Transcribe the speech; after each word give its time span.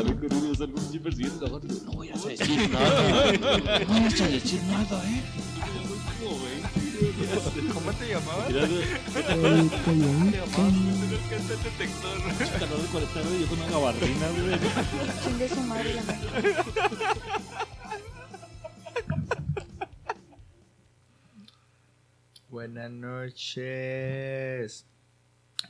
sale 0.00 0.16
con 0.16 0.32
uno, 0.32 0.54
sale 0.54 0.72
vato. 1.52 1.66
No 1.84 1.92
voy 1.92 2.08
a 2.08 2.12
decir 2.14 2.70
nada. 2.70 3.32
No 3.32 3.38
voy 3.88 4.04
a 4.04 4.28
decir 4.28 4.62
nada, 4.64 5.04
eh. 5.10 5.22
¿Cómo 7.72 7.92
te 7.92 8.08
llamabas? 8.08 8.48
Mira, 8.48 8.66
güey, 8.66 8.82
El 8.82 9.68
periodista. 9.70 10.56
el 11.34 11.62
detector. 11.62 12.18
calor 12.58 12.80
de 12.80 12.88
40 12.88 13.20
grados 13.20 13.36
y 13.36 13.40
yo 13.40 13.46
con 13.48 13.58
una 13.58 13.70
gabardina, 13.70 14.28
güey. 14.30 14.58
Chingue 15.24 15.48
su 15.48 15.60
madre 15.62 15.94
la 15.94 16.02
madre. 16.02 16.54
Buenas 22.48 22.90
noches. 22.90 24.86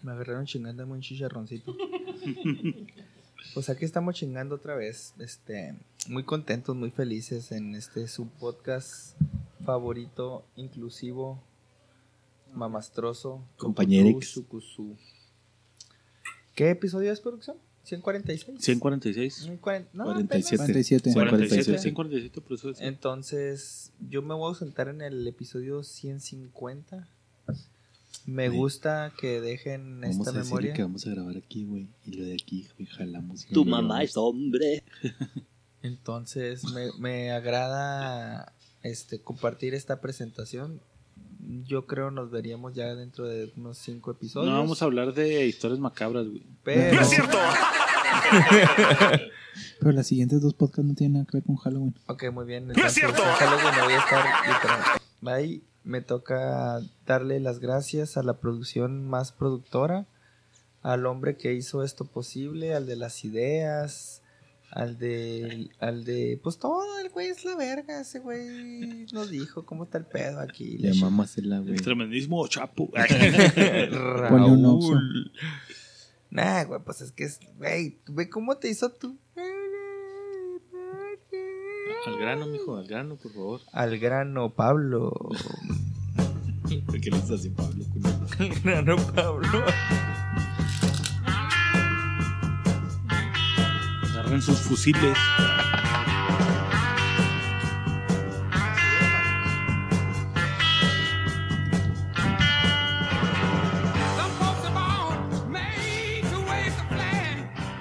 Me 0.03 0.13
agarraron 0.13 0.47
chingando 0.47 0.85
un 0.87 1.01
chicharroncito. 1.01 1.75
pues 3.55 3.69
aquí 3.69 3.85
estamos 3.85 4.15
chingando 4.15 4.55
otra 4.55 4.75
vez. 4.75 5.15
Este, 5.19 5.75
muy 6.09 6.25
contentos, 6.25 6.77
muy 6.77 6.91
felices 6.91 7.53
en 7.53 7.75
este 7.75 8.09
su 8.09 8.29
podcast 8.29 9.17
favorito, 9.65 10.45
inclusivo, 10.57 11.43
mamastroso, 12.53 13.43
Compañerix. 13.57 14.29
Sucusú. 14.29 14.97
¿Qué 16.55 16.71
episodio 16.71 17.13
es 17.13 17.21
producción? 17.21 17.57
146. 17.85 18.61
146. 18.61 19.35
140 19.35 19.91
no, 19.95 20.05
47. 20.05 20.57
47. 20.57 21.13
47, 21.13 21.13
47. 21.15 21.79
147, 21.79 22.41
por 22.41 22.53
eso 22.53 22.71
es. 22.71 22.81
Entonces, 22.81 23.93
yo 24.09 24.23
me 24.23 24.35
voy 24.35 24.53
a 24.53 24.59
sentar 24.59 24.89
en 24.89 25.01
el 25.01 25.27
episodio 25.27 25.83
150. 25.83 27.09
Me 28.27 28.49
gusta 28.49 29.13
que 29.19 29.41
dejen 29.41 30.01
Vamos 30.01 30.19
esta 30.27 30.31
a 30.31 30.45
memoria. 30.45 30.73
que 30.73 30.83
vamos 30.83 31.07
a 31.07 31.11
grabar 31.11 31.37
aquí, 31.37 31.65
güey. 31.65 31.89
Y 32.07 32.13
lo 32.13 32.25
de 32.25 32.35
aquí, 32.35 32.69
güey, 32.77 32.87
jalamos. 32.87 33.47
y 33.51 33.53
Tu 33.53 33.65
mamá 33.65 34.03
grabamos. 34.03 34.11
es 34.11 34.17
hombre. 34.17 34.85
Entonces, 35.83 36.65
me, 36.73 36.91
me 36.99 37.33
agrada 37.33 38.53
este 38.83 39.21
compartir 39.23 39.75
esta 39.75 40.01
presentación. 40.01 40.81
Yo 41.67 41.87
creo 41.87 42.11
nos 42.11 42.31
veríamos 42.31 42.75
ya 42.75 42.95
dentro 42.95 43.27
de 43.27 43.51
unos 43.57 43.79
cinco 43.79 44.11
episodios. 44.11 44.53
No 44.53 44.59
vamos 44.59 44.83
a 44.83 44.85
hablar 44.85 45.15
de 45.15 45.47
historias 45.47 45.81
macabras, 45.81 46.27
güey. 46.29 46.43
pero, 46.63 47.01
Pero 49.79 49.93
las 49.93 50.07
siguientes 50.07 50.41
dos 50.41 50.55
podcasts 50.55 50.85
no 50.85 50.95
tienen 50.95 51.15
nada 51.15 51.27
que 51.27 51.39
ver 51.39 51.45
con 51.45 51.57
Halloween. 51.57 51.95
Ok, 52.07 52.25
muy 52.33 52.45
bien. 52.45 52.71
Entonces, 52.71 53.03
en 53.03 53.11
Halloween 53.13 53.77
no 53.77 53.85
voy 53.85 53.95
a 53.95 53.99
estar 53.99 54.25
literal. 54.47 54.81
Bye. 55.21 55.63
Me 55.83 56.03
toca 56.03 56.81
darle 57.07 57.41
las 57.41 57.59
gracias 57.59 58.19
a 58.19 58.23
la 58.23 58.39
producción 58.39 59.09
más 59.09 59.33
productora, 59.33 60.07
al 60.83 61.07
hombre 61.07 61.39
que 61.39 61.55
hizo 61.55 61.83
esto 61.83 62.05
posible, 62.05 62.75
al 62.75 62.85
de 62.87 62.97
las 62.97 63.25
ideas, 63.25 64.21
al 64.71 64.99
de, 64.99 65.71
al 65.81 66.05
de, 66.05 66.39
pues 66.43 66.59
todo, 66.59 66.99
el 67.01 67.09
güey 67.09 67.29
es 67.29 67.45
la 67.45 67.57
verga, 67.57 68.03
ese 68.03 68.19
güey 68.19 69.07
nos 69.13 69.31
dijo 69.31 69.65
cómo 69.65 69.85
está 69.85 69.97
el 69.99 70.05
pedo 70.05 70.41
aquí. 70.41 70.77
Le 70.79 70.95
mamásela, 70.95 71.61
güey. 71.61 71.73
El 71.73 71.83
tremendismo 71.83 72.41
Oxxo. 72.43 72.71
Raúl. 73.91 75.33
Nah, 76.31 76.65
güey, 76.65 76.81
pues 76.85 77.01
es 77.01 77.11
que 77.11 77.25
es, 77.25 77.41
güey, 77.57 77.99
ve 78.07 78.29
cómo 78.29 78.57
te 78.59 78.69
hizo 78.69 78.91
tú. 78.91 79.19
Al 82.07 82.19
grano, 82.19 82.47
mijo, 82.47 82.77
al 82.77 82.87
grano, 82.87 83.17
por 83.17 83.33
favor. 83.33 83.61
Al 83.73 83.99
grano, 83.99 84.51
Pablo. 84.51 85.13
¿Por 86.87 87.01
qué 87.01 87.11
le 87.11 87.17
dices 87.17 87.31
así, 87.33 87.51
Pablo? 87.51 87.85
Al 88.39 88.49
grano, 88.61 88.97
Pablo. 89.15 89.65
Agarren 94.03 94.43
sus 94.43 94.59
fusiles. 94.59 95.17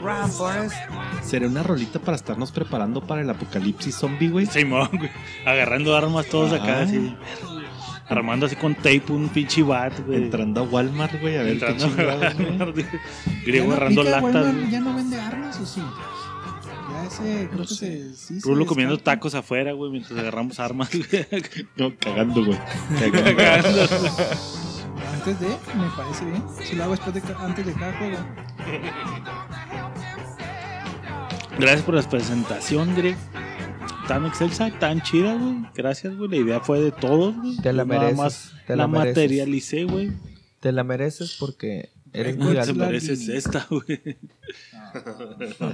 Run, 0.02 0.30
Forrest. 0.32 0.99
¿Será 1.30 1.46
una 1.48 1.62
rolita 1.62 2.00
para 2.00 2.16
estarnos 2.18 2.52
preparando 2.52 3.02
para 3.02 3.22
el 3.22 3.30
apocalipsis 3.30 3.94
zombie, 3.96 4.30
güey? 4.30 4.48
Simón, 4.48 4.90
güey. 4.94 5.12
Agarrando 5.46 5.96
armas 5.96 6.26
todos 6.26 6.52
acá, 6.54 6.80
Ah. 6.80 6.82
así. 6.84 7.16
Armando 8.08 8.48
así 8.48 8.56
con 8.56 8.74
tape 8.74 9.04
un 9.10 9.30
pinche 9.30 9.62
bat, 9.62 9.94
güey. 10.08 10.24
Entrando 10.24 10.62
a 10.62 10.64
Walmart, 10.64 11.22
güey, 11.22 11.38
a 11.38 11.44
ver 11.44 11.52
Entrando 11.54 11.86
qué 11.96 11.96
chingados, 12.02 12.74
güey. 12.74 12.86
Griego 13.46 13.66
¿Ya 13.66 13.70
no 13.70 13.72
agarrando 13.76 14.04
latas, 14.04 14.24
Walmart? 14.24 14.70
¿Ya 14.72 14.80
no 14.80 14.96
vende 14.96 15.22
armas 15.22 15.60
o 15.60 15.66
sí? 15.68 15.82
Ya 16.92 17.06
ese, 17.06 17.48
creo 17.52 17.62
que 17.68 17.76
se. 17.76 18.16
Sí, 18.16 18.40
Rulo 18.42 18.66
comiendo 18.66 18.98
tacos 18.98 19.36
afuera, 19.36 19.74
güey, 19.74 19.92
mientras 19.92 20.18
agarramos 20.18 20.60
armas, 20.60 20.90
güey. 20.92 21.06
No, 21.78 21.94
cagando, 22.00 22.44
güey. 22.44 22.58
Cagando. 23.00 23.82
Antes 25.14 25.40
de, 25.40 25.48
me 25.48 25.90
parece 25.96 26.26
bien. 26.26 26.44
Si 26.64 26.76
lo 26.76 26.84
hago 26.86 26.92
después 26.94 27.14
de, 27.14 27.22
antes 27.40 27.66
de 27.68 27.74
cada 27.74 27.94
juego. 28.00 28.18
Gracias 31.60 31.84
por 31.84 31.96
la 31.96 32.02
presentación, 32.10 32.96
Greg. 32.96 33.18
Tan 34.08 34.26
excelsa, 34.26 34.72
tan 34.80 35.02
chida, 35.02 35.36
güey. 35.36 35.58
Gracias, 35.76 36.16
güey. 36.18 36.30
La 36.30 36.38
idea 36.38 36.60
fue 36.62 36.80
de 36.82 36.92
todos, 36.92 37.36
güey. 37.36 37.58
Te 37.58 37.74
la 37.74 37.84
Yo 37.84 37.88
nada 37.90 38.00
mereces, 38.02 38.18
más 38.18 38.54
te 38.66 38.76
la, 38.76 38.84
la 38.84 38.88
mereces. 38.88 39.16
materialicé, 39.18 39.84
güey. 39.84 40.12
Te 40.60 40.72
la 40.72 40.84
mereces 40.84 41.36
porque 41.40 41.90
eres 42.14 42.38
muy 42.38 42.54
Te 42.54 42.60
alto. 42.62 42.74
la- 42.74 42.86
mereces 42.88 43.28
esta, 43.30 43.68
güey. 43.70 44.02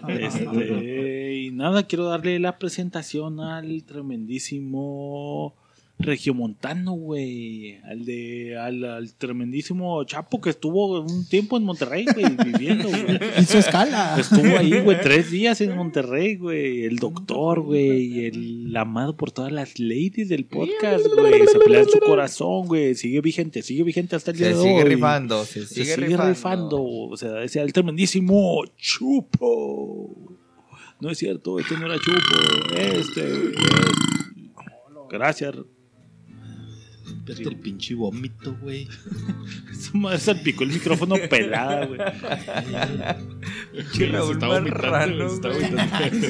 Este, 0.09 1.34
y 1.35 1.51
nada, 1.51 1.84
quiero 1.88 2.06
darle 2.06 2.40
la 2.40 2.57
presentación 2.57 3.40
al 3.40 3.84
tremendísimo 3.85 5.56
Regiomontano, 5.97 6.91
güey. 6.91 7.78
Al 7.85 8.03
de 8.03 8.57
al, 8.57 8.83
al 8.83 9.13
tremendísimo 9.13 10.03
Chapo 10.03 10.41
que 10.41 10.50
estuvo 10.50 11.00
un 11.01 11.25
tiempo 11.29 11.56
en 11.57 11.63
Monterrey, 11.63 12.06
güey, 12.13 12.25
viviendo, 12.51 12.89
güey. 12.89 13.17
Hizo 13.39 13.57
escala. 13.59 14.17
Estuvo 14.19 14.57
ahí, 14.57 14.81
güey, 14.81 15.00
tres 15.01 15.31
días 15.31 15.61
en 15.61 15.73
Monterrey, 15.75 16.35
güey. 16.35 16.83
El 16.83 16.97
doctor, 16.97 17.61
güey. 17.61 18.25
El 18.25 18.75
amado 18.75 19.16
por 19.16 19.31
todas 19.31 19.53
las 19.53 19.79
ladies 19.79 20.28
del 20.28 20.45
podcast, 20.45 21.06
güey. 21.16 21.47
Se 21.47 21.59
pelea 21.59 21.81
en 21.83 21.89
su 21.89 22.00
corazón, 22.00 22.67
güey. 22.67 22.94
Sigue 22.95 23.22
vigente, 23.22 23.62
sigue 23.62 23.83
vigente 23.83 24.17
hasta 24.17 24.31
el 24.31 24.38
día 24.38 24.47
Se 24.47 24.56
de 24.56 24.62
sigue 24.62 24.83
hoy. 24.83 24.89
rifando, 24.89 25.45
se 25.45 25.66
Se 25.66 25.75
sigue, 25.75 25.95
sigue, 25.95 26.07
rifando. 26.07 26.29
rifando. 26.29 26.83
O 26.83 27.16
sea, 27.16 27.41
ese 27.41 27.62
el 27.62 27.72
tremendísimo 27.72 28.63
Chupo. 28.75 30.38
No 31.00 31.09
es 31.09 31.17
cierto, 31.17 31.57
este 31.59 31.77
no 31.77 31.85
era 31.85 31.95
Chupo. 32.00 32.75
Este. 32.75 33.22
es- 33.22 33.56
Gracias. 35.09 35.56
El 37.28 37.58
pinche 37.58 37.96
vómito, 37.96 38.56
güey. 38.62 38.88
Esa 39.72 39.97
madre 39.97 40.19
salpicó 40.19 40.63
el 40.63 40.69
micrófono 40.72 41.16
pelada, 41.30 41.86
güey. 41.86 42.00
Pinche 43.72 44.08
Raúl 44.08 44.34
está 44.34 44.47
vomitando, 44.47 45.25
está 45.28 45.50
güey. 45.50 45.72
vomitando. 45.72 46.28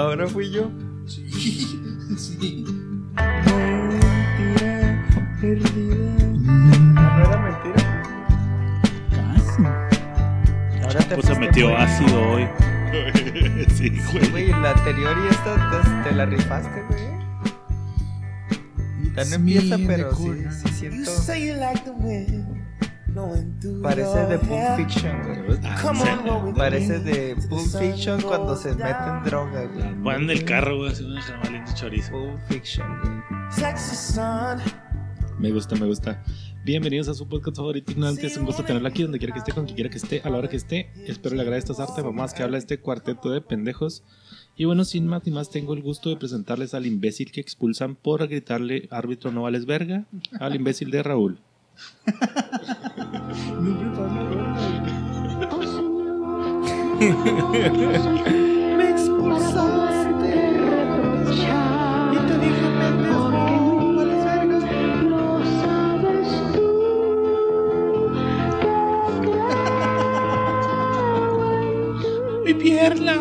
Ahora 0.00 0.28
fui 0.28 0.50
yo. 0.52 0.70
sí. 1.06 2.64
Mentira 3.58 5.06
perdida. 5.40 6.12
No 6.94 7.20
era 7.20 7.38
mentira. 7.42 7.82
Casi. 9.10 9.62
Ahora 10.84 11.00
te 11.00 11.14
Pues 11.16 11.26
se 11.26 11.34
metió 11.38 11.76
ácido 11.76 12.30
hoy. 12.30 12.46
sí, 13.74 13.90
Sí, 13.90 14.18
güey, 14.30 14.48
la 14.48 14.70
anterior 14.70 15.16
y 15.24 15.28
esta 15.34 15.52
te, 16.02 16.08
te 16.10 16.14
la 16.14 16.24
rifaste, 16.26 16.82
güey. 16.88 17.17
No 19.24 19.34
empieza, 19.36 19.76
pero 19.86 20.14
sí, 20.50 20.68
siento. 20.72 21.10
Parece 23.82 24.26
de 24.26 24.38
Pulp 24.38 24.76
Fiction, 24.76 25.22
güey. 25.46 25.58
Ah, 25.64 25.76
Parece 26.56 26.98
de 27.00 27.36
Pulp 27.48 27.66
Fiction 27.78 28.20
cuando 28.20 28.56
se 28.56 28.74
meten 28.74 29.22
droga, 29.24 29.64
güey. 29.64 29.94
Van 30.02 30.22
en 30.24 30.30
el 30.30 30.44
carro, 30.44 30.76
güey, 30.78 30.92
haciendo 30.92 31.14
una 31.14 31.22
jamaliendo 31.22 31.72
chorizo. 31.74 32.10
Pulp 32.12 32.38
Fiction, 32.48 32.86
güey. 33.02 33.50
Me 35.38 35.50
gusta, 35.50 35.74
me 35.76 35.86
gusta. 35.86 36.22
Bienvenidos 36.68 37.08
a 37.08 37.14
su 37.14 37.26
podcast 37.26 37.56
favorito 37.56 37.92
ignorante. 37.92 38.26
Es 38.26 38.36
un 38.36 38.44
gusto 38.44 38.62
tenerlo 38.62 38.86
aquí 38.88 39.02
donde 39.02 39.18
quiera 39.18 39.32
que 39.32 39.38
esté, 39.38 39.52
con 39.52 39.64
quien 39.64 39.74
quiera 39.74 39.88
que 39.88 39.96
esté, 39.96 40.20
a 40.22 40.28
la 40.28 40.36
hora 40.36 40.48
que 40.48 40.58
esté. 40.58 40.90
Espero 41.06 41.34
le 41.34 41.40
agrade 41.40 41.60
esta 41.60 41.72
sarta 41.72 42.02
mamás 42.02 42.34
que 42.34 42.42
habla 42.42 42.58
este 42.58 42.78
cuarteto 42.78 43.30
de 43.30 43.40
pendejos. 43.40 44.02
Y 44.54 44.66
bueno, 44.66 44.84
sin 44.84 45.06
más 45.06 45.24
ni 45.24 45.32
más, 45.32 45.48
tengo 45.48 45.72
el 45.72 45.80
gusto 45.80 46.10
de 46.10 46.18
presentarles 46.18 46.74
al 46.74 46.84
imbécil 46.84 47.32
que 47.32 47.40
expulsan 47.40 47.96
por 47.96 48.28
gritarle 48.28 48.86
árbitro 48.90 49.32
no 49.32 49.44
vales 49.44 49.64
verga, 49.64 50.04
al 50.40 50.56
imbécil 50.56 50.90
de 50.90 51.02
Raúl. 51.02 51.38
Preparó 53.78 54.54
Me 58.76 58.90
expulsaste. 58.90 59.87
¡Mi 72.58 72.64
pierna! 72.64 73.14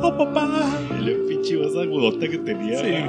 ¡Oh, 0.00 0.16
papá! 0.16 0.48
El 0.90 1.24
pinche 1.28 1.56
voz 1.56 1.76
agudota 1.76 2.28
que 2.28 2.38
tenía. 2.38 2.78
Sí. 2.80 2.90
güey. 2.90 3.04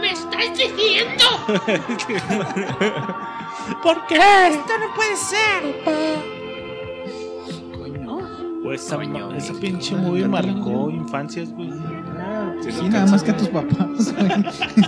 ¡Me 0.00 0.12
estás 0.12 0.56
diciendo! 0.56 1.24
¿Por 3.82 4.06
qué? 4.06 4.14
¡Esto 4.16 4.78
no 4.78 4.94
puede 4.94 5.16
ser! 5.16 5.62
Pues 8.62 8.84
esa, 8.84 8.96
Coño, 8.96 9.32
esa 9.34 9.52
mi 9.54 9.60
pinche 9.60 9.96
movie 9.96 10.28
marcó 10.28 10.90
infancias, 10.90 11.50
güey. 11.52 11.70
Ah, 12.60 12.70
Sí, 12.70 12.82
no 12.82 12.88
nada 12.88 13.06
más 13.10 13.22
que 13.22 13.30
a 13.30 13.36
tus 13.36 13.48
papás, 13.48 14.14
güey. 14.16 14.28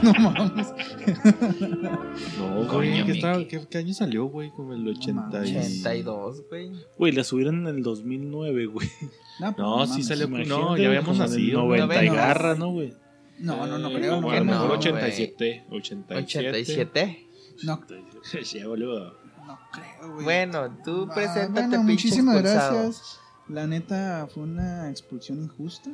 No 0.03 0.13
mames. 0.31 0.69
No, 2.39 2.67
Coño, 2.69 2.73
güey. 2.73 3.05
¿Qué, 3.07 3.13
estaba- 3.13 3.49
qué- 3.49 3.67
qué 3.69 3.79
año 3.79 3.95
salió, 3.95 4.27
güey? 4.27 4.51
Como 4.51 4.75
el 4.75 4.87
80 4.89 5.47
y... 5.47 5.57
82, 5.57 6.43
güey. 6.49 6.73
Güey, 6.99 7.13
la 7.13 7.25
subieron 7.25 7.67
en 7.67 7.77
el 7.77 7.83
2009, 7.83 8.67
güey. 8.67 8.89
No, 9.41 9.53
pues, 9.55 9.59
No, 9.59 9.77
no 9.79 9.87
sí 9.87 9.91
mames. 9.93 10.07
salió. 10.07 10.29
No, 10.29 10.77
ya 10.77 10.89
habíamos 10.89 11.19
nacido. 11.19 11.61
90 11.61 12.05
y 12.05 12.09
no. 12.09 12.15
garra, 12.15 12.55
¿no, 12.55 12.71
güey? 12.71 12.95
No, 13.39 13.67
no, 13.67 13.79
no 13.79 13.89
Eh, 13.91 13.95
creo. 13.95 14.21
No, 14.21 14.31
a 14.31 14.35
lo 14.39 14.45
no, 14.45 14.53
mejor 14.53 14.67
güey. 14.69 14.79
87. 14.79 15.65
87. 15.71 16.49
87. 16.51 17.27
no, 17.65 17.81
Sí, 18.45 18.63
boludo. 18.65 19.17
no 19.47 19.59
creo, 19.73 20.13
güey. 20.13 20.25
Bueno, 20.25 20.77
tú 20.85 21.09
Ah, 21.11 21.15
preséntate, 21.15 21.69
bueno, 21.69 21.83
muchísimas 21.85 22.37
expulsado. 22.37 22.83
gracias. 22.83 23.19
La 23.49 23.67
neta 23.67 24.29
fue 24.33 24.45
una 24.45 24.89
expulsión 24.91 25.43
injusta. 25.43 25.91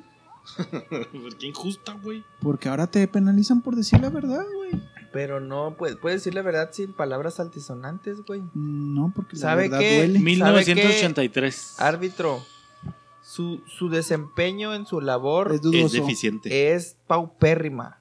¿Por 0.57 1.37
qué 1.39 1.47
injusta, 1.49 1.93
güey? 2.03 2.25
Porque 2.41 2.69
ahora 2.69 2.87
te 2.87 3.07
penalizan 3.09 3.63
por 3.63 3.77
decir 3.77 4.01
la 4.01 4.11
verdad, 4.11 4.45
güey. 4.57 4.81
Pero 5.13 5.41
no, 5.41 5.75
pues, 5.79 5.97
puedes 5.97 6.21
decir 6.21 6.35
la 6.35 6.43
verdad 6.43 6.71
sin 6.73 6.93
palabras 6.93 7.41
altisonantes, 7.41 8.19
güey. 8.27 8.43
No, 8.55 9.13
porque 9.15 9.37
la 9.37 9.41
¿Sabe 9.43 9.63
verdad 9.65 9.79
qué? 9.81 9.97
duele. 9.99 10.19
1983. 10.19 11.77
Árbitro, 11.81 12.45
su, 13.23 13.63
su 13.67 13.89
desempeño 13.89 14.75
en 14.75 14.85
su 14.87 15.01
labor 15.01 15.53
Es 15.55 15.93
deficiente. 15.93 16.73
es 16.75 16.97
paupérrima. 17.07 18.01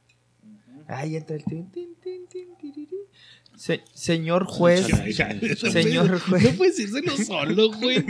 Ahí 0.87 1.15
entra 1.15 1.35
el 1.35 1.43
tin, 1.45 1.69
tin, 1.71 1.95
tin, 2.01 2.27
tin, 2.27 2.55
tiriri. 2.57 2.89
Se- 3.55 3.83
señor 3.93 4.45
juez, 4.45 4.85
señor 4.85 6.19
juez. 6.19 6.43
No 6.43 6.49
puedes 6.57 6.77
decírselo 6.77 7.11
solo, 7.17 7.71
güey. 7.73 8.05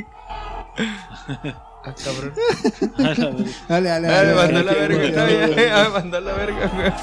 Ah, 1.90 1.96
cabrón. 2.04 2.34
Dale, 3.68 3.90
dale, 3.90 4.08
Ah, 4.08 4.12
dale. 4.12 4.28
me 4.30 4.36
mandó 4.36 4.64
la 4.64 4.74
verga, 4.74 5.26
me 5.86 5.90
mandó 5.90 6.22
la 6.22 6.34
verga, 6.34 6.68
güey. 6.74 6.94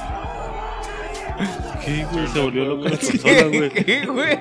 ¿Qué, 1.84 2.04
güey? 2.10 2.26
Se 2.28 2.38
volvió 2.40 2.64
loco 2.64 2.84
la 2.88 2.96
consola, 2.96 3.42
güey. 3.44 3.70
¿Qué, 3.70 4.06
güey? 4.06 4.38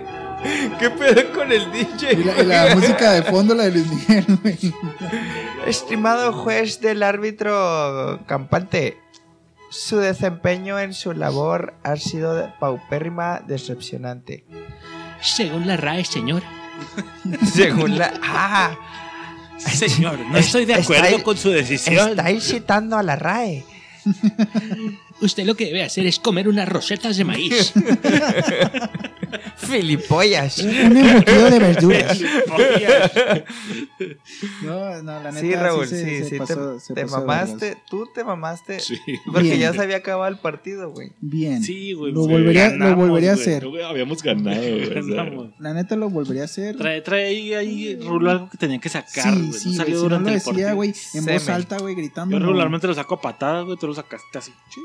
¿Qué 0.79 0.89
pedo 0.89 1.33
con 1.33 1.51
el 1.51 1.71
DJ? 1.71 2.13
Y 2.13 2.23
la, 2.23 2.41
y 2.41 2.45
la 2.45 2.75
música 2.75 3.11
de 3.13 3.23
fondo, 3.23 3.55
la 3.55 3.63
de 3.63 3.71
Luis 3.71 3.87
Miguel, 3.87 4.25
güey. 4.41 4.57
Estimado 5.65 6.33
juez 6.33 6.81
del 6.81 7.01
árbitro 7.03 8.19
campante, 8.27 8.97
su 9.69 9.97
desempeño 9.97 10.79
en 10.79 10.93
su 10.93 11.13
labor 11.13 11.73
ha 11.83 11.95
sido 11.95 12.35
de 12.35 12.49
paupérrima 12.59 13.39
decepcionante. 13.47 14.45
Según 15.21 15.65
la 15.67 15.77
RAE, 15.77 16.03
señor. 16.05 16.43
Según 17.53 17.97
la... 17.97 18.13
¡Ah! 18.21 18.71
Señor, 19.57 20.19
no 20.19 20.38
estoy 20.38 20.65
de 20.65 20.75
acuerdo 20.75 21.23
con 21.23 21.38
su 21.38 21.50
decisión. 21.50 22.09
Estáis 22.11 22.44
citando 22.44 22.97
a 22.97 23.03
la 23.03 23.15
RAE. 23.15 23.63
Usted 25.23 25.45
lo 25.45 25.55
que 25.55 25.65
debe 25.65 25.83
hacer 25.83 26.05
es 26.05 26.19
comer 26.19 26.47
unas 26.47 26.67
rosetas 26.67 27.15
de 27.17 27.23
maíz. 27.23 27.73
Filipollas. 29.57 30.59
Un 30.59 30.97
embutido 30.97 31.49
de 31.49 31.59
verduras. 31.59 32.19
No, 34.63 35.01
no, 35.01 35.19
la 35.23 35.31
neta. 35.31 35.39
Sí, 35.39 35.53
Raúl, 35.55 35.87
se- 35.87 36.03
sí, 36.03 36.17
se 36.23 36.29
sí, 36.31 36.37
pasó- 36.37 36.73
te, 36.75 36.79
se 36.79 36.93
te 36.93 37.01
pasó 37.03 37.15
de 37.21 37.25
mamaste, 37.25 37.77
tú 37.89 38.07
te 38.13 38.23
mamaste, 38.23 38.79
Sí. 38.79 38.97
porque 39.25 39.41
Bien. 39.43 39.59
ya 39.59 39.73
se 39.73 39.81
había 39.81 39.97
acabado 39.97 40.29
el 40.29 40.37
partido, 40.39 40.91
güey. 40.91 41.11
Bien. 41.21 41.63
Sí, 41.63 41.93
güey. 41.93 42.11
Lo 42.11 42.23
sí, 42.25 42.29
volvería, 42.31 42.69
lo 42.75 42.95
volvería 42.95 43.31
a 43.31 43.33
hacer. 43.35 43.65
Habíamos 43.85 44.21
ganado, 44.23 44.59
güey. 44.61 45.53
La 45.59 45.73
neta 45.73 45.95
lo 45.95 46.09
volvería 46.09 46.43
a 46.43 46.45
hacer. 46.45 46.75
Trae, 46.77 47.01
trae 47.01 47.25
ahí, 47.27 47.53
ahí, 47.53 47.95
Rulo, 48.01 48.31
algo 48.31 48.49
que 48.49 48.57
tenía 48.57 48.79
que 48.79 48.89
sacar, 48.89 49.33
sí, 49.33 49.41
güey. 49.47 49.53
sí, 49.53 49.69
no 49.69 49.75
güey, 49.75 49.75
salió 49.77 49.85
si 49.85 49.91
no 49.93 49.99
durante 50.01 50.23
lo 50.25 50.29
el 50.29 50.39
decía, 50.39 50.51
partido. 50.53 50.75
güey, 50.75 50.93
en 51.13 51.25
voz 51.25 51.49
alta, 51.49 51.77
güey, 51.79 51.95
gritando. 51.95 52.37
Yo 52.37 52.45
regularmente 52.45 52.87
lo 52.87 52.93
saco 52.93 53.15
a 53.15 53.21
patadas, 53.21 53.65
güey. 53.65 53.77
Tú 53.77 53.87
lo 53.87 53.93
sacaste 53.93 54.37
así. 54.37 54.51
Sí, 54.73 54.81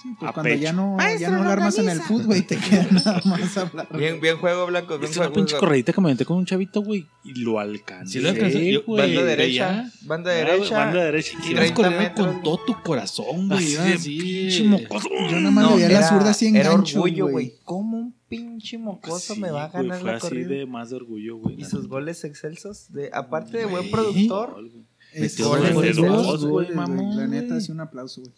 sí, 0.00 0.08
pues 0.18 0.30
a 0.30 0.32
cuando 0.32 0.50
pecho. 0.50 0.62
ya 0.62 0.72
no, 0.72 0.90
ya 0.92 0.96
Maestro, 1.04 1.30
no 1.32 1.44
no 1.44 1.50
armas 1.50 1.78
en 1.78 1.88
el 1.88 2.00
fútbol, 2.00 2.26
güey, 2.26 2.42
te 2.42 2.56
queda 2.56 2.86
nada 2.90 3.22
más 3.24 3.56
hablar. 3.56 3.88
Bien, 3.96 4.20
bien 4.20 4.36
juego 4.38 4.66
blanco, 4.66 4.98
bien 4.98 5.10
Es 5.10 5.16
una 5.16 5.26
juego. 5.26 5.34
pinche 5.34 5.56
corredita 5.58 5.92
que 5.92 6.00
me 6.00 6.08
metí 6.10 6.24
con 6.24 6.36
un 6.36 6.46
chavito, 6.46 6.82
güey. 6.82 7.06
Y 7.24 7.34
lo 7.40 7.58
alcancé. 7.58 8.12
Sí 8.14 8.20
lo 8.20 8.30
alcancé. 8.30 8.72
Yo- 8.72 8.82
güey. 8.84 9.00
Banda 9.02 9.20
Güey, 9.22 9.26
derecha, 9.36 9.52
ya. 9.84 9.90
banda 10.06 10.30
Ah, 10.30 10.34
derecha. 10.34 10.78
Banda 10.78 11.04
derecha. 11.04 11.38
Y 11.42 11.50
ibas 11.50 11.60
30 11.72 11.74
corriendo 11.74 12.14
con 12.26 12.42
todo 12.42 12.60
tu 12.66 12.82
corazón, 12.82 13.48
güey. 13.48 13.76
Así 13.76 13.92
así. 13.92 14.18
pinche 14.18 14.64
mocoso. 14.64 15.08
Yo 15.30 15.36
nada 15.40 15.50
más 15.50 15.70
le 15.72 15.76
di 15.76 15.82
a 15.84 16.00
la 16.00 16.08
zurda 16.08 16.30
así 16.30 16.46
en 16.46 16.56
era 16.56 16.72
orgullo, 16.74 17.24
güey. 17.24 17.32
güey. 17.32 17.54
¿Cómo 17.64 17.98
un 17.98 18.14
pinche 18.28 18.78
mocoso 18.78 19.34
Sí, 19.34 19.40
me 19.40 19.50
va 19.50 19.64
a 19.64 19.68
güey, 19.68 19.82
ganar 19.84 20.00
fue 20.00 20.10
la 20.10 20.16
así 20.16 20.26
corrida? 20.28 20.48
de 20.48 20.66
más 20.66 20.90
de 20.90 20.96
orgullo, 20.96 21.36
güey. 21.36 21.60
Y 21.60 21.64
sus 21.64 21.86
goles 21.88 22.24
excelsos, 22.24 22.92
de, 22.92 23.10
aparte 23.12 23.58
de 23.58 23.64
buen 23.66 23.88
Güey. 23.88 23.90
productor, 23.90 24.54
güey. 24.54 24.84
Este, 25.14 25.42
Goles 25.42 25.74
de 25.78 25.92
dos, 25.92 26.46
güey, 26.46 26.70
mamón, 26.74 27.16
La 27.18 27.26
neta, 27.26 27.48
güey. 27.48 27.60
sí, 27.60 27.70
un 27.70 27.80
aplauso, 27.80 28.22
güey. 28.22 28.32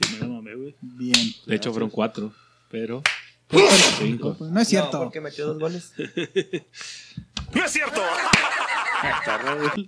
Sí, 0.00 0.12
me 0.14 0.18
la 0.20 0.26
mamé, 0.28 0.54
güey. 0.54 0.76
Bien. 0.80 1.32
De 1.46 1.56
hecho, 1.56 1.72
fueron 1.72 1.90
cuatro. 1.90 2.32
Pero. 2.70 3.02
No, 3.50 3.60
Cinco. 3.98 4.36
no 4.38 4.60
es 4.60 4.68
cierto. 4.68 4.98
No, 4.98 5.04
porque 5.04 5.20
metió 5.22 5.46
dos 5.46 5.58
goles. 5.58 5.92
Está 5.96 7.66
raro, 7.86 8.02
güey. 8.02 8.77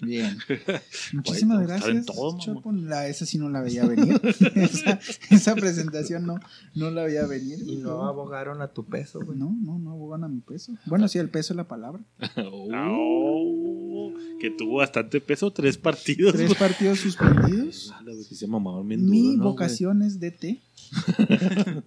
Bien. 0.02 0.38
Muchísimas 1.12 1.60
en 1.60 1.66
gracias. 1.66 2.06
todo. 2.06 2.38
Chopo. 2.38 2.72
La, 2.72 3.06
esa 3.08 3.26
sí 3.26 3.38
no 3.38 3.48
la 3.48 3.60
veía 3.60 3.86
venir. 3.86 4.20
esa, 4.54 4.98
esa 5.30 5.54
presentación 5.54 6.26
no, 6.26 6.40
no 6.74 6.90
la 6.90 7.04
veía 7.04 7.26
venir. 7.26 7.58
Y 7.66 7.76
no 7.76 8.04
abogaron 8.06 8.62
a 8.62 8.68
tu 8.68 8.84
peso, 8.84 9.20
güey. 9.24 9.38
No, 9.38 9.56
no, 9.60 9.78
no 9.78 9.92
abogan 9.92 10.24
a 10.24 10.28
mi 10.28 10.40
peso. 10.40 10.72
Bueno, 10.86 11.08
sí, 11.08 11.18
el 11.18 11.28
peso 11.28 11.52
es 11.52 11.56
la 11.56 11.68
palabra. 11.68 12.02
Oh. 12.52 14.12
Que 14.40 14.50
tuvo 14.50 14.78
bastante 14.78 15.20
peso, 15.20 15.52
tres 15.52 15.76
partidos. 15.76 16.32
Tres 16.32 16.54
partidos 16.54 17.00
suspendidos. 17.00 17.92
Ah, 17.94 18.02
Mi 18.02 18.96
¿no, 18.96 19.08
güey? 19.08 19.36
vocación 19.36 20.02
es 20.02 20.18
DT. 20.18 20.60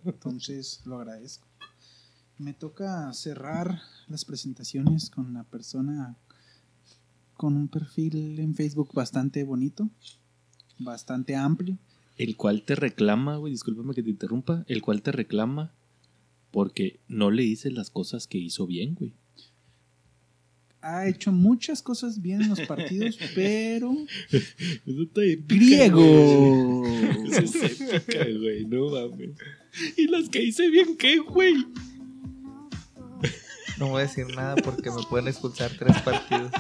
Entonces 0.06 0.82
lo 0.86 1.00
agradezco. 1.00 1.48
Me 2.38 2.54
toca 2.54 3.12
cerrar 3.14 3.82
las 4.08 4.26
presentaciones 4.26 5.10
con 5.10 5.34
la 5.34 5.44
persona 5.44 6.16
con 7.44 7.58
un 7.58 7.68
perfil 7.68 8.40
en 8.40 8.56
Facebook 8.56 8.94
bastante 8.94 9.44
bonito, 9.44 9.90
bastante 10.80 11.36
amplio. 11.36 11.78
El 12.18 12.38
cual 12.38 12.64
te 12.64 12.74
reclama, 12.74 13.36
güey, 13.36 13.52
discúlpame 13.52 13.94
que 13.94 14.02
te 14.02 14.12
interrumpa, 14.12 14.64
el 14.70 14.82
cual 14.82 15.02
te 15.02 15.12
reclama 15.12 15.74
porque 16.52 17.02
no 17.10 17.32
le 17.32 17.44
dices 17.44 17.74
las 17.74 17.90
cosas 17.90 18.28
que 18.28 18.38
hizo 18.38 18.66
bien, 18.66 18.96
güey. 18.96 19.12
Ha 20.80 21.10
hecho 21.10 21.34
muchas 21.34 21.82
cosas 21.82 22.22
bien 22.22 22.44
en 22.44 22.50
los 22.52 22.62
partidos, 22.68 23.20
pero 23.36 23.94
Eso 24.32 25.02
está 25.04 25.26
épica, 25.26 25.66
griego. 25.66 26.80
güey. 26.80 27.28
Eso 27.44 27.66
es 27.66 27.82
épica, 27.82 28.24
güey, 28.40 28.64
no 28.68 28.90
mames. 28.90 29.32
¿Y 29.98 30.08
las 30.08 30.30
que 30.30 30.42
hice 30.44 30.70
bien 30.70 30.96
qué, 30.96 31.18
güey? 31.18 31.56
No 33.84 33.90
voy 33.90 34.00
a 34.00 34.04
decir 34.04 34.34
nada 34.34 34.56
porque 34.56 34.90
me 34.92 35.04
pueden 35.04 35.28
expulsar 35.28 35.70
tres 35.78 36.02
partidos. 36.04 36.54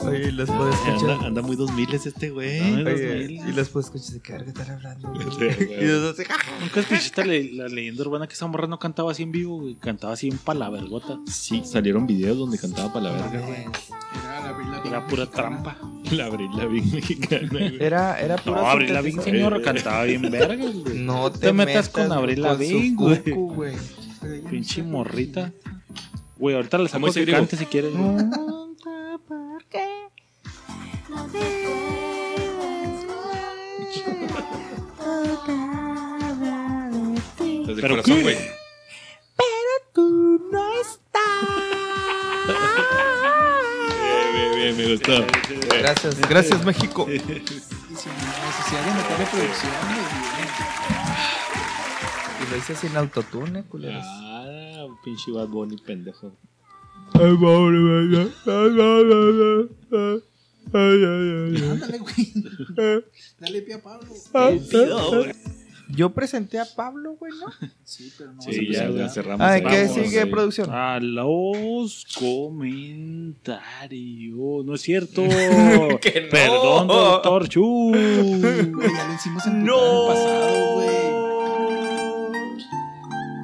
Oye, 0.00 0.28
y 0.28 0.30
los 0.30 0.48
puedo 0.48 0.70
escuchar. 0.70 1.10
Anda, 1.10 1.26
anda 1.26 1.42
muy 1.42 1.54
dos 1.54 1.70
miles 1.74 2.06
este 2.06 2.30
güey. 2.30 2.60
Oye, 2.60 2.82
2000. 2.82 3.30
y 3.30 3.52
los 3.52 3.68
puedo 3.68 3.84
escuchar. 3.84 4.14
¿De 4.14 4.22
qué 4.22 4.32
verga 4.32 4.48
están 4.48 4.70
hablando? 4.70 5.12
y 5.20 5.84
los 5.84 6.16
dos. 6.16 6.26
Nunca 6.60 6.80
escuchaste 6.80 7.26
la, 7.26 7.64
la 7.64 7.68
leyenda 7.68 8.02
urbana 8.02 8.26
que 8.26 8.32
esa 8.32 8.46
morra 8.46 8.68
no 8.68 8.78
cantaba 8.78 9.12
así 9.12 9.22
en 9.22 9.30
vivo, 9.30 9.60
güey. 9.60 9.74
Cantaba 9.74 10.14
así 10.14 10.28
en 10.28 10.38
palavergota. 10.38 11.18
Sí, 11.30 11.62
salieron 11.66 12.06
videos 12.06 12.38
donde 12.38 12.56
cantaba 12.58 12.90
para 12.90 13.10
la 13.10 13.12
verga, 13.12 13.46
güey. 13.46 13.66
Era 14.24 14.40
la 14.40 14.52
Era 14.94 15.06
pura 15.08 15.26
trampa. 15.26 15.76
La 16.12 16.26
Abril 16.26 16.50
Lavigne 16.56 16.94
mexicana, 16.94 17.48
güey. 17.50 17.82
Era, 17.82 18.20
era 18.20 18.36
puro 18.36 18.60
No, 18.60 18.68
Abril 18.68 18.92
Lavigne, 18.94 19.22
señor, 19.22 19.60
cantaba 19.62 20.04
bien 20.04 20.22
verga, 20.30 20.54
güey. 20.54 20.98
No 20.98 21.32
te 21.32 21.38
te, 21.38 21.52
metas 21.52 21.88
con 21.88 22.12
Avril 22.12 22.36
su 22.36 22.42
Lavigne, 22.42 22.94
güey. 22.94 23.74
Pinche 24.48 24.82
morrita. 24.84 25.52
Güey, 26.38 26.54
ahorita 26.54 26.78
le 26.78 26.88
¿Cómo 26.88 27.08
saco 27.08 27.24
que 27.24 27.32
cante 27.32 27.56
si 27.56 27.66
quieres. 27.66 27.92
güey. 27.92 28.16
Desde 37.66 37.80
¿Pero 37.80 37.94
corazón, 37.96 38.16
qué? 38.16 38.22
güey. 38.22 38.36
Gracias, 45.78 46.20
gracias 46.28 46.64
México. 46.64 47.06
Y 52.42 52.50
lo 52.50 52.56
hice 52.56 52.74
sin 52.76 52.96
autotune, 52.96 53.64
culeros. 53.64 54.04
Ah, 54.06 54.86
Pinche 55.04 55.30
Bad 55.32 55.48
Bunny, 55.48 55.76
pendejo. 55.78 56.32
Ándale, 61.72 61.98
güey. 61.98 62.32
Dale 63.38 63.62
pie 63.62 63.74
a 63.74 63.82
Pablo. 63.82 64.08
Yo 65.88 66.10
presenté 66.14 66.58
a 66.58 66.64
Pablo, 66.64 67.16
güey, 67.18 67.32
¿no? 67.38 67.46
Sí, 67.84 68.10
pero 68.16 68.32
no 68.32 68.40
Sí, 68.40 68.68
ya 68.72 68.88
la 68.88 69.08
cerramos. 69.08 69.46
Ay, 69.46 69.62
¿qué 69.62 69.88
sigue, 69.88 70.20
güey. 70.20 70.30
producción? 70.30 70.70
A 70.72 70.98
los 71.00 72.06
comentarios. 72.18 73.44
No 74.64 74.74
es 74.74 74.80
cierto. 74.80 75.22
Que 76.00 76.22
no. 76.22 76.28
Perdón, 76.30 76.88
doctor 76.88 77.48
Chu. 77.48 77.90
Güey, 77.90 78.72
ya 78.72 79.06
lo 79.08 79.14
hicimos 79.14 79.46
en 79.46 79.64
No. 79.64 80.10
el 80.10 80.14
pasado, 80.14 80.74
güey. 80.74 80.88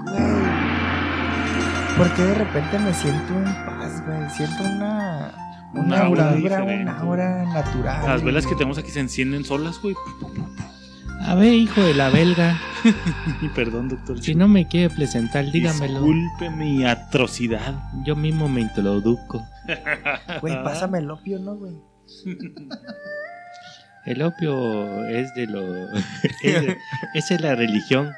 Güey. 0.04 0.24
¿Por 1.98 2.14
qué 2.14 2.22
de 2.22 2.34
repente 2.34 2.78
me 2.78 2.94
siento 2.94 3.34
en 3.34 3.44
paz, 3.44 4.02
güey? 4.06 4.30
Siento 4.30 4.62
una. 4.64 5.34
Un 5.74 5.80
Una 5.84 6.00
aura 6.06 6.32
diferente. 6.34 6.82
una 6.82 6.98
aura 6.98 7.44
natural. 7.44 8.06
Las 8.06 8.24
velas 8.24 8.46
que 8.46 8.54
tenemos 8.54 8.78
aquí 8.78 8.90
se 8.90 9.00
encienden 9.00 9.44
solas, 9.44 9.80
güey. 9.80 9.94
A 11.20 11.34
ver, 11.34 11.52
hijo 11.52 11.82
de 11.82 11.94
la 11.94 12.08
belga, 12.08 12.58
Y 13.42 13.48
perdón, 13.54 13.88
doctor 13.88 14.20
si 14.22 14.34
no 14.34 14.48
me 14.48 14.66
quiere 14.66 14.88
presentar, 14.94 15.50
dígamelo. 15.50 16.00
Disculpe 16.02 16.50
mi 16.50 16.84
atrocidad. 16.84 17.74
Yo 18.04 18.16
mismo 18.16 18.48
me 18.48 18.62
introduzco. 18.62 19.46
Güey, 20.40 20.54
pásame 20.64 20.98
el 20.98 21.10
opio, 21.10 21.38
¿no, 21.38 21.56
güey? 21.56 21.74
El 24.06 24.22
opio 24.22 25.04
es 25.06 25.32
de 25.34 25.46
lo. 25.46 25.92
es 26.42 26.62
de- 26.62 26.76
esa 27.14 27.34
es 27.34 27.40
la 27.40 27.54
religión. 27.54 28.10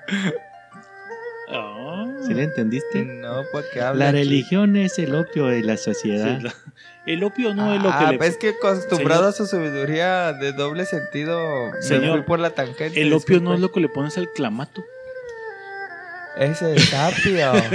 Ah. 1.50 2.06
¿Sí 2.26 2.32
le 2.34 2.44
entendiste? 2.44 3.04
No, 3.04 3.42
porque 3.52 3.80
habla. 3.82 4.06
La 4.06 4.12
religión 4.12 4.76
es 4.76 4.98
el 4.98 5.14
opio 5.14 5.46
de 5.46 5.62
la 5.62 5.76
sociedad. 5.76 6.38
Sí, 6.38 6.44
la- 6.44 6.54
El 7.06 7.24
opio 7.24 7.52
no 7.54 7.74
es 7.74 7.82
lo 7.82 7.90
ah, 7.90 7.98
que 8.06 8.12
le... 8.12 8.18
pues 8.18 8.30
es 8.30 8.36
que 8.36 8.50
acostumbrado 8.50 9.22
Señor. 9.22 9.34
a 9.34 9.36
su 9.36 9.46
sabiduría 9.46 10.32
de 10.34 10.52
doble 10.52 10.86
sentido, 10.86 11.70
me 11.72 11.82
Señor, 11.82 12.18
fui 12.18 12.22
por 12.26 12.38
la 12.38 12.50
tangente. 12.50 13.00
El 13.02 13.12
opio 13.12 13.40
no 13.40 13.54
es 13.54 13.60
lo 13.60 13.72
que 13.72 13.80
le 13.80 13.88
pones 13.88 14.16
al 14.18 14.30
clamato. 14.32 14.82
Ese 16.38 16.74
es 16.76 16.94
apio. 16.94 17.52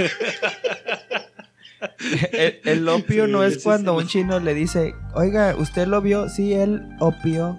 el, 2.32 2.60
el 2.64 2.88
opio 2.88 3.26
Sí, 3.26 3.30
no 3.32 3.44
es 3.44 3.62
cuando 3.62 3.92
el- 3.92 3.98
un 4.04 4.08
chino 4.08 4.40
le 4.40 4.54
dice, 4.54 4.94
oiga, 5.14 5.54
¿usted 5.56 5.86
lo 5.86 6.00
vio? 6.00 6.28
Sí, 6.28 6.54
él 6.54 6.82
opio. 6.98 7.58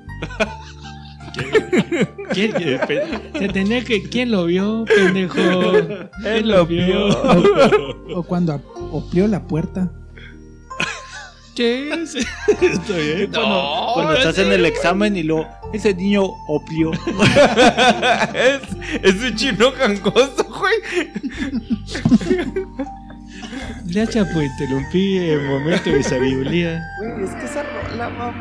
¿Quién, 2.34 2.54
pe- 2.88 3.04
se 3.38 3.48
tenía 3.50 3.84
que, 3.84 4.04
¿Quién 4.10 4.32
lo 4.32 4.46
vio, 4.46 4.86
pendejo? 4.86 5.38
Él 6.26 6.50
lo 6.50 6.66
vio. 6.66 7.08
O 8.16 8.24
cuando 8.24 8.54
ap- 8.54 8.64
oplió 8.92 9.28
la 9.28 9.44
puerta. 9.48 9.90
¿Qué 11.60 11.92
es? 11.92 12.16
Está 12.62 12.96
bien. 12.96 13.32
Cuando, 13.34 13.92
cuando 13.94 14.14
estás 14.14 14.38
en 14.38 14.54
el 14.54 14.66
examen 14.66 15.18
y 15.18 15.24
lo 15.24 15.46
ese 15.74 15.94
niño 15.94 16.24
opio. 16.48 16.94
es, 18.34 18.62
es 19.04 19.22
un 19.22 19.36
chino 19.36 19.70
gangoso, 19.74 20.46
güey. 20.58 20.76
Gracias 23.88 24.26
por 24.30 24.42
interrumpir 24.42 25.22
el 25.22 25.42
momento 25.50 25.90
de 25.90 26.02
sabiduría. 26.02 26.82
Güey, 27.02 27.26
es 27.26 27.32
que 27.32 27.44
esa 27.46 27.64
rola, 27.64 28.08
vamos. 28.08 28.36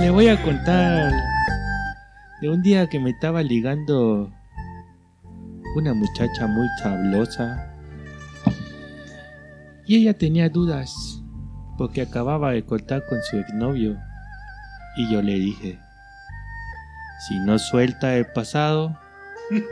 Le 0.00 0.08
voy 0.08 0.28
a 0.28 0.42
contar 0.42 1.12
de 2.42 2.50
un 2.50 2.60
día 2.60 2.88
que 2.88 2.98
me 2.98 3.10
estaba 3.10 3.40
ligando 3.40 4.28
una 5.76 5.94
muchacha 5.94 6.48
muy 6.48 6.66
sablosa. 6.82 7.72
Y 9.86 9.98
ella 9.98 10.18
tenía 10.18 10.48
dudas 10.48 11.22
porque 11.78 12.02
acababa 12.02 12.50
de 12.50 12.64
cortar 12.64 13.04
con 13.08 13.22
su 13.22 13.38
exnovio. 13.38 13.96
Y 14.96 15.12
yo 15.12 15.22
le 15.22 15.34
dije, 15.34 15.78
si 17.28 17.38
no 17.38 17.60
suelta 17.60 18.16
el 18.16 18.26
pasado, 18.26 18.98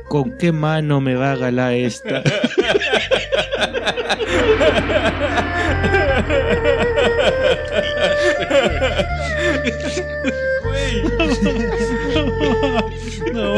¿con 0.08 0.38
qué 0.38 0.52
mano 0.52 1.00
me 1.00 1.16
va 1.16 1.32
a 1.32 1.36
galar 1.36 1.72
esta? 1.72 2.22
No. 13.34 13.54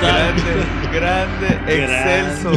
Grande, 0.00 0.52
grande, 0.92 1.48
excelso. 1.66 2.50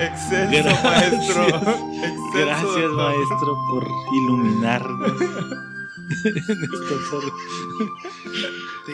Excelso, 0.00 0.50
Gracias. 0.50 0.84
maestro. 0.84 1.42
Excelso, 1.46 2.34
Gracias, 2.34 2.90
maestro, 2.92 3.50
por 3.70 3.82
iluminarnos. 4.14 5.12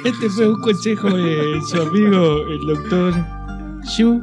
Este 0.04 0.28
fue 0.30 0.48
un 0.48 0.60
consejo 0.60 1.10
de 1.10 1.60
su 1.70 1.80
amigo, 1.82 2.46
el 2.48 2.66
doctor 2.66 3.14
Shu. 3.84 4.20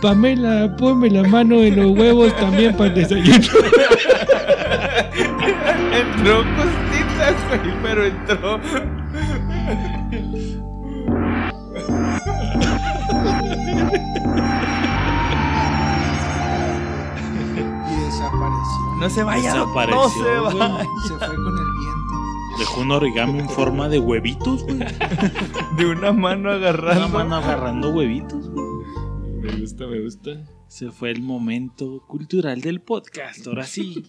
Pamela, 0.00 0.74
ponme 0.76 1.10
la 1.10 1.22
mano 1.24 1.56
en 1.60 1.76
los 1.76 1.90
huevos 1.98 2.34
también 2.36 2.74
para 2.76 2.88
el 2.90 2.94
desayuno. 2.94 3.36
Entró 5.92 6.44
güey, 7.48 7.82
pero 7.82 8.04
entró. 8.04 8.60
Y 17.90 18.04
desapareció. 18.04 18.96
No 19.00 19.10
se 19.10 19.22
vaya, 19.22 19.54
no 19.54 19.60
Desapareció, 19.66 20.10
se 20.10 20.40
güey. 20.40 20.58
vaya. 20.58 20.84
Se 21.06 21.14
fue 21.18 21.26
con 21.36 21.58
el 21.58 21.72
viento. 21.72 22.58
Dejó 22.58 22.80
un 22.82 22.90
origami 22.92 23.38
en 23.40 23.48
forma 23.48 23.88
de 23.88 23.98
huevitos, 23.98 24.64
güey. 24.64 24.78
De 25.76 25.86
una 25.86 26.12
mano 26.12 26.50
agarrando. 26.50 27.06
Una 27.06 27.08
mano 27.18 27.36
agarrando 27.36 27.90
huevitos, 27.90 28.50
güey. 28.50 28.66
Me 29.40 29.52
gusta, 29.60 29.86
me 29.86 30.00
gusta. 30.00 30.30
Se 30.68 30.90
fue 30.90 31.10
el 31.10 31.22
momento 31.22 32.04
cultural 32.06 32.60
del 32.60 32.80
podcast. 32.80 33.46
Ahora 33.46 33.64
sí. 33.64 34.04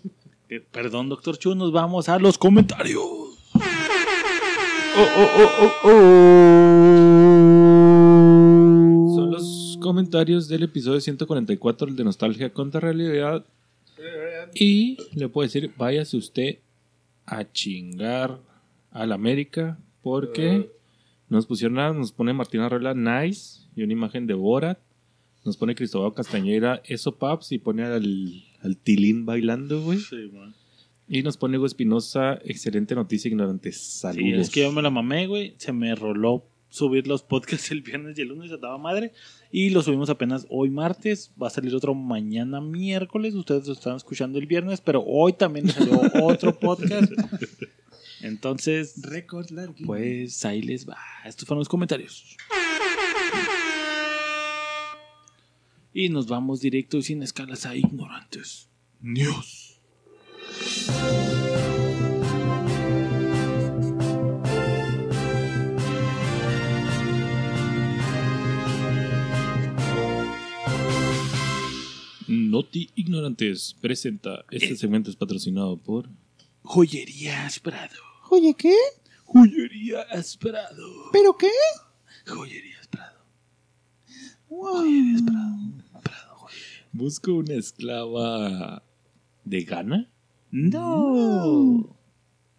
Eh, 0.51 0.59
Perdón, 0.71 1.09
doctor 1.09 1.37
Chu, 1.37 1.55
nos 1.55 1.71
vamos 1.71 2.09
a 2.09 2.19
los 2.19 2.37
comentarios. 2.37 3.01
Oh, 3.03 3.37
oh, 5.17 5.71
oh. 5.85 5.89
Son 9.15 9.31
los 9.31 9.77
comentarios 9.81 10.47
del 10.49 10.63
episodio 10.63 10.99
144, 10.99 11.87
el 11.87 11.95
de 11.95 12.03
Nostalgia 12.03 12.51
contra 12.51 12.81
Realidad. 12.81 13.45
Y 14.53 14.97
le 15.15 15.29
puedo 15.29 15.47
decir, 15.47 15.71
váyase 15.77 16.17
usted 16.17 16.57
a 17.25 17.49
chingar 17.49 18.37
a 18.91 19.05
la 19.05 19.15
América 19.15 19.77
porque 20.01 20.69
nos 21.29 21.45
pusieron, 21.45 21.79
a- 21.79 21.93
nos 21.93 22.11
pone 22.11 22.33
Martina 22.33 22.65
Arreola 22.65 22.93
nice 22.93 23.61
y 23.75 23.83
una 23.83 23.93
imagen 23.93 24.27
de 24.27 24.33
Borat. 24.33 24.79
Nos 25.45 25.55
pone 25.55 25.73
Cristóbal 25.75 26.13
Castañeda 26.13 26.81
eso 26.83 27.13
paps 27.15 27.53
y 27.53 27.57
pone 27.59 27.83
al, 27.85 28.43
al 28.61 28.77
Tilín 28.77 29.25
bailando, 29.25 29.81
güey. 29.81 29.99
Sí, 29.99 30.29
man. 30.33 30.53
Y 31.07 31.23
nos 31.23 31.35
pone 31.35 31.57
Hugo 31.57 31.65
Espinosa, 31.65 32.39
excelente 32.45 32.95
noticia 32.95 33.27
ignorante. 33.29 33.71
Saludos. 33.73 34.23
Sí, 34.23 34.31
es 34.33 34.49
que 34.49 34.61
yo 34.61 34.71
me 34.71 34.81
la 34.81 34.89
mamé, 34.89 35.27
güey. 35.27 35.55
Se 35.57 35.73
me 35.73 35.93
roló 35.93 36.45
subir 36.69 37.05
los 37.05 37.21
podcasts 37.21 37.69
el 37.71 37.81
viernes 37.81 38.17
y 38.17 38.21
el 38.21 38.29
lunes, 38.29 38.51
a 38.51 38.57
toda 38.59 38.77
madre. 38.77 39.11
Y 39.51 39.71
lo 39.71 39.81
subimos 39.81 40.09
apenas 40.09 40.47
hoy 40.49 40.69
martes. 40.69 41.33
Va 41.41 41.47
a 41.47 41.49
salir 41.49 41.75
otro 41.75 41.93
mañana 41.93 42.61
miércoles. 42.61 43.33
Ustedes 43.35 43.67
lo 43.67 43.73
están 43.73 43.97
escuchando 43.97 44.39
el 44.39 44.45
viernes, 44.45 44.79
pero 44.79 45.03
hoy 45.05 45.33
también 45.33 45.67
salió 45.67 45.99
otro 46.23 46.57
podcast. 46.57 47.11
Entonces, 48.21 49.01
Récord 49.01 49.49
largo. 49.49 49.75
pues 49.85 50.45
ahí 50.45 50.61
les 50.61 50.87
va. 50.87 50.97
Estos 51.25 51.45
fueron 51.45 51.59
los 51.59 51.69
comentarios. 51.69 52.37
Y 55.93 56.09
nos 56.09 56.27
vamos 56.27 56.61
directo 56.61 56.97
y 56.97 57.03
sin 57.03 57.21
escalas 57.21 57.65
a 57.65 57.75
ignorantes. 57.75 58.69
News. 59.01 59.79
Noti 72.27 72.89
Ignorantes 72.95 73.75
presenta. 73.81 74.45
Este 74.51 74.75
segmento 74.77 75.09
es 75.09 75.17
patrocinado 75.17 75.77
por. 75.77 76.09
Joyería 76.63 77.49
Prado. 77.61 77.97
Oye, 78.29 78.53
¿qué? 78.57 78.75
Joyería 79.25 80.05
Prado. 80.39 81.09
¿Pero 81.11 81.37
qué? 81.37 81.51
Joyería 82.25 82.79
Prado. 82.89 83.10
Wow. 84.51 84.83
Prado. 86.03 86.47
Busco 86.91 87.35
una 87.35 87.53
esclava 87.53 88.83
de 89.45 89.63
Ghana. 89.63 90.09
No. 90.51 91.95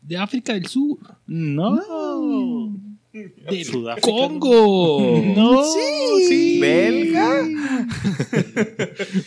De 0.01 0.17
África 0.17 0.55
del 0.55 0.67
Sur. 0.69 0.99
No. 1.27 2.75
Del 3.13 3.65
Sudáfrica. 3.67 4.09
Congo. 4.09 5.23
No. 5.37 5.65
Sí. 5.65 6.25
sí. 6.29 6.61
¿Belga? 6.61 7.47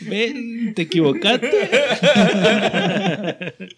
Ven, 0.09 0.73
te 0.73 0.81
equivocaste. 0.81 1.51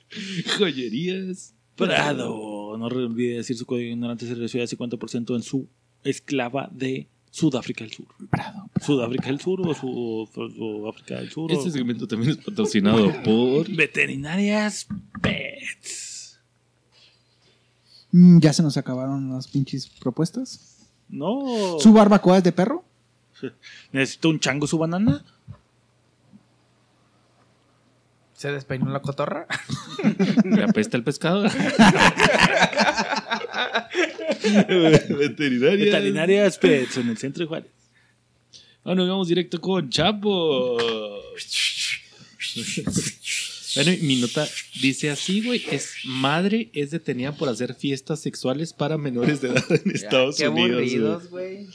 Joyerías. 0.58 1.54
Prado. 1.76 2.78
No 2.78 2.86
olvide 2.86 3.36
decir 3.36 3.58
su 3.58 3.66
código 3.66 3.92
ignorante 3.92 4.26
se 4.26 4.36
recibe 4.36 4.62
al 4.62 4.70
50% 4.70 5.36
en 5.36 5.44
su 5.44 5.68
esclava 6.06 6.70
de 6.72 7.10
Sudáfrica 7.38 7.84
del 7.84 7.94
Sur. 7.94 8.08
Prado. 8.32 8.68
Sudáfrica 8.82 9.28
del 9.28 9.40
Sur 9.40 9.62
o 9.62 9.74
su, 9.76 10.28
Sudáfrica 10.34 11.16
del 11.18 11.30
Sur. 11.30 11.52
o- 11.52 11.54
Este 11.54 11.70
segmento 11.70 12.08
también 12.08 12.32
es 12.32 12.38
patrocinado 12.38 13.12
por. 13.24 13.70
Veterinarias 13.70 14.88
Pets. 15.22 16.40
Mm, 18.12 18.40
Ya 18.40 18.54
se 18.54 18.64
nos 18.64 18.76
acabaron 18.78 19.32
las 19.32 19.48
pinches 19.48 19.88
propuestas. 19.88 20.88
No. 21.10 21.78
¿Su 21.80 21.94
barbacoa 21.94 22.40
es 22.40 22.44
de 22.44 22.52
perro? 22.54 22.84
Necesito 23.92 24.30
un 24.30 24.40
chango 24.40 24.66
su 24.66 24.80
banana. 24.80 25.24
¿Se 28.34 28.52
despeinó 28.52 28.90
la 28.92 29.02
cotorra? 29.04 29.46
Le 30.44 30.64
apesta 30.64 30.98
el 30.98 31.04
pescado. 31.04 31.46
Veterinarias. 35.10 35.80
Veterinarias 35.86 36.58
Pets 36.58 36.98
en 36.98 37.10
el 37.10 37.18
centro 37.18 37.44
de 37.44 37.48
Juárez. 37.48 37.72
Bueno, 38.84 39.08
vamos 39.08 39.28
directo 39.28 39.60
con 39.60 39.90
Chapo. 39.90 40.78
Bueno, 43.76 43.92
y 43.92 43.98
mi 43.98 44.16
nota 44.16 44.48
dice 44.82 45.10
así, 45.10 45.42
güey. 45.44 45.64
Es 45.70 45.92
madre 46.06 46.70
es 46.74 46.92
detenida 46.92 47.32
por 47.36 47.50
hacer 47.50 47.76
fiestas 47.76 48.22
sexuales 48.22 48.74
para 48.74 48.98
menores 48.98 49.42
de 49.42 49.50
edad 49.50 49.66
en 49.70 49.92
Estados 49.96 50.38
Qué 50.38 50.48
Unidos. 50.48 50.72
aburridos, 50.72 51.30
güey. 51.30 51.68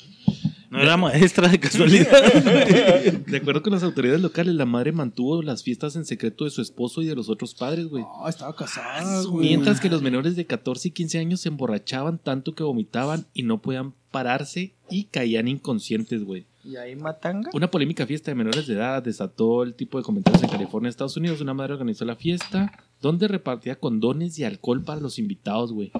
No 0.72 0.80
era 0.80 0.96
maestra 0.96 1.48
de 1.48 1.60
casualidad. 1.60 2.32
De 3.26 3.36
acuerdo 3.36 3.62
con 3.62 3.74
las 3.74 3.82
autoridades 3.82 4.22
locales, 4.22 4.54
la 4.54 4.64
madre 4.64 4.90
mantuvo 4.90 5.42
las 5.42 5.62
fiestas 5.62 5.96
en 5.96 6.06
secreto 6.06 6.44
de 6.46 6.50
su 6.50 6.62
esposo 6.62 7.02
y 7.02 7.06
de 7.06 7.14
los 7.14 7.28
otros 7.28 7.54
padres, 7.54 7.88
güey. 7.88 8.02
No, 8.02 8.26
estaba 8.26 8.56
casada, 8.56 9.22
güey. 9.24 9.48
Mientras 9.48 9.80
que 9.80 9.90
los 9.90 10.00
menores 10.00 10.34
de 10.34 10.46
14 10.46 10.88
y 10.88 10.90
15 10.92 11.18
años 11.18 11.40
se 11.42 11.50
emborrachaban 11.50 12.16
tanto 12.16 12.54
que 12.54 12.62
vomitaban 12.62 13.26
y 13.34 13.42
no 13.42 13.60
podían 13.60 13.92
pararse 14.10 14.72
y 14.88 15.04
caían 15.04 15.46
inconscientes, 15.46 16.24
güey. 16.24 16.46
¿Y 16.64 16.76
ahí 16.76 16.96
matanga? 16.96 17.50
Una 17.52 17.70
polémica 17.70 18.06
fiesta 18.06 18.30
de 18.30 18.36
menores 18.36 18.66
de 18.66 18.72
edad 18.72 19.02
desató 19.02 19.64
el 19.64 19.74
tipo 19.74 19.98
de 19.98 20.04
comentarios 20.04 20.42
en 20.42 20.48
California, 20.48 20.88
Estados 20.88 21.18
Unidos. 21.18 21.42
Una 21.42 21.52
madre 21.52 21.74
organizó 21.74 22.06
la 22.06 22.16
fiesta 22.16 22.72
donde 23.02 23.28
repartía 23.28 23.78
condones 23.78 24.38
y 24.38 24.44
alcohol 24.44 24.82
para 24.82 25.02
los 25.02 25.18
invitados, 25.18 25.70
güey. 25.74 25.92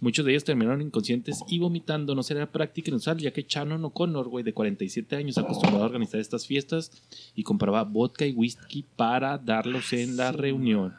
Muchos 0.00 0.24
de 0.24 0.30
ellos 0.30 0.44
terminaron 0.44 0.80
inconscientes 0.80 1.42
y 1.48 1.58
vomitando. 1.58 2.14
No 2.14 2.22
será 2.22 2.50
práctica 2.52 2.90
inusual, 2.90 3.18
ya 3.18 3.32
que 3.32 3.44
Shannon 3.48 3.84
O'Connor, 3.84 4.28
güey, 4.28 4.44
de 4.44 4.54
47 4.54 5.16
años, 5.16 5.38
acostumbrado 5.38 5.82
a 5.82 5.86
organizar 5.86 6.20
estas 6.20 6.46
fiestas 6.46 6.92
y 7.34 7.42
compraba 7.42 7.82
vodka 7.82 8.24
y 8.24 8.32
whisky 8.32 8.84
para 8.96 9.38
darlos 9.38 9.92
en 9.92 10.16
la 10.16 10.30
reunión. 10.30 10.94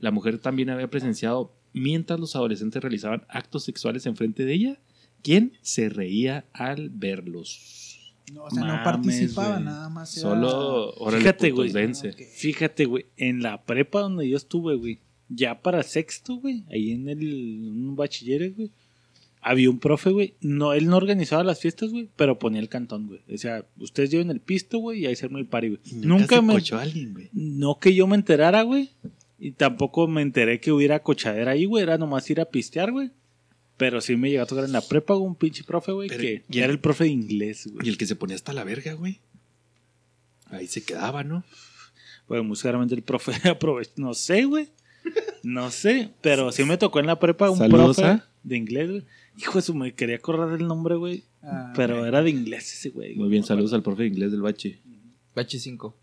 La 0.00 0.10
mujer 0.10 0.38
también 0.38 0.68
había 0.68 0.90
presenciado 0.90 1.54
mientras 1.72 2.20
los 2.20 2.36
adolescentes 2.36 2.82
realizaban 2.82 3.24
actos 3.28 3.64
sexuales 3.64 4.04
enfrente 4.04 4.44
de 4.44 4.52
ella, 4.52 4.78
quien 5.22 5.52
se 5.62 5.88
reía 5.88 6.44
al 6.52 6.90
verlos. 6.90 8.14
No, 8.32 8.44
o 8.44 8.50
sea, 8.50 8.64
no 8.64 8.84
participaba, 8.84 9.60
nada 9.60 9.88
más. 9.88 10.10
Solo, 10.10 10.92
órale, 10.94 11.20
Fíjate, 11.22 11.50
güey. 11.50 11.72
dense. 11.72 12.10
Ok. 12.10 12.20
Fíjate, 12.34 12.84
güey, 12.84 13.06
en 13.16 13.42
la 13.42 13.64
prepa 13.64 14.00
donde 14.00 14.28
yo 14.28 14.36
estuve, 14.36 14.74
güey, 14.76 15.00
ya 15.34 15.60
para 15.60 15.82
sexto, 15.82 16.36
güey, 16.36 16.64
ahí 16.70 16.92
en 16.92 17.08
el 17.08 17.22
un 17.22 17.96
bachiller, 17.96 18.52
güey, 18.52 18.70
había 19.40 19.70
un 19.70 19.78
profe, 19.78 20.10
güey, 20.10 20.34
no, 20.40 20.72
él 20.72 20.86
no 20.86 20.96
organizaba 20.96 21.42
las 21.42 21.60
fiestas, 21.60 21.90
güey, 21.90 22.08
pero 22.16 22.38
ponía 22.38 22.60
el 22.60 22.68
cantón, 22.68 23.08
güey. 23.08 23.20
O 23.32 23.38
sea, 23.38 23.64
ustedes 23.78 24.10
lleven 24.10 24.30
el 24.30 24.40
pisto, 24.40 24.78
güey, 24.78 25.00
y 25.00 25.06
ahí 25.06 25.16
se 25.16 25.26
arma 25.26 25.38
el 25.40 25.46
party, 25.46 25.68
güey. 25.68 25.80
Nunca 25.94 26.40
me, 26.42 26.52
cochó 26.54 26.78
a 26.78 26.82
alguien, 26.82 27.12
güey. 27.12 27.28
no 27.32 27.78
que 27.78 27.94
yo 27.94 28.06
me 28.06 28.16
enterara, 28.16 28.62
güey, 28.62 28.90
y 29.38 29.52
tampoco 29.52 30.06
me 30.06 30.22
enteré 30.22 30.60
que 30.60 30.70
hubiera 30.70 31.02
cochadera 31.02 31.52
ahí, 31.52 31.64
güey, 31.64 31.82
era 31.82 31.98
nomás 31.98 32.28
ir 32.30 32.40
a 32.40 32.44
pistear, 32.44 32.92
güey. 32.92 33.10
Pero 33.76 34.00
sí 34.00 34.14
me 34.14 34.30
llegó 34.30 34.44
a 34.44 34.46
tocar 34.46 34.64
en 34.64 34.70
la 34.72 34.82
prepa 34.82 35.16
un 35.16 35.34
pinche 35.34 35.64
profe, 35.64 35.90
güey, 35.90 36.08
que 36.08 36.44
¿y 36.48 36.58
era 36.58 36.70
el- 36.70 36.78
profe 36.78 37.04
de 37.04 37.10
inglés, 37.10 37.66
güey. 37.72 37.86
Y 37.86 37.90
el 37.90 37.98
que 37.98 38.06
se 38.06 38.14
ponía 38.14 38.36
hasta 38.36 38.52
la 38.52 38.62
verga, 38.62 38.92
güey. 38.92 39.18
Ahí 40.50 40.68
se 40.68 40.84
quedaba, 40.84 41.24
¿no? 41.24 41.42
Pues 42.28 42.44
muy 42.44 42.54
seguramente 42.56 42.94
el 42.94 43.02
profe 43.02 43.32
aprovechó, 43.48 43.90
no 43.96 44.14
sé, 44.14 44.44
güey. 44.44 44.68
No 45.42 45.70
sé, 45.70 46.10
pero 46.20 46.52
sí 46.52 46.64
me 46.64 46.76
tocó 46.78 47.00
en 47.00 47.06
la 47.06 47.18
prepa 47.18 47.50
un 47.50 47.58
Saludos 47.58 47.96
profe 47.96 48.10
a- 48.10 48.26
de 48.44 48.56
inglés, 48.56 48.88
güey. 48.90 49.02
Hijo 49.38 49.58
de 49.58 49.62
su, 49.62 49.74
me 49.74 49.92
quería 49.94 50.16
acordar 50.16 50.50
del 50.56 50.66
nombre, 50.66 50.94
güey. 50.96 51.24
Ah, 51.42 51.72
Pero 51.74 52.04
era 52.06 52.22
de 52.22 52.30
inglés 52.30 52.72
ese, 52.72 52.90
güey. 52.90 53.16
Muy 53.16 53.28
bien, 53.28 53.42
saludos 53.44 53.72
al 53.72 53.82
profe 53.82 54.02
de 54.02 54.08
inglés 54.08 54.30
del 54.30 54.42
bache. 54.42 54.78
Bache 55.34 55.58
5. 55.58 55.94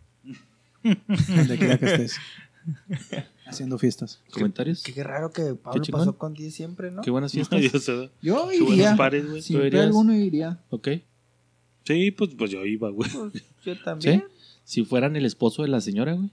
Donde 0.83 1.57
quiera 1.57 1.77
que 1.77 1.85
estés. 1.85 2.17
Haciendo 3.45 3.77
fiestas. 3.77 4.19
¿Comentarios? 4.31 4.83
Qué, 4.83 4.93
qué 4.93 5.03
raro 5.03 5.31
que 5.31 5.53
Pablo 5.55 5.81
pasó 5.91 6.17
con 6.17 6.33
10 6.33 6.53
siempre, 6.53 6.91
¿no? 6.91 7.01
Qué 7.01 7.09
buenas 7.11 7.33
No, 7.35 7.45
fiestas. 7.45 7.71
yo 7.71 7.79
sé. 7.79 8.09
Yo 8.21 8.49
Qué 8.49 8.59
buenos 8.59 8.73
iría. 8.77 8.95
pares, 8.95 9.25
güey. 9.29 9.75
Alguno 9.79 10.13
iría. 10.15 10.59
Ok. 10.69 10.89
Sí, 11.85 12.11
pues, 12.11 12.31
pues 12.37 12.51
yo 12.51 12.65
iba, 12.65 12.89
güey. 12.89 13.09
Pues, 13.09 13.43
yo 13.65 13.83
también. 13.83 14.23
Si 14.63 14.83
fueran 14.85 15.15
el 15.15 15.25
esposo 15.25 15.63
de 15.63 15.69
la 15.69 15.81
señora, 15.81 16.13
güey. 16.13 16.29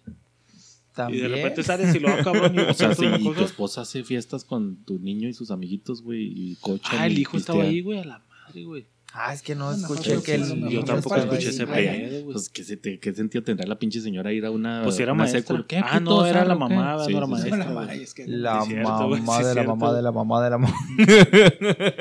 Y 1.11 1.19
de 1.19 1.29
repente 1.29 1.63
sales 1.63 1.95
y 1.95 2.01
lo 2.01 2.09
hago, 2.09 2.25
cabrón. 2.25 2.55
Y 2.55 2.59
O 2.71 2.75
sea, 2.75 2.91
una 2.99 3.19
tu 3.19 3.45
esposa 3.45 3.83
hace 3.83 4.03
fiestas 4.05 4.45
con 4.45 4.77
tu 4.85 4.99
niño 4.99 5.29
y 5.29 5.33
sus 5.35 5.51
amiguitos, 5.51 6.03
güey, 6.03 6.23
y 6.35 6.57
cocha. 6.57 6.91
Ah, 7.03 7.07
el 7.07 7.19
hijo 7.19 7.37
estaba 7.37 7.63
ahí, 7.65 7.81
güey, 7.83 7.99
a 8.01 8.05
la 8.05 8.23
madre, 8.47 8.65
güey. 8.65 8.87
Ah, 9.19 9.33
es 9.33 9.41
que 9.41 9.55
no 9.55 9.67
Bueno, 9.67 9.81
escuché 9.87 10.23
que 10.23 10.35
el. 10.35 10.45
sí, 10.45 10.63
Yo 10.69 10.85
tampoco 10.85 11.17
escuché 11.17 11.49
ese 11.49 11.67
pedo, 11.67 12.23
güey. 12.23 12.33
Pues, 12.35 12.51
¿qué, 12.51 12.65
se 12.65 12.77
te- 12.77 12.99
¿qué 12.99 13.15
sentido 13.15 13.43
tendrá 13.43 13.67
la 13.67 13.79
pinche 13.79 14.01
señora 14.03 14.31
ir 14.31 14.45
a 14.45 14.51
una. 14.51 14.83
Pues 14.85 14.99
era 15.01 15.13
una 15.15 15.23
maestra. 15.25 15.57
secu- 15.57 15.67
¿Qué, 15.67 15.79
Ah, 15.79 16.01
no, 16.01 16.27
era 16.27 16.45
la 16.45 16.55
mamá, 16.55 16.97
no 16.97 17.05
era 17.05 17.05
sí, 17.07 17.13
sí. 17.13 17.17
maestra. 17.31 17.57
La 17.57 17.71
madre, 17.71 18.03
es 18.03 18.13
que- 18.13 18.27
La 18.29 18.61
Sí, 18.63 18.69
cierto, 18.73 18.89
mamá 19.09 19.39
sí, 19.39 19.45
de 19.45 19.55
la 19.55 19.63
mamá 19.63 19.93
de 19.95 20.03
la 20.03 20.13
mamá 20.13 20.45
de 20.45 20.51
la 20.51 20.59
mamá. 20.59 20.75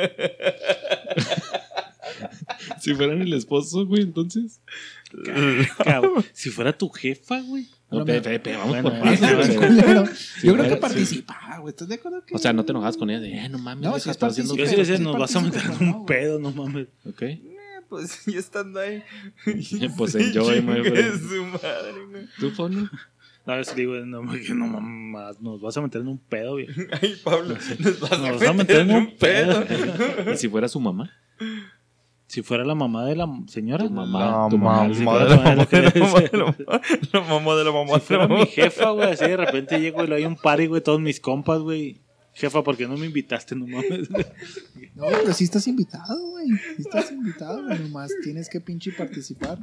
Si 2.80 2.94
fueran 2.94 3.22
el 3.22 3.34
esposo, 3.34 3.86
güey, 3.86 4.02
entonces. 4.04 4.60
Cabrón, 5.84 6.24
Si 6.34 6.50
fuera 6.50 6.78
tu 6.78 6.90
jefa, 6.90 7.42
güey. 7.42 7.68
No, 7.96 8.00
lo 8.02 8.06
pe- 8.06 8.14
mejor- 8.14 8.24
pe- 8.32 8.40
pe- 8.40 8.58
vamos 8.58 8.70
Bueno, 8.70 8.90
por 8.90 9.00
güey. 9.00 9.18
Sí, 9.18 10.48
Yo 10.48 10.54
creo 10.54 10.70
que 10.70 10.76
participaba, 10.78 11.58
güey. 11.60 11.70
¿Estás 11.72 11.88
de 11.88 11.96
acuerdo 11.96 12.26
que.? 12.26 12.36
O 12.36 12.38
sea, 12.38 12.54
no 12.54 12.64
te 12.66 12.72
enojas 12.72 12.98
con 12.98 13.10
ella 13.10 13.20
de, 13.20 13.34
eh, 13.38 13.50
no 13.50 13.58
mames, 13.58 13.84
No, 13.84 13.90
güey, 13.92 14.00
estás 14.00 14.32
haciendo. 14.32 14.56
Yo 14.56 14.66
sí 14.68 14.76
decía, 14.76 14.98
nos 15.00 15.18
vas 15.18 15.36
a 15.36 15.42
meter 15.42 15.62
en 15.62 15.68
no, 15.70 15.78
un 15.80 15.92
güey. 16.04 16.06
pedo, 16.06 16.40
no 16.40 16.52
mames. 16.52 16.88
Ok. 17.08 17.24
pues 17.90 18.24
yo 18.26 18.40
estando 18.40 18.80
ahí. 18.80 19.04
Pues 19.98 20.16
enjoy, 20.16 20.62
friend. 20.62 21.30
su 21.30 21.44
madre, 21.46 22.06
güey. 22.10 22.26
¿Tú, 22.40 22.54
Pablo? 22.56 22.90
A 23.48 23.56
ver 23.58 23.66
si 23.66 23.76
digo, 23.76 23.94
no, 23.98 24.24
no 24.24 24.68
mames, 24.68 25.40
nos 25.40 25.62
vas 25.62 25.78
a 25.78 25.82
meter 25.82 26.02
en 26.02 26.08
un 26.08 26.18
pedo, 26.18 26.54
güey. 26.54 26.68
Ay, 27.00 27.16
Pablo, 27.24 27.56
nos 27.80 28.00
vas 28.00 28.20
Nos 28.20 28.40
vas 28.40 28.50
a 28.50 28.54
meter 28.54 28.82
en 28.82 28.92
un 28.92 29.16
pedo. 29.18 29.64
¿Y 30.34 30.38
si 30.38 30.50
fuera 30.50 30.68
su 30.68 30.80
mamá? 30.80 31.12
Si 32.28 32.42
fuera 32.42 32.66
la 32.66 32.76
mamá 32.76 33.06
de 33.06 33.16
la 33.16 33.28
señora. 33.48 33.88
Mamá. 33.88 34.20
La 34.20 34.48
tu 34.50 34.58
mamá, 34.58 34.88
de 34.88 34.96
la 34.96 35.06
mamá 35.06 35.20
la 35.24 35.36
mamá 35.40 35.66
de 35.66 35.82
la 36.34 36.46
mamá. 36.46 36.82
La 37.14 37.22
mamá 37.22 37.56
de 37.56 37.64
la 37.64 37.72
mamá 37.72 37.94
Si 38.00 38.06
fuera 38.06 38.28
mi 38.28 38.46
jefa, 38.46 38.90
güey, 38.90 39.12
así 39.12 39.26
de 39.26 39.38
repente 39.38 39.80
llego 39.80 40.04
y 40.04 40.08
le 40.08 40.16
doy 40.16 40.26
un 40.26 40.36
party, 40.36 40.68
güey, 40.68 40.82
todos 40.82 41.00
mis 41.00 41.20
compas, 41.20 41.60
güey. 41.60 42.02
Jefa, 42.34 42.64
¿por 42.64 42.76
qué 42.76 42.88
no 42.88 42.98
me 42.98 43.06
invitaste? 43.06 43.56
No 43.56 43.66
mames. 43.66 44.10
No, 44.96 45.08
pero 45.08 45.34
sí 45.34 45.46
estás 45.46 45.68
invitado, 45.68 46.20
güey. 46.32 46.48
Sí 46.48 46.82
estás 46.82 47.12
invitado, 47.12 47.64
güey. 47.64 47.80
Nomás 47.80 48.12
tienes 48.24 48.50
que 48.50 48.60
pinche 48.60 48.92
participar. 48.92 49.58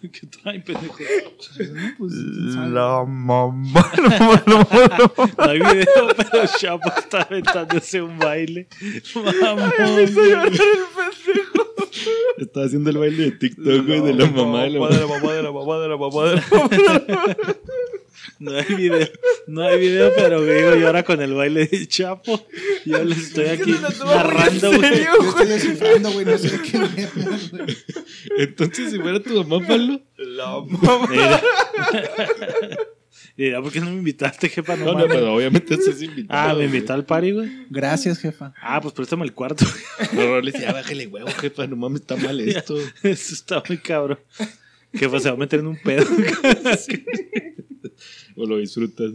¿Qué 0.00 0.26
traen, 0.26 0.62
pendejo? 0.62 0.96
No, 0.98 1.94
pues. 1.98 2.14
La 2.14 3.04
mamá. 3.06 3.92
No 4.46 4.66
hay 5.38 5.58
video, 5.58 6.08
pero 6.16 6.46
Chapo 6.58 6.90
está 6.96 7.22
aventándose 7.22 8.00
un 8.00 8.18
baile. 8.18 8.66
Vamos, 9.42 9.72
Está 12.38 12.64
haciendo 12.64 12.90
el 12.90 12.98
baile 12.98 13.24
de 13.24 13.32
TikTok, 13.32 13.86
güey, 13.86 14.00
de 14.00 14.14
la 14.14 14.26
mamá 14.30 14.64
de 14.64 14.70
la 14.70 14.88
de 14.88 15.00
la 15.00 15.06
mamá 15.06 15.32
de 15.32 15.42
la 15.42 15.52
mamá 15.52 15.78
de 15.78 15.88
la 15.88 15.96
mamá 15.96 16.24
de 16.30 16.36
la 16.36 16.44
mamá. 16.46 17.36
No 18.38 18.56
hay 18.56 18.74
video, 18.74 19.08
no 19.46 19.62
hay 19.62 19.78
video, 19.78 20.12
pero 20.16 20.42
digo 20.42 20.74
yo 20.74 20.86
ahora 20.86 21.02
con 21.02 21.20
el 21.22 21.34
baile 21.34 21.66
de 21.66 21.86
Chapo. 21.86 22.46
Yo 22.84 23.04
les 23.04 23.18
estoy 23.18 23.46
aquí 23.46 23.74
narrando, 24.04 24.72
güey. 24.72 25.04
Yo 25.04 25.28
estoy 25.28 25.46
descifrando, 25.46 26.10
güey. 26.12 26.26
No 26.26 26.38
sé 26.38 26.60
qué 26.60 26.78
güey. 26.78 27.08
Entonces, 28.38 28.90
si 28.90 28.98
fuera 28.98 29.20
tu 29.20 29.44
mamá, 29.44 29.66
Pablo. 29.66 30.00
La 30.16 30.60
mamá. 30.60 31.06
Mira. 31.08 31.42
Mira, 33.36 33.60
¿por 33.62 33.72
qué 33.72 33.80
no 33.80 33.86
me 33.86 33.92
invitaste, 33.96 34.48
jefa? 34.48 34.76
No, 34.76 34.84
No, 34.86 34.92
no, 34.92 34.98
mames. 35.00 35.14
pero 35.16 35.34
obviamente 35.34 35.74
estás 35.74 36.00
invitado. 36.02 36.50
Ah, 36.50 36.54
me 36.54 36.64
invitó 36.66 36.92
al 36.92 37.04
party, 37.04 37.30
güey. 37.32 37.50
Gracias, 37.70 38.18
jefa. 38.18 38.52
Ah, 38.60 38.80
pues 38.80 38.94
préstame 38.94 39.24
el 39.24 39.32
cuarto. 39.32 39.64
No, 40.12 40.40
le 40.40 40.52
decía, 40.52 40.72
bájale 40.72 41.06
huevo, 41.06 41.28
jefa, 41.40 41.66
no 41.66 41.76
mames, 41.76 42.02
está 42.02 42.16
mal 42.16 42.38
esto. 42.40 42.76
Eso 43.02 43.34
está 43.34 43.62
muy 43.68 43.78
cabrón. 43.78 44.18
Jefa, 44.92 45.18
se 45.20 45.28
va 45.28 45.34
a 45.34 45.38
meter 45.38 45.60
en 45.60 45.66
un 45.68 45.78
pedo. 45.82 46.04
O 48.36 48.46
lo 48.46 48.58
disfrutas. 48.58 49.12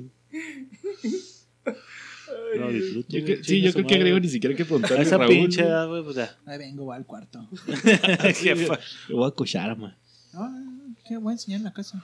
Lo 2.56 2.72
disfruto, 2.72 3.18
Yo 3.18 3.26
que- 3.26 3.44
sí, 3.44 3.62
yo 3.62 3.72
creo 3.74 3.86
que 3.86 3.96
agrego 3.96 4.20
ni 4.20 4.30
siquiera 4.30 4.56
que 4.56 4.66
preguntarle 4.66 5.00
a 5.00 5.02
esa 5.04 5.18
Raúl. 5.18 5.30
pinche 5.30 5.62
edad, 5.62 5.88
güey, 5.88 6.04
pues 6.04 6.16
ya. 6.16 6.36
Ahí 6.46 6.58
vengo, 6.58 6.86
va 6.88 6.96
al 6.96 7.06
cuarto. 7.06 7.48
Jefa, 8.36 8.80
Le 9.08 9.16
voy 9.16 9.28
a 9.28 9.32
cochar, 9.32 9.78
ma. 9.78 9.96
Ah, 10.34 10.69
¿Qué 11.10 11.18
voy 11.18 11.32
a 11.32 11.34
enseñar 11.34 11.58
en 11.58 11.64
la 11.64 11.74
casa? 11.74 12.00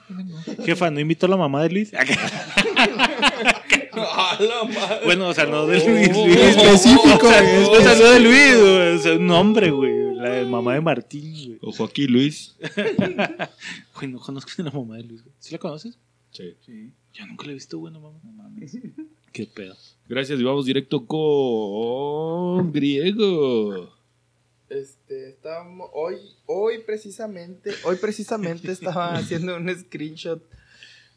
Jefa, 0.64 0.90
¿no 0.90 0.98
invitó 0.98 1.26
a 1.26 1.28
la 1.28 1.36
mamá 1.36 1.62
de 1.62 1.70
Luis? 1.70 1.92
bueno, 5.04 5.28
o 5.28 5.34
sea, 5.34 5.46
no 5.46 5.64
de 5.68 5.78
Luis. 5.88 6.10
Oh, 6.12 6.26
Luis. 6.26 6.38
específico, 6.40 7.14
O 7.14 7.20
sea, 7.30 7.40
güey, 7.40 7.64
o 7.66 7.80
sea, 7.82 7.94
no 7.94 8.10
de 8.10 8.18
Luis, 8.20 8.56
güey. 8.60 8.96
O 8.96 8.98
sea, 8.98 9.12
un 9.14 9.26
nombre, 9.28 9.70
güey. 9.70 10.12
La 10.16 10.30
de 10.30 10.44
mamá 10.44 10.74
de 10.74 10.80
Martín, 10.80 11.32
güey. 11.32 11.58
Ojo 11.62 11.84
aquí, 11.84 12.08
Luis. 12.08 12.56
Güey, 13.94 14.10
no 14.10 14.18
conozco 14.18 14.50
a 14.58 14.62
la 14.64 14.72
mamá 14.72 14.96
de 14.96 15.04
Luis. 15.04 15.22
güey. 15.22 15.34
¿Sí 15.38 15.52
la 15.52 15.58
conoces? 15.58 16.00
Sí. 16.32 16.54
Sí, 16.66 16.90
Yo 17.14 17.26
nunca 17.28 17.44
la 17.46 17.52
he 17.52 17.54
visto, 17.54 17.78
güey, 17.78 17.92
no 17.92 18.00
mames. 18.00 18.24
no 18.24 18.32
mames. 18.32 18.76
Qué 19.32 19.46
pedo. 19.46 19.76
Gracias 20.08 20.40
y 20.40 20.42
vamos 20.42 20.66
directo 20.66 21.06
con 21.06 22.72
Griego. 22.72 23.95
Este, 24.68 25.30
estábamos, 25.30 25.90
hoy, 25.92 26.16
hoy 26.46 26.78
precisamente, 26.84 27.70
hoy 27.84 27.96
precisamente 27.96 28.72
estaba 28.72 29.14
haciendo 29.16 29.56
un 29.56 29.68
screenshot 29.74 30.42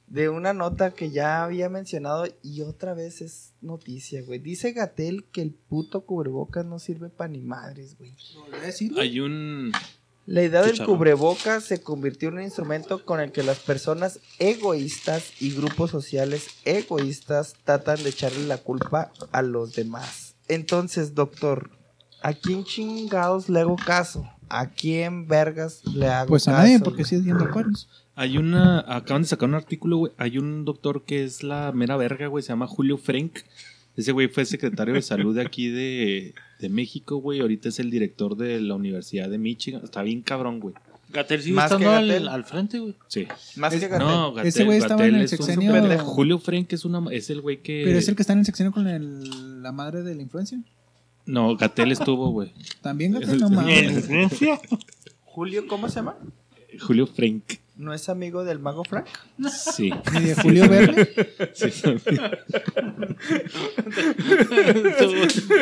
de 0.10 0.30
una 0.30 0.54
nota 0.54 0.92
que 0.92 1.12
ya 1.12 1.44
había 1.44 1.70
mencionado 1.70 2.26
y 2.42 2.62
otra 2.62 2.94
vez 2.94 3.22
es 3.22 3.54
noticia, 3.62 4.22
güey. 4.24 4.40
Dice 4.40 4.72
Gatel 4.74 5.26
que 5.26 5.42
el 5.42 5.52
puto 5.52 6.02
cubrebocas 6.02 6.66
no 6.66 6.80
sirve 6.80 7.10
para 7.10 7.30
ni 7.30 7.42
madres, 7.42 7.98
güey. 7.98 8.16
¿Lo 8.34 8.42
volví 8.42 8.58
a 8.58 8.62
decir? 8.62 8.92
Hay 8.98 9.20
un. 9.20 9.72
La 10.26 10.44
idea 10.44 10.62
del 10.62 10.84
cubrebocas 10.86 11.64
se 11.64 11.82
convirtió 11.82 12.30
en 12.30 12.36
un 12.36 12.44
instrumento 12.44 13.04
con 13.04 13.20
el 13.20 13.32
que 13.32 13.42
las 13.42 13.60
personas 13.60 14.20
egoístas 14.38 15.42
y 15.42 15.56
grupos 15.56 15.90
sociales 15.90 16.48
egoístas 16.66 17.56
tratan 17.64 18.04
de 18.04 18.10
echarle 18.10 18.46
la 18.46 18.60
culpa 18.60 19.12
a 19.32 19.42
los 19.42 19.74
demás. 19.74 20.36
Entonces, 20.48 21.16
doctor, 21.16 21.72
¿a 22.22 22.34
quién 22.34 22.64
chingados 22.64 23.50
le 23.50 23.60
hago 23.60 23.76
caso? 23.76 24.28
¿A 24.50 24.68
quién 24.72 25.28
vergas 25.28 25.82
le 25.94 26.08
hago 26.08 26.30
Pues 26.30 26.48
a 26.48 26.52
caso? 26.52 26.64
nadie, 26.64 26.80
porque 26.80 27.04
es 27.04 27.24
viendo 27.24 27.44
acuarios. 27.46 27.88
Hay 28.16 28.38
una. 28.38 28.80
Acaban 28.80 29.22
de 29.22 29.28
sacar 29.28 29.48
un 29.48 29.56
artículo, 29.56 29.98
güey. 29.98 30.12
Hay 30.18 30.38
un 30.38 30.66
doctor 30.66 31.06
que 31.06 31.24
es 31.24 31.44
la 31.44 31.72
mera 31.72 31.96
verga, 31.98 32.28
güey. 32.28 32.44
Se 32.44 32.50
llama 32.50 32.68
Julio 32.68 32.98
Frank. 32.98 33.40
Ese 33.96 34.12
güey 34.12 34.28
fue 34.28 34.46
secretario 34.46 34.94
de 34.94 35.02
salud 35.02 35.36
de 35.36 35.42
aquí 35.42 35.70
de, 35.70 36.34
de 36.60 36.70
México, 36.70 37.18
güey. 37.18 37.42
Ahorita 37.42 37.70
es 37.70 37.80
el 37.80 37.92
director 37.92 38.36
de 38.38 38.60
la 38.62 38.76
Universidad 38.76 39.30
de 39.30 39.38
Michigan. 39.38 39.82
Está 39.84 40.02
bien 40.04 40.22
cabrón, 40.22 40.60
güey. 40.60 40.74
Gatel 41.12 41.42
sigue 41.42 41.56
Más 41.56 41.66
estando 41.72 41.92
al, 41.92 42.08
Gatell. 42.08 42.28
al 42.28 42.44
frente, 42.46 42.80
güey. 42.80 42.96
Sí. 43.08 43.28
Más 43.56 43.74
que 43.74 43.88
Gatel. 43.88 44.08
No, 44.08 44.34
Gatel, 44.34 44.48
Ese 44.48 44.64
güey 44.64 44.78
estaba 44.78 45.06
en 45.08 45.16
el 45.16 45.22
es 45.24 45.32
sexenio-. 45.32 46.00
Julio 46.00 46.40
Frank 46.40 46.72
es, 46.74 46.86
una, 46.86 47.04
es 47.12 47.30
el 47.30 47.42
güey 47.42 47.62
que. 47.62 47.82
Pero 47.86 47.98
es 48.00 48.08
el 48.08 48.16
que 48.16 48.22
está 48.24 48.34
en 48.34 48.40
el 48.40 48.46
seccionio 48.46 48.72
con 48.72 48.88
el- 48.88 49.62
la 49.64 49.72
madre 49.72 50.04
de 50.04 50.16
la 50.16 50.22
influencia. 50.22 50.60
No, 51.30 51.56
Gatel 51.56 51.92
estuvo, 51.92 52.32
güey. 52.32 52.52
También, 52.82 53.14
Gatel, 53.14 53.40
no 53.40 53.50
mames. 53.52 54.10
Julio, 55.26 55.68
¿cómo 55.68 55.88
se 55.88 55.96
llama? 55.98 56.18
Julio 56.82 57.06
Frank. 57.06 57.44
¿No 57.78 57.94
es 57.94 58.10
amigo 58.10 58.44
del 58.44 58.58
mago 58.60 58.84
Frank? 58.84 59.06
Sí. 59.50 59.92
Ni 60.14 60.22
de 60.26 60.36
Julio 60.36 60.68
Verne. 60.68 61.08
sí 61.54 61.68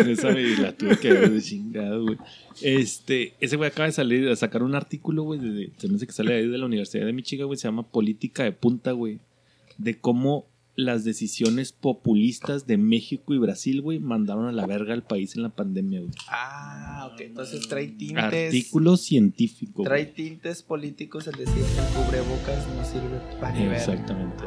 Esa 0.07 0.31
me 0.31 0.43
la 0.57 0.71
tuve 0.75 0.97
que 0.97 1.13
ver 1.13 1.31
de 1.31 1.41
chingado, 1.41 2.03
güey. 2.03 2.17
Este, 2.61 3.33
ese 3.39 3.55
güey 3.55 3.69
acaba 3.69 3.85
de 3.87 3.91
salir, 3.91 4.29
a 4.29 4.35
sacar 4.35 4.63
un 4.63 4.73
artículo, 4.73 5.23
güey, 5.23 5.39
de- 5.39 5.71
se 5.77 5.87
me 5.89 5.95
hace 5.95 6.07
que 6.07 6.13
sale 6.13 6.33
ahí 6.33 6.47
de 6.47 6.57
la 6.57 6.65
Universidad 6.65 7.05
de 7.05 7.13
Michigan, 7.13 7.47
güey, 7.47 7.57
se 7.59 7.67
llama 7.67 7.83
Política 7.83 8.43
de 8.43 8.51
Punta, 8.51 8.93
güey, 8.93 9.19
de 9.77 9.99
cómo 9.99 10.47
las 10.77 11.03
decisiones 11.03 11.71
populistas 11.73 12.67
de 12.67 12.77
México 12.77 13.33
y 13.33 13.39
Brasil, 13.39 13.81
güey, 13.81 13.97
mandaron 13.99 14.45
a 14.45 14.51
la 14.51 14.67
verga 14.67 14.93
al 14.93 15.01
país 15.03 15.35
en 15.35 15.41
la 15.41 15.49
pandemia, 15.49 16.01
güey. 16.01 16.11
Ah, 16.29 17.09
ok. 17.11 17.19
Entonces 17.21 17.67
trae 17.67 17.87
tintes. 17.87 18.23
Artículo 18.23 18.95
científico. 18.95 19.81
Trae 19.83 20.03
güey. 20.03 20.13
tintes 20.13 20.61
políticos 20.61 21.25
el 21.25 21.33
decir 21.33 21.63
que 21.63 21.79
el 21.81 22.05
cubrebocas 22.05 22.67
no 22.75 22.85
sirve 22.85 23.19
para 23.41 23.53
verga. 23.57 23.75
Exactamente. 23.75 24.43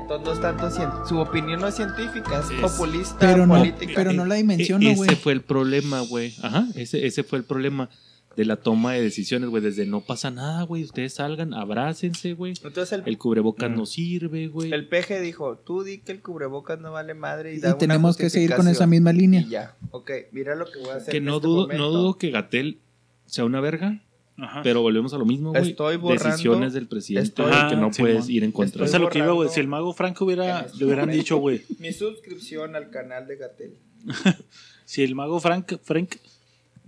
Entonces 0.00 0.26
no 0.26 0.32
es 0.32 0.40
tanto 0.40 1.06
su 1.08 1.18
opinión 1.18 1.60
no 1.60 1.66
es 1.66 1.74
científica, 1.74 2.38
es, 2.38 2.50
Es- 2.52 2.60
populista, 2.60 3.16
Pero 3.18 3.44
no, 3.46 3.60
pero 3.96 4.12
no 4.12 4.24
la 4.26 4.36
E- 4.36 4.42
dimensiono, 4.42 4.94
güey. 4.94 5.10
Ese 5.10 5.16
fue 5.20 5.32
el 5.32 5.42
problema, 5.42 6.00
güey. 6.02 6.32
Ajá, 6.40 6.68
ese, 6.76 7.04
ese 7.04 7.24
fue 7.24 7.38
el 7.40 7.44
problema 7.44 7.90
de 8.38 8.44
la 8.44 8.54
toma 8.56 8.92
de 8.94 9.02
decisiones, 9.02 9.50
güey. 9.50 9.60
Desde 9.62 9.84
no 9.84 10.00
pasa 10.00 10.30
nada, 10.30 10.62
güey. 10.62 10.84
Ustedes 10.84 11.14
salgan, 11.14 11.52
abrácense, 11.54 12.34
güey. 12.34 12.52
Entonces 12.62 12.92
el, 12.92 13.02
El 13.04 13.18
cubrebocas 13.18 13.68
Mm. 13.68 13.74
no 13.74 13.84
sirve, 13.84 14.46
güey. 14.46 14.72
el 14.72 14.86
peje 14.88 15.20
dijo, 15.20 15.58
tú 15.58 15.82
di 15.82 15.98
que 15.98 16.12
el 16.12 16.22
cubrebocas 16.22 16.78
no 16.78 16.92
vale 16.92 17.14
madre 17.14 17.52
y, 17.52 17.56
Y 17.56 17.60
da 17.60 17.70
una 17.70 17.78
tenemos 17.78 18.16
que 18.16 18.30
seguir 18.30 18.50
con 18.50 18.68
esa 18.68 18.84
justificación". 18.86 18.90
misma 18.90 19.10
Y 19.12 19.16
línea. 19.16 19.44
ya, 19.48 19.76
ok, 19.90 20.10
mira 20.30 20.54
lo 20.54 20.66
que 20.70 20.78
voy 20.78 20.90
a 20.90 20.94
hacer 20.94 21.10
Que 21.10 21.16
en 21.18 21.24
no 21.24 21.36
este 21.36 21.46
dudo, 21.48 21.62
momento. 21.62 21.82
no 21.82 21.90
dudo 21.90 22.16
que 22.16 22.30
Gatel 22.30 22.78
sea 23.26 23.44
una 23.44 23.60
verga, 23.60 24.02
Ajá. 24.36 24.62
pero 24.62 24.82
volvemos 24.82 25.12
a 25.14 25.18
lo 25.18 25.24
mismo, 25.24 25.50
güey. 25.50 25.70
Estoy 25.70 25.96
borrando- 25.96 26.24
Decisiones 26.30 26.72
del 26.74 26.86
presidente 26.86 27.28
estoy- 27.28 27.50
güey, 27.50 27.68
que 27.70 27.74
no 27.76 27.90
puedes 27.90 28.28
ir 28.28 28.44
en 28.44 28.52
contra. 28.52 28.82
O 28.82 28.84
Estoy 28.84 29.00
sea, 29.00 29.04
lo 29.04 29.10
que 29.10 29.18
iba, 29.18 29.32
güey. 29.32 29.48
Si 29.48 29.58
el 29.58 29.66
mago 29.66 29.92
Franco 29.94 30.24
hubiera, 30.24 30.60
este 30.60 30.78
le 30.78 30.84
hubieran 30.84 31.06
momento. 31.06 31.22
dicho, 31.22 31.36
güey. 31.38 31.62
Mi 31.80 31.92
suscripción 31.92 32.76
al 32.76 32.90
canal 32.90 33.26
de 33.26 33.36
Gatel. 33.36 33.74
Si 34.84 35.02
el 35.02 35.14
mago 35.14 35.38
Frank, 35.38 35.74
Frank 35.82 36.14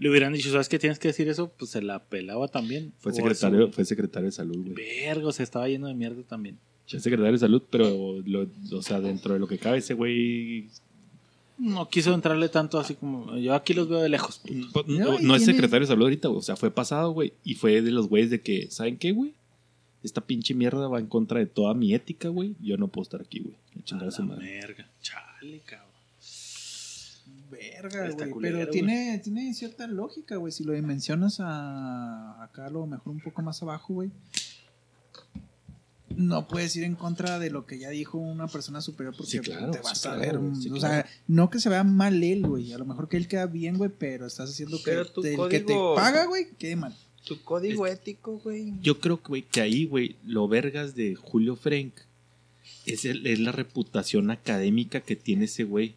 le 0.00 0.10
hubieran 0.10 0.32
dicho, 0.32 0.50
¿sabes 0.50 0.68
qué 0.68 0.78
tienes 0.80 0.98
que 0.98 1.08
decir 1.08 1.28
eso? 1.28 1.52
Pues 1.56 1.70
se 1.70 1.80
la 1.82 2.02
pelaba 2.02 2.48
también. 2.48 2.92
Fue 2.98 3.12
secretario, 3.12 3.64
eso, 3.66 3.72
fue 3.72 3.84
secretario 3.84 4.26
de 4.26 4.32
salud, 4.32 4.56
güey. 4.56 4.74
Vergo, 4.74 5.30
se 5.30 5.42
estaba 5.44 5.68
lleno 5.68 5.86
de 5.86 5.94
mierda 5.94 6.22
también. 6.24 6.58
Fue 6.88 6.98
secretario 6.98 7.32
de 7.32 7.38
salud, 7.38 7.62
pero, 7.70 8.16
lo- 8.24 8.48
o 8.72 8.82
sea, 8.82 9.00
dentro 9.00 9.34
de 9.34 9.38
lo 9.40 9.46
que 9.46 9.58
cabe, 9.58 9.78
ese 9.78 9.94
güey. 9.94 10.66
No 11.58 11.88
quiso 11.90 12.14
entrarle 12.14 12.48
tanto 12.48 12.80
así 12.80 12.94
como. 12.94 13.36
Yo 13.36 13.54
aquí 13.54 13.74
los 13.74 13.86
veo 13.88 14.00
de 14.00 14.08
lejos. 14.08 14.40
pues, 14.72 14.86
No, 14.88 15.36
es 15.36 15.44
secretario 15.44 15.80
de 15.80 15.86
salud 15.92 16.04
ahorita, 16.04 16.28
güey. 16.28 16.38
O 16.38 16.42
sea, 16.42 16.56
fue 16.56 16.70
pasado, 16.70 17.10
güey. 17.12 17.34
Y 17.44 17.54
fue 17.54 17.82
de 17.82 17.90
los 17.90 18.08
güeyes 18.08 18.30
de 18.30 18.40
que, 18.40 18.70
¿saben 18.70 18.96
qué, 18.96 19.12
güey? 19.12 19.34
Esta 20.02 20.22
pinche 20.22 20.54
mierda 20.54 20.88
va 20.88 20.98
en 20.98 21.06
contra 21.06 21.38
de 21.40 21.44
toda 21.46 21.74
mi 21.74 21.92
ética, 21.92 22.28
güey. 22.30 22.54
Yo 22.62 22.78
no 22.78 22.88
puedo 22.88 23.02
estar 23.02 23.20
aquí, 23.20 23.40
güey. 23.40 23.54
A 23.92 23.96
La 24.04 24.24
madre. 24.24 24.46
verga. 24.60 24.88
Chale, 25.02 25.60
cabrón. 25.66 25.89
Verga, 27.50 28.08
güey. 28.10 28.40
Pero 28.40 28.68
tiene, 28.70 29.18
tiene 29.22 29.52
cierta 29.54 29.86
lógica, 29.86 30.36
güey. 30.36 30.52
Si 30.52 30.64
lo 30.64 30.72
dimensionas 30.72 31.38
a 31.40 32.42
acá, 32.42 32.66
a 32.66 32.70
lo 32.70 32.86
mejor 32.86 33.12
un 33.12 33.20
poco 33.20 33.42
más 33.42 33.62
abajo, 33.62 33.94
güey. 33.94 34.10
No 36.16 36.48
puedes 36.48 36.74
ir 36.76 36.84
en 36.84 36.96
contra 36.96 37.38
de 37.38 37.50
lo 37.50 37.66
que 37.66 37.78
ya 37.78 37.88
dijo 37.90 38.18
una 38.18 38.46
persona 38.48 38.80
superior 38.80 39.14
porque 39.16 39.30
Sí, 39.30 39.38
claro, 39.38 39.70
te 39.70 39.78
vas 39.80 40.00
sí, 40.00 40.08
a 40.08 40.16
ver. 40.16 40.38
sí, 40.60 40.68
o 40.68 40.74
claro. 40.74 40.80
sea, 40.80 41.06
no 41.28 41.48
que 41.50 41.60
se 41.60 41.68
vea 41.68 41.84
mal 41.84 42.22
él, 42.22 42.42
güey. 42.46 42.72
A 42.72 42.78
lo 42.78 42.84
mejor 42.84 43.08
que 43.08 43.16
él 43.16 43.28
queda 43.28 43.46
bien, 43.46 43.78
güey, 43.78 43.90
pero 43.96 44.26
estás 44.26 44.50
haciendo 44.50 44.76
que 44.78 44.84
Pero 44.84 45.00
el 45.02 45.06
que 45.48 45.60
te 45.60 45.72
código- 45.72 45.94
paga, 45.94 46.26
güey, 46.26 46.48
quede 46.58 46.76
mal. 46.76 46.94
Tu 47.24 47.40
código 47.42 47.86
ético, 47.86 48.38
güey. 48.40 48.74
Yo 48.82 48.98
creo 48.98 49.22
que, 49.22 49.28
güey, 49.28 49.42
que 49.42 49.60
ahí, 49.60 49.86
güey, 49.86 50.16
lo 50.24 50.48
vergas 50.48 50.94
de 50.94 51.14
Julio 51.14 51.54
Frank 51.54 51.92
es, 52.86 53.04
el- 53.04 53.26
es 53.26 53.38
la 53.38 53.52
reputación 53.52 54.30
académica 54.30 55.00
que 55.00 55.16
tiene 55.16 55.44
ese 55.44 55.64
güey. 55.64 55.94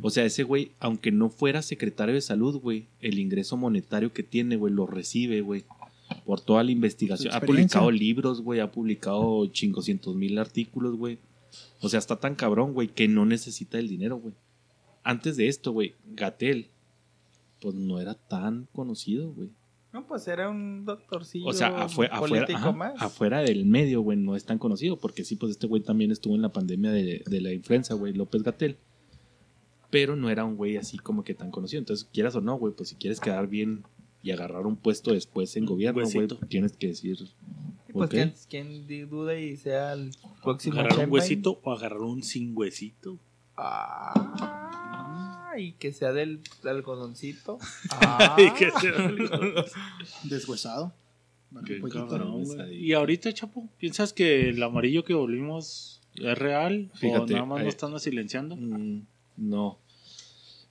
O 0.00 0.10
sea, 0.10 0.24
ese 0.24 0.44
güey, 0.44 0.72
aunque 0.78 1.10
no 1.10 1.28
fuera 1.28 1.62
secretario 1.62 2.14
de 2.14 2.20
salud, 2.20 2.60
güey, 2.60 2.86
el 3.00 3.18
ingreso 3.18 3.56
monetario 3.56 4.12
que 4.12 4.22
tiene, 4.22 4.56
güey, 4.56 4.72
lo 4.72 4.86
recibe, 4.86 5.40
güey. 5.40 5.64
Por 6.24 6.40
toda 6.40 6.62
la 6.62 6.70
investigación. 6.70 7.34
Ha 7.34 7.40
publicado 7.40 7.90
libros, 7.90 8.40
güey, 8.40 8.60
ha 8.60 8.70
publicado 8.70 9.46
chingoscientos 9.46 10.14
mil 10.14 10.38
artículos, 10.38 10.96
güey. 10.96 11.18
O 11.80 11.88
sea, 11.88 11.98
está 11.98 12.16
tan 12.16 12.34
cabrón, 12.34 12.72
güey, 12.72 12.88
que 12.88 13.08
no 13.08 13.26
necesita 13.26 13.78
el 13.78 13.88
dinero, 13.88 14.18
güey. 14.18 14.34
Antes 15.02 15.36
de 15.36 15.48
esto, 15.48 15.72
güey, 15.72 15.94
Gatel, 16.12 16.68
pues 17.60 17.74
no 17.74 18.00
era 18.00 18.14
tan 18.14 18.68
conocido, 18.72 19.30
güey. 19.32 19.50
No, 19.92 20.06
pues 20.06 20.28
era 20.28 20.50
un 20.50 20.84
doctorcillo 20.84 21.46
O 21.46 21.52
sea, 21.52 21.68
afuera, 21.68 22.14
afuera, 22.14 22.44
político 22.44 22.58
ajá, 22.58 22.72
más. 22.72 23.02
afuera 23.02 23.40
del 23.40 23.64
medio, 23.64 24.02
güey, 24.02 24.18
no 24.18 24.36
es 24.36 24.44
tan 24.44 24.58
conocido, 24.58 24.98
porque 24.98 25.24
sí, 25.24 25.36
pues 25.36 25.52
este 25.52 25.66
güey 25.66 25.82
también 25.82 26.10
estuvo 26.10 26.34
en 26.34 26.42
la 26.42 26.50
pandemia 26.50 26.90
de, 26.90 27.22
de 27.26 27.40
la 27.40 27.52
influenza, 27.52 27.94
güey, 27.94 28.12
López 28.12 28.42
Gatel. 28.42 28.76
Pero 29.90 30.16
no 30.16 30.28
era 30.30 30.44
un 30.44 30.56
güey 30.56 30.76
así 30.76 30.98
como 30.98 31.24
que 31.24 31.34
tan 31.34 31.50
conocido. 31.50 31.78
Entonces, 31.80 32.08
quieras 32.12 32.34
o 32.36 32.40
no, 32.40 32.56
güey, 32.56 32.74
pues 32.74 32.90
si 32.90 32.94
quieres 32.96 33.20
quedar 33.20 33.46
bien 33.48 33.84
y 34.22 34.30
agarrar 34.32 34.66
un 34.66 34.76
puesto 34.76 35.12
después 35.12 35.56
en 35.56 35.64
gobierno, 35.64 36.02
güey, 36.02 36.16
huesito. 36.16 36.36
tienes 36.48 36.76
que 36.76 36.88
decir, 36.88 37.16
Pues 37.92 38.06
ok. 38.06 38.10
¿quién, 38.10 38.34
quién 38.50 38.86
di- 38.86 39.02
duda 39.02 39.38
y 39.38 39.56
sea 39.56 39.92
el 39.94 40.10
próximo 40.42 40.80
Agarrar 40.80 41.06
un 41.06 41.12
huesito 41.14 41.60
o 41.62 41.72
agarrar 41.72 42.00
un 42.02 42.22
sin 42.22 42.56
huesito. 42.56 43.18
Ah, 43.56 45.52
y 45.56 45.72
que 45.72 45.92
sea 45.92 46.12
del 46.12 46.40
algodoncito. 46.64 47.58
Y 48.38 48.50
que 48.52 48.66
Ah. 48.66 48.80
sea- 48.80 49.64
Deshuesado. 50.24 50.92
Bueno, 51.50 51.66
Qué 51.66 51.76
pollito. 51.80 52.06
cabrón. 52.08 52.44
Y 52.72 52.92
ahorita, 52.92 53.32
Chapo, 53.32 53.68
¿piensas 53.78 54.12
que 54.12 54.50
el 54.50 54.62
amarillo 54.62 55.02
que 55.04 55.14
volvimos 55.14 56.02
es 56.16 56.36
real? 56.38 56.90
¿O 57.02 57.26
nada 57.26 57.44
más 57.46 57.58
ahí- 57.60 57.64
nos 57.64 57.74
están 57.74 57.98
silenciando? 58.00 58.54
Mm, 58.56 59.06
no. 59.38 59.78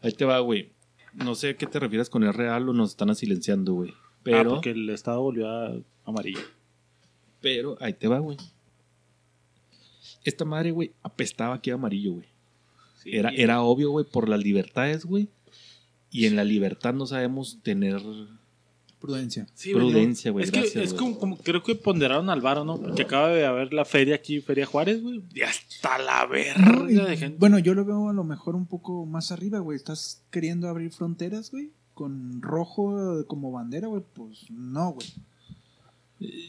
Ahí 0.02 0.12
te 0.12 0.26
va, 0.26 0.40
güey. 0.40 0.72
No 1.14 1.34
sé 1.34 1.50
a 1.50 1.58
qué 1.58 1.66
te 1.66 1.80
refieres 1.80 2.10
con 2.10 2.24
el 2.24 2.34
real 2.34 2.70
o 2.70 2.74
nos 2.74 2.92
están 2.92 3.14
silenciando, 3.16 3.74
güey. 3.74 3.92
Ah, 3.92 4.20
Pero, 4.24 4.50
porque 4.52 4.72
el 4.72 4.90
estado 4.90 5.22
volvió 5.22 5.50
a 5.50 5.74
amarillo. 6.06 6.42
pero, 7.42 7.78
ahí 7.80 7.94
te 7.94 8.08
va, 8.08 8.20
güey. 8.20 8.38
Esta 10.24 10.46
madre, 10.46 10.72
güey, 10.72 10.92
apestaba 11.02 11.56
aquí 11.56 11.72
a 11.72 11.76
amarillo, 11.76 12.14
güey. 12.14 12.28
Sí. 13.02 13.16
Era, 13.16 13.30
era 13.30 13.62
obvio, 13.62 13.92
güey, 13.92 14.06
por 14.06 14.28
las 14.28 14.44
libertades, 14.44 15.06
güey. 15.06 15.30
Y 16.12 16.26
en 16.26 16.36
la 16.36 16.44
libertad 16.44 16.94
no 16.94 17.06
sabemos 17.06 17.60
tener 17.64 18.02
Prudencia. 19.00 19.46
Sí, 19.54 19.74
prudencia, 19.74 20.32
güey. 20.32 20.46
Es 20.46 20.52
que 20.52 20.62
gracias, 20.62 20.84
es 20.86 20.94
como, 20.96 21.20
como- 21.20 21.38
creo 21.38 21.62
que 21.62 21.76
ponderaron 21.76 22.30
al 22.32 22.42
varo, 22.42 22.66
¿no? 22.66 22.78
Porque 22.82 23.04
acaba 23.04 23.28
de 23.30 23.46
haber 23.46 23.72
la 23.74 23.86
feria 23.86 24.16
aquí, 24.16 24.42
Feria 24.42 24.66
Juárez, 24.66 25.04
güey. 25.04 25.22
Y 25.36 25.42
hasta 25.42 26.00
la 26.00 26.26
verga 26.26 26.66
No, 26.66 26.90
y- 26.90 26.96
de 26.96 27.16
gente. 27.18 27.38
bueno, 27.40 27.60
yo 27.60 27.76
lo 27.76 27.86
veo 27.86 28.10
a 28.10 28.14
lo 28.14 28.24
mejor 28.24 28.56
un 28.56 28.66
poco 28.66 29.06
más 29.06 29.32
arriba, 29.32 29.60
güey. 29.60 29.76
¿Estás 29.76 30.24
queriendo 30.32 30.68
abrir 30.68 30.92
fronteras, 30.92 31.52
güey? 31.52 31.70
Con 31.94 32.42
rojo 32.42 33.24
como 33.28 33.52
bandera, 33.52 33.88
güey. 33.88 34.02
Pues 34.14 34.50
no, 34.50 34.94
güey. 34.94 35.08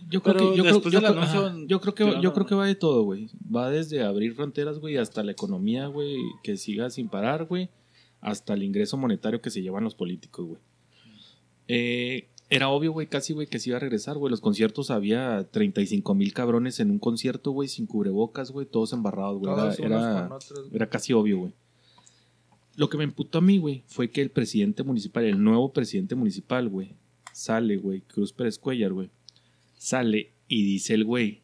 Yo 0.09 0.23
creo 0.23 0.35
Pero 0.37 0.51
que, 0.53 0.57
yo 0.57 0.63
creo, 0.65 0.81
yo 0.81 0.91
del 0.91 1.01
creo- 1.01 1.13
anuncio, 1.13 1.47
ajá, 1.47 1.57
yo 1.67 1.81
creo 1.83 1.95
que, 1.95 2.05
creo 2.33 2.47
que 2.47 2.55
va 2.55 2.67
de 2.67 2.75
todo, 2.75 3.03
güey. 3.03 3.29
Va 3.55 3.69
desde 3.69 4.03
abrir 4.03 4.33
fronteras, 4.35 4.79
güey, 4.79 4.97
hasta 4.97 5.23
la 5.23 5.33
economía, 5.33 5.87
güey, 5.89 6.17
que 6.43 6.57
siga 6.57 6.89
sin 6.89 7.11
parar, 7.11 7.45
güey, 7.45 7.69
hasta 8.23 8.55
el 8.55 8.63
ingreso 8.63 8.97
monetario 8.97 9.43
que 9.43 9.51
se 9.51 9.61
llevan 9.61 9.85
los 9.85 9.95
políticos, 9.95 10.47
güey. 10.47 10.61
Eh, 11.69 12.29
era 12.51 12.71
obvio, 12.71 12.93
güey, 12.93 13.07
casi, 13.07 13.35
güey, 13.35 13.47
que 13.47 13.59
se 13.59 13.69
iba 13.71 13.77
a 13.77 13.81
regresar, 13.81 14.17
güey. 14.17 14.31
Los 14.31 14.41
conciertos 14.41 14.91
había 14.91 15.47
35 15.51 16.15
mil 16.15 16.33
cabrones 16.33 16.81
en 16.81 16.91
un 16.91 16.99
concierto, 16.99 17.51
güey, 17.51 17.69
sin 17.69 17.87
cubrebocas, 17.87 18.51
güey, 18.51 18.67
todos 18.67 18.93
embarrados, 18.95 19.39
güey. 19.39 19.53
Era, 19.85 19.99
era- 20.73 20.89
casi 20.89 21.13
obvio, 21.13 21.39
güey. 21.41 21.53
Lo 22.77 22.89
que 22.89 22.97
me 22.97 23.05
emputó 23.05 23.39
a 23.39 23.43
mí, 23.43 23.59
güey, 23.59 23.83
fue 23.87 24.11
que 24.11 24.23
el 24.23 24.31
presidente 24.31 24.83
municipal, 24.83 25.25
el 25.25 25.43
nuevo 25.43 25.73
presidente 25.73 26.15
municipal, 26.15 26.69
güey, 26.69 26.95
sale, 27.33 27.77
güey, 27.77 28.01
Cruz 28.03 28.33
Pérez 28.33 28.59
Cuellar, 28.59 28.93
güey, 28.93 29.11
sale 29.77 30.31
y 30.47 30.65
dice 30.65 30.95
el 30.95 31.05
güey, 31.05 31.43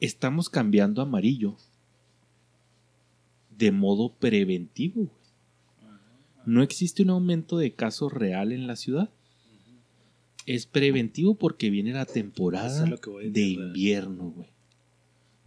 estamos 0.00 0.48
cambiando 0.48 1.02
amarillo 1.02 1.56
de 3.56 3.70
modo 3.70 4.12
preventivo, 4.14 4.94
güey. 5.04 5.22
No 6.46 6.62
existe 6.62 7.02
un 7.04 7.10
aumento 7.10 7.56
de 7.58 7.72
casos 7.74 8.12
real 8.12 8.50
en 8.50 8.66
la 8.66 8.74
ciudad. 8.74 9.10
Es 10.46 10.66
preventivo 10.66 11.34
porque 11.34 11.70
viene 11.70 11.92
la 11.92 12.04
temporada 12.04 12.84
es 12.84 12.90
lo 12.90 13.00
que 13.00 13.10
voy 13.10 13.26
a 13.26 13.30
de 13.30 13.40
invierno, 13.42 14.30
güey. 14.30 14.48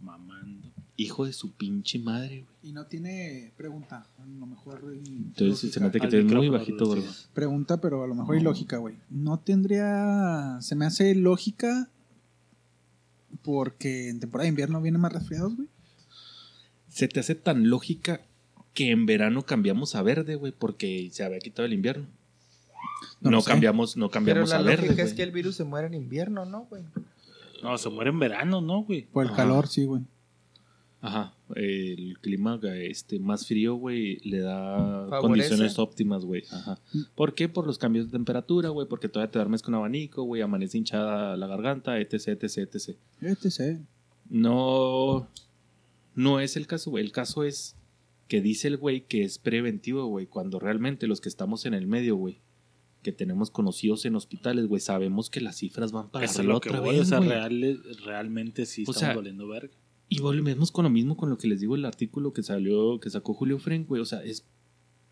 Mamando. 0.00 0.68
Hijo 0.96 1.26
de 1.26 1.32
su 1.32 1.52
pinche 1.52 1.98
madre, 1.98 2.42
güey. 2.42 2.56
Y 2.62 2.72
no 2.72 2.86
tiene 2.86 3.52
pregunta. 3.56 4.06
A 4.18 4.26
lo 4.26 4.46
mejor. 4.46 4.82
Entonces 5.06 5.70
se 5.70 5.80
nota 5.80 5.98
que 5.98 6.06
Al 6.06 6.10
tienes 6.10 6.32
muy 6.32 6.48
bajito, 6.48 6.86
gordo. 6.86 7.04
Pregunta, 7.34 7.80
pero 7.80 8.02
a 8.02 8.06
lo 8.06 8.14
mejor 8.14 8.36
hay 8.36 8.42
lógica, 8.42 8.78
güey. 8.78 8.96
No 9.10 9.38
tendría. 9.38 10.58
Se 10.60 10.74
me 10.74 10.86
hace 10.86 11.14
lógica. 11.14 11.90
Porque 13.42 14.08
en 14.08 14.18
temporada 14.18 14.44
de 14.44 14.50
invierno 14.50 14.80
vienen 14.80 15.00
más 15.00 15.12
resfriados, 15.12 15.54
güey. 15.54 15.68
Se 16.88 17.06
te 17.06 17.20
hace 17.20 17.34
tan 17.34 17.68
lógica 17.68 18.22
que 18.72 18.90
en 18.90 19.06
verano 19.06 19.44
cambiamos 19.44 19.94
a 19.94 20.02
verde, 20.02 20.36
güey, 20.36 20.52
porque 20.52 21.08
se 21.12 21.24
había 21.24 21.38
quitado 21.38 21.66
el 21.66 21.72
invierno. 21.72 22.06
No 23.20 23.30
No, 23.30 23.36
lo 23.38 23.40
sé. 23.42 23.50
cambiamos, 23.50 23.96
no 23.96 24.06
Pero 24.08 24.12
cambiamos 24.12 24.50
la 24.50 24.56
a 24.58 24.62
verde, 24.62 24.86
lógica 24.86 25.02
es 25.02 25.14
que 25.14 25.22
el 25.22 25.30
virus 25.32 25.56
se 25.56 25.64
muere 25.64 25.86
en 25.86 25.94
invierno, 25.94 26.44
¿no, 26.44 26.64
güey? 26.66 26.82
No, 27.62 27.76
se 27.78 27.88
muere 27.88 28.10
en 28.10 28.18
verano, 28.18 28.60
¿no, 28.60 28.82
güey? 28.84 29.02
Por 29.06 29.24
el 29.24 29.28
Ajá. 29.32 29.36
calor, 29.38 29.66
sí, 29.68 29.84
güey. 29.84 30.02
Ajá, 31.02 31.34
el 31.54 32.18
clima 32.20 32.58
este, 32.74 33.18
más 33.20 33.46
frío, 33.46 33.74
güey, 33.76 34.16
le 34.28 34.40
da 34.40 35.06
Favorece. 35.08 35.20
condiciones 35.20 35.78
óptimas, 35.78 36.24
güey. 36.24 36.42
Ajá. 36.50 36.80
¿Por 37.14 37.34
qué? 37.34 37.48
Por 37.48 37.66
los 37.66 37.78
cambios 37.78 38.06
de 38.06 38.12
temperatura, 38.12 38.70
güey, 38.70 38.88
porque 38.88 39.08
todavía 39.08 39.30
te 39.30 39.38
duermes 39.38 39.62
con 39.62 39.74
abanico, 39.74 40.22
güey, 40.24 40.42
amanece 40.42 40.78
hinchada 40.78 41.36
la 41.36 41.46
garganta, 41.46 41.98
etc, 42.00 42.28
etc, 42.42 42.56
etc. 42.74 42.96
Sé. 43.50 43.78
No, 44.28 45.28
no 46.14 46.40
es 46.40 46.56
el 46.56 46.66
caso, 46.66 46.90
güey. 46.90 47.04
El 47.04 47.12
caso 47.12 47.44
es 47.44 47.76
que 48.26 48.40
dice 48.40 48.66
el 48.66 48.76
güey 48.76 49.02
que 49.02 49.22
es 49.22 49.38
preventivo, 49.38 50.06
güey, 50.06 50.26
cuando 50.26 50.58
realmente 50.58 51.06
los 51.06 51.20
que 51.20 51.28
estamos 51.28 51.66
en 51.66 51.74
el 51.74 51.86
medio, 51.86 52.16
güey, 52.16 52.40
que 53.06 53.12
tenemos 53.12 53.52
conocidos 53.52 54.04
en 54.04 54.16
hospitales, 54.16 54.66
güey, 54.66 54.80
sabemos 54.80 55.30
que 55.30 55.40
las 55.40 55.54
cifras 55.56 55.92
van 55.92 56.10
para 56.10 56.24
Eso 56.24 56.32
es 56.34 56.38
arriba 56.40 56.56
otra 56.56 56.80
voy. 56.80 56.90
vez, 56.96 57.02
O 57.02 57.04
sea, 57.04 57.20
real- 57.20 57.80
realmente 58.04 58.66
sí 58.66 58.80
O 58.82 58.90
estamos 58.90 58.98
sea, 59.00 59.14
valiendo 59.14 59.46
verga. 59.46 59.72
Y 60.08 60.18
volvemos 60.20 60.72
con 60.72 60.82
lo 60.82 60.90
mismo 60.90 61.16
con 61.16 61.30
lo 61.30 61.38
que 61.38 61.46
les 61.46 61.60
digo 61.60 61.76
el 61.76 61.84
artículo 61.84 62.32
que 62.32 62.42
salió, 62.42 62.98
que 62.98 63.08
sacó 63.10 63.32
Julio 63.34 63.60
Frenk, 63.60 63.86
güey. 63.86 64.02
O 64.02 64.04
sea, 64.04 64.24
es 64.24 64.44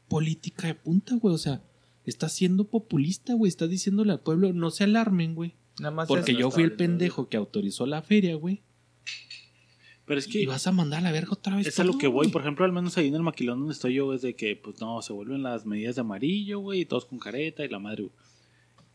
política 0.09 0.67
de 0.67 0.75
punta, 0.75 1.15
güey. 1.17 1.35
O 1.35 1.39
sea, 1.39 1.63
está 2.05 2.29
siendo 2.29 2.69
populista, 2.69 3.35
güey. 3.35 3.49
Está 3.49 3.67
diciéndole 3.69 4.11
al 4.13 4.21
pueblo, 4.21 4.53
no 4.53 4.71
se 4.71 4.85
alarmen, 4.85 5.35
güey. 5.37 5.55
Nada 5.79 5.91
más 5.95 6.09
Porque 6.09 6.33
eso. 6.33 6.41
yo 6.41 6.51
fui 6.51 6.63
el 6.65 6.73
pendejo 6.73 7.29
que 7.29 7.37
autorizó 7.37 7.87
la 7.87 8.03
feria, 8.03 8.35
güey. 8.35 8.63
Pero 10.07 10.19
es 10.19 10.29
Y 10.29 10.31
que 10.33 10.47
vas 10.47 10.67
a 10.67 10.73
mandar 10.73 11.01
a 11.01 11.03
la 11.03 11.13
verga 11.13 11.31
otra 11.33 11.57
vez. 11.57 11.67
es 11.67 11.81
a 11.81 11.85
lo 11.85 11.97
que 11.97 12.07
voy. 12.07 12.25
güey. 12.27 12.31
Por 12.31 12.43
ejemplo, 12.43 12.65
al 12.65 12.73
menos 12.73 12.97
ahí 12.99 13.09
en 13.09 13.15
el 13.15 13.23
maquilón 13.23 13.61
donde 13.61 13.73
estoy 13.73 13.95
yo, 13.95 14.13
es 14.13 14.23
de 14.23 14.35
que, 14.35 14.55
pues 14.57 14.81
no, 14.81 15.01
se 15.03 15.13
vuelven 15.13 15.43
las 15.43 15.65
medidas 15.65 15.95
de 15.95 16.03
amarillo, 16.03 16.59
güey, 16.61 16.81
y 16.81 16.85
todos 16.85 17.07
con 17.07 17.19
careta 17.19 17.65
y 17.65 17.69
la 17.69 17.79
madre, 17.79 18.03
güey. 18.03 18.13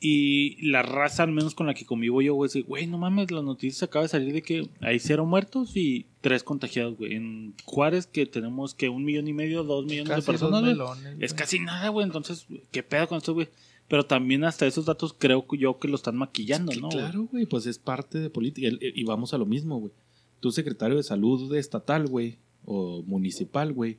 Y 0.02 0.66
la 0.70 0.82
raza, 0.82 1.24
al 1.24 1.32
menos 1.34 1.56
con 1.56 1.68
la 1.68 1.74
que 1.74 1.86
convivo 1.86 2.22
yo, 2.22 2.34
güey, 2.34 2.48
es 2.48 2.54
de, 2.54 2.62
güey, 2.62 2.88
no 2.88 2.98
mames, 2.98 3.32
las 3.32 3.44
noticias 3.44 3.84
acaba 3.84 4.04
de 4.04 4.10
salir 4.10 4.32
de 4.32 4.42
que 4.42 4.70
hay 4.80 4.98
cero 5.00 5.26
muertos 5.26 5.76
y 5.76 6.06
tres 6.22 6.44
contagiados, 6.44 6.96
güey. 6.98 7.16
En 7.16 7.54
Juárez, 7.66 8.08
que 8.08 8.26
tenemos 8.26 8.74
que 8.74 8.88
un 8.88 9.04
millón 9.04 9.28
y 9.28 9.34
medio, 9.34 9.66
dos 9.66 9.86
millones 9.86 10.08
Casi 10.10 10.22
de 10.22 10.26
personas, 10.26 10.52
dos 10.52 10.62
güey. 10.62 11.00
melones, 11.04 11.18
Es 11.22 11.34
casi 11.34 11.60
nada, 11.60 11.90
güey. 11.90 12.06
Entonces, 12.06 12.46
¿qué 12.72 12.82
pedo 12.82 13.10
con 13.10 13.18
esto, 13.18 13.34
güey? 13.34 13.50
Pero 13.90 14.06
también 14.06 14.46
hasta 14.46 14.66
esos 14.68 14.86
datos 14.86 15.14
creo 15.18 15.46
yo 15.58 15.80
que 15.80 15.90
lo 15.90 15.96
están 15.96 16.16
maquillando, 16.16 16.72
Que 16.72 16.80
¿no? 16.80 16.88
claro, 16.90 17.24
güey, 17.24 17.46
pues 17.46 17.66
es 17.66 17.78
parte 17.78 18.20
de 18.20 18.30
política. 18.30 18.70
Y 18.80 19.04
vamos 19.04 19.34
a 19.34 19.38
lo 19.38 19.46
mismo, 19.46 19.80
güey. 19.80 19.92
Tu 20.40 20.52
secretario 20.52 20.98
de 20.98 21.04
salud 21.04 21.54
estatal, 21.56 22.08
güey, 22.08 22.38
o 22.66 23.04
municipal, 23.04 23.74
güey, 23.74 23.98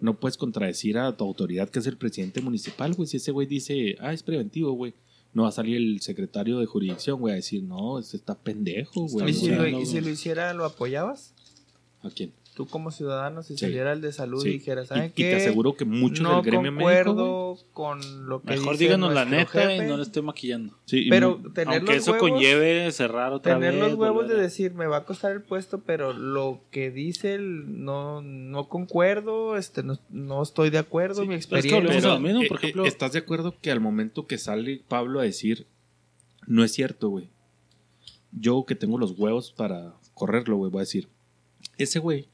no 0.00 0.18
puedes 0.18 0.36
contradecir 0.36 0.98
a 0.98 1.16
tu 1.16 1.24
autoridad 1.24 1.68
que 1.68 1.78
es 1.78 1.86
el 1.86 1.96
presidente 1.96 2.40
municipal, 2.40 2.94
güey. 2.94 3.08
Si 3.08 3.16
ese 3.16 3.32
güey 3.32 3.46
dice, 3.46 3.96
ah, 4.00 4.12
es 4.12 4.22
preventivo, 4.22 4.72
güey, 4.72 4.94
no 5.32 5.42
va 5.42 5.48
a 5.48 5.52
salir 5.52 5.76
el 5.76 6.00
secretario 6.00 6.58
de 6.58 6.66
jurisdicción, 6.66 7.20
güey, 7.20 7.32
a 7.32 7.36
decir, 7.36 7.62
no, 7.62 7.98
este 7.98 8.16
está 8.16 8.36
pendejo, 8.36 9.06
güey. 9.08 9.30
¿Y 9.30 9.48
lo, 9.50 9.84
si 9.84 10.00
lo 10.00 10.08
hiciera, 10.08 10.52
lo 10.54 10.64
apoyabas? 10.64 11.34
¿A 12.02 12.10
quién? 12.10 12.32
Tú 12.58 12.66
como 12.66 12.90
ciudadano, 12.90 13.44
si 13.44 13.54
Sí. 13.54 13.60
saliera 13.66 13.92
el 13.92 14.00
de 14.00 14.12
salud 14.12 14.42
Sí. 14.42 14.48
y 14.48 14.52
dijera, 14.54 14.82
Y, 14.82 14.86
¿saben 14.86 15.04
y 15.04 15.10
qué? 15.10 15.30
te 15.30 15.36
aseguro 15.36 15.76
que 15.76 15.84
muchos 15.84 16.20
no 16.20 16.42
del 16.42 16.50
gremio 16.50 16.72
médico, 16.72 16.82
concuerdo 17.14 17.58
con 17.72 18.28
lo 18.28 18.42
que 18.42 18.48
Mejor 18.50 18.72
dice 18.72 18.84
díganos 18.84 19.14
la 19.14 19.24
neta 19.24 19.72
y 19.76 19.80
no 19.88 19.96
le 19.96 20.02
esté 20.02 20.22
maquillando. 20.22 20.74
sí, 20.84 21.06
y 21.06 21.08
Pero 21.08 21.38
mu- 21.38 21.50
tener 21.50 21.76
Aunque 21.78 21.92
los 21.94 22.02
eso 22.02 22.10
huevos, 22.14 22.30
conlleve 22.30 22.90
cerrar 22.90 23.32
otra 23.32 23.54
tener 23.54 23.74
vez. 23.74 23.80
los 23.80 23.94
huevos 23.94 24.22
volver 24.24 24.36
de 24.38 24.42
decir, 24.42 24.74
me 24.74 24.88
va 24.88 24.96
a 24.96 25.04
costar 25.04 25.30
el 25.30 25.40
puesto, 25.42 25.82
pero 25.86 26.12
lo 26.12 26.60
que 26.72 26.90
dice 26.90 27.34
el 27.34 27.84
no, 27.84 28.22
no 28.22 28.68
concuerdo, 28.68 29.56
este 29.56 29.84
no, 29.84 29.96
no 30.10 30.42
estoy 30.42 30.70
de 30.70 30.78
acuerdo, 30.78 31.22
Sí, 31.22 31.28
mi 31.28 31.28
pero 31.28 31.38
es 31.38 31.46
que 31.46 31.54
experiencia. 31.56 32.00
Pero, 32.10 32.18
mismo, 32.20 32.40
por 32.48 32.56
eh, 32.56 32.60
ejemplo- 32.60 32.84
eh, 32.86 32.88
¿Estás 32.88 33.12
de 33.12 33.20
acuerdo 33.20 33.54
que 33.62 33.70
al 33.70 33.78
momento 33.78 34.26
que 34.26 34.36
sale 34.36 34.82
Pablo 34.88 35.20
a 35.20 35.22
decir, 35.22 35.68
no 36.48 36.64
es 36.64 36.72
cierto, 36.72 37.08
güey? 37.08 37.28
Yo 38.32 38.64
que 38.66 38.74
tengo 38.74 38.98
los 38.98 39.12
huevos 39.16 39.52
para 39.52 39.94
correrlo, 40.14 40.56
güey, 40.56 40.72
voy 40.72 40.80
a 40.80 40.82
decir, 40.82 41.06
ese 41.78 42.00
güey 42.00 42.26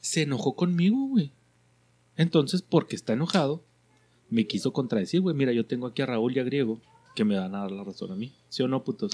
se 0.00 0.22
enojó 0.22 0.54
conmigo, 0.56 1.06
güey. 1.08 1.32
Entonces, 2.16 2.62
porque 2.62 2.96
está 2.96 3.12
enojado, 3.14 3.64
me 4.28 4.46
quiso 4.46 4.72
contradecir, 4.72 5.20
güey. 5.20 5.34
Mira, 5.34 5.52
yo 5.52 5.66
tengo 5.66 5.86
aquí 5.86 6.02
a 6.02 6.06
Raúl 6.06 6.36
y 6.36 6.40
a 6.40 6.44
Griego 6.44 6.80
que 7.14 7.24
me 7.24 7.38
van 7.38 7.54
a 7.54 7.60
dar 7.60 7.70
la 7.72 7.84
razón 7.84 8.12
a 8.12 8.16
mí. 8.16 8.32
¿Sí 8.48 8.62
o 8.62 8.68
no, 8.68 8.84
putos? 8.84 9.12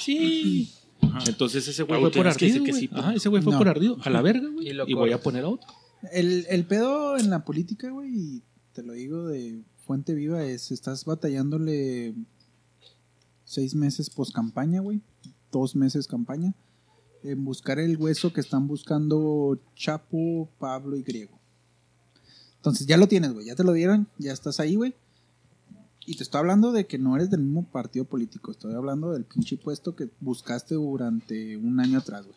Sí. 0.00 0.72
Ajá. 1.02 1.18
Entonces 1.26 1.66
ese 1.68 1.82
güey 1.82 2.00
fue 2.00 2.10
por 2.10 2.22
que 2.22 2.28
ardido, 2.28 2.64
que 2.64 2.70
güey. 2.70 2.80
sí. 2.82 2.90
Ajá, 2.92 3.14
ese 3.14 3.28
güey 3.28 3.42
fue 3.42 3.52
No. 3.52 3.58
por 3.58 3.68
ardido. 3.68 3.96
A 4.02 4.10
la 4.10 4.22
verga, 4.22 4.48
güey. 4.48 4.70
Y 4.86 4.94
voy 4.94 5.12
a 5.12 5.20
poner 5.20 5.44
a 5.44 5.48
otro. 5.48 5.68
El, 6.12 6.46
el 6.48 6.64
pedo 6.64 7.16
en 7.18 7.30
la 7.30 7.44
política, 7.44 7.90
güey, 7.90 8.10
y 8.14 8.42
te 8.72 8.82
lo 8.82 8.92
digo 8.92 9.26
de 9.26 9.62
fuente 9.86 10.14
viva, 10.14 10.44
es 10.44 10.70
estás 10.70 11.04
batallándole 11.04 12.14
seis 13.44 13.74
meses 13.74 14.10
post 14.10 14.34
campaña, 14.34 14.80
güey, 14.80 15.00
dos 15.52 15.76
meses 15.76 16.06
campaña, 16.06 16.54
en 17.24 17.44
buscar 17.44 17.78
el 17.78 17.96
hueso 17.96 18.32
que 18.32 18.40
están 18.40 18.68
buscando 18.68 19.58
Chapo, 19.74 20.48
Pablo 20.58 20.96
y 20.96 21.02
Griego. 21.02 21.38
Entonces 22.56 22.86
ya 22.86 22.96
lo 22.96 23.08
tienes, 23.08 23.32
güey, 23.32 23.46
ya 23.46 23.56
te 23.56 23.64
lo 23.64 23.72
dieron, 23.72 24.06
ya 24.18 24.32
estás 24.32 24.60
ahí, 24.60 24.76
güey. 24.76 24.94
Y 26.06 26.16
te 26.16 26.22
estoy 26.22 26.38
hablando 26.40 26.70
de 26.70 26.86
que 26.86 26.98
no 26.98 27.16
eres 27.16 27.30
del 27.30 27.40
mismo 27.40 27.64
partido 27.64 28.04
político, 28.04 28.50
estoy 28.50 28.74
hablando 28.74 29.10
del 29.12 29.24
pinche 29.24 29.56
puesto 29.56 29.96
que 29.96 30.10
buscaste 30.20 30.74
durante 30.74 31.56
un 31.56 31.80
año 31.80 31.98
atrás, 31.98 32.26
güey. 32.26 32.36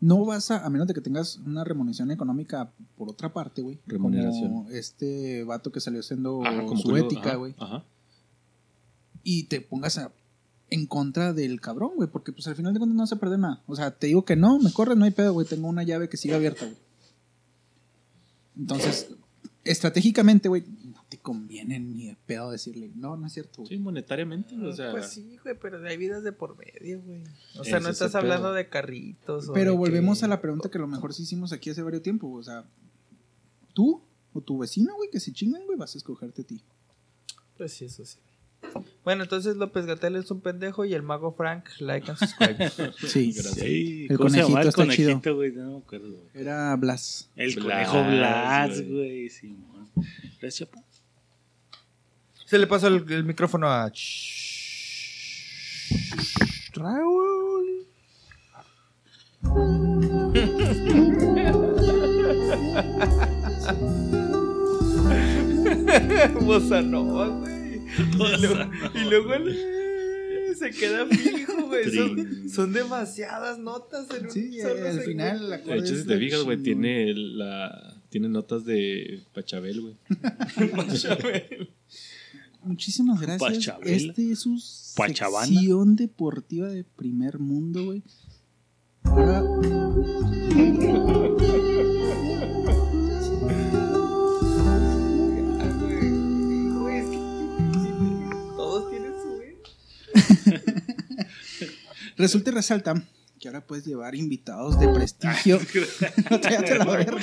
No 0.00 0.24
vas 0.24 0.50
a, 0.50 0.66
a 0.66 0.68
menos 0.68 0.86
de 0.86 0.94
que 0.94 1.00
tengas 1.00 1.36
una 1.38 1.64
remuneración 1.64 2.10
económica 2.10 2.72
por 2.98 3.08
otra 3.08 3.32
parte, 3.32 3.62
güey. 3.62 3.78
Remuneración. 3.86 4.48
Como 4.52 4.70
este 4.70 5.44
vato 5.44 5.72
que 5.72 5.80
salió 5.80 6.02
siendo 6.02 6.44
Ajá, 6.44 6.66
como 6.66 6.76
su 6.80 6.94
ética, 6.96 7.28
ajá, 7.30 7.36
güey. 7.36 7.54
Ajá. 7.58 7.84
Y 9.22 9.44
te 9.44 9.60
pongas 9.62 9.96
a- 9.98 10.12
en 10.70 10.86
contra 10.86 11.32
del 11.32 11.60
cabrón, 11.60 11.92
güey. 11.96 12.08
Porque 12.08 12.32
pues 12.32 12.46
al 12.46 12.56
final 12.56 12.72
de 12.72 12.78
cuentas 12.80 12.96
no 12.96 13.06
se 13.06 13.16
pierde 13.16 13.38
nada. 13.38 13.62
O 13.66 13.76
sea, 13.76 13.90
te 13.92 14.06
digo 14.08 14.24
que 14.24 14.36
no, 14.36 14.58
me 14.58 14.72
corre, 14.72 14.96
no 14.96 15.04
hay 15.04 15.10
pedo, 15.10 15.32
güey. 15.32 15.46
Tengo 15.46 15.68
una 15.68 15.82
llave 15.82 16.08
que 16.08 16.16
sigue 16.16 16.34
abierta, 16.34 16.64
güey. 16.64 16.76
Entonces, 18.56 19.08
estratégicamente, 19.64 20.48
güey, 20.48 20.64
no 20.84 21.04
te 21.08 21.18
conviene 21.18 21.80
ni 21.80 22.06
de 22.08 22.16
pedo 22.26 22.50
decirle, 22.50 22.90
no, 22.94 23.16
no 23.16 23.26
es 23.26 23.32
cierto, 23.32 23.62
güey. 23.62 23.68
Sí, 23.68 23.78
monetariamente, 23.78 24.56
o 24.56 24.72
sea. 24.72 24.92
pues 24.92 25.08
sí, 25.08 25.38
güey, 25.42 25.56
pero 25.60 25.84
hay 25.86 25.96
vidas 25.96 26.22
de 26.22 26.32
por 26.32 26.56
medio, 26.56 27.00
güey. 27.02 27.22
O 27.58 27.64
sea, 27.64 27.80
no 27.80 27.88
es 27.88 27.94
estás 27.94 28.14
hablando 28.14 28.48
pedo. 28.48 28.54
de 28.54 28.68
carritos. 28.68 29.48
o 29.48 29.52
Pero 29.52 29.72
de 29.72 29.76
volvemos 29.76 30.20
que- 30.20 30.24
a 30.24 30.28
la 30.28 30.40
pregunta 30.40 30.70
que 30.70 30.78
a 30.78 30.80
lo 30.82 30.86
mejor 30.86 31.12
sí 31.14 31.22
hicimos 31.24 31.52
aquí 31.52 31.70
hace 31.70 31.82
varios 31.82 32.02
tiempo. 32.02 32.30
O 32.30 32.42
sea, 32.42 32.64
tú 33.72 34.02
o 34.32 34.40
tu 34.40 34.58
vecino, 34.58 34.94
güey, 34.96 35.10
que 35.10 35.20
se 35.20 35.32
chingan, 35.32 35.64
güey, 35.66 35.78
vas 35.78 35.94
a 35.94 35.98
escogerte 35.98 36.42
a 36.42 36.44
ti. 36.44 36.62
Pues 37.56 37.72
sí, 37.72 37.84
eso 37.86 38.04
sí. 38.04 38.18
Bueno, 39.04 39.24
entonces 39.24 39.56
López 39.56 39.84
Gatel 39.86 40.16
es 40.16 40.30
un 40.30 40.40
pendejo 40.40 40.84
y 40.86 40.94
el 40.94 41.02
mago 41.02 41.32
Frank, 41.32 41.64
like 41.80 42.10
and 42.10 42.18
subscribe. 42.18 42.70
Sí. 43.06 43.32
Sí, 43.32 44.06
El 44.08 44.16
¿cómo 44.16 44.30
se 44.30 44.38
llama 44.38 44.60
conejito 44.60 44.62
el 44.62 44.68
está 44.68 44.88
chido. 44.96 45.08
conejito, 45.10 45.34
güey? 45.36 45.52
No 45.52 45.70
me 45.72 45.78
acuerdo. 45.78 46.08
güey. 46.08 46.22
Era 46.32 46.74
Blas. 46.76 47.28
El 47.36 47.54
Blas, 47.54 47.88
conejo 47.88 48.10
Blas, 48.10 48.80
güey. 48.82 49.30
Gracias. 50.40 50.68
Se 52.46 52.58
le 52.58 52.66
pasó 52.66 52.88
el, 52.88 53.04
el 53.12 53.24
micrófono 53.24 53.68
a 53.68 53.92
Raúl. 56.74 57.86
Bossa 66.46 66.80
nova, 66.82 67.28
güey. 67.28 67.53
Y 68.08 68.40
luego, 68.40 68.70
y 68.94 69.04
luego 69.10 69.38
le- 69.38 70.54
se 70.54 70.70
queda 70.70 71.04
fijo, 71.06 71.66
güey. 71.66 72.48
Son, 72.48 72.72
demasiadas 72.72 73.58
notas 73.58 74.06
en 74.16 74.26
un 74.26 74.30
Sí, 74.30 74.60
solo 74.60 74.74
al 74.74 74.78
segundo. 75.00 75.02
final 75.02 75.50
la 75.50 75.58
De 75.58 75.78
hecho, 75.78 75.96
si 75.96 76.06
te 76.06 76.16
fijas, 76.18 76.42
güey, 76.44 76.62
tiene 76.62 77.12
la 77.14 77.90
tiene 78.08 78.28
notas 78.28 78.64
de 78.64 79.24
Pachabel, 79.32 79.80
güey. 79.80 79.96
Muchísimas 82.62 83.20
gracias. 83.20 83.52
Pachabela. 83.52 83.90
Este 83.96 84.30
es 84.30 84.38
su 84.40 84.56
Pachabana. 84.96 85.46
sección 85.46 85.96
deportiva 85.96 86.68
de 86.68 86.84
primer 86.84 87.38
mundo, 87.40 87.84
güey. 87.86 88.02
Ahora, 89.02 89.42
resulta 102.16 102.50
y 102.50 102.54
resalta 102.54 102.94
que 103.40 103.48
ahora 103.48 103.66
puedes 103.66 103.84
llevar 103.84 104.14
invitados 104.14 104.78
de 104.78 104.88
prestigio. 104.88 105.58
Cállate 106.42 106.78
la 106.78 106.84
verga. 106.84 107.20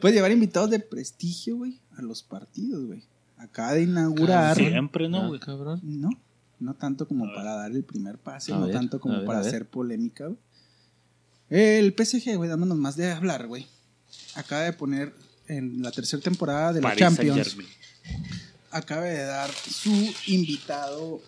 puedes 0.00 0.14
llevar 0.16 0.32
invitados 0.32 0.70
de 0.70 0.80
prestigio, 0.80 1.56
güey, 1.56 1.80
a 1.96 2.02
los 2.02 2.22
partidos, 2.22 2.84
güey. 2.86 3.02
Acaba 3.36 3.72
de 3.74 3.82
inaugurar. 3.82 4.56
Siempre, 4.56 5.08
¿no, 5.08 5.22
Ah, 5.22 5.26
güey? 5.28 5.40
cabrón. 5.40 5.80
No, 5.84 6.10
no 6.58 6.74
tanto 6.74 7.06
como 7.06 7.32
para 7.32 7.54
dar 7.54 7.70
el 7.70 7.84
primer 7.84 8.18
pase, 8.18 8.52
A 8.52 8.56
no 8.58 8.66
ver, 8.66 8.74
tanto 8.74 8.98
como 9.00 9.16
ver, 9.18 9.24
para 9.26 9.40
hacer 9.40 9.66
polémica, 9.68 10.26
güey. 10.26 10.38
El 11.50 11.94
PSG, 11.96 12.36
güey, 12.36 12.50
dándonos 12.50 12.76
más 12.76 12.96
de 12.96 13.10
hablar, 13.12 13.46
güey. 13.46 13.66
Acaba 14.34 14.62
de 14.62 14.72
poner 14.72 15.14
en 15.46 15.80
la 15.82 15.90
tercera 15.92 16.22
temporada 16.22 16.72
de 16.74 16.80
la 16.82 16.88
Paris 16.88 16.98
Champions, 16.98 17.56
acaba 18.70 19.02
de 19.04 19.22
dar 19.22 19.50
su 19.50 19.90
invitado 20.26 21.22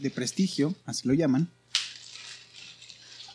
de 0.00 0.10
prestigio, 0.10 0.74
así 0.86 1.06
lo 1.06 1.14
llaman, 1.14 1.48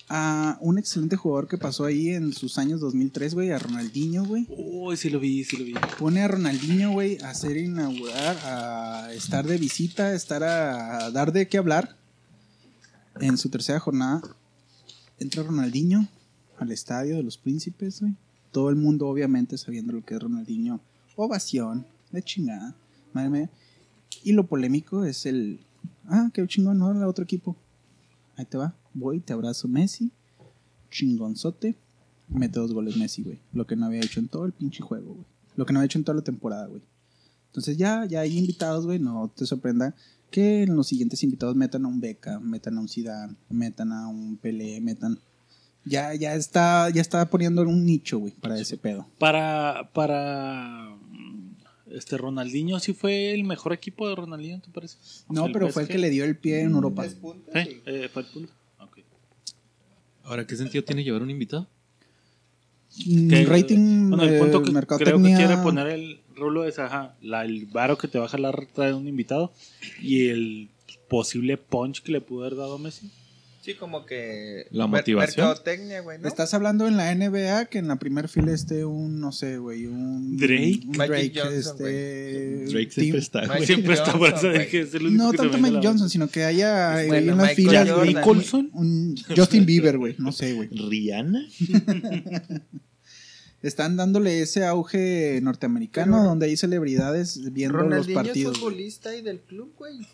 a 0.08 0.58
un 0.62 0.78
excelente 0.78 1.16
jugador 1.16 1.48
que 1.48 1.58
pasó 1.58 1.86
ahí 1.86 2.10
en 2.10 2.32
sus 2.34 2.58
años 2.58 2.80
2003, 2.80 3.34
güey, 3.34 3.52
a 3.52 3.58
Ronaldinho, 3.58 4.24
güey. 4.24 4.46
Uy, 4.50 4.98
sí 4.98 5.10
lo 5.10 5.20
vi, 5.20 5.44
sí 5.44 5.58
lo 5.58 5.66
vi. 5.66 5.74
Pone 5.98 6.22
a 6.22 6.28
Ronaldinho, 6.28 6.92
güey, 6.92 7.18
a 7.22 7.32
hacer 7.32 7.58
inaugurar, 7.58 8.38
a 8.44 9.14
estar 9.14 9.48
de 9.48 9.58
visita, 9.58 10.08
a 10.08 10.14
estar 10.14 10.44
a, 10.44 11.06
a 11.06 11.12
dar 11.12 11.32
de 11.32 11.48
qué 11.48 11.58
hablar. 11.58 11.98
En 13.20 13.38
su 13.38 13.50
tercera 13.50 13.80
jornada 13.80 14.22
entra 15.20 15.44
Ronaldinho 15.44 16.08
al 16.60 16.72
estadio 16.72 17.16
de 17.16 17.24
los 17.24 17.38
príncipes, 17.38 18.02
güey. 18.02 18.16
Todo 18.52 18.70
el 18.70 18.76
mundo, 18.76 19.08
obviamente, 19.08 19.58
sabiendo 19.58 19.94
lo 19.94 20.06
que 20.06 20.16
es 20.16 20.22
Ronaldinho. 20.22 20.82
Ovación, 21.16 21.86
de 22.12 22.24
chingada. 22.24 22.76
Madre 23.14 23.30
mía. 23.30 23.50
Y 24.24 24.34
lo 24.34 24.48
polémico 24.48 25.06
es 25.06 25.26
el. 25.26 25.60
Ah, 26.08 26.30
qué 26.34 26.46
chingón, 26.48 26.78
no, 26.78 26.92
el 26.92 27.04
otro 27.04 27.24
equipo. 27.24 27.56
Ahí 28.38 28.46
te 28.46 28.58
va. 28.58 28.76
Voy, 28.94 29.20
te 29.20 29.34
abrazo, 29.34 29.68
Messi. 29.68 30.12
Chingonzote. 30.92 31.76
Mete 32.28 32.60
dos 32.60 32.74
goles 32.74 32.98
Messi, 32.98 33.24
güey. 33.24 33.40
Lo 33.54 33.68
que 33.68 33.76
no 33.76 33.86
había 33.86 34.02
hecho 34.02 34.20
en 34.20 34.28
todo 34.28 34.46
el 34.46 34.52
pinche 34.52 34.82
juego, 34.82 35.14
güey. 35.14 35.26
Lo 35.56 35.66
que 35.66 35.74
no 35.74 35.80
había 35.80 35.86
hecho 35.86 36.00
en 36.00 36.06
toda 36.06 36.18
la 36.18 36.24
temporada, 36.24 36.68
güey. 36.68 36.82
Entonces 37.48 37.78
ya, 37.78 38.06
ya 38.06 38.22
hay 38.22 38.38
invitados, 38.38 38.86
güey. 38.86 39.00
No 39.00 39.32
te 39.36 39.46
sorprenda 39.46 39.96
que 40.30 40.64
en 40.64 40.76
los 40.76 40.88
siguientes 40.88 41.24
invitados 41.24 41.56
metan 41.56 41.86
a 41.86 41.88
un 41.88 42.02
Beca, 42.02 42.40
metan 42.40 42.78
a 42.78 42.82
un 42.82 42.90
Zidane, 42.90 43.36
metan 43.50 43.94
a 43.94 44.08
un 44.08 44.38
Pelé, 44.38 44.82
metan. 44.82 45.20
Ya, 45.86 46.14
ya 46.16 46.36
está, 46.36 46.90
ya 46.90 47.02
está 47.02 47.30
poniendo 47.30 47.62
un 47.62 47.86
nicho, 47.86 48.20
güey, 48.20 48.34
para 48.34 48.60
ese 48.60 48.76
pedo. 48.76 49.08
Para, 49.20 49.92
para 49.94 50.98
este 51.92 52.18
Ronaldinho, 52.18 52.80
¿sí 52.80 52.94
fue 52.94 53.34
el 53.34 53.44
mejor 53.44 53.74
equipo 53.74 54.08
de 54.10 54.16
Ronaldinho, 54.16 54.60
te 54.62 54.70
parece? 54.72 54.98
No, 55.30 55.46
¿El 55.48 55.52
pero 55.52 55.70
fue 55.70 55.84
el 55.84 55.88
que 55.88 55.98
le 55.98 56.10
dio 56.10 56.24
el 56.26 56.38
pie 56.38 56.62
en 56.62 56.72
Europa. 56.72 57.04
¿Tres 57.04 57.16
puntos? 57.16 57.56
¿Eh? 57.56 57.82
Eh, 57.86 58.10
fue 58.12 58.24
el 58.24 58.28
punto. 58.30 58.54
Ok. 58.80 59.00
Ahora, 60.24 60.46
¿qué 60.48 60.56
sentido 60.56 60.84
tiene 60.84 61.04
llevar 61.04 61.22
un 61.22 61.30
invitado? 61.30 61.68
Mm, 63.06 63.28
Que- 63.30 63.46
Rating, 63.46 64.10
Bueno, 64.10 64.24
el 64.24 64.40
punto 64.40 64.64
que 64.64 64.72
creo 65.04 65.22
que 65.22 65.36
quiere 65.36 65.58
poner 65.58 65.88
el 65.88 66.22
rulo 66.36 66.66
es, 66.66 66.80
ajá, 66.80 67.16
la, 67.22 67.44
el 67.44 67.66
varo 67.66 67.98
que 67.98 68.08
te 68.08 68.18
va 68.20 68.26
a 68.26 68.30
jalar 68.30 68.68
traer 68.74 68.94
un 68.94 69.08
invitado 69.08 69.52
y 70.02 70.28
el 70.30 70.70
posible 71.10 71.58
punch 71.58 72.02
que 72.02 72.12
le 72.14 72.22
pudo 72.22 72.42
haber 72.46 72.56
dado 72.58 72.78
Messi. 72.78 73.12
Sí, 73.66 73.74
como 73.74 74.06
que. 74.06 74.68
La 74.70 74.86
motivación. 74.86 75.48
Mercadotecnia, 75.48 76.02
güey, 76.02 76.20
¿no? 76.20 76.28
Estás 76.28 76.54
hablando 76.54 76.88
en 76.88 76.98
la 76.98 77.16
NBA 77.16 77.66
que 77.66 77.80
en 77.80 77.88
la 77.88 77.96
primer 77.96 78.30
fila 78.30 78.54
esté 78.54 78.86
un, 78.86 79.20
no 79.20 79.32
sé, 79.32 79.58
güey, 79.58 79.88
un 79.88 80.38
Drake. 80.38 80.82
un 80.86 80.92
Drake, 80.92 81.32
Johnson, 81.36 81.58
este, 81.58 82.66
Drake 82.66 82.92
siempre 82.92 83.20
está. 83.20 83.48
Güey. 83.48 83.66
Siempre 83.66 83.94
está 83.96 84.14
por 84.14 84.28
eso 84.28 84.38
Johnson, 84.38 84.54
dije, 84.62 84.82
es 84.82 84.94
el 84.94 85.08
único 85.08 85.24
No 85.24 85.32
que 85.32 85.38
tanto 85.38 85.58
Mike 85.58 85.80
Johnson, 85.82 86.10
sino 86.12 86.28
que 86.28 86.44
haya 86.44 86.92
Pues 86.94 87.02
ahí 87.02 87.08
bueno, 87.08 87.32
en 87.32 87.38
las 87.40 87.54
filas. 87.54 88.06
Nicholson. 88.06 88.70
un 88.74 89.16
Justin 89.36 89.66
Bieber, 89.66 89.98
güey, 89.98 90.16
no 90.20 90.32
sé, 90.32 90.54
güey. 90.54 90.70
¿Rihanna? 90.70 91.48
Están 93.64 93.98
dándole 93.98 94.42
ese 94.42 94.64
auge 94.64 95.40
norteamericano 95.42 96.18
Pero- 96.18 96.24
donde 96.30 96.46
hay 96.46 96.56
celebridades 96.56 97.52
viendo 97.52 97.80
los 97.80 97.84
Ronaldinho 97.88 98.20
es 98.22 98.28
partidos. 98.28 98.60
güey. 98.60 98.62
futbolista 98.72 99.16
y 99.16 99.24
del 99.24 99.40
club, 99.40 99.74
güey. 99.76 100.06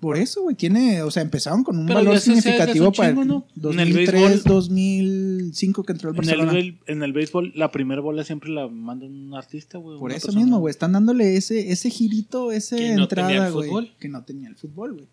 Por 0.00 0.16
eso, 0.16 0.42
güey, 0.42 0.54
tiene, 0.54 1.02
o 1.02 1.10
sea, 1.10 1.22
empezaron 1.22 1.64
con 1.64 1.76
un 1.76 1.86
Pero 1.86 1.98
valor 1.98 2.20
significativo 2.20 2.92
para 2.92 3.08
chingo, 3.10 3.22
el 3.22 3.28
¿no? 3.28 3.46
En 3.72 3.80
el 3.80 3.92
2003, 3.92 4.22
béisbol- 4.22 4.42
2005 4.44 5.82
que 5.84 5.92
entró 5.92 6.10
el 6.10 6.16
En 6.16 6.22
el, 6.22 6.36
Barcelona. 6.38 6.76
en 6.86 7.02
el 7.02 7.12
béisbol, 7.12 7.52
la 7.56 7.70
primera 7.72 8.00
bola 8.00 8.22
siempre 8.24 8.50
la 8.50 8.68
manda 8.68 9.06
un 9.06 9.34
artista, 9.34 9.78
güey. 9.78 9.98
Por 9.98 10.12
eso 10.12 10.26
persona. 10.28 10.40
mismo, 10.44 10.58
güey, 10.60 10.70
están 10.70 10.92
dándole 10.92 11.36
ese 11.36 11.72
ese 11.72 11.90
girito, 11.90 12.52
esa 12.52 12.76
Que 12.76 12.94
no 12.94 13.08
tenía 13.08 13.24
entrada, 13.30 13.50
güey, 13.50 13.92
que 13.98 14.08
no 14.08 14.22
tenía 14.24 14.48
el 14.48 14.54
fútbol, 14.56 14.92
güey. 14.94 15.06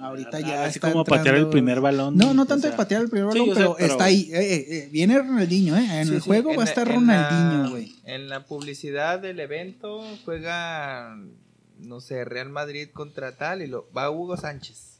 Ah, 0.00 0.08
Ahorita 0.08 0.38
ah, 0.38 0.40
ya 0.40 0.64
Así 0.64 0.78
está 0.78 0.90
como 0.90 1.04
patear 1.04 1.36
el 1.36 1.46
primer 1.48 1.80
balón. 1.80 2.16
No, 2.16 2.34
no 2.34 2.42
o 2.42 2.46
tanto 2.46 2.62
sea, 2.62 2.72
de 2.72 2.76
patear 2.76 3.02
el 3.02 3.08
primer 3.10 3.32
sí, 3.32 3.38
balón, 3.38 3.54
sé, 3.54 3.60
pero, 3.60 3.76
pero- 3.78 3.92
está 3.92 4.04
ahí. 4.06 4.28
eh, 4.32 4.38
eh, 4.54 4.66
eh, 4.68 4.88
viene 4.90 5.16
Ronaldinho, 5.18 5.76
¿eh? 5.76 6.00
En 6.00 6.08
Sí, 6.08 6.14
el 6.14 6.20
sí, 6.20 6.26
juego 6.26 6.50
en 6.50 6.58
va 6.58 6.62
a 6.62 6.66
estar 6.66 6.88
Ronaldinho, 6.92 7.70
güey. 7.70 7.92
En 8.04 8.28
la 8.28 8.44
publicidad 8.44 9.20
del 9.20 9.38
evento 9.38 10.02
juega, 10.24 11.16
no 11.84 12.00
sé, 12.00 12.24
Real 12.24 12.50
Madrid 12.50 12.88
contra 12.92 13.36
tal 13.36 13.62
y 13.62 13.66
lo 13.66 13.86
va 13.96 14.10
Hugo 14.10 14.36
Sánchez. 14.36 14.90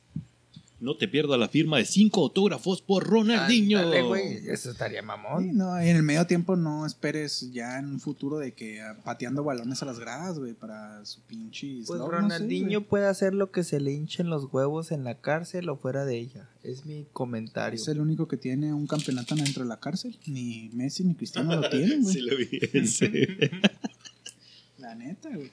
No 0.81 0.97
te 0.97 1.09
pierdas 1.09 1.39
la 1.39 1.49
firma 1.49 1.79
de 1.79 1.87
cinco 1.87 2.21
autógrafos 2.21 2.83
por 2.83 3.05
Ronaldinho. 3.09 3.79
Ándale, 3.79 4.03
güey, 4.03 4.49
eso 4.51 4.71
estaría 4.71 5.01
Sí, 5.01 5.07
mamón. 5.07 5.57
no, 5.57 5.83
y 5.83 5.89
en 5.89 5.97
el 5.97 6.03
medio 6.03 6.27
tiempo 6.27 6.57
no 6.57 6.85
esperes 6.85 7.51
ya 7.53 7.79
en 7.79 7.87
un 7.87 8.01
futuro 8.01 8.37
de 8.39 8.53
que 8.53 8.83
ah, 8.83 8.99
pateando 9.03 9.43
balones 9.45 9.83
a 9.83 9.87
las 9.87 9.99
gradas, 9.99 10.39
güey, 10.39 10.53
para 10.53 11.03
su 11.07 11.23
pinche. 11.23 11.79
Pues 11.87 12.01
no 12.01 12.07
sé, 12.07 12.13
Ronaldinho 12.13 12.83
puede 12.83 13.07
hacer 13.07 13.33
lo 13.33 13.51
que 13.51 13.65
se 13.65 13.81
le 13.81 13.93
hinchen 13.93 14.29
los 14.29 14.53
huevos 14.53 14.93
en 14.93 15.05
la 15.05 15.15
cárcel 15.15 15.71
o 15.71 15.77
fuera 15.77 16.05
de 16.05 16.19
ella. 16.19 16.51
Es 16.63 16.85
mi 16.85 17.07
comentario. 17.15 17.81
es 17.81 17.89
el 17.89 18.01
único 18.01 18.29
que 18.29 18.37
tiene 18.37 18.75
un 18.75 18.87
campeonato 18.87 19.37
dentro 19.37 19.63
de 19.63 19.69
la 19.71 19.81
cárcel. 19.81 20.19
Ni 20.27 20.69
Messi 20.75 21.05
ni 21.05 21.15
Cristiano 21.15 21.57
lo 21.57 21.71
tienen, 21.71 22.03
güey. 22.03 22.15
Sí 22.15 22.21
lo 22.21 22.37
vi. 22.37 22.49
ese. 22.75 23.51
La 24.79 24.95
neta, 24.95 25.31
güey. 25.35 25.51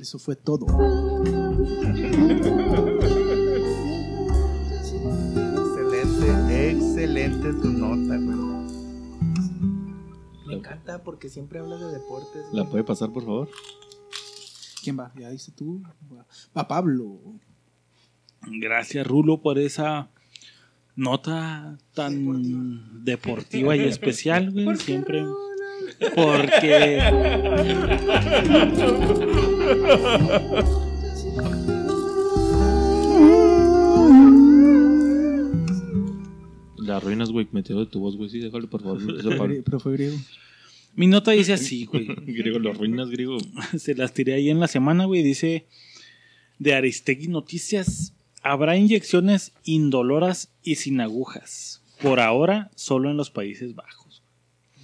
Eso 0.00 0.18
fue 0.18 0.34
todo. 0.34 0.66
Excelente, 5.92 6.70
excelente 6.70 7.52
tu 7.52 7.68
nota, 7.68 8.16
güey. 8.16 8.40
Me 10.46 10.54
encanta 10.54 11.02
porque 11.02 11.28
siempre 11.28 11.58
hablas 11.58 11.80
de 11.80 11.92
deportes. 11.92 12.46
¿La 12.52 12.62
güey. 12.62 12.70
puede 12.70 12.84
pasar, 12.84 13.12
por 13.12 13.24
favor? 13.24 13.50
¿Quién 14.82 14.98
va? 14.98 15.12
Ya 15.18 15.28
dice 15.28 15.52
tú. 15.52 15.82
Va 16.56 16.66
Pablo. 16.66 17.20
Gracias, 18.46 19.06
Rulo, 19.06 19.42
por 19.42 19.58
esa 19.58 20.08
nota 20.96 21.76
tan 21.94 23.04
deportiva, 23.04 23.76
y 23.76 23.80
especial, 23.80 24.50
güey. 24.50 24.76
Siempre. 24.78 25.26
Porque. 26.14 27.00
La 36.90 36.96
arruinas, 36.96 37.30
güey, 37.30 37.46
metido 37.52 37.80
de 37.80 37.86
tu 37.86 38.00
voz, 38.00 38.16
güey. 38.16 38.30
Sí, 38.30 38.40
déjalo, 38.40 38.68
por 38.68 38.82
favor. 38.82 38.98
Eso, 38.98 39.30
Pero 39.64 39.80
fue 39.80 39.92
griego. 39.92 40.16
Mi 40.96 41.06
nota 41.06 41.30
dice 41.30 41.52
así, 41.52 41.84
güey. 41.84 42.06
griego, 42.26 42.58
lo 42.58 42.70
arruinas, 42.70 43.10
griego. 43.10 43.38
Se 43.78 43.94
las 43.94 44.12
tiré 44.12 44.34
ahí 44.34 44.50
en 44.50 44.58
la 44.58 44.66
semana, 44.66 45.04
güey. 45.04 45.22
Dice 45.22 45.66
de 46.58 46.74
Aristegui 46.74 47.28
Noticias. 47.28 48.12
Habrá 48.42 48.76
inyecciones 48.76 49.52
indoloras 49.64 50.50
y 50.62 50.76
sin 50.76 51.00
agujas. 51.00 51.82
Por 52.02 52.18
ahora, 52.18 52.70
solo 52.74 53.10
en 53.10 53.16
los 53.16 53.30
Países 53.30 53.74
Bajos. 53.74 53.99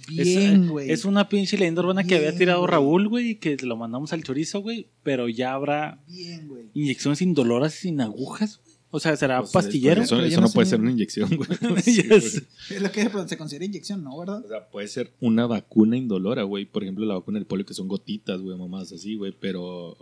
Bien, 0.07 0.63
es, 0.63 0.69
güey. 0.69 0.91
es 0.91 1.05
una 1.05 1.29
pinche 1.29 1.57
leyenda 1.57 1.81
urbana 1.81 2.03
que 2.03 2.15
había 2.15 2.29
Bien, 2.29 2.39
tirado. 2.39 2.65
Raúl, 2.67 3.07
güey, 3.07 3.31
y 3.31 3.35
que 3.35 3.57
lo 3.57 3.75
mandamos 3.75 4.13
al 4.13 4.23
chorizo, 4.23 4.61
güey. 4.61 4.87
Pero 5.03 5.27
ya 5.29 5.53
habrá 5.53 6.03
Bien, 6.07 6.49
inyecciones 6.73 7.21
indoloras 7.21 7.75
y 7.77 7.79
sin 7.89 8.01
agujas, 8.01 8.59
güey. 8.63 8.77
O 8.89 8.99
sea, 9.01 9.15
será 9.17 9.41
Pues, 9.41 9.51
pastillero. 9.51 10.01
Eso, 10.01 10.19
eso 10.21 10.39
no 10.39 10.47
no 10.47 10.53
puede 10.53 10.67
ser 10.67 10.79
una 10.79 10.91
inyección, 10.91 11.29
güey. 11.35 11.49
Sí. 11.83 12.01
Es 12.09 12.81
lo 12.81 12.89
que 12.91 13.09
se 13.27 13.37
considera 13.37 13.65
inyección, 13.65 14.03
¿no? 14.03 14.17
¿Verdad? 14.17 14.43
O 14.45 14.47
sea, 14.47 14.69
puede 14.69 14.87
ser 14.87 15.13
una 15.19 15.45
vacuna 15.45 15.97
indolora, 15.97 16.43
güey. 16.43 16.65
Por 16.65 16.83
ejemplo, 16.83 17.05
la 17.05 17.15
vacuna 17.15 17.37
del 17.37 17.45
polio 17.45 17.65
que 17.65 17.73
son 17.73 17.87
gotitas, 17.89 18.41
güey, 18.41 18.57
mamás 18.57 18.91
así, 18.93 19.15
güey. 19.15 19.33
Pero. 19.39 19.97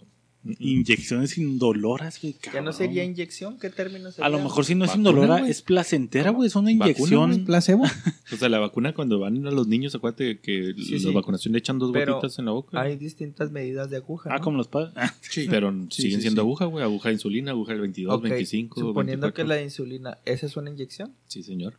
Inyecciones 0.59 1.37
indoloras, 1.37 2.21
güey. 2.21 2.33
¿Ya 2.33 2.39
no 2.47 2.51
cabrón. 2.53 2.73
sería 2.73 3.03
inyección? 3.03 3.57
¿Qué 3.59 3.69
término 3.69 4.11
sería? 4.11 4.25
A 4.25 4.29
lo 4.29 4.39
mejor 4.39 4.63
si 4.65 4.75
no 4.75 4.85
es 4.85 4.91
Vacuna, 4.91 5.09
indolora, 5.09 5.39
güey. 5.39 5.51
es 5.51 5.61
placentera, 5.61 6.29
güey. 6.31 6.47
Es 6.47 6.55
una 6.55 6.71
inyección. 6.71 7.31
güey. 7.31 7.45
Placebo. 7.45 7.83
O 8.33 8.37
sea, 8.37 8.49
la 8.49 8.59
vacuna 8.59 8.93
cuando 8.93 9.19
van 9.19 9.45
a 9.45 9.51
los 9.51 9.67
niños, 9.67 9.93
acuérdate 9.95 10.39
que 10.39 10.73
Sí, 10.77 10.93
la 10.93 10.99
sí. 10.99 11.13
vacunación 11.13 11.51
le 11.53 11.59
echan 11.59 11.77
dos 11.77 11.91
Pero 11.93 12.15
gotitas 12.15 12.39
en 12.39 12.45
la 12.45 12.51
boca. 12.51 12.81
Hay 12.81 12.95
distintas 12.97 13.51
medidas 13.51 13.89
de 13.91 13.97
aguja. 13.97 14.29
Ah, 14.33 14.37
¿no? 14.39 14.43
como 14.43 14.57
los 14.57 14.67
padres. 14.67 14.93
Ah, 14.95 15.13
Sí. 15.21 15.47
Pero 15.49 15.71
Sí, 15.89 16.01
siguen 16.03 16.19
sí, 16.19 16.21
siendo 16.23 16.41
sí. 16.41 16.45
aguja, 16.45 16.65
güey. 16.65 16.83
Aguja 16.83 17.09
de 17.09 17.13
insulina, 17.15 17.51
aguja 17.51 17.73
del 17.73 17.81
22, 17.81 18.13
Ok, 18.15 18.23
25. 18.23 18.79
Suponiendo 18.79 19.27
24. 19.27 19.33
que 19.33 19.43
la 19.47 19.61
insulina, 19.61 20.17
¿esa 20.25 20.45
es 20.47 20.57
una 20.57 20.69
inyección? 20.71 21.13
Sí, 21.27 21.43
señor. 21.43 21.77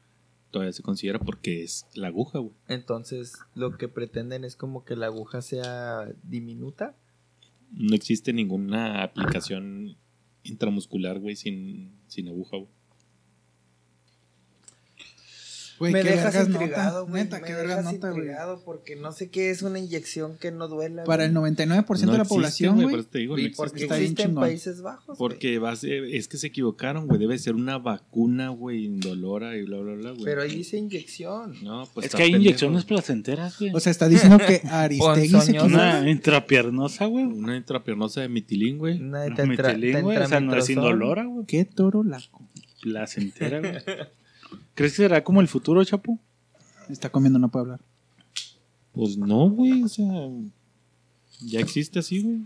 Todavía 0.52 0.72
se 0.72 0.82
considera 0.82 1.18
porque 1.18 1.62
es 1.64 1.86
la 1.94 2.06
aguja, 2.08 2.38
güey. 2.38 2.52
Entonces, 2.68 3.34
lo 3.54 3.76
que 3.76 3.88
pretenden 3.88 4.44
es 4.44 4.54
como 4.56 4.84
que 4.84 4.94
la 4.96 5.06
aguja 5.06 5.42
sea 5.42 6.08
diminuta. 6.22 6.94
No 7.76 7.94
existe 7.94 8.32
ninguna 8.32 9.02
aplicación 9.02 9.98
intramuscular, 10.42 11.18
güey, 11.18 11.36
sin, 11.36 12.00
sin 12.08 12.28
aguja, 12.28 12.56
güey. 12.56 12.75
Güey, 15.78 15.92
me 15.92 16.02
dejas 16.02 16.48
intrigado, 16.48 17.06
güey. 17.06 17.24
Neta, 17.24 17.40
me 17.40 17.46
qué 17.46 17.52
vergas 17.54 17.78
dejas 17.78 17.92
nota, 17.94 18.10
güey. 18.10 18.28
porque 18.64 18.96
no 18.96 19.12
sé 19.12 19.28
qué 19.30 19.50
es 19.50 19.62
una 19.62 19.78
inyección 19.78 20.38
que 20.38 20.50
no 20.50 20.68
duela. 20.68 21.04
Para 21.04 21.24
el 21.26 21.36
güey. 21.36 21.52
99% 21.52 21.56
de 22.00 22.06
la 22.06 22.12
existe, 22.14 22.28
población, 22.28 22.74
Por 22.76 22.84
güey. 22.84 22.94
eso 23.00 23.08
te 23.08 23.18
digo, 23.18 23.34
no 23.36 23.42
¿Y 23.42 23.46
existe. 23.46 23.62
por 23.62 23.72
qué 23.72 23.82
Está 23.82 23.98
existe 23.98 24.22
en. 24.22 24.34
Países 24.34 24.82
Bajos? 24.82 25.18
Porque 25.18 25.58
va 25.58 25.72
a 25.72 25.76
ser- 25.76 26.04
es 26.04 26.28
que 26.28 26.36
se 26.38 26.46
equivocaron, 26.46 27.06
güey. 27.06 27.18
Debe 27.20 27.38
ser 27.38 27.54
una 27.54 27.78
vacuna, 27.78 28.48
güey, 28.50 28.84
indolora 28.86 29.56
y 29.56 29.62
bla, 29.64 29.78
bla, 29.78 29.94
bla, 29.94 30.10
güey. 30.12 30.24
Pero 30.24 30.42
ahí 30.42 30.56
dice 30.56 30.76
inyección. 30.78 31.54
No, 31.62 31.88
pues 31.92 32.06
es 32.06 32.14
que 32.14 32.22
hay 32.22 32.32
pendejo, 32.32 32.42
inyecciones 32.48 32.84
güey. 32.84 32.88
placenteras, 32.88 33.58
güey. 33.58 33.72
O 33.74 33.80
sea, 33.80 33.90
está 33.92 34.08
diciendo 34.08 34.38
que 34.38 34.62
Aristegui 34.70 35.40
se 35.40 35.52
quiso... 35.52 35.66
una 35.66 36.08
intrapiernosa, 36.10 37.06
güey. 37.06 37.24
Una 37.24 37.56
intrapiernosa 37.56 38.20
de 38.22 38.28
mitilín, 38.28 38.78
güey. 38.78 39.00
Una 39.00 39.22
de 39.22 39.30
No, 39.30 39.46
metilín, 39.46 40.00
güey. 40.02 40.16
O 40.16 40.26
sea, 40.26 40.40
no 40.40 40.56
es 40.56 40.70
indolora, 40.70 41.24
güey. 41.24 41.46
Qué 41.46 41.64
toro 41.64 42.02
laco. 42.02 42.48
Placentera, 42.82 43.60
güey. 43.60 43.72
¿Crees 44.74 44.92
que 44.92 44.96
será 44.98 45.22
como 45.24 45.40
el 45.40 45.48
futuro, 45.48 45.82
Chapo? 45.84 46.18
Está 46.88 47.10
comiendo, 47.10 47.38
no 47.38 47.48
puede 47.50 47.62
hablar. 47.64 47.80
Pues 48.92 49.16
no, 49.16 49.50
güey. 49.50 49.82
O 49.82 49.88
sea, 49.88 50.28
ya 51.44 51.60
existe 51.60 51.98
así, 51.98 52.22
güey. 52.22 52.40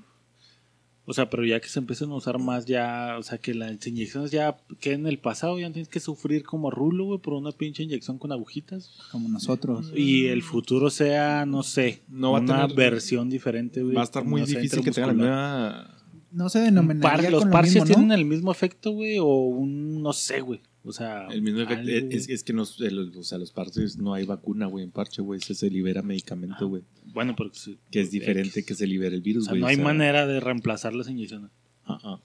O 1.06 1.12
sea, 1.12 1.28
pero 1.28 1.44
ya 1.44 1.58
que 1.60 1.68
se 1.68 1.80
empiezan 1.80 2.10
a 2.12 2.14
usar 2.14 2.38
más 2.38 2.66
ya, 2.66 3.16
o 3.18 3.22
sea, 3.24 3.38
que 3.38 3.52
las 3.52 3.84
inyecciones 3.84 4.30
ya 4.30 4.56
queden 4.78 5.00
en 5.00 5.06
el 5.08 5.18
pasado, 5.18 5.58
ya 5.58 5.66
no 5.66 5.72
tienes 5.72 5.88
que 5.88 5.98
sufrir 5.98 6.44
como 6.44 6.70
rulo, 6.70 7.04
güey, 7.04 7.18
por 7.18 7.34
una 7.34 7.50
pinche 7.50 7.82
inyección 7.82 8.18
con 8.18 8.30
agujitas. 8.30 8.92
Como 9.10 9.28
nosotros. 9.28 9.92
Y 9.96 10.26
el 10.26 10.42
futuro 10.42 10.88
sea, 10.88 11.46
no 11.46 11.64
sé, 11.64 12.02
No 12.08 12.32
va 12.32 12.38
a 12.38 12.40
una 12.42 12.62
tener- 12.62 12.76
versión 12.76 13.28
diferente, 13.28 13.82
güey. 13.82 13.94
Va 13.96 14.02
a 14.02 14.04
estar 14.04 14.24
muy 14.24 14.42
no 14.42 14.46
difícil 14.46 14.84
que 14.84 14.92
tenga 14.92 15.12
la. 15.12 15.96
No 16.30 16.48
se 16.48 16.60
denominaría 16.60 17.22
par- 17.22 17.32
los 17.32 17.44
lo 17.44 17.50
parches 17.50 17.74
mismo, 17.74 17.86
¿no? 17.88 17.94
tienen 17.94 18.12
el 18.12 18.24
mismo 18.24 18.52
efecto, 18.52 18.92
güey, 18.92 19.18
o 19.18 19.24
un, 19.26 20.00
no 20.00 20.12
sé, 20.12 20.40
güey. 20.42 20.60
O 20.82 20.92
sea, 20.92 21.26
El 21.28 21.42
mismo 21.42 21.60
efecto. 21.60 21.80
algo, 21.90 22.08
Es, 22.10 22.28
es 22.28 22.42
que 22.42 22.52
nos, 22.54 22.80
el- 22.80 23.12
o 23.16 23.22
sea, 23.22 23.36
los 23.38 23.52
parches 23.52 23.98
no 23.98 24.14
hay 24.14 24.24
vacuna, 24.24 24.64
güey, 24.66 24.82
en 24.84 24.90
parche, 24.90 25.20
güey. 25.20 25.40
Se, 25.40 25.54
se 25.54 25.68
libera 25.70 26.00
medicamento, 26.02 26.68
güey. 26.68 26.82
Bueno, 27.12 27.34
pero 27.36 27.50
sí, 27.52 27.78
Que 27.90 28.00
es 28.00 28.10
diferente 28.10 28.64
que 28.64 28.74
se 28.74 28.86
libere 28.86 29.14
el 29.16 29.20
O 29.20 29.24
virus, 29.24 29.44
sea, 29.44 29.52
güey. 29.52 29.60
no 29.60 29.66
hay 29.66 29.74
o 29.74 29.78
sea, 29.78 29.84
manera 29.84 30.26
de 30.26 30.40
reemplazar 30.40 30.94
las 30.94 31.08
inyecciones. 31.08 31.50
ah, 31.84 31.98
ah. 32.02 32.20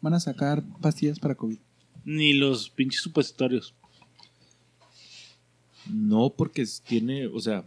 Van 0.00 0.14
a 0.14 0.20
sacar 0.20 0.62
pastillas 0.80 1.18
para 1.18 1.34
COVID. 1.34 1.58
Ni 2.04 2.32
los 2.34 2.70
pinches 2.70 3.00
supositorios. 3.00 3.74
No, 5.90 6.30
porque 6.36 6.64
tiene, 6.86 7.26
o 7.26 7.40
sea, 7.40 7.64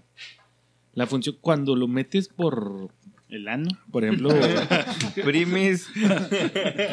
la 0.94 1.08
función, 1.08 1.38
cuando 1.42 1.76
lo 1.76 1.88
metes 1.88 2.28
por, 2.28 2.90
El 3.30 3.48
ano. 3.48 3.70
por 3.92 4.04
ejemplo, 4.04 4.30
Primis. 5.24 5.88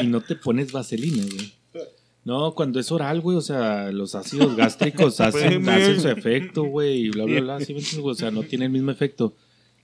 y 0.02 0.06
no 0.06 0.20
te 0.20 0.36
pones 0.36 0.72
vaselina, 0.72 1.22
güey. 1.24 1.52
No, 2.26 2.56
cuando 2.56 2.80
es 2.80 2.90
oral, 2.90 3.20
güey, 3.20 3.36
o 3.36 3.40
sea, 3.40 3.92
los 3.92 4.16
ácidos 4.16 4.56
gástricos 4.56 5.20
hacen, 5.20 5.68
hacen 5.68 6.00
su 6.00 6.08
efecto, 6.08 6.64
güey, 6.64 7.04
y 7.04 7.10
bla, 7.10 7.24
bla, 7.24 7.40
bla, 7.40 7.60
¿sí 7.60 7.72
me 7.72 7.78
entiendes, 7.78 8.00
güey? 8.00 8.12
O 8.14 8.16
sea, 8.16 8.32
no 8.32 8.42
tiene 8.42 8.64
el 8.64 8.72
mismo 8.72 8.90
efecto 8.90 9.36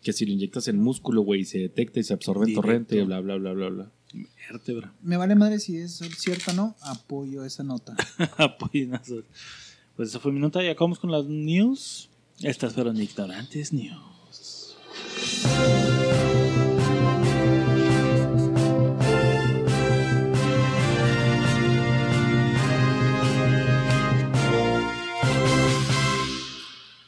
que 0.02 0.12
si 0.12 0.26
lo 0.26 0.32
inyectas 0.32 0.66
en 0.66 0.80
músculo, 0.80 1.22
güey, 1.22 1.42
y 1.42 1.44
se 1.44 1.58
detecta 1.58 2.00
y 2.00 2.02
se 2.02 2.12
absorbe 2.12 2.48
en 2.48 2.54
torrente, 2.54 3.00
bla, 3.04 3.20
bla, 3.20 3.36
bla, 3.36 3.52
bla, 3.52 3.68
bla. 3.68 3.92
Vértebra. 4.50 4.92
Me 5.02 5.16
vale 5.16 5.36
madre 5.36 5.60
si 5.60 5.76
es 5.76 6.00
cierto 6.18 6.50
o 6.50 6.54
no. 6.54 6.74
Apoyo 6.80 7.44
esa 7.44 7.62
nota. 7.62 7.94
Apoyinazos. 8.36 9.22
Pues 9.94 10.08
esa 10.08 10.18
fue 10.18 10.32
mi 10.32 10.40
nota. 10.40 10.64
Ya 10.64 10.72
acabamos 10.72 10.98
con 10.98 11.12
las 11.12 11.26
news. 11.26 12.10
Estas 12.40 12.74
fueron 12.74 13.00
ignorantes 13.00 13.72
news. 13.72 14.76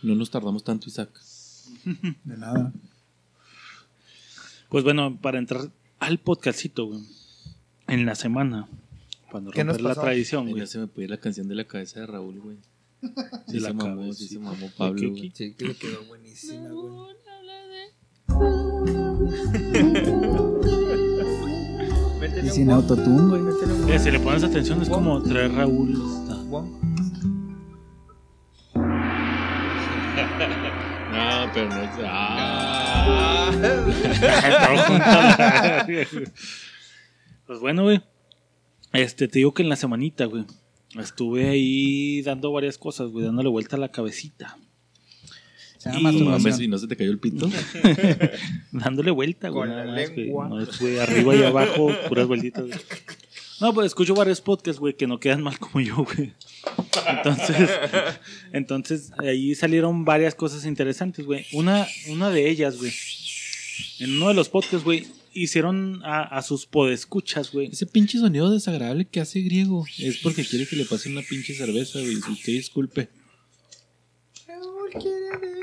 No 0.04 0.14
nos 0.14 0.30
tardamos 0.30 0.62
tanto, 0.64 0.88
Isaac. 0.88 1.10
De 2.24 2.36
nada. 2.36 2.72
Pues 4.68 4.84
bueno, 4.84 5.18
para 5.20 5.38
entrar 5.38 5.70
al 5.98 6.18
podcastito, 6.18 6.86
güey. 6.86 7.00
En 7.86 8.06
la 8.06 8.14
semana. 8.14 8.68
Cuando 9.30 9.50
¿Qué 9.50 9.64
nos 9.64 9.74
romper 9.76 9.82
la 9.82 9.88
pasó? 9.90 10.00
tradición, 10.02 10.48
güey. 10.48 10.60
ya 10.60 10.66
se 10.66 10.78
me 10.78 10.86
puede 10.86 11.04
ir 11.04 11.10
la 11.10 11.18
canción 11.18 11.48
de 11.48 11.54
la 11.54 11.64
cabeza 11.64 12.00
de 12.00 12.06
Raúl, 12.06 12.40
güey. 12.40 12.56
Sí 13.48 13.60
la 13.60 13.68
se 13.68 13.74
mamó, 13.74 13.96
cabeza, 13.96 14.18
sí 14.18 14.28
sí. 14.28 14.34
se 14.34 14.40
mamó 14.40 14.70
Pablo, 14.76 15.00
¿Qué, 15.00 15.06
güey. 15.08 15.32
Sí, 15.34 15.52
que 15.54 15.64
le 15.66 15.74
quedó 15.74 16.04
buenísima, 16.04 16.68
güey. 16.68 17.14
Y 22.44 22.50
sin 22.50 22.70
autotune, 22.70 23.38
güey. 23.38 23.94
Eh, 23.94 23.98
si 23.98 24.10
le 24.10 24.20
pones 24.20 24.42
atención, 24.44 24.80
es 24.82 24.88
como 24.88 25.22
traer 25.22 25.52
Raúl. 25.52 25.92
está. 25.92 26.34
Pero 31.54 31.68
no 31.68 31.82
es. 31.82 31.90
¡Ah! 32.04 33.50
pues 37.46 37.60
bueno, 37.60 37.84
güey. 37.84 38.02
Este, 38.92 39.28
te 39.28 39.38
digo 39.38 39.54
que 39.54 39.62
en 39.62 39.68
la 39.68 39.76
semanita, 39.76 40.24
güey. 40.26 40.44
Estuve 40.98 41.48
ahí 41.48 42.22
dando 42.22 42.52
varias 42.52 42.78
cosas, 42.78 43.08
güey, 43.08 43.24
dándole 43.24 43.48
vuelta 43.48 43.76
a 43.76 43.78
la 43.78 43.90
cabecita. 43.90 44.58
Se 45.78 45.90
llama 45.90 46.12
Y-. 46.12 46.22
Mames, 46.22 46.60
¿y 46.60 46.68
no 46.68 46.78
se 46.78 46.86
te 46.86 46.96
cayó 46.96 47.10
el 47.10 47.18
pito? 47.18 47.48
Dándole 48.72 49.10
vuelta, 49.10 49.48
güey. 49.48 49.68
Con 49.68 49.76
la 49.76 49.84
más, 49.84 50.10
güey. 50.10 50.26
lengua. 50.26 50.48
No 50.48 50.60
es, 50.60 50.78
güey, 50.78 50.98
arriba 50.98 51.34
y 51.34 51.42
abajo, 51.42 51.90
puras 52.08 52.26
vueltitas, 52.26 52.64
güey. 52.64 52.78
No, 53.60 53.72
pues 53.72 53.86
escucho 53.86 54.14
varios 54.14 54.40
podcasts, 54.40 54.80
güey, 54.80 54.94
que 54.94 55.06
no 55.06 55.20
quedan 55.20 55.42
mal 55.42 55.58
como 55.58 55.80
yo, 55.80 56.04
güey. 56.04 56.32
Entonces, 57.06 57.70
entonces 58.52 59.12
ahí 59.18 59.54
salieron 59.54 60.04
varias 60.04 60.34
cosas 60.34 60.64
interesantes, 60.66 61.24
güey. 61.24 61.46
Una, 61.52 61.86
una 62.08 62.30
de 62.30 62.48
ellas, 62.50 62.76
güey. 62.78 62.92
En 64.00 64.16
uno 64.16 64.28
de 64.28 64.34
los 64.34 64.48
podcasts, 64.48 64.84
güey, 64.84 65.06
hicieron 65.32 66.02
a, 66.04 66.22
a 66.22 66.42
sus 66.42 66.66
podescuchas, 66.66 67.52
güey. 67.52 67.68
Ese 67.72 67.86
pinche 67.86 68.18
sonido 68.18 68.50
desagradable 68.50 69.04
que 69.04 69.20
hace 69.20 69.40
griego 69.40 69.86
es 69.98 70.18
porque 70.18 70.44
quiere 70.44 70.66
que 70.66 70.76
le 70.76 70.84
pase 70.84 71.08
una 71.08 71.22
pinche 71.22 71.54
cerveza, 71.54 72.00
güey. 72.00 72.16
Que 72.44 72.52
disculpe. 72.52 73.08
Raúl 74.46 74.90
quiere. 74.92 75.54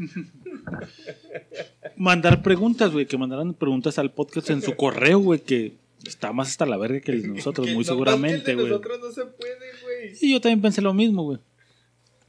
Mandar 1.96 2.42
preguntas, 2.42 2.90
güey, 2.92 3.06
que 3.06 3.18
mandaran 3.18 3.54
preguntas 3.54 3.98
al 3.98 4.12
podcast 4.12 4.50
en 4.50 4.62
su 4.62 4.74
correo, 4.74 5.18
güey, 5.18 5.40
que 5.40 5.74
está 6.06 6.32
más 6.32 6.48
hasta 6.48 6.66
la 6.66 6.76
verga 6.76 7.00
que 7.00 7.12
el 7.12 7.22
de 7.22 7.28
nosotros, 7.36 7.66
muy 7.68 7.78
no, 7.78 7.84
seguramente, 7.84 8.54
güey. 8.54 8.68
Nosotros 8.68 9.00
no 9.00 9.12
se 9.12 9.24
puede, 9.26 9.66
güey. 9.82 10.16
Y 10.20 10.32
yo 10.32 10.40
también 10.40 10.60
pensé 10.60 10.82
lo 10.82 10.94
mismo, 10.94 11.22
güey. 11.22 11.38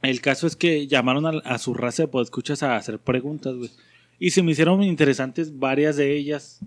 El 0.02 0.20
caso 0.20 0.46
es 0.46 0.56
que 0.56 0.86
llamaron 0.88 1.26
a, 1.26 1.30
a 1.44 1.58
su 1.58 1.74
raza 1.74 2.04
de 2.04 2.08
podescuchas 2.08 2.62
a 2.62 2.76
hacer 2.76 2.98
preguntas, 2.98 3.54
güey. 3.54 3.70
Y 4.22 4.30
se 4.30 4.44
me 4.44 4.52
hicieron 4.52 4.84
interesantes 4.84 5.58
varias 5.58 5.96
de 5.96 6.16
ellas. 6.16 6.60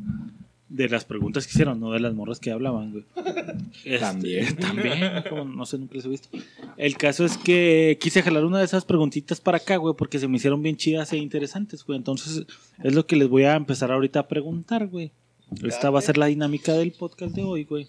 De 0.68 0.90
las 0.90 1.06
preguntas 1.06 1.46
que 1.46 1.52
hicieron, 1.52 1.80
no 1.80 1.92
de 1.92 2.02
las 2.02 2.14
morras 2.14 2.42
que 2.42 2.52
hablaban, 2.52 2.92
güey. 2.92 3.06
Este, 3.86 4.00
También. 4.00 4.56
También, 4.58 5.24
como 5.30 5.46
no 5.46 5.66
sé, 5.66 5.78
nunca 5.78 5.96
les 5.96 6.06
he 6.06 6.10
visto. 6.10 6.30
El 6.76 6.98
caso 6.98 7.24
es 7.24 7.38
que 7.38 7.98
quise 8.02 8.22
jalar 8.24 8.44
una 8.44 8.60
de 8.60 8.66
esas 8.66 8.84
preguntitas 8.84 9.40
para 9.40 9.58
acá, 9.58 9.78
güey, 9.78 9.96
porque 9.96 10.20
se 10.20 10.28
me 10.28 10.36
hicieron 10.36 10.62
bien 10.62 10.76
chidas 10.76 11.14
e 11.14 11.18
interesantes, 11.18 11.86
güey. 11.86 11.98
Entonces, 11.98 12.46
es 12.84 12.94
lo 12.94 13.06
que 13.06 13.16
les 13.16 13.30
voy 13.30 13.44
a 13.44 13.56
empezar 13.56 13.90
ahorita 13.90 14.20
a 14.20 14.28
preguntar, 14.28 14.88
güey. 14.88 15.12
Esta 15.64 15.90
va 15.90 16.00
a 16.00 16.02
ser 16.02 16.18
la 16.18 16.26
dinámica 16.28 16.74
del 16.74 16.92
podcast 16.92 17.34
de 17.36 17.44
hoy, 17.44 17.64
güey. 17.64 17.88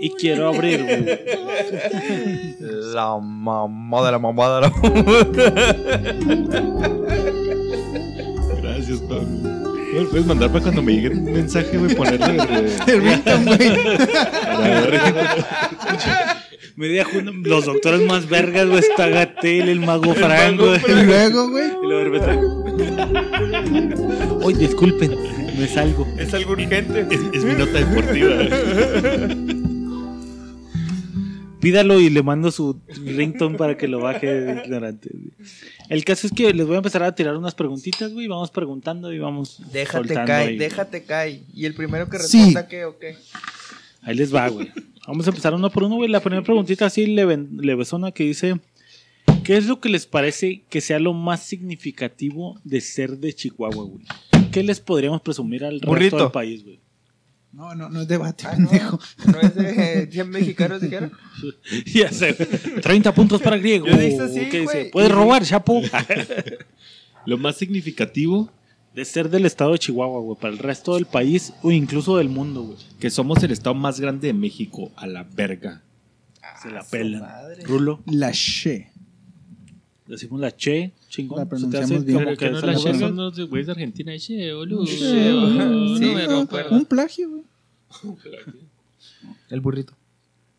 Y 0.00 0.10
quiero 0.10 0.48
abrir, 0.48 0.82
güey. 0.82 1.04
La 2.94 3.16
mamá 3.18 4.04
de 4.04 4.12
la 4.12 4.18
mamá 4.18 4.54
de 4.54 4.60
la 4.60 4.70
mamá. 4.70 5.02
Gracias, 8.62 9.00
Pablo. 9.00 9.56
¿Me 9.96 10.02
lo 10.02 10.10
puedes 10.10 10.26
mandar 10.26 10.50
para 10.50 10.62
cuando 10.62 10.82
me 10.82 10.92
llegue 10.92 11.08
un 11.08 11.24
mensaje, 11.24 11.78
güey, 11.78 11.94
ponerle 11.94 12.26
El 12.86 13.00
güey. 13.00 13.22
Media 16.76 17.06
junta, 17.06 17.32
los 17.48 17.64
doctores 17.64 18.02
más 18.02 18.28
vergas, 18.28 18.68
güey. 18.68 18.80
Está 18.80 19.08
Gatel, 19.08 19.70
el 19.70 19.80
mago 19.80 20.12
güey. 20.12 20.80
Y 20.86 20.92
luego, 21.06 21.48
güey. 21.48 21.64
Y 21.82 21.86
luego. 21.86 22.18
Oye, 24.42 24.58
disculpen, 24.58 25.16
me 25.58 25.66
salgo. 25.68 26.06
Es 26.18 26.32
algo 26.34 26.52
urgente. 26.52 27.06
Es, 27.10 27.20
es 27.32 27.44
mi 27.44 27.54
nota 27.54 27.72
deportiva. 27.84 28.36
Pídalo 31.60 31.98
y 31.98 32.10
le 32.10 32.22
mando 32.22 32.52
su 32.52 32.80
ringtone 33.04 33.56
para 33.58 33.76
que 33.76 33.88
lo 33.88 33.98
baje 34.00 34.26
de 34.26 34.62
ignorante. 34.64 35.10
El 35.88 36.04
caso 36.04 36.26
es 36.26 36.32
que 36.32 36.52
les 36.54 36.64
voy 36.66 36.74
a 36.74 36.78
empezar 36.78 37.02
a 37.02 37.14
tirar 37.14 37.36
unas 37.36 37.54
preguntitas, 37.54 38.12
güey. 38.12 38.28
Vamos 38.28 38.50
preguntando 38.50 39.12
y 39.12 39.18
vamos. 39.18 39.60
Déjate 39.72 40.14
caer, 40.14 40.58
déjate 40.58 41.02
caer. 41.04 41.40
Y 41.52 41.64
el 41.64 41.74
primero 41.74 42.08
que 42.08 42.18
Sí. 42.20 42.36
responda, 42.38 42.68
¿qué 42.68 42.84
o 42.84 42.98
qué? 42.98 43.16
Ahí 44.02 44.14
les 44.14 44.32
va, 44.32 44.48
güey. 44.48 44.70
Vamos 45.08 45.26
a 45.26 45.30
empezar 45.30 45.54
uno 45.54 45.70
por 45.70 45.82
uno, 45.84 45.96
güey. 45.96 46.10
La 46.10 46.20
primera 46.20 46.42
preguntita 46.44 46.86
así 46.86 47.06
leven- 47.06 47.48
levesona 47.60 48.12
que 48.12 48.24
dice: 48.24 48.60
¿Qué 49.42 49.56
es 49.56 49.66
lo 49.66 49.80
que 49.80 49.88
les 49.88 50.06
parece 50.06 50.62
que 50.68 50.80
sea 50.80 51.00
lo 51.00 51.14
más 51.14 51.42
significativo 51.42 52.60
de 52.64 52.80
ser 52.80 53.18
de 53.18 53.32
Chihuahua, 53.32 53.84
güey? 53.84 54.04
¿Qué 54.56 54.62
les 54.62 54.80
podríamos 54.80 55.20
presumir 55.20 55.64
al 55.66 55.80
resto 55.82 56.16
del 56.16 56.30
país, 56.30 56.64
güey? 56.64 56.80
No, 57.52 57.74
no, 57.74 57.90
no 57.90 58.00
es 58.00 58.08
debate, 58.08 58.44
Ah, 58.46 58.54
no. 58.56 58.70
pendejo. 58.70 58.98
¿No 59.26 59.40
es 59.40 59.54
de 59.54 60.08
100 60.12 60.30
mexicanos 60.30 60.80
dijeron? 60.80 61.12
Ya 61.94 62.10
sé. 62.10 62.32
30 62.32 63.14
puntos 63.14 63.42
para 63.42 63.58
griego. 63.58 63.86
Yo 63.86 63.98
dije 63.98 64.18
así, 64.20 64.40
¿Qué 64.48 64.60
dice? 64.60 64.78
güey. 64.78 64.90
¿Puedes 64.90 65.12
robar, 65.12 65.44
chapo? 65.44 65.82
Lo 67.26 67.36
más 67.36 67.56
significativo, 67.56 68.50
de 68.94 69.04
ser 69.04 69.28
del 69.28 69.44
estado 69.44 69.72
de 69.72 69.78
Chihuahua, 69.78 70.20
güey, 70.20 70.38
para 70.40 70.52
el 70.54 70.58
resto 70.58 70.94
del 70.94 71.04
país 71.04 71.52
o 71.62 71.70
incluso 71.70 72.16
del 72.16 72.30
mundo, 72.30 72.62
güey. 72.62 72.78
que 72.98 73.10
somos 73.10 73.42
el 73.42 73.50
estado 73.50 73.74
más 73.74 74.00
grande 74.00 74.28
de 74.28 74.32
México, 74.32 74.90
a 74.96 75.06
la 75.06 75.24
verga. 75.24 75.82
Se 76.62 76.70
la 76.70 76.80
Ah, 76.80 76.86
pelan. 76.90 77.20
madre. 77.20 77.62
Rulo, 77.64 78.00
La 78.06 78.30
she. 78.32 78.90
decimos 80.06 80.40
la 80.40 80.54
che, 80.56 80.92
chingón. 81.16 81.38
La 81.38 81.48
pronunciamos 81.48 82.04
bien. 82.04 82.18
como 82.18 82.30
que 82.30 82.36
que 82.36 82.50
no 82.50 82.60
la 82.60 82.76
chingan 82.76 82.98
bueno. 83.00 83.22
los 83.30 83.48
güeyes 83.48 83.66
de 83.66 83.72
Argentina. 83.72 84.18
Che, 84.18 84.52
boludo. 84.52 84.86
Sí, 84.86 84.98
Che, 84.98 85.32
boludo, 85.32 85.98
sí, 85.98 86.04
no 86.28 86.46
me. 86.50 86.76
Un 86.76 86.84
plagio, 86.84 87.30
güey. 87.30 87.42
El 89.50 89.60
burrito. 89.60 89.94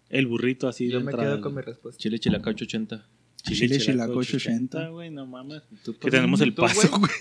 El 0.10 0.28
burrito 0.28 0.68
así 0.68 0.89
Yo 0.89 0.99
de 0.99 1.03
me 1.03 1.12
entrada, 1.12 1.34
quedo 1.36 1.41
con 1.41 1.55
mi 1.55 1.62
respuesta. 1.62 1.99
Chile, 2.01 2.20
chilacacho 2.20 2.64
80. 2.66 3.05
Chile, 3.43 3.78
chilaco, 3.80 4.14
80, 4.18 4.38
80. 4.38 4.88
güey, 4.89 5.10
no 5.10 5.26
mames. 5.26 5.64
¿Tú, 5.84 5.97
Que 5.97 6.10
tenemos 6.10 6.41
el 6.41 6.53
paso, 6.53 6.89
güey. 6.97 7.12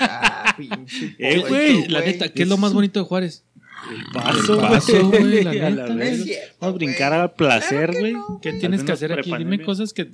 Ah, 0.00 0.54
pinche. 0.56 1.16
Eh, 1.18 1.42
güey, 1.46 1.88
La 1.88 2.00
neta, 2.00 2.32
¿qué 2.32 2.42
es 2.44 2.48
lo 2.48 2.56
más 2.56 2.72
bonito 2.72 3.00
de 3.00 3.06
Juárez? 3.06 3.44
El 3.90 4.04
paso, 4.12 4.54
El 4.54 4.60
paso, 4.60 5.08
güey, 5.10 5.44
la 5.44 5.52
neta. 5.70 5.86
Vamos 5.88 6.16
a 6.60 6.70
brincar 6.70 7.12
al 7.12 7.32
placer, 7.34 7.92
güey. 7.98 8.14
¿Qué 8.42 8.52
tienes 8.54 8.84
que 8.84 8.92
hacer 8.92 9.12
aquí? 9.12 9.34
Dime 9.36 9.62
cosas 9.62 9.92
que. 9.92 10.10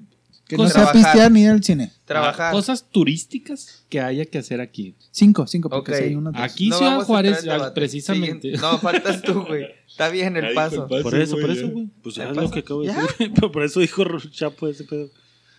Que 0.46 0.56
no 0.56 0.68
sea 0.68 0.92
pistear 0.92 1.30
ni 1.32 1.42
ir 1.42 1.50
al 1.50 1.62
cine. 1.64 1.92
Trabajar. 2.04 2.52
Cosas 2.52 2.86
turísticas 2.90 3.84
que 3.88 4.00
haya 4.00 4.24
que 4.26 4.38
hacer 4.38 4.60
aquí. 4.60 4.94
Cinco, 5.10 5.46
cinco, 5.46 5.68
porque 5.68 5.90
Ok. 5.90 5.98
sí 5.98 6.04
hay 6.04 6.14
dos. 6.14 6.34
Aquí 6.36 6.68
No 6.68 6.78
Ciudad 6.78 7.00
Juárez, 7.02 7.44
en 7.44 7.74
precisamente. 7.74 8.40
Siguiente. 8.42 8.58
No, 8.60 8.78
faltas 8.78 9.22
tú, 9.22 9.44
güey. 9.44 9.66
Está 9.88 10.08
bien 10.08 10.36
el 10.36 10.54
paso. 10.54 10.86
Por 10.86 11.18
eso, 11.18 11.36
por 11.36 11.50
eso, 11.50 11.68
güey. 11.68 11.88
Pues 12.02 12.16
¿El 12.18 12.24
ya 12.24 12.30
es 12.30 12.36
lo 12.36 12.50
que 12.50 12.60
acabo 12.60 12.82
de 12.82 12.92
decir. 12.92 13.32
Por 13.52 13.64
eso 13.64 13.80
dijo 13.80 14.04
Chapo 14.30 14.68
ese 14.68 14.84
pedo. 14.84 15.10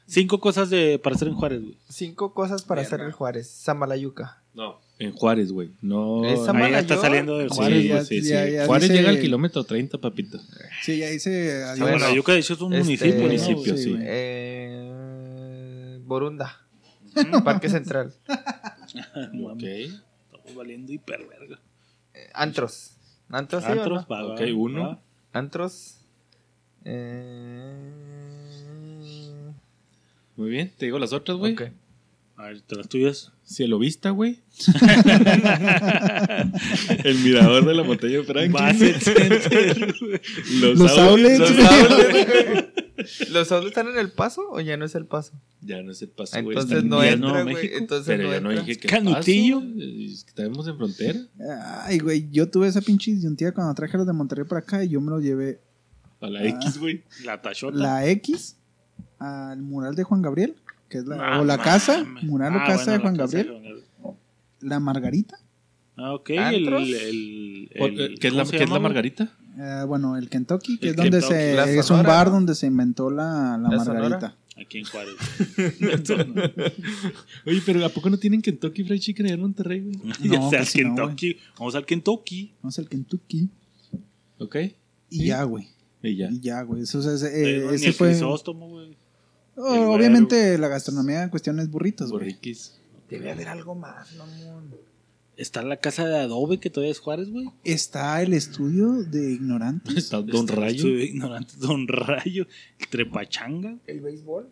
Cinco 0.05 0.39
cosas 0.39 0.69
de, 0.69 0.99
para 0.99 1.17
hacer 1.17 1.27
en 1.27 1.35
Juárez, 1.35 1.61
güey. 1.61 1.77
Cinco 1.89 2.33
cosas 2.33 2.63
para 2.63 2.81
hacer 2.81 3.01
el 3.01 3.11
Juárez. 3.11 3.49
Samalayuca. 3.49 4.41
No, 4.53 4.79
en 4.99 5.11
Juárez, 5.11 5.51
güey. 5.51 5.69
No. 5.81 6.23
Ahí 6.23 6.71
ya 6.71 6.79
está 6.79 6.97
saliendo 6.97 7.37
de 7.37 7.49
Sí, 7.49 7.55
Juárez. 7.55 7.85
ya- 7.85 8.03
sí, 8.03 8.21
sí. 8.21 8.29
ya- 8.29 8.47
ya 8.49 8.65
Juárez 8.65 8.89
dice- 8.89 8.99
llega 9.01 9.09
al 9.11 9.19
kilómetro 9.21 9.63
30, 9.63 9.97
papito. 9.99 10.39
Sí, 10.83 10.97
ya 10.97 11.11
hice 11.11 11.63
Ah, 11.63 11.71
adiós. 11.73 11.89
bueno, 11.89 12.15
Yuca 12.15 12.33
de 12.33 12.39
hecho 12.39 12.53
es 12.53 12.61
un 12.61 12.73
Este, 12.73 12.83
municipio, 12.85 13.15
¿no, 13.15 13.21
municipio, 13.21 13.73
güey? 13.73 13.83
sí. 13.83 13.95
Eh, 14.01 15.99
Borunda. 16.05 16.61
Parque 17.43 17.69
Central. 17.69 18.13
Ok. 19.43 19.63
Estamos 19.63 20.55
valiendo 20.55 20.91
hiperverga. 20.93 21.59
Eh, 22.13 22.29
Antros. 22.33 22.91
Antros, 23.29 23.63
sí 23.63 23.69
o 23.69 23.73
Antros, 23.73 24.01
no? 24.03 24.15
va, 24.15 24.23
va, 24.23 24.33
Ok, 24.33 24.41
uno. 24.55 24.81
va. 24.83 24.99
Antros. 25.33 25.99
Eh... 26.85 27.73
Muy 30.37 30.49
bien, 30.49 30.71
te 30.77 30.85
digo 30.85 30.99
las 30.99 31.11
otras, 31.13 31.37
güey. 31.37 31.53
ok. 31.53 31.63
A 32.37 32.43
ver, 32.43 32.61
¿te 32.61 32.75
las 32.75 32.87
tuyas? 32.87 33.31
Cielo 33.43 33.79
Vista, 33.79 34.11
güey. 34.11 34.39
el 37.03 37.15
mirador 37.19 37.65
de 37.65 37.73
la 37.73 37.83
montaña 37.83 38.17
de 38.19 38.23
Franklin. 38.23 38.93
Los, 40.61 40.77
Los 40.77 40.97
outlets. 40.97 41.39
outlets. 41.39 41.59
¿Los 41.59 41.71
outlets, 41.91 43.29
¿Los 43.31 43.51
outlets 43.51 43.67
están 43.77 43.87
en 43.87 43.97
el 43.97 44.11
paso 44.11 44.43
o 44.51 44.59
ya 44.59 44.77
no 44.77 44.85
es 44.85 44.93
el 44.95 45.05
paso? 45.05 45.33
Ya 45.61 45.81
no 45.81 45.91
es 45.91 46.01
el 46.03 46.09
paso, 46.09 46.41
güey. 46.43 46.55
Entonces 46.57 46.83
no 46.83 47.03
entra, 47.03 47.41
güey. 47.43 47.55
México. 47.55 47.75
Entonces 47.77 48.05
Pero 48.07 48.23
no 48.29 48.33
yo 48.35 48.41
no 48.41 48.51
entra. 48.51 48.65
dije 48.65 48.79
que 48.79 48.87
Canutillo. 48.87 49.63
Estamos 50.13 50.67
en 50.67 50.77
frontera. 50.77 51.19
Ay, 51.85 51.99
güey, 51.99 52.29
yo 52.31 52.49
tuve 52.49 52.67
esa 52.67 52.81
pinche 52.81 53.11
disyuntiva 53.11 53.51
cuando 53.51 53.73
traje 53.73 53.97
los 53.97 54.05
de 54.05 54.13
Monterrey 54.13 54.45
para 54.45 54.59
acá 54.59 54.83
y 54.83 54.89
yo 54.89 55.01
me 55.01 55.09
lo 55.09 55.19
llevé 55.19 55.59
A 56.21 56.27
la 56.29 56.41
Ah. 56.41 56.47
X, 56.47 56.77
güey. 56.77 57.03
La 57.23 57.41
tachota. 57.41 57.75
la 57.77 58.07
X 58.09 58.57
al 59.19 59.61
mural 59.63 59.95
de 59.95 60.03
Juan 60.03 60.21
Gabriel, 60.21 60.55
que 60.89 60.99
es 60.99 61.05
la, 61.05 61.17
Ah, 61.19 61.41
o 61.41 61.45
la 61.45 61.57
casa, 61.57 62.03
mames. 62.03 62.23
mural 62.23 62.55
o 62.55 62.59
Ah, 62.59 62.63
casa 62.65 62.83
bueno, 62.85 62.91
de 62.93 62.99
Juan 62.99 63.17
Gabriel, 63.17 63.47
Gabriel. 63.53 63.83
la 64.61 64.79
Margarita, 64.79 65.39
Ah, 65.99 66.13
ok. 66.13 66.29
¿Antros? 66.37 66.83
El, 66.83 66.93
el, 66.93 67.69
el- 67.73 68.01
eh, 68.01 68.15
¿Qué 68.19 68.27
es 68.27 68.33
¿cómo 68.33 68.37
la, 68.43 68.45
se 68.45 68.57
qué 68.57 68.63
es 68.63 68.69
la? 68.69 68.79
Margarita? 68.79 69.31
eh, 69.59 69.83
bueno, 69.87 70.15
el 70.17 70.29
Kentucky, 70.29 70.77
que 70.77 70.85
El 70.87 70.91
es 70.91 70.95
donde 70.95 71.11
Kentucky, 71.19 71.33
se, 71.33 71.53
la 71.55 71.63
es 71.69 71.77
un 71.77 71.83
Sonora, 71.83 72.09
bar 72.09 72.27
¿no? 72.27 72.33
donde 72.33 72.53
se 72.55 72.67
inventó 72.67 73.09
la, 73.09 73.57
la 73.57 73.69
¿La 73.69 73.83
Margarita. 73.83 74.35
Aquí 74.59 74.79
en 74.79 74.85
Juárez. 74.85 75.13
Oye, 77.45 77.61
pero 77.65 77.85
¿a 77.85 77.89
poco 77.89 78.09
no 78.09 78.17
tienen 78.17 78.41
Kentucky 78.41 78.83
Fried 78.83 78.99
Chicken 78.99 79.25
allá 79.27 79.35
en 79.35 79.41
Monterrey, 79.41 79.81
güey? 79.81 79.95
ya 80.23 80.39
No, 80.39 80.49
sea 80.49 80.59
casi 80.59 80.83
no, 80.83 80.95
Kentucky. 80.95 81.37
Vamos 81.57 81.75
al 81.75 81.85
Kentucky. 81.85 82.51
Vamos 82.61 82.79
al 82.79 82.89
Kentucky 82.89 83.49
Ok. 84.39 84.55
y 85.09 85.19
Sí. 85.19 85.25
ya, 85.27 85.43
güey. 85.43 85.67
Y 86.03 86.15
ya. 86.15 86.29
Y 86.29 86.39
ya, 86.39 86.61
güey. 86.61 86.83
Eso, 86.83 86.99
o 86.99 87.01
sea, 87.01 87.13
ese, 87.13 87.27
Eh, 87.27 87.57
eh, 87.65 87.69
ese 87.73 87.87
el 87.87 87.93
fue. 87.93 88.09
Crisóstomo, 88.09 88.69
güey. 88.69 88.95
Oh, 89.57 89.73
el 89.73 89.81
obviamente 89.83 90.57
la 90.57 90.67
gastronomía 90.67 91.23
en 91.23 91.29
cuestión 91.29 91.59
es 91.59 91.69
burritos, 91.69 92.11
güey. 92.11 92.25
Borriquis. 92.25 92.79
Debe 93.09 93.31
haber 93.31 93.47
algo 93.49 93.73
más, 93.75 94.13
mamón. 94.15 94.75
Está 95.35 95.61
la 95.61 95.77
casa 95.77 96.07
de 96.07 96.17
adobe 96.17 96.59
que 96.59 96.69
todavía 96.69 96.91
es 96.91 96.99
Juárez, 96.99 97.29
güey. 97.29 97.49
Está 97.63 98.21
el 98.21 98.33
estudio 98.33 99.03
de 99.03 99.33
ignorantes. 99.33 99.95
Está 99.97 100.21
Don 100.21 100.41
Está 100.41 100.53
el 100.53 100.59
Rayo. 100.61 100.75
estudio 100.75 100.97
de 100.97 101.05
ignorantes, 101.05 101.59
Don 101.59 101.87
Rayo. 101.87 102.47
El 102.79 102.87
trepachanga. 102.87 103.77
¿El 103.87 104.01
béisbol? 104.01 104.49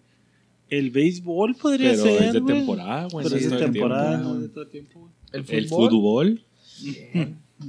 El 0.70 0.90
béisbol 0.92 1.56
podría 1.56 1.92
Pero 1.92 2.04
ser. 2.04 2.24
es 2.24 2.34
de 2.34 2.42
temporada, 2.42 3.08
güey. 3.12 3.24
Pero 3.26 3.36
no 3.36 3.42
es 3.42 3.52
de 3.52 3.58
temporada, 3.58 4.10
tiempo. 4.12 4.30
no 4.30 4.36
es 4.36 4.42
de 4.42 4.50
todo 4.50 4.64
el 4.64 4.70
tiempo, 4.70 5.00
güey. 5.00 5.12
¿El 5.34 5.46
tiempo. 5.46 5.84
El 5.86 5.90
fútbol? 5.90 6.46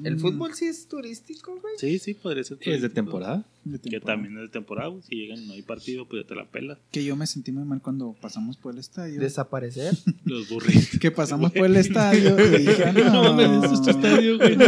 ¿El 0.03 0.19
fútbol 0.19 0.53
sí 0.55 0.67
es 0.67 0.89
turístico, 0.89 1.59
güey? 1.61 1.75
Sí, 1.79 1.99
sí, 1.99 2.15
podría 2.15 2.43
ser. 2.43 2.59
es 2.61 2.65
de 2.65 2.73
turístico. 2.73 2.95
temporada. 2.95 3.45
de 3.65 3.79
Que 3.79 4.01
también 4.01 4.35
es 4.37 4.43
de 4.43 4.49
temporada, 4.49 4.89
güey. 4.89 5.03
Si 5.03 5.15
llegan 5.15 5.39
y 5.39 5.47
no 5.47 5.53
hay 5.53 5.63
partido, 5.63 6.07
pues 6.09 6.23
ya 6.23 6.29
te 6.29 6.35
la 6.35 6.45
pelas. 6.47 6.79
Que 6.91 7.05
yo 7.05 7.15
me 7.15 7.27
sentí 7.27 7.53
muy 7.53 7.65
mal 7.65 7.81
cuando 7.81 8.17
pasamos 8.21 8.57
por 8.57 8.75
el 8.75 8.81
estadio. 8.81 9.21
Desaparecer. 9.21 9.97
Los 10.25 10.49
burritos. 10.49 10.99
que 11.01 11.11
pasamos 11.13 11.53
por 11.53 11.67
el 11.67 11.77
estadio 11.77 12.37
y 12.57 12.67
dije, 12.67 12.93
no, 12.95 13.23
No 13.23 13.35
mames, 13.35 13.73
es 13.73 13.83
tu 13.83 13.91
estadio, 13.91 14.39
güey. 14.39 14.57
No. 14.57 14.67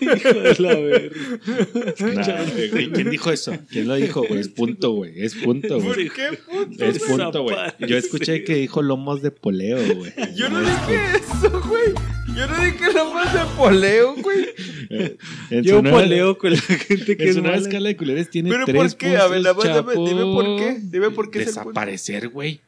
Hijo 0.00 0.40
de 0.40 0.56
la 0.58 0.74
verga. 0.74 1.16
¿Quién 2.94 3.10
dijo 3.10 3.30
eso? 3.30 3.52
¿Quién 3.70 3.86
lo 3.86 3.94
dijo, 3.94 4.24
güey? 4.26 4.40
Es 4.40 4.48
punto, 4.48 4.92
güey. 4.92 5.22
Es 5.22 5.34
punto, 5.36 5.80
güey. 5.80 6.08
qué 6.10 6.38
puto? 6.38 6.84
Es 6.84 6.98
punto, 6.98 7.42
güey. 7.44 7.56
Yo 7.86 7.96
escuché 7.96 8.42
que 8.42 8.56
dijo 8.56 8.82
lomos 8.82 9.22
de 9.22 9.30
poleo, 9.30 9.78
güey. 9.96 10.12
Yo 10.34 10.48
no 10.48 10.60
dije 10.60 11.16
eso, 11.16 11.62
güey. 11.68 11.94
Yo 12.36 12.46
no 12.48 12.64
dije 12.64 12.92
nada 12.94 13.12
más 13.14 13.32
de 13.32 13.40
poleo, 13.56 14.14
güey. 14.22 14.46
En 15.50 15.62
Yo 15.62 15.82
poleo 15.82 16.38
con 16.38 16.52
la 16.52 16.58
gente 16.58 17.16
que 17.16 17.28
es 17.28 17.36
mala. 17.36 17.56
escala 17.56 17.88
de 17.88 17.96
culeres 17.96 18.30
tiene 18.30 18.50
¿Pero 18.50 18.64
tres 18.64 18.76
por 18.94 18.96
qué? 18.96 19.16
A 19.16 19.26
ver, 19.26 19.42
más 19.42 19.56
dime- 19.56 20.08
dime 20.08 20.22
por 20.22 20.56
qué. 20.56 20.78
Dime 20.82 21.10
por 21.10 21.30
qué. 21.30 21.38
Desaparecer, 21.40 22.28
güey. 22.28 22.60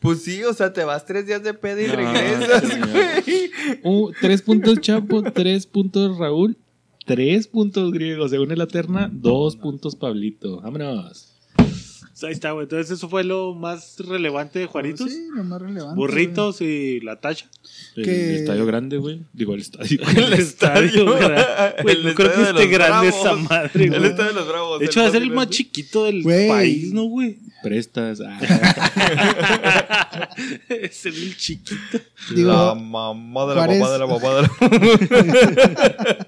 Pues 0.00 0.22
sí, 0.22 0.42
o 0.44 0.52
sea, 0.52 0.72
te 0.72 0.84
vas 0.84 1.04
tres 1.04 1.26
días 1.26 1.42
de 1.42 1.52
peda 1.54 1.82
y 1.82 1.86
No, 1.88 1.96
regresas, 1.96 2.62
güey. 2.78 3.50
Uh, 3.82 4.12
tres 4.20 4.42
puntos 4.42 4.80
Chapo, 4.80 5.22
tres 5.32 5.66
puntos 5.66 6.16
Raúl, 6.18 6.56
tres 7.04 7.48
puntos 7.48 7.90
griegos. 7.92 8.30
Según 8.30 8.56
la 8.56 8.66
terna, 8.66 9.10
dos 9.12 9.56
puntos 9.56 9.96
Pablito. 9.96 10.60
Vámonos. 10.60 11.27
Ahí 12.22 12.32
está, 12.32 12.50
güey. 12.52 12.64
Entonces 12.64 12.90
eso 12.90 13.08
fue 13.08 13.24
lo 13.24 13.54
más 13.54 13.96
relevante 14.00 14.58
de 14.58 14.66
Juaritos. 14.66 15.10
Sí, 15.10 15.28
lo 15.34 15.44
más 15.44 15.60
relevante. 15.62 15.96
Burritos 15.96 16.60
y 16.60 17.00
la 17.00 17.20
tacha. 17.20 17.46
El 17.96 18.04
Que- 18.04 18.36
estadio 18.36 18.66
grande, 18.66 18.96
güey. 18.96 19.22
Digo, 19.32 19.54
el 19.54 19.60
estadio. 19.60 20.00
El 20.16 20.32
estadio. 20.32 21.04
Güey, 21.04 21.96
El 21.96 22.04
no 22.04 22.14
creo 22.14 22.34
que 22.34 22.42
esté 22.42 22.66
grande 22.66 23.08
Bravos. 23.10 23.20
esa 23.20 23.34
madre, 23.36 23.84
El 23.84 23.90
güey. 23.98 24.10
estadio 24.10 24.28
de 24.30 24.34
los 24.34 24.48
bravos. 24.48 24.80
De 24.80 24.86
hecho, 24.86 25.00
va 25.00 25.06
a 25.06 25.10
ser 25.10 25.22
el 25.22 25.30
más 25.30 25.48
chiquito 25.50 26.04
del 26.04 26.22
Güey. 26.22 26.48
país, 26.48 26.92
¿no, 26.92 27.04
güey? 27.04 27.38
Prestas. 27.62 28.20
Ah, 28.24 28.38
es 30.68 31.06
el 31.06 31.36
chiquito. 31.36 31.98
Digo, 32.34 32.52
la 32.52 32.74
mamá 32.74 33.46
de 33.46 33.54
la 33.54 33.66
Juárez- 33.66 33.80
mamá 33.80 33.92
de 33.92 33.98
la 33.98 34.06
mamá 34.06 34.34
de 34.34 34.42
la 34.42 34.48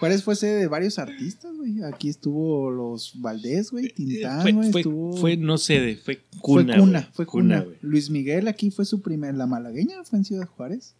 Juárez 0.00 0.24
fue 0.24 0.34
sede 0.34 0.60
de 0.60 0.66
varios 0.66 0.98
artistas, 0.98 1.54
güey. 1.56 1.82
Aquí 1.84 2.08
estuvo 2.08 2.70
los 2.70 3.12
Valdés, 3.20 3.70
güey. 3.70 3.92
Tintán, 3.92 4.40
fue, 4.42 4.52
güey. 4.52 4.72
fue, 4.72 4.80
estuvo... 4.80 5.12
fue 5.16 5.36
no 5.36 5.58
sede, 5.58 5.96
fue 5.96 6.16
fue 6.32 6.40
cuna. 6.40 6.78
cuna, 6.78 7.00
güey. 7.00 7.12
fue 7.12 7.26
cuna. 7.26 7.60
güey. 7.60 7.76
Luis 7.82 8.08
Miguel 8.10 8.48
aquí 8.48 8.70
fue 8.70 8.86
su 8.86 9.02
primer, 9.02 9.34
la 9.34 9.46
malagueña 9.46 10.02
fue 10.04 10.18
en 10.20 10.24
Ciudad 10.24 10.46
Juárez. 10.48 10.94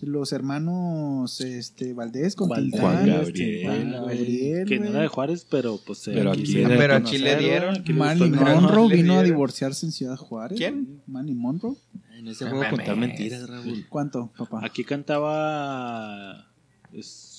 Los 0.00 0.32
hermanos 0.32 1.40
este, 1.42 1.92
Valdés 1.92 2.34
con 2.34 2.48
Valdés, 2.48 2.72
Tintán, 2.72 2.82
Juan 2.82 3.08
este, 3.08 3.62
Gabriel, 3.62 3.66
Juan 3.66 3.92
Gabriel, 3.92 4.68
que 4.68 4.80
no 4.80 4.86
era 4.86 5.00
de 5.02 5.06
Juárez, 5.06 5.46
pero 5.48 5.78
pues 5.86 6.08
eh, 6.08 6.12
Pero 6.12 6.32
aquí 6.32 6.54
Pero 6.54 6.96
aquí 6.96 7.18
le 7.18 7.36
dieron. 7.36 7.76
aquí 7.76 7.92
Manny 7.92 8.28
Monroe 8.30 8.92
vino 8.96 9.18
a 9.18 9.22
divorciarse 9.22 9.86
en 9.86 9.92
Ciudad 9.92 10.16
Juárez. 10.16 10.58
¿Quién? 10.58 11.02
Manny 11.06 11.34
Monroe. 11.34 11.76
En 12.18 12.26
ese 12.26 12.50
juego 12.50 12.64
contar 12.70 12.96
mentiras, 12.96 13.48
Raúl. 13.48 13.86
¿Cuánto, 13.88 14.32
papá? 14.36 14.64
Aquí 14.64 14.82
cantaba. 14.82 16.48
es- 16.92 17.31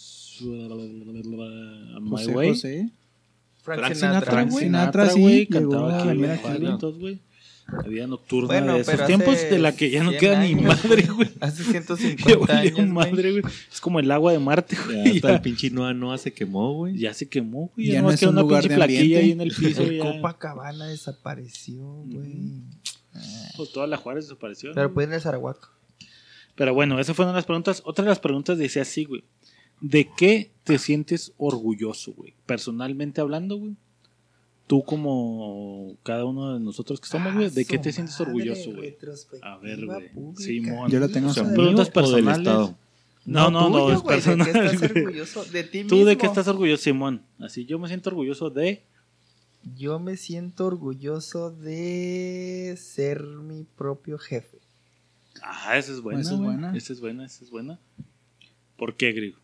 My 0.43 2.09
José 2.09 2.31
Way. 2.31 2.49
José. 2.49 2.89
Frank 3.61 3.79
Frank 3.79 3.93
Sinatra. 3.95 3.95
Sinatra, 3.95 4.31
Frank 4.31 4.51
güey. 4.51 4.63
Sinatra, 4.65 5.13
güey. 5.13 5.47
Cantaba 5.47 5.99
aquí 5.99 6.09
en. 6.09 6.37
Juaritos, 6.37 6.99
güey. 6.99 7.19
Había 7.65 8.07
nocturna 8.07 8.47
Bueno, 8.47 8.73
de 8.73 8.81
esos 8.81 9.05
tiempos 9.05 9.37
de 9.49 9.57
la 9.57 9.73
que 9.73 9.89
ya 9.89 10.03
no 10.03 10.09
100 10.09 10.19
queda 10.19 10.43
ni 10.43 10.53
madre, 10.55 11.03
güey. 11.03 11.29
Hace 11.39 11.63
Ya 11.63 11.71
150 11.81 12.53
valió 12.53 12.77
años, 12.77 12.87
madre, 12.89 13.31
güey. 13.31 13.43
Es 13.71 13.79
como 13.79 14.01
el 14.01 14.11
agua 14.11 14.33
de 14.33 14.39
Marte, 14.39 14.75
Ya 14.75 14.83
güey. 14.85 15.15
hasta 15.15 15.27
Ya, 15.29 15.35
el 15.35 15.41
pinche 15.41 15.69
Noa 15.69 15.93
Noa 15.93 16.17
se 16.17 16.33
quemó, 16.33 16.73
güey. 16.73 16.97
ya 16.97 17.13
se 17.13 17.29
quemó, 17.29 17.71
güey. 17.73 17.87
Ya 17.87 17.93
Ya, 17.93 18.01
no 18.01 18.11
es 18.11 18.19
queda 18.19 18.29
un 18.31 18.35
una 18.35 18.41
lugar 18.41 18.61
pinche 18.63 18.73
de 18.73 18.75
plaquilla 18.75 19.19
ahí 19.19 19.31
en 19.31 19.41
el 19.41 19.51
piso. 19.53 19.81
El 19.83 19.97
ya. 19.97 20.03
Copacabana 20.03 20.87
desapareció, 20.87 21.81
güey. 22.05 22.63
Pues 23.55 23.71
toda 23.71 23.87
la 23.87 23.95
Juárez 23.95 24.25
desapareció. 24.25 24.71
Pero 24.73 24.89
¿no? 24.89 24.93
puede 24.93 25.05
ir 25.07 25.11
en 25.11 25.15
el 25.15 25.21
Zarahuaco. 25.21 25.69
Pero 26.55 26.73
bueno, 26.73 26.99
esas 26.99 27.15
fueron 27.15 27.33
las 27.33 27.45
preguntas. 27.45 27.81
Otra 27.85 28.03
de 28.03 28.09
las 28.09 28.19
preguntas 28.19 28.57
decía 28.57 28.81
así, 28.81 29.05
güey. 29.05 29.23
¿De 29.83 30.09
qué 30.15 30.49
te 30.63 30.77
sientes 30.79 31.33
orgulloso, 31.37 32.13
güey? 32.13 32.33
Personalmente 32.45 33.19
hablando, 33.19 33.57
güey. 33.57 33.75
Tú 34.65 34.81
como 34.85 35.97
cada 36.03 36.23
uno 36.23 36.53
de 36.53 36.61
nosotros 36.61 37.01
que 37.01 37.07
somos, 37.09 37.33
güey, 37.33 37.49
¿de 37.49 37.65
qué 37.65 37.77
te 37.77 37.91
sientes 37.91 38.17
orgulloso, 38.21 38.71
güey? 38.73 38.95
A 39.41 39.57
ver, 39.57 39.85
güey. 39.85 40.09
Simón. 40.37 40.89
Yo 40.89 40.99
lo 41.01 41.09
tengo 41.09 41.29
O 41.29 41.33
sea, 41.33 41.43
preguntas 41.43 41.67
¿Mío 41.67 41.81
o 41.81 41.83
del 41.83 41.91
personales. 41.91 42.37
Estado? 42.39 42.77
No, 43.25 43.51
no, 43.51 43.69
no, 43.69 43.89
es 43.91 43.97
¿De 43.97 44.01
qué 44.03 44.07
personal. 44.07 44.47
estás 44.47 44.81
orgulloso? 44.91 45.45
De 45.45 45.63
ti 45.63 45.83
¿Tú 45.83 45.97
de 45.99 46.05
mismo. 46.05 46.17
qué 46.21 46.27
estás 46.27 46.47
orgulloso, 46.47 46.83
Simón? 46.83 47.21
Así, 47.39 47.65
yo 47.65 47.77
me 47.77 47.89
siento 47.89 48.09
orgulloso 48.09 48.49
de... 48.49 48.83
Yo 49.75 49.99
me 49.99 50.15
siento 50.15 50.65
orgulloso 50.65 51.51
de 51.51 52.75
ser 52.77 53.21
mi 53.23 53.63
propio 53.63 54.17
jefe. 54.17 54.59
Ah, 55.41 55.77
esa 55.77 55.91
es 55.91 55.99
buena, 56.01 56.21
Esa 56.21 56.31
es 56.31 56.37
güey. 56.37 56.51
buena. 56.51 56.77
Esa 56.77 56.93
es 56.93 56.99
buena, 57.01 57.25
esa 57.25 57.43
es 57.43 57.49
buena. 57.51 57.79
¿Por 58.77 58.95
qué, 58.95 59.11
Grigo? 59.11 59.39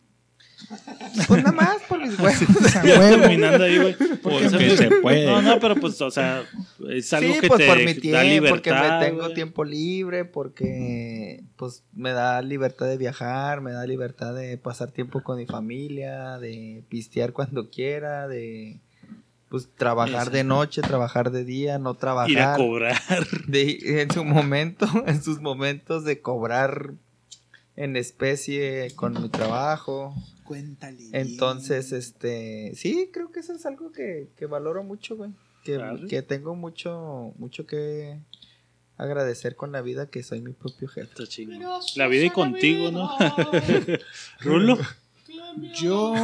Pues 1.26 1.42
nada 1.42 1.52
más 1.52 1.76
por 1.88 2.00
mis 2.00 2.18
huevos. 2.18 2.38
Terminando 2.82 3.64
ahí, 3.64 3.78
güey. 3.78 3.96
Porque 4.22 4.48
se 4.76 4.90
puede. 5.02 5.26
No, 5.26 5.42
no, 5.42 5.58
pero 5.60 5.76
pues, 5.76 6.00
o 6.00 6.10
sea, 6.10 6.44
es 6.88 7.12
algo 7.12 7.34
sí, 7.34 7.40
que 7.40 7.48
pues 7.48 7.60
te 7.60 7.66
por 7.66 7.78
mi 7.78 7.94
da 7.94 8.00
tiempo, 8.00 8.22
libertad. 8.22 8.50
porque 8.50 8.72
me 8.72 9.06
tengo 9.06 9.22
güey. 9.22 9.34
tiempo 9.34 9.64
libre, 9.64 10.24
porque 10.24 11.44
pues 11.56 11.84
me 11.92 12.12
da 12.12 12.40
libertad 12.42 12.86
de 12.86 12.96
viajar, 12.96 13.60
me 13.60 13.72
da 13.72 13.86
libertad 13.86 14.34
de 14.34 14.56
pasar 14.58 14.90
tiempo 14.92 15.22
con 15.22 15.38
mi 15.38 15.46
familia, 15.46 16.38
de 16.38 16.84
pistear 16.88 17.32
cuando 17.32 17.70
quiera, 17.70 18.28
de 18.28 18.80
pues 19.48 19.68
trabajar 19.74 20.30
de 20.30 20.44
noche, 20.44 20.80
trabajar 20.80 21.32
de 21.32 21.44
día, 21.44 21.78
no 21.78 21.94
trabajar. 21.94 22.30
Ir 22.30 22.40
a 22.40 22.56
cobrar. 22.56 23.00
de, 23.48 24.00
en 24.00 24.10
su 24.10 24.24
momento, 24.24 24.86
en 25.06 25.22
sus 25.22 25.40
momentos 25.40 26.04
de 26.04 26.20
cobrar 26.20 26.92
en 27.80 27.96
especie 27.96 28.94
con 28.94 29.20
mi 29.22 29.30
trabajo. 29.30 30.14
Cuéntale. 30.44 30.98
bien. 30.98 31.10
Entonces, 31.14 31.92
este, 31.92 32.72
sí, 32.74 33.08
creo 33.10 33.32
que 33.32 33.40
eso 33.40 33.54
es 33.54 33.64
algo 33.64 33.90
que, 33.90 34.28
que 34.36 34.44
valoro 34.44 34.84
mucho, 34.84 35.16
güey. 35.16 35.30
Que, 35.64 35.80
que 36.08 36.20
tengo 36.20 36.54
mucho, 36.54 37.32
mucho 37.38 37.66
que 37.66 38.18
agradecer 38.98 39.56
con 39.56 39.72
la 39.72 39.80
vida, 39.80 40.10
que 40.10 40.22
soy 40.22 40.42
mi 40.42 40.52
propio 40.52 40.88
jefe. 40.88 41.14
La 41.96 42.06
vida 42.06 42.26
y 42.26 42.30
contigo, 42.30 42.90
¿no? 42.90 43.10
Rulo. 44.40 44.76
Yo. 45.74 46.14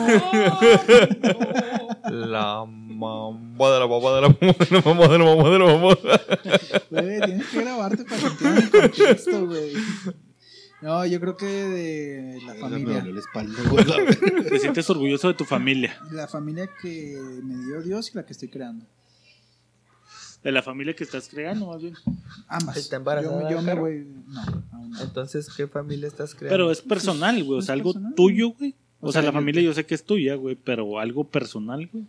La 2.10 2.64
mamá 2.66 3.70
de 3.70 3.80
la 3.80 3.86
mamá 3.86 4.10
de 4.14 4.20
la 4.20 4.28
mamá 4.28 4.38
de 4.58 4.70
la 4.70 4.80
mamá 4.82 5.08
de 5.08 5.18
la 5.18 5.24
mamá 5.24 5.50
de 5.50 5.58
la 5.58 5.64
mamá. 5.64 5.96
Güey, 6.90 7.20
tienes 7.22 7.46
que 7.46 7.60
grabarte 7.60 8.04
para 8.04 8.20
que 8.20 8.26
entiendan 8.26 8.62
el 8.62 8.70
contexto, 8.70 9.46
güey. 9.46 9.72
No, 10.82 11.06
yo 11.06 11.18
creo 11.20 11.36
que 11.36 11.46
de 11.46 12.40
la 12.46 12.54
familia. 12.56 13.02
la 13.04 13.18
espalda. 13.20 13.54
Te 14.48 14.58
sientes 14.58 14.88
orgulloso 14.90 15.28
de 15.28 15.34
tu 15.34 15.44
familia. 15.44 15.98
La 16.12 16.26
familia 16.28 16.68
que 16.82 17.18
me 17.42 17.56
dio 17.64 17.82
Dios 17.82 18.10
y 18.12 18.16
la 18.16 18.26
que 18.26 18.32
estoy 18.32 18.48
creando. 18.48 18.84
De 20.42 20.52
la 20.52 20.62
familia 20.62 20.94
que 20.94 21.02
estás 21.02 21.28
creando, 21.28 21.66
más 21.66 21.80
bien. 21.82 21.94
Ambas. 22.46 22.76
¿Está 22.76 22.96
embarazada, 22.96 23.50
Yo, 23.50 23.56
yo 23.56 23.62
me 23.62 23.74
voy. 23.74 24.06
No, 24.28 24.40
aún 24.72 24.90
no. 24.90 25.00
Entonces, 25.02 25.48
¿qué 25.56 25.66
familia 25.66 26.06
estás 26.08 26.34
creando? 26.34 26.52
Pero 26.54 26.70
es 26.70 26.82
personal, 26.82 27.42
güey. 27.42 27.58
O 27.58 27.62
sea, 27.62 27.74
Es 27.74 27.78
algo 27.80 27.92
personal. 27.94 28.14
tuyo, 28.14 28.50
güey. 28.50 28.74
O, 29.00 29.08
O 29.08 29.12
sea, 29.12 29.22
sea, 29.22 29.30
la 29.30 29.32
familia 29.32 29.62
yo 29.62 29.72
sé 29.74 29.84
que 29.86 29.94
es 29.94 30.04
tuya, 30.04 30.34
güey. 30.36 30.54
Pero 30.56 31.00
algo 31.00 31.24
personal, 31.24 31.88
güey. 31.92 32.04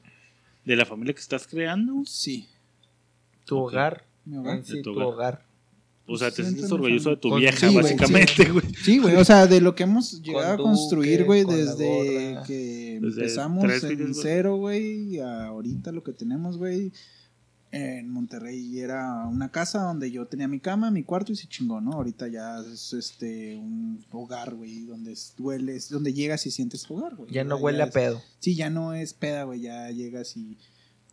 De 0.65 0.75
la 0.75 0.85
familia 0.85 1.13
que 1.13 1.21
estás 1.21 1.47
creando, 1.47 1.93
güey. 1.93 2.05
Sí. 2.05 2.47
tu 3.45 3.57
hogar. 3.57 4.03
Mi 4.25 4.37
hogar. 4.37 4.63
Sí, 4.63 4.73
De 4.77 4.81
tu 4.83 4.93
tu 4.93 4.99
hogar. 4.99 5.07
hogar. 5.13 5.46
O 6.09 6.17
sea, 6.17 6.31
te 6.31 6.41
sientes 6.43 6.71
orgulloso 6.71 7.09
de 7.11 7.17
tu 7.17 7.29
familia. 7.29 7.51
vieja, 7.51 7.69
Sí, 7.69 7.75
básicamente, 7.75 8.49
güey. 8.51 8.65
Sí, 8.81 8.97
güey. 8.99 9.15
O 9.17 9.25
sea, 9.25 9.45
de 9.45 9.59
lo 9.59 9.75
que 9.75 9.83
hemos 9.83 10.21
llegado 10.21 10.53
a 10.53 10.57
construir, 10.57 11.25
güey, 11.25 11.43
con 11.43 11.55
desde 11.55 12.37
que 12.47 12.99
Desde 13.01 13.21
empezamos 13.21 13.63
tres 13.65 13.83
en 13.83 14.15
cero, 14.15 14.55
güey, 14.57 15.15
y 15.15 15.19
ahorita 15.19 15.91
lo 15.91 16.03
que 16.03 16.13
tenemos, 16.13 16.57
güey. 16.57 16.91
En 17.69 18.09
Monterrey 18.09 18.79
era 18.79 19.25
una 19.27 19.51
casa 19.51 19.83
donde 19.83 20.09
yo 20.09 20.25
tenía 20.25 20.47
mi 20.47 20.61
cama, 20.61 20.89
mi 20.89 21.03
cuarto 21.03 21.33
y 21.33 21.35
se 21.35 21.47
chingó, 21.49 21.81
¿no? 21.81 21.91
Ahorita 21.91 22.29
ya 22.29 22.59
es 22.61 22.93
este 22.93 23.57
un 23.57 24.05
hogar, 24.11 24.55
güey, 24.55 24.85
donde 24.85 25.11
es- 25.11 25.33
dueles, 25.37 25.89
donde 25.89 26.13
llegas 26.13 26.45
y 26.47 26.51
sientes 26.51 26.89
hogar, 26.89 27.15
güey. 27.17 27.29
Ya 27.29 27.43
no 27.43 27.57
huele 27.57 27.83
a 27.83 27.87
es- 27.87 27.93
pedo. 27.93 28.21
Sí, 28.39 28.55
ya 28.55 28.69
no 28.69 28.93
es 28.93 29.13
peda, 29.13 29.43
güey, 29.43 29.59
ya 29.59 29.91
llegas 29.91 30.37
y 30.37 30.57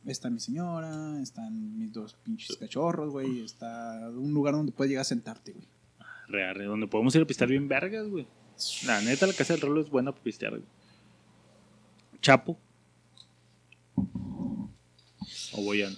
está 0.07 0.31
mi 0.31 0.41
señora, 0.41 1.21
están 1.23 1.77
mis 1.79 1.93
dos 1.93 2.15
pinches 2.15 2.57
cachorros, 2.57 3.11
güey, 3.11 3.41
está 3.41 4.11
un 4.11 4.33
lugar 4.33 4.55
donde 4.55 4.73
puedes 4.73 4.91
llegar 4.91 5.03
a 5.03 5.05
sentarte, 5.05 5.53
güey. 5.53 5.67
Real, 6.29 6.65
donde 6.65 6.87
podemos 6.87 7.15
ir 7.15 7.23
a 7.23 7.27
pistear 7.27 7.51
bien 7.51 7.69
vergas, 7.69 8.09
güey. 8.09 8.27
La 8.87 9.01
neta, 9.01 9.27
la 9.27 9.33
casa 9.33 9.55
del 9.55 9.63
rolo 9.63 9.81
es 9.81 9.91
buena 9.91 10.13
para 10.13 10.23
pistear, 10.23 10.53
güey. 10.53 10.65
Chapo. 12.21 12.59
O 15.53 15.63
Boyan. 15.63 15.95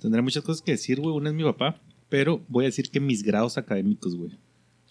Tendré 0.00 0.22
muchas 0.22 0.42
cosas 0.44 0.60
que 0.62 0.72
decir, 0.72 1.00
güey. 1.00 1.16
Una 1.16 1.30
es 1.30 1.34
mi 1.34 1.44
papá, 1.44 1.80
pero 2.08 2.44
voy 2.48 2.64
a 2.64 2.68
decir 2.68 2.90
que 2.90 3.00
mis 3.00 3.22
grados 3.22 3.56
académicos, 3.56 4.14
güey. 4.14 4.38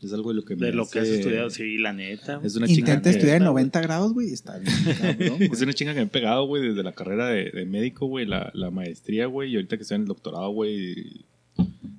Es 0.04 0.14
algo 0.14 0.30
de 0.30 0.36
lo 0.36 0.46
que 0.46 0.56
me 0.56 0.66
De 0.68 0.74
lo 0.74 0.88
que 0.90 1.00
has 1.00 1.08
estudiado, 1.08 1.50
sí, 1.50 1.78
la 1.78 1.94
neta. 1.94 2.36
güey. 2.36 2.48
Es 2.48 2.56
una 2.56 2.68
chinga 2.68 2.80
Intenta 2.80 3.10
que- 3.10 3.16
estudiar 3.18 3.38
en 3.38 3.44
90 3.46 3.82
grados, 3.82 4.14
güey, 4.14 4.32
está 4.34 4.58
bien, 4.60 4.74
cabrón, 5.02 5.38
güey. 5.38 5.50
Es 5.52 5.62
una 5.62 5.74
chinga 5.74 5.94
que 5.94 6.00
me 6.00 6.06
he 6.06 6.10
pegado, 6.10 6.46
güey, 6.46 6.68
desde 6.70 6.84
la 6.84 6.92
carrera 6.94 7.28
de, 7.28 7.52
de 7.52 7.66
médico, 7.66 8.06
güey, 8.08 8.26
la, 8.26 8.52
la 8.54 8.70
maestría, 8.72 9.26
güey, 9.28 9.52
y 9.52 9.56
ahorita 9.56 9.78
que 9.78 9.84
estoy 9.84 9.96
en 9.96 10.02
el 10.02 10.08
doctorado, 10.08 10.50
güey. 10.52 11.26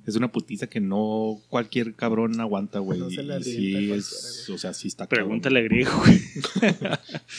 Es 0.07 0.17
una 0.17 0.31
putiza 0.31 0.67
que 0.67 0.81
no 0.81 1.41
cualquier 1.49 1.95
cabrón 1.95 2.39
aguanta, 2.39 2.79
güey. 2.79 2.99
No 3.01 3.09
se 3.09 3.23
la 3.23 3.41
sí 3.43 3.75
es, 3.91 4.45
güey. 4.49 4.55
o 4.57 4.59
sea, 4.59 4.75
sí 4.75 4.89
está 4.89 5.09
Pregúntale 5.09 5.61
a 5.61 5.63
griego, 5.63 5.93
güey. 5.99 6.21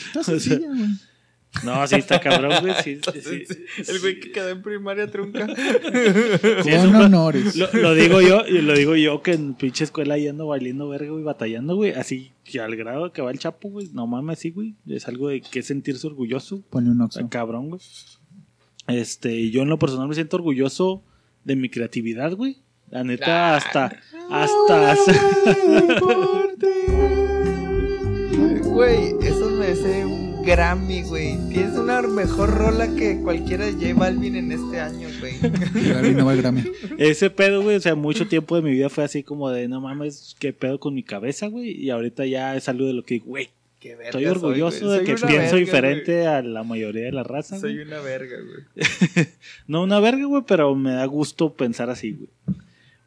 Está 0.08 0.24
sencilla, 0.24 0.68
güey. 0.68 0.90
No, 1.64 1.88
sí, 1.88 1.96
está 1.96 2.20
cabrón, 2.20 2.54
güey. 2.62 2.74
Sí, 2.76 2.84
sí, 2.84 2.92
Entonces, 2.94 3.48
sí. 3.48 3.92
el 3.92 4.00
güey 4.00 4.20
que 4.20 4.32
quedó 4.32 4.50
en 4.50 4.62
primaria 4.62 5.08
trunca. 5.08 5.48
Con 5.48 6.96
honores. 6.96 7.56
Lo, 7.56 7.72
lo 7.74 7.94
digo 7.96 8.22
yo, 8.22 8.46
y 8.48 8.62
lo 8.62 8.74
digo 8.74 8.96
yo 8.96 9.22
que 9.22 9.34
en 9.34 9.54
pinche 9.54 9.84
escuela 9.84 10.16
ahí 10.16 10.28
ando 10.28 10.48
valiendo 10.48 10.90
verga, 10.90 11.12
güey, 11.12 11.24
batallando, 11.24 11.76
güey. 11.76 11.92
Así 11.92 12.34
que 12.44 12.60
al 12.60 12.76
grado 12.76 13.12
que 13.12 13.22
va 13.22 13.32
el 13.32 13.40
chapo, 13.40 13.70
güey. 13.70 13.90
No 13.94 14.06
mames, 14.08 14.40
sí, 14.40 14.52
güey. 14.52 14.76
Es 14.88 15.08
algo 15.08 15.30
de 15.30 15.42
que 15.42 15.64
sentirse 15.64 16.06
orgulloso. 16.08 16.62
Ponle 16.70 16.92
un 16.92 17.02
oxo. 17.02 17.28
cabrón, 17.30 17.70
güey. 17.70 17.82
Este, 18.88 19.50
yo 19.50 19.62
en 19.62 19.70
lo 19.70 19.80
personal 19.80 20.08
me 20.08 20.16
siento 20.16 20.38
orgulloso 20.38 21.04
de 21.44 21.56
mi 21.56 21.70
creatividad, 21.70 22.34
güey. 22.34 22.58
La 22.90 23.04
neta, 23.04 23.56
hasta, 23.56 23.98
hasta, 24.30 24.96
Güey, 28.64 29.16
eso 29.22 29.50
merece 29.52 30.06
un 30.06 30.25
Grammy, 30.46 31.02
güey. 31.02 31.38
Tienes 31.50 31.74
una 31.74 32.04
mejor 32.04 32.52
rola 32.52 32.88
que 32.96 33.20
cualquiera 33.22 33.66
de 33.66 33.74
J 33.74 33.94
Balvin 33.96 34.36
en 34.36 34.52
este 34.52 34.80
año, 34.80 35.08
güey. 35.20 35.40
Gaby 35.42 36.12
no 36.12 36.28
va 36.28 36.34
al 36.34 36.38
Grammy. 36.38 36.64
ese 37.00 37.32
pedo, 37.32 37.64
güey. 37.64 37.78
O 37.78 37.82
sea, 37.82 37.96
mucho 37.96 38.28
tiempo 38.28 38.56
de 38.56 38.62
mi 38.62 38.72
vida 38.72 38.90
fue 38.90 39.04
así 39.04 39.24
como 39.24 39.50
de, 39.50 39.68
no 39.68 39.82
mames, 39.82 40.36
qué 40.40 40.54
pedo 40.54 40.80
con 40.80 40.94
mi 40.94 41.02
cabeza, 41.02 41.48
güey. 41.48 41.72
Y 41.72 41.90
ahorita 41.90 42.28
ya 42.28 42.56
es 42.56 42.70
algo 42.70 42.86
de 42.86 42.94
lo 42.94 43.04
que, 43.04 43.20
güey, 43.20 43.50
Qué 43.80 43.96
verga 43.96 44.10
estoy 44.10 44.26
orgulloso 44.28 44.90
de 44.92 44.98
Soy 44.98 45.06
que 45.06 45.16
pienso 45.16 45.32
verga, 45.32 45.56
diferente 45.58 46.28
a 46.28 46.42
la 46.44 46.64
mayoría 46.64 47.06
de 47.06 47.12
la 47.12 47.24
raza. 47.24 47.60
Soy 47.60 47.74
güey. 47.74 47.88
una 47.88 48.00
verga, 48.02 48.38
güey. 48.38 49.28
No 49.68 49.82
una 49.82 50.00
verga, 50.00 50.26
güey, 50.26 50.44
pero 50.48 50.76
me 50.76 50.92
da 50.92 51.06
gusto 51.06 51.54
pensar 51.54 51.90
así, 51.90 52.12
güey. 52.12 52.30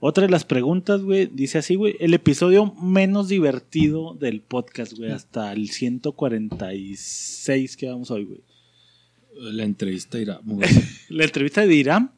Otra 0.01 0.25
de 0.27 0.31
las 0.31 0.45
preguntas, 0.45 1.03
güey, 1.03 1.29
dice 1.33 1.59
así, 1.59 1.75
güey, 1.75 1.97
el 1.99 2.15
episodio 2.15 2.73
menos 2.81 3.29
divertido 3.29 4.15
del 4.15 4.41
podcast, 4.43 4.93
güey, 4.97 5.11
hasta 5.11 5.53
el 5.53 5.71
146 5.71 7.77
que 7.77 7.89
vamos 7.89 8.11
hoy, 8.11 8.25
güey. 8.25 8.41
La 9.41 9.65
entrevista 9.65 10.19
irá. 10.19 10.41
güey. 10.45 10.69
La 11.09 11.25
entrevista 11.25 11.67
de 11.67 11.75
Iram, 11.75 12.11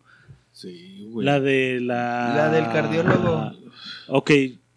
Sí, 0.53 1.07
güey. 1.11 1.25
la 1.25 1.41
de 1.41 1.81
la... 1.81 2.35
La 2.37 2.51
del 2.51 2.65
cardiólogo. 2.65 3.53
Ok, 4.09 4.31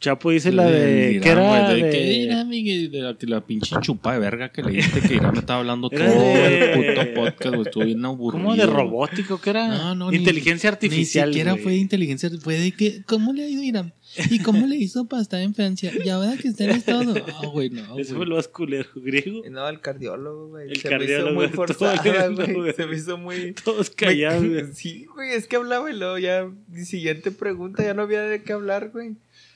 Chapo 0.03 0.31
dice 0.31 0.51
la 0.51 0.65
de... 0.65 1.21
¿Qué 1.23 1.29
era? 1.29 1.69
de 1.69 1.75
de- 1.81 1.89
que 1.91 2.89
de 2.89 2.99
la, 3.01 3.13
de 3.13 3.27
la 3.27 3.39
pinche 3.39 3.73
chupa 3.79 4.11
de 4.13 4.19
verga 4.19 4.49
que 4.51 4.61
le 4.61 4.71
diste 4.73 4.99
que 4.99 5.13
Irán 5.15 5.31
me 5.31 5.39
estaba 5.39 5.59
hablando 5.61 5.89
todo 5.89 6.03
el 6.03 6.71
puto 6.73 7.13
podcast, 7.15 7.55
güey. 7.55 7.61
Estuvo 7.67 7.85
bien 7.85 8.03
aburrido. 8.03 8.43
¿Cómo 8.43 8.55
de 8.57 8.65
robótico? 8.65 9.39
¿Qué 9.39 9.51
era? 9.51 9.67
No, 9.69 9.95
no, 9.95 10.11
ni- 10.11 10.17
Inteligencia 10.17 10.69
artificial, 10.69 11.29
Ni 11.29 11.33
siquiera 11.35 11.51
güey. 11.53 11.63
fue 11.63 11.71
de 11.71 11.77
inteligencia, 11.77 12.29
fue 12.41 12.57
de 12.59 12.71
que, 12.73 13.01
¿cómo 13.05 13.31
le 13.31 13.45
ha 13.45 13.47
ido 13.47 13.63
Irán? 13.63 13.93
¿Y 14.29 14.39
cómo 14.39 14.67
le 14.67 14.75
hizo 14.75 15.05
para 15.05 15.21
estar 15.21 15.39
en 15.41 15.55
Francia? 15.55 15.91
Y 16.03 16.09
ahora 16.09 16.35
que 16.37 16.49
está 16.49 16.65
en 16.65 16.71
Estado. 16.71 17.13
No, 17.41 17.51
güey, 17.51 17.69
no. 17.69 17.97
Ese 17.97 18.13
fue 18.13 18.25
lo 18.25 18.35
más 18.35 18.49
culero, 18.49 18.89
griego. 18.95 19.41
No, 19.49 19.67
el 19.69 19.79
cardiólogo, 19.79 20.49
güey. 20.49 20.69
El 20.69 20.75
Se 20.75 20.89
cardiólogo, 20.89 21.39
me 21.39 21.45
hizo 21.47 21.49
muy 21.49 21.55
forzada, 21.65 22.27
güey. 22.27 22.53
güey. 22.53 22.73
Se 22.73 22.85
me 22.85 22.95
hizo 22.97 23.17
muy... 23.17 23.53
Todos 23.53 23.89
callados, 23.89 24.45
güey. 24.47 24.65
Sí, 24.73 25.05
güey, 25.15 25.31
es 25.31 25.47
que 25.47 25.55
hablaba 25.55 25.89
y 25.89 25.97
luego 25.97 26.17
ya... 26.19 26.47
Siguiente 26.83 27.31
pregunta, 27.31 27.83
ya 27.83 27.93
no 27.93 28.01
había 28.03 28.21
de 28.23 28.43
qué 28.43 28.51
hablar, 28.53 28.89
güey. 28.91 29.13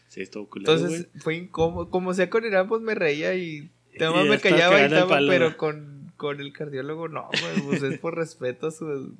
Sí, 0.07 0.21
estuvo 0.21 0.47
culero, 0.49 0.73
Entonces 0.73 1.07
fue 1.19 1.35
incómodo. 1.35 1.89
Como 1.89 2.13
sea 2.13 2.29
con 2.29 2.45
Irán, 2.45 2.67
pues 2.67 2.81
me 2.81 2.95
reía 2.95 3.33
y... 3.35 3.69
Ya 3.99 4.11
me 4.11 4.39
callaba 4.39 4.79
y 4.79 4.83
estaba, 4.85 5.09
palo, 5.09 5.27
pero 5.27 5.57
con, 5.57 6.13
con 6.17 6.39
el 6.39 6.53
cardiólogo 6.53 7.07
no, 7.07 7.27
güey. 7.29 7.61
Pues 7.65 7.81
es 7.83 7.99
por 7.99 8.15
respeto 8.15 8.67
a 8.67 8.71
su... 8.71 9.15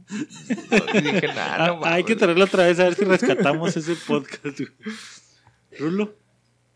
Y 0.94 1.02
dije, 1.02 1.28
nada, 1.28 1.68
no 1.68 1.84
Ah, 1.84 1.96
hay 1.96 2.04
que 2.04 2.14
mames". 2.14 2.18
traerlo 2.20 2.46
otra 2.46 2.66
vez 2.68 2.80
a 2.80 2.84
ver 2.86 2.94
si 2.96 3.04
rescatamos 3.06 3.76
ese 3.76 3.96
podcast. 4.08 4.44
güey. 4.60 4.70
Rulo. 5.80 6.14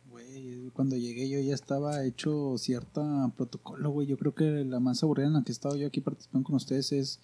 Güey, 0.09 0.69
cuando 0.73 0.97
llegué 0.97 1.29
yo 1.29 1.39
ya 1.39 1.53
estaba 1.53 2.03
hecho 2.05 2.55
cierta 2.57 3.31
protocolo, 3.37 3.89
güey. 3.91 4.07
Yo 4.07 4.17
creo 4.17 4.33
que 4.33 4.43
la 4.65 4.79
más 4.79 5.03
aburrida 5.03 5.27
en 5.27 5.33
la 5.33 5.43
que 5.43 5.51
he 5.51 5.53
estado 5.53 5.75
yo 5.77 5.87
aquí 5.87 6.01
participando 6.01 6.45
con 6.47 6.55
ustedes 6.55 6.91
es 6.91 7.19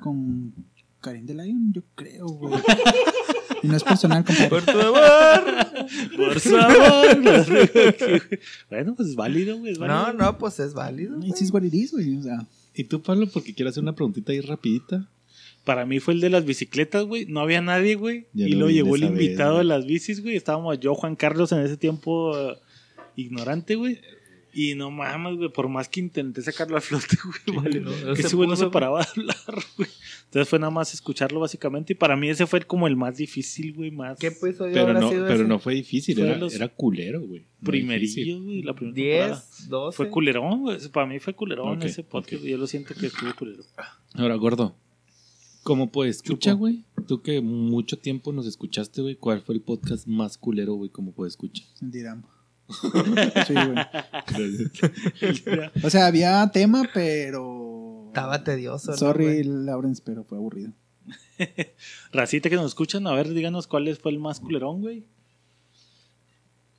con 0.00 0.54
Karim 1.00 1.26
de 1.26 1.34
Lion, 1.34 1.72
yo 1.72 1.82
creo, 1.96 2.26
güey. 2.26 2.54
Y 3.62 3.68
no 3.68 3.76
es 3.76 3.84
personal, 3.84 4.24
compadre. 4.24 4.48
Por 4.48 4.62
favor. 4.62 5.42
Por 6.16 6.40
favor. 6.40 7.22
bueno, 8.70 8.94
pues 8.94 9.08
es 9.08 9.14
válido, 9.16 9.58
güey. 9.58 9.72
es 9.72 9.78
No, 9.78 9.86
válido. 9.86 10.12
no, 10.12 10.38
pues 10.38 10.60
es 10.60 10.74
válido. 10.74 11.18
Is 11.24 11.50
what 11.52 11.62
it 11.62 11.74
is, 11.74 11.92
güey. 11.92 12.16
O 12.18 12.22
sea, 12.22 12.46
¿Y 12.74 12.84
tú, 12.84 13.02
Pablo? 13.02 13.26
Porque 13.32 13.54
quiero 13.54 13.70
hacer 13.70 13.82
una 13.82 13.94
preguntita 13.94 14.32
ahí 14.32 14.40
rapidita. 14.40 15.08
Para 15.64 15.84
mí 15.86 15.98
fue 15.98 16.14
el 16.14 16.20
de 16.20 16.30
las 16.30 16.44
bicicletas, 16.44 17.04
güey. 17.06 17.26
No 17.26 17.40
había 17.40 17.60
nadie, 17.60 17.94
güey. 17.96 18.26
Y 18.34 18.50
lo 18.54 18.66
vi 18.66 18.74
llegó 18.74 18.94
el 18.96 19.02
esa 19.04 19.12
vez, 19.12 19.22
invitado 19.22 19.58
de 19.58 19.64
las 19.64 19.84
bicis, 19.86 20.22
güey. 20.22 20.36
Estábamos 20.36 20.78
yo, 20.78 20.94
Juan 20.94 21.16
Carlos, 21.16 21.50
en 21.52 21.60
ese 21.60 21.76
tiempo 21.76 22.38
eh, 22.38 22.56
ignorante, 23.16 23.74
güey. 23.74 23.98
Y 24.58 24.74
no 24.74 24.90
mames, 24.90 25.36
güey. 25.36 25.52
Por 25.52 25.68
más 25.68 25.86
que 25.86 26.00
intenté 26.00 26.40
sacarlo 26.40 26.78
a 26.78 26.80
flote, 26.80 27.18
güey. 27.46 27.58
Vale, 27.58 27.80
no, 27.80 27.90
que 27.90 28.04
no 28.04 28.12
ese 28.14 28.34
güey 28.36 28.48
no 28.48 28.56
se 28.56 28.68
paraba 28.70 29.00
de 29.02 29.06
hablar, 29.14 29.36
güey. 29.76 29.90
Entonces 30.24 30.48
fue 30.48 30.58
nada 30.58 30.70
más 30.70 30.94
escucharlo, 30.94 31.40
básicamente. 31.40 31.92
Y 31.92 31.96
para 31.96 32.16
mí 32.16 32.30
ese 32.30 32.46
fue 32.46 32.62
como 32.62 32.86
el 32.86 32.96
más 32.96 33.18
difícil, 33.18 33.74
güey. 33.74 33.90
Más 33.90 34.18
¿Qué 34.18 34.28
episodio 34.28 34.72
Pero 34.72 34.80
habrá 34.86 35.00
no, 35.00 35.10
sido 35.10 35.24
pero 35.26 35.34
ese? 35.40 35.44
no 35.44 35.58
fue 35.58 35.74
difícil, 35.74 36.16
Fue 36.16 36.26
era, 36.26 36.38
los 36.38 36.54
era 36.54 36.68
culero, 36.68 37.20
güey. 37.20 37.44
Primerillo, 37.62 38.42
güey. 38.42 38.62
La 38.62 38.74
primera 38.74 38.94
temporada. 38.96 39.44
10, 39.58 39.68
12. 39.68 39.96
Fue 39.96 40.08
culerón, 40.08 40.62
güey. 40.62 40.78
Para 40.88 41.06
mí 41.06 41.18
fue 41.18 41.34
culerón 41.34 41.82
ese 41.82 42.02
podcast. 42.02 42.40
ok. 42.42 42.48
Yo 42.48 42.56
lo 42.56 42.66
siento 42.66 42.94
que 42.94 43.08
estuvo 43.08 43.34
culero. 43.34 43.62
Ahora, 44.14 44.36
gordo. 44.36 44.74
¿Cómo 45.64 45.90
puedes 45.90 46.16
escuchar, 46.16 46.54
Chupo. 46.54 46.60
güey? 46.60 46.84
Tú 47.08 47.20
que 47.22 47.40
mucho 47.40 47.98
tiempo 47.98 48.32
nos 48.32 48.46
escuchaste, 48.46 49.02
güey. 49.02 49.16
¿Cuál 49.16 49.42
fue 49.42 49.56
el 49.56 49.60
podcast 49.60 50.06
más 50.06 50.38
culero, 50.38 50.74
güey? 50.74 50.90
¿Cómo 50.90 51.12
puedes 51.12 51.32
escuchar? 51.34 51.66
sentirán. 51.74 52.24
Sí, 53.46 53.54
güey. 53.54 53.76
O 55.82 55.90
sea, 55.90 56.06
había 56.06 56.48
tema, 56.52 56.88
pero. 56.92 58.04
Estaba 58.08 58.42
tedioso. 58.44 58.92
¿no, 58.92 58.96
Sorry, 58.96 59.24
güey? 59.24 59.44
Lawrence, 59.44 60.02
pero 60.04 60.24
fue 60.24 60.38
aburrido. 60.38 60.72
Racita 62.12 62.48
que 62.50 62.56
nos 62.56 62.66
escuchan, 62.66 63.06
a 63.06 63.12
ver, 63.12 63.28
díganos 63.28 63.66
cuál 63.66 63.94
fue 63.96 64.12
el 64.12 64.18
más 64.18 64.40
culerón, 64.40 64.80
güey. 64.80 65.04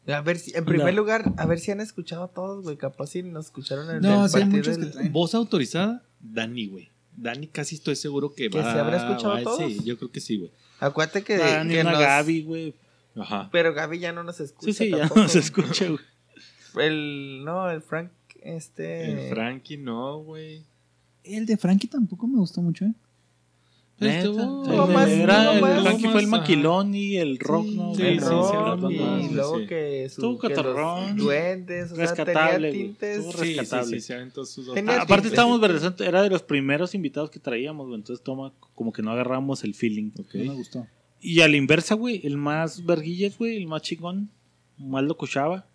A 0.07 0.21
ver 0.21 0.39
si, 0.39 0.55
en 0.55 0.63
primer 0.65 0.93
No. 0.93 1.01
lugar, 1.01 1.33
a 1.37 1.45
ver 1.45 1.59
si 1.59 1.71
han 1.71 1.81
escuchado 1.81 2.23
a 2.23 2.27
todos, 2.29 2.63
güey. 2.63 2.77
Capaz 2.77 3.07
si 3.07 3.23
nos 3.23 3.47
escucharon 3.47 3.89
en 3.89 4.01
No, 4.01 4.23
el 4.25 4.29
sí 4.29 4.37
hay 4.37 4.43
partido 4.43 4.57
muchos 4.73 4.93
del- 4.95 5.03
que. 5.03 5.09
Voz 5.09 5.35
autorizada, 5.35 6.03
Dani, 6.21 6.67
güey. 6.67 6.89
Dani 7.15 7.47
casi 7.47 7.75
estoy 7.75 7.95
seguro 7.95 8.33
que, 8.33 8.49
¿Que 8.49 8.61
va 8.61 8.73
se 8.73 8.79
habrá 8.79 8.97
escuchado 8.97 9.33
va- 9.33 9.43
todos? 9.43 9.57
Sí, 9.59 9.79
yo 9.83 9.97
creo 9.97 10.11
que 10.11 10.21
sí, 10.21 10.37
güey. 10.37 10.51
Acuérdate 10.79 11.23
que, 11.23 11.35
Ah, 11.35 11.63
ni 11.63 11.73
que 11.73 11.81
una 11.81 11.91
nos- 11.91 11.99
Gaby, 11.99 12.43
güey. 12.43 12.73
Ajá. 13.17 13.49
Pero 13.51 13.73
Gaby 13.73 13.99
ya 13.99 14.11
no 14.13 14.23
nos 14.23 14.39
escucha. 14.39 14.65
Sí, 14.65 14.73
sí, 14.73 14.89
ya 14.91 14.99
tampoco. 14.99 15.21
no 15.21 15.27
se 15.29 15.39
escucha, 15.39 15.85
güey. 15.87 15.99
El, 16.87 17.41
no, 17.43 17.69
el 17.71 17.81
Frank, 17.81 18.11
este. 18.41 19.25
El 19.25 19.29
Frankie 19.29 19.77
no, 19.77 20.19
güey. 20.19 20.63
El 21.23 21.45
de 21.45 21.57
Frankie 21.57 21.87
tampoco 21.87 22.27
me 22.27 22.37
gustó 22.37 22.61
mucho, 22.61 22.85
¿eh? 22.85 22.93
Estuvo- 23.99 24.87
más- 24.87 25.09
era 25.09 25.53
el 25.55 25.61
más- 25.61 25.81
Frankie 25.81 26.07
fue 26.09 26.21
el 26.21 26.27
maquilón 26.27 26.93
y 26.93 27.17
el 27.17 27.39
rock, 27.39 27.65
¿no? 27.65 27.95
Sí, 27.95 28.03
el 28.03 28.21
rock, 28.21 28.89
sí, 28.89 28.95
y 28.95 29.33
luego 29.33 29.57
sí. 29.59 29.65
que, 29.65 30.07
su, 30.07 30.21
Estuvo 30.21 30.37
que 30.37 30.49
los 30.53 31.15
duendes, 31.15 31.91
o 31.91 31.95
sea, 31.95 32.05
Rescatable, 32.05 32.51
tenía 32.51 32.59
güey. 32.69 32.71
tintes. 32.73 33.17
Estuvo 33.17 33.31
Sí, 33.31 33.37
sí, 33.53 33.57
rescatable. 33.57 34.01
sus. 34.45 34.73
Tenía 34.75 34.91
Ah, 34.93 34.95
aparte 34.97 35.13
tintes. 35.15 35.31
estábamos 35.31 35.59
verdes, 35.59 35.93
era 36.01 36.21
de 36.21 36.29
los 36.29 36.43
primeros 36.43 36.93
invitados 36.93 37.31
que 37.31 37.39
traíamos, 37.39 37.87
güey. 37.87 37.97
Entonces 37.99 38.23
toma, 38.23 38.53
como 38.75 38.93
que 38.93 39.01
no 39.01 39.09
agarramos 39.11 39.63
el 39.63 39.73
feeling. 39.73 40.11
No 40.15 40.43
me 40.43 40.53
gustó. 40.53 40.85
Y 41.21 41.41
a 41.41 41.47
la 41.47 41.57
inversa, 41.57 41.95
güey, 41.95 42.21
el 42.25 42.37
más 42.37 42.85
verguillas, 42.85 43.37
güey, 43.37 43.57
el 43.57 43.67
más 43.67 43.81
chingón, 43.81 44.29
más 44.77 45.03
lo 45.03 45.17
cochaba. 45.17 45.65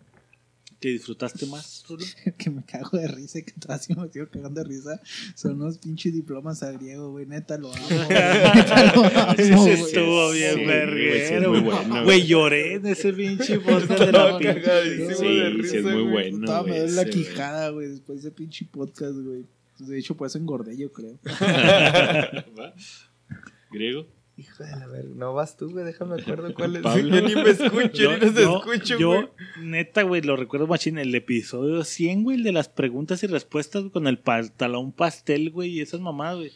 Que 0.80 0.88
disfrutaste 0.88 1.46
más, 1.46 1.84
Rulo. 1.88 2.04
que 2.38 2.50
me 2.50 2.64
cago 2.64 2.98
de 2.98 3.06
risa 3.06 3.38
y 3.38 3.44
que 3.44 3.52
todavía 3.52 3.96
me 4.02 4.08
sigo 4.08 4.26
cagando 4.28 4.62
de 4.62 4.68
risa 4.68 5.00
son 5.36 5.62
unos 5.62 5.78
pinches 5.78 6.12
diplomas 6.12 6.64
a 6.64 6.72
griego, 6.72 7.12
güey. 7.12 7.24
Neta 7.24 7.56
lo 7.56 7.72
amo. 7.72 7.86
Neta 8.08 8.92
lo 8.92 9.04
amo, 9.04 9.32
Ese 9.38 9.54
güey. 9.54 9.72
estuvo 9.74 10.32
bien 10.32 10.54
Sí, 10.56 10.64
verguero. 10.64 11.50
güey, 11.50 11.60
sí, 11.62 11.88
bueno, 12.04 12.16
lloré 12.26 12.74
en 12.74 12.86
ese 12.86 13.12
pinche 13.12 13.60
podcast 13.60 13.90
de 13.90 13.98
la 13.98 14.04
Estaba 14.06 14.38
pinche. 14.38 15.14
Sí, 15.14 15.24
de 15.24 15.68
sí, 15.68 15.76
es 15.76 15.84
muy 15.84 16.02
bueno. 16.02 16.38
Puta, 16.40 16.62
me 16.64 16.86
la 16.88 17.04
quijada, 17.04 17.68
güey, 17.70 17.88
después 17.88 18.22
de 18.22 18.28
ese 18.28 18.36
pinche 18.36 18.64
podcast, 18.64 19.14
güey. 19.18 19.44
De 19.78 19.98
hecho, 19.98 20.16
por 20.16 20.26
eso 20.26 20.38
engordé, 20.38 20.76
yo 20.76 20.90
creo. 20.92 21.16
¿Griego? 23.70 24.06
Hijo 24.36 24.64
de 24.64 24.70
la 24.70 24.86
verga. 24.86 25.10
No 25.14 25.34
vas 25.34 25.56
tú, 25.56 25.70
güey. 25.70 25.84
Déjame 25.84 26.20
acuerdo 26.20 26.54
cuál 26.56 26.76
es. 26.76 26.82
Pablo. 26.82 27.02
Yo 27.20 27.28
ni 27.28 27.34
me 27.34 27.50
escucho, 27.50 28.12
ni 28.18 28.26
nos 28.26 28.34
yo, 28.34 28.56
escucho, 28.58 28.98
yo, 28.98 29.08
güey. 29.08 29.28
neta, 29.60 30.02
güey, 30.02 30.22
lo 30.22 30.36
recuerdo 30.36 30.66
machín, 30.66 30.98
el 30.98 31.14
episodio 31.14 31.84
100, 31.84 32.22
güey, 32.22 32.38
el 32.38 32.42
de 32.42 32.52
las 32.52 32.68
preguntas 32.68 33.22
y 33.22 33.26
respuestas 33.26 33.82
güey, 33.82 33.92
con 33.92 34.06
el 34.06 34.18
pantalón 34.18 34.92
pastel, 34.92 35.50
güey, 35.50 35.70
y 35.70 35.80
esas 35.80 36.00
mamadas, 36.00 36.36
güey. 36.36 36.52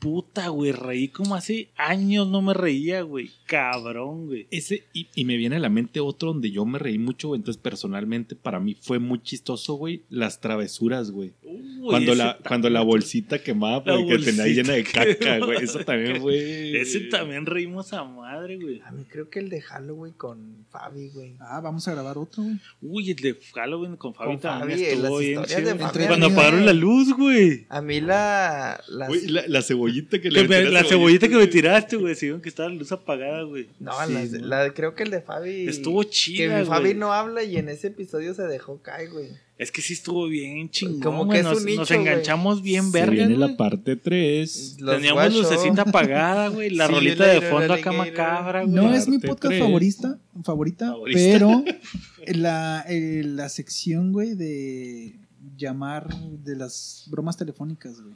Puta, 0.00 0.48
güey, 0.48 0.72
reí 0.72 1.08
como 1.08 1.34
hace 1.34 1.68
años 1.76 2.26
no 2.26 2.40
me 2.40 2.54
reía, 2.54 3.02
güey. 3.02 3.30
Cabrón, 3.46 4.28
güey. 4.28 4.46
Ese, 4.50 4.84
y, 4.94 5.08
y 5.14 5.24
me 5.26 5.36
viene 5.36 5.56
a 5.56 5.58
la 5.58 5.68
mente 5.68 6.00
otro 6.00 6.32
donde 6.32 6.50
yo 6.50 6.64
me 6.64 6.78
reí 6.78 6.98
mucho, 6.98 7.28
güey. 7.28 7.38
Entonces, 7.38 7.60
personalmente, 7.62 8.34
para 8.34 8.60
mí 8.60 8.74
fue 8.80 8.98
muy 8.98 9.22
chistoso, 9.22 9.74
güey. 9.74 10.02
Las 10.08 10.40
travesuras, 10.40 11.10
güey. 11.10 11.32
Uy, 11.42 11.80
Cuando 11.84 12.14
la, 12.14 12.38
cuando 12.46 12.70
la 12.70 12.80
bolsita 12.80 13.42
quemaba 13.42 13.82
La 13.84 13.96
porque 13.98 14.18
tenía 14.24 14.44
bolsita 14.44 14.46
llena 14.46 14.72
de 14.72 14.84
caca, 14.84 15.38
güey. 15.44 15.62
Eso 15.64 15.80
también 15.80 16.18
fue. 16.22 16.80
Ese 16.80 17.00
también 17.00 17.44
reímos 17.44 17.92
a 17.92 18.02
madre, 18.04 18.56
güey. 18.56 18.80
A 18.86 18.90
mí 18.92 19.04
creo 19.06 19.28
que 19.28 19.40
el 19.40 19.50
de 19.50 19.60
Halloween 19.60 20.14
con 20.14 20.64
Fabi, 20.70 21.08
güey. 21.10 21.34
Ah, 21.40 21.60
vamos 21.60 21.86
a 21.88 21.92
grabar 21.92 22.16
otro, 22.16 22.42
güey. 22.42 22.56
Uy, 22.80 23.10
el 23.10 23.16
de 23.16 23.36
Halloween 23.54 23.96
con 23.96 24.14
Fabi 24.14 24.30
Con 24.30 24.40
también 24.40 24.78
Fabi, 24.78 24.82
estuvo 24.90 25.20
las 25.20 25.54
bien 25.66 25.78
Fabi 25.78 26.06
Cuando 26.06 26.26
apagaron 26.26 26.60
güey. 26.60 26.66
la 26.66 26.72
luz, 26.72 27.12
güey. 27.14 27.66
A 27.68 27.82
mí 27.82 28.00
la... 28.00 28.82
las- 28.88 29.08
Güey, 29.08 29.26
la, 29.28 29.42
la 29.46 29.60
cebollita 29.90 30.16
que 30.18 30.22
Que 30.22 30.30
le 30.30 30.42
me- 30.42 30.48
metí 30.48 30.66
a 30.68 30.70
la 30.70 30.84
cebollita 30.84 31.28
que 31.28 31.36
me 31.36 31.46
tiraste, 31.46 31.96
güey. 31.96 32.14
Sí, 32.14 32.30
que 32.42 32.48
estaba 32.48 32.68
la 32.68 32.74
luz 32.76 32.92
apagada, 32.92 33.42
güey. 33.42 33.68
No, 33.78 33.92
Sí, 34.06 34.12
las- 34.12 34.30
güey. 34.30 34.42
la, 34.42 34.72
creo 34.74 34.94
que 34.94 35.02
el 35.02 35.10
de 35.10 35.20
Fabi... 35.20 35.68
Estuvo 35.68 36.00
Que 36.02 36.08
chida, 36.10 36.64
Fabi 36.64 36.80
güey. 36.90 36.94
no 36.94 37.12
habla 37.12 37.42
y 37.42 37.56
en 37.56 37.68
ese 37.68 37.88
episodio 37.88 38.34
se 38.34 38.42
dejó 38.44 38.80
caer, 38.82 39.10
güey. 39.10 39.26
Es 39.58 39.70
que 39.70 39.82
sí 39.82 39.92
estuvo 39.92 40.26
bien 40.26 40.70
chingón, 40.70 41.00
Como 41.02 41.28
que 41.30 41.40
es 41.40 41.44
Nos, 41.44 41.58
un 41.58 41.64
nicho, 41.66 41.80
nos 41.80 41.90
enganchamos 41.90 42.62
bien 42.62 42.90
Se 42.90 42.98
verga, 42.98 43.12
viene 43.12 43.36
la 43.36 43.56
parte 43.58 43.94
3. 43.94 44.76
Los 44.80 44.96
Teníamos 44.96 45.34
lucecita 45.34 45.82
apagada, 45.82 46.48
güey. 46.48 46.70
La 46.70 46.86
Sí, 46.88 46.92
rolita 46.94 47.26
de 47.26 47.42
fondo 47.42 47.74
acá 47.74 47.92
macabra, 47.92 48.62
güey. 48.62 48.74
No 48.74 48.94
es 48.94 49.06
mi 49.06 49.18
podcast 49.18 49.58
favorita, 49.58 50.18
favorita, 50.44 50.94
pero 51.12 51.62
la, 52.28 52.86
eh, 52.88 53.22
la 53.22 53.50
sección, 53.50 54.12
güey, 54.12 54.34
de 54.34 55.16
llamar 55.58 56.08
de 56.42 56.56
las 56.56 57.04
bromas 57.10 57.36
telefónicas, 57.36 58.00
güey. 58.00 58.14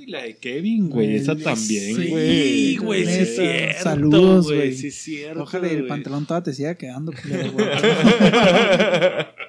Uy, 0.00 0.06
la 0.06 0.22
de 0.22 0.36
Kevin, 0.36 0.88
güey. 0.88 1.16
Esa 1.16 1.36
también, 1.36 1.94
güey. 2.10 2.42
Sí, 2.70 2.76
güey, 2.78 3.04
sí 3.04 3.10
es 3.10 3.36
cierto, 3.36 3.82
saludos, 3.82 4.46
güey. 4.46 4.72
Sí 4.72 4.86
es 4.86 4.94
cierto, 4.94 5.42
Ojalá 5.42 5.68
y 5.68 5.76
el 5.76 5.86
pantalón 5.86 6.24
todavía 6.26 6.44
te 6.44 6.54
siga 6.54 6.74
quedando. 6.76 7.12
culero. 7.12 7.52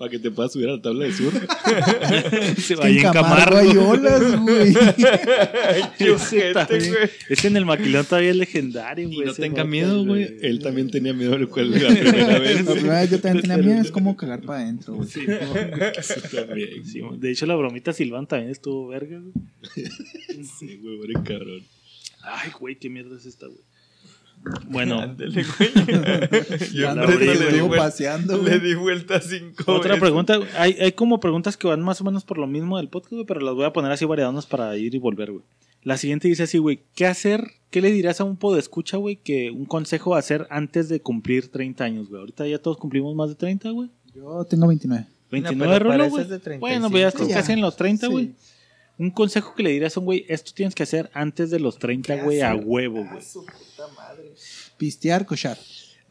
Para 0.00 0.10
que 0.12 0.18
te 0.18 0.30
puedas 0.30 0.50
subir 0.50 0.66
a 0.66 0.76
la 0.76 0.80
tabla 0.80 1.04
de 1.04 1.12
sur. 1.12 1.30
Se 2.56 2.56
Es 2.56 2.66
que 2.68 2.74
vaya 2.76 2.88
en 2.88 2.96
en 2.96 3.12
Camargo 3.12 3.56
Camargo. 3.56 3.58
hay 3.58 3.76
olas, 3.76 4.40
güey. 4.40 4.72
También. 6.54 6.94
Ese 7.28 7.48
en 7.48 7.56
el 7.58 7.66
maquilón 7.66 8.06
todavía 8.06 8.30
es 8.30 8.36
legendario, 8.36 9.10
Y 9.10 9.14
güey. 9.16 9.26
no 9.26 9.34
tenga 9.34 9.62
miedo, 9.64 10.02
güey. 10.06 10.38
Él 10.40 10.60
también 10.60 10.90
tenía 10.90 11.12
miedo 11.12 11.36
la 11.36 11.46
primera 11.46 12.38
vez. 12.38 12.64
La 12.64 12.72
primera 12.72 13.00
vez 13.02 13.10
yo 13.10 13.20
también 13.20 13.42
tenía 13.42 13.58
miedo, 13.58 13.82
es 13.82 13.90
como 13.90 14.16
cagar 14.20 14.40
para 14.40 14.60
adentro, 14.62 14.94
güey. 14.94 15.06
Sí, 15.06 15.20
también. 15.26 17.20
de 17.20 17.30
hecho, 17.30 17.44
la 17.44 17.56
bromita 17.56 17.92
Silván 17.92 18.26
también 18.26 18.52
estuvo 18.52 18.88
verga, 18.88 19.20
güey. 19.20 19.34
Sí, 20.58 20.80
güey, 20.82 21.12
cabrón. 21.24 21.62
Ay, 22.22 22.50
güey, 22.58 22.76
qué 22.76 22.88
mierda 22.88 23.18
es 23.18 23.26
esta, 23.26 23.48
güey. 23.48 23.60
Bueno, 24.68 25.00
Ándale, 25.02 25.44
güey. 25.58 25.70
Yo 26.74 26.88
abrí, 26.90 27.26
le, 27.26 27.36
güey. 27.36 27.62
di 27.70 27.76
paseando, 27.76 28.36
le 28.38 28.42
güey. 28.42 28.60
di 28.60 28.74
vuelta 28.74 29.20
cinco 29.20 29.64
otra 29.72 29.90
veces. 29.92 30.00
pregunta. 30.00 30.38
Hay, 30.56 30.76
hay 30.80 30.92
como 30.92 31.20
preguntas 31.20 31.56
que 31.56 31.66
van 31.66 31.82
más 31.82 32.00
o 32.00 32.04
menos 32.04 32.24
por 32.24 32.38
lo 32.38 32.46
mismo 32.46 32.78
del 32.78 32.88
podcast, 32.88 33.12
güey, 33.12 33.26
pero 33.26 33.40
las 33.40 33.54
voy 33.54 33.64
a 33.64 33.72
poner 33.72 33.92
así 33.92 34.04
variadonas 34.04 34.46
para 34.46 34.76
ir 34.76 34.94
y 34.94 34.98
volver, 34.98 35.30
güey. 35.32 35.44
La 35.82 35.96
siguiente 35.96 36.28
dice 36.28 36.42
así, 36.42 36.58
güey, 36.58 36.82
¿qué 36.94 37.06
hacer? 37.06 37.42
¿Qué 37.70 37.80
le 37.80 37.90
dirás 37.90 38.20
a 38.20 38.24
un 38.24 38.36
podescucha, 38.36 38.96
güey, 38.98 39.16
que 39.16 39.50
un 39.50 39.64
consejo 39.64 40.14
a 40.14 40.18
hacer 40.18 40.46
antes 40.50 40.88
de 40.88 41.00
cumplir 41.00 41.48
30 41.50 41.84
años, 41.84 42.08
güey? 42.08 42.20
Ahorita 42.20 42.46
ya 42.46 42.58
todos 42.58 42.76
cumplimos 42.76 43.14
más 43.14 43.28
de 43.30 43.34
30, 43.36 43.70
güey. 43.70 43.88
Yo 44.14 44.44
tengo 44.44 44.66
29. 44.66 45.06
29 45.30 45.72
pero 45.72 45.84
Rolo, 45.84 45.90
pareces 45.98 46.10
güey. 46.12 46.24
de 46.24 46.38
35. 46.38 46.60
Bueno, 46.60 46.90
pues 46.90 47.00
ya 47.02 47.08
estás 47.08 47.28
casi 47.28 47.52
en 47.52 47.60
los 47.60 47.76
30, 47.76 48.08
Sí. 48.08 48.34
Un 49.00 49.10
consejo 49.10 49.54
que 49.54 49.62
le 49.62 49.70
dirías 49.70 49.96
a 49.96 50.00
un 50.00 50.06
güey, 50.06 50.26
esto 50.28 50.52
tienes 50.54 50.74
que 50.74 50.82
hacer 50.82 51.10
antes 51.14 51.50
de 51.50 51.58
los 51.58 51.78
30, 51.78 52.16
¿Qué 52.16 52.22
güey, 52.22 52.40
a 52.42 52.54
huevo, 52.54 53.02
Ah, 53.06 53.12
güey. 53.12 53.24
su 53.24 53.44
puta 53.44 53.88
madre. 53.96 54.34
Pistear, 54.76 55.24
cochar. 55.24 55.56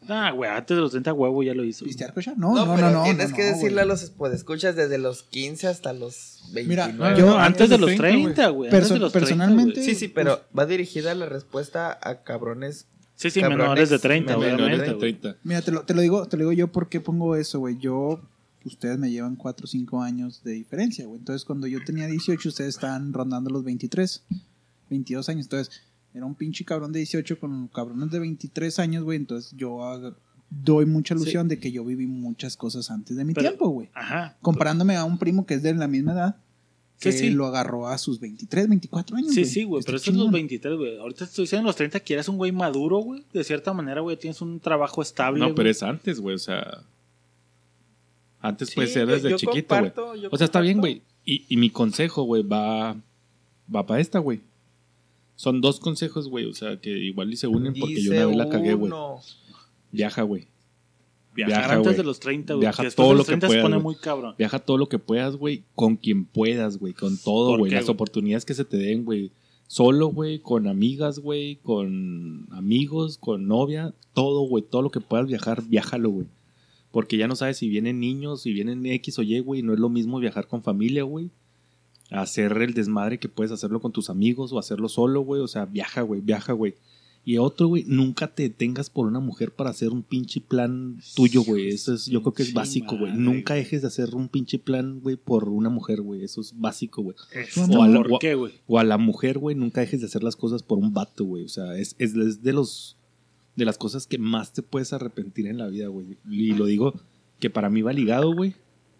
Ah, 0.08 0.32
güey, 0.32 0.50
antes 0.50 0.76
de 0.76 0.80
los 0.80 0.90
30, 0.90 1.12
huevo, 1.12 1.42
ya 1.44 1.54
lo 1.54 1.62
hizo. 1.62 1.84
Pistear, 1.84 2.12
cochar. 2.12 2.36
No, 2.36 2.48
No, 2.54 2.66
no, 2.66 2.66
no, 2.66 2.74
pero 2.74 2.90
no. 2.90 3.02
tienes 3.04 3.30
no, 3.30 3.36
que 3.36 3.42
no, 3.42 3.48
decirle 3.50 3.70
güey. 3.74 3.82
a 3.82 3.84
los 3.84 4.10
pues, 4.10 4.32
escuchas 4.32 4.74
desde 4.74 4.98
los 4.98 5.22
15 5.22 5.68
hasta 5.68 5.92
los 5.92 6.42
29. 6.52 6.92
Mira, 6.94 7.16
Yo, 7.16 7.38
antes 7.38 7.68
de 7.70 7.78
los 7.78 7.94
30, 7.94 8.08
30, 8.34 8.48
güey. 8.48 8.70
Antes 8.70 8.88
Perso- 8.88 8.94
de 8.94 9.00
los 9.00 9.12
30, 9.12 9.28
personalmente- 9.28 9.80
güey. 9.80 9.86
Sí, 9.86 9.94
sí, 9.94 10.08
pero 10.08 10.40
va 10.58 10.66
dirigida 10.66 11.14
la 11.14 11.26
respuesta 11.26 11.96
a 12.02 12.22
cabrones. 12.24 12.86
Sí, 13.14 13.30
sí, 13.30 13.40
cabrones 13.40 13.62
menores 13.64 13.90
de 13.90 13.98
30, 14.00 14.36
menores 14.36 14.56
de 14.56 14.64
obviamente. 14.64 14.86
De 14.86 14.92
güey. 14.96 15.12
30. 15.20 15.38
Mira, 15.44 15.62
te 15.62 15.70
lo, 15.70 15.82
te 15.82 15.94
lo 15.94 16.00
digo, 16.00 16.26
te 16.26 16.36
lo 16.38 16.40
digo 16.44 16.52
yo 16.52 16.68
porque 16.72 17.00
pongo 17.00 17.36
eso, 17.36 17.60
güey. 17.60 17.78
Yo, 17.78 18.20
ustedes 18.64 18.98
me 18.98 19.10
llevan 19.10 19.36
4 19.36 19.64
o 19.64 19.66
5 19.66 20.02
años 20.02 20.42
de 20.44 20.52
diferencia, 20.52 21.06
güey. 21.06 21.18
Entonces, 21.18 21.44
cuando 21.44 21.66
yo 21.66 21.78
tenía 21.84 22.06
18, 22.06 22.48
ustedes 22.48 22.74
estaban 22.76 23.12
rondando 23.12 23.50
los 23.50 23.64
23, 23.64 24.24
22 24.90 25.28
años. 25.28 25.46
Entonces, 25.46 25.82
era 26.14 26.24
un 26.26 26.34
pinche 26.34 26.64
cabrón 26.64 26.92
de 26.92 26.98
18 27.00 27.38
con 27.38 27.68
cabrones 27.68 28.10
de 28.10 28.18
23 28.18 28.78
años, 28.78 29.04
güey. 29.04 29.16
Entonces, 29.18 29.52
yo 29.56 29.80
doy 30.50 30.84
mucha 30.86 31.14
ilusión 31.14 31.46
de 31.48 31.58
que 31.60 31.70
yo 31.72 31.84
viví 31.84 32.06
muchas 32.06 32.56
cosas 32.56 32.90
antes 32.90 33.16
de 33.16 33.24
mi 33.24 33.34
Pero- 33.34 33.48
tiempo, 33.50 33.68
güey. 33.68 33.88
Ajá. 33.94 34.36
Comparándome 34.42 34.96
a 34.96 35.04
un 35.04 35.18
primo 35.18 35.46
que 35.46 35.54
es 35.54 35.62
de 35.62 35.72
la 35.74 35.86
misma 35.86 36.12
edad, 36.12 36.36
que 36.98 37.12
Sí, 37.12 37.18
sí. 37.18 37.30
lo 37.30 37.46
agarró 37.46 37.86
a 37.88 37.96
sus 37.96 38.20
23, 38.20 38.68
24 38.68 39.16
años. 39.16 39.32
Sí, 39.32 39.44
sí, 39.46 39.62
güey, 39.64 39.82
pero 39.84 39.96
esto 39.96 40.10
es 40.10 40.16
los 40.16 40.24
chingón. 40.24 40.32
23, 40.34 40.76
güey. 40.76 40.98
Ahorita 40.98 41.24
estoy 41.24 41.44
diciendo 41.44 41.60
en 41.62 41.66
los 41.68 41.76
30 41.76 42.00
que 42.00 42.12
eres 42.14 42.28
un 42.28 42.36
güey 42.36 42.52
maduro, 42.52 42.98
güey. 42.98 43.24
De 43.32 43.42
cierta 43.44 43.72
manera, 43.72 44.00
güey, 44.02 44.18
tienes 44.18 44.42
un 44.42 44.60
trabajo 44.60 45.00
estable. 45.00 45.38
No, 45.40 45.54
pero 45.54 45.70
es 45.70 45.82
antes, 45.82 46.20
güey. 46.20 46.34
O 46.34 46.38
sea. 46.38 46.82
Antes 48.40 48.74
puede 48.74 48.88
Sí, 48.88 48.94
ser 48.94 49.06
yo- 49.06 49.14
desde 49.14 49.30
yo 49.30 49.36
chiquito, 49.36 49.76
güey. 49.78 49.92
O 50.30 50.36
sea, 50.36 50.44
está 50.46 50.60
bien, 50.60 50.78
güey. 50.78 51.02
Y, 51.24 51.44
y 51.48 51.56
mi 51.56 51.70
consejo, 51.70 52.22
güey, 52.22 52.42
va. 52.42 52.96
Va 53.74 53.86
para 53.86 54.00
esta, 54.00 54.18
güey. 54.18 54.40
Son 55.36 55.60
dos 55.60 55.78
consejos, 55.80 56.28
güey. 56.28 56.46
O 56.46 56.54
sea, 56.54 56.78
que 56.80 56.90
igual 56.90 57.32
y 57.32 57.36
se 57.36 57.46
unen 57.46 57.74
porque 57.78 58.02
yo 58.02 58.12
una 58.12 58.26
vez 58.26 58.36
la 58.36 58.48
cagué, 58.48 58.74
güey. 58.74 58.92
Viaja, 59.92 60.22
güey. 60.22 60.46
Viajar 61.34 61.54
viaja, 61.58 61.72
antes 61.74 61.84
güey. 61.92 61.96
de 61.96 62.02
los 62.04 62.20
30, 62.20 62.54
güey. 62.54 62.60
Viaja 62.62 62.90
todo 62.90 63.12
lo 63.14 63.20
que 63.20 63.26
30 63.26 63.46
se 63.46 63.50
puedas, 63.52 63.62
pone 63.62 63.76
güey. 63.76 63.82
muy 63.84 63.94
cabrón. 63.94 64.34
Viaja 64.36 64.58
todo 64.58 64.76
lo 64.78 64.88
que 64.88 64.98
puedas, 64.98 65.36
güey. 65.36 65.62
Con 65.76 65.96
quien 65.96 66.24
puedas, 66.24 66.78
güey. 66.78 66.92
Con 66.92 67.16
todo, 67.18 67.50
¿Por 67.50 67.60
güey. 67.60 67.72
Las 67.72 67.88
oportunidades 67.88 68.44
que 68.44 68.54
se 68.54 68.64
te 68.64 68.76
den, 68.76 69.04
güey. 69.04 69.30
Solo, 69.68 70.08
güey. 70.08 70.40
Con 70.40 70.66
amigas, 70.66 71.20
güey. 71.20 71.56
Con 71.56 72.48
amigos, 72.50 73.16
con 73.18 73.46
novia. 73.46 73.94
Todo, 74.14 74.40
güey. 74.42 74.64
Todo 74.68 74.82
lo 74.82 74.90
que 74.90 75.00
puedas 75.00 75.26
viajar, 75.28 75.62
viájalo, 75.62 76.10
güey. 76.10 76.26
Porque 76.92 77.16
ya 77.16 77.28
no 77.28 77.36
sabes 77.36 77.56
si 77.58 77.68
vienen 77.68 78.00
niños, 78.00 78.42
si 78.42 78.52
vienen 78.52 78.84
X 78.86 79.18
o 79.18 79.22
Y, 79.22 79.38
güey. 79.40 79.62
No 79.62 79.72
es 79.74 79.78
lo 79.78 79.88
mismo 79.88 80.18
viajar 80.18 80.46
con 80.48 80.62
familia, 80.62 81.04
güey. 81.04 81.30
Hacer 82.10 82.50
el 82.60 82.74
desmadre 82.74 83.18
que 83.20 83.28
puedes 83.28 83.52
hacerlo 83.52 83.80
con 83.80 83.92
tus 83.92 84.10
amigos 84.10 84.52
o 84.52 84.58
hacerlo 84.58 84.88
solo, 84.88 85.20
güey. 85.20 85.40
O 85.40 85.46
sea, 85.48 85.66
viaja, 85.66 86.02
güey. 86.02 86.20
Viaja, 86.20 86.52
güey. 86.52 86.74
Y 87.22 87.36
otro, 87.36 87.68
güey, 87.68 87.84
nunca 87.86 88.34
te 88.34 88.44
detengas 88.44 88.88
por 88.88 89.06
una 89.06 89.20
mujer 89.20 89.52
para 89.52 89.68
hacer 89.70 89.90
un 89.90 90.02
pinche 90.02 90.40
plan 90.40 90.98
tuyo, 91.14 91.42
güey. 91.44 91.68
Eso 91.68 91.92
es, 91.94 92.06
yo 92.06 92.22
creo 92.22 92.32
que 92.32 92.42
es 92.42 92.54
básico, 92.54 92.96
güey. 92.96 93.12
Nunca 93.12 93.54
dejes 93.54 93.82
de 93.82 93.88
hacer 93.88 94.14
un 94.14 94.28
pinche 94.28 94.58
plan, 94.58 95.00
güey, 95.00 95.16
por 95.16 95.48
una 95.50 95.68
mujer, 95.68 96.00
güey. 96.00 96.24
Eso 96.24 96.40
es 96.40 96.58
básico, 96.58 97.02
güey. 97.02 97.14
O 97.76 97.82
a 97.82 97.88
la- 97.88 97.98
¿Por 97.98 98.12
o 98.12 98.16
a- 98.16 98.18
qué, 98.18 98.34
güey? 98.34 98.54
O 98.66 98.78
a 98.78 98.84
la 98.84 98.96
mujer, 98.96 99.38
güey, 99.38 99.54
nunca 99.54 99.82
dejes 99.82 100.00
de 100.00 100.06
hacer 100.06 100.22
las 100.22 100.34
cosas 100.34 100.62
por 100.62 100.78
un 100.78 100.94
vato, 100.94 101.24
güey. 101.24 101.44
O 101.44 101.48
sea, 101.48 101.76
es, 101.78 101.94
es, 101.98 102.14
es 102.16 102.42
de 102.42 102.54
los 102.54 102.96
de 103.56 103.64
las 103.64 103.78
cosas 103.78 104.06
que 104.06 104.18
más 104.18 104.52
te 104.52 104.62
puedes 104.62 104.92
arrepentir 104.92 105.46
en 105.46 105.58
la 105.58 105.66
vida, 105.68 105.88
güey. 105.88 106.16
Y 106.30 106.52
lo 106.54 106.66
digo 106.66 106.94
que 107.38 107.50
para 107.50 107.70
mí 107.70 107.82
va 107.82 107.92
ligado, 107.92 108.32
güey. 108.34 108.54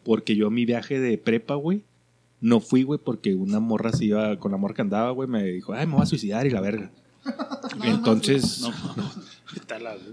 Porque 0.04 0.34
yo 0.34 0.46
a 0.46 0.50
mi 0.50 0.64
viaje 0.64 0.98
de 0.98 1.18
prepa, 1.18 1.54
güey, 1.56 1.82
no 2.40 2.60
fui, 2.60 2.82
güey, 2.84 2.98
porque 3.02 3.34
una 3.34 3.60
morra 3.60 3.92
se 3.92 4.06
iba 4.06 4.38
con 4.38 4.50
la 4.52 4.56
morra 4.58 4.74
que 4.74 4.82
andaba, 4.82 5.10
güey, 5.10 5.28
me 5.28 5.44
dijo, 5.44 5.74
ay, 5.74 5.86
me 5.86 5.94
voy 5.94 6.02
a 6.02 6.06
suicidar 6.06 6.46
y 6.46 6.50
la 6.50 6.60
verga. 6.62 6.90
Entonces, 7.84 8.60
No, 8.62 8.68
güey. 8.94 9.06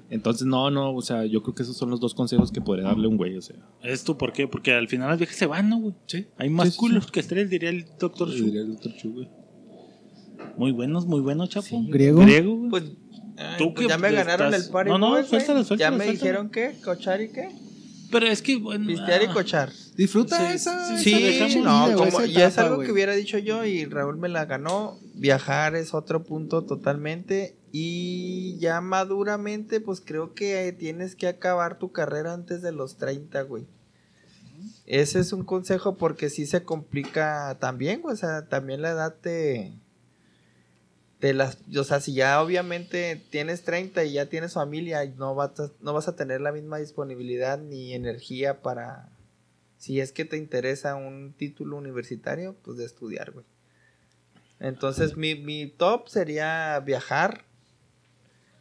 entonces 0.10 0.46
no, 0.48 0.70
no, 0.72 0.94
o 0.94 1.02
sea, 1.02 1.26
yo 1.26 1.42
creo 1.42 1.56
que 1.56 1.64
esos 1.64 1.78
son 1.78 1.90
los 1.90 2.00
dos 2.00 2.14
consejos 2.14 2.52
que 2.52 2.60
podría 2.60 2.86
darle 2.88 3.06
a 3.06 3.10
un 3.10 3.18
güey, 3.18 3.38
o 3.38 3.42
sea. 3.42 3.56
¿Esto 3.82 4.18
por 4.18 4.34
qué? 4.34 4.48
Porque 4.48 4.74
al 4.74 4.88
final 4.88 5.10
las 5.10 5.18
viejas 5.20 5.36
se 5.38 5.46
van, 5.46 5.70
¿no, 5.70 5.80
güey? 5.80 5.94
Sí. 6.08 6.26
Hay 6.38 6.50
más 6.50 6.66
Sí, 6.68 6.72
sí, 6.74 6.78
culos 6.80 7.06
sí. 7.06 7.12
que 7.12 7.20
estrellas, 7.22 7.50
diría 7.50 7.70
el 7.70 7.86
doctor 8.00 8.30
Shu. 8.30 8.46
Diría 8.46 8.62
el 8.62 8.70
doctor 8.74 8.94
Chu, 8.96 9.14
güey. 9.14 9.30
Muy 10.58 10.72
buenos, 10.72 11.06
muy 11.06 11.22
buenos, 11.22 11.50
chapo. 11.50 11.68
Sí. 11.68 11.88
Griego. 11.90 12.20
Griego, 12.22 12.56
güey. 12.58 12.70
Pues, 12.70 12.84
ay, 13.38 13.58
Tú 13.58 13.74
pues 13.74 13.86
que 13.88 13.90
ya 13.90 13.98
me 13.98 14.12
ganaron 14.12 14.54
estás- 14.54 14.66
el 14.68 14.72
party. 14.72 14.90
No, 14.92 14.98
no, 14.98 15.10
boy, 15.10 15.20
güey. 15.20 15.30
suéltalo, 15.30 15.64
suéltalo, 15.64 15.98
Ya 15.98 15.98
me 16.06 16.12
dijeron 16.12 16.50
qué, 16.50 16.76
cochar 16.84 17.22
y 17.22 17.30
qué. 17.30 17.50
Pero 18.12 18.26
es 18.28 18.42
que, 18.42 18.58
bueno. 18.58 18.88
Pistear 18.88 19.22
y 19.22 19.26
ah, 19.26 19.34
cochar. 19.34 19.72
Disfruta 19.98 20.38
Sí, 20.38 20.54
esa. 20.56 20.98
sí, 20.98 21.14
esa 21.28 21.60
no, 21.60 21.94
como, 21.94 22.06
esa 22.06 22.26
ya 22.26 22.48
es 22.48 22.58
algo 22.58 22.80
que 22.82 22.92
hubiera 22.92 23.14
dicho 23.14 23.38
yo 23.38 23.66
y 23.66 23.84
Raúl 23.86 24.18
me 24.18 24.30
la 24.30 24.46
ganó. 24.46 24.98
Viajar 25.16 25.76
es 25.76 25.94
otro 25.94 26.24
punto 26.24 26.64
totalmente. 26.64 27.58
Y 27.74 28.58
ya 28.60 28.80
maduramente, 28.80 29.82
pues 29.82 30.00
creo 30.00 30.34
que 30.34 30.72
tienes 30.72 31.16
que 31.16 31.28
acabar 31.28 31.80
tu 31.80 31.92
carrera 31.92 32.34
antes 32.34 32.62
de 32.62 32.72
los 32.72 32.96
30, 32.98 33.42
güey. 33.42 33.66
Ese 34.86 35.20
es 35.20 35.34
un 35.34 35.44
consejo 35.44 35.98
porque 35.98 36.30
sí 36.30 36.46
se 36.46 36.64
complica 36.64 37.58
también, 37.60 38.02
güey. 38.02 38.14
O 38.14 38.18
sea, 38.18 38.48
también 38.48 38.82
la 38.82 38.92
edad 38.92 39.16
te. 39.22 39.74
Te 41.20 41.34
las, 41.34 41.58
o 41.76 41.84
sea, 41.84 42.00
si 42.00 42.14
ya 42.14 42.42
obviamente 42.42 43.16
tienes 43.32 43.64
30 43.64 44.04
y 44.06 44.14
ya 44.14 44.28
tienes 44.28 44.54
familia, 44.54 45.04
no 45.18 45.34
vas 45.34 45.60
a, 45.60 45.72
no 45.82 45.94
vas 45.94 46.08
a 46.08 46.16
tener 46.16 46.42
la 46.42 46.52
misma 46.52 46.78
disponibilidad 46.78 47.58
ni 47.58 47.94
energía 47.94 48.62
para, 48.62 49.10
si 49.78 50.00
es 50.00 50.12
que 50.12 50.26
te 50.26 50.38
interesa 50.38 50.96
un 50.96 51.34
título 51.34 51.76
universitario, 51.78 52.56
pues 52.64 52.78
de 52.78 52.86
estudiar, 52.86 53.32
güey. 53.32 53.46
Entonces, 54.60 55.18
mi, 55.18 55.36
mi 55.36 55.68
top 55.68 56.08
sería 56.08 56.80
viajar. 56.82 57.46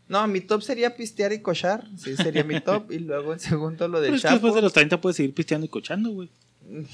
No, 0.09 0.26
mi 0.28 0.40
top 0.40 0.62
sería 0.62 0.96
pistear 0.96 1.32
y 1.32 1.40
cochar. 1.42 1.84
Sí, 1.98 2.16
sería 2.16 2.44
mi 2.44 2.61
top. 2.61 2.90
Y 2.92 2.98
luego 3.00 3.32
en 3.32 3.40
segundo 3.40 3.88
lo 3.88 3.98
Pero 3.98 4.04
del 4.04 4.14
es 4.14 4.20
que 4.22 4.28
Chapo. 4.28 4.34
después 4.34 4.54
de 4.54 4.62
los 4.62 4.72
30 4.72 5.00
puedes 5.00 5.16
seguir 5.16 5.34
pisteando 5.34 5.66
y 5.66 5.68
cochando, 5.68 6.11
güey. 6.11 6.30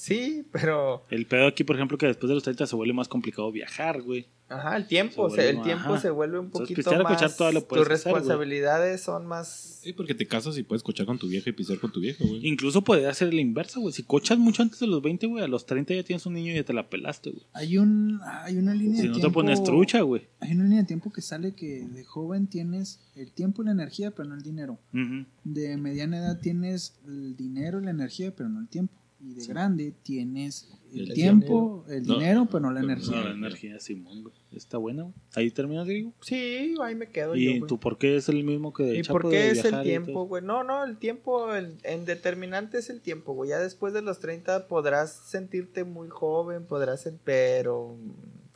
Sí, 0.00 0.46
pero. 0.50 1.04
El 1.10 1.26
pedo 1.26 1.46
aquí, 1.46 1.62
por 1.62 1.76
ejemplo, 1.76 1.98
que 1.98 2.06
después 2.06 2.28
de 2.28 2.34
los 2.34 2.42
30 2.42 2.66
se 2.66 2.74
vuelve 2.74 2.94
más 2.94 3.06
complicado 3.08 3.52
viajar, 3.52 4.00
güey. 4.00 4.28
Ajá, 4.48 4.76
el 4.78 4.86
tiempo. 4.88 5.28
Se 5.30 5.36
se- 5.36 5.42
vuelve 5.42 5.50
el 5.50 5.56
más- 5.58 5.64
tiempo 5.66 5.84
ajá. 5.92 6.00
se 6.00 6.10
vuelve 6.10 6.38
un 6.38 6.46
Entonces, 6.46 6.74
poquito 6.74 6.94
y 6.94 7.02
más. 7.04 7.12
cochar 7.12 7.36
todavía 7.36 7.60
lo 7.60 7.68
puedes 7.68 7.86
tus 7.86 7.94
hacer, 7.94 8.12
responsabilidades 8.14 9.00
son 9.02 9.26
más. 9.26 9.78
Sí, 9.82 9.92
porque 9.92 10.14
te 10.14 10.26
casas 10.26 10.56
y 10.58 10.62
puedes 10.62 10.82
cochar 10.82 11.04
con 11.06 11.18
tu 11.18 11.28
vieja 11.28 11.50
y 11.50 11.52
pisar 11.52 11.78
con 11.78 11.92
tu 11.92 12.00
vieja, 12.00 12.24
güey. 12.26 12.46
Incluso 12.48 12.82
podría 12.82 13.12
ser 13.14 13.32
la 13.34 13.40
inversa, 13.42 13.78
güey. 13.78 13.92
Si 13.92 14.02
cochas 14.02 14.38
mucho 14.38 14.62
antes 14.62 14.80
de 14.80 14.86
los 14.86 15.02
20, 15.02 15.26
güey, 15.26 15.44
a 15.44 15.48
los 15.48 15.66
30 15.66 15.94
ya 15.94 16.02
tienes 16.02 16.24
un 16.26 16.32
niño 16.32 16.50
y 16.52 16.56
ya 16.56 16.64
te 16.64 16.72
la 16.72 16.88
pelaste, 16.88 17.30
güey. 17.30 17.44
Hay, 17.52 17.76
un, 17.78 18.20
hay 18.24 18.56
una 18.56 18.74
línea 18.74 18.96
Si 18.96 19.02
de 19.02 19.08
no 19.08 19.14
te 19.14 19.20
tiempo. 19.20 19.34
pones 19.40 19.62
trucha, 19.62 20.00
güey. 20.00 20.22
Hay 20.40 20.52
una 20.52 20.64
línea 20.64 20.78
de 20.80 20.86
tiempo 20.86 21.12
que 21.12 21.20
sale 21.20 21.52
que 21.54 21.86
de 21.86 22.04
joven 22.04 22.46
tienes 22.48 23.00
el 23.14 23.30
tiempo 23.32 23.62
y 23.62 23.66
la 23.66 23.72
energía, 23.72 24.10
pero 24.12 24.30
no 24.30 24.34
el 24.34 24.42
dinero. 24.42 24.78
Ujú. 24.94 25.26
De 25.44 25.76
mediana 25.76 26.18
edad 26.18 26.40
tienes 26.40 26.98
el 27.06 27.36
dinero 27.36 27.80
y 27.80 27.84
la 27.84 27.90
energía, 27.90 28.34
pero 28.34 28.48
no 28.48 28.60
el 28.60 28.68
tiempo. 28.68 28.94
Y 29.22 29.34
de 29.34 29.46
grande 29.46 29.92
tienes 30.02 30.70
el, 30.92 31.00
El 31.08 31.12
tiempo, 31.14 31.84
el 31.88 32.02
No. 32.04 32.14
dinero, 32.14 32.46
pero 32.46 32.60
no 32.60 32.72
la 32.72 32.80
energía. 32.80 33.16
No, 33.16 33.24
la 33.24 33.30
energía, 33.32 33.78
Simón, 33.78 34.22
güey. 34.22 34.34
Está 34.50 34.78
buena, 34.78 35.02
güey. 35.04 35.14
Ahí 35.34 35.50
terminas, 35.50 35.86
digo. 35.86 36.12
Sí, 36.22 36.74
ahí 36.82 36.94
me 36.94 37.08
quedo 37.10 37.34
yo. 37.36 37.40
¿Y 37.40 37.58
güey. 37.58 37.68
tú 37.68 37.78
por 37.78 37.98
qué 37.98 38.16
es 38.16 38.28
el 38.28 38.42
mismo 38.44 38.72
que 38.72 38.82
de 38.84 38.98
¿Y 38.98 39.02
Chapo 39.02 39.20
por 39.20 39.24
de 39.26 39.30
qué 39.30 39.50
es 39.50 39.64
el 39.64 39.82
tiempo, 39.82 40.24
güey? 40.26 40.42
No, 40.42 40.64
no, 40.64 40.82
el 40.84 40.96
tiempo, 40.96 41.54
el, 41.54 41.76
en 41.84 42.06
determinante 42.06 42.78
es 42.78 42.88
el 42.90 43.00
tiempo, 43.02 43.34
güey. 43.34 43.50
Ya 43.50 43.58
después 43.58 43.92
de 43.92 44.02
los 44.02 44.18
30 44.20 44.66
podrás 44.68 45.12
sentirte 45.12 45.84
muy 45.84 46.08
joven, 46.08 46.64
podrás 46.66 47.02
ser, 47.02 47.14
pero 47.22 47.96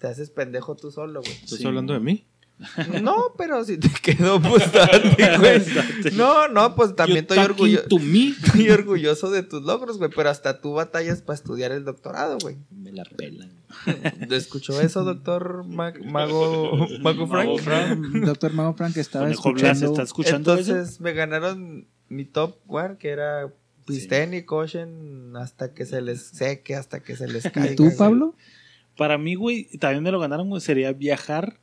te 0.01 0.07
haces 0.09 0.31
pendejo 0.31 0.75
tú 0.77 0.91
solo, 0.91 1.21
güey. 1.21 1.33
¿Estás 1.33 1.59
Sí, 1.59 1.67
hablando 1.67 1.93
de 1.93 2.01
mí? 2.01 2.25
No, 3.03 3.35
pero 3.39 3.65
si 3.65 3.79
te 3.79 3.89
quedó, 4.03 4.41
pues 4.41 4.71
date, 4.73 5.15
güey. 5.39 5.63
No, 6.15 6.49
no, 6.49 6.75
pues 6.75 6.95
también 6.97 7.21
estoy, 7.21 7.39
orgullo- 7.39 7.81
estoy 8.47 8.71
orgulloso 8.71 9.31
de 9.31 9.43
tus 9.43 9.63
logros, 9.63 9.99
güey. 9.99 10.11
Pero 10.15 10.31
hasta 10.31 10.61
tú 10.61 10.73
batallas 10.75 11.23
para 11.23 11.35
estudiar 11.37 11.73
el 11.73 11.85
doctorado, 11.85 12.39
güey. 12.41 12.57
Me 12.71 12.93
la 12.93 13.05
pelan. 13.05 13.53
¿Escuchó 14.31 14.81
eso, 14.81 15.05
doctor 15.05 15.65
Mag- 15.67 16.05
Mago, 16.05 16.87
Mago 17.01 17.27
Frank? 17.27 17.47
Mago 17.47 17.59
Frank. 17.59 17.99
Doctor 18.25 18.53
Mago 18.53 18.75
Frank 18.75 18.97
estaba 18.97 19.29
escuchando. 19.31 19.95
Entonces 20.27 21.01
me 21.01 21.13
ganaron 21.13 21.87
mi 22.09 22.25
top 22.25 22.57
one, 22.67 22.97
que 22.99 23.09
era 23.11 23.53
pisten 23.87 24.33
y 24.35 24.43
cochen 24.45 25.37
hasta 25.37 25.75
que 25.75 25.85
se 25.85 26.01
les 26.01 26.23
seque, 26.23 26.75
hasta 26.75 27.01
que 27.01 27.17
se 27.17 27.29
les 27.29 27.43
caiga. 27.51 27.73
¿Y 27.73 27.77
tú, 27.77 27.85
güey. 27.85 27.97
Pablo? 27.97 28.35
Para 28.97 29.19
mí, 29.19 29.35
güey, 29.35 29.69
también 29.79 30.03
me 30.05 30.13
lo 30.13 30.21
ganaron, 30.21 30.49
güey. 30.49 30.61
Sería 30.61 30.93
viajar 30.93 31.59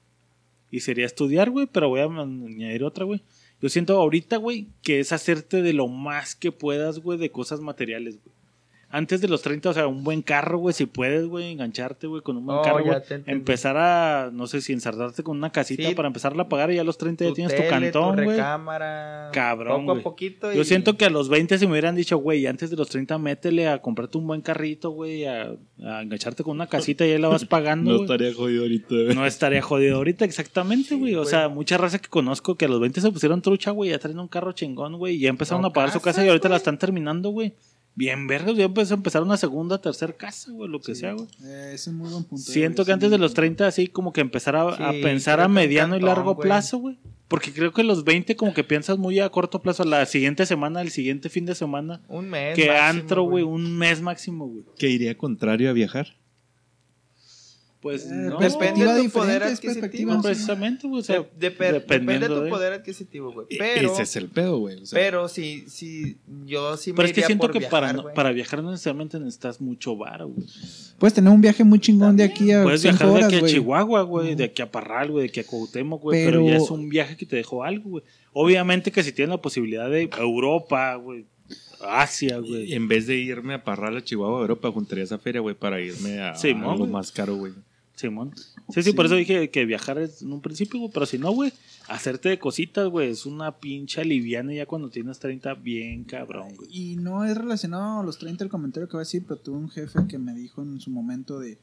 y 0.72 0.80
sería 0.80 1.06
estudiar, 1.06 1.52
güey. 1.52 1.68
Pero 1.68 1.90
voy 1.90 2.00
a 2.00 2.06
añadir 2.06 2.84
otra, 2.84 3.06
güey. 3.06 3.22
Yo 3.62 3.70
siento 3.70 3.98
ahorita, 3.98 4.38
güey, 4.38 4.70
que 4.82 5.00
es 5.00 5.12
hacerte 5.12 5.62
de 5.62 5.74
lo 5.74 5.88
más 5.88 6.36
que 6.36 6.52
puedas, 6.52 7.00
güey, 7.00 7.20
de 7.20 7.32
cosas 7.32 7.60
materiales, 7.60 8.20
güey. 8.24 8.41
Antes 8.94 9.22
de 9.22 9.28
los 9.30 9.42
30, 9.42 9.70
o 9.70 9.74
sea, 9.74 9.88
un 9.88 10.04
buen 10.04 10.22
carro, 10.22 10.58
güey, 10.58 10.74
si 10.74 10.86
puedes, 10.86 11.26
güey, 11.28 11.52
engancharte, 11.52 12.08
güey, 12.08 12.22
con 12.22 12.36
un 12.38 12.46
buen 12.46 12.58
Oh, 12.60 12.62
carro, 12.62 12.80
ya 12.86 13.00
güey. 13.10 13.22
Empezar 13.26 13.78
a, 13.78 14.30
no 14.34 14.48
sé 14.48 14.60
si 14.62 14.74
ensartarte 14.74 15.24
con 15.24 15.38
una 15.38 15.50
casita 15.52 15.88
Sí. 15.88 15.96
para 15.96 16.08
empezarla 16.08 16.44
a 16.44 16.50
pagar 16.50 16.72
y 16.72 16.76
ya 16.76 16.82
a 16.82 16.84
los 16.84 16.98
30 16.98 17.24
ya 17.24 17.30
Tu 17.30 17.36
tienes 17.36 17.56
tu 17.56 17.68
cantón, 17.70 18.18
tu 18.18 18.24
güey. 18.24 18.36
recámara. 18.38 19.30
Cabrón, 19.34 19.82
Poco 19.82 19.92
güey. 19.94 20.00
a 20.00 20.04
poquito. 20.04 20.52
Yo 20.54 20.62
y- 20.62 20.66
siento 20.66 20.98
que 20.98 21.06
a 21.06 21.10
los 21.10 21.30
20 21.30 21.58
si 21.58 21.66
me 21.68 21.72
hubieran 21.72 21.96
dicho, 21.96 22.18
güey, 22.18 22.46
antes 22.48 22.70
de 22.70 22.76
los 22.76 22.90
30 22.90 23.18
métele 23.18 23.68
a 23.70 23.82
comprarte 23.82 24.18
un 24.18 24.28
buen 24.28 24.42
carrito, 24.42 24.90
güey, 24.92 25.26
a, 25.26 25.54
a 25.84 26.02
engancharte 26.02 26.44
con 26.44 26.52
una 26.56 26.68
casita 26.68 27.06
y 27.06 27.12
ahí 27.12 27.18
la 27.18 27.30
vas 27.30 27.46
pagando, 27.46 27.92
No 27.92 27.98
güey. 28.00 28.12
estaría 28.12 28.34
jodido 28.34 28.64
ahorita, 28.64 28.88
güey. 28.90 29.16
No 29.16 29.26
estaría 29.26 29.62
jodido 29.62 29.96
ahorita, 29.98 30.26
exactamente, 30.26 30.96
güey. 30.96 31.16
o 31.16 31.20
güey. 31.20 31.30
sea, 31.30 31.48
mucha 31.50 31.78
raza 31.78 32.00
que 32.00 32.10
conozco 32.10 32.56
que 32.56 32.66
a 32.66 32.68
los 32.68 32.80
20 32.82 33.00
se 33.00 33.12
pusieron 33.12 33.42
trucha, 33.42 33.72
güey, 33.72 33.92
ya 33.92 34.00
traen 34.00 34.20
un 34.20 34.28
carro 34.28 34.52
chingón, 34.52 34.98
güey, 34.98 35.16
y 35.16 35.20
ya 35.20 35.30
empezaron 35.30 35.62
No, 35.62 35.70
a 35.70 35.74
pagar 35.74 35.92
su 35.92 36.02
casa 36.02 36.26
y 36.26 36.28
ahorita 36.28 36.50
la 36.50 36.58
están 36.58 36.78
terminando, 36.78 37.30
güey. 37.30 37.54
Bien 37.94 38.26
vergas, 38.26 38.56
ya 38.56 38.66
empezó 38.66 38.94
a 38.94 38.98
empezar 38.98 39.22
una 39.22 39.36
segunda, 39.38 39.82
tercera 39.82 40.14
casa, 40.14 40.52
güey, 40.52 40.70
lo 40.70 40.80
que 40.80 40.96
sea, 40.96 41.14
güey. 41.14 41.28
Eh, 41.44 41.72
es 41.74 41.88
muy 41.90 42.10
buen 42.10 42.24
punto. 42.24 42.44
Siento 42.44 42.86
que 42.86 42.94
antes 42.94 43.08
es 43.08 43.12
de 43.12 43.18
los 43.18 43.34
buen 43.34 43.34
30 43.34 43.68
así 43.68 43.88
como 43.88 44.14
que 44.14 44.22
empezar 44.22 44.56
a, 44.56 44.92
pensar 45.02 45.42
a 45.42 45.46
que 45.46 45.48
un 45.48 45.54
mediano 45.54 45.98
y 45.98 46.00
largo 46.00 46.36
güey. 46.36 46.48
plazo, 46.48 46.78
güey. 46.78 46.98
Porque 47.28 47.54
creo 47.54 47.74
que 47.74 47.84
los 47.84 48.04
20 48.04 48.36
como 48.36 48.54
que 48.54 48.64
piensas 48.64 48.98
muy 48.98 49.20
a 49.20 49.30
corto 49.30 49.62
plazo, 49.62 49.84
la 49.84 50.06
siguiente 50.06 50.46
semana, 50.46 50.82
el 50.82 50.90
siguiente 50.90 51.30
fin 51.30 51.46
de 51.46 51.56
semana. 51.56 52.02
Un 52.08 52.30
mes. 52.30 52.56
Que 52.56 52.68
máximo, 52.68 52.88
antro, 52.88 53.24
güey, 53.24 53.44
un 53.44 53.78
mes 53.78 54.02
máximo, 54.02 54.48
güey. 54.48 54.64
¿Qué 54.78 54.90
iría 54.90 55.18
contrario 55.18 55.70
a 55.70 55.74
viajar? 55.74 56.16
Pues 57.82 58.06
Eh, 58.06 58.10
no, 58.14 58.38
perspectiva 58.38 58.94
Depende 58.94 59.02
de 59.02 59.04
tu 59.10 59.10
poder 59.10 59.44
adquisitivo. 59.44 60.12
no 60.14 60.22
sí. 60.22 60.28
precisamente, 60.28 60.88
güey. 60.88 61.02
O 61.02 61.04
sea, 61.04 61.16
De- 61.38 61.50
de- 61.50 61.72
depende 61.74 62.20
de 62.20 62.28
tu 62.28 62.42
de- 62.42 62.50
poder 62.52 62.74
adquisitivo, 62.74 63.32
güey. 63.34 63.48
E- 63.50 63.58
Pero, 63.58 63.92
Ese 63.94 64.04
es 64.04 64.16
el 64.18 64.28
pedo, 64.28 64.60
güey. 64.60 64.84
o 64.84 64.86
sea, 64.86 65.00
pero 65.00 65.28
si, 65.28 65.68
si 65.68 66.18
yo 66.46 66.78
sí 66.78 66.92
me 66.92 66.98
Pero 66.98 67.08
es 67.08 67.14
que 67.14 67.24
siento 67.24 67.50
que 67.50 67.58
viajar, 67.58 67.72
para, 67.82 67.94
no- 67.94 68.14
para 68.14 68.32
viajar 68.34 68.62
no 68.62 68.70
necesariamente 68.70 69.18
necesitas 69.20 69.60
mucho 69.62 69.98
varo, 69.98 70.28
güey. 70.28 70.46
Puedes 71.00 71.16
tener 71.16 71.34
un 71.34 71.42
viaje 71.42 71.64
muy 71.64 71.80
chingón 71.80 72.16
de 72.16 72.24
aquí 72.24 72.52
a 72.52 72.62
Puedes 72.62 72.82
5 72.82 72.98
viajar 73.14 73.32
de 73.32 73.38
aquí 73.38 73.46
a. 73.46 73.48
Chihuahua, 73.48 74.02
güey, 74.04 74.36
de 74.36 74.44
aquí 74.44 74.62
a 74.62 74.72
Parral, 74.72 75.10
güey, 75.10 75.24
de 75.24 75.30
aquí 75.30 75.40
a 75.40 75.44
Cuauhtémoc, 75.48 76.04
güey, 76.04 76.24
pero... 76.24 76.42
Pero- 76.44 76.52
ya 76.52 76.64
es 76.64 76.70
un 76.70 76.88
viaje 76.88 77.18
que 77.18 77.26
te 77.26 77.36
dejó 77.38 77.64
algo, 77.64 77.90
güey. 77.90 78.04
Obviamente 78.34 78.92
que 78.92 79.02
si 79.02 79.12
tienes 79.12 79.32
la 79.32 79.42
posibilidad 79.42 79.90
de 79.90 80.08
Europa, 80.20 80.94
güey, 80.98 81.26
Asia, 81.84 82.38
güey. 82.38 82.74
En 82.74 82.88
vez 82.88 83.08
de 83.08 83.16
irme 83.18 83.56
a 83.56 83.64
Parral 83.64 83.98
a 83.98 84.04
Chihuahua, 84.04 84.42
Europa, 84.42 84.72
juntaría 84.72 85.04
esa 85.04 85.18
feria, 85.18 85.42
güey, 85.42 85.56
para 85.56 85.82
irme 85.82 86.20
a, 86.22 86.36
Sí, 86.36 86.52
a 86.52 86.54
¿no, 86.54 86.72
algo 86.72 86.86
más 86.86 87.12
caro, 87.12 87.36
güey. 87.36 87.54
Simón. 88.02 88.34
Sí, 88.70 88.84
sí, 88.84 88.94
por 88.94 89.06
eso 89.06 89.16
dije 89.16 89.50
que 89.50 89.66
viajar 89.66 89.98
es 90.00 90.22
en 90.22 90.34
un 90.34 90.42
principio, 90.42 90.80
güey, 90.80 90.92
pero 90.94 91.06
si 91.06 91.18
no, 91.18 91.32
güey, 91.32 91.54
hacerte 91.88 92.30
de 92.30 92.40
cositas, 92.40 92.88
güey, 92.88 93.10
es 93.10 93.26
una 93.26 93.60
pincha 93.60 94.04
liviana 94.04 94.54
ya 94.54 94.66
cuando 94.66 94.90
tienes 94.90 95.20
30, 95.20 95.54
bien 95.56 96.04
cabrón, 96.04 96.56
güey. 96.56 96.70
Y 96.72 96.96
no 96.98 97.26
es 97.26 97.38
relacionado 97.38 98.02
a 98.02 98.04
los 98.04 98.18
30 98.20 98.44
el 98.44 98.50
comentario 98.50 98.88
que 98.88 98.94
voy 98.94 99.02
a 99.02 99.08
decir, 99.08 99.24
pero 99.28 99.40
tuve 99.40 99.58
un 99.58 99.70
jefe 99.70 100.00
que 100.08 100.18
me 100.18 100.34
dijo 100.34 100.62
en 100.62 100.80
su 100.80 100.90
momento 100.90 101.40
de, 101.40 101.60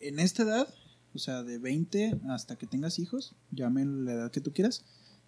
en 0.00 0.18
esta 0.18 0.42
edad, 0.42 0.68
o 1.14 1.18
sea, 1.18 1.42
de 1.42 1.58
20 1.58 2.20
hasta 2.28 2.56
que 2.56 2.66
tengas 2.66 2.98
hijos, 2.98 3.34
llame 3.50 3.84
la 3.84 4.12
edad 4.12 4.30
que 4.30 4.40
tú 4.40 4.52
quieras, 4.52 4.84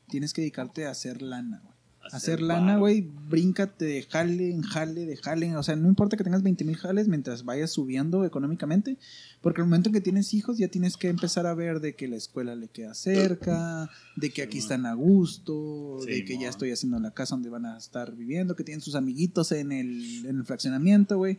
tienes 0.09 0.32
que 0.32 0.42
dedicarte 0.42 0.86
a 0.86 0.90
hacer 0.90 1.22
lana, 1.22 1.61
güey. 1.64 1.78
Hacer 2.12 2.40
lana, 2.40 2.78
güey, 2.78 3.09
bríncate 3.28 3.84
de 3.84 4.02
jale 4.02 4.50
en 4.50 4.62
jale, 4.62 5.06
de 5.06 5.16
jale, 5.16 5.56
o 5.56 5.62
sea, 5.62 5.76
no 5.76 5.88
importa 5.88 6.16
que 6.16 6.24
tengas 6.24 6.42
20 6.42 6.64
mil 6.64 6.76
jales 6.76 7.09
mientras 7.09 7.44
vayas 7.44 7.70
subiendo 7.70 8.24
económicamente, 8.24 8.96
porque 9.40 9.61
el 9.61 9.66
momento 9.66 9.88
en 9.88 9.94
que 9.94 10.00
tienes 10.00 10.34
hijos 10.34 10.59
ya 10.59 10.68
tienes 10.68 10.96
que 10.96 11.09
empezar 11.09 11.46
a 11.46 11.54
ver 11.54 11.80
de 11.80 11.94
que 11.94 12.09
la 12.09 12.16
escuela 12.16 12.54
le 12.54 12.68
queda 12.68 12.94
cerca, 12.94 13.90
de 14.16 14.30
que 14.30 14.42
aquí 14.42 14.59
están 14.59 14.86
a 14.86 14.94
gusto, 14.94 15.98
de 16.06 16.24
que 16.24 16.38
ya 16.38 16.48
estoy 16.48 16.70
haciendo 16.70 16.98
la 16.98 17.12
casa 17.12 17.34
donde 17.34 17.50
van 17.50 17.66
a 17.66 17.78
estar 17.78 18.14
viviendo, 18.14 18.56
que 18.56 18.64
tienen 18.64 18.80
sus 18.80 18.94
amiguitos 18.94 19.52
en 19.52 19.72
el, 19.72 20.26
en 20.26 20.38
el 20.38 20.44
fraccionamiento, 20.44 21.18
güey. 21.18 21.38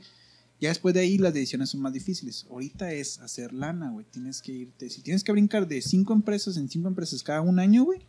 Ya 0.60 0.70
después 0.70 0.94
de 0.94 1.00
ahí 1.00 1.18
las 1.18 1.34
decisiones 1.34 1.70
son 1.70 1.82
más 1.82 1.94
difíciles. 1.94 2.46
Ahorita 2.50 2.92
es 2.92 3.20
hacer 3.20 3.54
lana, 3.54 3.92
güey. 3.92 4.06
Tienes 4.12 4.42
que 4.42 4.52
irte. 4.52 4.90
Si 4.90 5.02
tienes 5.02 5.24
que 5.24 5.32
brincar 5.32 5.68
de 5.68 5.82
cinco 5.82 6.14
empresas 6.14 6.58
en 6.58 6.70
cinco 6.70 6.90
empresas 6.90 7.24
cada 7.24 7.40
un 7.40 7.60
año, 7.60 7.86
güey, 7.86 8.02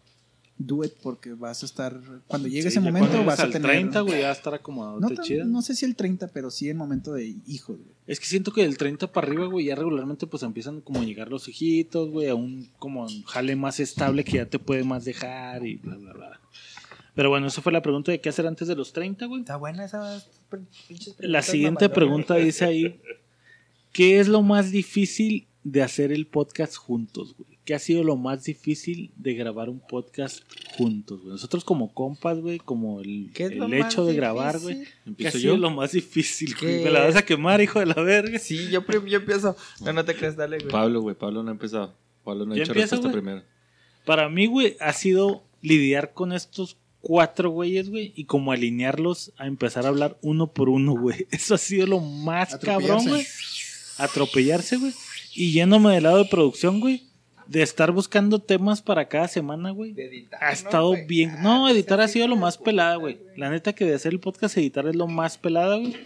do 0.61 0.84
it 0.84 0.92
porque 1.02 1.32
vas 1.32 1.62
a 1.62 1.66
estar. 1.66 1.98
Cuando 2.26 2.46
llegue 2.46 2.62
Sí, 2.62 2.68
ese 2.68 2.80
momento 2.80 3.24
vas 3.24 3.40
a 3.40 3.48
tener. 3.48 3.62
30, 3.62 4.00
güey, 4.02 4.20
ya 4.20 4.26
va 4.26 4.30
a 4.30 4.32
estar 4.36 4.54
acomodado, 4.54 5.00
no, 5.00 5.08
te 5.08 5.44
no 5.44 5.62
sé 5.62 5.74
si 5.74 5.86
el 5.86 5.96
30, 5.96 6.28
pero 6.28 6.50
sí 6.50 6.68
el 6.68 6.76
momento 6.76 7.14
de 7.14 7.34
hijos, 7.46 7.78
güey. 7.78 7.94
Es 8.06 8.20
que 8.20 8.26
siento 8.26 8.52
que 8.52 8.62
del 8.62 8.76
30 8.76 9.11
para 9.11 9.26
arriba, 9.26 9.46
güey, 9.46 9.66
ya 9.66 9.74
regularmente 9.74 10.26
pues 10.26 10.42
empiezan 10.42 10.80
como 10.82 11.00
a 11.00 11.04
llegar 11.04 11.30
los 11.30 11.48
hijitos, 11.48 12.11
güey, 12.11 12.28
a 12.28 12.34
un 12.34 12.68
como 12.78 13.04
un 13.04 13.22
jale 13.22 13.56
más 13.56 13.80
estable 13.80 14.22
que 14.22 14.32
ya 14.32 14.46
te 14.46 14.58
puede 14.58 14.84
más 14.84 15.04
dejar 15.04 15.66
y 15.66 15.76
bla, 15.76 15.96
bla, 15.96 16.12
bla. 16.12 16.40
Pero 17.14 17.30
bueno, 17.30 17.46
esa 17.46 17.62
fue 17.62 17.72
la 17.72 17.82
pregunta 17.82 18.12
de 18.12 18.20
qué 18.20 18.28
hacer 18.28 18.46
antes 18.46 18.68
de 18.68 18.76
los 18.76 18.92
30, 18.92 19.26
güey. 19.26 19.40
Está 19.40 19.56
buena 19.56 19.84
esa 19.84 20.22
pinches 20.88 21.16
La 21.18 21.42
siguiente 21.42 21.88
pregunta 21.88 22.34
dice 22.34 22.64
ahí, 22.66 23.00
¿qué 23.92 24.20
es 24.20 24.28
lo 24.28 24.42
más 24.42 24.70
difícil 24.70 25.46
de 25.64 25.82
hacer 25.82 26.12
el 26.12 26.26
podcast 26.26 26.76
juntos, 26.76 27.34
güey? 27.36 27.59
¿Qué 27.70 27.76
ha 27.76 27.78
sido 27.78 28.02
lo 28.02 28.16
más 28.16 28.42
difícil 28.42 29.12
de 29.14 29.34
grabar 29.34 29.68
un 29.68 29.78
podcast 29.78 30.42
juntos, 30.76 31.20
güey? 31.20 31.30
Nosotros 31.30 31.62
como 31.62 31.94
compas, 31.94 32.40
güey, 32.40 32.58
como 32.58 33.00
el, 33.00 33.30
¿Qué 33.32 33.44
es 33.44 33.54
lo 33.54 33.66
el 33.66 33.74
hecho 33.74 34.04
de 34.04 34.12
grabar, 34.12 34.58
güey. 34.58 34.82
¿Qué 34.82 34.88
ha 34.88 35.06
Empiezo 35.06 35.38
yo. 35.38 35.56
lo 35.56 35.70
más 35.70 35.92
difícil, 35.92 36.56
güey? 36.60 36.82
Me 36.82 36.90
la 36.90 37.04
vas 37.04 37.14
a 37.14 37.24
quemar, 37.24 37.60
hijo 37.60 37.78
de 37.78 37.86
la 37.86 37.94
verga. 37.94 38.40
Sí, 38.40 38.70
yo, 38.72 38.84
yo 39.06 39.18
empiezo. 39.18 39.56
No, 39.82 39.92
no 39.92 40.04
te 40.04 40.16
creas, 40.16 40.34
dale, 40.34 40.58
güey. 40.58 40.68
Pablo, 40.68 41.00
güey, 41.00 41.14
Pablo 41.14 41.44
no 41.44 41.48
ha 41.48 41.52
empezado. 41.52 41.94
Pablo 42.24 42.44
no 42.44 42.54
ha 42.54 42.56
¿Ya 42.56 42.64
hecho 42.64 42.72
respuesta 42.74 43.12
primero. 43.12 43.44
Para 44.04 44.28
mí, 44.28 44.46
güey, 44.46 44.76
ha 44.80 44.92
sido 44.92 45.44
lidiar 45.62 46.12
con 46.12 46.32
estos 46.32 46.76
cuatro 47.00 47.50
güeyes, 47.50 47.88
güey, 47.88 48.12
y 48.16 48.24
como 48.24 48.50
alinearlos 48.50 49.32
a 49.36 49.46
empezar 49.46 49.84
a 49.86 49.90
hablar 49.90 50.18
uno 50.22 50.48
por 50.48 50.70
uno, 50.70 50.94
güey. 50.94 51.28
Eso 51.30 51.54
ha 51.54 51.58
sido 51.58 51.86
lo 51.86 52.00
más 52.00 52.56
cabrón, 52.56 53.06
güey. 53.06 53.24
Atropellarse, 53.96 54.76
güey. 54.76 54.92
Y 55.36 55.52
yéndome 55.52 55.94
del 55.94 56.02
lado 56.02 56.18
de 56.18 56.28
producción, 56.28 56.80
güey. 56.80 57.08
De 57.51 57.62
estar 57.62 57.90
buscando 57.90 58.38
temas 58.38 58.80
para 58.80 59.09
cada 59.09 59.26
semana, 59.26 59.70
güey. 59.70 59.92
De 59.92 60.07
editar, 60.07 60.40
Ha 60.40 60.46
¿no, 60.46 60.53
estado 60.53 60.96
bien. 61.09 61.30
Ah, 61.38 61.42
No, 61.42 61.61
pues 61.62 61.74
editar 61.74 62.01
ha 62.01 62.07
sido 62.07 62.28
lo 62.28 62.36
más 62.36 62.57
pelada, 62.57 62.94
güey. 62.94 63.18
La 63.36 63.51
neta 63.51 63.72
que 63.72 63.84
de 63.84 63.94
hacer 63.94 64.12
el 64.12 64.20
podcast, 64.20 64.57
editar 64.57 64.86
es 64.86 64.94
lo 64.94 65.09
más 65.09 65.36
pelada, 65.36 65.76
güey. 65.76 65.96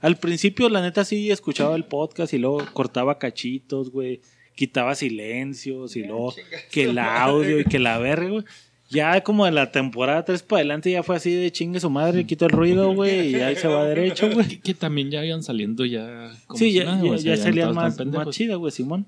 Al 0.00 0.16
principio, 0.16 0.68
la 0.70 0.80
neta, 0.80 1.04
sí 1.04 1.30
escuchaba 1.30 1.76
el 1.76 1.84
podcast 1.84 2.32
y 2.32 2.38
luego 2.38 2.62
cortaba 2.72 3.18
cachitos, 3.18 3.90
güey. 3.90 4.22
Quitaba 4.54 4.94
silencios 4.94 5.94
y 5.96 6.04
luego 6.04 6.34
que 6.70 6.84
el 6.84 6.98
audio 6.98 7.60
y 7.60 7.64
que 7.64 7.78
la 7.78 7.98
verga, 7.98 8.28
güey. 8.30 8.44
Ya 8.88 9.22
como 9.22 9.44
de 9.44 9.50
la 9.52 9.72
temporada 9.72 10.24
3 10.24 10.42
para 10.42 10.60
adelante 10.60 10.90
ya 10.90 11.02
fue 11.02 11.16
así 11.16 11.34
de 11.34 11.50
chingue 11.52 11.80
su 11.80 11.90
madre, 11.90 12.24
quito 12.24 12.46
el 12.46 12.52
ruido, 12.52 12.94
güey, 12.94 13.30
y 13.30 13.34
ahí 13.36 13.56
se 13.56 13.68
va 13.68 13.84
derecho, 13.88 14.30
güey. 14.30 14.46
Que, 14.46 14.60
que 14.60 14.74
también 14.74 15.10
ya 15.10 15.24
iban 15.24 15.42
saliendo 15.42 15.84
ya. 15.84 16.32
como 16.46 16.58
Sí, 16.58 16.66
si 16.66 16.72
ya, 16.74 16.84
nada, 16.84 17.02
ya, 17.04 17.10
o 17.12 17.18
sea, 17.18 17.34
ya 17.36 17.42
salía 17.42 17.64
todos 17.64 17.76
más, 17.76 18.06
más 18.06 18.30
chida, 18.30 18.54
güey, 18.56 18.72
Simón. 18.72 19.06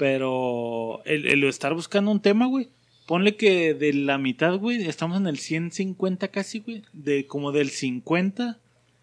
Pero 0.00 1.04
el, 1.04 1.44
estar 1.44 1.74
buscando 1.74 2.10
un 2.10 2.22
tema, 2.22 2.46
güey. 2.46 2.70
Ponle 3.06 3.36
que 3.36 3.74
de 3.74 3.92
la 3.92 4.16
mitad, 4.16 4.56
güey, 4.56 4.82
estamos 4.88 5.18
en 5.18 5.26
el 5.26 5.36
150 5.36 6.28
casi, 6.28 6.60
güey. 6.60 6.84
De 6.94 7.26
como 7.26 7.52
del 7.52 7.68
50 7.68 8.58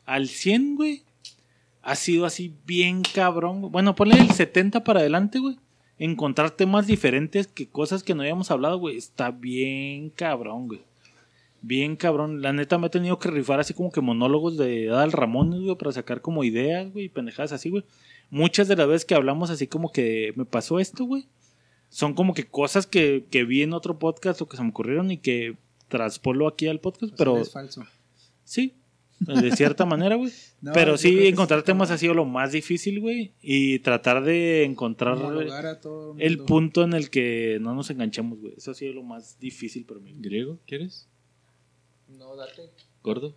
al 0.08 0.28
100, 0.28 0.76
güey. 0.76 1.04
Ha 1.84 1.94
sido 1.94 2.26
así 2.26 2.52
bien 2.66 3.04
cabrón. 3.04 3.62
güey. 3.62 3.72
Bueno, 3.72 3.94
ponle 3.94 4.18
el 4.20 4.32
70 4.32 4.84
para 4.84 5.02
adelante, 5.02 5.38
güey. 5.38 5.58
Encontrar 6.00 6.50
temas 6.50 6.88
diferentes 6.88 7.46
que 7.46 7.68
cosas 7.68 8.02
que 8.02 8.16
no 8.16 8.24
habíamos 8.24 8.50
hablado, 8.50 8.80
güey. 8.80 8.98
Está 8.98 9.30
bien 9.30 10.10
cabrón, 10.10 10.68
güey. 10.68 10.82
Bien 11.62 11.96
cabrón. 11.96 12.42
La 12.42 12.54
neta 12.54 12.80
me 12.80 12.88
he 12.88 12.90
tenido 12.90 13.20
que 13.20 13.30
rifar 13.30 13.60
así 13.60 13.76
como 13.76 13.92
que 13.92 14.02
monólogos 14.02 14.58
de 14.58 14.90
Adal 14.90 15.12
Ramón, 15.12 15.64
güey, 15.64 15.76
para 15.76 15.92
sacar 15.92 16.22
como 16.22 16.44
ideas, 16.44 16.92
güey, 16.92 17.08
pendejadas 17.08 17.52
así, 17.52 17.70
güey. 17.70 17.84
Muchas 18.30 18.68
de 18.68 18.76
las 18.76 18.88
veces 18.88 19.06
que 19.06 19.16
hablamos 19.16 19.50
así 19.50 19.68
como 19.68 19.92
que 19.92 20.34
me 20.36 20.46
pasó 20.46 20.80
esto, 20.80 21.06
güey. 21.06 21.28
Son 21.90 22.14
como 22.14 22.34
que 22.34 22.46
cosas 22.46 22.86
que, 22.86 23.26
que 23.32 23.46
vi 23.46 23.62
en 23.64 23.74
otro 23.74 23.98
podcast 23.98 24.42
o 24.42 24.48
que 24.50 24.58
se 24.58 24.64
me 24.64 24.70
ocurrieron 24.70 25.10
y 25.12 25.18
que 25.18 25.56
traspolo 25.88 26.48
aquí 26.48 26.68
al 26.68 26.82
podcast, 26.82 27.14
pero 27.18 27.38
Es 27.38 27.52
falso. 27.52 27.86
sí, 28.44 28.76
de 29.20 29.56
cierta 29.56 29.86
manera, 29.86 30.16
güey. 30.16 30.32
No, 30.60 30.74
pero 30.74 30.98
sí, 30.98 31.28
encontrar 31.28 31.64
temas 31.64 31.88
como 31.88 31.94
ha 31.96 31.98
sido 31.98 32.14
lo 32.14 32.26
más 32.26 32.52
difícil, 32.52 33.00
güey. 33.00 33.32
Y 33.42 33.80
tratar 33.80 34.24
de 34.24 34.66
encontrar 34.66 35.18
el 36.18 36.40
punto 36.40 36.84
en 36.84 36.92
el 36.94 37.10
que 37.10 37.58
no 37.62 37.74
nos 37.74 37.90
enganchemos, 37.90 38.38
güey. 38.40 38.54
Eso 38.58 38.72
ha 38.72 38.74
sido 38.74 38.92
lo 38.94 39.04
más 39.04 39.40
difícil 39.40 39.86
para 39.86 40.02
mí. 40.02 40.14
¿Griego? 40.18 40.60
¿Quieres? 40.68 41.08
No, 42.10 42.36
date. 42.36 42.64
¿Gordo? 43.02 43.34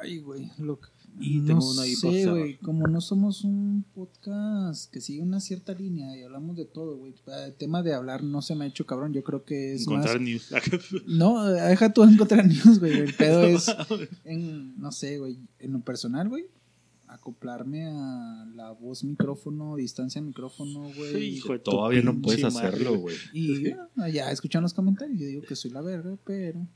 Ay, 0.00 0.18
güey. 0.18 0.50
Lo 0.58 0.80
Y 1.20 1.40
no 1.40 1.46
tengo 1.46 1.74
para 1.74 1.88
sé, 1.88 2.26
güey. 2.26 2.58
Como 2.58 2.86
no 2.86 3.00
somos 3.00 3.44
un 3.44 3.84
podcast 3.94 4.90
que 4.92 5.00
sigue 5.00 5.22
una 5.22 5.40
cierta 5.40 5.72
línea 5.74 6.16
y 6.16 6.22
hablamos 6.22 6.56
de 6.56 6.64
todo, 6.64 6.96
güey. 6.96 7.14
El 7.46 7.54
tema 7.54 7.82
de 7.82 7.94
hablar 7.94 8.22
no 8.22 8.42
se 8.42 8.54
me 8.54 8.64
ha 8.64 8.68
hecho 8.68 8.86
cabrón. 8.86 9.12
Yo 9.12 9.22
creo 9.22 9.44
que 9.44 9.74
es 9.74 9.82
Encontrar 9.82 10.20
más... 10.20 10.28
news. 10.28 10.50
No, 11.06 11.44
deja 11.46 11.92
tú 11.92 12.04
encontrar 12.04 12.46
news, 12.46 12.78
güey. 12.78 12.92
El 12.98 13.14
pedo 13.14 13.42
es, 13.46 13.74
en, 14.24 14.78
no 14.78 14.92
sé, 14.92 15.18
güey. 15.18 15.38
En 15.58 15.72
lo 15.72 15.80
personal, 15.80 16.28
güey. 16.28 16.46
Acoplarme 17.06 17.86
a 17.86 18.46
la 18.54 18.72
voz, 18.72 19.02
micrófono, 19.02 19.76
distancia, 19.76 20.20
micrófono, 20.20 20.90
güey. 20.94 21.36
Hijo 21.36 21.52
de 21.54 21.58
tu 21.60 21.70
Todavía 21.70 22.02
no 22.02 22.20
puedes 22.20 22.44
hacerlo, 22.44 22.98
güey. 22.98 23.16
Y 23.32 23.70
bueno, 23.70 24.08
ya 24.12 24.30
escuchan 24.30 24.62
los 24.62 24.74
comentarios. 24.74 25.18
Yo 25.18 25.26
digo 25.26 25.42
que 25.42 25.56
soy 25.56 25.70
la 25.70 25.80
verga, 25.80 26.16
pero. 26.24 26.66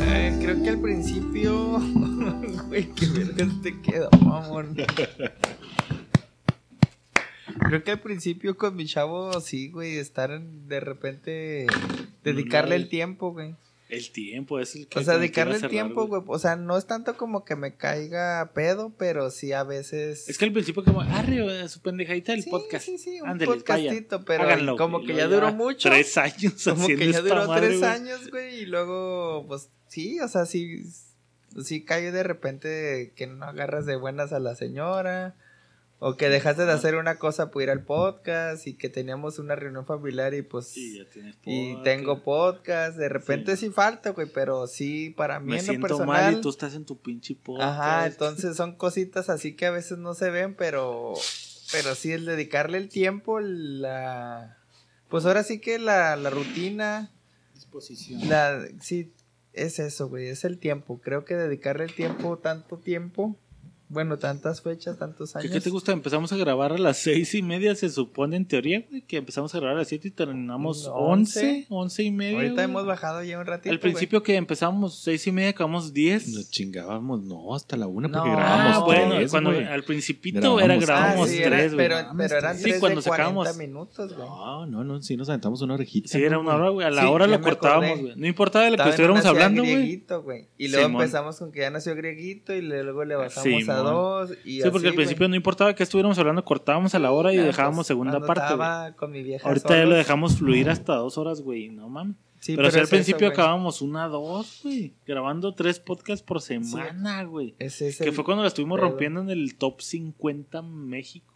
Ay, 0.00 0.38
creo 0.40 0.62
que 0.62 0.68
al 0.70 0.80
principio. 0.80 1.80
Güey, 2.68 2.90
qué 2.90 3.06
vergas 3.06 3.48
te 3.62 3.80
quedó, 3.80 4.10
mamón. 4.20 4.76
Creo 7.60 7.82
que 7.82 7.90
al 7.92 8.00
principio 8.00 8.58
con 8.58 8.76
mi 8.76 8.84
chavo, 8.84 9.40
sí, 9.40 9.70
güey, 9.70 9.96
estar 9.96 10.30
en- 10.32 10.68
de 10.68 10.80
repente. 10.80 11.66
Dedicarle 12.24 12.74
el 12.76 12.88
tiempo, 12.90 13.32
güey. 13.32 13.54
El 13.88 14.10
tiempo 14.10 14.60
es 14.60 14.76
el 14.76 14.86
que. 14.86 14.98
O 14.98 15.02
sea, 15.02 15.16
dedicarle 15.16 15.56
el 15.56 15.68
tiempo, 15.68 16.06
güey. 16.06 16.22
O 16.26 16.38
sea, 16.38 16.56
no 16.56 16.76
es 16.76 16.86
tanto 16.86 17.16
como 17.16 17.44
que 17.44 17.56
me 17.56 17.74
caiga 17.76 18.50
pedo, 18.54 18.92
pero 18.98 19.30
sí 19.30 19.52
a 19.52 19.64
veces. 19.64 20.28
Es 20.28 20.36
que 20.36 20.44
al 20.44 20.52
principio, 20.52 20.84
como, 20.84 21.00
arre, 21.00 21.66
su 21.68 21.80
pendejadita 21.80 22.34
el 22.34 22.42
Sí, 22.42 22.50
podcast. 22.50 22.84
Sí, 22.84 22.98
sí, 22.98 23.20
un 23.22 23.28
Ándale, 23.30 23.50
podcastito, 23.52 24.24
pero 24.26 24.42
háganlo, 24.42 24.76
como 24.76 25.02
que 25.04 25.14
ya 25.14 25.26
duró 25.26 25.52
mucho. 25.54 25.88
Tres 25.88 26.18
años 26.18 26.62
Como 26.64 26.82
haciendo 26.82 27.04
que 27.06 27.12
ya 27.12 27.20
duró 27.22 27.46
madre, 27.46 27.66
tres 27.68 27.78
güey. 27.80 27.90
años, 27.90 28.30
güey, 28.30 28.54
y 28.60 28.66
luego, 28.66 29.46
pues 29.48 29.70
sí, 29.88 30.20
o 30.20 30.28
sea, 30.28 30.44
sí, 30.44 30.82
sí 31.64 31.82
cae 31.84 32.12
de 32.12 32.22
repente 32.22 33.12
que 33.16 33.26
no 33.26 33.46
agarras 33.46 33.86
de 33.86 33.96
buenas 33.96 34.32
a 34.34 34.38
la 34.38 34.54
señora, 34.54 35.34
o 36.00 36.16
que 36.16 36.28
dejaste 36.28 36.64
de 36.64 36.70
hacer 36.72 36.94
una 36.94 37.16
cosa 37.18 37.50
por 37.50 37.62
ir 37.62 37.70
al 37.70 37.82
podcast, 37.82 38.66
y 38.66 38.74
que 38.74 38.88
teníamos 38.88 39.38
una 39.40 39.56
reunión 39.56 39.84
familiar 39.84 40.32
y 40.34 40.42
pues, 40.42 40.66
Sí, 40.68 40.96
ya 40.98 41.04
tienes 41.10 41.36
y 41.44 41.82
tengo 41.82 42.22
podcast, 42.22 42.96
de 42.96 43.08
repente 43.08 43.56
sí, 43.56 43.70
falta, 43.70 44.10
güey, 44.10 44.28
pero 44.32 44.66
sí, 44.68 45.10
para 45.16 45.40
mí 45.40 45.52
Me 45.52 45.58
en 45.58 45.66
lo 45.66 45.72
siento 45.72 45.88
mal 45.98 46.06
personal, 46.06 46.34
y 46.34 46.40
tú 46.40 46.48
estás 46.50 46.74
en 46.74 46.84
tu 46.84 46.98
pinche 46.98 47.34
podcast. 47.34 47.68
ajá, 47.80 48.06
entonces 48.06 48.56
son 48.56 48.76
cositas 48.76 49.28
así 49.28 49.54
que 49.56 49.66
a 49.66 49.70
veces 49.72 49.98
no 49.98 50.14
se 50.14 50.30
ven, 50.30 50.54
pero, 50.54 51.14
pero 51.72 51.94
sí 51.96 52.12
el 52.12 52.24
dedicarle 52.26 52.78
el 52.78 52.88
tiempo, 52.88 53.40
la, 53.40 54.56
pues 55.08 55.24
ahora 55.24 55.42
sí 55.42 55.58
que 55.60 55.78
la, 55.80 56.14
la 56.16 56.30
rutina, 56.30 57.10
Disposición. 57.54 58.28
la, 58.28 58.64
sí, 58.80 59.12
es 59.52 59.80
eso, 59.80 60.08
güey, 60.08 60.28
es 60.28 60.44
el 60.44 60.58
tiempo. 60.58 61.00
Creo 61.02 61.24
que 61.24 61.34
dedicarle 61.34 61.82
el 61.84 61.92
tiempo, 61.94 62.38
tanto 62.38 62.78
tiempo, 62.78 63.36
bueno, 63.88 64.18
tantas 64.18 64.60
fechas, 64.62 64.98
tantos 64.98 65.32
¿Qué, 65.32 65.38
años. 65.38 65.52
qué 65.52 65.60
te 65.60 65.70
gusta? 65.70 65.92
Empezamos 65.92 66.32
a 66.32 66.36
grabar 66.36 66.72
a 66.72 66.78
las 66.78 66.98
seis 66.98 67.34
y 67.34 67.42
media, 67.42 67.74
se 67.74 67.88
supone 67.88 68.36
en 68.36 68.46
teoría, 68.46 68.84
güey, 68.90 69.02
que 69.02 69.16
empezamos 69.16 69.54
a 69.54 69.58
grabar 69.58 69.76
a 69.76 69.78
las 69.80 69.88
siete 69.88 70.08
y 70.08 70.10
terminamos 70.10 70.84
No, 70.86 70.92
once, 70.94 71.66
once. 71.70 72.02
y 72.02 72.10
media. 72.10 72.36
Ahorita 72.36 72.52
güey. 72.54 72.64
hemos 72.64 72.86
bajado 72.86 73.22
ya 73.22 73.38
un 73.38 73.46
ratito. 73.46 73.72
Al 73.72 73.80
principio 73.80 74.22
que 74.22 74.36
empezamos 74.36 74.98
seis 74.98 75.26
y 75.26 75.32
media, 75.32 75.50
acabamos 75.50 75.92
diez. 75.94 76.28
Nos 76.28 76.50
chingábamos, 76.50 77.22
no, 77.22 77.54
hasta 77.54 77.76
la 77.76 77.86
una, 77.86 78.08
porque 78.08 78.28
No, 78.28 78.36
grabábamos 78.36 78.76
Ah, 78.76 78.84
bueno, 78.84 79.14
tres, 79.16 79.30
cuando 79.30 79.52
güey. 79.52 79.64
al 79.64 79.84
principito 79.84 80.38
Grabamos 80.56 80.62
era 80.62 80.74
tres. 80.74 80.78
güey. 80.78 80.86
grabamos 80.86 81.28
Ah, 81.28 81.32
sí, 81.32 81.38
era- 81.42 81.56
tres, 81.56 81.74
güey. 81.74 81.88
pero, 81.88 81.98
eran 82.38 82.56
sí, 82.56 82.62
tres 82.64 82.80
cuando 82.80 83.00
de 83.00 83.08
40 83.08 83.10
sacábamos- 83.32 83.56
minutos, 83.56 84.14
güey. 84.16 84.28
No, 84.28 84.66
no, 84.66 84.84
no, 84.84 85.02
sí 85.02 85.16
nos 85.16 85.28
aventamos 85.28 85.62
una 85.62 85.74
orejita. 85.74 86.08
Sí, 86.08 86.18
era 86.22 86.36
¿no, 86.36 86.40
una 86.42 86.56
hora, 86.56 86.68
güey. 86.70 86.86
A 86.86 86.90
la 86.90 87.02
Sí, 87.02 87.06
hora 87.08 87.26
lo 87.26 87.40
cortábamos, 87.40 87.86
acordé. 87.86 88.02
güey. 88.02 88.16
No 88.16 88.26
importaba 88.26 88.64
de 88.66 88.70
lo 88.72 88.76
que 88.76 88.88
estuviéramos 88.90 89.24
hablando, 89.24 89.62
güey. 89.62 89.74
grieguito, 89.76 90.22
güey. 90.22 90.48
Y 90.58 90.68
luego 90.68 90.86
empezamos 90.88 91.38
con 91.38 91.52
que 91.52 91.60
ya 91.60 91.70
nació 91.70 91.94
grieguito 91.94 92.52
y 92.54 92.60
luego 92.62 93.04
le 93.04 93.14
bajamos 93.16 93.68
a 93.68 93.77
Simón. 93.78 93.92
dos. 93.94 94.30
Y 94.44 94.62
Sí, 94.62 94.70
porque 94.70 94.88
al 94.88 94.94
principio 94.94 95.28
no 95.28 95.36
importaba 95.36 95.74
que 95.74 95.82
estuviéramos 95.82 96.18
hablando, 96.18 96.44
cortábamos 96.44 96.94
a 96.94 96.98
la 96.98 97.10
hora 97.12 97.32
y 97.32 97.36
dejábamos 97.36 97.78
pues, 97.78 97.86
segunda 97.88 98.20
parte, 98.20 98.54
güey. 98.54 98.68
estaba 98.68 98.92
con 98.92 99.10
mi 99.12 99.22
vieja 99.22 99.46
Ahorita 99.48 99.76
ya 99.76 99.84
lo 99.84 99.94
dejamos 99.94 100.36
fluir 100.38 100.68
hasta 100.70 100.94
dos 100.96 101.18
horas, 101.18 101.40
güey. 101.42 101.68
No 101.68 101.88
mames. 101.88 102.16
Sí, 102.40 102.54
pero, 102.54 102.70
si 102.70 102.78
al 102.78 102.84
es 102.84 102.90
principio 102.90 103.26
acabábamos 103.26 103.82
una, 103.82 104.06
dos, 104.06 104.60
güey. 104.62 104.92
Grabando 105.04 105.54
tres 105.54 105.80
podcasts 105.80 106.24
por 106.24 106.40
semana, 106.40 107.24
güey. 107.24 107.54
Ese 107.58 107.88
es 107.88 107.98
Que 107.98 108.04
el 108.04 108.12
fue 108.12 108.24
cuando 108.24 108.42
la 108.44 108.48
estuvimos 108.48 108.78
pedo. 108.78 108.90
rompiendo 108.90 109.20
en 109.20 109.30
el 109.30 109.56
top 109.56 109.80
50 109.80 110.62
México. 110.62 111.34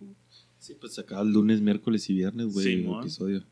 Sí, 0.59 0.77
pues 0.81 0.95
sacaba 0.95 1.25
lunes, 1.25 1.61
miércoles 1.61 2.09
y 2.09 2.15
viernes, 2.15 2.53
güey, 2.53 2.67
el 2.67 2.81
Simón. 2.83 3.01
episodio. 3.01 3.43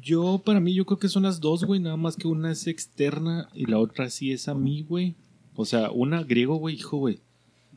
Yo, 0.00 0.42
para 0.44 0.60
mí, 0.60 0.74
yo 0.74 0.84
creo 0.84 0.98
que 0.98 1.08
son 1.08 1.22
las 1.22 1.40
dos, 1.40 1.64
güey, 1.64 1.80
nada 1.80 1.96
más 1.96 2.16
que 2.16 2.26
una 2.28 2.52
es 2.52 2.66
externa 2.66 3.48
y 3.54 3.66
la 3.66 3.78
otra 3.78 4.08
sí 4.10 4.32
es 4.32 4.48
a 4.48 4.54
mí, 4.54 4.82
güey. 4.82 5.14
O 5.54 5.64
sea, 5.64 5.90
una 5.90 6.22
griego, 6.22 6.56
güey, 6.56 6.76
hijo, 6.76 6.96
güey. 6.98 7.20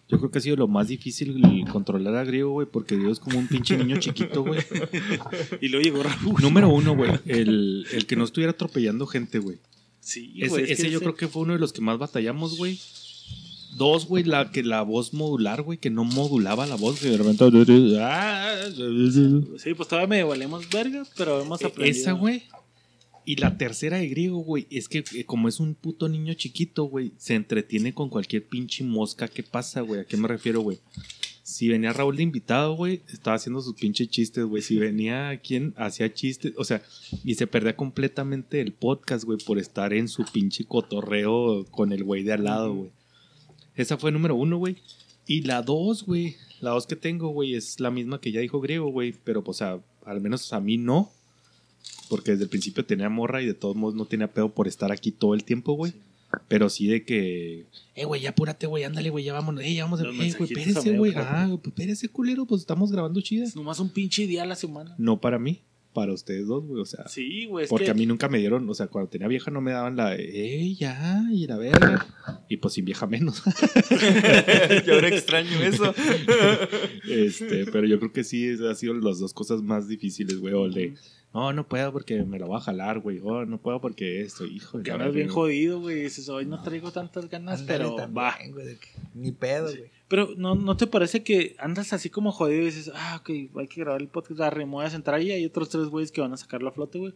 Yo 0.08 0.20
creo 0.20 0.30
que 0.30 0.38
ha 0.38 0.42
sido 0.42 0.56
lo 0.56 0.68
más 0.68 0.88
difícil 0.88 1.44
el 1.44 1.68
controlar 1.68 2.16
a 2.16 2.24
griego, 2.24 2.52
güey, 2.52 2.68
porque 2.68 2.96
Dios 2.96 3.14
es 3.14 3.20
como 3.20 3.40
un 3.40 3.48
pinche 3.48 3.76
niño 3.76 3.98
chiquito, 3.98 4.44
güey. 4.44 4.62
Y 5.62 5.70
luego 5.70 5.84
llegó 5.84 6.04
Raúl. 6.04 6.42
Número 6.42 6.70
uno, 6.70 6.96
güey, 6.96 7.12
el, 7.26 7.88
el 7.92 8.06
que 8.06 8.16
no 8.16 8.24
estuviera 8.24 8.52
atropellando 8.52 9.08
gente, 9.08 9.40
güey. 9.40 9.58
Sí, 10.00 10.34
Ese, 10.38 10.50
güey, 10.50 10.64
es 10.66 10.72
ese 10.72 10.84
que 10.84 10.92
yo 10.92 11.00
creo 11.00 11.16
que 11.16 11.28
fue 11.28 11.42
uno 11.42 11.54
de 11.54 11.60
los 11.60 11.74
que 11.74 11.82
más 11.82 11.98
batallamos, 11.98 12.58
güey. 12.58 12.80
Dos, 13.78 14.06
güey, 14.06 14.24
la 14.24 14.52
que 14.52 14.64
la 14.64 14.84
voz 14.84 15.14
modular, 15.14 15.64
güey, 15.64 15.80
que 15.80 15.90
no 15.90 16.04
modulaba 16.04 16.68
la 16.68 16.76
voz, 16.76 17.00
que 17.00 17.10
de 17.10 17.18
repente. 17.18 17.44
Sí, 19.58 19.74
pues 19.74 19.90
todavía 19.90 20.08
me 20.08 20.24
valemos 20.24 20.70
verga, 20.70 21.04
pero 21.18 21.42
hemos 21.42 21.64
aprendido. 21.64 22.00
Esa, 22.00 22.12
güey. 22.12 22.44
Y 23.26 23.38
la 23.38 23.58
tercera 23.58 23.98
de 23.98 24.08
griego, 24.08 24.38
güey, 24.38 24.68
es 24.70 24.88
que 24.88 25.04
eh, 25.16 25.26
como 25.26 25.48
es 25.50 25.60
un 25.60 25.74
puto 25.74 26.08
niño 26.08 26.34
chiquito, 26.36 26.84
güey, 26.84 27.12
se 27.18 27.34
entretiene 27.34 27.94
con 27.94 28.10
cualquier 28.10 28.48
pinche 28.48 28.84
mosca 28.84 29.28
que 29.28 29.42
pasa, 29.42 29.82
güey. 29.82 30.02
¿A 30.02 30.06
qué 30.06 30.16
me 30.16 30.28
refiero, 30.28 30.62
güey? 30.62 30.80
Si 31.42 31.68
venía 31.68 31.92
Raúl 31.94 32.18
de 32.18 32.24
invitado, 32.24 32.76
güey, 32.76 33.02
estaba 33.12 33.36
haciendo 33.36 33.62
sus 33.62 33.76
pinches 33.76 34.10
chistes, 34.10 34.46
güey. 34.46 34.62
Si 34.62 34.78
venía 34.78 35.40
quien 35.44 35.74
hacía 35.78 36.14
chistes, 36.14 36.54
o 36.58 36.64
sea, 36.64 36.84
y 37.24 37.36
se 37.36 37.48
perdía 37.48 37.76
completamente 37.76 38.62
el 38.62 38.74
podcast, 38.74 39.24
güey, 39.26 39.40
por 39.40 39.58
estar 39.60 39.94
en 39.94 40.08
su 40.08 40.24
pinche 40.26 40.66
cotorreo 40.66 41.66
con 41.72 41.92
el 41.94 42.04
güey 42.04 42.24
de 42.24 42.34
al 42.34 42.44
lado, 42.44 42.74
güey. 42.74 42.90
Esa 43.76 43.98
fue 43.98 44.12
número 44.12 44.36
uno, 44.36 44.58
güey. 44.58 44.78
Y 45.28 45.42
la 45.42 45.62
dos, 45.64 46.04
güey, 46.06 46.36
la 46.62 46.72
dos 46.72 46.86
que 46.88 46.96
tengo, 46.96 47.30
güey, 47.30 47.56
es 47.56 47.80
la 47.80 47.90
misma 47.92 48.22
que 48.22 48.32
ya 48.32 48.40
dijo 48.40 48.62
griego, 48.62 48.88
güey, 48.92 49.14
pero, 49.24 49.44
pues, 49.44 49.62
a- 49.64 49.82
al 50.06 50.22
menos 50.22 50.54
a 50.54 50.60
mí 50.60 50.78
no. 50.78 51.12
Porque 52.10 52.32
desde 52.32 52.44
el 52.44 52.50
principio 52.50 52.86
tenía 52.86 53.10
morra 53.10 53.42
y 53.42 53.46
de 53.46 53.54
todos 53.54 53.76
modos 53.76 53.96
no 53.96 54.06
tenía 54.06 54.28
pedo 54.28 54.50
por 54.50 54.68
estar 54.68 54.92
aquí 54.92 55.12
todo 55.12 55.34
el 55.34 55.44
tiempo, 55.44 55.74
güey. 55.74 55.94
Pero 56.48 56.70
sí 56.70 56.88
de 56.88 57.04
que. 57.06 57.66
Eh, 57.96 58.06
güey, 58.06 58.22
ya 58.22 58.32
apúrate, 58.32 58.68
güey, 58.68 58.84
ándale, 58.84 59.10
güey, 59.10 59.24
ya 59.24 59.34
vámonos. 59.34 59.64
Eh, 59.64 59.74
ya 59.74 59.84
vamos. 59.86 60.02
Los 60.02 60.14
Eh, 60.14 60.34
güey, 60.38 60.52
espérese, 60.52 60.98
güey. 60.98 61.14
Ah, 61.16 61.48
pues 61.50 61.68
espérese, 61.68 62.10
culero, 62.10 62.46
pues 62.46 62.62
estamos 62.62 62.92
grabando 62.92 63.22
chida. 63.22 63.46
Es 63.46 63.56
nomás 63.56 63.80
un 63.80 63.90
pinche 63.90 64.28
día 64.28 64.44
a 64.44 64.46
la 64.46 64.56
semana. 64.56 64.96
No 64.98 65.20
para 65.22 65.40
mí. 65.40 65.62
para 65.94 66.12
ustedes 66.12 66.46
dos, 66.48 66.66
güey. 66.66 66.82
O 66.82 66.86
sea, 66.86 67.08
Sí, 67.08 67.46
güey. 67.46 67.68
porque 67.70 67.86
que- 67.86 67.92
a 67.92 67.94
mí 67.94 68.06
nunca 68.06 68.28
me 68.28 68.38
dieron, 68.38 68.70
o 68.70 68.74
sea, 68.74 68.88
cuando 68.88 69.10
tenía 69.10 69.30
vieja 69.30 69.50
no 69.50 69.62
me 69.62 69.72
daban 69.72 69.96
la, 69.96 70.14
eh, 70.18 70.76
ya, 70.78 71.24
y 71.32 71.48
la 71.48 71.56
verga. 71.56 72.06
Y 72.50 72.58
pues 72.58 72.74
sin 72.74 72.84
vieja 72.84 73.08
menos. 73.08 73.42
Yo 74.86 74.94
ahora 74.96 75.08
extraño 75.08 75.58
eso. 75.64 75.94
este, 77.10 77.66
pero 77.72 77.86
yo 77.88 77.98
creo 78.00 78.12
que 78.12 78.26
sí, 78.26 78.46
esas 78.46 78.68
han 78.72 78.76
sido 78.76 78.94
las 78.96 79.20
dos 79.20 79.34
cosas 79.34 79.62
más 79.62 79.88
difíciles, 79.88 80.38
güey. 80.40 80.54
O 80.54 80.66
el 80.66 80.74
de, 80.74 80.94
no, 81.36 81.54
no 81.54 81.68
puedo 81.68 81.92
porque 81.92 82.24
me 82.24 82.40
lo 82.40 82.48
voy 82.48 82.58
a 82.58 82.62
jalar, 82.62 83.00
güey. 83.02 83.20
O 83.22 83.46
no 83.46 83.60
puedo 83.60 83.82
porque 83.82 84.22
esto, 84.22 84.46
hijo. 84.46 84.78
de 84.78 84.84
Que 84.86 84.90
la 84.92 84.96
andas 84.96 85.14
bien 85.14 85.28
jodido, 85.28 85.82
güey. 85.82 86.00
y 86.00 86.04
Dices, 86.04 86.30
hoy 86.30 86.46
no 86.46 86.62
traigo 86.64 86.92
tantas 86.92 87.30
ganas, 87.30 87.62
pero 87.64 87.96
también, 87.96 88.18
va. 88.18 88.36
güey, 88.54 88.78
Ni 89.14 89.32
pedo, 89.32 89.66
güey. 89.70 89.92
Pero 90.08 90.30
¿no, 90.38 90.56
¿no 90.56 90.78
te 90.78 90.88
parece 90.88 91.24
que 91.24 91.56
andas 91.60 91.92
así 91.94 92.10
como 92.10 92.32
jodido 92.32 92.62
y 92.62 92.66
dices, 92.66 92.92
ah, 92.96 93.18
ok, 93.20 93.30
hay 93.60 93.68
que 93.68 93.82
grabar 93.82 94.02
el 94.02 94.08
podcast, 94.08 94.40
arre, 94.40 94.66
me 94.66 94.72
voy 94.74 94.86
a 94.86 94.90
sentar 94.90 95.14
ahí, 95.16 95.32
hay 95.32 95.46
otros 95.46 95.70
tres 95.70 95.88
güeyes 95.88 96.12
que 96.12 96.22
van 96.22 96.32
a 96.34 96.38
sacarlo 96.38 96.70
a 96.70 96.72
flote, 96.72 97.00
güey. 97.00 97.14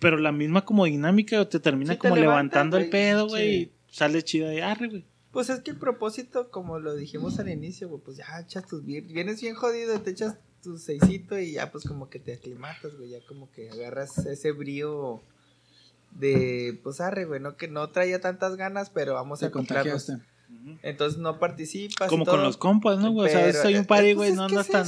Pero 0.00 0.18
la 0.18 0.32
misma 0.32 0.64
como 0.64 0.84
dinámica 0.86 1.48
te 1.48 1.60
termina 1.60 1.92
Sí 1.92 1.98
te 1.98 2.08
como 2.08 2.16
levanta, 2.16 2.58
levantando 2.64 2.76
el 2.78 2.90
pedo, 2.90 3.28
güey, 3.28 3.50
Sí. 3.64 3.70
y 3.90 3.94
sale 3.94 4.22
chido 4.22 4.48
de 4.48 4.62
arre, 4.62 4.88
güey. 4.88 5.04
Pues 5.30 5.50
es 5.50 5.60
que 5.60 5.70
el 5.72 5.76
propósito, 5.78 6.50
como 6.50 6.78
lo 6.78 6.94
dijimos 6.96 7.38
al 7.38 7.48
inicio, 7.48 7.88
güey, 7.88 8.00
pues 8.04 8.16
ya 8.16 8.24
echas 8.40 8.66
tus 8.66 8.84
bir- 8.84 9.06
vienes 9.12 9.40
bien 9.40 9.54
jodido, 9.54 10.00
te 10.00 10.10
echas 10.10 10.36
tu 10.64 10.78
seisito 10.78 11.38
y 11.38 11.52
ya 11.52 11.70
pues 11.70 11.84
como 11.84 12.08
que 12.10 12.18
te 12.18 12.32
aclimatas, 12.34 12.96
güey, 12.96 13.10
ya 13.10 13.18
como 13.26 13.50
que 13.52 13.70
agarras 13.70 14.18
ese 14.18 14.50
brío 14.52 15.20
de, 16.12 16.80
pues 16.82 17.00
arre, 17.00 17.24
güey, 17.24 17.40
no 17.40 17.56
que 17.56 17.68
no 17.68 17.90
traía 17.90 18.20
tantas 18.20 18.56
ganas, 18.56 18.90
pero 18.90 19.14
vamos 19.14 19.42
a 19.42 19.46
Te 19.46 19.52
contagiaste. 19.52 20.14
Entonces 20.82 21.18
no 21.18 21.38
participas. 21.38 22.08
Como 22.08 22.24
todo. 22.24 22.36
con 22.36 22.44
los 22.44 22.56
compas, 22.56 22.98
¿no, 22.98 23.12
güey? 23.12 23.28
O 23.28 23.30
sea, 23.30 23.52
soy 23.52 23.76
un 23.76 23.84
party, 23.86 24.14
güey, 24.14 24.32
no 24.32 24.44
andas 24.44 24.66
es 24.66 24.72
tan... 24.72 24.86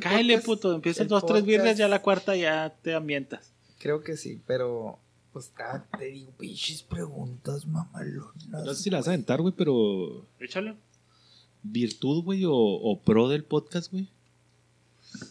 Cáele, 0.00 0.38
puto, 0.40 0.74
empiezas 0.74 1.08
dos, 1.08 1.24
tres 1.26 1.42
podcast- 1.42 1.76
ya 1.76 1.88
la 1.88 2.02
cuarta 2.02 2.36
ya 2.36 2.74
te 2.82 2.94
ambientas. 2.94 3.52
Creo 3.78 4.02
que 4.02 4.16
sí, 4.16 4.40
pero 4.46 4.98
pues 5.32 5.52
te 5.98 6.06
digo, 6.06 6.32
pinches 6.38 6.82
preguntas 6.82 7.66
mamalonas. 7.66 8.48
No 8.48 8.74
sé 8.74 8.82
si 8.84 8.90
la 8.90 8.98
vas 8.98 9.08
a 9.08 9.10
aventar, 9.10 9.40
güey, 9.40 9.54
pero 9.56 10.26
Échale. 10.40 10.76
virtud, 11.62 12.22
güey, 12.24 12.44
o, 12.44 12.52
o 12.54 13.00
pro 13.00 13.28
del 13.28 13.44
podcast, 13.44 13.90
güey. 13.92 14.08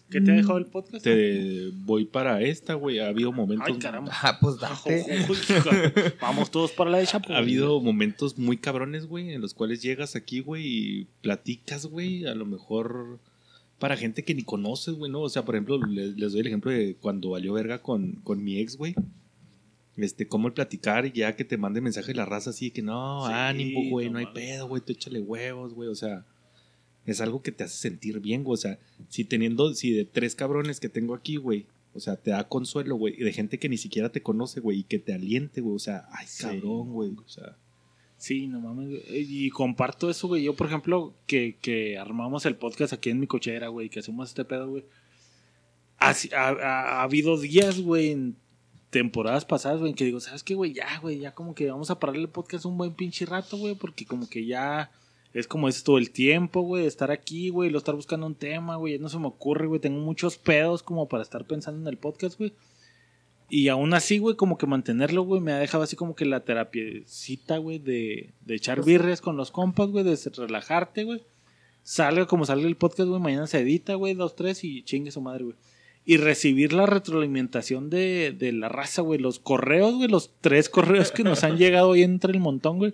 ¿Qué 0.09 0.21
te 0.21 0.31
ha 0.31 0.35
dejado 0.35 0.57
el 0.57 0.65
podcast? 0.65 1.03
Te 1.03 1.69
voy 1.73 2.05
para 2.05 2.41
esta, 2.41 2.73
güey. 2.75 2.99
Ha 2.99 3.07
habido 3.07 3.31
momentos. 3.31 3.67
Ay, 3.67 3.77
caramba. 3.77 4.11
Ah, 4.21 4.37
pues 4.39 4.57
date. 4.57 5.25
Vamos 6.21 6.51
todos 6.51 6.71
para 6.71 6.89
la 6.89 6.97
de 6.99 7.07
Chapo. 7.07 7.33
Ha 7.33 7.37
habido 7.37 7.79
momentos 7.81 8.37
muy 8.37 8.57
cabrones, 8.57 9.05
güey, 9.07 9.33
en 9.33 9.41
los 9.41 9.53
cuales 9.53 9.81
llegas 9.81 10.15
aquí, 10.15 10.39
güey, 10.39 10.63
y 10.65 11.07
platicas, 11.21 11.85
güey, 11.85 12.25
a 12.25 12.35
lo 12.35 12.45
mejor 12.45 13.19
para 13.79 13.97
gente 13.97 14.23
que 14.23 14.33
ni 14.33 14.43
conoces, 14.43 14.95
güey, 14.95 15.11
¿no? 15.11 15.21
O 15.21 15.29
sea, 15.29 15.45
por 15.45 15.55
ejemplo, 15.55 15.77
les, 15.85 16.17
les 16.17 16.31
doy 16.31 16.41
el 16.41 16.47
ejemplo 16.47 16.71
de 16.71 16.95
cuando 16.99 17.29
valió 17.31 17.53
verga 17.53 17.81
con, 17.81 18.13
con 18.23 18.43
mi 18.43 18.59
ex, 18.59 18.77
güey. 18.77 18.95
Este, 19.97 20.27
cómo 20.27 20.47
el 20.47 20.53
platicar 20.53 21.07
y 21.07 21.11
ya 21.11 21.35
que 21.35 21.43
te 21.43 21.57
mande 21.57 21.81
mensaje 21.81 22.13
la 22.13 22.25
raza 22.25 22.51
así 22.51 22.69
que 22.69 22.83
no, 22.83 23.25
Sí, 23.25 23.33
ánimo, 23.33 23.89
güey, 23.89 24.07
no 24.07 24.13
no, 24.13 24.19
hay 24.19 24.27
pedo, 24.27 24.67
güey, 24.67 24.81
tú 24.81 24.93
échale 24.93 25.19
huevos, 25.19 25.73
güey, 25.73 25.89
o 25.89 25.95
sea, 25.95 26.23
es 27.07 27.19
algo 27.21 27.41
que 27.41 27.51
te 27.51 27.63
hace 27.63 27.77
sentir 27.77 28.19
bien, 28.19 28.43
güey, 28.43 28.53
o 28.53 28.57
sea, 28.57 28.77
si 29.09 29.23
teniendo, 29.23 29.73
si 29.73 29.91
de 29.91 30.05
tres 30.05 30.35
cabrones 30.35 30.79
que 30.79 30.89
tengo 30.89 31.15
aquí, 31.15 31.37
güey, 31.37 31.65
o 31.93 31.99
sea, 31.99 32.15
te 32.17 32.29
da 32.31 32.47
consuelo, 32.47 32.95
güey, 32.95 33.15
y 33.17 33.23
de 33.23 33.33
gente 33.33 33.57
que 33.57 33.69
ni 33.69 33.77
siquiera 33.77 34.11
te 34.11 34.21
conoce, 34.21 34.59
güey, 34.59 34.79
y 34.79 34.83
que 34.83 34.99
te 34.99 35.13
aliente, 35.13 35.61
güey, 35.61 35.75
o 35.75 35.79
sea, 35.79 36.05
ay, 36.11 36.25
Sí. 36.27 36.43
cabrón, 36.43 36.91
güey, 36.91 37.11
o 37.25 37.27
sea, 37.29 37.55
Sí, 38.19 38.47
no 38.47 38.59
mames. 38.59 38.89
güey. 38.89 39.03
Y 39.45 39.49
comparto 39.51 40.09
eso, 40.09 40.27
güey. 40.27 40.41
Yo, 40.43 40.55
por 40.55 40.65
ejemplo, 40.65 41.13
que, 41.27 41.55
que 41.61 41.99
armamos 41.99 42.47
el 42.47 42.55
podcast 42.55 42.91
aquí 42.93 43.11
en 43.11 43.19
mi 43.19 43.27
cochera, 43.27 43.67
güey, 43.67 43.89
que 43.89 43.99
hacemos 43.99 44.29
este 44.29 44.43
pedo, 44.43 44.67
güey. 44.69 44.83
Ha, 45.99 46.13
ha- 46.35 46.49
ha 46.99 47.03
habido 47.03 47.39
días, 47.39 47.79
güey, 47.79 48.11
en 48.11 48.35
temporadas 48.89 49.45
pasadas, 49.45 49.79
güey, 49.79 49.91
en 49.91 49.95
que 49.95 50.05
digo, 50.05 50.19
¿sabes 50.19 50.43
qué, 50.43 50.55
güey? 50.55 50.73
Ya, 50.73 50.99
güey, 50.99 51.19
ya 51.19 51.33
como 51.35 51.53
que 51.53 51.69
vamos 51.69 51.91
a 51.91 51.99
pararle 51.99 52.23
el 52.23 52.29
podcast 52.29 52.65
un 52.65 52.77
buen 52.77 52.93
pinche 52.95 53.25
rato, 53.25 53.57
güey, 53.57 53.75
porque 53.75 54.05
como 54.05 54.27
que 54.29 54.45
ya 54.45 54.89
es 55.33 55.47
como 55.47 55.67
es 55.67 55.83
todo 55.83 55.97
el 55.97 56.11
tiempo, 56.11 56.61
güey, 56.61 56.83
de 56.83 56.87
estar 56.87 57.11
aquí, 57.11 57.49
güey, 57.49 57.69
lo 57.69 57.77
estar 57.77 57.95
buscando 57.95 58.25
un 58.25 58.35
tema, 58.35 58.75
güey, 58.75 58.93
ya 58.93 58.99
no 58.99 59.09
se 59.09 59.19
me 59.19 59.27
ocurre, 59.27 59.67
güey, 59.67 59.79
tengo 59.79 59.99
muchos 59.99 60.37
pedos 60.37 60.83
como 60.83 61.07
para 61.07 61.23
estar 61.23 61.45
pensando 61.45 61.81
en 61.81 61.87
el 61.87 61.97
podcast, 61.97 62.37
güey. 62.37 62.53
Y 63.49 63.69
aún 63.69 63.93
así, 63.93 64.17
güey, 64.17 64.35
como 64.35 64.57
que 64.57 64.67
mantenerlo, 64.67 65.23
güey, 65.23 65.39
me 65.39 65.53
ha 65.53 65.59
dejado 65.59 65.83
así 65.83 65.95
como 65.95 66.15
que 66.15 66.25
la 66.25 66.43
terapiecita, 66.43 67.57
güey, 67.57 67.79
de, 67.79 68.33
de 68.41 68.55
echar 68.55 68.83
birres 68.83 69.21
con 69.21 69.37
los 69.37 69.51
compas, 69.51 69.89
güey, 69.89 70.03
de 70.03 70.17
relajarte, 70.35 71.05
güey. 71.05 71.23
Salga 71.83 72.25
como 72.25 72.45
salga 72.45 72.67
el 72.67 72.75
podcast, 72.75 73.07
güey, 73.07 73.21
mañana 73.21 73.47
se 73.47 73.59
edita, 73.59 73.95
güey, 73.95 74.13
dos, 74.15 74.35
tres 74.35 74.63
y 74.65 74.83
chingue 74.83 75.11
su 75.11 75.21
madre, 75.21 75.45
güey. 75.45 75.55
Y 76.03 76.17
recibir 76.17 76.73
la 76.73 76.85
retroalimentación 76.85 77.89
de, 77.89 78.33
de 78.37 78.51
la 78.51 78.69
raza, 78.69 79.01
güey, 79.01 79.19
los 79.19 79.39
correos, 79.39 79.95
güey, 79.95 80.09
los 80.09 80.31
tres 80.41 80.67
correos 80.67 81.11
que 81.11 81.23
nos 81.23 81.43
han 81.43 81.57
llegado 81.57 81.89
hoy 81.89 82.03
entre 82.03 82.33
el 82.33 82.39
montón, 82.39 82.77
güey. 82.77 82.93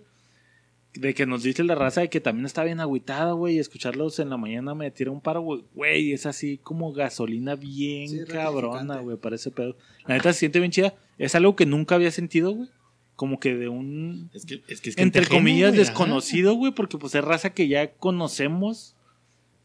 De 0.95 1.15
que 1.15 1.25
nos 1.25 1.41
dice 1.41 1.63
la 1.63 1.73
raza 1.73 2.01
de 2.01 2.09
que 2.09 2.21
también 2.21 2.45
está 2.45 2.63
bien 2.63 2.79
agüitada, 2.79 3.31
güey, 3.33 3.55
y 3.55 3.59
escucharlos 3.59 4.19
en 4.19 4.29
la 4.29 4.37
mañana 4.37 4.75
me 4.75 4.91
tira 4.91 5.09
un 5.09 5.21
paro, 5.21 5.41
güey. 5.41 5.63
Güey, 5.73 6.13
es 6.13 6.25
así 6.27 6.59
como 6.61 6.93
gasolina 6.93 7.55
bien 7.55 8.09
Sí, 8.09 8.19
cabrona, 8.27 8.99
güey, 8.99 9.17
para 9.17 9.35
ese 9.35 9.49
pedo. 9.49 9.75
La 10.05 10.15
neta 10.15 10.31
se 10.33 10.39
siente 10.39 10.59
bien 10.59 10.71
chida. 10.71 10.93
Es 11.17 11.33
algo 11.33 11.55
que 11.55 11.65
nunca 11.65 11.95
había 11.95 12.11
sentido, 12.11 12.51
güey. 12.51 12.69
Como 13.15 13.39
que 13.39 13.55
de 13.55 13.69
un, 13.69 14.29
Es 14.33 14.45
que, 14.45 14.61
es 14.67 14.81
que 14.81 14.89
es 14.91 14.97
entre 14.97 15.27
comillas, 15.27 15.73
desconocido, 15.73 16.53
güey, 16.55 16.73
porque 16.73 16.97
pues 16.97 17.13
es 17.15 17.23
raza 17.23 17.53
que 17.53 17.67
ya 17.67 17.91
conocemos, 17.93 18.95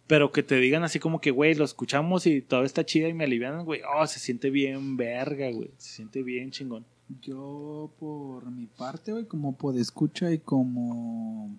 pero 0.06 0.32
que 0.32 0.42
te 0.42 0.56
digan 0.56 0.84
así 0.84 0.98
como 0.98 1.20
que, 1.20 1.30
güey, 1.30 1.54
lo 1.54 1.64
escuchamos 1.64 2.26
y 2.26 2.40
todo 2.40 2.64
está 2.64 2.84
chida 2.84 3.08
y 3.08 3.14
me 3.14 3.24
alivianan, 3.24 3.64
güey. 3.64 3.80
Oh, 3.96 4.06
se 4.06 4.18
siente 4.18 4.50
bien 4.50 4.96
verga, 4.96 5.50
güey. 5.50 5.70
Se 5.76 5.96
siente 5.96 6.22
bien 6.22 6.50
chingón. 6.50 6.86
Yo, 7.08 7.90
por 7.98 8.50
mi 8.50 8.66
parte, 8.66 9.12
güey, 9.12 9.26
como 9.26 9.56
podescucha 9.56 10.30
y 10.30 10.38
como 10.38 11.56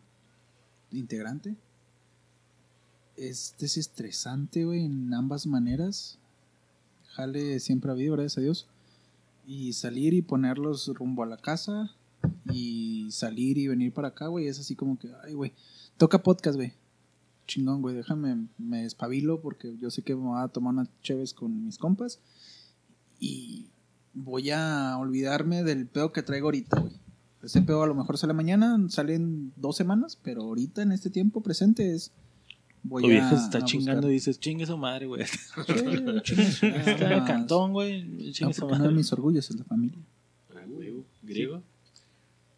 integrante, 0.91 1.57
es 3.17 3.55
desestresante, 3.59 4.65
güey, 4.65 4.85
en 4.85 5.13
ambas 5.13 5.47
maneras. 5.47 6.19
Jale 7.07 7.59
siempre 7.59 7.89
ha 7.89 7.93
habido, 7.93 8.13
gracias 8.13 8.37
a 8.37 8.41
Dios. 8.41 8.67
Y 9.47 9.73
salir 9.73 10.13
y 10.13 10.21
ponerlos 10.21 10.87
rumbo 10.89 11.23
a 11.23 11.25
la 11.25 11.37
casa 11.37 11.95
y 12.51 13.07
salir 13.11 13.57
y 13.57 13.67
venir 13.67 13.91
para 13.93 14.09
acá, 14.09 14.27
güey, 14.27 14.47
es 14.47 14.59
así 14.59 14.75
como 14.75 14.99
que, 14.99 15.09
ay, 15.23 15.33
güey, 15.33 15.53
toca 15.97 16.21
podcast, 16.21 16.57
güey. 16.57 16.73
Chingón, 17.47 17.81
güey, 17.81 17.95
déjame, 17.95 18.47
me 18.59 18.85
espabilo 18.85 19.41
porque 19.41 19.75
yo 19.77 19.89
sé 19.89 20.03
que 20.03 20.15
me 20.15 20.27
voy 20.27 20.39
a 20.39 20.49
tomar 20.49 20.73
unas 20.73 20.89
chéves 21.01 21.33
con 21.33 21.65
mis 21.65 21.79
compas 21.79 22.19
y 23.19 23.71
voy 24.13 24.49
a 24.51 24.97
olvidarme 24.99 25.63
del 25.63 25.87
pedo 25.87 26.11
que 26.11 26.23
traigo 26.23 26.47
ahorita, 26.47 26.79
güey. 26.79 26.93
Ese 27.43 27.61
pedo 27.61 27.83
a 27.83 27.87
lo 27.87 27.95
mejor 27.95 28.17
sale 28.17 28.33
mañana, 28.33 28.77
sale 28.89 29.15
en 29.15 29.53
dos 29.55 29.77
semanas, 29.77 30.17
pero 30.21 30.41
ahorita 30.43 30.81
en 30.81 30.91
este 30.91 31.09
tiempo 31.09 31.41
presente 31.41 31.93
es. 31.95 32.11
Voy 32.83 33.03
Tu 33.03 33.09
vieja 33.09 33.27
a- 33.31 33.37
se 33.37 33.43
está 33.45 33.57
a 33.59 33.65
chingando 33.65 34.01
buscar- 34.03 34.09
y 34.11 34.13
dices, 34.13 34.39
chingue 34.39 34.65
su 34.65 34.77
madre, 34.77 35.05
güey. 35.05 35.25
Sí, 35.25 35.33
chingue 36.23 36.51
su 36.51 36.65
madre. 36.65 36.91
Está 36.91 37.09
de 37.09 37.23
cantón, 37.25 37.73
güey. 37.73 38.03
No, 38.05 38.31
Chingue 38.31 38.53
su 38.53 38.61
porque 38.61 38.73
uno 38.75 38.83
de 38.83 38.89
madre. 38.89 38.95
mis 38.95 39.11
orgullos 39.13 39.49
es 39.49 39.55
la 39.57 39.65
familia. 39.65 39.97
Ah, 40.55 40.63
güey, 40.67 40.93
griego. 41.23 41.61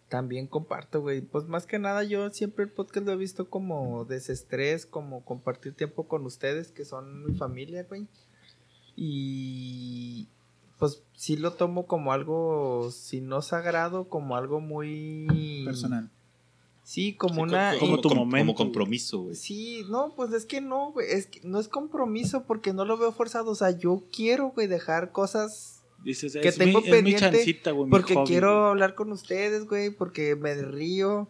También 0.09 0.45
comparto, 0.45 1.01
güey. 1.01 1.21
Pues 1.21 1.45
más 1.45 1.65
que 1.65 1.79
nada 1.79 2.03
yo 2.03 2.29
siempre 2.31 2.65
el 2.65 2.69
podcast 2.71 3.05
lo 3.07 3.13
he 3.13 3.17
visto 3.17 3.49
como 3.49 4.05
desestrés, 4.05 4.85
como 4.85 5.23
compartir 5.25 5.73
tiempo 5.73 6.07
con 6.07 6.25
ustedes, 6.25 6.71
que 6.71 6.85
son 6.85 7.25
mi 7.25 7.33
familia, 7.35 7.83
güey. 7.89 8.07
Y 8.95 10.27
pues 10.81 11.03
sí 11.13 11.37
lo 11.37 11.53
tomo 11.53 11.85
como 11.85 12.11
algo, 12.11 12.89
si 12.91 13.21
no 13.21 13.43
sagrado, 13.43 14.09
como 14.09 14.35
algo 14.35 14.59
muy... 14.59 15.61
Personal. 15.63 16.09
Sí, 16.83 17.13
como 17.13 17.35
Sí, 17.35 17.41
una... 17.41 17.73
como 17.79 18.01
tu 18.01 18.09
com- 18.09 18.17
momento, 18.17 18.47
Como 18.47 18.55
compromiso, 18.57 19.21
güey. 19.21 19.35
Sí, 19.35 19.83
no, 19.91 20.11
pues 20.15 20.33
es 20.33 20.47
que 20.47 20.59
no, 20.59 20.91
güey. 20.91 21.05
Es 21.11 21.27
que 21.27 21.39
no 21.43 21.59
es 21.59 21.67
compromiso 21.67 22.45
porque 22.45 22.73
no 22.73 22.83
lo 22.83 22.97
veo 22.97 23.11
forzado. 23.11 23.51
O 23.51 23.55
sea, 23.55 23.69
yo 23.77 24.01
quiero, 24.11 24.47
güey, 24.49 24.65
dejar 24.65 25.11
cosas 25.11 25.83
Dices, 26.03 26.33
que 26.33 26.47
es, 26.47 26.57
tengo 26.57 26.79
mi, 26.81 26.85
es 26.87 26.91
mi 26.91 26.97
pendiente 26.97 27.21
chancita, 27.37 27.69
güey. 27.71 27.85
mi 27.85 27.91
porque 27.91 28.15
hobby, 28.15 28.25
quiero 28.27 28.57
güey. 28.61 28.69
hablar 28.71 28.95
con 28.95 29.11
ustedes, 29.11 29.67
güey, 29.67 29.91
porque 29.91 30.35
me 30.35 30.55
río, 30.55 31.29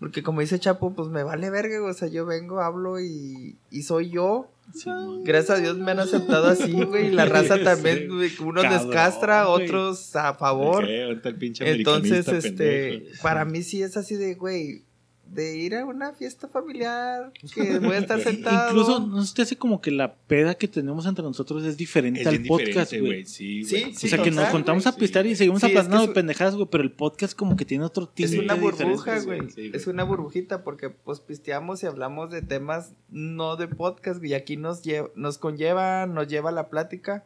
porque 0.00 0.22
como 0.24 0.40
dice 0.40 0.58
Chapo, 0.58 0.92
pues 0.94 1.08
me 1.10 1.22
vale 1.22 1.50
verga, 1.50 1.78
güey, 1.78 1.90
o 1.90 1.94
sea, 1.94 2.08
yo 2.08 2.26
vengo, 2.26 2.60
hablo 2.60 2.98
y, 3.00 3.56
y 3.70 3.82
soy 3.82 4.10
yo. 4.10 4.50
Simón. 4.74 5.24
Gracias 5.24 5.58
a 5.58 5.60
Dios 5.60 5.76
me 5.78 5.90
han 5.90 6.00
aceptado 6.00 6.46
así, 6.46 6.72
güey, 6.84 7.08
y 7.08 7.10
la 7.10 7.24
raza 7.26 7.56
Sí, 7.58 7.64
también, 7.64 8.10
unos 8.10 8.32
cabrón, 8.62 8.86
descastra, 8.88 9.44
güey. 9.44 9.64
otros 9.64 10.16
a 10.16 10.34
favor. 10.34 10.84
Ok, 10.84 10.90
ahorita 11.04 11.28
el 11.28 11.36
pinche 11.36 11.70
Entonces, 11.70 12.26
este, 12.28 12.90
pendejo. 12.98 13.22
para 13.22 13.44
mí 13.44 13.62
sí 13.62 13.82
es 13.82 13.96
así 13.96 14.14
de, 14.16 14.34
güey, 14.36 14.84
de 15.30 15.56
ir 15.56 15.76
a 15.76 15.84
una 15.86 16.12
fiesta 16.12 16.48
familiar, 16.48 17.32
que 17.54 17.78
voy 17.78 17.92
a 17.94 17.98
estar 17.98 18.20
sentado. 18.20 18.70
Incluso 18.70 18.98
no 18.98 19.22
se 19.24 19.32
te 19.34 19.42
hace 19.42 19.56
como 19.56 19.80
que 19.80 19.92
la 19.92 20.14
peda 20.14 20.56
que 20.56 20.66
tenemos 20.66 21.06
entre 21.06 21.22
nosotros 21.22 21.64
es 21.64 21.76
diferente 21.76 22.22
Es 22.22 22.26
al 22.26 22.42
podcast, 22.42 22.92
güey. 22.98 23.24
Sí, 23.24 23.62
Sí, 23.64 23.92
o 23.94 24.08
sea, 24.08 24.22
que 24.22 24.32
nos 24.32 24.48
contamos 24.48 24.86
a 24.88 24.96
pistear 24.96 25.26
y 25.26 25.36
seguimos 25.36 25.60
Sí, 25.60 25.66
es 25.68 25.72
que 25.72 25.78
es- 25.78 25.88
de 26.08 26.08
pendejadas, 26.08 26.56
güey, 26.56 26.66
pero 26.68 26.82
el 26.82 26.90
podcast 26.90 27.36
como 27.36 27.54
que 27.56 27.64
tiene 27.64 27.84
otro 27.84 28.04
Es 28.04 28.14
tinte 28.14 28.40
una 28.40 28.54
diferente, 28.54 28.84
burbuja, 28.84 29.20
güey. 29.20 29.40
Es 29.72 29.86
una 29.86 30.02
burbujita 30.02 30.64
porque 30.64 30.90
pues 30.90 31.20
pisteamos 31.20 31.82
y 31.84 31.86
hablamos 31.86 32.30
de 32.30 32.42
temas 32.42 32.92
no 33.08 33.54
de 33.54 33.68
podcast, 33.68 34.18
güey. 34.18 34.32
Y 34.32 34.34
aquí 34.34 34.56
nos, 34.56 34.82
lle- 34.84 35.12
nos 35.14 35.38
conlleva, 35.38 36.06
nos 36.06 36.26
lleva 36.26 36.50
la 36.50 36.68
plática 36.68 37.24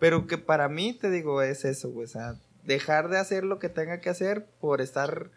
Pero 0.00 0.26
que 0.26 0.38
para 0.38 0.68
mí, 0.68 0.92
te 0.92 1.10
digo, 1.10 1.40
es 1.42 1.64
eso, 1.64 1.90
güey. 1.90 2.06
O 2.06 2.08
sea, 2.08 2.34
dejar 2.64 3.08
de 3.10 3.18
hacer 3.18 3.44
lo 3.44 3.58
que 3.58 3.68
tenga 3.68 4.00
que 4.00 4.10
hacer 4.10 4.46
por 4.60 4.80
estar 4.80 5.30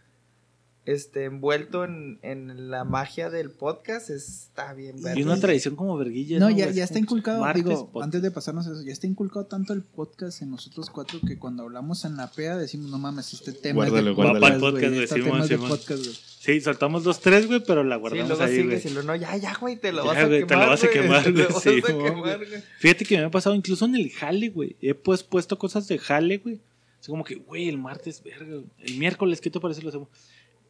este, 0.86 1.26
envuelto 1.26 1.84
en, 1.84 2.18
en 2.24 2.72
la 2.72 2.84
magia 2.84 3.30
del 3.30 3.52
podcast 3.52 4.10
está 4.10 4.74
bien 4.74 4.98
Y 4.98 5.04
verga. 5.04 5.24
una 5.24 5.40
tradición 5.40 5.76
como 5.76 5.96
verguilla. 5.98 6.40
No, 6.40 6.50
ya, 6.50 6.70
ya 6.72 6.84
está 6.84 6.98
inculcado, 6.98 7.40
martes, 7.42 7.64
digo, 7.64 7.88
podcast. 7.92 8.04
antes 8.06 8.22
de 8.24 8.32
pasarnos 8.32 8.68
a 8.68 8.72
eso, 8.72 8.82
ya 8.84 8.92
está 8.92 9.06
inculcado 9.08 9.46
tanto 9.46 9.74
el 9.74 9.84
podcast 9.84 10.42
en 10.42 10.50
nosotros 10.52 10.90
cuatro 10.90 11.20
que 11.26 11.38
cuando 11.38 11.64
hablamos 11.64 12.04
en 12.06 12.18
la 12.18 12.32
pea 12.32 12.58
decimos, 12.58 12.90
no 12.90 12.98
mames, 12.98 13.32
este 13.34 13.52
tema 13.54 13.76
Guárdalo, 13.88 14.00
es 14.00 14.06
de 14.06 14.24
guárdalo. 14.24 14.60
podcast, 14.60 14.94
güey, 14.94 15.04
este 15.44 15.58
podcast, 15.58 16.04
güey. 16.04 16.16
Sí, 16.42 16.60
soltamos 16.62 17.04
dos, 17.04 17.20
tres, 17.20 17.46
güey, 17.46 17.64
pero 17.64 17.84
la 17.84 17.98
Sí, 17.98 18.02
guardamos 18.02 18.28
luego 18.30 18.44
ahí, 18.44 18.64
güey. 18.64 18.76
diciendo, 18.78 19.04
no, 19.04 19.16
ya, 19.16 19.38
ya, 19.38 19.56
güey, 19.62 19.76
te 19.78 19.92
lo 19.92 20.04
Ya, 20.04 20.10
vas 20.10 20.18
a 20.18 20.28
güey, 20.28 20.40
te 20.42 20.48
quemar. 20.48 20.66
lo 20.66 20.72
vas 20.72 20.84
a 20.84 20.88
güey, 20.88 21.00
quemar, 21.02 21.24
te 21.24 21.30
lo 21.30 21.36
güey, 21.36 21.54
vas 21.54 21.62
sí, 21.64 21.70
a 21.70 21.72
güey. 21.82 22.04
quemar, 22.12 22.38
güey. 22.48 22.64
Fíjate 22.80 23.06
que 23.06 23.18
me 23.20 23.24
ha 23.26 23.30
pasado 23.32 23.54
incluso 23.54 23.86
en 23.86 23.96
el 23.96 24.10
jale, 24.10 24.50
güey. 24.50 24.76
He 24.82 24.96
pues 24.96 25.22
puesto 25.22 25.60
cosas 25.60 25.88
de 25.88 26.00
jale, 26.00 26.40
güey. 26.40 26.60
Es 27.00 27.08
como 27.08 27.24
que, 27.24 27.36
güey, 27.36 27.70
el 27.70 27.78
martes, 27.78 28.22
verga. 28.24 28.62
El 28.80 28.98
miércoles, 28.98 29.40
¿qué 29.42 29.50
te 29.52 29.60
parece? 29.60 29.82
Lo 29.84 29.90
hacemos. 29.90 30.08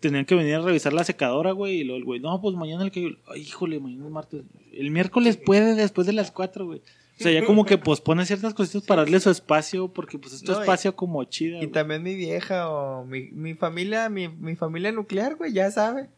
Tenían 0.02 0.26
que 0.26 0.36
venir 0.36 0.56
a 0.56 0.62
revisar 0.62 0.92
la 0.92 1.04
secadora, 1.06 1.52
güey. 1.54 1.80
Y 1.80 1.84
luego 1.86 1.98
el 2.00 2.04
güey, 2.04 2.20
no, 2.20 2.42
pues 2.42 2.56
mañana 2.58 2.84
el 2.84 2.92
que. 2.92 3.18
Ay, 3.28 3.42
híjole, 3.42 3.80
mañana 3.80 4.06
es 4.06 4.12
martes. 4.12 4.44
El 4.74 4.92
miércoles 4.92 5.38
puede 5.38 5.76
después 5.76 6.06
de 6.08 6.14
las 6.14 6.32
cuatro, 6.32 6.66
güey. 6.66 6.80
O 6.80 7.24
sea, 7.24 7.32
ya 7.32 7.46
como 7.46 7.66
que 7.66 7.78
pospone 7.78 8.26
ciertas 8.26 8.56
cositas 8.56 8.82
para 8.82 9.04
darle 9.04 9.20
su 9.20 9.30
espacio, 9.30 9.90
porque 9.90 10.18
pues 10.18 10.34
es 10.34 10.42
tu 10.44 10.52
No, 10.52 10.58
y- 10.58 10.62
espacio 10.62 10.96
como 10.96 11.24
chida. 11.26 11.58
Y 11.58 11.60
güey. 11.60 11.72
también 11.72 12.02
mi 12.02 12.16
vieja 12.16 12.68
o 12.70 13.06
mi, 13.06 13.30
mi 13.32 13.54
familia, 13.54 14.10
mi, 14.10 14.28
mi 14.28 14.56
familia 14.56 14.92
nuclear, 14.92 15.36
güey, 15.36 15.54
ya 15.54 15.70
sabe. 15.70 16.10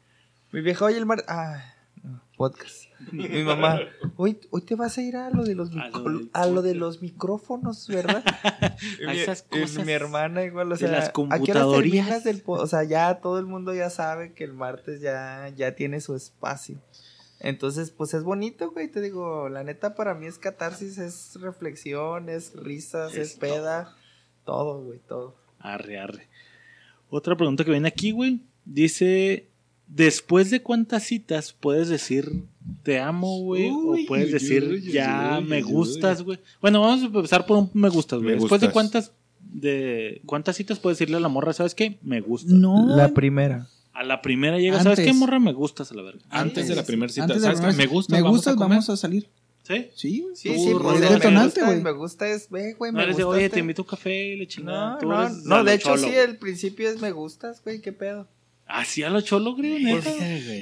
Mi 0.53 0.61
vieja, 0.61 0.85
oye, 0.85 0.97
el 0.97 1.05
mar... 1.05 1.25
Ah, 1.27 1.61
podcast. 2.37 2.85
Mi 3.11 3.43
mamá, 3.43 3.79
hoy, 4.17 4.39
hoy 4.49 4.61
te 4.61 4.75
vas 4.75 4.97
a 4.97 5.01
ir 5.01 5.15
a 5.15 5.29
lo 5.29 5.43
de 5.43 5.55
los, 5.55 5.71
A 5.75 6.45
lo 6.45 6.59
a 6.59 6.61
de 6.61 6.75
los 6.75 7.01
micrófonos, 7.01 7.87
¿verdad? 7.87 8.23
A 9.07 9.13
esas 9.13 9.43
cosas 9.43 9.85
mi 9.85 9.91
hermana 9.91 10.43
igual, 10.43 10.71
o 10.71 10.75
de 10.75 10.79
sea, 10.79 10.91
las 10.91 11.09
¿a 11.09 11.11
qué 11.11 11.21
hora 11.21 11.33
computadorías? 11.61 12.07
terminas 12.07 12.23
del 12.23 12.43
O 12.45 12.67
sea, 12.67 12.83
ya 12.83 13.21
todo 13.21 13.39
el 13.39 13.45
mundo 13.45 13.73
ya 13.73 13.89
sabe 13.89 14.33
que 14.33 14.43
el 14.43 14.53
martes 14.53 15.01
ya, 15.01 15.49
ya 15.55 15.75
tiene 15.75 16.01
su 16.01 16.15
espacio. 16.15 16.81
Entonces, 17.39 17.91
pues 17.91 18.13
es 18.13 18.23
bonito, 18.23 18.71
güey, 18.71 18.89
te 18.89 19.01
digo, 19.01 19.49
la 19.49 19.63
neta 19.63 19.95
para 19.95 20.13
mí 20.15 20.27
es 20.27 20.39
catarsis, 20.39 20.97
es 20.97 21.37
reflexión, 21.41 22.29
es 22.29 22.53
risas, 22.55 23.13
es, 23.15 23.31
Es 23.31 23.35
peda, 23.35 23.95
todo, 24.45 24.81
güey, 24.81 24.99
todo. 24.99 25.35
Arre, 25.59 25.99
arre. 25.99 26.29
Otra 27.09 27.35
pregunta 27.35 27.65
que 27.65 27.71
viene 27.71 27.89
aquí, 27.89 28.11
güey. 28.11 28.41
Dice, 28.65 29.49
¿después 29.87 30.49
de 30.49 30.61
cuántas 30.61 31.03
citas 31.03 31.53
puedes 31.53 31.89
decir 31.89 32.43
te 32.83 32.99
amo, 32.99 33.39
güey? 33.41 33.69
O 33.69 33.95
puedes 34.07 34.31
decir 34.31 34.63
uy, 34.63 34.91
ya 34.91 35.37
uy, 35.39 35.45
me 35.47 35.61
gustas, 35.61 36.21
güey. 36.21 36.39
Bueno, 36.61 36.81
vamos 36.81 37.01
a 37.03 37.05
empezar 37.05 37.45
por 37.45 37.57
un 37.57 37.69
me 37.73 37.89
gustas, 37.89 38.21
güey. 38.21 38.35
Después 38.39 38.61
de 38.61 38.71
cuántas 38.71 39.11
de 39.39 40.21
cuántas 40.25 40.55
citas 40.55 40.79
puedes 40.79 40.97
decirle 40.97 41.17
a 41.17 41.19
la 41.19 41.27
morra, 41.27 41.53
¿sabes 41.53 41.75
qué? 41.75 41.99
Me 42.01 42.21
gusta. 42.21 42.51
No, 42.53 42.95
La 42.95 43.09
primera. 43.13 43.67
A 43.93 44.03
la 44.03 44.23
primera 44.23 44.57
llega, 44.57 44.81
¿sabes 44.81 44.99
qué, 44.99 45.13
morra? 45.13 45.39
Me 45.39 45.53
gustas 45.53 45.91
a 45.91 45.95
la 45.95 46.01
verga. 46.01 46.21
Antes 46.29 46.67
de 46.67 46.75
la 46.75 46.83
primera 46.83 47.11
cita. 47.11 47.39
¿Sabes 47.39 47.61
qué? 47.61 47.73
Me 47.73 47.85
gusta, 47.85 48.15
me 48.15 48.21
vamos 48.23 48.37
gustas, 48.37 48.53
a 48.53 48.57
comer. 48.57 48.69
vamos 48.69 48.89
a 48.89 48.97
salir. 48.97 49.29
¿Sí? 49.61 49.87
Sí, 49.95 50.21
güey. 50.21 50.35
Sí, 50.35 50.49
sí, 50.57 50.71
pues, 50.81 50.99
me 50.99 51.07
detonante, 51.07 51.61
gusta, 51.61 51.65
güey. 51.67 51.81
me 51.81 51.91
gusta 51.91 52.27
es, 52.27 52.49
ve, 52.49 52.73
güey, 52.73 52.91
No 52.91 52.97
me 52.97 53.03
eres 53.05 53.17
de, 53.17 53.23
gusta. 53.23 53.37
oye, 53.37 53.49
te 53.49 53.59
invito 53.59 53.81
a 53.81 53.85
un 53.85 53.89
café 53.89 54.25
y 54.33 54.35
le 54.37 54.47
chingada. 54.47 54.93
No, 54.93 54.97
Tú 54.97 55.07
no, 55.07 55.29
no, 55.29 55.63
de 55.63 55.73
hecho 55.75 55.89
cholo, 55.89 55.99
sí, 56.01 56.05
güey. 56.07 56.17
el 56.17 56.37
principio 56.37 56.89
es 56.89 56.99
me 56.99 57.11
gustas, 57.11 57.63
güey, 57.63 57.79
qué 57.81 57.93
pedo. 57.93 58.27
Así 58.65 59.03
a 59.03 59.09
lo 59.09 59.21
cholo, 59.21 59.55
güey, 59.55 59.83
neta. 59.83 60.09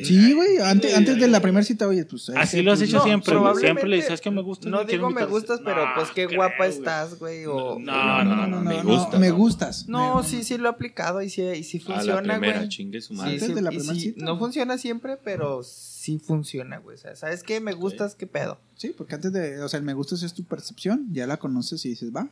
Sí, 0.03 0.33
güey, 0.33 0.57
antes, 0.57 0.93
antes 0.95 1.17
de 1.19 1.27
la 1.27 1.39
primera 1.39 1.63
cita, 1.63 1.87
oye, 1.87 2.03
pues... 2.03 2.29
Así 2.31 2.57
ese, 2.57 2.63
lo 2.63 2.73
has 2.73 2.79
pues, 2.79 2.89
hecho 2.89 2.97
No, 2.97 3.03
siempre, 3.03 3.37
güey. 3.37 3.55
Siempre 3.57 3.87
le 3.87 3.95
dices, 3.97 4.07
¿sabes 4.07 4.21
qué 4.21 4.31
me 4.31 4.41
gusta? 4.41 4.69
No 4.69 4.83
digo 4.83 5.03
me 5.03 5.21
invitarte". 5.21 5.31
gustas, 5.33 5.61
pero 5.63 5.85
No, 5.85 5.91
pues 5.95 6.09
qué 6.09 6.25
creo, 6.25 6.37
guapa 6.39 6.55
güey. 6.57 6.69
estás, 6.69 7.19
güey, 7.19 7.45
o... 7.45 7.79
No, 7.79 8.23
no, 8.23 8.47
no, 8.47 8.59
me 8.61 8.77
no, 8.77 8.83
gusta. 8.83 9.19
Me 9.19 9.29
gustas. 9.31 9.87
No, 9.87 10.23
sí, 10.23 10.43
sí 10.43 10.57
lo 10.57 10.65
he 10.65 10.71
aplicado 10.71 11.21
y 11.21 11.29
sí, 11.29 11.43
y 11.43 11.63
sí 11.63 11.77
A 11.85 11.89
la 11.89 11.95
funciona, 11.95 12.33
primera, 12.33 12.57
güey. 12.57 12.69
chingue 12.69 13.01
su 13.01 13.15
Sí. 13.15 13.21
Antes 13.21 13.43
sí, 13.45 13.53
de 13.53 13.61
la 13.61 13.69
primera 13.69 13.93
sí, 13.93 13.99
cita, 14.01 14.25
no 14.25 14.37
funciona 14.39 14.77
siempre, 14.77 15.17
pero 15.23 15.61
sí 15.63 16.19
funciona, 16.19 16.79
güey. 16.79 16.95
O 16.95 16.99
sea, 16.99 17.15
¿sabes 17.15 17.43
qué? 17.43 17.61
Me 17.61 17.73
gustas, 17.73 18.15
qué 18.15 18.25
pedo. 18.27 18.57
Sí, 18.75 18.93
porque 18.97 19.15
antes 19.15 19.31
de... 19.31 19.61
O 19.61 19.69
sea, 19.69 19.77
el 19.77 19.85
me 19.85 19.93
gustas 19.93 20.23
es 20.23 20.33
tu 20.33 20.43
percepción, 20.43 21.07
ya 21.13 21.27
la 21.27 21.37
conoces 21.37 21.85
y 21.85 21.89
dices, 21.89 22.11
va. 22.13 22.27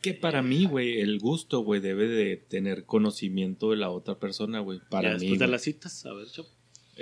Que 0.00 0.14
para 0.14 0.42
mí, 0.42 0.64
güey, 0.66 1.00
el 1.00 1.18
gusto, 1.18 1.60
güey, 1.60 1.80
debe 1.80 2.08
de 2.08 2.36
tener 2.36 2.84
conocimiento 2.84 3.70
de 3.70 3.76
la 3.76 3.90
otra 3.90 4.18
persona, 4.18 4.60
güey. 4.60 4.80
Para 4.90 5.10
Ya 5.10 5.14
mí. 5.14 5.20
después 5.20 5.40
de 5.40 5.46
las 5.48 5.62
citas, 5.62 6.06
a 6.06 6.12
ver, 6.14 6.26
chavo. 6.28 6.48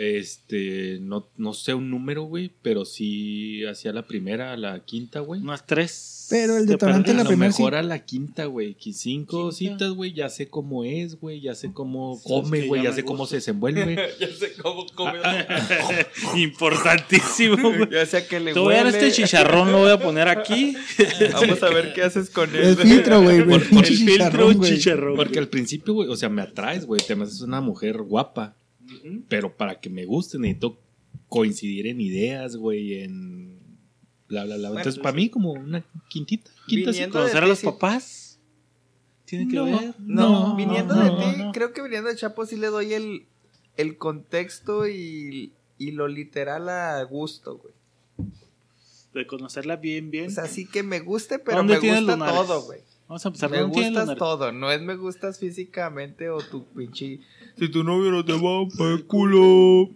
Este, 0.00 0.98
no, 1.00 1.28
no 1.36 1.52
sé 1.54 1.74
un 1.74 1.90
número, 1.90 2.22
güey, 2.22 2.52
pero 2.62 2.84
sí 2.84 3.64
hacia 3.64 3.92
la 3.92 4.06
primera, 4.06 4.52
a 4.52 4.56
la 4.56 4.78
quinta, 4.84 5.18
güey. 5.18 5.40
Unas 5.40 5.66
tres. 5.66 6.26
Pero 6.30 6.56
el 6.56 6.66
de 6.66 6.74
detonante 6.74 7.08
A 7.08 7.12
en 7.12 7.16
la 7.16 7.22
lo 7.24 7.28
primera 7.30 7.48
mejor 7.50 7.72
cita- 7.72 7.78
a 7.80 7.82
la 7.82 8.04
quinta, 8.04 8.44
güey. 8.44 8.76
Cinco 8.92 9.50
Quinta. 9.50 9.56
citas, 9.56 9.90
güey. 9.94 10.12
Ya 10.12 10.28
sé 10.28 10.48
cómo 10.48 10.84
es, 10.84 11.18
güey. 11.18 11.40
Ya 11.40 11.56
sé 11.56 11.72
cómo 11.72 12.20
come, 12.22 12.66
güey. 12.66 12.82
ya 12.84 12.92
sé 12.92 13.02
cómo 13.04 13.26
se 13.26 13.36
desenvuelve. 13.36 13.96
ya 14.20 14.28
sé 14.28 14.52
cómo 14.62 14.86
come. 14.94 15.18
Importantísimo, 16.36 17.56
güey. 17.72 17.88
ya 17.92 18.06
sea 18.06 18.26
que 18.26 18.38
le 18.40 18.52
a 18.52 18.54
dar 18.54 18.62
huele. 18.62 18.88
este 18.90 19.10
chicharrón, 19.10 19.72
lo 19.72 19.78
voy 19.78 19.90
a 19.90 19.98
poner 19.98 20.28
aquí. 20.28 20.76
Vamos 21.32 21.62
a 21.62 21.70
ver 21.70 21.92
qué 21.92 22.02
haces 22.02 22.30
con 22.30 22.54
él. 22.54 22.62
El 22.62 22.76
filtro, 22.76 23.22
güey. 23.22 23.38
El 23.38 23.60
filtro, 23.60 23.82
chicharrón, 23.82 24.60
chicharrón. 24.62 25.16
Porque 25.16 25.38
al 25.38 25.48
principio, 25.48 25.94
güey, 25.94 26.08
o 26.08 26.14
sea, 26.16 26.28
me 26.28 26.42
atraes, 26.42 26.86
güey. 26.86 27.00
Te 27.04 27.16
me 27.16 27.24
haces 27.24 27.40
una 27.40 27.60
mujer 27.60 27.98
guapa. 28.02 28.54
Pero 29.28 29.56
para 29.56 29.81
que 29.81 29.90
me 29.90 30.05
guste 30.05 30.39
necesito 30.39 30.78
coincidir 31.28 31.86
en 31.86 32.01
ideas, 32.01 32.56
güey, 32.56 33.02
en 33.02 33.59
bla, 34.28 34.44
bla, 34.44 34.56
bla. 34.56 34.69
Bueno, 34.69 34.81
Entonces, 34.81 34.94
pues, 35.01 35.02
para 35.02 35.16
mí, 35.16 35.28
como 35.28 35.52
una 35.52 35.85
quintita. 36.09 36.51
Quinta 36.66 36.93
cita. 36.93 37.10
Conocer 37.10 37.43
a 37.43 37.47
los 37.47 37.60
papás. 37.62 38.40
Tiene 39.24 39.48
que 39.48 39.56
No. 39.56 39.65
ver. 39.65 39.94
No, 39.98 40.48
No, 40.51 40.56
viniendo 40.56 40.94
no, 40.94 41.02
de 41.05 41.10
no, 41.10 41.19
ti, 41.19 41.39
no. 41.43 41.52
creo 41.52 41.73
que 41.73 41.82
viniendo 41.82 42.09
de 42.09 42.16
Chapo 42.16 42.47
sí 42.47 42.56
le 42.56 42.69
doy 42.69 42.94
el, 42.94 43.27
el 43.77 43.98
contexto 43.98 44.89
y, 44.89 45.52
y 45.78 45.90
lo 45.93 46.09
literal 46.09 46.69
a 46.69 47.02
gusto, 47.05 47.59
güey. 47.59 47.74
De 49.15 49.27
conocerla 49.27 49.77
bien, 49.77 50.10
bien. 50.10 50.28
O 50.28 50.31
sea, 50.31 50.47
sí 50.47 50.66
que 50.66 50.82
me 50.82 51.01
guste, 51.01 51.39
pero 51.39 51.59
¿Dónde 51.59 51.81
me 51.81 51.89
gusta 51.89 52.01
lunares? 52.12 52.35
todo, 52.47 52.62
güey. 52.62 52.81
Vamos 53.09 53.24
a 53.24 53.28
empezar 53.28 53.51
Me 53.51 53.59
¿dónde 53.59 53.74
tienes 53.74 53.98
gustas 53.98 54.19
todo, 54.19 54.52
no 54.52 54.70
es 54.70 54.82
me 54.82 54.94
gustas 54.97 55.39
físicamente 55.39 56.28
o 56.28 56.39
tu 56.43 56.66
pinche... 56.66 57.20
Si 57.59 57.68
tu 57.68 57.82
novio 57.85 58.10
no 58.10 58.24
te 58.24 58.32
va 58.32 58.66
para 58.78 58.93
el 58.93 59.05
culo. 59.06 59.90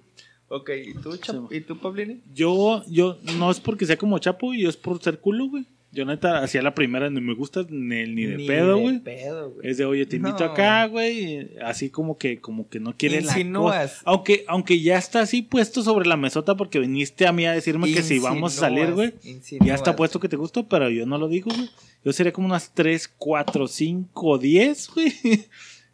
Ok, 0.49 0.71
¿y 0.87 0.95
tú, 0.95 1.11
Chap- 1.17 1.49
Sí. 1.51 1.57
¿Y 1.57 1.61
tú, 1.63 1.79
Pablini? 1.79 2.21
Yo, 2.35 2.83
yo, 2.89 3.17
no 3.39 3.51
es 3.51 3.59
porque 3.61 3.87
sea 3.87 3.97
como 3.97 4.19
chapo, 4.19 4.53
yo 4.53 4.69
es 4.69 4.77
por 4.77 5.03
ser 5.03 5.19
culo, 5.21 5.47
güey. 5.49 5.65
Yo 5.95 6.07
neta, 6.07 6.39
hacía 6.43 6.63
la 6.63 6.75
primera, 6.75 7.11
ni 7.11 7.21
me 7.21 7.35
gusta 7.35 7.67
ni, 7.69 8.07
ni 8.07 8.25
de 8.25 8.47
pedo, 8.47 8.79
güey. 8.79 8.99
pedo, 9.01 9.51
güey. 9.51 9.69
Es 9.69 9.77
de, 9.77 9.85
oye, 9.85 10.07
te 10.07 10.17
invito 10.17 10.39
No. 10.47 10.53
acá, 10.53 10.87
güey. 10.87 11.51
Así 11.63 11.91
como 11.91 12.17
que, 12.17 12.41
como 12.41 12.67
que 12.69 12.81
no 12.81 12.97
quiere 12.97 13.17
la 13.17 13.27
cosa. 13.27 13.39
Insinúas. 13.41 14.01
Aunque, 14.05 14.45
aunque 14.49 14.81
ya 14.81 14.97
está 14.97 15.21
así 15.21 15.43
puesto 15.43 15.83
sobre 15.83 16.07
la 16.09 16.17
mesota 16.17 16.55
porque 16.57 16.79
viniste 16.79 17.27
a 17.27 17.33
mí 17.33 17.45
a 17.45 17.53
decirme 17.53 17.93
que 17.93 18.03
si 18.03 18.19
vamos 18.19 18.57
a 18.57 18.61
salir, 18.61 18.93
güey. 18.93 19.13
Insinúas, 19.23 19.67
Ya 19.69 19.75
está 19.75 19.91
insinúas. 19.91 19.97
puesto 19.97 20.19
que 20.21 20.31
te 20.31 20.37
gusto, 20.37 20.67
pero 20.67 20.89
yo 20.89 21.05
no 21.05 21.19
lo 21.19 21.29
digo, 21.29 21.51
güey. 21.55 21.69
Yo 22.05 22.13
sería 22.15 22.33
como 22.33 22.47
unas 22.47 22.73
3, 22.73 23.09
4, 23.19 23.69
5, 23.69 24.39
10, 24.39 24.91
güey. 24.95 25.13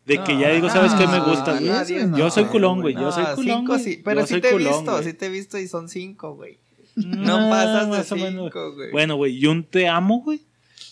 De 0.09 0.25
que 0.25 0.39
ya 0.39 0.51
digo, 0.51 0.69
¿sabes 0.71 0.93
qué 0.95 1.07
me 1.07 1.21
gusta, 1.21 1.61
no, 1.61 1.85
diez, 1.85 2.11
Yo 2.17 2.31
soy 2.31 2.45
no, 2.45 2.51
culón, 2.51 2.81
güey. 2.81 2.95
Yo 2.95 3.01
No, 3.03 3.13
soy 3.13 3.25
culón, 3.37 3.59
cinco 3.61 3.73
güey. 3.75 3.85
sí, 3.85 4.01
pero 4.05 4.21
Yo 4.23 4.27
sí 4.27 4.41
te 4.41 4.49
he 4.49 4.53
culón, 4.53 4.73
visto, 4.73 4.91
güey. 4.93 5.05
sí 5.05 5.13
te 5.13 5.27
he 5.27 5.29
visto 5.29 5.59
y 5.59 5.69
son 5.69 5.89
cinco, 5.89 6.35
güey. 6.35 6.59
No, 6.97 7.39
No 7.41 7.51
pasas 7.51 8.11
de 8.11 8.17
cinco, 8.19 8.73
güey. 8.75 8.91
Bueno, 8.91 9.17
güey, 9.17 9.37
y 9.37 9.47
un 9.47 9.63
te 9.65 9.87
amo, 9.87 10.23
güey. 10.23 10.41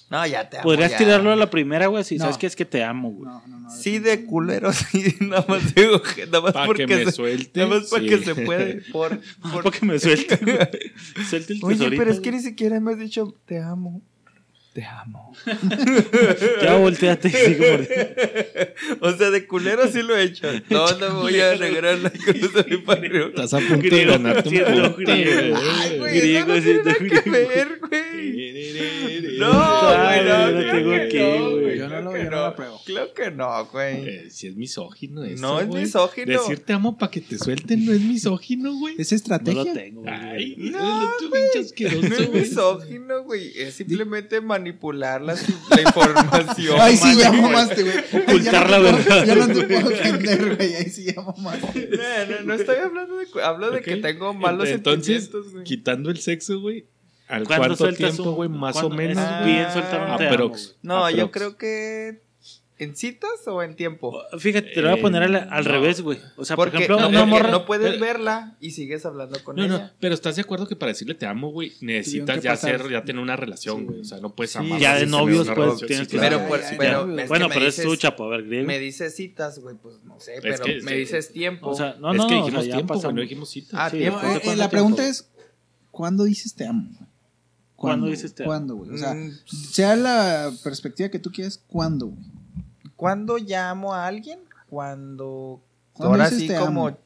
No, 0.08 0.24
ya 0.24 0.48
te 0.48 0.58
amo, 0.58 0.62
Podrías 0.62 0.92
ya. 0.92 0.98
tirarlo 0.98 1.32
a 1.32 1.36
la 1.36 1.50
primera, 1.50 1.88
güey, 1.88 2.04
si 2.04 2.16
No. 2.16 2.24
sabes 2.24 2.38
que 2.38 2.46
es 2.46 2.54
que 2.54 2.64
te 2.64 2.84
amo, 2.84 3.10
güey. 3.10 3.24
No, 3.28 3.42
no, 3.48 3.58
no. 3.60 3.70
Sí, 3.70 3.98
de 3.98 4.24
culero, 4.24 4.72
sí, 4.72 5.16
nada 5.20 5.44
más 5.48 5.74
digo, 5.74 6.00
que- 6.00 6.26
nada 6.26 6.42
más 6.42 6.52
Para 6.52 6.66
porque 6.66 6.86
que 6.86 6.96
me 6.96 7.04
se, 7.06 7.10
suelte. 7.12 7.58
nada 7.60 7.74
más 7.80 7.88
porque 7.88 8.18
sí. 8.18 8.24
se 8.24 8.34
puede, 8.36 8.82
por, 8.92 9.18
por- 9.52 9.64
Para 9.64 9.76
que 9.78 9.84
me 9.86 9.98
suelte, 9.98 10.36
güey. 10.36 10.58
Suelte 11.28 11.54
el 11.54 11.60
Oye, 11.64 11.90
pero 11.96 12.12
es 12.12 12.20
que 12.20 12.30
ni 12.30 12.38
siquiera 12.40 12.78
me 12.78 12.92
has 12.92 12.98
dicho, 12.98 13.34
te 13.46 13.58
amo. 13.60 14.00
Te 14.76 14.84
amo. 14.84 15.32
Ya 16.62 16.76
volteate 16.76 17.28
y 17.28 17.30
sigue 17.30 17.70
mordiendo. 17.78 19.00
o 19.00 19.12
sea, 19.16 19.30
de 19.30 19.46
culero 19.46 19.86
sí 19.90 20.02
lo 20.02 20.14
he 20.16 20.24
hecho. 20.24 20.48
No, 20.68 20.86
no 20.98 21.08
me 21.14 21.20
voy 21.22 21.40
a 21.40 21.54
regalar 21.54 21.98
la 21.98 22.10
cruz 22.10 22.52
de 22.52 22.64
mi 22.68 22.76
padre. 22.78 23.26
Estás 23.28 23.54
a 23.54 23.58
punto 23.58 23.74
de 23.76 23.88
Griego, 23.88 24.12
ganarte 24.12 24.48
un 24.50 24.54
punto, 24.54 24.96
griego. 24.98 25.56
Ay, 25.56 25.98
güey. 25.98 25.98
güey, 25.98 26.18
eso 26.36 26.46
no 26.46 26.54
Griego, 26.54 26.62
tiene 26.62 26.78
nada 26.82 26.94
que 26.94 27.04
griego. 27.04 27.48
ver, 27.48 27.78
güey. 27.88 29.38
No, 29.38 29.48
güey, 29.48 30.18
no, 30.18 30.24
claro 30.24 30.58
tengo 30.76 30.90
que 30.90 30.96
aquí, 31.00 31.18
no, 31.18 31.50
güey. 31.52 31.78
Yo 31.78 31.88
no 31.88 32.00
lo- 32.02 32.10
yo 32.12 32.18
que 32.18 32.24
no 32.24 32.30
lo 32.30 32.44
apruebo. 32.44 32.80
Claro 32.84 33.14
que 33.14 33.30
no, 33.30 33.64
güey. 33.66 34.08
Eh, 34.08 34.26
si 34.30 34.46
es 34.48 34.56
misógino 34.56 35.24
eso, 35.24 35.40
No 35.42 35.60
es 35.60 35.66
güey. 35.68 35.82
misógino. 35.84 36.32
Decir 36.32 36.60
te 36.60 36.72
amo 36.72 36.96
para 36.98 37.10
que 37.10 37.20
te 37.20 37.38
suelten 37.38 37.84
no 37.86 37.92
es 37.92 38.00
misógino, 38.00 38.74
güey. 38.78 38.94
Es 38.98 39.12
No 39.12 39.16
estrategia. 39.16 39.64
lo 39.64 39.72
tengo, 39.72 40.02
güey. 40.02 40.14
Ay, 40.14 40.54
No, 40.58 40.78
no, 40.80 41.60
asqueroso, 41.60 42.08
No 42.08 42.16
es 42.16 42.26
güey. 42.28 42.40
misógino, 42.42 43.22
güey. 43.24 43.52
Es 43.56 43.74
simplemente 43.74 44.40
manipular 44.66 45.22
la, 45.22 45.34
la 45.34 45.82
información. 45.82 46.76
Ay, 46.80 46.96
sí, 46.96 47.16
ya 47.18 47.32
mamaste, 47.32 47.82
güey. 47.82 47.96
Ocultar 48.22 48.70
la 48.70 48.78
verdad, 48.78 49.24
Ya 49.24 49.34
no 49.34 49.46
te 49.46 49.62
puedo 49.64 49.86
ofender, 49.88 50.56
güey. 50.56 50.74
Ahí 50.74 50.90
sí 50.90 51.04
ya 51.04 51.20
mamaste. 51.22 51.90
No, 51.90 52.36
no, 52.36 52.42
no 52.44 52.54
estoy 52.54 52.76
hablando 52.76 53.16
de. 53.16 53.26
Hablo 53.42 53.70
de 53.70 53.78
Ok. 53.78 53.84
que 53.84 53.96
tengo 53.96 54.34
malos 54.34 54.68
Entonces, 54.68 55.24
sentimientos, 55.24 55.52
güey. 55.52 55.64
quitando 55.64 56.10
el 56.10 56.18
sexo, 56.18 56.60
güey. 56.60 56.86
¿Al 57.28 57.44
¿Cuándo 57.44 57.66
cuánto 57.66 57.76
sueltas 57.76 58.14
tiempo, 58.14 58.32
güey? 58.32 58.48
Más 58.48 58.76
o 58.76 58.90
menos, 58.90 59.18
es 59.18 59.44
bien 59.44 59.66
soltar 59.72 60.18
un 60.18 60.26
amo. 60.26 60.54
No, 60.82 61.10
yo 61.10 61.30
creo 61.30 61.56
que. 61.56 62.25
¿En 62.78 62.94
citas 62.94 63.30
o 63.46 63.62
en 63.62 63.74
tiempo? 63.74 64.20
Fíjate, 64.38 64.68
te 64.72 64.82
lo 64.82 64.90
voy 64.90 64.98
a 64.98 65.02
poner 65.02 65.22
al, 65.22 65.34
al 65.34 65.64
no. 65.64 65.70
revés, 65.70 66.02
güey. 66.02 66.18
O 66.36 66.44
sea, 66.44 66.56
por 66.56 66.66
Porque 66.70 66.84
ejemplo, 66.84 67.00
no, 67.00 67.08
una 67.08 67.20
porque 67.20 67.30
morra. 67.30 67.50
no 67.50 67.64
puedes 67.64 67.92
pero- 67.92 68.04
verla 68.04 68.56
y 68.60 68.72
sigues 68.72 69.06
hablando 69.06 69.42
con 69.44 69.56
No, 69.56 69.64
ella. 69.64 69.78
no, 69.78 69.90
pero 69.98 70.12
¿estás 70.12 70.36
de 70.36 70.42
acuerdo 70.42 70.68
que 70.68 70.76
para 70.76 70.92
decirle 70.92 71.14
te 71.14 71.24
amo, 71.24 71.50
güey, 71.50 71.72
necesitas 71.80 72.36
que 72.36 72.42
ya 72.42 72.50
pasar. 72.50 72.82
ser, 72.82 72.90
ya 72.90 73.02
tener 73.02 73.22
una 73.22 73.34
relación, 73.34 73.78
Sí. 73.78 73.84
güey? 73.86 74.00
O 74.00 74.04
sea, 74.04 74.18
no 74.20 74.34
puedes 74.34 74.50
Sí, 74.50 74.58
amar. 74.58 74.78
ya 74.78 74.94
de 74.96 75.06
novios, 75.06 75.46
una 75.46 75.54
pues, 75.54 75.66
relación, 75.68 75.88
tienes 75.88 76.06
sí, 76.08 76.10
que 76.12 76.18
claro. 76.18 76.36
Pero, 76.36 76.42
Ya, 76.44 76.48
pues, 76.48 76.60
pero 76.76 77.00
es 77.16 77.22
que 77.22 77.28
bueno, 77.28 77.48
pero 77.48 77.60
es 77.66 77.76
dices- 77.76 77.84
tu 77.86 77.96
chapo, 77.96 78.24
a 78.24 78.28
ver, 78.28 78.42
griego. 78.44 78.66
Me 78.66 78.78
dices 78.78 79.16
citas, 79.16 79.58
güey, 79.58 79.76
pues 79.76 79.96
no 80.04 80.20
sé, 80.20 80.34
Es 80.34 80.40
pero 80.42 80.62
que- 80.64 80.82
me 80.82 80.90
sí. 80.92 80.96
dices 80.98 81.32
tiempo. 81.32 81.70
O 81.70 81.74
sea, 81.74 81.96
no, 81.98 82.10
es 82.12 82.18
no, 82.18 82.26
que 82.26 82.34
no, 82.34 82.40
o 82.40 82.44
dijimos 82.44 82.64
sea, 82.64 82.68
ya 82.72 82.76
tiempo, 82.76 82.92
güey, 82.92 82.98
pasamos. 83.00 83.14
no 83.14 83.20
dijimos 83.22 83.48
citas. 83.50 83.72
Ah, 83.82 83.90
tiempo. 83.90 84.20
No, 84.22 84.34
¿desde 84.34 84.52
eh, 84.52 84.56
la 84.56 84.68
pregunta 84.68 85.08
es, 85.08 85.30
¿cuándo 85.90 86.24
dices 86.24 86.54
te 86.54 86.66
amo? 86.66 86.90
güey? 86.94 87.08
¿Cuándo 87.74 88.06
dices 88.06 88.34
te 88.34 88.42
amo? 88.42 88.50
¿Cuándo, 88.50 88.74
güey? 88.76 88.90
O 88.90 88.98
sea, 88.98 89.14
Mm, 89.14 89.32
sea 89.46 89.96
la 89.96 90.50
perspectiva 90.62 91.08
que 91.08 91.18
tú 91.18 91.30
quieras, 91.32 91.62
¿cuándo, 91.66 92.06
güey? 92.08 92.35
¿Cuándo 92.96 93.38
llamo 93.38 93.94
a 93.94 94.06
alguien? 94.06 94.40
Cuando 94.68 95.62
¿Cuándo 95.92 96.14
ahora 96.14 96.30
sí 96.30 96.48
como 96.48 96.88
amo? 96.88 96.98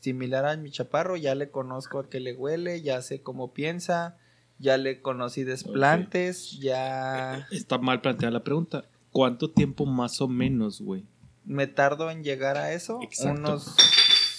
similar 0.00 0.46
a 0.46 0.56
mi 0.56 0.70
chaparro, 0.70 1.16
ya 1.16 1.34
le 1.34 1.50
conozco 1.50 1.98
a 1.98 2.08
qué 2.08 2.20
le 2.20 2.34
huele, 2.34 2.82
ya 2.82 3.02
sé 3.02 3.22
cómo 3.22 3.52
piensa, 3.52 4.16
ya 4.58 4.76
le 4.76 5.02
conocí 5.02 5.44
desplantes, 5.44 6.58
ya 6.60 7.46
Está 7.50 7.78
mal 7.78 8.00
planteada 8.00 8.32
la 8.32 8.44
pregunta. 8.44 8.84
¿Cuánto 9.10 9.50
tiempo 9.50 9.86
más 9.86 10.20
o 10.20 10.28
menos, 10.28 10.80
güey? 10.80 11.04
me 11.44 11.66
tardo 11.66 12.10
en 12.10 12.24
llegar 12.24 12.56
a 12.56 12.72
eso. 12.72 13.00
Exacto. 13.02 13.40
Unos, 13.40 13.76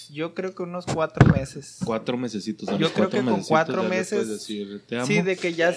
yo 0.09 0.33
creo 0.33 0.53
que 0.55 0.63
unos 0.63 0.85
cuatro 0.85 1.31
meses. 1.33 1.77
Cuatro 1.85 2.17
mesecitos. 2.17 2.67
Yo 2.69 2.77
creo 2.77 2.91
cuatro 3.09 3.19
que 3.19 3.25
con 3.25 3.43
cuatro 3.43 3.75
puedes 3.83 4.11
meses- 4.11 4.27
decir, 4.29 4.83
te 4.87 4.97
amo. 4.97 5.05
Sí, 5.05 5.21
de 5.21 5.35
que 5.37 5.53
ya, 5.53 5.73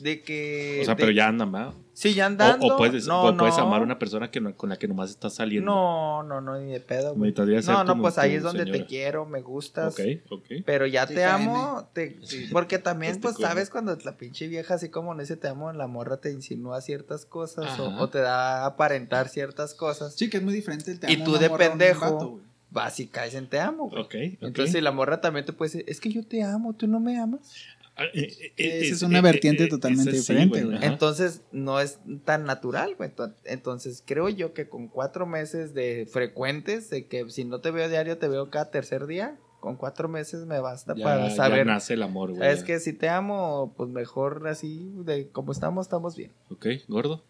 de 0.00 0.22
que... 0.22 0.78
o 0.82 0.84
sea, 0.84 0.94
de- 0.94 1.00
pero 1.00 1.12
ya 1.12 1.28
andan, 1.28 1.52
¿verdad? 1.52 1.72
Sí, 1.92 2.14
ya 2.14 2.24
andando. 2.26 2.66
o 2.66 2.78
puedes, 2.78 3.06
no, 3.06 3.24
o 3.24 3.36
puedes 3.36 3.56
no. 3.58 3.62
amar 3.64 3.80
a 3.82 3.84
una 3.84 3.98
persona 3.98 4.30
que 4.30 4.40
no- 4.40 4.56
con 4.56 4.70
la 4.70 4.78
que 4.78 4.88
nomás 4.88 5.10
estás 5.10 5.34
saliendo. 5.34 5.70
No, 5.70 6.22
no, 6.22 6.40
no, 6.40 6.58
ni 6.58 6.72
de 6.72 6.80
pedo, 6.80 7.14
güey. 7.14 7.34
No, 7.66 7.84
no, 7.84 8.00
pues 8.00 8.16
ahí 8.16 8.34
es 8.34 8.42
donde 8.42 8.62
señora. 8.62 8.78
te 8.78 8.86
quiero, 8.86 9.26
me 9.26 9.42
gustas. 9.42 9.92
Ok, 9.92 10.00
ok. 10.30 10.44
Pero 10.64 10.86
ya 10.86 11.06
Te 11.06 11.24
amo, 11.24 11.90
te- 11.92 12.18
porque 12.52 12.78
también, 12.78 13.12
Este 13.12 13.22
pues, 13.22 13.36
sabes 13.36 13.68
cuando 13.68 13.94
la 14.02 14.16
pinche 14.16 14.46
vieja, 14.48 14.74
así 14.74 14.88
como 14.88 15.12
en 15.12 15.20
ese 15.20 15.36
te 15.36 15.48
amo, 15.48 15.70
la 15.72 15.86
morra 15.88 16.16
te 16.18 16.30
insinúa 16.32 16.80
ciertas 16.80 17.26
cosas 17.26 17.78
o, 17.78 17.88
o 17.98 18.08
te 18.08 18.20
da 18.20 18.62
a 18.62 18.66
aparentar 18.66 19.28
ciertas 19.28 19.74
cosas. 19.74 20.14
Sí, 20.16 20.30
que 20.30 20.38
es 20.38 20.42
muy 20.42 20.54
diferente 20.54 20.90
el 20.90 21.00
te 21.00 21.12
Y 21.12 21.16
amo 21.16 21.24
tú 21.26 21.34
a 21.34 21.38
una 21.38 21.48
de 21.48 21.54
pendejo, 21.58 22.00
vato, 22.14 22.28
güey. 22.30 22.49
Vas 22.70 23.00
y 23.00 23.06
caes 23.08 23.34
en 23.34 23.48
te 23.48 23.58
amo, 23.58 23.88
güey. 23.88 24.02
Ok, 24.02 24.14
ok. 24.36 24.42
Entonces, 24.42 24.72
si 24.72 24.80
la 24.80 24.92
morra 24.92 25.20
también 25.20 25.44
te 25.44 25.52
puede 25.52 25.70
decir, 25.72 25.84
es 25.88 26.00
que 26.00 26.10
yo 26.10 26.24
te 26.24 26.42
amo, 26.42 26.72
tú 26.74 26.86
no 26.86 27.00
me 27.00 27.18
amas. 27.18 27.52
Ah, 27.96 28.04
eh, 28.14 28.28
eh, 28.40 28.52
Esa 28.56 28.84
eh, 28.86 28.88
es 28.90 29.02
una 29.02 29.20
vertiente 29.20 29.66
totalmente 29.66 30.10
esa 30.16 30.22
sí, 30.22 30.32
diferente, 30.32 30.64
güey. 30.64 30.76
ajá. 30.76 30.86
Entonces, 30.86 31.42
no 31.52 31.80
es 31.80 31.98
tan 32.24 32.44
natural, 32.44 32.94
güey. 32.96 33.10
Entonces, 33.44 34.02
creo 34.06 34.28
yo 34.28 34.54
que 34.54 34.68
con 34.68 34.88
cuatro 34.88 35.26
meses 35.26 35.74
de 35.74 36.08
frecuentes, 36.10 36.88
de 36.90 37.06
que 37.06 37.28
si 37.30 37.44
no 37.44 37.60
te 37.60 37.70
veo 37.72 37.88
diario, 37.88 38.16
te 38.18 38.28
veo 38.28 38.48
cada 38.50 38.70
tercer 38.70 39.06
día, 39.06 39.36
con 39.58 39.76
cuatro 39.76 40.08
meses 40.08 40.46
me 40.46 40.60
basta 40.60 40.94
Ya- 40.94 41.04
para 41.04 41.28
ya 41.28 41.34
saber. 41.34 41.66
nace 41.66 41.94
el 41.94 42.02
amor, 42.02 42.30
güey. 42.30 42.40
¿Sabes 42.40 42.62
que 42.64 42.78
Si 42.80 42.92
te 42.94 43.08
amo, 43.08 43.74
pues 43.76 43.90
mejor 43.90 44.46
así, 44.48 44.90
de 45.04 45.28
como 45.28 45.52
estamos, 45.52 45.86
estamos 45.86 46.16
bien. 46.16 46.32
Ok, 46.50 46.66
gordo. 46.88 47.24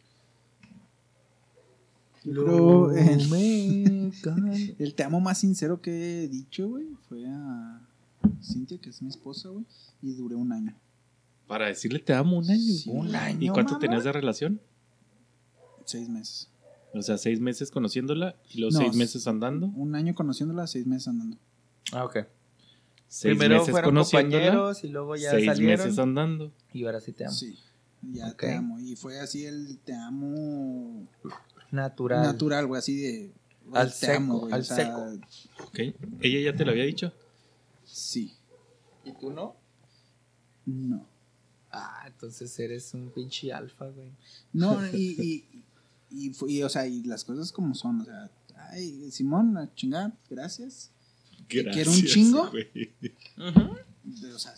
Creo 2.23 2.93
el, 2.93 4.13
el 4.79 4.95
te 4.95 5.03
amo 5.05 5.21
más 5.21 5.39
sincero 5.39 5.81
que 5.81 6.25
he 6.25 6.29
dicho, 6.29 6.69
güey, 6.69 6.89
fue 7.09 7.25
a 7.27 7.81
Cintia, 8.43 8.79
que 8.79 8.91
es 8.91 9.01
mi 9.03 9.09
esposa, 9.09 9.49
güey, 9.49 9.65
y 10.03 10.13
duré 10.15 10.35
un 10.35 10.53
año. 10.53 10.75
Para 11.47 11.67
decirle 11.67 11.99
te 11.99 12.13
amo 12.15 12.39
un 12.39 12.51
año. 12.51 12.61
Sí, 12.61 12.91
Un 12.91 13.09
¿Y 13.11 13.15
año. 13.17 13.53
cuánto 13.53 13.73
mamá? 13.73 13.81
tenías 13.81 14.05
de 14.05 14.13
relación? 14.13 14.61
Seis 15.85 16.09
meses. 16.09 16.49
O 16.93 17.03
sea, 17.03 17.19
seis 17.19 17.41
meses 17.41 17.71
conociéndola 17.71 18.37
y 18.53 18.61
los 18.61 18.75
No, 18.75 18.81
seis 18.81 18.95
meses 18.97 19.27
andando. 19.27 19.67
Un 19.67 19.95
año 19.95 20.15
conociéndola, 20.15 20.67
seis 20.67 20.87
meses 20.87 21.09
andando. 21.09 21.37
Ah, 21.93 22.05
ok. 22.05 22.19
Seis 23.09 23.33
Primero 23.37 23.59
meses 23.59 23.71
fueron 23.73 23.95
compañeros 23.97 24.85
y 24.85 24.89
luego 24.89 25.17
ya 25.17 25.31
seis 25.31 25.47
salieron. 25.47 25.79
meses 25.87 25.99
andando. 25.99 26.53
Y 26.73 26.85
ahora 26.85 27.01
sí 27.01 27.13
te 27.13 27.25
amo. 27.25 27.35
Sí, 27.35 27.57
ya 28.13 28.33
te 28.37 28.55
amo. 28.55 28.79
Y 28.79 28.95
fue 28.95 29.19
así 29.19 29.45
el 29.45 29.79
te 29.79 29.93
amo 29.95 31.09
Natural. 31.71 32.23
natural, 32.23 32.67
güey, 32.67 32.79
así 32.79 32.97
de... 33.01 33.33
güey, 33.67 33.83
Al 33.83 33.91
seco, 33.93 34.13
amo, 34.17 34.39
güey, 34.41 34.53
al 34.53 34.61
o 34.61 34.65
sea, 34.65 34.77
seco. 34.77 35.19
Ok. 35.67 35.79
¿Ella 36.21 36.51
ya 36.51 36.57
te 36.57 36.65
lo 36.65 36.73
había 36.73 36.85
dicho? 36.85 37.13
Sí, 37.85 38.33
¿Y 39.05 39.13
tú 39.13 39.31
no? 39.31 39.57
no. 40.67 41.07
Ah, 41.73 42.05
entonces 42.07 42.59
eres 42.59 42.93
un 42.95 43.11
pinche 43.11 43.53
alfa, 43.53 43.87
güey. 43.87 44.11
No, 44.53 44.79
y, 44.93 45.45
y, 46.11 46.27
y, 46.27 46.31
fue- 46.35 46.51
y, 46.53 46.63
o 46.63 46.69
sea, 46.69 46.87
y 46.87 47.03
las 47.05 47.25
cosas 47.25 47.53
como 47.53 47.75
son, 47.75 48.01
o 48.01 48.05
sea, 48.05 48.31
ay, 48.71 49.11
Simón, 49.11 49.57
a 49.57 49.73
chingar, 49.75 50.13
gracias. 50.29 50.91
Gracias, 51.49 51.75
quiero 51.75 51.91
un 51.93 52.03
chingo? 52.03 52.51
güey. 52.51 52.93
O 54.03 54.39
sea, 54.39 54.55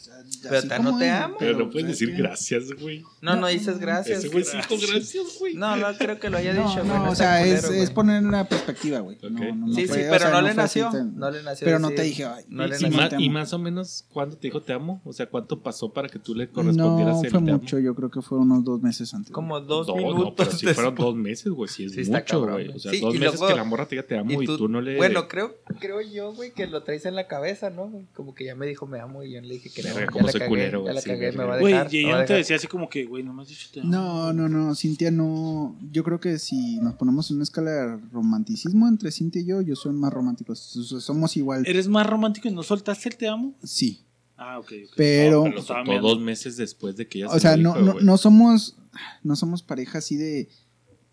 Pero 0.49 0.63
te- 0.63 0.79
no 0.79 0.99
te 0.99 1.07
es, 1.09 1.13
amo. 1.13 1.37
Pero 1.39 1.53
no 1.53 1.59
¿sabes 1.59 1.73
puedes 1.73 1.89
decir 1.89 2.13
qué? 2.13 2.23
gracias, 2.23 2.73
güey. 2.81 3.03
No, 3.21 3.35
no, 3.35 3.41
No, 3.43 3.47
dices 3.49 3.79
gracias. 3.79 4.21
Ese 4.21 4.29
güey 4.29 4.45
gracias, 4.45 5.39
güey. 5.41 5.55
No, 5.55 5.77
no 5.77 5.87
creo 5.99 6.19
que 6.21 6.31
lo 6.31 6.39
haya 6.39 6.55
No, 6.55 6.69
dicho, 6.69 6.85
no, 6.85 7.01
güey. 7.01 7.13
o 7.13 7.15
sea, 7.17 7.45
es, 7.45 7.61
culero, 7.63 7.75
es 7.75 7.85
güey. 7.91 7.95
poner 7.95 8.25
una 8.25 8.49
perspectiva, 8.49 9.01
güey. 9.01 9.17
Ok. 9.17 9.25
No, 9.31 9.55
no, 9.55 9.67
no 9.67 9.75
Sí, 9.75 9.87
fue- 9.87 9.97
sí, 9.99 10.05
pero 10.09 10.21
sea, 10.21 10.31
no, 10.31 10.43
le 10.43 10.55
nació. 10.55 10.91
No 10.93 11.31
le 11.31 11.43
nació. 11.43 11.65
Pero 11.65 11.79
no 11.81 11.89
decir- 11.89 11.97
te 11.97 12.03
dije, 12.05 12.25
ay, 12.25 12.45
no 12.49 12.67
le 12.67 12.69
y, 12.79 12.83
nació. 12.83 12.97
ma- 12.97 13.09
te 13.09 13.17
y 13.21 13.27
amo. 13.29 13.39
más 13.39 13.53
o 13.53 13.59
menos, 13.59 14.05
¿cuándo 14.13 14.37
te 14.37 14.47
dijo 14.47 14.63
te 14.63 14.73
amo? 14.73 15.03
O 15.05 15.13
sea, 15.13 15.27
¿cuánto 15.27 15.61
pasó 15.61 15.93
para 15.93 16.09
que 16.09 16.19
tú 16.21 16.35
le 16.37 16.49
correspondieras 16.49 17.17
No 17.17 17.23
el 17.25 17.31
fue 17.31 17.43
te 17.43 17.51
amo? 17.51 17.61
mucho, 17.61 17.79
yo 17.81 17.95
creo 17.97 18.11
que 18.11 18.23
fue 18.23 18.39
unos 18.39 18.65
dos 18.65 18.81
meses 18.81 19.13
antes. 19.13 19.33
Como 19.33 19.61
dos 19.61 19.89
No, 19.89 19.97
minutos. 19.97 20.25
no, 20.25 20.35
pero 20.37 20.53
si 20.53 20.67
fueron 20.69 20.95
dos 20.95 21.17
meses, 21.17 21.51
güey, 21.53 21.69
sí 21.69 21.85
es 21.87 21.93
Sí 21.93 22.01
está 22.03 22.19
mucho, 22.21 22.43
güey. 22.49 22.69
O 22.69 22.79
sea, 22.79 22.93
dos 23.01 23.15
y 23.15 23.19
meses 23.19 23.41
que 23.41 23.55
la 23.55 23.65
morra 23.65 23.87
te 23.87 23.97
diga 23.97 24.07
te 24.07 24.17
amo 24.17 24.41
y, 24.41 24.47
tú 24.47 24.69
no 24.69 24.81
le... 24.81 24.97
Bueno, 24.97 25.27
creo, 25.29 25.57
creo 25.81 26.01
yo, 26.01 26.33
güey, 26.33 26.53
que 26.53 26.67
lo 26.69 26.83
traes 26.85 27.07
en 27.07 27.17
la 27.17 27.27
cabeza, 27.27 27.71
¿no? 27.71 27.93
Como 28.15 28.35
que 28.35 28.45
ya 28.45 28.55
me 28.55 28.67
dijo 28.67 28.87
me 28.87 29.01
amo 29.01 29.25
y 29.25 29.32
yo 29.33 29.41
le 29.41 29.55
dije 29.55 29.71
que 29.71 29.83
no. 29.83 29.95
Verga, 29.95 30.13
Ya 30.15 30.23
la 30.23 30.31
soy 30.33 30.39
cagué, 30.41 30.49
culero, 30.49 30.85
ya 30.87 30.93
la 30.93 31.01
sí, 31.01 31.09
cagué, 31.11 31.21
me 31.33 31.37
verga. 31.39 31.45
va 31.47 31.55
a 31.57 31.61
Güey, 31.61 31.73
dejar. 31.75 31.95
y 31.95 31.99
ella 31.99 32.19
no 32.19 32.25
te 32.25 32.35
decía 32.35 32.57
así 32.57 32.67
como 32.67 32.89
que, 32.89 33.05
güey, 33.05 33.23
no 33.23 33.33
me 33.33 33.43
has 33.43 33.49
dicho 33.49 33.69
te 33.73 33.81
amo. 33.81 33.91
No, 33.91 34.33
no, 34.33 34.49
no, 34.49 34.75
Cintia 34.75 35.11
no. 35.11 35.77
Yo 35.91 36.05
creo 36.05 36.21
que 36.21 36.39
si 36.39 36.77
nos 36.79 36.95
ponemos 36.95 37.31
en 37.31 37.37
una 37.37 37.45
escala 37.45 37.71
de 37.71 37.97
romanticismo 38.13 38.87
entre 38.89 39.11
Cintia 39.11 39.43
y 39.43 39.47
yo, 39.47 39.61
yo 39.63 39.75
soy 39.77 39.93
más 39.93 40.13
romántico. 40.13 40.55
Somos 40.55 41.37
igual. 41.37 41.65
¿Eres 41.67 41.89
más 41.89 42.07
romántico 42.07 42.49
y 42.49 42.53
no 42.53 42.63
soltaste 42.63 43.09
el 43.09 43.17
te 43.17 43.29
amo? 43.29 43.55
Sí, 43.63 44.01
Ah, 44.37 44.59
ok. 44.59 44.73
ok. 44.87 44.93
pero. 44.97 45.45
No, 45.49 45.55
pero 45.87 46.01
dos 46.01 46.19
meses 46.21 46.57
después 46.57 46.97
de 46.97 47.07
que 47.07 47.19
ella 47.19 47.29
o 47.29 47.35
se 47.35 47.41
sea, 47.41 47.57
lo 47.57 47.63
no, 47.75 47.81
dijo, 47.81 47.95
no, 47.95 48.01
no 48.01 48.17
somos. 48.17 48.77
No 49.23 49.37
somos 49.37 49.63
pareja 49.63 49.99
así 49.99 50.17
de 50.17 50.49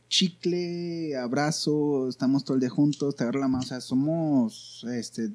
chicle, 0.10 1.16
abrazo, 1.16 2.10
estamos 2.10 2.44
todo 2.44 2.56
el 2.56 2.62
día 2.62 2.70
juntos, 2.70 3.16
te 3.16 3.24
agarro 3.24 3.40
la 3.40 3.48
mano. 3.48 3.64
O 3.64 3.68
sea, 3.68 3.80
somos. 3.82 4.86
Este, 4.92 5.30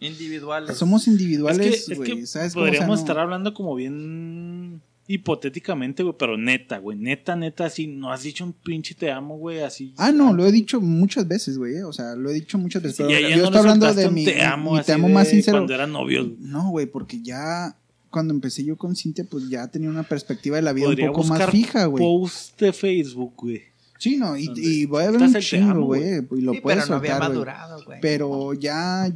Individuales. 0.00 0.76
somos 0.76 1.02
Es 1.02 1.04
que, 1.04 1.10
individuales, 1.12 1.88
es 1.88 1.96
güey. 1.96 2.16
que 2.20 2.26
¿Sabes 2.26 2.54
cómo? 2.54 2.64
O 2.64 2.66
sea, 2.66 2.72
podríamos 2.72 2.98
no- 2.98 3.02
estar 3.02 3.18
hablando 3.18 3.52
como 3.54 3.74
bien 3.74 4.80
hipotéticamente, 5.06 6.02
güey, 6.04 6.14
pero 6.18 6.36
neta, 6.38 6.78
güey, 6.78 6.96
neta, 6.96 7.34
neta, 7.36 7.64
así, 7.66 7.86
no 7.88 8.12
has 8.12 8.22
dicho 8.22 8.44
un 8.44 8.52
pinche 8.52 8.94
te 8.94 9.10
amo, 9.10 9.36
güey, 9.38 9.60
así. 9.60 9.92
Ah, 9.96 10.12
no, 10.12 10.32
lo 10.32 10.46
he 10.46 10.52
dicho 10.52 10.80
muchas 10.80 11.26
veces, 11.26 11.58
güey. 11.58 11.74
eh, 11.76 11.84
O 11.84 11.92
sea, 11.92 12.14
lo 12.14 12.30
he 12.30 12.34
dicho 12.34 12.58
muchas 12.58 12.82
veces. 12.82 12.98
Sí, 12.98 13.02
pero 13.08 13.28
yo 13.28 13.36
no 13.36 13.44
estoy 13.44 13.58
hablando 13.58 13.92
de 13.92 14.10
mi, 14.10 14.24
te 14.24 14.40
amo, 14.42 14.72
mi 14.72 14.78
así 14.78 14.86
te 14.86 14.92
amo 14.92 15.08
de 15.08 15.14
más 15.14 15.28
sincero. 15.28 15.58
Cuando 15.58 15.74
eran 15.74 15.92
novios. 15.92 16.28
No, 16.38 16.70
güey, 16.70 16.86
porque 16.86 17.20
ya 17.22 17.76
cuando 18.10 18.32
empecé 18.34 18.64
yo 18.64 18.76
con 18.76 18.94
Cintia, 18.96 19.24
pues 19.28 19.48
ya 19.48 19.66
tenía 19.68 19.90
una 19.90 20.02
perspectiva 20.04 20.56
de 20.56 20.62
la 20.62 20.72
vida 20.72 20.86
Podría 20.86 21.10
un 21.10 21.16
poco 21.16 21.26
más 21.28 21.50
fija, 21.50 21.84
güey. 21.86 22.02
Post 22.04 22.60
de 22.60 22.72
Facebook, 22.72 23.34
güey. 23.36 23.62
Sí, 24.00 24.16
no, 24.16 24.34
y, 24.34 24.86
voy 24.86 25.04
a 25.04 25.10
ver 25.10 25.20
un 25.20 25.34
chingo, 25.34 25.82
güey. 25.84 26.02
Y 26.32 26.40
lo 26.40 26.54
Sí, 26.54 26.60
puedes 26.62 26.84
pero 26.84 26.86
no 26.90 26.96
había 26.96 27.10
soltar, 27.12 27.18
güey. 27.18 27.28
madurado, 27.28 27.84
güey. 27.84 27.98
Pero 28.00 28.54
ya 28.54 29.12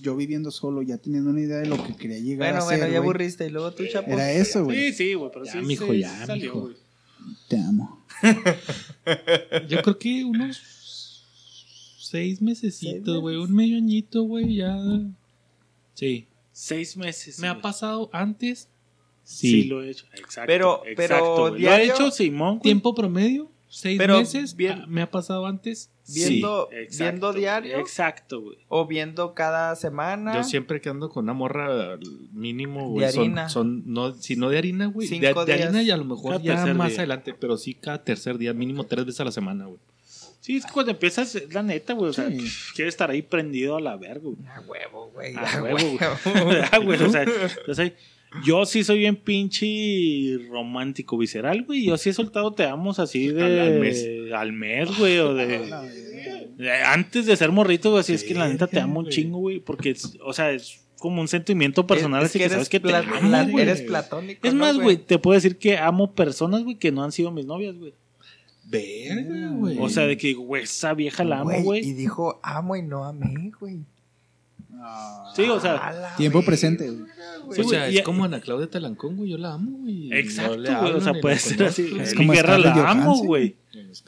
yo 0.00 0.14
viviendo 0.14 0.52
solo, 0.52 0.82
ya 0.82 0.98
teniendo 0.98 1.30
una 1.30 1.40
idea 1.40 1.56
de 1.58 1.66
lo 1.66 1.82
que 1.84 1.96
quería 1.96 2.18
llegar 2.20 2.52
Bueno, 2.52 2.64
a 2.64 2.68
ser, 2.68 2.78
bueno, 2.78 2.84
ya 2.92 2.98
güey. 3.00 3.08
aburriste. 3.08 3.46
Y 3.46 3.50
luego 3.50 3.72
tú, 3.72 3.84
chapo. 3.90 4.08
Era 4.12 4.30
eso, 4.32 4.64
güey. 4.64 4.92
Sí, 4.92 4.92
sí, 4.92 5.14
güey, 5.14 5.30
pero 5.32 5.44
Ya, 5.46 5.52
sí. 5.52 5.58
mijo, 5.58 5.92
sí 5.92 5.98
ya, 6.00 6.26
salió, 6.26 6.44
mijo. 6.54 6.60
güey. 6.60 6.76
Te 7.48 7.56
amo. 7.58 8.06
Yo 9.68 9.82
creo 9.82 9.98
que 9.98 10.24
unos 10.24 11.24
seis 11.98 12.40
mesecitos, 12.40 13.04
¿Seis 13.04 13.20
güey. 13.20 13.36
Un 13.36 13.52
medio 13.52 13.76
añito, 13.78 14.22
güey, 14.22 14.56
ya. 14.56 14.76
Sí. 15.94 16.28
Seis 16.52 16.96
meses. 16.96 17.38
¿Me 17.40 17.48
ha 17.48 17.60
pasado 17.60 18.10
antes? 18.12 18.68
Sí. 19.24 19.50
Sí. 19.50 19.64
lo 19.64 19.82
he 19.82 19.90
hecho. 19.90 20.06
Exacto. 20.14 20.46
Pero- 20.46 20.82
exacto, 20.86 20.96
pero. 20.96 21.58
¿Lo 21.58 21.70
ha 21.70 21.82
hecho 21.82 22.10
Simón? 22.10 22.60
¿Tiempo 22.60 22.94
promedio? 22.94 23.50
¿Seis 23.72 23.98
Pero 23.98 24.18
meses? 24.18 24.56
bien- 24.56 24.80
Ah, 24.82 24.86
¿Me 24.88 25.00
ha 25.02 25.10
pasado 25.10 25.46
antes? 25.46 25.90
Viendo, 26.12 26.68
Sí, 26.72 26.76
exacto, 26.76 27.04
viendo 27.04 27.32
diario 27.32 27.78
Exacto, 27.78 28.40
güey. 28.40 28.58
o 28.66 28.84
viendo 28.84 29.32
cada 29.32 29.76
semana. 29.76 30.34
Yo 30.34 30.42
siempre 30.42 30.80
que 30.80 30.88
ando 30.88 31.08
con 31.08 31.22
una 31.24 31.34
morra 31.34 31.96
mínimo, 32.32 32.80
De 32.86 32.88
güey. 32.88 33.12
Son, 33.12 33.20
harina. 33.22 33.48
son, 33.48 33.82
no, 33.86 34.12
si 34.14 34.34
no 34.34 34.50
de 34.50 34.58
harina, 34.58 34.86
güey. 34.86 35.06
De, 35.08 35.28
Cinco 35.28 35.44
de 35.44 35.52
harina 35.54 35.82
y 35.84 35.90
a 35.92 35.96
lo 35.96 36.04
mejor 36.04 36.32
Cada 36.42 36.66
ya 36.66 36.74
más 36.74 36.88
día. 36.88 36.98
adelante, 36.98 37.32
pero 37.38 37.56
sí 37.56 37.74
cada 37.74 38.02
tercer 38.02 38.38
día, 38.38 38.52
mínimo 38.52 38.84
tres 38.84 39.04
veces 39.06 39.20
a 39.20 39.24
la 39.24 39.30
semana, 39.32 39.66
güey. 39.66 39.78
Sí, 40.40 40.56
es 40.56 40.66
que 40.66 40.72
cuando 40.72 40.90
empiezas, 40.90 41.32
es 41.36 41.52
la 41.54 41.62
neta, 41.62 41.92
güey. 41.92 42.10
O 42.10 42.12
sea, 42.12 42.28
Sí. 42.28 42.38
quieres 42.74 42.94
estar 42.94 43.08
ahí 43.10 43.22
prendido 43.22 43.76
a 43.76 43.80
la 43.80 43.96
verga, 43.96 44.22
güey. 44.24 44.36
A 44.48 44.60
huevo, 44.62 45.10
güey. 45.14 45.36
A 45.36 45.58
A 45.58 45.62
huevo, 45.62 45.78
güey. 45.78 45.98
huevo. 46.44 46.64
Ah, 46.72 46.78
güey, 46.78 47.00
o 47.02 47.08
sea, 47.10 47.22
entonces 47.22 47.92
yo 48.44 48.64
sí 48.64 48.84
soy 48.84 48.98
bien 49.00 49.16
pinche 49.16 50.38
romántico 50.50 51.18
visceral, 51.18 51.62
güey. 51.64 51.84
Yo 51.84 51.96
sí 51.96 52.10
he 52.10 52.12
soltado 52.12 52.52
te 52.52 52.64
amos 52.64 52.98
así 52.98 53.28
de. 53.28 53.42
Al- 53.42 53.58
al 53.60 53.80
mes. 53.80 54.06
Al 54.34 54.52
mes, 54.52 54.98
güey, 54.98 55.18
o 55.18 55.34
de. 55.34 55.58
De- 56.56 56.70
Antes 56.70 57.24
de 57.24 57.34
ser 57.36 57.50
morrito, 57.52 57.90
güey, 57.90 58.00
así 58.00 58.12
es 58.12 58.22
que 58.22 58.34
la 58.34 58.46
neta 58.46 58.66
te 58.66 58.78
amo 58.80 59.00
un 59.00 59.08
chingo, 59.08 59.38
güey. 59.38 59.60
Porque, 59.60 59.90
es- 59.90 60.18
o 60.22 60.32
sea, 60.34 60.50
es 60.52 60.84
como 60.98 61.22
un 61.22 61.28
sentimiento 61.28 61.86
personal, 61.86 62.22
Es 62.22 62.28
así 62.30 62.38
que, 62.38 62.50
sabes 62.50 62.68
que 62.68 62.78
te 62.80 62.94
amo, 62.94 63.50
güey. 63.50 63.62
Eres 63.64 63.80
platónico. 63.80 64.46
Es 64.46 64.52
¿no, 64.52 64.60
más, 64.60 64.76
güey, 64.76 64.98
te 64.98 65.18
puedo 65.18 65.34
decir 65.34 65.56
que 65.56 65.78
amo 65.78 66.12
personas, 66.14 66.62
güey, 66.62 66.76
que 66.76 66.92
no 66.92 67.02
han 67.02 67.12
sido 67.12 67.30
mis 67.30 67.46
novias, 67.46 67.76
güey. 67.78 67.94
Verga, 68.66 69.48
güey. 69.56 69.78
O 69.80 69.88
sea, 69.88 70.06
de 70.06 70.18
que, 70.18 70.34
güey, 70.34 70.64
esa 70.64 70.92
vieja 70.92 71.24
la 71.24 71.40
amo, 71.40 71.62
Güey, 71.62 71.80
Y 71.88 71.92
dijo, 71.94 72.38
amo 72.42 72.76
y 72.76 72.82
no 72.82 73.04
amé, 73.04 73.50
güey. 73.58 73.78
Ah, 74.82 75.32
Sí, 75.34 75.42
o 75.48 75.60
sea, 75.60 76.14
Tiempo 76.16 76.42
presente, 76.42 76.90
güey. 76.90 77.04
Sí, 77.52 77.60
o 77.62 77.68
sea, 77.68 77.80
güey, 77.80 77.94
y- 77.94 77.98
es 77.98 78.04
como 78.04 78.24
Ana 78.24 78.40
Claudia 78.40 78.68
Talancón, 78.68 79.16
güey. 79.16 79.30
Yo 79.30 79.38
la 79.38 79.54
amo, 79.54 79.78
güey. 79.78 80.12
Exacto, 80.12 80.56
No 80.56 80.80
güey. 80.82 80.92
O 80.94 81.00
sea, 81.00 81.14
puede 81.14 81.38
ser 81.38 81.56
conozco. 81.58 81.82
así. 81.82 81.98
Es 82.00 82.08
Eli 82.08 82.16
como 82.16 82.32
Guerra 82.32 82.58
la 82.58 82.90
amo, 82.90 83.18
güey. 83.24 83.56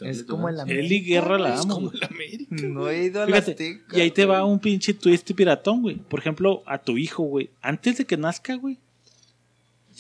Es 0.03 0.23
como 0.24 0.49
el 0.49 0.55
Eli 0.55 0.62
América. 0.62 1.07
Guerra 1.09 1.39
la 1.39 1.55
Es 1.55 1.61
amo, 1.61 1.74
como 1.74 1.89
güey. 1.89 2.01
la 2.01 2.07
América. 2.07 2.57
No 2.69 2.89
he 2.89 3.05
ido 3.05 3.23
a 3.23 3.27
Fíjate, 3.27 3.81
y 3.93 4.01
ahí 4.01 4.11
te 4.11 4.24
va 4.27 4.44
un 4.44 4.59
pinche 4.59 4.94
twist 4.94 5.31
piratón, 5.32 5.82
güey. 5.82 5.97
Por 5.97 6.20
ejemplo, 6.20 6.62
a 6.66 6.78
tu 6.78 6.97
hijo, 6.99 7.23
güey. 7.24 7.51
Antes 7.61 7.99
de 7.99 8.05
que 8.05 8.16
nazca, 8.16 8.55
güey. 8.57 8.78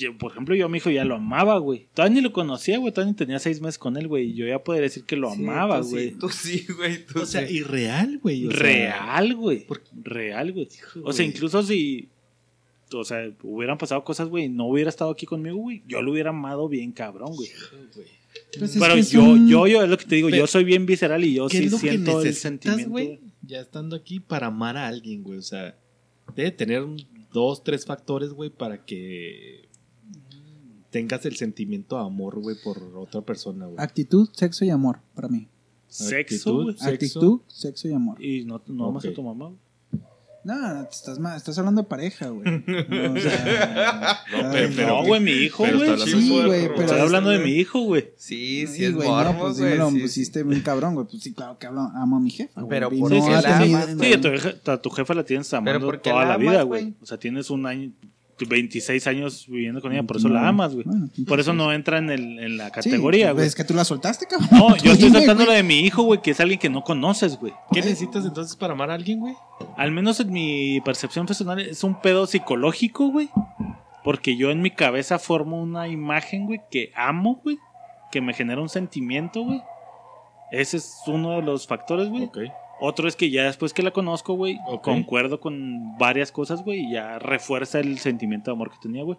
Yo- 0.02 0.18
por 0.18 0.32
ejemplo, 0.32 0.54
yo 0.54 0.66
a 0.66 0.68
mi 0.68 0.78
hijo 0.78 0.90
ya 0.90 1.04
lo 1.04 1.16
amaba, 1.16 1.58
güey. 1.58 1.86
Todavía 1.94 2.16
ni 2.16 2.20
lo 2.20 2.32
conocía, 2.32 2.78
güey. 2.78 2.92
Todavía 2.92 3.12
ni 3.12 3.16
tenía 3.16 3.38
seis 3.38 3.60
meses 3.60 3.78
con 3.78 3.96
él, 3.96 4.08
güey. 4.08 4.30
Y 4.30 4.34
yo 4.34 4.46
ya 4.46 4.62
podría 4.62 4.82
decir 4.82 5.04
que 5.04 5.16
lo 5.16 5.32
Sí, 5.34 5.42
amaba, 5.42 5.78
tú 5.80 5.84
sí, 5.84 5.90
güey. 5.92 6.10
Tú 6.12 6.28
sí, 6.28 6.66
güey. 6.76 7.06
Tú 7.06 7.20
O 7.20 7.26
sea, 7.26 7.46
sí. 7.46 7.56
irreal, 7.56 8.18
güey. 8.22 8.46
o 8.46 8.50
sea, 8.50 8.60
Real, 8.60 9.34
güey. 9.36 9.66
Real, 10.02 10.52
güey. 10.52 10.68
O 11.04 11.12
sea, 11.12 11.24
güey. 11.24 11.34
incluso 11.34 11.62
si. 11.62 12.08
O 12.94 13.04
sea, 13.04 13.30
hubieran 13.42 13.78
pasado 13.78 14.04
cosas, 14.04 14.28
güey, 14.28 14.44
y 14.44 14.48
no 14.50 14.66
hubiera 14.66 14.90
estado 14.90 15.10
aquí 15.10 15.24
conmigo, 15.24 15.56
güey. 15.56 15.82
Yo 15.88 16.02
lo 16.02 16.12
hubiera 16.12 16.28
amado 16.30 16.68
bien 16.68 16.92
cabrón, 16.92 17.34
güey. 17.34 17.48
Pues 18.58 18.74
es 18.74 18.80
Pero 18.80 18.94
que 18.94 19.02
yo, 19.02 19.22
un- 19.24 19.48
yo, 19.48 19.66
yo, 19.66 19.82
es 19.82 19.88
lo 19.88 19.96
que 19.96 20.04
te 20.04 20.16
digo, 20.16 20.28
Pero- 20.28 20.42
yo 20.42 20.46
soy 20.46 20.64
bien 20.64 20.84
visceral 20.84 21.24
y 21.24 21.34
yo 21.34 21.48
¿Qué 21.48 21.58
sí 21.58 21.64
es 21.64 21.72
lo 21.72 21.78
que 21.78 21.88
siento 21.90 22.20
el 22.22 22.34
sentimiento. 22.34 22.90
güey? 22.90 23.20
Ya 23.42 23.60
estando 23.60 23.96
aquí 23.96 24.20
para 24.20 24.48
amar 24.48 24.76
a 24.76 24.86
alguien, 24.88 25.22
güey. 25.22 25.38
O 25.38 25.42
sea, 25.42 25.74
debe 26.36 26.50
tener 26.50 26.82
un- 26.82 27.02
dos, 27.32 27.64
tres 27.64 27.86
factores, 27.86 28.30
güey, 28.34 28.50
para 28.50 28.84
que 28.84 29.62
tengas 30.92 31.26
el 31.26 31.34
sentimiento 31.36 31.96
de 31.96 32.02
amor, 32.04 32.38
güey, 32.40 32.54
por 32.62 32.78
otra 32.96 33.22
persona, 33.22 33.66
güey. 33.66 33.76
Actitud, 33.80 34.28
sexo 34.32 34.64
y 34.64 34.70
amor, 34.70 35.00
para 35.14 35.26
mí. 35.26 35.48
Sexo, 35.88 36.60
Actitud. 36.70 36.76
Actitud, 36.86 37.40
sexo 37.48 37.88
y 37.88 37.92
amor. 37.92 38.22
Y 38.24 38.44
no, 38.44 38.62
no 38.68 38.86
amas 38.88 39.04
a 39.04 39.12
tu 39.12 39.22
mamá, 39.22 39.46
güey. 39.46 39.58
No, 40.44 40.56
no, 40.56 40.82
te 40.86 40.90
estás, 40.90 41.18
estás 41.36 41.56
hablando 41.58 41.82
de 41.82 41.88
pareja, 41.88 42.28
güey. 42.28 42.44
No, 42.66 43.12
o 43.12 43.16
sea, 43.18 44.24
No, 44.32 44.38
ay, 44.38 44.50
pero- 44.52 44.72
pero- 44.74 44.88
no, 44.88 45.04
güey, 45.06 45.20
mi 45.20 45.30
hijo, 45.30 45.64
güey. 45.64 45.98
Sí, 46.04 46.30
güey, 46.44 46.68
pero- 46.68 46.80
Estoy 46.82 47.00
hablando 47.00 47.30
de 47.30 47.38
mi 47.38 47.50
hijo, 47.52 47.80
güey. 47.82 48.10
Sí, 48.16 48.66
sí, 48.66 48.74
Sí, 48.74 48.84
es 48.86 48.94
güey, 48.94 49.08
no, 49.08 49.38
pues 49.38 49.56
dímelo, 49.58 49.90
sí, 49.90 50.00
pusiste 50.00 50.42
bien 50.42 50.60
cabrón, 50.62 50.94
güey. 50.94 51.06
Pues 51.06 51.22
sí, 51.22 51.32
claro 51.32 51.58
que 51.58 51.66
hablo, 51.68 51.82
amo 51.94 52.16
a 52.16 52.20
mi 52.20 52.30
jefa. 52.30 52.66
Pero 52.68 52.90
¿por 52.90 53.12
no 53.12 53.24
amas, 53.24 53.44
Sí, 54.00 54.12
a 54.12 54.20
tu, 54.20 54.28
jefa- 54.28 54.72
a 54.72 54.82
tu 54.82 54.90
jefa 54.90 55.14
la 55.14 55.24
tienes 55.24 55.54
amando 55.54 55.86
¿por 55.86 56.00
qué 56.02 56.10
toda 56.10 56.24
la 56.24 56.30
la 56.30 56.36
vida, 56.38 56.62
güey? 56.64 56.94
O 57.00 57.06
sea, 57.06 57.18
tienes 57.18 57.48
un 57.48 57.64
año, 57.66 57.92
26 58.48 59.06
años 59.06 59.46
viviendo 59.48 59.80
con 59.80 59.92
ella, 59.92 60.02
por 60.02 60.16
eso 60.16 60.28
la 60.28 60.48
amas, 60.48 60.74
güey. 60.74 60.84
Bueno, 60.84 61.08
Por 61.26 61.40
eso 61.40 61.52
no 61.52 61.72
entra 61.72 61.98
en, 61.98 62.10
el, 62.10 62.38
en 62.38 62.56
la 62.56 62.66
Sí, 62.66 62.72
categoría, 62.90 63.26
pues 63.28 63.34
güey. 63.34 63.46
Es 63.48 63.54
que 63.54 63.64
tú 63.64 63.74
la 63.74 63.84
soltaste, 63.84 64.26
cabrón. 64.26 64.48
No, 64.52 64.76
yo 64.76 64.92
estoy 64.92 65.10
lo 65.10 65.34
güey. 65.34 65.56
de 65.56 65.62
mi 65.62 65.80
hijo, 65.80 66.02
güey, 66.02 66.20
que 66.22 66.32
es 66.32 66.40
alguien 66.40 66.58
que 66.60 66.70
no 66.70 66.82
conoces, 66.84 67.36
güey. 67.38 67.52
¿Qué 67.72 67.80
necesitas 67.80 68.24
entonces 68.24 68.56
para 68.56 68.72
amar 68.74 68.90
a 68.90 68.94
alguien, 68.94 69.20
güey? 69.20 69.34
Al 69.76 69.90
menos 69.92 70.20
en 70.20 70.32
mi 70.32 70.80
percepción 70.84 71.26
personal 71.26 71.58
es 71.60 71.84
un 71.84 72.00
pedo 72.00 72.26
psicológico, 72.26 73.08
güey. 73.08 73.28
Porque 74.04 74.36
yo 74.36 74.50
en 74.50 74.62
mi 74.62 74.70
cabeza 74.70 75.18
formo 75.18 75.62
una 75.62 75.88
imagen, 75.88 76.46
güey, 76.46 76.60
que 76.70 76.92
amo, 76.96 77.40
güey. 77.42 77.58
Que 78.10 78.20
me 78.20 78.34
genera 78.34 78.60
un 78.60 78.68
sentimiento, 78.68 79.42
güey. 79.42 79.62
Ese 80.50 80.76
es 80.76 80.96
uno 81.06 81.36
de 81.36 81.42
los 81.42 81.66
factores, 81.66 82.08
güey. 82.08 82.24
Ok. 82.24 82.38
Otro 82.84 83.06
es 83.06 83.14
que 83.14 83.30
ya 83.30 83.44
después 83.44 83.72
que 83.72 83.82
la 83.84 83.92
conozco, 83.92 84.34
güey, 84.34 84.58
Ok. 84.66 84.82
concuerdo 84.82 85.38
con 85.38 85.96
varias 85.98 86.32
cosas, 86.32 86.64
güey, 86.64 86.80
y 86.80 86.92
ya 86.94 87.18
refuerza 87.20 87.78
el 87.78 87.98
sentimiento 88.00 88.50
de 88.50 88.56
amor 88.56 88.70
que 88.72 88.76
tenía, 88.82 89.04
güey. 89.04 89.18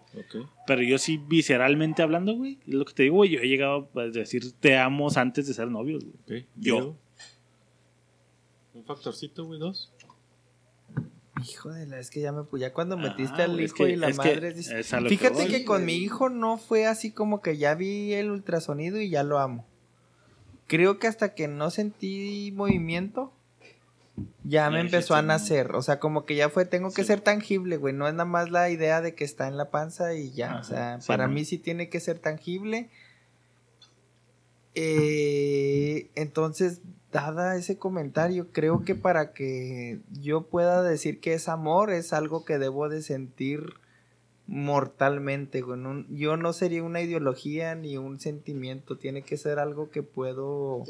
Pero 0.66 0.82
yo 0.82 0.98
sí, 0.98 1.16
visceralmente 1.16 2.02
hablando, 2.02 2.34
güey, 2.36 2.58
es 2.66 2.74
lo 2.74 2.84
que 2.84 2.92
te 2.92 3.02
digo, 3.04 3.16
güey, 3.16 3.30
yo 3.30 3.40
he 3.40 3.48
llegado 3.48 3.88
a 3.96 4.00
decir 4.02 4.52
te 4.60 4.76
amo 4.76 5.08
antes 5.16 5.46
de 5.46 5.54
ser 5.54 5.68
novios, 5.70 6.04
güey. 6.26 6.42
ok. 6.42 6.46
Yo. 6.56 6.94
Un 8.74 8.84
factorcito, 8.84 9.44
güey, 9.46 9.58
dos. 9.60 9.92
Hijo 11.50 11.70
de 11.72 11.86
la, 11.86 11.98
es 11.98 12.10
que 12.10 12.20
ya 12.20 12.32
me 12.32 12.44
ya 12.58 12.72
cuando 12.72 12.96
metiste 12.96 13.42
Ah, 13.42 13.44
al 13.46 13.52
güey, 13.52 13.64
hijo 13.64 13.74
que- 13.76 13.90
y 13.90 13.96
la 13.96 14.08
es 14.08 14.18
que 14.18 14.28
madre. 14.34 14.52
dice- 14.54 14.74
que 14.76 15.08
Fíjate 15.08 15.34
voy, 15.34 15.48
que, 15.48 15.64
con 15.64 15.82
güey. 15.82 15.86
mi 15.86 15.94
hijo 16.04 16.28
no 16.28 16.58
fue 16.58 16.86
así 16.86 17.10
como 17.10 17.42
que 17.42 17.56
ya 17.56 17.74
vi 17.74 18.12
el 18.14 18.30
ultrasonido 18.30 19.00
y 19.00 19.10
ya 19.10 19.24
lo 19.24 19.38
amo. 19.40 19.66
Creo 20.68 20.98
que 20.98 21.08
hasta 21.08 21.34
que 21.34 21.48
no 21.48 21.70
sentí 21.70 22.52
movimiento, 22.54 23.32
ya 24.44 24.70
me 24.70 24.80
empezó 24.80 25.14
a 25.14 25.22
nacer. 25.22 25.74
O 25.74 25.82
sea, 25.82 25.98
como 25.98 26.24
que 26.24 26.36
ya 26.36 26.48
fue, 26.48 26.64
tengo 26.64 26.90
que 26.92 27.02
Sí. 27.02 27.08
ser 27.08 27.20
tangible, 27.20 27.76
güey. 27.76 27.92
No 27.94 28.06
es 28.06 28.14
nada 28.14 28.24
más 28.24 28.50
la 28.50 28.70
idea 28.70 29.00
de 29.00 29.14
que 29.14 29.24
está 29.24 29.48
en 29.48 29.56
la 29.56 29.70
panza 29.70 30.14
y 30.14 30.30
ya. 30.32 30.52
Ajá, 30.52 30.60
o 30.60 30.64
sea, 30.64 31.00
sí, 31.00 31.08
para 31.08 31.26
man. 31.26 31.34
mí 31.34 31.44
sí 31.44 31.58
tiene 31.58 31.88
que 31.88 31.98
ser 32.00 32.18
tangible. 32.20 32.90
Eh, 34.76 36.10
entonces, 36.14 36.80
dada 37.12 37.56
ese 37.56 37.78
comentario, 37.78 38.48
creo 38.52 38.84
que 38.84 38.94
para 38.94 39.32
que 39.32 40.00
yo 40.12 40.42
pueda 40.48 40.82
decir 40.82 41.20
que 41.20 41.34
es 41.34 41.48
amor, 41.48 41.90
es 41.92 42.12
algo 42.12 42.44
que 42.44 42.58
debo 42.58 42.88
de 42.88 43.02
sentir 43.02 43.74
mortalmente, 44.46 45.62
güey. 45.62 45.78
No- 45.80 46.04
yo 46.10 46.36
no 46.36 46.52
sería 46.52 46.82
una 46.82 47.00
ideología 47.00 47.74
ni 47.74 47.96
un 47.96 48.20
sentimiento, 48.20 48.96
tiene 48.96 49.22
que 49.22 49.36
ser 49.36 49.58
algo 49.58 49.90
que 49.90 50.02
puedo 50.02 50.84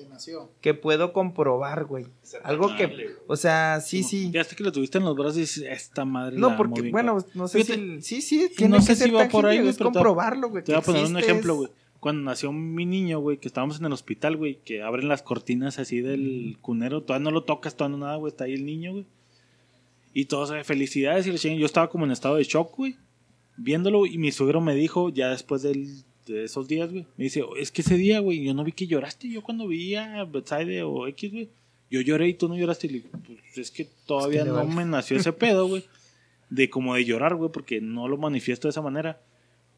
que 0.61 0.75
puedo 0.75 1.13
comprobar, 1.13 1.85
güey. 1.85 2.07
Algo 2.43 2.75
que, 2.77 3.11
o 3.27 3.37
sea, 3.37 3.81
sí, 3.81 4.03
sí. 4.03 4.31
Ya 4.33 4.41
hasta 4.41 4.57
que 4.57 4.65
lo 4.65 4.73
tuviste 4.73 4.99
en 4.99 5.05
los 5.05 5.15
brazos 5.17 5.37
y 5.37 5.41
dices, 5.41 5.65
esta 5.71 6.05
madre 6.05 6.37
No, 6.39 6.57
porque, 6.57 6.91
bueno, 6.91 7.17
cabrón". 7.17 7.31
no 7.35 7.49
sé 7.49 7.65
Fíjate, 7.65 8.03
si, 8.03 8.21
sí, 8.23 8.41
sí, 8.49 8.51
tiene 8.57 8.73
no 8.73 8.79
que 8.79 8.87
sé 8.87 8.95
si 8.97 9.03
ser 9.05 9.15
va 9.15 9.29
por 9.29 9.47
ahí, 9.47 9.59
tangible, 9.59 9.59
güey, 9.61 9.69
es 9.71 9.77
pero 9.79 9.91
te- 9.91 9.95
comprobarlo, 9.95 10.51
güey. 10.51 10.65
Te 10.65 10.73
voy 10.73 10.79
a 10.81 10.85
poner 10.85 11.05
un 11.05 11.17
ejemplo, 11.19 11.55
güey. 11.57 11.71
Cuando 12.01 12.23
nació 12.23 12.53
mi 12.53 12.85
niño, 12.85 13.21
güey, 13.21 13.39
que 13.39 13.49
estábamos 13.49 13.79
en 13.79 13.87
el 13.87 13.93
hospital, 13.93 14.37
güey, 14.37 14.57
que 14.63 14.83
abren 14.83 15.09
las 15.09 15.23
cortinas 15.23 15.79
así 15.79 16.01
del 16.03 16.59
cunero, 16.61 17.03
todavía 17.03 17.25
no 17.25 17.31
lo 17.31 17.45
tocas, 17.45 17.77
todavía 17.77 17.97
no 17.99 18.05
nada, 18.05 18.17
güey, 18.19 18.31
está 18.31 18.45
ahí 18.45 18.53
el 18.55 18.67
niño, 18.67 18.93
güey. 18.93 19.07
Y 20.13 20.27
todos, 20.27 20.53
felicidades, 20.67 21.27
y 21.27 21.33
le 21.33 21.59
yo 21.59 21.65
estaba 21.67 21.89
como 21.89 22.05
en 22.05 22.11
estado 22.11 22.37
de 22.37 22.45
shock, 22.45 22.77
güey, 22.77 22.97
viéndolo, 23.57 24.07
y 24.07 24.19
mi 24.19 24.33
suegro 24.33 24.61
me 24.61 24.75
dijo, 24.75 25.11
ya 25.11 25.31
después 25.31 25.63
del- 25.63 26.03
de 26.27 26.45
esos 26.45 26.69
días, 26.69 26.91
güey, 26.91 27.07
me 27.19 27.25
dice, 27.25 27.43
es 27.59 27.71
que 27.71 27.83
ese 27.83 27.97
día, 27.97 28.19
güey, 28.21 28.43
yo 28.43 28.55
no 28.55 28.65
vi 28.65 28.73
que 28.73 28.87
lloraste, 28.87 29.29
yo 29.29 29.43
cuando 29.43 29.69
vi 29.69 29.95
a 29.95 30.25
Betsaide 30.25 30.83
o 30.83 31.07
X, 31.09 31.31
güey, 31.33 31.49
yo 31.91 32.01
lloré 32.01 32.29
y 32.29 32.35
tú 32.35 32.49
no 32.49 32.57
lloraste, 32.57 32.87
y 32.87 32.91
le 32.91 32.97
digo, 33.01 33.11
pues 33.27 33.59
es 33.59 33.71
que 33.71 33.87
todavía 34.07 34.41
Es 34.41 34.45
que 34.45 34.51
le 34.51 34.57
no 34.57 34.65
vale. 34.65 34.75
me 34.75 34.85
nació 34.87 35.17
ese 35.19 35.33
pedo, 35.35 35.69
güey, 35.69 35.85
de 36.51 36.71
como 36.71 36.95
de 36.95 37.05
llorar, 37.05 37.35
güey, 37.37 37.51
porque 37.53 37.81
no 37.81 38.09
lo 38.09 38.17
manifiesto 38.17 38.69
de 38.69 38.71
esa 38.71 38.81
manera. 38.83 39.21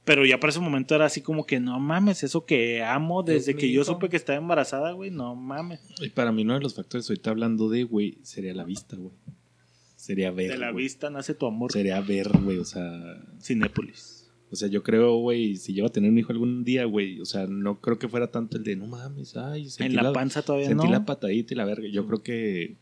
Pero 0.05 0.25
ya 0.25 0.39
para 0.39 0.51
ese 0.53 0.61
momento 0.61 0.95
era 0.95 1.07
así 1.07 1.21
como 1.21 1.47
que 1.47 1.59
no 1.59 1.81
mames, 1.81 2.23
eso 2.23 2.47
que 2.47 2.81
amo 2.85 3.25
desde 3.25 3.57
que 3.57 3.73
yo 3.73 3.83
supe 3.83 4.09
que 4.09 4.17
estaba 4.17 4.39
embarazada, 4.39 4.93
güey, 4.93 5.11
no 5.11 5.35
mames. 5.35 5.81
Y 6.01 6.11
para 6.11 6.31
mí 6.31 6.43
uno 6.43 6.55
de 6.55 6.61
los 6.61 6.75
factores 6.77 7.11
ahorita 7.11 7.31
hablando 7.31 7.69
de, 7.69 7.83
güey, 7.83 8.19
sería 8.23 8.55
la 8.55 8.63
vista, 8.63 8.95
güey. 8.97 9.11
Sería 10.07 10.31
ver, 10.31 10.53
De 10.53 10.57
la 10.59 10.71
vista 10.71 11.11
nace 11.11 11.35
tu 11.35 11.47
amor. 11.47 11.73
Sería 11.73 12.01
ver, 12.01 12.29
güey, 12.45 12.59
o 12.59 12.65
sea... 12.65 13.21
Cinépolis. 13.43 14.31
O 14.53 14.55
sea, 14.55 14.69
yo 14.69 14.85
creo, 14.85 15.17
güey, 15.17 15.57
si 15.57 15.75
llego 15.75 15.89
a 15.89 15.91
tener 15.91 16.09
un 16.13 16.17
hijo 16.19 16.31
algún 16.33 16.63
día, 16.63 16.85
güey, 16.85 17.21
o 17.21 17.25
sea, 17.25 17.49
no 17.49 17.81
creo 17.81 17.99
que 17.99 18.09
fuera 18.09 18.31
tanto 18.31 18.57
el 18.57 18.63
de, 18.63 18.77
no 18.77 18.87
mames, 18.87 19.37
ay, 19.37 19.69
sentí 19.69 19.97
En 19.97 20.05
la 20.05 20.13
panza 20.13 20.43
todavía 20.43 20.69
sentí 20.69 20.87
no. 20.87 20.93
la 20.93 21.05
patadita 21.05 21.53
y 21.53 21.57
la 21.57 21.65
verga. 21.65 21.89
Yo 21.91 22.07
creo 22.07 22.23
que 22.23 22.77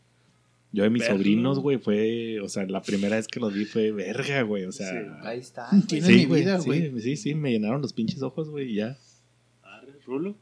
yo 0.71 0.83
de 0.83 0.91
mis 0.91 1.01
Verlo. 1.01 1.17
sobrinos, 1.17 1.59
güey, 1.59 1.79
fue, 1.79 2.39
o 2.41 2.47
sea, 2.49 2.67
la 2.67 2.83
primera 2.83 3.15
vez 3.15 3.27
que 3.27 3.39
los 3.39 3.51
vi 3.55 3.65
fue 3.65 3.91
verga, 3.91 4.43
güey, 4.43 4.65
o 4.65 4.71
sea... 4.71 4.91
Sí. 4.91 4.97
Ahí 5.23 5.39
está. 5.39 5.67
Tiene 5.87 6.05
Sí, 6.05 6.13
mi 6.13 6.25
güey, 6.25 6.41
vida, 6.41 6.59
sí, 6.59 6.65
güey. 6.67 7.01
sí, 7.01 7.15
sí, 7.15 7.33
me 7.33 7.51
llenaron 7.51 7.81
los 7.81 7.93
pinches 7.93 8.21
ojos, 8.21 8.49
güey, 8.51 8.71
y 8.71 8.75
ya. 8.75 8.95
Arre, 9.63 9.93
Rulo. 10.05 10.35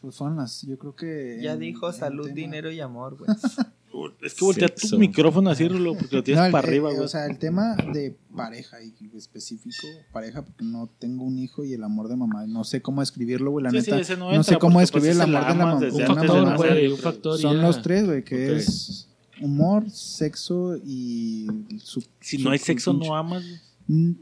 Pues 0.00 0.14
son 0.14 0.36
las, 0.36 0.62
yo 0.66 0.78
creo 0.78 0.96
que. 0.96 1.38
Ya 1.42 1.52
en- 1.52 1.58
dijo 1.60 1.88
en 1.88 1.92
salud, 1.92 2.24
tema- 2.24 2.34
dinero 2.36 2.70
y 2.72 2.80
amor, 2.80 3.18
güey. 3.18 3.28
Es 4.22 4.34
que 4.34 4.44
voltea 4.44 4.68
Sexo. 4.68 4.90
tu 4.90 4.98
micrófono 4.98 5.50
así, 5.50 5.66
Rulo, 5.66 5.94
porque 5.96 6.16
lo 6.16 6.22
tienes 6.22 6.44
No, 6.44 6.50
para 6.52 6.66
arriba, 6.68 6.90
güey. 6.90 7.02
O 7.04 7.08
sea, 7.08 7.26
el 7.26 7.38
tema 7.38 7.74
de 7.92 8.16
pareja 8.36 8.76
y 8.82 8.94
específico, 9.16 9.86
pareja, 10.12 10.42
porque 10.42 10.64
no 10.64 10.88
tengo 10.98 11.24
un 11.24 11.38
hijo 11.38 11.64
y 11.64 11.72
el 11.72 11.82
amor 11.82 12.08
de 12.08 12.16
mamá. 12.16 12.46
No 12.46 12.62
sé 12.64 12.80
cómo 12.82 13.02
escribirlo, 13.02 13.50
güey. 13.50 13.64
La 13.64 13.70
Sí, 13.70 13.80
sí, 13.82 13.90
neta. 13.90 14.00
ese 14.02 14.16
no 14.16 14.42
sé 14.44 14.56
cómo 14.58 14.74
porque, 14.74 14.84
escribir 14.84 15.16
pues, 15.16 15.28
el 15.28 15.34
amor 15.36 15.42
de 15.52 15.56
la 15.58 15.66
mamá. 15.66 15.74
Un 15.80 15.90
factor, 16.16 16.56
güey, 16.56 16.88
un 16.88 16.98
factor 16.98 17.38
y 17.38 17.42
Son 17.42 17.56
ya. 17.56 17.62
los 17.62 17.82
tres, 17.82 18.06
güey, 18.06 18.24
que 18.24 18.56
es 18.56 19.08
humor, 19.40 19.90
sexo 19.90 20.76
y 20.84 21.46
su- 21.82 22.04
Si 22.20 22.36
su- 22.38 22.44
no 22.44 22.50
hay 22.50 22.58
sexo, 22.58 22.92
pinche- 22.92 23.06
no 23.08 23.16
amas, 23.16 23.42
güey. 23.42 23.60
Mm, 23.88 24.14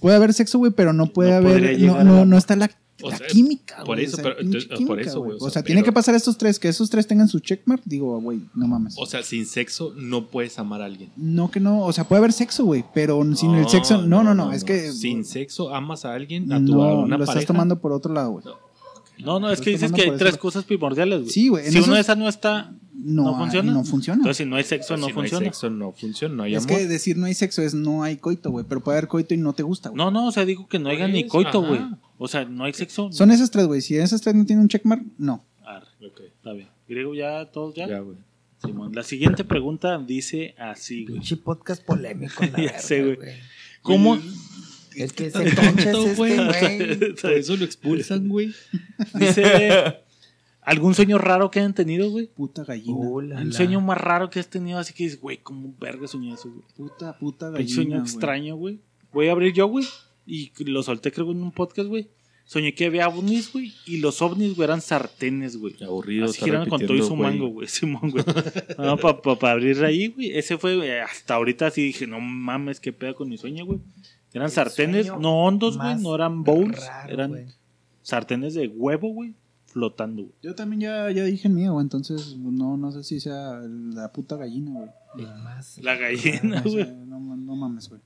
Puede 0.00 0.14
haber 0.16 0.32
sexo, 0.32 0.58
güey, 0.58 0.70
pero 0.70 0.92
no 0.92 1.06
puede 1.12 1.30
No 1.32 1.36
haber. 1.36 1.80
No, 1.80 2.04
no, 2.04 2.24
no 2.24 2.38
está 2.38 2.54
la 2.54 2.70
O 3.02 3.10
la 3.10 3.16
sea, 3.18 3.26
química, 3.26 3.78
por 3.84 3.96
güey, 3.96 4.04
eso, 4.04 4.16
o 4.18 4.20
sea, 4.22 4.34
pero- 4.36 4.86
por 4.86 5.00
eso, 5.00 5.18
güey, 5.18 5.30
güey. 5.32 5.42
o 5.42 5.46
O 5.46 5.50
sea, 5.50 5.62
tiene 5.64 5.82
que 5.82 5.90
pasar 5.92 6.14
estos 6.14 6.38
tres, 6.38 6.58
que 6.60 6.68
esos 6.68 6.88
tres 6.90 7.06
tengan 7.08 7.26
su 7.28 7.40
checkmark. 7.40 7.82
Digo, 7.84 8.20
güey, 8.20 8.40
no 8.54 8.68
mames. 8.68 8.94
O 8.98 9.04
sea, 9.06 9.22
sin 9.24 9.46
sexo 9.46 9.92
no 9.96 10.28
puedes 10.28 10.58
amar 10.60 10.80
a 10.80 10.84
alguien. 10.84 11.10
No 11.16 11.50
que 11.50 11.58
no, 11.58 11.82
o 11.84 11.92
sea, 11.92 12.04
puede 12.04 12.18
haber 12.20 12.32
sexo, 12.32 12.64
güey, 12.64 12.84
pero 12.94 13.20
sin 13.34 13.52
el 13.54 13.68
sexo, 13.68 14.02
no, 14.02 14.22
no, 14.22 14.34
no, 14.34 14.52
es 14.52 14.62
que 14.62 14.92
Sin 14.92 15.24
sexo 15.24 15.74
amas 15.74 16.04
a 16.04 16.14
alguien, 16.14 16.52
a 16.52 16.64
tu 16.64 16.80
a 16.82 16.94
una 17.02 17.16
lo 17.18 17.24
pareja. 17.24 17.40
estás 17.40 17.46
tomando 17.46 17.80
por 17.80 17.90
otro 17.92 18.14
lado, 18.14 18.30
güey. 18.30 18.44
No, 19.18 19.38
no, 19.38 19.50
es 19.50 19.60
que 19.60 19.70
dices 19.70 19.92
que 19.92 20.02
hay 20.02 20.16
tres 20.16 20.36
cosas 20.36 20.64
primordiales, 20.64 21.20
güey. 21.20 21.30
Sí, 21.30 21.48
güey, 21.48 21.64
Si 21.66 21.70
una 21.70 21.80
esos- 21.80 21.94
de 21.94 22.00
esas 22.00 22.18
no 22.18 22.28
está, 22.28 22.74
No, 22.96 23.24
¿No 23.24 23.36
funciona? 23.38 23.72
No 23.72 23.84
funciona. 23.84 24.16
entonces 24.18 24.38
si 24.38 24.44
no 24.48 24.56
hay 24.56 24.64
sexo, 24.64 24.88
Pues 24.94 25.00
no 25.00 25.06
si 25.08 25.12
funciona. 25.12 25.40
No 25.40 25.44
hay 25.46 25.52
sexo, 25.52 25.68
no 25.70 25.92
funciona, 25.92 26.34
no 26.36 26.42
hay 26.44 26.54
es 26.54 26.64
amor. 26.64 26.78
que 26.78 26.86
decir 26.86 27.16
no 27.18 27.26
hay 27.26 27.34
sexo 27.34 27.60
es 27.60 27.74
no 27.74 28.02
hay 28.02 28.16
coito, 28.16 28.50
güey, 28.50 28.64
pero 28.68 28.80
puede 28.82 28.96
haber 28.98 29.08
coito 29.08 29.34
y 29.34 29.36
no 29.36 29.52
te 29.52 29.62
gusta, 29.62 29.90
güey. 29.90 29.98
No, 29.98 30.10
no, 30.10 30.28
o 30.28 30.32
sea, 30.32 30.44
digo 30.46 30.66
que 30.68 30.78
no 30.78 30.88
haya 30.88 31.06
ni 31.08 31.24
Pues, 31.24 31.32
coito, 31.32 31.58
ajá. 31.58 31.68
güey. 31.68 31.80
O 32.24 32.28
sea, 32.28 32.46
no 32.46 32.64
hay 32.64 32.72
sexo. 32.72 33.12
Son 33.12 33.30
esas 33.30 33.50
tres, 33.50 33.66
güey. 33.66 33.82
Si 33.82 33.96
esas 33.98 34.22
tres 34.22 34.34
no 34.34 34.46
tienen 34.46 34.62
un 34.62 34.68
checkmark, 34.68 35.02
no. 35.18 35.44
Arre, 35.62 35.86
Ok, 36.06 36.20
está 36.20 36.52
bien. 36.52 36.68
Griego, 36.88 37.14
ya, 37.14 37.50
todos 37.52 37.74
ya. 37.74 37.86
ya, 37.86 37.98
güey. 38.00 38.16
Simón. 38.64 38.94
La 38.94 39.02
siguiente 39.02 39.44
pregunta 39.44 39.98
dice 39.98 40.54
así, 40.58 41.02
güey. 41.04 41.16
Pinche 41.16 41.36
podcast 41.36 41.84
polémico, 41.84 42.42
la 42.50 42.62
Ya 42.72 42.78
sé, 42.78 43.04
güey. 43.04 43.18
¿Cómo? 43.82 44.18
El 44.96 45.12
que 45.12 45.30
se 45.30 45.54
concha 45.54 45.90
es 45.90 45.96
este, 45.96 46.14
güey. 46.16 46.36
güey. 46.36 47.14
Por 47.20 47.32
eso 47.32 47.56
lo 47.58 47.64
expulsan, 47.66 48.26
güey. 48.28 48.54
Dice, 49.14 49.96
¿algún 50.62 50.94
sueño 50.94 51.18
raro 51.18 51.50
que 51.50 51.58
hayan 51.58 51.74
tenido, 51.74 52.10
güey? 52.10 52.28
Puta 52.28 52.64
gallina. 52.64 52.96
La, 53.04 53.40
Un 53.40 53.48
la. 53.48 53.52
sueño 53.52 53.80
más 53.82 53.98
raro 53.98 54.30
que 54.30 54.40
has 54.40 54.48
tenido, 54.48 54.78
así 54.78 54.94
que 54.94 55.04
dices, 55.04 55.20
güey, 55.20 55.38
¿cómo 55.42 55.74
verga 55.78 56.06
soñé 56.06 56.32
eso, 56.32 56.48
güey? 56.50 56.64
Puta, 56.76 57.18
puta 57.18 57.48
Un 57.48 57.52
gallina. 57.54 57.74
sueño 57.74 57.90
güey. 57.90 58.02
extraño, 58.02 58.56
güey. 58.56 58.80
Voy 59.12 59.28
a 59.28 59.32
abrir 59.32 59.52
yo, 59.52 59.66
güey. 59.66 59.84
Y 60.26 60.52
lo 60.64 60.82
solté, 60.82 61.12
creo, 61.12 61.30
en 61.32 61.42
un 61.42 61.52
podcast, 61.52 61.88
güey. 61.88 62.08
Soñé 62.46 62.74
que 62.74 62.86
había 62.86 63.08
ovnis, 63.08 63.52
güey. 63.52 63.72
Y 63.86 63.98
los 63.98 64.20
ovnis, 64.20 64.54
güey, 64.54 64.66
eran 64.66 64.82
sartenes, 64.82 65.56
güey. 65.56 65.82
Aburrido. 65.82 66.26
Así 66.26 66.42
giran 66.42 66.68
con 66.68 66.80
todo 66.80 66.94
y 66.94 67.00
su 67.00 67.08
güey. 67.16 67.20
mango, 67.20 67.48
güey. 67.48 67.68
Simón, 67.68 68.10
güey. 68.10 68.24
No, 68.78 68.98
para 68.98 69.52
abrir 69.52 69.82
ahí, 69.82 70.08
güey. 70.08 70.36
Ese 70.36 70.58
fue, 70.58 70.76
güey, 70.76 70.90
hasta 70.98 71.34
ahorita 71.34 71.70
sí 71.70 71.82
dije, 71.82 72.06
no 72.06 72.20
mames, 72.20 72.80
qué 72.80 72.92
pedo 72.92 73.14
con 73.14 73.28
mi 73.28 73.38
sueño, 73.38 73.64
güey. 73.64 73.80
Eran 74.34 74.46
El 74.46 74.52
sartenes, 74.52 75.06
no 75.18 75.44
hondos, 75.44 75.78
güey. 75.78 75.96
No 75.96 76.14
eran 76.14 76.42
bowls. 76.44 76.86
raro, 76.86 77.12
eran 77.12 77.30
güey. 77.30 77.46
sartenes 78.02 78.54
de 78.54 78.68
huevo, 78.68 79.08
güey. 79.08 79.34
Flotando, 79.66 80.22
güey. 80.22 80.34
Yo 80.42 80.54
también 80.54 80.82
ya, 80.82 81.10
ya 81.10 81.24
dije 81.24 81.48
el 81.48 81.54
mío, 81.54 81.72
güey. 81.72 81.82
Entonces, 81.82 82.36
no, 82.36 82.76
no 82.76 82.92
sé 82.92 83.02
si 83.04 83.20
sea 83.20 83.60
la 83.94 84.12
puta 84.12 84.36
gallina, 84.36 84.72
güey. 84.72 84.90
La 85.82 85.96
gallina, 85.96 86.62
sea, 86.62 86.70
güey. 86.70 86.92
no, 87.06 87.18
no 87.20 87.56
mames, 87.56 87.88
güey. 87.88 88.00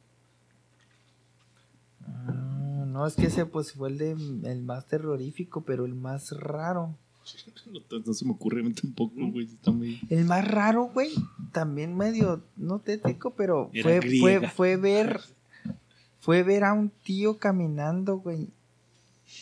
Ah, 2.26 2.84
no, 2.86 3.06
es 3.06 3.14
que 3.14 3.26
ese 3.26 3.46
pues 3.46 3.72
fue 3.72 3.90
el 3.90 3.98
de 3.98 4.10
el 4.44 4.62
más 4.62 4.86
terrorífico, 4.86 5.62
pero 5.62 5.84
el 5.84 5.94
más 5.94 6.32
raro. 6.32 6.94
No, 7.66 8.00
no 8.06 8.14
se 8.14 8.24
me 8.24 8.32
ocurre 8.32 8.60
a 8.60 8.64
mí 8.64 8.72
tampoco, 8.72 9.14
güey. 9.30 9.46
Está 9.46 9.70
muy... 9.70 10.00
El 10.08 10.24
más 10.24 10.46
raro, 10.46 10.84
güey, 10.84 11.10
también 11.52 11.96
medio 11.96 12.42
no 12.56 12.78
tétrico, 12.78 13.34
pero 13.34 13.70
fue, 13.82 14.00
fue, 14.20 14.48
fue 14.48 14.76
ver 14.76 15.20
fue 16.20 16.42
ver 16.42 16.64
a 16.64 16.74
un 16.74 16.90
tío 16.90 17.38
caminando, 17.38 18.18
güey. 18.18 18.48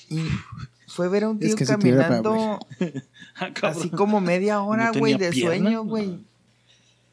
Y 0.08 0.20
fue 0.86 1.08
ver 1.08 1.24
a 1.24 1.28
un 1.30 1.38
Es 1.42 1.48
tío 1.48 1.56
que 1.56 1.64
caminando 1.64 2.60
Ah, 3.34 3.50
así 3.62 3.90
como 3.90 4.20
media 4.20 4.62
hora, 4.62 4.92
¿No 4.92 4.98
güey, 5.00 5.14
de 5.14 5.30
pierna? 5.30 5.56
sueño, 5.56 5.84
güey. 5.84 6.24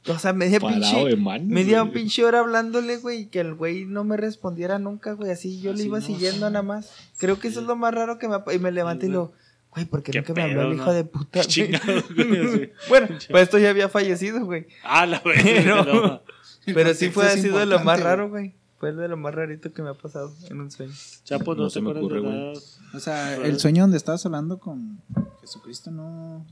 O 0.08 0.20
sea, 0.20 0.34
media 0.34 0.60
Parado 0.60 0.82
pinche 0.82 1.06
de 1.06 1.16
mano. 1.16 1.46
Media 1.48 1.82
güey. 1.82 1.94
pinche 1.94 2.26
hora 2.26 2.40
hablándole, 2.40 2.98
güey, 2.98 3.22
y 3.22 3.26
que 3.28 3.40
el 3.40 3.54
güey 3.54 3.86
no 3.86 4.04
me 4.04 4.18
respondiera 4.18 4.78
nunca, 4.80 5.14
güey, 5.14 5.32
así 5.32 5.62
yo 5.62 5.72
le 5.72 5.80
Así 5.80 5.86
iba 5.88 6.00
no, 6.00 6.06
siguiendo 6.06 6.48
sí. 6.48 6.52
nada 6.54 6.62
más. 6.62 6.92
Creo 7.18 7.40
que 7.40 7.48
eso 7.48 7.62
es 7.62 7.66
lo 7.68 7.76
más 7.78 7.94
raro 7.94 8.20
que 8.20 8.28
me 8.28 8.36
ha... 8.36 8.44
Y 8.54 8.60
me 8.60 8.72
levanté 8.72 9.06
y 9.06 9.10
lo, 9.10 9.32
güey, 9.72 9.86
¿por 9.86 10.04
qué 10.04 10.12
Qué 10.12 10.20
nunca 10.20 10.34
me 10.34 10.42
habló 10.44 10.64
el 10.64 10.74
hijo 10.76 10.86
¿no? 10.88 10.94
de 10.94 11.04
puta? 11.06 11.30
güey?" 11.40 11.48
Chingado, 11.48 12.04
güey. 12.16 12.72
Bueno, 12.90 13.08
pues 13.30 13.44
esto 13.44 13.58
ya 13.60 13.70
había 13.70 13.88
fallecido, 13.88 14.44
güey. 14.46 14.68
Ah, 14.84 15.06
la 15.06 15.24
Pero- 15.24 15.84
no. 15.86 16.22
Pero 16.66 16.94
sí 16.94 17.10
fue 17.10 17.26
así 17.28 17.48
de 17.50 17.66
lo 17.66 17.80
más 17.80 18.02
raro, 18.02 18.30
güey. 18.30 18.56
Fue 18.80 18.92
de 18.92 19.08
lo 19.08 19.16
más 19.16 19.34
rarito 19.34 19.72
que 19.72 19.82
me 19.82 19.90
ha 19.90 19.94
pasado 19.94 20.34
en 20.50 20.60
un 20.60 20.70
sueño. 20.70 20.92
Chapo, 21.24 21.56
no, 21.56 21.64
No 21.64 21.70
se 21.70 21.80
me 21.80 21.92
ocurre, 21.92 22.20
güey. 22.20 22.54
O 22.94 23.00
sea, 23.00 23.38
el 23.38 23.58
sueño 23.58 23.84
donde 23.84 23.96
estabas 23.96 24.26
hablando 24.26 24.60
con 24.60 25.00
Jesucristo 25.40 25.90
no. 25.92 26.46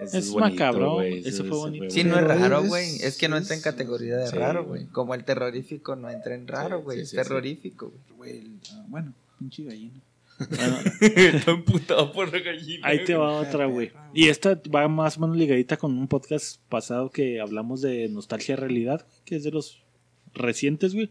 Ese 0.00 0.18
Es 0.18 0.30
bonito, 0.30 0.50
macabro, 0.52 0.94
güey, 0.94 1.18
ese 1.18 1.28
ese- 1.30 1.44
fue 1.44 1.58
bonito. 1.58 1.90
Sí, 1.90 2.04
no 2.04 2.16
es 2.18 2.24
raro, 2.24 2.62
es- 2.62 2.68
güey. 2.68 2.96
Es 3.02 3.18
que 3.18 3.28
no 3.28 3.36
es- 3.36 3.42
entra 3.42 3.56
en 3.56 3.62
categoría 3.62 4.16
de 4.16 4.26
sí, 4.28 4.36
raro, 4.36 4.64
güey. 4.64 4.86
Como 4.86 5.14
el 5.14 5.24
terrorífico 5.24 5.96
no 5.96 6.08
entra 6.10 6.34
en 6.34 6.46
raro, 6.48 6.82
güey. 6.82 6.98
sí, 6.98 7.02
es 7.02 7.10
terrorífico, 7.12 7.92
Güey, 8.16 8.42
ah, 8.72 8.84
bueno, 8.88 9.12
pinche 9.38 9.64
gallina. 9.64 10.00
Bueno. 10.48 10.78
Está 11.00 11.50
emputado 11.50 12.12
por 12.12 12.32
la 12.32 12.38
gallina. 12.38 12.86
ahí 12.86 13.04
te 13.04 13.14
va 13.14 13.32
otra, 13.40 13.66
güey. 13.66 13.92
Y 14.14 14.28
esta 14.28 14.58
va 14.74 14.88
más 14.88 15.18
o 15.18 15.20
menos 15.20 15.36
ligadita 15.36 15.76
con 15.76 15.96
un 15.98 16.08
podcast 16.08 16.60
pasado 16.70 17.10
que 17.10 17.40
hablamos 17.40 17.82
de 17.82 18.08
nostalgia 18.08 18.56
realidad, 18.56 19.04
güey, 19.06 19.20
que 19.26 19.36
es 19.36 19.44
de 19.44 19.50
los 19.50 19.82
recientes, 20.34 20.94
güey. 20.94 21.10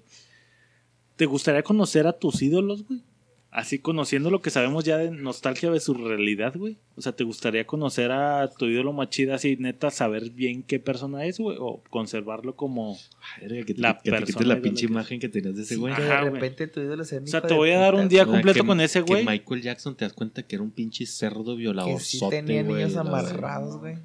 ¿Te 1.16 1.26
gustaría 1.26 1.61
conocer 1.64 2.07
a 2.07 2.14
tus 2.14 2.41
ídolos, 2.41 2.88
güey? 2.88 3.02
Así 3.51 3.80
conociendo 3.80 4.30
lo 4.30 4.43
que 4.43 4.51
sabemos 4.51 4.84
ya 4.85 4.97
de 4.99 5.09
nostalgia 5.09 5.71
de 5.71 5.80
su 5.80 5.95
realidad, 5.95 6.53
güey. 6.55 6.77
O 6.95 7.01
sea, 7.01 7.13
¿te 7.13 7.23
gustaría 7.23 7.65
conocer 7.65 8.11
a 8.11 8.47
tu 8.55 8.65
ídolo 8.67 8.93
machida 8.93 9.35
así, 9.35 9.55
neta, 9.57 9.89
saber 9.89 10.30
bien 10.30 10.61
qué 10.61 10.80
persona 10.80 11.26
es, 11.26 11.39
güey? 11.39 11.57
O 11.59 11.81
conservarlo 11.89 12.55
como... 12.55 12.95
Verga, 13.41 13.65
que 13.65 13.73
te, 13.73 13.81
La 13.81 13.97
que 13.97 14.11
te 14.11 14.17
persona 14.17 14.45
la 14.55 14.61
pinche 14.61 14.85
que- 14.85 14.91
imagen 14.93 15.19
que 15.19 15.30
tenías 15.30 15.55
de 15.55 15.63
ese 15.63 15.77
güey. 15.77 15.95
De 15.95 16.05
güey. 16.05 16.30
repente 16.30 16.67
tu 16.67 16.80
ídolo 16.80 17.03
sea 17.03 17.17
un 17.17 17.23
O 17.23 17.27
sea, 17.27 17.41
te 17.41 17.55
voy 17.55 17.71
a 17.71 17.80
dar 17.80 17.95
un 17.95 18.07
día 18.07 18.26
completo 18.27 18.61
que- 18.61 18.67
con 18.67 18.81
ese, 18.81 19.01
güey. 19.01 19.26
Que 19.26 19.31
Michael 19.31 19.61
Jackson 19.63 19.95
te 19.95 20.05
das 20.05 20.13
cuenta 20.13 20.43
que 20.43 20.55
era 20.55 20.63
un 20.63 20.71
pinche 20.71 21.07
cerdo 21.07 21.55
violador. 21.55 21.93
Que 21.95 21.99
sí 22.01 22.19
tenía 22.30 22.61
niños 22.61 22.95
amarrados, 22.97 23.80
güey. 23.80 23.95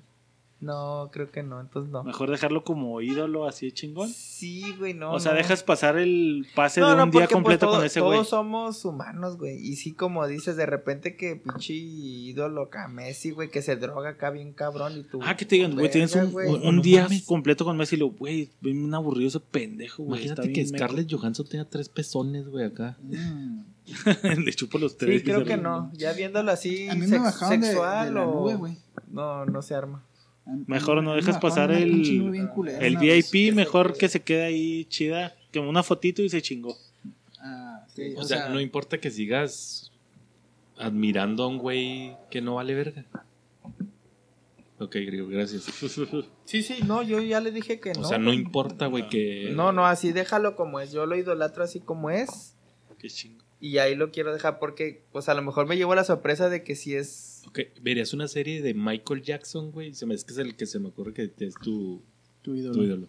No, 0.64 1.10
creo 1.12 1.30
que 1.30 1.42
no, 1.42 1.60
entonces 1.60 1.92
no. 1.92 2.02
Mejor 2.04 2.30
dejarlo 2.30 2.64
como 2.64 3.00
ídolo 3.02 3.46
así 3.46 3.70
chingón. 3.70 4.08
Sí, 4.08 4.74
güey, 4.78 4.94
no. 4.94 5.12
o 5.12 5.20
sea, 5.20 5.32
no. 5.32 5.38
dejas 5.38 5.62
pasar 5.62 5.96
el 5.98 6.46
pase 6.54 6.80
No, 6.80 6.90
de 6.90 6.96
no, 6.96 7.04
un 7.04 7.10
día 7.10 7.20
pues, 7.22 7.32
completo 7.32 7.66
todo- 7.66 7.76
con 7.76 7.84
ese 7.84 8.00
güey. 8.00 8.14
Todos 8.14 8.28
somos 8.28 8.84
humanos, 8.84 9.36
güey. 9.36 9.56
Y 9.58 9.76
sí, 9.76 9.92
como 9.92 10.26
dices, 10.26 10.56
de 10.56 10.66
repente 10.66 11.16
que 11.16 11.36
pinche 11.36 11.74
ídolo 11.74 12.62
acá, 12.62 12.88
Messi, 12.88 13.30
güey, 13.30 13.50
que 13.50 13.60
se 13.62 13.76
droga 13.76 14.10
acá 14.10 14.30
bien 14.30 14.52
cabrón 14.52 14.96
y 14.98 15.02
tú. 15.04 15.20
Ah, 15.22 15.36
que 15.36 15.44
te 15.44 15.56
digan, 15.56 15.74
güey, 15.74 15.90
tienes 15.90 16.14
un, 16.16 16.32
güey. 16.32 16.48
un 16.48 16.76
no 16.76 16.82
día 16.82 17.02
mames. 17.04 17.24
completo 17.24 17.64
con 17.64 17.76
Messi 17.76 17.96
y 17.96 17.98
lo, 17.98 18.08
güey, 18.08 18.48
bien 18.60 18.92
aburrido 18.94 19.28
ese 19.28 19.40
pendejo, 19.40 20.02
güey. 20.04 20.22
Imagínate 20.22 20.40
está 20.42 20.52
que 20.54 20.60
bien 20.62 20.72
meco. 20.72 20.84
Scarlett 20.84 21.12
Johansson 21.12 21.46
tenga 21.46 21.64
tres 21.66 21.88
pezones, 21.88 22.48
güey, 22.48 22.64
acá. 22.64 22.96
Mm. 23.02 23.64
Le 24.44 24.52
chupo 24.54 24.78
los 24.78 24.96
tres. 24.96 25.20
Sí, 25.20 25.24
creo 25.26 25.44
que 25.44 25.58
no. 25.58 25.90
Ya 25.94 26.12
viéndolo 26.14 26.50
así, 26.50 26.88
A 26.88 26.94
mí 26.94 27.00
me 27.02 27.06
sex- 27.08 27.22
bajaron 27.22 27.60
de, 27.60 27.66
de 27.66 27.72
sexual 27.74 28.16
o. 28.16 28.24
nube. 28.56 28.76
No, 29.10 29.44
no 29.44 29.60
se 29.60 29.74
arma. 29.74 30.02
Mejor 30.66 31.02
no 31.02 31.14
bajaron 31.14 31.40
pasar 31.40 31.70
el- 31.72 32.04
El. 32.80 32.96
VIP, 32.98 33.52
mejor 33.54 33.96
que 33.96 34.08
se 34.08 34.20
quede 34.22 34.44
ahí 34.44 34.84
chida, 34.86 35.34
que 35.50 35.58
una 35.58 35.82
fotito 35.82 36.22
y 36.22 36.28
se 36.28 36.42
chingó. 36.42 36.76
Ah, 37.40 37.84
sí, 37.94 38.14
O, 38.16 38.24
sea, 38.24 38.48
no 38.48 38.60
importa 38.60 38.98
que 38.98 39.10
sigas 39.10 39.90
admirando 40.76 41.44
a 41.44 41.48
un 41.48 41.58
güey 41.58 42.16
que 42.30 42.40
no 42.40 42.56
vale 42.56 42.74
verga. 42.74 43.04
Ok, 44.78 44.96
griego, 44.96 45.28
gracias. 45.28 45.64
Sí, 46.44 46.62
sí, 46.62 46.80
no, 46.86 47.02
yo 47.02 47.20
ya 47.20 47.40
le 47.40 47.50
dije 47.50 47.80
que 47.80 47.94
no. 47.94 48.02
O 48.02 48.04
sea, 48.04 48.18
no 48.18 48.32
importa, 48.32 48.86
güey, 48.86 49.08
que... 49.08 49.50
No, 49.54 49.72
no, 49.72 49.86
así 49.86 50.12
déjalo 50.12 50.56
como 50.56 50.78
es. 50.78 50.92
Yo 50.92 51.06
lo 51.06 51.16
idolatro 51.16 51.64
así 51.64 51.80
como 51.80 52.10
es. 52.10 52.54
Qué. 52.98 53.08
Y 53.64 53.78
ahí 53.78 53.94
lo 53.94 54.10
quiero 54.10 54.30
dejar 54.30 54.58
porque, 54.58 55.06
pues 55.10 55.30
a 55.30 55.34
lo 55.34 55.40
mejor 55.40 55.66
me 55.66 55.78
llevo 55.78 55.94
la 55.94 56.04
sorpresa 56.04 56.50
de 56.50 56.62
que 56.62 56.76
sí 56.76 56.94
es. 56.94 57.44
Ok, 57.48 57.60
verías 57.80 58.12
una 58.12 58.28
serie 58.28 58.60
de 58.60 58.74
Michael 58.74 59.22
Jackson, 59.22 59.70
güey. 59.72 59.94
Se 59.94 60.04
me, 60.04 60.14
es 60.14 60.22
que 60.22 60.34
es 60.34 60.38
el 60.38 60.54
que 60.54 60.66
se 60.66 60.78
me 60.80 60.88
ocurre 60.88 61.14
que 61.14 61.32
es 61.38 61.54
tu, 61.54 62.02
tu 62.42 62.54
ídolo. 62.54 62.74
tu 62.74 62.82
ídolo. 62.82 63.08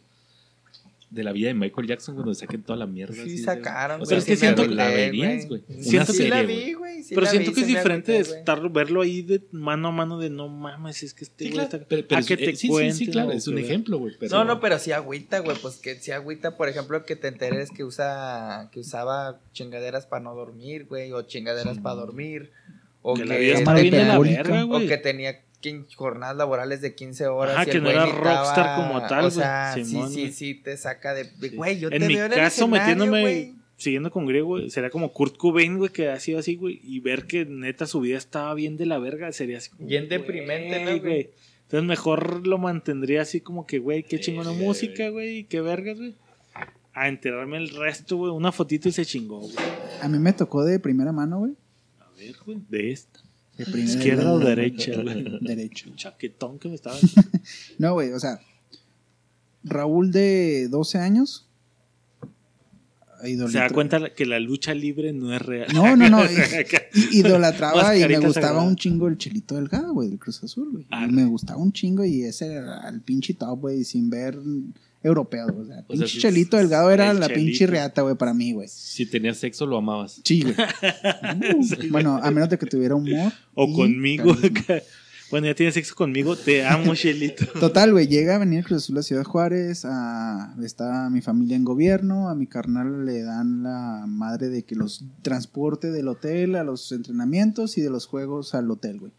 De 1.16 1.24
la 1.24 1.32
vida 1.32 1.48
de 1.48 1.54
Michael 1.54 1.88
Jackson 1.88 2.14
cuando 2.16 2.34
saquen 2.34 2.62
toda 2.62 2.78
la 2.78 2.86
mierda. 2.88 3.14
Sí, 3.16 3.22
así 3.22 3.32
de- 3.38 3.44
sacaron. 3.44 4.02
O 4.02 4.06
sea, 4.06 4.18
es 4.18 4.26
que 4.26 4.36
sí 4.36 4.42
siento 4.42 4.64
que 4.64 4.76
la 4.76 4.90
verías, 4.90 5.48
güey. 5.48 5.62
Siento 5.80 6.12
que 6.12 6.18
Sí 6.20 6.28
la 6.28 6.40
serie, 6.42 6.66
vi, 6.66 6.74
güey. 6.74 7.04
sí 7.04 7.10
Pero 7.16 7.22
la 7.22 7.30
siento 7.32 7.52
vi, 7.52 7.56
que 7.56 7.62
es 7.62 7.68
diferente 7.68 8.12
de 8.12 8.18
estar, 8.20 8.70
verlo 8.70 9.02
ahí 9.02 9.22
de 9.22 9.42
mano 9.52 9.88
a 9.88 9.92
mano 9.92 10.20
de 10.20 10.30
no 10.30 10.50
mames, 10.50 11.04
es 11.04 11.14
que 11.14 11.24
este 11.24 11.46
Sí, 11.46 11.52
güey 11.52 11.66
claro, 11.68 11.78
está... 11.78 11.88
pero, 11.88 12.06
pero 12.08 12.20
a 12.22 12.24
que 12.26 12.34
eh, 12.34 12.38
te 12.38 12.56
sí, 12.58 12.70
sí, 12.92 13.08
claro, 13.08 13.30
o 13.30 13.32
es 13.32 13.48
un 13.48 13.56
que- 13.56 13.62
ejemplo, 13.62 13.98
güey. 13.98 14.14
No, 14.30 14.44
no, 14.44 14.60
pero 14.60 14.78
sí 14.78 14.92
agüita, 14.92 15.40
güey, 15.40 15.56
pues 15.62 15.78
que 15.78 15.96
sí 15.96 16.12
agüita, 16.12 16.58
por 16.58 16.68
ejemplo, 16.68 17.06
que 17.06 17.16
te 17.16 17.30
enteres 17.30 17.70
que 17.72 17.86
usa, 17.86 18.70
que 18.74 18.82
usaba 18.82 19.40
chingaderas 19.54 20.06
para 20.08 20.22
no 20.24 20.36
dormir, 20.36 20.86
güey, 20.86 21.14
o 21.14 21.22
chingaderas 21.22 21.80
para 21.80 21.96
dormir, 21.96 22.52
o 23.02 23.14
Que 23.14 23.22
que, 23.24 23.28
la 23.30 23.36
vida 23.38 23.98
de 24.00 24.04
la 24.06 24.20
verga, 24.20 24.66
o 24.66 24.68
güey. 24.68 24.88
que 24.90 24.98
tenía 24.98 25.40
jornadas 25.96 26.36
laborales 26.38 26.82
de 26.82 26.96
15 26.96 27.28
horas. 27.28 27.68
Y 27.68 27.72
que 27.72 27.78
el 27.78 27.84
no 27.84 27.90
era 27.90 28.06
rockstar 28.06 28.76
como 28.78 29.06
tal, 29.08 29.26
O 29.26 29.32
sea, 29.32 29.72
güey. 29.74 29.86
sí, 29.86 29.92
Simón, 29.92 30.12
sí, 30.12 30.32
sí, 30.32 30.54
te 30.56 30.76
saca 30.78 31.14
de, 31.14 31.26
Sí. 31.26 31.56
güey, 31.56 31.80
yo 31.80 31.90
te 31.90 31.98
En 31.98 32.08
mi 32.08 32.16
veo 32.16 32.26
en 32.26 32.32
el 32.34 32.38
caso, 32.38 32.66
escenario, 32.66 33.06
metiéndome, 33.06 33.54
siguiendo 33.78 34.12
con 34.12 34.26
griego, 34.26 34.48
güey, 34.48 34.70
sería 34.70 34.90
como 34.90 35.12
Kurt 35.12 35.38
Cobain, 35.38 35.78
güey, 35.78 35.92
que 35.92 36.10
ha 36.10 36.20
sido 36.20 36.40
así, 36.40 36.56
güey, 36.56 36.80
y 36.84 37.00
ver 37.00 37.26
que 37.28 37.46
neta 37.46 37.86
su 37.86 38.00
vida 38.00 38.18
estaba 38.18 38.54
bien 38.54 38.78
de 38.78 38.86
la 38.86 39.00
verga, 39.00 39.32
sería 39.32 39.58
así 39.58 39.70
como, 39.72 39.88
Bien 39.88 40.08
deprimente, 40.10 40.84
¿no, 40.86 41.00
güey? 41.00 41.32
Entonces 41.64 41.88
mejor 41.88 42.46
lo 42.46 42.58
mantendría 42.58 43.22
así 43.24 43.42
como 43.42 43.66
que, 43.66 43.80
güey, 43.80 44.04
qué 44.04 44.20
chingona 44.20 44.52
Sí, 44.52 44.58
música, 44.58 45.10
güey, 45.10 45.40
y 45.40 45.44
qué 45.46 45.62
vergas, 45.62 45.98
güey. 45.98 46.16
A 46.94 47.10
enterarme 47.10 47.58
el 47.58 47.70
resto, 47.70 48.16
güey, 48.16 48.32
una 48.32 48.52
fotito 48.54 48.88
y 48.88 48.92
se 48.94 49.06
chingó, 49.06 49.40
güey. 49.40 49.54
A 50.02 50.08
mí 50.08 50.18
me 50.20 50.32
tocó 50.32 50.64
de 50.64 50.80
primera 50.80 51.12
mano, 51.12 51.40
güey. 51.40 51.54
A 52.00 52.08
ver, 52.18 52.36
güey, 52.46 52.60
de 52.70 52.92
esta. 52.92 53.20
¿Izquierda 53.58 54.34
o 54.34 54.40
derecha, 54.40 55.02
güey? 55.02 55.26
Derecho. 55.42 55.90
Un 55.90 55.96
chaquetón 55.96 56.60
que 56.60 56.70
me 56.70 56.76
estaba. 56.76 56.98
No, 57.78 57.94
güey, 57.94 58.12
o 58.12 58.20
sea, 58.20 58.40
Raúl 59.64 60.12
de 60.12 60.68
12 60.70 60.98
años. 60.98 61.48
Se 63.24 63.58
da 63.58 63.70
cuenta 63.70 64.14
que 64.14 64.26
la 64.26 64.40
lucha 64.40 64.74
libre 64.76 65.12
no 65.12 65.34
es 65.34 65.42
real. 65.42 65.68
No, 65.74 65.96
no, 65.96 66.10
no. 66.10 66.20
idolatraba 67.12 67.98
y 67.98 68.08
me 68.08 68.20
gustaba 68.20 68.48
sagrada. 68.48 68.62
un 68.68 68.76
chingo 68.76 69.08
el 69.08 69.18
Chelito 69.18 69.56
Delgado, 69.56 69.94
güey, 69.94 70.10
del 70.10 70.20
Cruz 70.20 70.44
Azul, 70.44 70.70
güey. 70.72 70.84
Y 70.84 70.88
Arre. 70.92 71.12
me 71.12 71.26
gustaba 71.26 71.60
un 71.60 71.72
chingo 71.72 72.06
y 72.06 72.24
ese 72.24 72.54
era 72.54 72.88
el 72.90 73.02
pinche 73.02 73.34
top, 73.34 73.62
güey, 73.62 73.84
sin 73.84 74.10
ver 74.10 74.38
europeo. 75.06 75.46
O 75.48 75.66
sea, 75.66 75.86
O 75.88 75.96
sea, 75.96 76.08
Chelito 76.08 76.58
Delgado 76.58 76.92
era 76.92 77.14
la 77.14 77.28
Chelito. 77.28 77.46
pinche 77.46 77.68
reata, 77.68 78.02
güey, 78.02 78.16
para 78.16 78.34
mí, 78.34 78.54
güey. 78.54 78.68
Si 78.68 79.06
tenías 79.06 79.38
sexo, 79.38 79.66
lo 79.66 79.78
amabas. 79.78 80.22
Sí, 80.24 80.42
güey. 80.42 80.56
Uh, 81.56 81.90
bueno, 81.92 82.20
a 82.22 82.32
menos 82.32 82.50
de 82.50 82.58
que 82.58 82.66
tuviera 82.66 82.96
humor. 82.96 83.32
O 83.54 83.72
conmigo. 83.72 84.36
bueno, 85.32 85.48
ya 85.48 85.56
tienes 85.56 85.74
sexo 85.76 85.96
conmigo. 85.96 86.36
Te 86.36 86.66
amo, 86.66 86.94
Shelito. 86.96 87.46
Total, 87.60 87.92
güey, 87.92 88.08
llega 88.08 88.36
a 88.36 88.38
venir 88.40 88.64
Cruz 88.64 88.84
Azul 88.84 88.98
a 88.98 89.04
Ciudad 89.04 89.24
Juárez, 89.24 89.84
a, 89.86 90.56
está 90.64 91.10
mi 91.10 91.22
familia 91.22 91.56
en 91.56 91.66
gobierno, 91.66 92.30
a 92.30 92.36
mi 92.36 92.48
carnal 92.48 93.06
le 93.06 93.22
dan 93.24 93.64
la 93.64 94.06
madre 94.08 94.50
de 94.50 94.64
que 94.64 94.76
los 94.76 95.04
transporte 95.22 95.92
del 95.92 96.08
hotel 96.08 96.56
a 96.56 96.64
los 96.64 96.92
entrenamientos 96.92 97.78
y 97.78 97.82
de 97.82 97.90
los 97.90 98.06
juegos 98.08 98.56
al 98.56 98.70
hotel, 98.72 99.00
güey. 99.00 99.14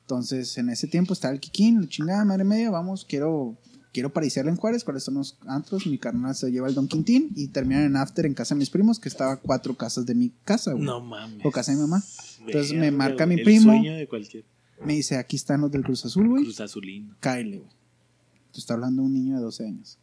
Entonces, 0.00 0.56
en 0.56 0.70
ese 0.70 0.86
tiempo 0.86 1.12
está 1.12 1.30
el 1.30 1.38
Kikín, 1.38 1.82
la 1.82 1.88
chingada 1.88 2.24
madre 2.24 2.44
media, 2.44 2.70
vamos, 2.70 3.04
quiero 3.04 3.58
quiero 3.98 4.12
pariciarla 4.12 4.52
en 4.52 4.56
Juárez, 4.56 4.84
cuáles 4.84 5.02
son 5.02 5.14
los 5.14 5.36
antros, 5.48 5.84
mi 5.88 5.98
carnal 5.98 6.32
se 6.32 6.52
lleva 6.52 6.68
el 6.68 6.74
Don 6.76 6.86
Quintín 6.86 7.32
y 7.34 7.48
terminan 7.48 7.82
en 7.82 7.96
after 7.96 8.26
en 8.26 8.34
casa 8.34 8.54
de 8.54 8.60
mis 8.60 8.70
primos, 8.70 9.00
que 9.00 9.08
estaba 9.08 9.32
a 9.32 9.36
cuatro 9.38 9.74
casas 9.74 10.06
de 10.06 10.14
mi 10.14 10.30
casa, 10.44 10.70
güey. 10.70 10.84
No 10.84 11.00
mames. 11.00 11.44
O 11.44 11.50
casa 11.50 11.72
de 11.72 11.78
mi 11.78 11.82
mamá. 11.82 12.00
Entonces 12.46 12.74
me 12.74 12.92
marca 12.92 13.26
mi 13.26 13.34
el 13.34 13.42
primo. 13.42 13.72
sueño 13.72 13.96
de 13.96 14.06
cualquier 14.06 14.44
Me 14.84 14.92
dice, 14.92 15.16
aquí 15.16 15.34
están 15.34 15.62
los 15.62 15.72
del 15.72 15.82
Cruz 15.82 16.04
Azul, 16.04 16.28
güey. 16.28 16.44
cruz 16.44 16.60
azulino. 16.60 17.16
Cáele, 17.18 17.58
güey. 17.58 17.70
Te 18.52 18.60
está 18.60 18.74
hablando 18.74 19.02
un 19.02 19.12
niño 19.12 19.34
de 19.34 19.42
12 19.42 19.66
años. 19.66 19.98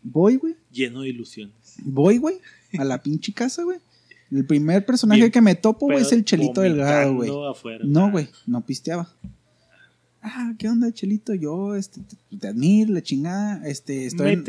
Voy, 0.00 0.36
güey. 0.36 0.54
Lleno 0.70 1.00
de 1.00 1.08
ilusiones. 1.08 1.74
Voy, 1.82 2.18
güey. 2.18 2.36
A 2.78 2.84
la 2.84 3.02
pinche 3.02 3.32
casa, 3.32 3.64
güey. 3.64 3.78
El 4.30 4.46
primer 4.46 4.86
personaje 4.86 5.20
Bien, 5.20 5.32
que 5.32 5.40
me 5.40 5.56
topo, 5.56 5.86
güey, 5.86 6.02
es 6.02 6.12
el 6.12 6.24
Chelito 6.24 6.60
Delgado, 6.60 7.12
güey. 7.16 7.32
No, 7.82 8.12
güey. 8.12 8.28
No 8.46 8.64
pisteaba. 8.64 9.12
Ah, 10.26 10.54
¿qué 10.58 10.70
onda, 10.70 10.90
Chelito? 10.90 11.34
Yo, 11.34 11.74
este, 11.74 12.00
te, 12.00 12.16
te 12.38 12.48
admiro, 12.48 12.94
la 12.94 13.02
chingada. 13.02 13.60
Este, 13.68 14.06
estoy 14.06 14.32
en, 14.32 14.44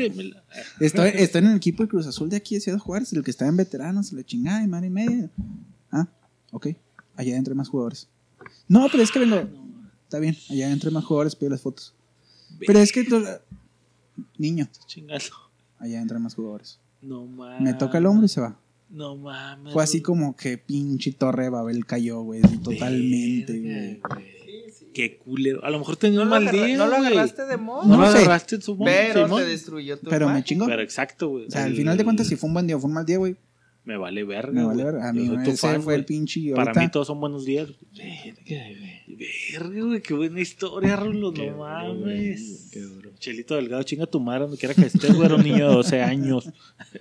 estoy, 0.80 1.10
estoy 1.14 1.42
en 1.42 1.48
el 1.48 1.56
equipo 1.58 1.82
de 1.82 1.88
Cruz 1.90 2.06
Azul 2.06 2.30
de 2.30 2.36
aquí 2.38 2.54
de 2.54 2.62
Ciudad 2.62 2.78
Juárez, 2.78 3.12
el 3.12 3.22
que 3.22 3.30
está 3.30 3.46
en 3.46 3.58
veteranos, 3.58 4.10
la 4.14 4.24
chingada 4.24 4.64
y 4.64 4.68
madre 4.68 4.86
y 4.86 4.90
media. 4.90 5.30
Ah, 5.92 6.08
ok. 6.50 6.68
Allá 7.14 7.32
adentro 7.32 7.52
hay 7.52 7.58
más 7.58 7.68
jugadores. 7.68 8.08
No, 8.68 8.88
pero 8.90 9.02
es 9.02 9.10
que 9.10 9.18
vengo. 9.18 9.36
Está 10.04 10.18
bien, 10.18 10.34
allá 10.48 10.66
adentro 10.66 10.88
hay 10.88 10.94
más 10.94 11.04
jugadores, 11.04 11.36
pido 11.36 11.50
las 11.50 11.60
fotos. 11.60 11.94
Pero 12.66 12.78
es 12.78 12.90
que. 12.90 13.06
Niño, 14.38 14.66
Chingalo. 14.86 15.24
allá 15.78 15.96
adentro 15.98 16.16
hay 16.16 16.22
más 16.22 16.34
jugadores. 16.34 16.80
No 17.02 17.26
mames. 17.26 17.60
Me 17.60 17.74
toca 17.74 17.98
el 17.98 18.06
hombro 18.06 18.24
y 18.24 18.30
se 18.30 18.40
va. 18.40 18.58
No 18.88 19.14
mames. 19.14 19.74
Fue 19.74 19.82
así 19.82 20.00
como 20.00 20.36
que 20.36 20.56
pinche 20.56 21.12
torre 21.12 21.44
de 21.44 21.50
Babel 21.50 21.84
cayó, 21.84 22.22
güey. 22.22 22.40
Totalmente, 22.40 23.60
güey. 23.60 24.00
Qué 24.96 25.18
culero. 25.18 25.62
A 25.62 25.68
lo 25.68 25.78
mejor 25.78 25.96
tenía 25.96 26.16
¿No 26.20 26.22
un 26.22 26.30
mal 26.30 26.48
agarra- 26.48 26.64
día. 26.66 26.76
no 26.78 26.86
lo 26.86 26.96
agarraste 26.96 27.44
de 27.44 27.56
modo? 27.58 27.82
No, 27.84 27.96
No 27.96 28.02
lo 28.06 28.10
sé. 28.12 28.16
agarraste 28.18 28.54
en 28.54 28.62
su 28.62 28.78
pero 28.78 29.24
Simón. 29.26 29.42
te 29.42 29.48
destruyó 29.48 29.98
tu 29.98 30.08
Pero 30.08 30.30
me 30.30 30.42
chingó. 30.42 30.64
Pero 30.64 30.80
exacto, 30.80 31.28
güey. 31.28 31.46
O 31.48 31.50
sea, 31.50 31.64
al 31.64 31.74
final 31.74 31.98
de 31.98 32.04
cuentas, 32.04 32.26
si 32.28 32.36
fue 32.36 32.48
un 32.48 32.54
buen 32.54 32.66
día 32.66 32.76
o 32.76 32.80
fue 32.80 32.88
un 32.88 32.94
mal 32.94 33.04
día, 33.04 33.18
güey, 33.18 33.36
Me 33.86 33.96
vale 33.96 34.24
verga. 34.24 34.50
me 34.52 34.64
vale 34.64 34.82
güey. 34.82 34.94
ver. 34.96 35.02
A 35.04 35.12
mí 35.12 35.28
tu 35.28 35.50
ese 35.52 35.56
fan, 35.58 35.80
fue 35.80 35.94
el 35.94 36.00
güey. 36.00 36.06
pinche. 36.06 36.40
y 36.40 36.50
Para 36.50 36.62
ahorita- 36.72 36.80
mí 36.80 36.90
todos 36.90 37.06
son 37.06 37.20
buenos 37.20 37.44
días. 37.44 37.68
Verga, 37.96 38.34
güey. 38.46 39.16
Verga, 39.52 39.80
güey. 39.84 40.02
Qué 40.02 40.12
buena 40.14 40.40
historia, 40.40 40.96
Rulo. 40.96 41.32
Qué 41.32 41.46
No 41.46 41.52
duro, 41.52 41.64
mames. 41.94 42.68
qué 42.72 42.80
duro. 42.80 43.10
Chelito 43.20 43.54
Delgado, 43.54 43.82
chinga 43.84 44.06
tu 44.06 44.18
madre 44.18 44.40
donde 44.42 44.58
quiera 44.58 44.74
que 44.74 44.82
estés, 44.86 45.14
güey. 45.14 45.26
Era 45.26 45.36
un 45.36 45.44
niño 45.44 45.68
de 45.68 45.74
12 45.76 46.02
años. 46.02 46.50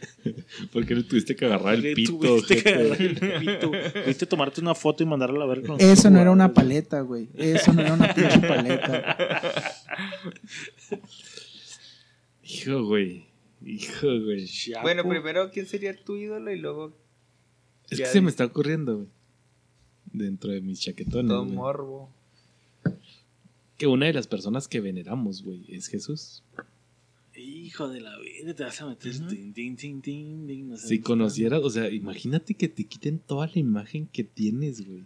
¿Por 0.72 0.86
qué 0.86 0.94
le 0.96 1.04
tuviste 1.04 1.36
que 1.36 1.46
agarrar 1.46 1.74
el 1.74 1.82
Le 1.82 1.94
pito? 1.96 2.18
tuviste 2.20 2.62
que 2.64 2.70
agarrar 2.70 3.02
el 3.02 3.16
pito. 3.16 3.72
Tuviste 4.04 4.26
tomarte 4.28 4.62
una 4.62 4.76
foto 4.76 5.02
y 5.02 5.08
mandarla 5.08 5.44
a 5.44 5.48
ver 5.48 5.64
con 5.64 5.82
Eso 5.82 6.10
no 6.12 6.20
era 6.22 6.30
una 6.30 6.54
paleta, 6.54 7.02
güey. 7.02 7.30
Eso 7.36 7.74
no 7.74 7.82
era 7.82 7.94
una 7.94 8.14
pinche 8.14 8.40
paleta. 8.40 9.18
Hijo, 12.44 12.84
güey. 12.86 13.26
Hijo, 13.66 14.08
güey. 14.24 14.46
Chapo. 14.46 14.84
Bueno, 14.84 15.04
primero, 15.08 15.50
¿quién 15.52 15.66
sería 15.66 15.96
tu 15.96 16.16
ídolo? 16.16 16.52
Y 16.52 16.60
luego, 16.60 16.96
Es 17.90 17.98
que 18.00 18.06
se 18.06 18.22
me 18.22 18.28
dice. 18.28 18.30
está 18.30 18.46
ocurriendo, 18.46 18.96
güey. 18.98 19.08
Dentro 20.14 20.52
de 20.52 20.62
mis 20.62 20.80
chaquetones. 20.80 21.30
todo 21.30 21.44
güey. 21.44 21.56
morbo. 21.56 22.10
Que 23.78 23.88
una 23.88 24.06
de 24.06 24.14
las 24.14 24.28
personas 24.28 24.68
que 24.68 24.80
veneramos, 24.80 25.44
güey, 25.44 25.66
es 25.68 25.88
Jesús. 25.88 26.44
Hijo 27.36 27.90
de 27.90 28.00
la 28.00 28.18
vida, 28.20 28.54
te 28.54 28.64
vas 28.64 28.80
a 28.82 28.88
meter. 28.88 29.12
tin, 29.28 29.54
tin, 29.54 29.76
tin, 29.76 30.02
tin, 30.02 30.48
tin, 30.48 30.70
no 30.70 30.78
sé. 30.78 30.88
Si 30.88 31.00
conocieras, 31.02 31.62
o 31.64 31.70
sea, 31.70 31.90
imagínate 31.90 32.54
que 32.54 32.70
te 32.70 32.86
quiten 32.86 33.20
toda 33.20 33.48
la 33.48 33.60
imagen 33.60 34.08
que 34.08 34.24
tienes, 34.24 34.88
güey. 34.88 35.04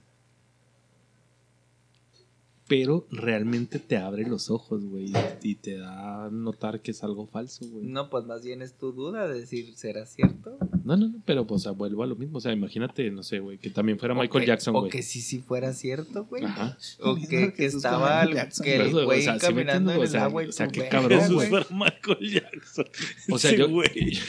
Pero 2.70 3.06
realmente 3.12 3.80
te 3.80 3.98
abre 3.98 4.26
los 4.26 4.50
ojos, 4.50 4.86
güey, 4.86 5.12
y 5.44 5.56
te 5.56 5.78
da 5.78 6.26
a 6.26 6.30
notar 6.30 6.82
que 6.82 6.92
es 6.92 7.04
algo 7.04 7.28
falso, 7.28 7.66
güey. 7.68 7.86
No. 7.88 8.04
No, 8.04 8.10
pues 8.10 8.26
más 8.26 8.44
bien 8.44 8.62
es 8.62 8.78
tu 8.78 8.94
duda 8.94 9.28
de 9.28 9.42
decir, 9.42 9.76
¿será 9.76 10.06
cierto? 10.06 10.58
no, 10.86 10.96
no, 10.96 11.14
pero 11.26 11.46
pues 11.46 11.62
o 11.62 11.64
sea, 11.64 11.72
vuelvo 11.74 12.04
a 12.04 12.08
lo 12.08 12.16
mismo. 12.16 12.38
O 12.38 12.42
sea, 12.42 12.54
imagínate, 12.54 13.12
no 13.12 13.24
sé, 13.24 13.40
güey, 13.40 13.58
que 13.58 13.70
también 13.70 14.00
fuera 14.00 14.14
Michael 14.14 14.30
O 14.32 14.40
que- 14.40 14.46
Jackson, 14.46 14.76
O 14.76 14.80
güey. 14.82 14.92
que 14.92 15.04
sí, 15.04 15.20
sí 15.22 15.40
fuera 15.40 15.74
cierto, 15.74 16.26
güey. 16.26 16.46
Ajá. 16.46 16.78
O 17.02 17.16
que, 17.16 17.54
que 17.54 17.66
estaba 17.66 18.24
el, 18.24 18.38
eso, 18.38 18.64
o 19.02 19.06
güey 19.06 19.24
sea, 19.24 19.38
caminando 19.38 19.92
en 19.92 20.00
o 20.00 20.04
el 20.04 20.08
sea, 20.08 20.24
agua 20.26 20.44
y 20.46 20.48
o 20.48 20.52
sea, 20.52 20.68
qué 20.70 20.88
cabrón, 20.88 21.20
Jesús 21.20 21.36
güey. 21.36 21.50
fuera 21.50 21.66
Michael 21.72 22.32
Jackson. 22.32 22.86
O 23.32 23.38
sea, 23.40 23.56
yo- 23.56 23.70
güey. 23.70 23.90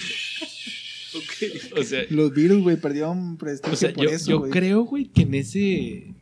Ok. 1.12 1.76
O 1.78 1.82
sea, 1.82 2.04
Los 2.10 2.32
virus, 2.32 2.62
güey, 2.62 2.76
perdieron 2.76 3.36
prestigio 3.36 3.72
o 3.72 3.76
sea 3.76 3.92
por 3.92 4.04
yo, 4.04 4.10
eso, 4.10 4.30
yo 4.30 4.38
güey. 4.40 4.50
creo, 4.52 4.82
güey, 4.84 5.06
que 5.06 5.22
en 5.22 5.34
ese 5.34 6.14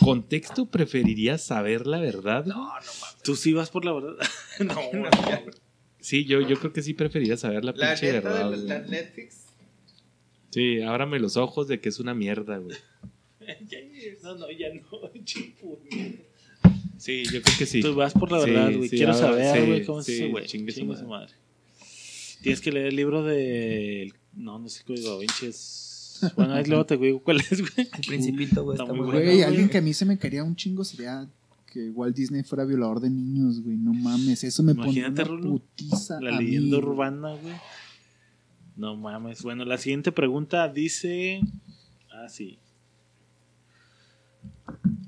contexto 0.00 0.66
preferiría 0.66 1.38
saber 1.38 1.86
la 1.86 1.98
verdad. 2.00 2.44
No, 2.46 2.72
Tú 3.24 3.36
sí 3.36 3.52
vas 3.52 3.70
por 3.70 3.84
la 3.84 3.92
verdad. 3.92 4.16
no, 4.60 4.74
no. 4.92 5.10
Sí, 6.00 6.24
yo, 6.24 6.40
yo 6.40 6.58
creo 6.58 6.72
que 6.72 6.82
sí 6.82 6.94
preferiría 6.94 7.36
saber 7.36 7.64
la 7.64 7.72
La 7.72 7.88
pinche 7.90 8.12
neta 8.12 8.28
verdad. 8.32 8.50
de 8.50 8.56
la 8.58 8.78
Netflix. 8.80 9.46
Sí, 10.50 10.82
ábrame 10.82 11.18
los 11.20 11.36
ojos 11.36 11.68
de 11.68 11.80
que 11.80 11.88
es 11.88 11.98
una 12.00 12.14
mierda, 12.14 12.58
güey. 12.58 12.76
Ya, 13.68 13.78
No, 14.22 14.34
no, 14.36 14.50
ya 14.50 14.68
no. 14.72 14.82
Sí, 16.98 17.24
yo 17.24 17.42
creo 17.42 17.58
que 17.58 17.66
sí. 17.66 17.80
Tú 17.80 17.94
vas 17.96 18.12
por 18.12 18.30
la 18.30 18.42
Sí, 18.44 18.50
verdad, 18.50 18.72
güey. 18.76 18.88
sí, 18.88 18.96
Quiero 18.96 19.12
ahora 19.12 19.26
saber, 19.28 19.60
sí, 19.60 19.66
güey, 19.66 19.84
cómo 19.84 19.98
es 20.00 20.06
sí, 20.06 20.14
ese 20.14 20.28
güey. 20.28 20.46
chingue 20.46 20.72
su 20.72 20.84
madre. 20.84 21.32
Tienes 22.42 22.60
que 22.60 22.70
leer 22.70 22.86
el 22.86 22.96
libro 22.96 23.24
de. 23.24 24.12
No, 24.34 24.58
no 24.60 24.68
sé 24.68 24.80
qué 24.80 24.94
código 24.94 25.10
da 25.14 25.18
Vinci 25.18 25.46
es. 25.46 25.88
Bueno, 26.36 26.54
ahí 26.54 26.64
luego 26.64 26.86
te 26.86 26.96
digo 26.96 27.22
cuál 27.22 27.40
es, 27.40 27.60
güey. 27.60 27.88
El 27.94 28.06
principito, 28.06 28.64
güey, 28.64 28.76
Está 28.76 28.84
está 28.84 28.94
muy 28.94 29.06
bueno, 29.06 29.20
Güey, 29.20 29.42
alguien 29.42 29.68
que 29.68 29.78
a 29.78 29.82
mí 29.82 29.92
se 29.94 30.04
me 30.04 30.18
quería 30.18 30.44
un 30.44 30.56
chingo 30.56 30.84
sería 30.84 31.28
que 31.66 31.90
Walt 31.90 32.14
Disney 32.14 32.42
fuera 32.42 32.64
violador 32.64 33.00
de 33.00 33.10
niños, 33.10 33.62
güey. 33.62 33.76
No 33.76 33.92
mames, 33.94 34.44
eso 34.44 34.62
me 34.62 34.74
pone 34.74 34.90
Imagínate, 34.90 35.30
una 35.30 35.42
putiza 35.42 36.20
La 36.20 36.36
a 36.36 36.40
leyenda 36.40 36.76
urbana, 36.78 37.34
güey. 37.34 37.54
No 38.76 38.96
mames. 38.96 39.42
Bueno, 39.42 39.64
la 39.64 39.78
siguiente 39.78 40.12
pregunta 40.12 40.68
dice. 40.68 41.40
Ah, 42.12 42.28
sí. 42.28 42.58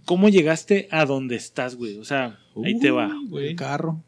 ¿Cómo 0.06 0.28
llegaste 0.28 0.88
a 0.90 1.06
donde 1.06 1.36
estás, 1.36 1.76
güey? 1.76 1.98
O 1.98 2.04
sea, 2.04 2.38
ahí 2.62 2.78
te 2.78 2.90
va. 2.90 3.10
Güey. 3.28 3.48
El 3.50 3.56
carro, 3.56 4.02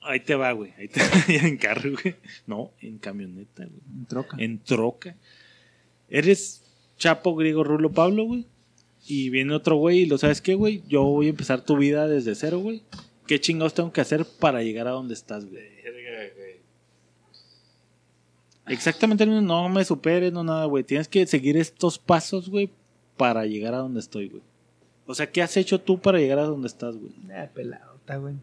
Ahí 0.00 0.20
te 0.20 0.34
va, 0.34 0.52
güey. 0.52 0.72
Ahí 0.78 0.88
te 0.88 1.00
va. 1.40 1.46
en 1.46 1.56
carro, 1.58 1.90
güey. 2.02 2.16
No, 2.46 2.70
en 2.80 2.98
camioneta, 2.98 3.64
güey. 3.66 3.80
en 3.94 4.06
troca. 4.06 4.36
En 4.40 4.58
troca. 4.58 5.16
Eres 6.08 6.62
Chapo, 6.96 7.34
Griego, 7.34 7.64
Rulo, 7.64 7.92
Pablo, 7.92 8.24
güey. 8.24 8.46
Y 9.06 9.30
viene 9.30 9.54
otro 9.54 9.76
güey 9.76 10.00
y 10.00 10.06
lo 10.06 10.18
sabes 10.18 10.40
qué, 10.40 10.54
güey. 10.54 10.82
Yo 10.88 11.02
voy 11.04 11.26
a 11.26 11.30
empezar 11.30 11.64
tu 11.64 11.76
vida 11.76 12.06
desde 12.08 12.34
cero, 12.34 12.58
güey. 12.58 12.82
¿Qué 13.26 13.40
chingados 13.40 13.74
tengo 13.74 13.92
que 13.92 14.00
hacer 14.00 14.26
para 14.38 14.62
llegar 14.62 14.86
a 14.88 14.92
donde 14.92 15.14
estás, 15.14 15.46
güey? 15.46 15.78
Exactamente, 18.68 19.24
no 19.24 19.40
no 19.40 19.68
me 19.68 19.84
superes, 19.84 20.32
no 20.32 20.44
nada, 20.44 20.66
güey. 20.66 20.84
Tienes 20.84 21.08
que 21.08 21.26
seguir 21.26 21.56
estos 21.56 21.98
pasos, 21.98 22.50
güey, 22.50 22.70
para 23.16 23.46
llegar 23.46 23.74
a 23.74 23.78
donde 23.78 24.00
estoy, 24.00 24.28
güey. 24.28 24.42
O 25.06 25.14
sea, 25.14 25.30
¿qué 25.30 25.40
has 25.40 25.56
hecho 25.56 25.80
tú 25.80 25.98
para 25.98 26.18
llegar 26.18 26.38
a 26.38 26.42
donde 26.42 26.68
estás, 26.68 26.96
güey? 26.96 27.12
Ah, 27.34 27.48
pelado, 27.52 27.96
está 27.96 28.18
güey. 28.18 28.34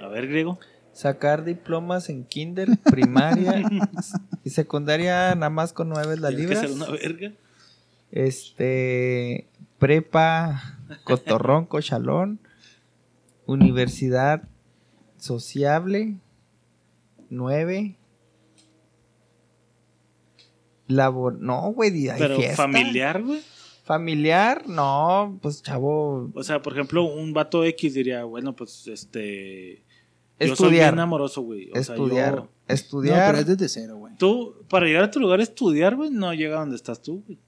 A 0.00 0.08
ver, 0.08 0.26
Griego. 0.26 0.58
Sacar 0.98 1.44
diplomas 1.44 2.08
en 2.08 2.24
kinder, 2.24 2.70
primaria 2.90 3.62
y 4.44 4.50
secundaria 4.50 5.32
nada 5.36 5.48
más 5.48 5.72
con 5.72 5.88
nueve 5.88 6.16
la 6.16 6.30
que 6.30 6.38
libras. 6.38 6.58
ser 6.62 6.72
una 6.72 6.90
verga. 6.90 7.34
Este, 8.10 9.46
prepa, 9.78 10.60
cotorrón, 11.04 11.66
cochalón, 11.66 12.40
universidad 13.46 14.48
sociable, 15.18 16.16
nueve. 17.30 17.94
Labor, 20.88 21.38
no, 21.38 21.70
güey, 21.74 22.08
hay 22.08 22.18
Pero 22.18 22.38
fiesta. 22.38 22.56
familiar, 22.56 23.22
güey. 23.22 23.40
Familiar, 23.84 24.68
no, 24.68 25.38
pues 25.40 25.62
chavo, 25.62 26.32
O 26.34 26.42
sea, 26.42 26.60
por 26.60 26.72
ejemplo, 26.72 27.04
un 27.04 27.32
vato 27.32 27.64
X 27.64 27.94
diría, 27.94 28.24
bueno, 28.24 28.56
pues 28.56 28.88
este. 28.88 29.84
Yo 30.40 30.46
soy 30.46 30.52
estudiar. 30.68 30.92
bien 30.94 31.00
amoroso, 31.00 31.42
güey. 31.42 31.70
O 31.70 31.82
sea, 31.82 31.94
estudiar. 31.94 32.34
yo- 32.36 32.40
No, 32.42 32.48
Estudiar. 32.68 33.26
pero 33.32 33.38
es 33.38 33.46
desde 33.46 33.68
cero, 33.68 33.96
güey. 33.96 34.14
Tú, 34.16 34.54
para 34.68 34.86
llegar 34.86 35.04
a 35.04 35.10
tu 35.10 35.18
lugar 35.20 35.40
a 35.40 35.42
estudiar, 35.42 35.96
güey, 35.96 36.10
no 36.10 36.32
llega 36.34 36.56
a 36.56 36.60
donde 36.60 36.76
estás 36.76 37.00
tú, 37.02 37.22
güey. 37.26 37.38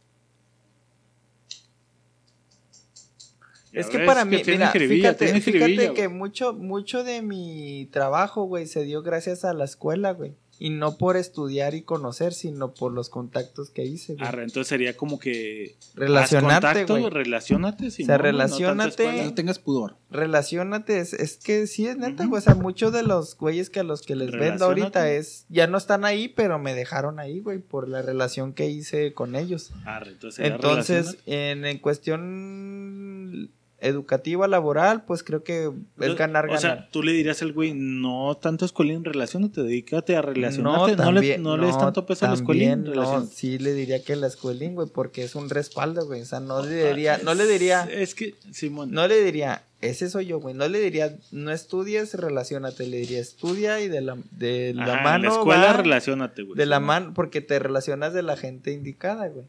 Es 3.73 3.87
que 3.87 3.99
ves 3.99 4.07
para 4.07 4.25
mí, 4.25 4.43
tiene 4.43 4.59
mira, 4.59 4.73
fíjate, 4.73 5.41
fíjate 5.41 5.93
que 5.95 6.09
mucho, 6.09 6.53
mucho 6.55 7.05
de 7.05 7.23
mi 7.23 7.89
trabajo, 7.93 8.43
güey, 8.45 8.67
se 8.67 8.83
dio 8.83 9.03
gracias 9.03 9.45
a 9.45 9.53
la 9.55 9.65
escuela, 9.65 10.13
güey. 10.13 10.35
Y 10.63 10.69
no 10.71 10.99
por 10.99 11.17
estudiar 11.17 11.75
y 11.75 11.81
conocer, 11.83 12.35
sino 12.35 12.75
por 12.75 12.93
los 12.93 13.09
contactos 13.09 13.71
que 13.71 13.85
hice, 13.87 14.15
güey. 14.15 14.29
Arre, 14.29 14.45
entonces 14.45 14.69
sería 14.69 14.95
como 14.95 15.19
que. 15.19 15.75
haz 15.81 15.95
Relacionarte, 15.97 16.67
contacto, 16.85 16.99
güey. 16.99 17.11
Relacionate, 17.11 17.87
O 17.87 17.91
sea, 17.91 18.05
no 18.07 18.19
relaciónate. 18.19 18.89
escuela. 19.05 19.25
No 19.25 19.35
tengas 19.35 19.59
pudor. 19.59 19.97
Relaciónate, 20.11 20.99
es, 20.99 21.15
es 21.15 21.39
que 21.39 21.67
sí 21.67 21.87
es 21.87 21.97
neta, 21.97 22.27
güey. 22.27 22.39
O 22.39 22.43
sea, 22.43 22.55
muchos 22.55 22.93
de 22.93 23.03
los 23.03 23.37
güeyes 23.39 23.71
que 23.71 23.81
a 23.81 23.85
los 23.85 24.03
que 24.03 24.15
les 24.17 24.31
vendo 24.33 24.67
ahorita 24.67 25.11
es, 25.11 25.47
ya 25.49 25.67
no 25.67 25.79
están 25.79 26.05
ahí, 26.05 26.29
pero 26.29 26.59
me 26.59 26.75
dejaron 26.75 27.19
ahí, 27.21 27.41
güey, 27.41 27.59
por 27.59 27.89
la 27.89 28.03
relación 28.03 28.53
que 28.53 28.69
hice 28.69 29.15
con 29.15 29.37
ellos. 29.37 29.71
Arre, 29.87 30.11
entonces 30.11 30.37
sería 30.37 30.55
Entonces, 30.57 31.07
relacionate. 31.07 31.51
en, 31.53 31.65
en 31.65 31.79
cuestión 31.79 33.51
educativa, 33.81 34.47
laboral, 34.49 35.05
pues 35.05 35.23
creo 35.23 35.43
que 35.43 35.71
es 36.01 36.15
ganar, 36.17 36.45
O 36.45 36.49
ganar. 36.49 36.61
sea, 36.61 36.89
tú 36.91 37.03
le 37.03 37.13
dirías 37.13 37.41
al 37.43 37.53
güey, 37.53 37.73
no 37.75 38.37
tanto 38.37 38.65
escuelín, 38.65 39.05
relacionate, 39.05 39.63
dedícate 39.63 40.17
a 40.17 40.23
no, 40.23 40.29
relacionarte. 40.33 40.97
No, 40.97 41.13
le, 41.13 41.19
también, 41.21 41.43
no 41.43 41.57
le 41.57 41.67
des 41.67 41.79
tanto 41.79 42.05
peso 42.07 42.27
a 42.27 42.29
la 42.29 42.35
escuelín, 42.35 42.85
también, 42.85 42.95
no, 42.95 43.25
sí 43.27 43.59
le 43.59 43.73
diría 43.75 44.03
que 44.05 44.17
la 44.17 44.27
escuelín, 44.27 44.75
güey, 44.75 44.89
porque 44.93 45.25
es 45.25 45.35
un 45.35 45.49
respaldo, 45.51 46.07
güey. 46.07 46.21
O 46.23 46.27
sea, 46.27 46.41
no 46.41 46.65
le 46.65 46.89
diría, 46.89 47.19
no 47.25 47.35
le 47.35 47.47
diría, 47.47 47.89
Es 47.91 48.15
que, 48.15 48.35
Simón. 48.53 48.91
no 48.93 49.07
le 49.09 49.25
diría, 49.25 49.65
ese 49.81 50.11
soy 50.11 50.27
yo, 50.27 50.41
güey. 50.41 50.55
No 50.55 50.69
le 50.69 50.79
diría, 50.79 51.17
no 51.33 51.51
estudies, 51.51 52.13
relacionate. 52.13 52.87
Le 52.87 52.99
diría, 52.99 53.19
estudia 53.21 53.81
y 53.81 53.89
de 53.89 54.03
la, 54.03 54.19
de 54.33 54.73
la 54.75 54.85
Ajá, 54.85 54.99
en 54.99 55.05
mano. 55.05 55.25
la 55.25 55.31
escuela, 55.31 55.67
va, 55.69 55.73
relacionate, 55.73 56.43
güey. 56.43 56.57
de 56.57 56.67
la 56.67 56.81
mano, 56.81 57.13
porque 57.15 57.41
te 57.41 57.59
relacionas 57.59 58.13
de 58.13 58.23
la 58.23 58.37
gente 58.37 58.73
indicada, 58.73 59.29
güey. 59.29 59.47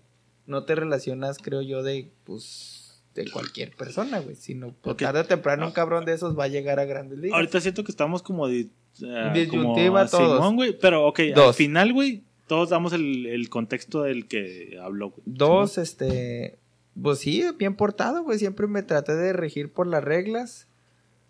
No 0.47 0.63
te 0.63 0.75
relacionas, 0.75 1.37
creo 1.37 1.61
yo, 1.61 1.83
de, 1.83 2.09
pues, 2.23 2.80
de 3.15 3.29
cualquier 3.29 3.71
persona, 3.75 4.19
güey. 4.19 4.35
Sino, 4.35 4.73
pues, 4.81 4.97
tarde 4.97 5.19
o 5.21 5.25
temprano, 5.25 5.67
un 5.67 5.73
cabrón 5.73 6.05
de 6.05 6.13
esos 6.13 6.37
va 6.37 6.45
a 6.45 6.47
llegar 6.47 6.79
a 6.79 6.85
grandes 6.85 7.19
ligas. 7.19 7.35
Ahorita 7.35 7.59
siento 7.61 7.83
que 7.83 7.91
estamos 7.91 8.21
como 8.23 8.47
de. 8.47 8.67
Disyuntiva 9.33 10.07
como 10.07 10.23
todos. 10.23 10.37
Simón, 10.37 10.55
güey. 10.55 10.77
Pero, 10.79 11.07
ok, 11.07 11.19
al 11.35 11.53
final, 11.53 11.93
güey, 11.93 12.23
todos 12.47 12.69
damos 12.69 12.93
el, 12.93 13.25
el 13.25 13.49
contexto 13.49 14.03
del 14.03 14.27
que 14.27 14.77
habló, 14.81 15.09
güey. 15.11 15.21
Dos, 15.25 15.77
este, 15.77 16.57
pues 17.01 17.19
sí, 17.19 17.43
bien 17.57 17.75
portado, 17.75 18.23
güey. 18.23 18.39
Siempre 18.39 18.67
me 18.67 18.83
traté 18.83 19.15
de 19.15 19.33
regir 19.33 19.71
por 19.71 19.87
las 19.87 20.03
reglas. 20.03 20.67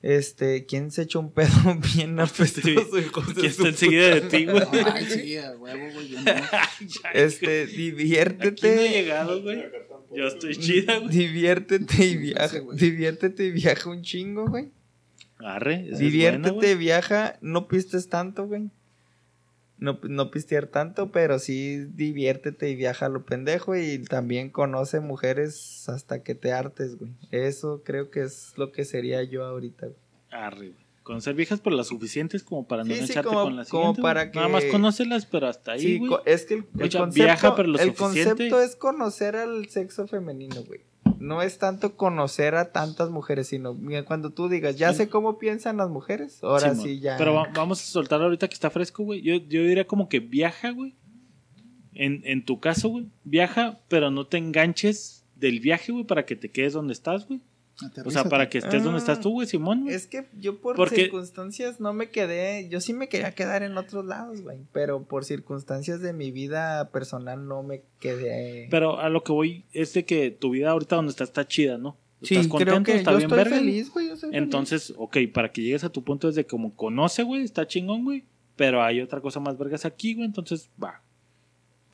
Este, 0.01 0.65
¿quién 0.65 0.89
se 0.89 1.03
echó 1.03 1.19
un 1.19 1.31
pedo 1.31 1.49
bien 1.95 2.19
apestoso? 2.19 2.67
de 2.95 3.07
¿Quién 3.35 3.45
está 3.45 3.67
enseguida 3.67 4.15
de 4.15 4.21
ti, 4.21 4.45
güey? 4.45 4.63
Ay, 4.91 5.05
sí, 5.05 5.37
a 5.37 5.51
huevo, 5.51 5.93
güey. 5.93 6.07
yo 6.09 6.21
no. 6.21 6.31
Este, 7.13 7.63
Aquí 7.63 7.71
no 7.71 7.77
he 7.81 7.81
diviértete. 7.91 8.89
llegado, 8.89 9.41
güey. 9.43 9.63
Yo 10.15 10.27
estoy 10.27 10.55
chida, 10.55 10.97
güey. 10.99 11.09
Diviértete 11.09 12.05
y 12.05 12.17
viaja. 12.17 12.59
güey. 12.59 12.77
Diviértete 12.77 13.45
y 13.45 13.51
viaja 13.51 13.89
un 13.89 14.01
chingo, 14.01 14.47
güey. 14.47 14.69
Arre. 15.39 15.85
esa 15.85 15.93
es 15.93 15.99
Diviértete, 15.99 16.51
buena, 16.51 16.75
viaja. 16.75 17.37
No 17.41 17.67
pistes 17.67 18.09
tanto, 18.09 18.47
güey. 18.47 18.69
No, 19.79 19.99
no 20.03 20.29
pistear 20.29 20.67
tanto, 20.67 21.11
pero 21.11 21.39
sí 21.39 21.85
diviértete 21.95 22.69
y 22.69 22.75
viaja 22.75 23.07
a 23.07 23.09
lo 23.09 23.25
pendejo. 23.25 23.75
Y 23.75 24.03
también 24.03 24.49
conoce 24.51 24.99
mujeres 24.99 25.89
hasta 25.89 26.21
que 26.21 26.35
te 26.35 26.51
hartes, 26.51 26.97
güey. 26.97 27.11
Eso 27.31 27.81
creo 27.83 28.11
que 28.11 28.21
es 28.21 28.53
lo 28.57 28.71
que 28.71 28.85
sería 28.85 29.23
yo 29.23 29.43
ahorita, 29.43 29.87
güey. 29.87 29.97
Arre, 30.29 30.67
güey. 30.69 30.80
Conocer 31.03 31.33
viejas 31.33 31.59
por 31.59 31.73
las 31.73 31.87
suficientes 31.87 32.43
como 32.43 32.67
para 32.67 32.83
no 32.83 32.93
Sí, 32.93 32.99
sí, 32.99 33.11
echarte 33.11 33.29
como- 33.29 33.43
con 33.43 33.55
las 33.55 33.69
como 33.69 33.95
para 33.95 34.25
güey. 34.25 34.35
Nada 34.35 34.47
que- 34.47 34.53
más 34.53 34.65
conócelas, 34.65 35.25
pero 35.25 35.47
hasta 35.47 35.71
ahí, 35.73 35.79
Sí, 35.79 35.97
güey. 35.97 36.11
es 36.25 36.45
que 36.45 36.53
el, 36.55 36.63
concepto, 36.65 37.07
viaja, 37.11 37.55
pero 37.55 37.67
lo 37.69 37.79
el 37.79 37.95
suficiente. 37.95 38.29
concepto 38.29 38.61
es 38.61 38.75
conocer 38.75 39.35
al 39.35 39.67
sexo 39.69 40.07
femenino, 40.07 40.63
güey. 40.63 40.81
No 41.19 41.41
es 41.41 41.57
tanto 41.57 41.95
conocer 41.97 42.55
a 42.55 42.71
tantas 42.71 43.09
mujeres, 43.09 43.47
sino 43.47 43.77
cuando 44.05 44.31
tú 44.31 44.47
digas, 44.49 44.77
ya 44.77 44.93
sé 44.93 45.09
cómo 45.09 45.37
piensan 45.39 45.77
las 45.77 45.89
mujeres, 45.89 46.43
ahora 46.43 46.73
sí 46.75 46.99
ya. 46.99 47.17
Pero 47.17 47.33
va- 47.33 47.49
vamos 47.53 47.81
a 47.81 47.85
soltar 47.85 48.21
ahorita 48.21 48.47
que 48.47 48.53
está 48.53 48.69
fresco, 48.69 49.03
güey. 49.03 49.21
Yo, 49.21 49.35
yo 49.35 49.63
diría 49.63 49.85
como 49.87 50.07
que 50.09 50.19
viaja, 50.19 50.69
güey. 50.71 50.95
En, 51.93 52.21
en 52.25 52.45
tu 52.45 52.59
caso, 52.59 52.89
güey. 52.89 53.07
Viaja, 53.23 53.79
pero 53.87 54.09
no 54.11 54.25
te 54.27 54.37
enganches 54.37 55.25
del 55.35 55.59
viaje, 55.59 55.91
güey, 55.91 56.05
para 56.05 56.25
que 56.25 56.35
te 56.35 56.49
quedes 56.49 56.73
donde 56.73 56.93
estás, 56.93 57.27
güey. 57.27 57.41
O 58.05 58.11
sea, 58.11 58.23
para 58.25 58.49
que 58.49 58.57
estés 58.59 58.83
donde 58.83 58.97
Ah. 58.97 58.99
estás 58.99 59.19
tú, 59.19 59.31
güey, 59.31 59.47
Simón. 59.47 59.83
güey. 59.83 59.95
Es 59.95 60.07
que 60.07 60.27
yo 60.39 60.59
por 60.59 60.75
Porque- 60.75 60.95
circunstancias 60.95 61.79
no 61.79 61.93
me 61.93 62.09
quedé, 62.09 62.67
yo 62.69 62.81
sí 62.81 62.93
me 62.93 63.09
quería 63.09 63.31
quedar 63.31 63.63
en 63.63 63.77
otros 63.77 64.05
lados, 64.05 64.41
güey, 64.41 64.57
pero 64.71 65.03
por 65.03 65.25
circunstancias 65.25 66.01
de 66.01 66.13
mi 66.13 66.31
vida 66.31 66.89
personal 66.91 67.47
no 67.47 67.63
me 67.63 67.83
quedé. 67.99 68.67
Pero 68.71 68.99
a 68.99 69.09
lo 69.09 69.23
que 69.23 69.31
voy 69.31 69.65
es 69.73 69.93
de 69.93 70.05
que 70.05 70.31
tu 70.31 70.51
vida 70.51 70.71
ahorita 70.71 70.95
donde 70.95 71.11
estás 71.11 71.29
está 71.29 71.47
chida, 71.47 71.77
¿no? 71.77 71.97
sí, 72.23 72.35
¿Estás 72.35 72.47
creo 72.47 72.75
contento? 72.75 72.83
que 72.91 72.97
¿Está 72.97 73.11
yo 73.11 73.17
bien 73.17 73.29
estoy 73.29 73.37
verga? 73.37 73.57
güey? 73.57 73.69
feliz, 73.71 73.91
güey, 73.91 74.07
yo 74.09 74.15
soy 74.15 74.29
feliz. 74.29 74.43
Entonces, 74.43 74.93
ok, 74.95 75.17
para 75.33 75.51
que 75.51 75.61
llegues 75.63 75.83
a 75.83 75.89
tu 75.89 76.03
punto 76.03 76.29
es 76.29 76.35
de 76.35 76.45
como 76.45 76.75
conoce, 76.75 77.23
güey, 77.23 77.41
está 77.43 77.65
chingón, 77.65 78.03
güey. 78.03 78.23
Pero 78.55 78.83
hay 78.83 79.01
otra 79.01 79.21
cosa 79.21 79.39
más 79.39 79.57
vergas 79.57 79.85
aquí, 79.85 80.13
güey, 80.13 80.25
entonces 80.27 80.69
va. 80.81 81.01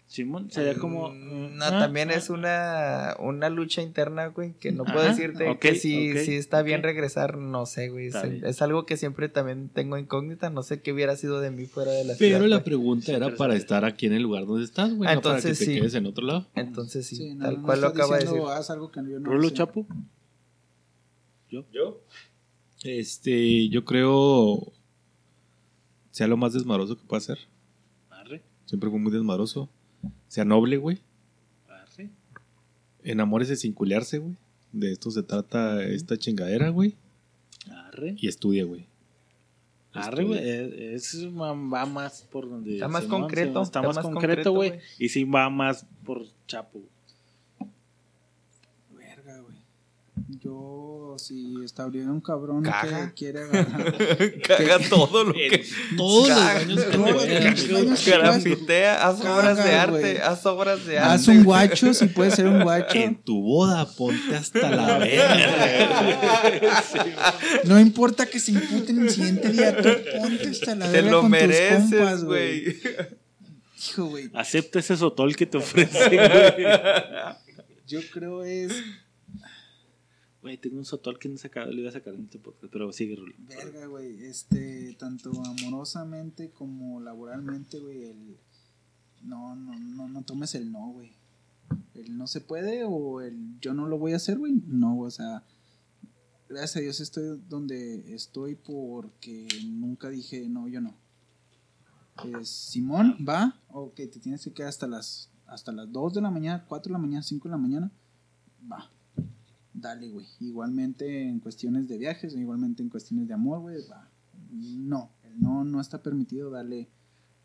Simón, 0.08 0.50
sería 0.50 0.76
como. 0.76 1.10
Mm, 1.10 1.58
No, 1.58 1.66
ah, 1.66 1.80
también 1.80 2.10
ah, 2.12 2.14
es 2.14 2.30
una, 2.30 3.16
una 3.20 3.50
lucha 3.50 3.82
interna, 3.82 4.28
güey, 4.28 4.54
que 4.54 4.72
no 4.72 4.86
puedo 4.86 5.00
Ajá, 5.02 5.10
decirte 5.10 5.58
que 5.60 5.76
si, 5.76 6.12
ok, 6.14 6.18
si 6.20 6.36
está 6.36 6.62
bien 6.62 6.82
regresar, 6.82 7.38
no 7.38 7.66
sé, 7.66 7.90
güey. 7.90 8.08
Es, 8.44 8.62
algo 8.62 8.86
que 8.86 8.96
siempre 8.96 9.28
también 9.28 9.68
tengo 9.68 9.98
incógnita, 9.98 10.50
no 10.50 10.64
sé 10.64 10.82
qué 10.82 10.94
hubiera 10.94 11.18
sido 11.18 11.42
de 11.42 11.52
mí 11.52 11.66
fuera 11.66 11.92
de 11.92 12.06
la 12.06 12.16
ciudad. 12.16 12.38
Pero 12.38 12.48
la 12.48 12.56
güey. 12.58 12.64
pregunta 12.66 13.12
era 13.12 13.36
para 13.36 13.56
estar 13.56 13.84
aquí 13.84 14.06
en 14.06 14.14
el 14.14 14.24
lugar 14.24 14.46
donde 14.46 14.64
estás, 14.64 14.94
güey. 14.94 15.10
Ah, 15.10 15.16
no 15.16 15.22
para 15.22 15.42
que 15.42 15.48
entonces 15.50 15.60
te 15.60 15.66
sí. 15.74 15.80
quedes 15.80 15.94
en 15.94 16.06
otro 16.06 16.26
lado. 16.26 16.48
Entonces 16.56 17.06
sí, 17.06 17.18
Sí, 17.18 17.36
no, 17.36 17.44
tal 17.46 17.58
no 17.58 17.64
cual 17.64 17.82
lo 17.82 17.88
acaba 17.88 18.16
de 18.16 18.24
decir. 18.24 18.30
diciendo, 18.30 18.50
Haz 18.50 18.70
algo 18.70 18.90
que 18.90 19.02
yo 19.02 19.20
no 19.20 19.30
Rulo 19.30 19.50
sé. 19.50 19.56
Chapo. 19.56 19.86
¿Yo? 21.50 21.66
Este, 22.84 23.68
yo 23.68 23.84
creo. 23.84 24.72
Sea 26.12 26.28
lo 26.28 26.38
más 26.38 26.54
desmadroso 26.54 26.98
que 26.98 27.04
pueda 27.06 27.20
ser. 27.20 27.40
Siempre 28.66 28.90
fue 28.90 29.00
muy 29.00 29.12
desmadroso. 29.14 29.70
Sea 30.28 30.45
noble, 30.45 30.78
güey. 30.78 30.99
arre. 31.70 32.10
Enamórese 33.04 33.56
sin 33.56 33.74
culearse, 33.74 34.20
güey. 34.20 34.36
De 34.72 34.91
esto 34.91 35.10
se 35.12 35.24
trata 35.24 35.84
esta 35.84 36.18
chingadera, 36.18 36.70
güey. 36.70 36.95
Arre. 37.72 38.16
Y 38.18 38.28
estudie, 38.28 38.64
güey. 38.64 38.86
Arre, 39.94 40.24
güey. 40.26 40.40
Es, 40.94 41.14
es- 41.14 41.28
va 41.34 41.54
más 41.86 42.22
por 42.32 42.49
donde. 42.49 42.74
Está 42.76 42.88
más 42.88 43.06
concreto, 43.06 43.62
Está, 43.62 43.80
está 43.80 43.82
más, 43.82 43.95
más 43.95 44.06
concreto, 44.06 44.52
güey. 44.52 44.80
Y 44.99 45.10
sí 45.10 45.24
va 45.24 45.49
más 45.49 45.86
por 46.06 46.26
Chapo. 46.48 46.80
güey. 46.80 47.72
Verga, 49.08 49.40
güey. 49.41 49.58
Yo, 50.39 51.15
si 51.18 51.56
estaría 51.64 52.03
un 52.03 52.22
cabrón 52.22 52.64
Caga. 52.64 53.07
que 53.07 53.14
quiere 53.14 53.41
agarrar. 53.41 53.95
Caga 54.41 54.80
todo 54.89 55.23
lo 55.23 55.34
que. 55.34 55.65
Todos 55.98 56.30
los 56.30 56.38
años 56.38 56.84
que 56.85 58.11
te 58.11 58.11
Grafitea, 58.11 59.07
haz 59.07 59.18
Caga, 59.19 59.35
obras 59.38 59.57
de 59.64 59.72
arte, 59.76 60.22
haz 60.22 60.45
obras 60.45 60.85
de 60.85 60.99
arte. 60.99 61.14
Haz 61.14 61.27
un 61.27 61.44
guacho, 61.44 61.94
si 61.94 62.06
puede 62.07 62.31
ser 62.31 62.48
un 62.48 62.61
guacho. 62.64 62.98
En 62.98 63.15
tu 63.23 63.41
boda 63.41 63.85
ponte 63.85 64.35
hasta 64.35 64.69
la 64.69 64.98
verga. 64.99 66.56
No 67.64 67.80
importa 67.80 68.26
que 68.26 68.39
se 68.39 68.52
imputen 68.52 69.02
el 69.02 69.10
siguiente 69.10 69.49
día, 69.49 69.76
tú 69.76 69.89
ponte 70.19 70.49
hasta 70.49 70.76
la 70.76 70.85
Te 70.88 70.91
verga 70.94 71.11
lo 71.11 71.22
con 71.22 71.31
tus 71.31 71.39
mereces, 71.41 71.80
compas, 71.80 72.23
güey. 72.23 72.77
Hijo, 73.89 74.06
güey. 74.06 74.30
Acepta 74.34 74.80
ese 74.80 74.98
sotol 74.98 75.35
que 75.35 75.45
te 75.45 75.57
ofrece, 75.57 76.10
güey. 76.10 76.65
Yo 77.88 77.99
creo 78.11 78.44
es. 78.44 78.73
Güey, 80.48 80.57
tengo 80.57 80.78
un 80.78 80.86
sotol 80.86 81.19
que 81.19 81.28
no 81.28 81.36
sacaba, 81.36 81.65
lo 81.65 81.74
iba 81.74 81.90
a 81.90 81.91
sacar 81.91 82.14
en 82.14 82.24
este 82.24 82.40
podcast, 82.40 82.72
pero 82.72 82.94
sigue, 82.94 83.18
Rulo. 83.18 83.36
Verga, 83.38 83.86
güey. 83.88 84.24
Este, 84.24 84.95
tanto 84.98 85.30
amorosamente 85.44 86.52
como 86.52 87.02
laboralmente, 87.02 87.80
güey. 87.80 88.06
El. 88.06 88.38
No, 89.24 89.57
no, 89.57 89.78
no, 89.78 90.07
no 90.07 90.24
tomes 90.24 90.56
el 90.56 90.72
no, 90.72 90.88
güey. 90.94 91.11
El 91.95 92.18
no 92.18 92.28
se 92.28 92.40
puede 92.40 92.86
o 92.86 93.19
el 93.19 93.60
yo 93.60 93.74
no 93.74 93.88
lo 93.88 93.98
voy 93.98 94.14
a 94.14 94.15
hacer, 94.15 94.38
güey. 94.38 94.53
No, 94.68 94.98
o 94.99 95.11
sea. 95.11 95.44
Gracias 96.48 96.78
a 96.78 96.80
Dios 96.80 97.02
estoy 97.02 97.41
donde 97.49 98.15
estoy 98.15 98.56
porque 98.56 99.49
nunca 99.65 100.10
dije 100.10 100.48
no, 100.48 100.69
yo 100.69 100.80
no. 100.80 100.95
Es, 102.40 102.48
Simón, 102.48 103.18
va, 103.28 103.60
ok, 103.68 103.95
te 103.95 104.19
tienes 104.22 104.45
que 104.45 104.53
quedar 104.53 104.69
hasta 104.69 104.88
las 104.88 105.30
hasta 105.45 105.74
las 105.74 105.91
2 105.91 106.14
de 106.14 106.22
la 106.22 106.32
mañana, 106.32 106.64
4 106.65 106.90
de 106.90 106.94
la 106.94 106.99
mañana, 106.99 107.22
5 107.22 107.49
de 107.49 107.52
la 107.52 107.57
mañana. 107.57 107.91
Va. 108.72 108.90
Dale, 109.80 110.10
güey. 110.10 110.26
Igualmente 110.40 111.22
en 111.30 111.40
cuestiones 111.40 111.88
de 111.88 111.98
viajes, 111.99 112.36
igualmente 112.36 112.82
en 112.82 112.90
cuestiones 112.90 113.28
de 113.28 113.34
amor, 113.36 113.60
güey, 113.62 113.78
va. 113.90 114.10
No, 114.52 115.12
el 115.24 115.40
no 115.40 115.64
no 115.64 115.80
está 115.80 116.02
permitido 116.02 116.49
darle 116.49 116.88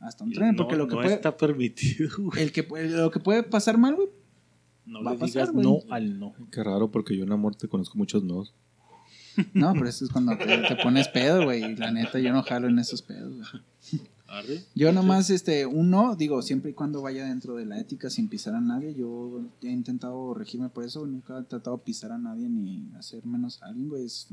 hasta 0.00 0.24
un 0.24 0.32
tren, 0.32 0.52
No, 0.52 0.56
porque 0.56 0.76
lo 0.76 0.88
que 0.88 0.94
no 0.96 1.02
puede 1.02 1.14
está 1.14 1.36
permitido, 1.36 2.08
güey. 2.18 2.42
el 2.42 2.52
que 2.52 2.66
lo 2.88 3.10
que 3.10 3.20
puede 3.20 3.42
pasar 3.42 3.76
mal, 3.76 3.94
güey, 3.96 4.08
No 4.86 5.04
Va 5.04 5.10
a 5.10 5.14
le 5.14 5.20
pasar, 5.20 5.32
digas 5.48 5.52
güey. 5.52 5.66
no 5.66 5.78
al 5.92 6.18
no. 6.18 6.34
Qué 6.50 6.62
raro 6.64 6.90
porque 6.90 7.16
yo 7.16 7.24
en 7.24 7.32
amor 7.32 7.54
te 7.54 7.68
conozco 7.68 7.98
muchos 7.98 8.24
nodos. 8.24 8.54
No, 9.54 9.72
pero 9.72 9.88
eso 9.88 10.04
es 10.04 10.10
cuando 10.10 10.36
te, 10.36 10.44
te 10.58 10.76
pones 10.82 11.08
pedo, 11.08 11.44
güey. 11.44 11.62
Y 11.64 11.76
la 11.76 11.90
neta, 11.90 12.18
yo 12.18 12.32
no 12.32 12.42
jalo 12.42 12.68
en 12.68 12.78
esos 12.78 13.00
pedos, 13.02 13.34
güey. 13.36 14.02
Arre. 14.32 14.64
Yo 14.74 14.92
nomás, 14.92 15.28
este, 15.28 15.66
un 15.66 15.90
no, 15.90 16.16
digo, 16.16 16.40
siempre 16.40 16.70
y 16.70 16.74
cuando 16.74 17.02
vaya 17.02 17.26
dentro 17.26 17.56
de 17.56 17.66
la 17.66 17.78
ética 17.78 18.08
sin 18.08 18.28
pisar 18.28 18.54
a 18.54 18.62
nadie, 18.62 18.94
yo 18.94 19.42
he 19.62 19.68
intentado 19.68 20.32
regirme 20.32 20.70
por 20.70 20.84
eso, 20.84 21.06
nunca 21.06 21.38
he 21.38 21.42
tratado 21.42 21.76
de 21.76 21.82
pisar 21.82 22.12
a 22.12 22.18
nadie 22.18 22.48
ni 22.48 22.90
hacer 22.96 23.26
menos 23.26 23.62
a 23.62 23.66
alguien, 23.66 23.90
güey, 23.90 24.06
es 24.06 24.28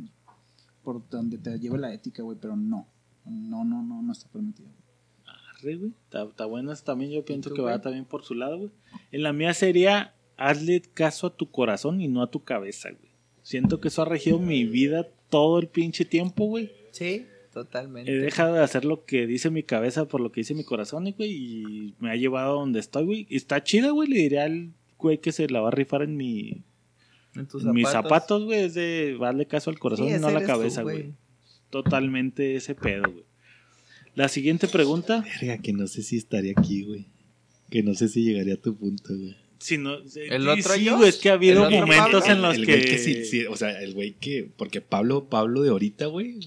por 0.84 1.08
donde 1.10 1.38
te 1.38 1.60
lleve 1.60 1.78
la 1.78 1.94
ética, 1.94 2.24
güey, 2.24 2.38
pero 2.40 2.56
no, 2.56 2.88
no, 3.26 3.66
no, 3.66 3.84
no, 3.84 4.02
no 4.02 4.12
está 4.14 4.30
permitido. 4.30 4.70
Arre, 5.26 5.76
güey. 5.76 5.92
Está, 6.06 6.24
está 6.24 6.46
buena 6.46 6.74
también. 6.78 7.12
Yo 7.12 7.26
pienso 7.26 7.50
tú, 7.50 7.58
que 7.58 7.62
va 7.62 7.82
también 7.82 8.06
por 8.06 8.24
su 8.24 8.36
lado, 8.36 8.58
güey. 8.58 8.72
En 9.12 9.24
la 9.24 9.34
mía 9.34 9.54
sería 9.54 10.16
hazle 10.38 10.82
caso 10.94 11.28
a 11.28 11.36
tu 11.36 11.52
corazón 11.52 12.00
y 12.00 12.08
no 12.08 12.22
a 12.22 12.32
tu 12.32 12.46
cabeza, 12.46 12.90
güey. 12.90 13.12
Siento 13.42 13.82
que 13.82 13.90
eso 13.90 14.02
ha 14.02 14.06
regido 14.06 14.40
mi 14.40 14.64
vida 14.64 15.08
todo 15.30 15.60
el 15.60 15.68
pinche 15.68 16.06
tiempo, 16.06 16.46
güey. 16.46 16.72
Sí, 16.92 17.26
totalmente. 17.64 18.12
He 18.12 18.18
dejado 18.18 18.54
de 18.56 18.64
hacer 18.64 18.86
lo 18.86 19.06
que 19.06 19.28
dice 19.28 19.50
mi 19.50 19.64
cabeza 19.64 20.08
por 20.08 20.22
lo 20.22 20.32
que 20.32 20.42
dice 20.42 20.54
mi 20.54 20.64
corazón, 20.64 21.08
y, 21.08 21.12
güey, 21.14 21.32
y 21.32 21.96
me 22.00 22.12
ha 22.12 22.16
llevado 22.16 22.54
a 22.54 22.60
donde 22.60 22.80
estoy, 22.80 23.06
güey. 23.06 23.28
Y 23.30 23.36
está 23.36 23.64
chida, 23.64 23.92
güey. 23.92 24.10
Le 24.10 24.18
diría 24.18 24.46
al 24.46 24.72
güey 24.98 25.20
que 25.20 25.32
se 25.32 25.50
la 25.50 25.62
va 25.62 25.70
a 25.70 25.72
rifar 25.72 26.02
en 26.04 26.18
mi 26.18 26.64
En 27.36 27.48
tus 27.48 27.64
en 27.64 27.74
mis 27.74 27.90
zapatos, 27.90 28.46
güey. 28.46 28.62
Es 28.62 28.74
de 28.74 29.18
darle 29.20 29.46
caso 29.46 29.70
al 29.70 29.80
corazón 29.80 30.08
Sí, 30.08 30.16
y 30.16 30.20
no 30.20 30.28
a 30.28 30.32
la 30.32 30.44
cabeza, 30.44 30.84
güey. 30.84 31.14
Totalmente 31.70 32.56
ese 32.56 32.76
pedo, 32.76 33.04
güey. 33.12 33.26
La 34.16 34.28
siguiente 34.28 34.68
pregunta. 34.68 35.24
Verga, 35.40 35.62
que 35.62 35.74
no 35.74 35.88
sé 35.88 36.04
si 36.04 36.18
estaría 36.18 36.54
aquí, 36.58 36.84
güey. 36.84 37.08
Que 37.70 37.84
no 37.84 37.94
sé 37.94 38.10
si 38.10 38.24
llegaría 38.24 38.56
a 38.56 38.58
tu 38.58 38.76
punto, 38.76 39.16
güey. 39.16 39.36
Si 39.60 39.78
no, 39.78 39.98
¿El 39.98 40.08
sí, 40.08 40.22
otro 40.32 40.74
sí, 40.74 40.84
yo? 40.86 41.04
es 41.06 41.18
que 41.18 41.30
ha 41.30 41.34
habido 41.34 41.68
¿El 41.68 41.74
otro 41.74 41.88
momentos 41.88 42.22
Pablo? 42.22 42.34
en 42.34 42.42
los 42.42 42.56
el 42.56 42.66
que. 42.66 42.72
güey 42.72 42.86
que 42.86 42.98
sí, 42.98 43.26
sí, 43.26 43.46
o 43.46 43.58
sea, 43.58 43.82
el 43.82 43.94
güey 43.94 44.14
que, 44.14 44.50
porque 44.56 44.80
Pablo, 44.80 45.28
Pablo 45.30 45.62
de 45.62 45.70
ahorita, 45.70 46.06
güey, 46.06 46.40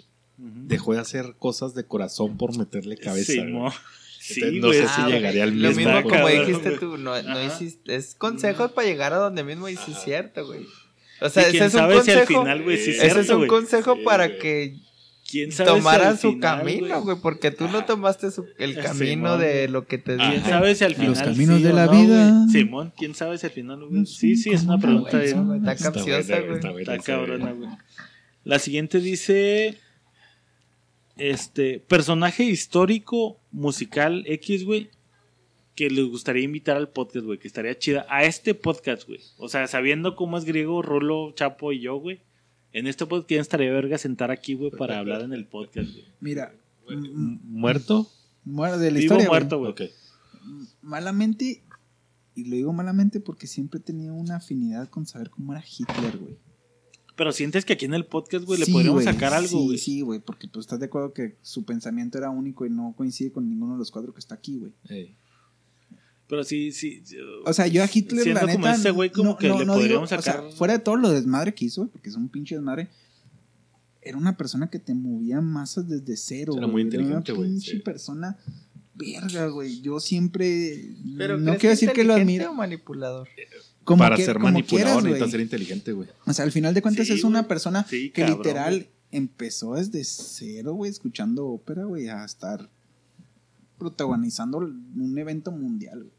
Dejó 0.44 0.94
de 0.94 1.00
hacer 1.00 1.34
cosas 1.38 1.74
de 1.74 1.84
corazón 1.86 2.36
por 2.36 2.56
meterle 2.58 2.96
cabeza. 2.96 3.32
Sí, 3.32 3.40
sí, 4.34 4.60
no 4.60 4.68
güey. 4.68 4.78
sé 4.80 4.86
si 4.88 5.00
Ah, 5.02 5.08
llegaría 5.08 5.42
al 5.44 5.50
Lo 5.50 5.68
mismo, 5.68 5.76
mismo 5.76 5.92
güey. 5.92 6.02
como 6.02 6.14
cabrón, 6.16 6.46
dijiste 6.46 6.68
güey. 6.68 6.80
tú, 6.80 6.96
no, 6.98 7.22
no 7.22 7.42
hiciste, 7.44 7.94
es 7.96 8.14
consejos 8.14 8.70
para 8.72 8.86
llegar 8.88 9.12
a 9.12 9.16
donde 9.16 9.42
mismo 9.44 9.68
y 9.68 9.74
es 9.74 9.80
cierto, 10.04 10.46
güey. 10.46 10.66
O 11.20 11.28
sea, 11.28 11.42
ese 11.44 11.52
quién 11.52 11.62
es 11.64 11.74
un 11.74 11.80
si 11.80 11.84
al 11.84 11.92
consejo, 11.92 12.40
final, 12.42 12.62
güey, 12.62 12.76
sí 12.78 12.90
es 12.90 13.02
ese 13.02 13.20
es 13.20 13.30
un 13.30 13.36
güey. 13.38 13.48
consejo 13.48 13.94
Sí, 13.96 14.02
para 14.04 14.26
güey. 14.28 14.38
que 14.38 14.76
¿Quién 15.30 15.50
sabe 15.52 15.70
si 15.70 15.76
tomaran 15.76 16.06
al 16.08 16.18
su 16.18 16.32
final, 16.32 16.58
camino, 16.58 17.02
güey, 17.02 17.16
porque 17.22 17.50
tú 17.52 17.64
no 17.68 17.78
Ajá. 17.78 17.86
tomaste 17.86 18.30
su- 18.30 18.46
el 18.58 18.74
Sí, 18.74 18.80
camino 18.80 19.38
de 19.38 19.66
lo 19.68 19.86
que 19.86 19.98
te 19.98 20.16
¿Quién 20.16 20.30
dije. 20.32 20.50
sabe 20.50 20.74
si 20.74 20.84
al 20.84 20.94
final. 20.94 21.10
Los 21.10 21.22
caminos 21.22 21.56
sí 21.58 21.62
de 21.62 21.72
la 21.72 21.86
no, 21.86 21.92
vida. 21.92 22.30
güey? 22.32 22.48
Simón, 22.52 22.92
¿quién 22.96 23.14
sabe 23.14 23.38
si 23.38 23.46
al 23.46 23.52
final, 23.52 23.78
güey? 23.84 24.00
No 24.00 24.06
Sí, 24.06 24.36
sí, 24.36 24.50
es 24.50 24.64
una 24.64 24.78
pregunta 24.78 25.22
Está 25.24 25.76
capciosa, 25.76 26.40
güey. 26.40 26.80
está 26.80 26.98
cabrona, 26.98 27.52
güey. 27.52 27.70
La 28.44 28.58
siguiente 28.58 29.00
dice. 29.00 29.78
Este. 31.16 31.80
Personaje 31.80 32.44
histórico 32.44 33.40
musical 33.50 34.24
X, 34.26 34.64
güey. 34.64 34.90
Que 35.74 35.88
les 35.88 36.06
gustaría 36.06 36.42
invitar 36.44 36.76
al 36.76 36.88
podcast, 36.90 37.24
güey. 37.24 37.38
Que 37.38 37.48
estaría 37.48 37.78
chida. 37.78 38.06
A 38.08 38.24
este 38.24 38.54
podcast, 38.54 39.06
güey. 39.06 39.20
O 39.38 39.48
sea, 39.48 39.66
sabiendo 39.66 40.16
cómo 40.16 40.36
es 40.38 40.44
griego, 40.44 40.82
Rulo, 40.82 41.32
Chapo 41.32 41.72
y 41.72 41.80
yo, 41.80 41.96
güey. 41.96 42.20
En 42.72 42.86
este 42.86 43.06
podcast, 43.06 43.28
¿quién 43.28 43.40
estaría 43.40 43.70
verga 43.72 43.98
sentar 43.98 44.30
aquí, 44.30 44.54
güey, 44.54 44.70
para 44.70 44.98
hablar 44.98 45.22
en 45.22 45.32
el 45.32 45.46
podcast, 45.46 45.90
güey? 45.92 46.06
Mira, 46.20 46.54
¿Muerto? 46.88 48.08
muero 48.44 48.78
de 48.78 48.90
la 48.90 48.98
Vivo 48.98 49.14
historia, 49.14 49.28
güey. 49.28 49.40
muerto, 49.40 49.58
güey. 49.58 49.70
Ok. 49.72 49.82
malamente, 50.80 51.62
y 52.34 52.44
lo 52.44 52.56
digo 52.56 52.72
malamente 52.72 53.20
porque 53.20 53.46
siempre 53.46 53.78
he 53.78 53.82
tenido 53.82 54.14
una 54.14 54.36
afinidad 54.36 54.88
con 54.88 55.06
saber 55.06 55.30
cómo 55.30 55.52
era 55.52 55.62
Hitler, 55.62 56.16
güey. 56.18 56.36
Pero 57.14 57.32
sientes 57.32 57.64
que 57.64 57.74
aquí 57.74 57.84
en 57.84 57.94
el 57.94 58.06
podcast, 58.06 58.44
güey, 58.46 58.58
le 58.58 58.64
Sí, 58.66 58.72
podríamos 58.72 59.02
güey, 59.02 59.14
sacar 59.14 59.34
algo, 59.34 59.48
sí, 59.48 59.64
güey. 59.66 59.78
Sí, 59.78 60.00
güey, 60.00 60.20
porque 60.20 60.48
tú 60.48 60.60
estás 60.60 60.80
de 60.80 60.86
acuerdo 60.86 61.12
que 61.12 61.36
su 61.42 61.64
pensamiento 61.64 62.16
era 62.18 62.30
único 62.30 62.64
y 62.64 62.70
no 62.70 62.94
coincide 62.96 63.30
con 63.32 63.48
ninguno 63.48 63.72
de 63.74 63.78
los 63.78 63.90
cuatro 63.90 64.12
que 64.14 64.20
está 64.20 64.34
aquí, 64.34 64.58
güey. 64.58 64.72
Ey. 64.88 65.14
Pero 66.28 66.44
sí, 66.44 66.72
sí. 66.72 67.02
O 67.44 67.52
sea, 67.52 67.66
yo 67.66 67.82
a 67.82 67.88
Hitler, 67.92 68.26
la 68.28 68.40
como 68.40 68.52
neta, 68.54 68.74
ese 68.74 68.90
güey 68.90 69.10
como 69.12 69.36
que 69.36 69.48
le 69.48 69.54
digo- 69.58 69.74
podríamos 69.74 70.04
o 70.04 70.06
sea, 70.08 70.22
sacar- 70.22 70.50
fuera 70.52 70.72
de 70.72 70.78
todo 70.78 70.96
lo 70.96 71.10
desmadre 71.10 71.52
que 71.54 71.66
hizo, 71.66 71.88
porque 71.88 72.08
es 72.08 72.16
un 72.16 72.30
pinche 72.30 72.54
desmadre, 72.54 72.88
era 74.00 74.16
una 74.16 74.36
persona 74.38 74.70
que 74.70 74.78
te 74.78 74.94
movía 74.94 75.40
masas 75.42 75.86
desde 75.88 76.16
cero, 76.16 76.54
Era 76.56 76.62
güey. 76.66 76.72
muy 76.72 76.80
Era 76.82 76.86
inteligente, 77.02 77.32
una 77.32 77.38
güey, 77.38 77.50
pinche 77.50 77.72
sí. 77.72 77.78
persona 77.80 78.38
verga, 78.94 79.48
güey. 79.48 79.82
Yo 79.82 80.00
siempre 80.00 80.94
Pero 81.18 81.36
no 81.36 81.44
¿crees 81.56 81.60
quiero 81.60 81.70
decir 81.72 81.92
que 81.92 82.04
lo 82.04 82.14
admiro. 82.14 82.54
manipulador? 82.54 83.28
Como 83.84 83.98
Para 83.98 84.16
que- 84.16 84.24
ser 84.24 84.34
como 84.34 84.46
manipulador 84.46 84.84
quieras, 84.86 85.04
necesitas 85.04 85.30
ser 85.32 85.40
inteligente, 85.40 85.92
güey. 85.92 86.08
O 86.26 86.32
sea, 86.32 86.44
al 86.44 86.52
final 86.52 86.72
de 86.74 86.82
cuentas 86.82 87.06
Sí, 87.06 87.12
es 87.14 87.24
una 87.24 87.48
persona 87.48 87.84
Sí, 87.88 88.10
que 88.10 88.22
cabrón, 88.22 88.38
literal 88.38 88.86
empezó 89.10 89.74
desde 89.74 90.04
cero, 90.04 90.74
güey, 90.74 90.90
escuchando 90.90 91.46
ópera, 91.48 91.84
güey, 91.84 92.08
a 92.08 92.24
estar 92.24 92.68
protagonizando 93.78 94.58
un 94.58 95.18
evento 95.18 95.50
mundial, 95.50 95.98
güey. 96.04 96.12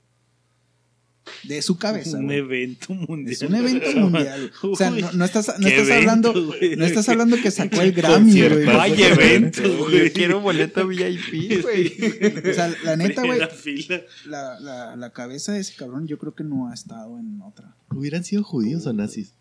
De 1.43 1.61
su 1.61 1.77
cabeza, 1.77 2.17
un 2.17 2.25
güey. 2.25 2.37
evento 2.37 2.93
mundial. 2.93 3.33
Es 3.33 3.41
un 3.41 3.55
evento 3.55 3.91
mundial. 3.99 4.51
O 4.61 4.75
sea, 4.75 4.91
no, 4.91 5.11
no 5.11 5.25
estás, 5.25 5.59
no 5.59 5.67
estás 5.67 5.87
evento, 5.87 5.93
hablando, 6.29 6.45
güey. 6.45 6.75
no 6.75 6.85
estás 6.85 7.09
hablando 7.09 7.37
que 7.41 7.51
sacó 7.51 7.81
el 7.81 7.91
Grammy, 7.93 8.47
güey. 8.47 8.65
Vaya 8.65 9.09
evento, 9.09 9.61
güey. 9.77 10.11
Quiero 10.11 10.41
boleto 10.41 10.87
VIP, 10.87 11.61
güey. 11.61 11.93
O 12.49 12.53
sea, 12.53 12.73
la 12.83 12.95
neta, 12.95 13.23
güey, 13.25 13.39
la, 14.25 14.95
la 14.95 15.09
cabeza 15.11 15.53
de 15.53 15.59
ese 15.59 15.75
cabrón 15.75 16.07
yo 16.07 16.17
creo 16.17 16.33
que 16.33 16.43
no 16.43 16.69
ha 16.69 16.73
estado 16.73 17.19
en 17.19 17.41
otra. 17.41 17.75
¿Hubieran 17.89 18.23
sido 18.23 18.43
judíos 18.43 18.85
o 18.87 18.93
nazis? 18.93 19.33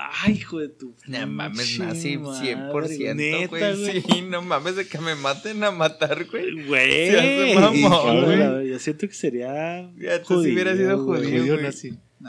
Ay, 0.00 0.34
hijo 0.34 0.60
de 0.60 0.68
tu. 0.68 0.94
No 1.08 1.26
mames, 1.26 1.78
madre, 1.80 1.98
100%, 1.98 3.14
neta, 3.16 3.46
güey. 3.74 4.00
Sí, 4.02 4.22
no 4.22 4.42
mames 4.42 4.76
de 4.76 4.86
que 4.86 4.98
me 4.98 5.16
maten 5.16 5.64
a 5.64 5.72
matar, 5.72 6.24
güey. 6.26 6.66
Güey. 6.66 7.10
Se 7.10 7.18
hace 7.18 7.54
mamón, 7.56 8.24
güey. 8.24 8.68
Yo 8.70 8.78
siento 8.78 9.08
que 9.08 9.14
sería. 9.14 9.90
Ya, 9.96 10.22
tú 10.22 10.42
sí 10.44 10.52
hubieras 10.52 10.76
sido 10.76 11.04
judío, 11.04 11.56
Judío. 11.56 11.58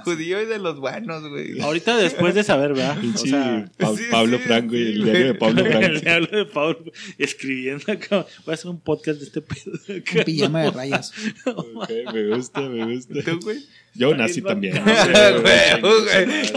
Judío 0.05 0.39
y 0.41 0.45
de 0.45 0.59
los 0.59 0.79
buenos, 0.79 1.27
güey. 1.29 1.59
Ahorita 1.61 1.97
después 1.97 2.35
de 2.35 2.43
saber, 2.43 2.73
¿verdad? 2.73 2.95
O 2.97 3.01
Pinche 3.01 3.29
sea, 3.29 3.71
Pa- 3.77 3.95
sí, 3.95 4.03
Pablo 4.11 4.37
sí, 4.37 4.43
Franco 4.43 4.75
y 4.75 4.81
el 4.81 5.03
diario 5.03 5.25
de 5.27 5.33
Pablo 5.33 5.65
Franco. 5.65 6.09
hablo 6.09 6.27
de 6.37 6.45
Pablo 6.45 6.91
escribiendo 7.17 7.91
acá. 7.91 8.25
Voy 8.45 8.51
a 8.51 8.53
hacer 8.53 8.69
un 8.69 8.79
podcast 8.81 9.19
de 9.19 9.25
este 9.25 9.41
pedo. 9.41 9.71
Un 10.17 10.23
pijama 10.25 10.61
de 10.63 10.71
rayas. 10.75 11.11
Ok, 11.45 11.89
me 12.13 12.27
gusta, 12.35 12.61
me 12.61 12.95
gusta. 12.95 13.13
¿Tú, 13.23 13.39
güey? 13.41 13.57
Yo 13.99 14.15
nazi 14.15 14.41
también. 14.41 14.81
Güey, 14.83 16.47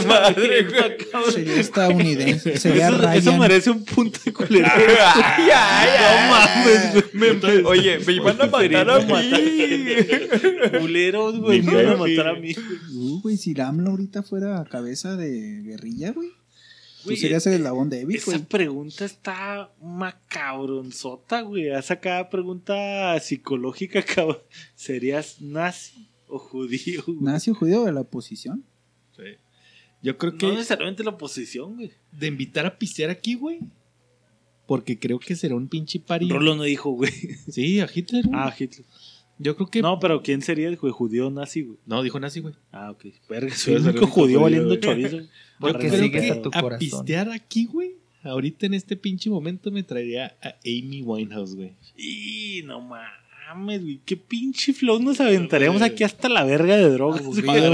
su 0.00 0.08
madre, 0.08 0.64
güey. 0.64 1.32
Sería 1.32 1.60
estadounidense. 1.60 2.58
Sería 2.58 2.88
Eso, 2.88 2.96
eso 3.12 3.30
Ryan. 3.30 3.38
merece 3.38 3.70
un 3.70 3.84
punto 3.84 4.18
de 4.24 4.32
culero. 4.32 4.66
Ay, 4.74 5.50
ay, 5.54 5.90
ay. 6.00 6.28
No 6.28 6.30
mames, 6.30 7.40
güey. 7.42 7.62
Oye, 7.64 8.00
me 8.04 8.12
iban 8.14 8.42
a 8.42 8.46
matar 8.46 8.90
a 8.90 8.98
mí. 8.98 10.78
Culeros, 10.80 11.38
güey. 11.38 11.62
Me 11.62 11.74
van 11.84 11.86
a 11.92 11.96
matar 11.96 12.26
a 12.28 12.34
mí. 12.34 12.52
Uh, 12.92 13.20
güey, 13.22 13.36
si 13.36 13.54
AMLO 13.60 13.90
ahorita 13.90 14.24
fuera 14.24 14.64
cabeza 14.68 15.16
de 15.16 15.62
guerrilla, 15.62 16.10
güey. 16.10 16.30
Tú 17.04 17.14
serías 17.14 17.46
el 17.46 17.52
eslabón 17.54 17.88
débil, 17.88 18.16
Esa 18.16 18.32
güey. 18.32 18.42
pregunta 18.46 19.04
está 19.04 19.70
macabronzota, 19.80 21.42
güey. 21.42 21.70
Haz 21.70 21.92
acá 21.92 22.28
pregunta 22.30 23.16
psicológica, 23.20 24.02
cabrón. 24.02 24.38
¿Serías 24.74 25.40
nazi 25.40 26.08
o 26.34 26.38
judío? 26.38 27.02
güey? 27.06 27.18
Nazi 27.20 27.50
o 27.50 27.54
judío 27.54 27.84
de 27.84 27.92
la 27.92 28.00
oposición. 28.02 28.64
Sí. 29.16 29.22
Yo 30.02 30.18
creo 30.18 30.32
No 30.32 30.38
que 30.38 30.46
necesariamente 30.48 31.02
la 31.04 31.10
oposición, 31.10 31.76
güey. 31.76 31.92
de 32.12 32.26
invitar 32.26 32.66
a 32.66 32.78
pistear 32.78 33.10
aquí, 33.10 33.34
güey. 33.34 33.60
Porque 34.66 34.98
creo 34.98 35.18
que 35.18 35.36
será 35.36 35.54
un 35.56 35.68
pinche 35.68 36.00
pari. 36.00 36.28
Rolo 36.28 36.54
no 36.56 36.62
dijo, 36.62 36.90
güey. 36.90 37.12
Sí, 37.48 37.80
a 37.80 37.88
Hitler. 37.92 38.26
güey. 38.26 38.38
Ah, 38.38 38.54
Hitler. 38.58 38.86
Yo 39.38 39.56
creo 39.56 39.68
que. 39.68 39.82
No, 39.82 39.98
pero 39.98 40.22
¿quién 40.22 40.42
sería 40.42 40.68
el 40.68 40.76
güey, 40.76 40.92
judío 40.92 41.28
nazi, 41.30 41.62
güey? 41.62 41.78
No, 41.86 42.02
dijo 42.02 42.18
nazi, 42.20 42.40
güey. 42.40 42.54
Ah, 42.72 42.90
ok. 42.92 43.06
Verga, 43.28 43.54
soy 43.54 43.74
el 43.74 43.82
único 43.88 44.06
judío 44.06 44.40
valiendo 44.40 44.68
güey. 44.68 44.80
chorizo. 44.80 45.18
Porque 45.60 45.90
sigues 45.90 46.22
que 46.22 46.30
a 46.32 46.42
tu 46.42 46.50
corazón. 46.50 46.78
pistear 46.78 47.30
aquí, 47.30 47.66
güey. 47.66 47.96
Ahorita 48.22 48.64
en 48.66 48.72
este 48.74 48.96
pinche 48.96 49.28
momento 49.28 49.70
me 49.70 49.82
traería 49.82 50.36
a 50.42 50.54
Amy 50.64 51.02
Winehouse, 51.02 51.54
güey. 51.56 51.72
Y 51.96 52.62
no 52.64 52.80
mames, 52.80 53.10
güey. 53.84 54.00
Qué 54.04 54.16
pinche 54.16 54.72
flow 54.72 55.00
nos 55.00 55.20
aventaríamos 55.20 55.82
aquí 55.82 56.02
hasta 56.04 56.28
la 56.28 56.44
verga 56.44 56.76
de 56.76 56.88
drogas. 56.90 57.22
güey. 57.22 57.42
Pero 57.42 57.72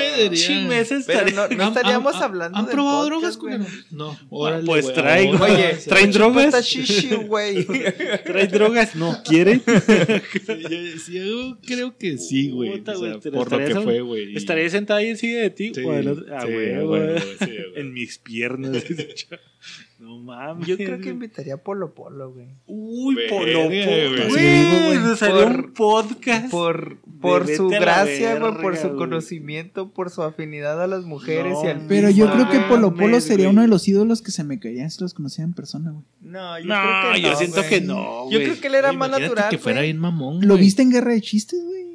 estaría- 0.00 1.34
no, 1.34 1.48
no 1.48 1.68
estaríamos 1.68 2.16
hablando 2.16 2.58
¿Han 2.58 2.66
del 2.66 2.74
probado 2.74 3.08
podcast, 3.08 3.38
drogas, 3.40 3.60
güey. 3.68 3.84
No. 3.90 4.18
Órale, 4.30 4.64
pues 4.66 4.84
güey, 4.84 4.94
traigo. 4.94 5.32
ahora. 5.38 5.52
Oye, 5.54 5.74
¿Traen 5.88 6.10
drogas? 6.12 6.44
Está 6.46 6.60
shishi, 6.60 7.14
güey. 7.16 7.64
¿Trae 8.24 8.46
drogas? 8.46 8.94
No, 8.96 9.16
¿quieren? 9.24 9.62
Sí, 9.66 10.62
yo, 10.70 10.98
sí, 10.98 11.12
yo 11.14 11.58
creo 11.66 11.96
que 11.96 12.18
sí, 12.18 12.50
güey. 12.50 12.70
Puta, 12.78 12.92
O 12.92 12.98
sea, 12.98 13.08
güey, 13.08 13.20
te- 13.20 13.30
por 13.30 13.50
lo 13.52 13.58
que 13.66 13.74
fue, 13.80 14.00
güey. 14.00 14.36
¿Estaría 14.36 14.68
sentada 14.70 15.00
ahí 15.00 15.08
encima 15.08 15.38
de 15.40 15.50
ti? 15.50 15.68
Ah, 15.68 15.72
sí, 15.74 15.82
güey, 15.82 16.04
güey, 16.04 16.84
güey. 16.84 16.84
güey, 16.86 17.18
sí, 17.20 17.44
güey. 17.46 17.58
En 17.76 17.92
mis 17.92 18.18
piernas. 18.18 18.82
No 20.00 20.16
mames. 20.18 20.66
Yo 20.66 20.76
creo 20.78 20.98
que 20.98 21.10
invitaría 21.10 21.54
a 21.54 21.56
Polo 21.58 21.94
Polo, 21.94 22.32
güey. 22.32 22.48
Uy, 22.66 23.14
Verga, 23.14 23.36
Polo. 23.36 23.58
Polo. 23.64 24.28
Güey. 24.30 24.98
Nos 24.98 25.22
haría 25.22 25.44
Por- 25.44 25.56
un 25.56 25.72
podcast. 25.74 26.50
Por, 26.50 26.96
por 27.20 27.46
su 27.46 27.68
gracia, 27.68 28.38
güey, 28.38 28.54
por 28.62 28.76
su 28.78 28.96
conocimiento, 28.96 29.90
por 29.92 30.08
su 30.10 30.22
afinidad 30.22 30.82
a 30.82 30.86
las 30.86 31.04
mujeres 31.04 31.52
No, 31.52 31.64
y 31.64 31.68
al 31.68 31.86
Pero 31.86 32.08
yo 32.10 32.32
creo 32.32 32.48
que 32.48 32.60
Polo 32.60 32.94
Polo 32.94 33.20
sería 33.20 33.46
güey. 33.46 33.52
uno 33.54 33.62
de 33.62 33.68
los 33.68 33.86
ídolos 33.88 34.22
que 34.22 34.30
se 34.30 34.42
me 34.42 34.58
caerían 34.58 34.90
si 34.90 35.02
los 35.02 35.12
conocía 35.12 35.44
en 35.44 35.52
persona, 35.52 35.90
güey. 35.90 36.04
No, 36.22 36.58
yo 36.58 36.64
No, 36.64 36.74
creo 36.74 37.12
que 37.14 37.20
no. 37.20 37.28
yo 37.28 37.36
siento 37.36 37.56
güey. 37.58 37.68
que 37.68 37.80
no, 37.82 38.30
Yo 38.30 38.38
güey. 38.38 38.44
creo 38.44 38.60
que 38.60 38.66
él 38.68 38.74
era 38.76 38.92
más 38.92 39.10
natural. 39.10 39.50
que 39.50 39.58
fuera 39.58 39.82
bien 39.82 39.98
mamón. 39.98 40.40
¿Lo 40.46 40.56
viste 40.56 40.80
en 40.82 40.90
Guerra 40.92 41.12
de 41.12 41.20
Chistes, 41.20 41.62
güey? 41.62 41.89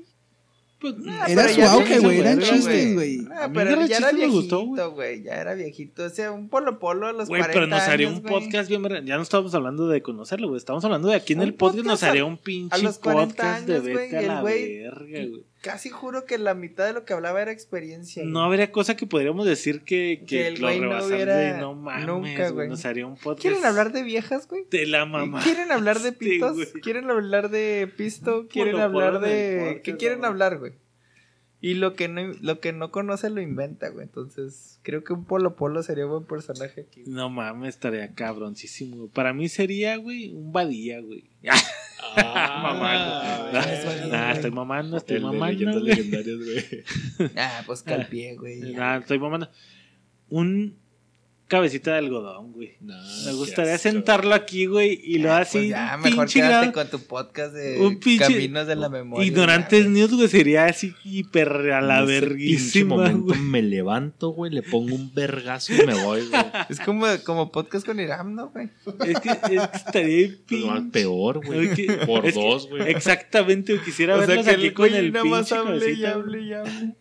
Pues, 0.80 0.94
Ah, 1.10 1.26
Era 1.28 1.48
su 1.50 1.62
auge, 1.62 2.00
güey, 2.00 2.20
eran 2.20 2.40
chistes, 2.40 2.94
güey. 2.94 3.20
Ah, 3.34 3.48
mí 3.48 3.54
pero 3.56 3.80
de 3.82 3.88
ya 3.88 3.98
era 3.98 4.12
viejito, 4.12 4.62
gustó, 4.66 4.92
güey. 4.92 5.24
Ya 5.24 5.32
era 5.36 5.54
viejito. 5.56 6.04
O 6.04 6.10
sea, 6.10 6.32
un 6.32 6.50
Polo 6.50 6.80
Polo 6.80 7.08
a 7.08 7.14
los 7.14 7.28
Güey, 7.30 7.42
40 7.42 7.54
pero 7.54 7.68
nos 7.68 7.82
haría 7.88 8.10
un 8.10 8.22
podcast 8.22 8.70
bien 8.70 8.84
verga. 8.84 9.02
Ya 9.04 9.16
no 9.16 9.24
estamos 9.24 9.56
hablando 9.56 9.88
de 9.88 10.02
conocerlo, 10.02 10.48
güey. 10.50 10.58
Estamos 10.58 10.84
hablando 10.86 11.08
de 11.08 11.16
aquí 11.16 11.34
en 11.34 11.42
el 11.42 11.54
podcast 11.54 11.78
nos 11.86 11.86
podcast 11.86 12.04
a- 12.04 12.10
haría 12.10 12.26
un 12.26 12.38
pinche 12.38 12.76
a 12.76 12.78
los 12.80 13.00
40 13.00 13.28
podcast 13.36 13.66
de 13.68 13.74
años, 13.74 13.84
güey, 13.84 13.96
vete 13.96 14.18
a 14.18 14.22
la 14.22 14.42
verga, 14.44 15.26
güey. 15.30 15.46
Casi 15.66 15.90
juro 15.90 16.26
que 16.26 16.38
la 16.38 16.54
mitad 16.54 16.86
de 16.86 16.94
lo 16.94 17.06
que 17.06 17.14
hablaba 17.14 17.42
era 17.42 17.52
experiencia. 17.52 18.22
No 18.24 18.44
habría 18.44 18.72
cosa 18.72 18.96
que 18.96 19.08
podríamos 19.08 19.48
decir 19.48 19.82
que, 19.82 20.20
que, 20.20 20.26
Que 20.28 20.48
el 20.50 20.62
lo 20.62 20.68
güey 20.68 20.80
no 20.80 21.04
hubiera- 21.04 21.36
de 21.38 21.58
no 21.58 21.74
mames, 21.74 22.06
nunca, 22.06 22.50
güey. 22.52 22.70
Nos 22.70 22.86
haría 22.86 23.08
un 23.08 23.16
podcast. 23.18 23.42
¿Quieren 23.42 23.66
hablar 23.66 23.92
de 23.92 24.04
viejas, 24.04 24.48
güey? 24.48 24.66
de 24.70 24.86
la 24.86 25.06
mamá? 25.08 25.42
¿Quieren 25.44 25.72
hablar 25.72 26.00
de 26.02 26.12
pitos? 26.14 26.56
¿Quieren 26.84 27.10
hablar 27.10 27.50
de 27.50 27.92
pisto? 27.98 28.48
¿Quieren 28.48 28.74
Polo, 28.74 28.84
hablar 28.84 29.20
de... 29.22 29.82
¿Qué 29.84 29.98
quieren 29.98 30.24
hablar, 30.24 30.60
güey? 30.60 30.74
Y 31.66 31.74
lo 31.74 31.96
que 31.96 32.08
no 32.08 32.22
lo 32.42 32.60
que 32.60 32.74
no 32.74 32.92
conoce 32.92 33.32
lo 33.32 33.42
inventa, 33.42 33.90
güey. 33.90 34.04
Entonces, 34.06 34.80
creo 34.84 35.04
que 35.04 35.14
un 35.14 35.26
Polo 35.26 35.56
Polo 35.56 35.82
sería 35.82 36.06
un 36.06 36.12
buen 36.12 36.26
personaje 36.26 36.82
aquí. 36.82 37.02
güey. 37.02 37.16
No 37.16 37.32
mames, 37.32 37.70
estaría 37.70 38.14
cabroncísimo. 38.14 38.96
güey. 38.98 39.10
Para 39.10 39.34
mí 39.34 39.50
sería, 39.50 39.98
güey, 39.98 40.30
un 40.32 40.52
badía, 40.52 41.00
güey. 41.02 41.24
Ah, 42.18 42.60
mamando. 42.62 43.52
güey. 43.52 43.74
es 43.74 44.10
Nah, 44.12 44.26
güey. 44.26 44.36
estoy 44.36 44.52
mamando, 44.52 44.98
estoy 44.98 45.16
El 45.18 45.22
de 45.24 45.28
mamando. 45.28 45.80
leyendas 45.80 46.26
güey. 46.38 47.32
Ah, 47.36 47.64
pues 47.66 47.82
calpié, 47.82 48.36
güey. 48.36 48.60
Nah, 48.74 48.98
estoy 48.98 49.18
mamando. 49.18 49.50
Un 50.30 50.78
cabecita 51.48 51.92
de 51.92 51.98
algodón, 52.00 52.54
güey. 52.54 52.74
No, 52.82 52.96
Me 53.26 53.34
gustaría 53.34 53.78
sentarlo 53.78 54.34
aquí, 54.34 54.66
güey, 54.66 55.00
y 55.04 55.20
lo 55.20 55.32
Ah, 55.32 55.40
así. 55.40 55.58
pues 55.60 55.70
ya, 55.70 55.94
un 55.96 56.02
mejor 56.02 56.26
pinche 56.26 56.40
quédate 56.40 56.54
grado- 56.56 56.72
con 56.74 56.88
tu 56.90 57.00
podcast 57.08 57.54
de 57.54 57.80
un 57.80 58.00
pinche- 58.00 58.20
Caminos 58.34 58.66
de 58.68 58.76
la 58.76 58.90
Memoria. 58.90 59.28
Ignorantes. 59.28 59.88
News, 59.88 60.12
güey, 60.14 60.28
sería 60.28 60.66
así 60.66 60.94
hiper 61.04 61.50
a 61.72 61.82
la 61.82 62.00
En 62.00 62.08
verguísima, 62.08 62.96
momento 62.96 63.26
güey. 63.26 63.40
me 63.40 63.62
levanto, 63.62 64.30
güey, 64.30 64.52
le 64.52 64.64
pongo 64.64 64.96
un 64.96 65.14
vergazo 65.14 65.74
y 65.74 65.86
me 65.86 65.94
voy, 65.94 66.28
güey. 66.28 66.42
Es 66.70 66.80
como, 66.80 67.06
como 67.24 67.52
podcast 67.52 67.86
con 67.86 68.00
Iram, 68.00 68.34
¿no, 68.34 68.50
güey? 68.50 68.70
Es 69.08 69.20
que, 69.20 69.30
es 69.30 69.38
que 69.38 69.56
estaría 69.74 70.28
Pues 70.48 70.62
más 70.66 70.80
pinche. 70.80 70.92
peor, 70.92 71.46
güey. 71.46 71.68
Es 71.68 71.76
que- 71.76 71.94
Por 72.08 72.34
dos, 72.34 72.68
güey. 72.70 72.90
Exactamente, 72.90 73.80
quisiera 73.86 74.16
O 74.16 74.18
sea, 74.18 74.28
verlos 74.28 74.46
que 74.46 74.52
aquí 74.52 74.66
el 74.68 74.74
con 74.74 74.94
el 74.94 75.12
nada 75.14 75.26
más 75.26 75.52
hable 75.52 75.76
y 75.78 76.02
cabecita, 76.02 76.12
hable 76.14 76.42
y 76.42 76.54
hable. 76.54 76.96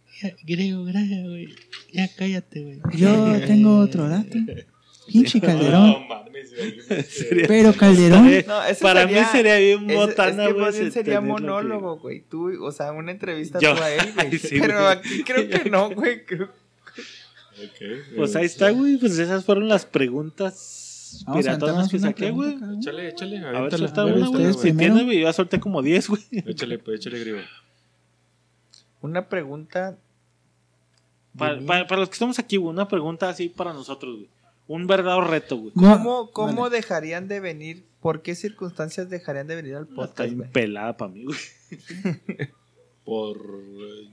Griego, 0.45 0.85
gracias, 0.85 1.23
güey. 1.25 1.49
Ya 1.93 2.09
cállate, 2.15 2.63
güey. 2.63 2.81
Yo 2.97 3.41
tengo 3.47 3.79
otro 3.79 4.09
dato. 4.09 4.37
Pinche 5.07 5.39
Calderón. 5.39 5.91
No 5.91 6.01
mames, 6.09 6.55
güey. 6.57 7.45
Pero 7.47 7.75
Calderón. 7.75 8.25
No, 8.47 8.55
Para 8.81 9.03
sería- 9.03 9.21
mí 9.23 9.29
sería 9.31 9.57
bien 9.59 9.91
Es, 9.91 9.97
botana, 9.97 10.43
es 10.45 10.49
que 10.49 10.53
güey. 10.55 10.73
bien 10.73 10.83
ese 10.87 10.91
sería 10.93 11.21
monólogo, 11.21 11.99
güey. 11.99 12.23
Tú, 12.23 12.65
o 12.65 12.73
sea, 12.73 12.93
una 12.93 13.11
entrevista 13.13 13.59
Yo- 13.61 13.75
tú 13.75 13.83
a 13.83 13.91
él, 13.91 14.13
güey. 14.15 14.39
Sí, 14.39 14.59
Pero 14.61 14.81
güey. 14.83 14.93
aquí 14.97 15.23
creo 15.25 15.49
que 15.49 15.69
no, 15.71 15.91
güey. 15.91 16.25
Creo- 16.25 16.51
Ok, 17.57 18.17
Pues 18.17 18.35
ahí 18.35 18.43
eh, 18.45 18.47
está, 18.47 18.71
güey. 18.71 18.97
Pues 18.97 19.19
esas 19.19 19.45
fueron 19.45 19.69
las 19.69 19.85
preguntas 19.87 21.23
Vamos 21.27 21.47
a 21.47 21.53
piratonas 21.53 21.89
que 21.91 21.99
saqué, 22.01 22.31
güey. 22.31 22.57
Échale, 22.79 23.09
échale. 23.11 23.39
A 23.39 23.61
ver, 23.61 23.77
suelta 23.77 24.01
a 24.01 24.05
ver, 24.07 24.15
una, 24.17 24.27
güey. 24.29 24.53
Si 24.55 24.73
tienes, 24.73 25.05
güey, 25.05 25.19
yo 25.21 25.27
ya 25.27 25.33
solté 25.33 25.61
como 25.61 25.81
10, 25.83 26.09
güey. 26.09 26.23
Échale, 26.33 26.79
pues, 26.79 26.99
échale, 27.01 27.21
griego. 27.21 27.39
Una 29.03 29.29
pregunta. 29.29 29.99
Para, 31.37 31.61
para- 31.61 31.87
para 31.87 32.01
los 32.01 32.09
que 32.09 32.15
estamos 32.15 32.39
aquí, 32.39 32.57
güey, 32.57 32.73
una 32.73 32.89
pregunta 32.89 33.29
así 33.29 33.49
para 33.49 33.73
nosotros, 33.73 34.15
güey. 34.17 34.29
Un 34.67 34.87
verdadero 34.87 35.27
reto, 35.27 35.57
güey. 35.59 35.73
No, 35.75 35.93
¿Cómo, 35.99 36.31
cómo 36.31 36.63
vale. 36.63 36.77
dejarían 36.77 37.29
de 37.29 37.41
venir? 37.41 37.85
¿Por 38.01 38.23
qué 38.23 38.35
circunstancias 38.35 39.11
dejarían 39.11 39.47
de 39.47 39.57
venir 39.57 39.75
al 39.77 39.83
Está 39.85 39.95
podcast, 39.95 40.21
bien 40.29 40.39
güey? 40.39 40.51
pelada 40.53 40.97
para 40.97 41.13
mí, 41.13 41.25
güey. 41.25 41.37
Por. 43.05 43.39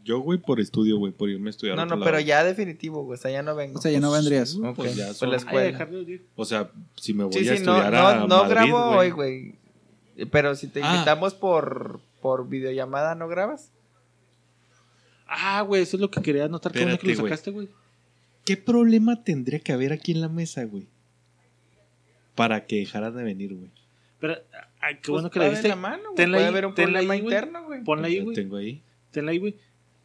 Yo, 0.04 0.20
güey, 0.20 0.38
por 0.38 0.60
estudio, 0.60 0.98
güey, 0.98 1.14
por 1.14 1.30
irme 1.30 1.48
a 1.48 1.52
estudiar. 1.52 1.78
No, 1.78 1.86
no, 1.86 1.98
pero 2.00 2.12
lado. 2.18 2.26
ya 2.26 2.44
definitivo, 2.44 3.04
güey. 3.06 3.18
O 3.18 3.22
sea, 3.22 3.32
ya 3.32 3.42
no 3.42 3.56
vengo. 3.56 3.80
O 3.80 3.82
sea, 3.82 3.90
ya 3.90 4.02
no 4.02 4.12
vendrías. 4.12 4.50
Sí, 4.50 4.60
Ok, 4.62 4.76
Pues 4.76 4.96
ya 4.98 5.06
pues 5.06 5.18
son- 5.18 5.30
la 5.30 5.36
Ay, 5.36 5.40
escuela. 5.70 6.02
ir. 6.10 6.26
O 6.36 6.44
sea, 6.44 6.70
si 6.98 7.14
me 7.14 7.24
voy 7.24 7.32
Sí, 7.34 7.48
a 7.48 7.56
sí, 7.56 7.64
no, 7.64 7.78
estudiar 7.78 7.94
no, 7.94 8.08
a 8.08 8.16
no 8.16 8.28
Madrid, 8.28 8.50
grabo 8.50 8.88
güey. 8.88 8.98
hoy, 8.98 9.12
güey. 9.12 9.56
Pero 10.30 10.56
si 10.56 10.68
te 10.68 10.84
Ah. 10.84 10.94
invitamos 10.94 11.34
por, 11.34 12.02
por 12.22 12.50
videollamada, 12.50 13.16
¿no 13.16 13.30
grabas? 13.30 13.72
Ah, 15.34 15.62
güey, 15.62 15.84
eso 15.84 15.96
es 15.98 16.02
lo 16.02 16.12
que 16.12 16.22
quería 16.22 16.46
anotar. 16.46 16.72
Qué 16.74 16.82
bueno 16.84 16.98
que 17.00 17.08
lo 17.16 17.24
sacaste, 17.24 17.52
güey. 17.52 17.70
¿Qué 18.44 18.58
problema 18.58 19.24
tendría 19.24 19.60
que 19.60 19.72
haber 19.72 19.94
aquí 19.94 20.12
en 20.12 20.20
la 20.22 20.28
mesa, 20.30 20.64
güey? 20.66 20.88
Para 22.36 22.66
que 22.66 22.78
dejaran 22.78 23.16
de 23.16 23.24
venir, 23.24 23.54
güey. 23.56 23.70
Pero, 24.20 24.36
ay, 24.82 24.96
qué 24.96 25.00
Pues 25.04 25.10
bueno 25.10 25.30
que 25.32 25.40
la 25.40 25.46
dijiste. 25.46 25.68
la 25.70 25.76
mano, 25.76 26.04
güey. 26.04 26.16
Tenla 26.16 26.38
Puede 26.38 26.46
ahí, 26.48 26.52
haber 26.52 26.66
un 26.66 26.74
tenla 26.76 26.92
problema 27.00 27.14
ahí, 27.14 27.22
güey. 27.22 27.34
interno, 27.36 27.64
güey. 27.66 27.84
Ponla 27.84 28.08
ahí, 28.08 28.20
güey. 28.20 28.36
tengo 28.36 28.58
ahí. 28.58 28.82
Tenla 29.12 29.32
ahí, 29.32 29.38
güey. 29.40 29.56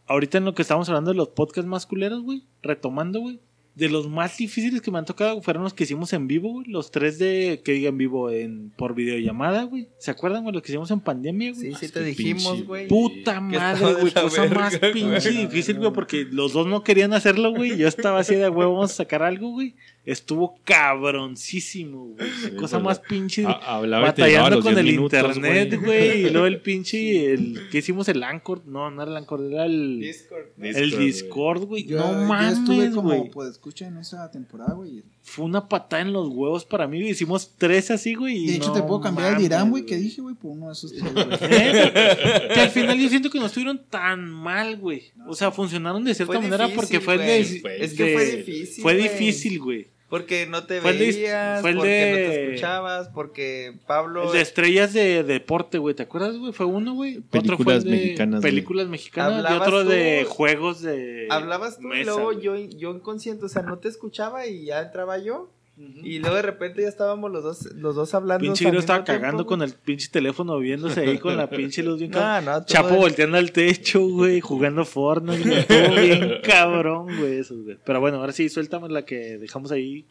Ahorita 0.06 0.38
en 0.38 0.44
lo 0.44 0.54
que 0.54 0.62
estamos 0.62 0.88
hablando 0.88 1.10
de 1.10 1.16
los 1.16 1.28
podcasts 1.28 1.68
más 1.68 1.86
culeros, 1.86 2.22
güey. 2.22 2.44
Retomando, 2.62 3.20
güey. 3.20 3.40
De 3.76 3.90
los 3.90 4.08
más 4.08 4.38
difíciles 4.38 4.80
que 4.80 4.90
me 4.90 4.98
han 4.98 5.04
tocado 5.04 5.42
fueron 5.42 5.62
los 5.62 5.74
que 5.74 5.84
hicimos 5.84 6.10
en 6.14 6.26
vivo, 6.26 6.50
güey. 6.50 6.66
Los 6.66 6.90
tres 6.90 7.18
de 7.18 7.60
que 7.62 7.72
digan 7.72 7.98
vivo 7.98 8.30
en 8.30 8.70
por 8.70 8.94
videollamada, 8.94 9.64
güey. 9.64 9.88
¿Se 9.98 10.10
acuerdan, 10.10 10.44
güey? 10.44 10.54
Los 10.54 10.62
que 10.62 10.72
hicimos 10.72 10.90
en 10.90 11.00
pandemia, 11.00 11.52
güey. 11.52 11.74
Sí, 11.74 11.86
sí 11.86 11.92
te 11.92 12.02
dijimos, 12.02 12.64
güey. 12.64 12.88
Puta 12.88 13.38
madre, 13.38 13.92
güey. 14.00 14.14
Cosa 14.14 14.42
verga, 14.42 14.60
más 14.60 14.80
güey. 14.80 14.92
pinche 14.94 15.30
difícil, 15.30 15.76
güey. 15.78 15.92
Porque 15.92 16.24
los 16.24 16.54
dos 16.54 16.66
no 16.66 16.82
querían 16.82 17.12
hacerlo, 17.12 17.52
güey. 17.52 17.76
Yo 17.76 17.86
estaba 17.86 18.20
así 18.20 18.34
de, 18.34 18.48
güey, 18.48 18.66
vamos 18.66 18.92
a 18.92 18.94
sacar 18.94 19.22
algo, 19.22 19.50
güey. 19.50 19.74
Estuvo 20.06 20.60
cabroncísimo, 20.64 22.14
güey. 22.16 22.30
Sí, 22.42 22.50
Cosa 22.56 22.76
güey. 22.76 22.84
más 22.86 23.00
pinche. 23.00 23.42
Batallando 23.42 24.60
con 24.62 24.74
10 24.74 24.78
el 24.78 24.86
minutos, 24.92 25.36
internet, 25.36 25.80
güey. 25.84 26.26
Y 26.26 26.30
luego 26.30 26.46
el 26.46 26.60
pinche. 26.60 27.32
El, 27.32 27.68
¿Qué 27.72 27.78
hicimos? 27.78 28.08
El 28.08 28.22
Anchor. 28.22 28.62
No, 28.66 28.88
no 28.90 29.02
era 29.02 29.10
el 29.10 29.16
Anchor, 29.16 29.40
era 29.50 29.66
el. 29.66 29.98
Discord. 30.00 30.46
el 30.62 30.90
güey. 30.94 31.06
Discord, 31.06 31.62
güey. 31.64 31.84
No 31.86 32.12
yo 32.12 32.24
mames, 32.26 32.58
estuve 32.58 32.90
como 32.92 33.08
güey. 33.16 33.30
pues 33.30 33.50
escucha 33.50 33.88
en 33.88 33.96
esa 33.98 34.30
temporada, 34.30 34.74
güey. 34.74 35.02
Fue 35.22 35.44
una 35.44 35.68
patada 35.68 36.02
en 36.02 36.12
los 36.12 36.28
huevos 36.28 36.64
para 36.64 36.86
mí. 36.86 36.98
güey. 37.00 37.10
Hicimos 37.10 37.50
tres 37.58 37.90
así, 37.90 38.14
güey. 38.14 38.44
y 38.44 38.46
De 38.46 38.54
hecho, 38.54 38.68
no 38.68 38.74
te 38.74 38.82
puedo 38.82 39.00
cambiar 39.00 39.32
el 39.32 39.38
dirán, 39.40 39.70
güey, 39.70 39.84
que 39.84 39.96
dije, 39.96 40.20
güey, 40.22 40.36
por 40.36 40.52
uno 40.52 40.66
de 40.68 40.72
esos 40.74 40.92
tres, 40.92 41.02
güey. 41.14 41.26
¿Eh? 41.50 42.48
que 42.54 42.60
al 42.60 42.70
final 42.70 42.96
yo 42.96 43.08
siento 43.08 43.28
que 43.28 43.40
no 43.40 43.46
estuvieron 43.46 43.82
tan 43.90 44.30
mal, 44.30 44.76
güey. 44.76 45.02
O 45.26 45.34
sea, 45.34 45.50
funcionaron 45.50 46.04
de 46.04 46.14
cierta 46.14 46.34
Fue 46.34 46.42
manera 46.42 46.66
difícil, 46.68 46.76
porque 46.80 47.00
fue 47.00 47.16
güey. 47.16 47.26
de- 47.26 47.84
Es 47.84 47.94
que 47.94 48.04
de- 48.04 48.12
fue 48.14 48.24
difícil, 48.36 48.82
Fue 48.84 48.94
güey. 48.94 49.02
difícil, 49.08 49.58
güey. 49.58 49.95
Porque 50.08 50.46
no 50.46 50.64
te 50.66 50.80
Fue 50.80 50.92
el 50.92 50.98
de- 50.98 51.06
veías, 51.06 51.62
porque 51.62 51.74
no 51.76 51.82
te 51.82 52.44
escuchabas, 52.44 53.08
porque 53.08 53.74
Pablo... 53.88 54.26
El 54.26 54.32
de 54.32 54.40
estrellas 54.40 54.92
de 54.92 55.24
deporte, 55.24 55.78
güey. 55.78 55.96
¿Te 55.96 56.04
acuerdas, 56.04 56.36
güey? 56.36 56.52
Fue 56.52 56.64
uno, 56.64 56.94
güey. 56.94 57.18
Otro 57.18 57.30
fue 57.30 57.40
Películas 57.40 57.84
el 57.84 57.90
de 57.90 57.90
mexicanas, 57.90 58.40
güey. 58.40 58.52
Películas 58.52 58.86
mexicanas. 58.86 59.50
Y 59.50 59.54
otro 59.54 59.82
tú, 59.82 59.88
de 59.88 60.24
juegos 60.28 60.80
de. 60.82 61.26
Hablabas 61.28 61.78
tú 61.78 61.92
y 61.92 62.04
luego 62.04 62.24
güey. 62.24 62.40
yo, 62.40 62.56
yo 62.56 62.90
inconsciente, 62.92 63.46
o 63.46 63.48
sea, 63.48 63.62
no 63.62 63.78
te 63.78 63.88
escuchaba 63.88 64.46
y 64.46 64.66
ya 64.66 64.80
entraba 64.80 65.18
yo. 65.18 65.50
Y 65.78 66.20
luego 66.20 66.36
de 66.36 66.42
repente 66.42 66.80
ya 66.82 66.88
estábamos 66.88 67.30
los 67.30 67.44
dos, 67.44 67.74
los 67.74 67.94
dos 67.94 68.14
hablando. 68.14 68.42
Pinche 68.42 68.64
Giro 68.64 68.78
estaba 68.78 69.04
tiempo, 69.04 69.20
cagando 69.20 69.44
güey. 69.44 69.48
con 69.58 69.62
el 69.62 69.74
pinche 69.74 70.08
teléfono 70.10 70.58
viéndose 70.58 71.00
ahí 71.00 71.18
con 71.18 71.36
la 71.36 71.50
pinche 71.50 71.82
luz 71.82 71.98
bien 71.98 72.10
cabrón. 72.10 72.44
No, 72.46 72.52
no, 72.52 72.56
todo 72.58 72.66
Chapo 72.66 72.96
volteando 72.96 73.36
al 73.36 73.52
techo, 73.52 74.00
güey, 74.08 74.40
jugando 74.40 74.84
Fortnite. 74.86 75.58
Estuvo 75.60 76.00
bien 76.00 76.32
cabrón, 76.42 77.06
güey, 77.18 77.38
eso, 77.40 77.54
güey. 77.62 77.76
Pero 77.84 78.00
bueno, 78.00 78.18
ahora 78.20 78.32
sí, 78.32 78.48
suéltame 78.48 78.88
la 78.88 79.04
que 79.04 79.36
dejamos 79.38 79.70
ahí. 79.70 80.06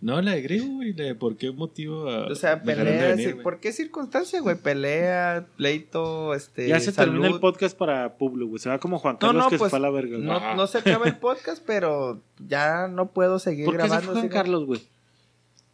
No, 0.00 0.22
la 0.22 0.32
de 0.32 0.42
griego, 0.42 0.66
güey. 0.74 0.92
la 0.92 1.04
de 1.04 1.14
¿Por 1.16 1.36
qué 1.36 1.50
motivo? 1.50 2.08
ah, 2.08 2.28
O 2.30 2.34
sea, 2.36 2.62
pelea, 2.62 3.08
venir, 3.08 3.30
sí? 3.30 3.34
¿por 3.42 3.58
qué 3.58 3.72
circunstancia, 3.72 4.40
güey? 4.40 4.56
Pelea, 4.56 5.46
pleito, 5.56 6.34
este. 6.34 6.68
ya 6.68 6.78
se 6.78 6.92
salud. 6.92 7.12
termina 7.14 7.34
el 7.34 7.40
podcast 7.40 7.76
para 7.76 8.16
Publo, 8.16 8.46
güey. 8.46 8.60
Se 8.60 8.68
va 8.68 8.78
como 8.78 8.98
Juan 9.00 9.14
No, 9.14 9.18
Carlos 9.18 9.44
no, 9.44 9.50
que 9.50 9.58
pues, 9.58 9.68
se 9.68 9.70
fue 9.70 9.78
a 9.78 9.82
la 9.82 9.90
verga. 9.90 10.18
No, 10.18 10.54
no 10.54 10.66
se 10.68 10.78
acaba 10.78 11.06
el 11.06 11.16
podcast, 11.16 11.62
pero 11.66 12.20
ya 12.46 12.86
no 12.86 13.10
puedo 13.10 13.40
seguir 13.40 13.64
¿Por 13.64 13.74
qué 13.76 13.82
se 13.82 13.88
grabando. 13.88 14.12
fue 14.12 14.20
Juan 14.20 14.28
Carlos, 14.32 14.66
güey? 14.66 14.80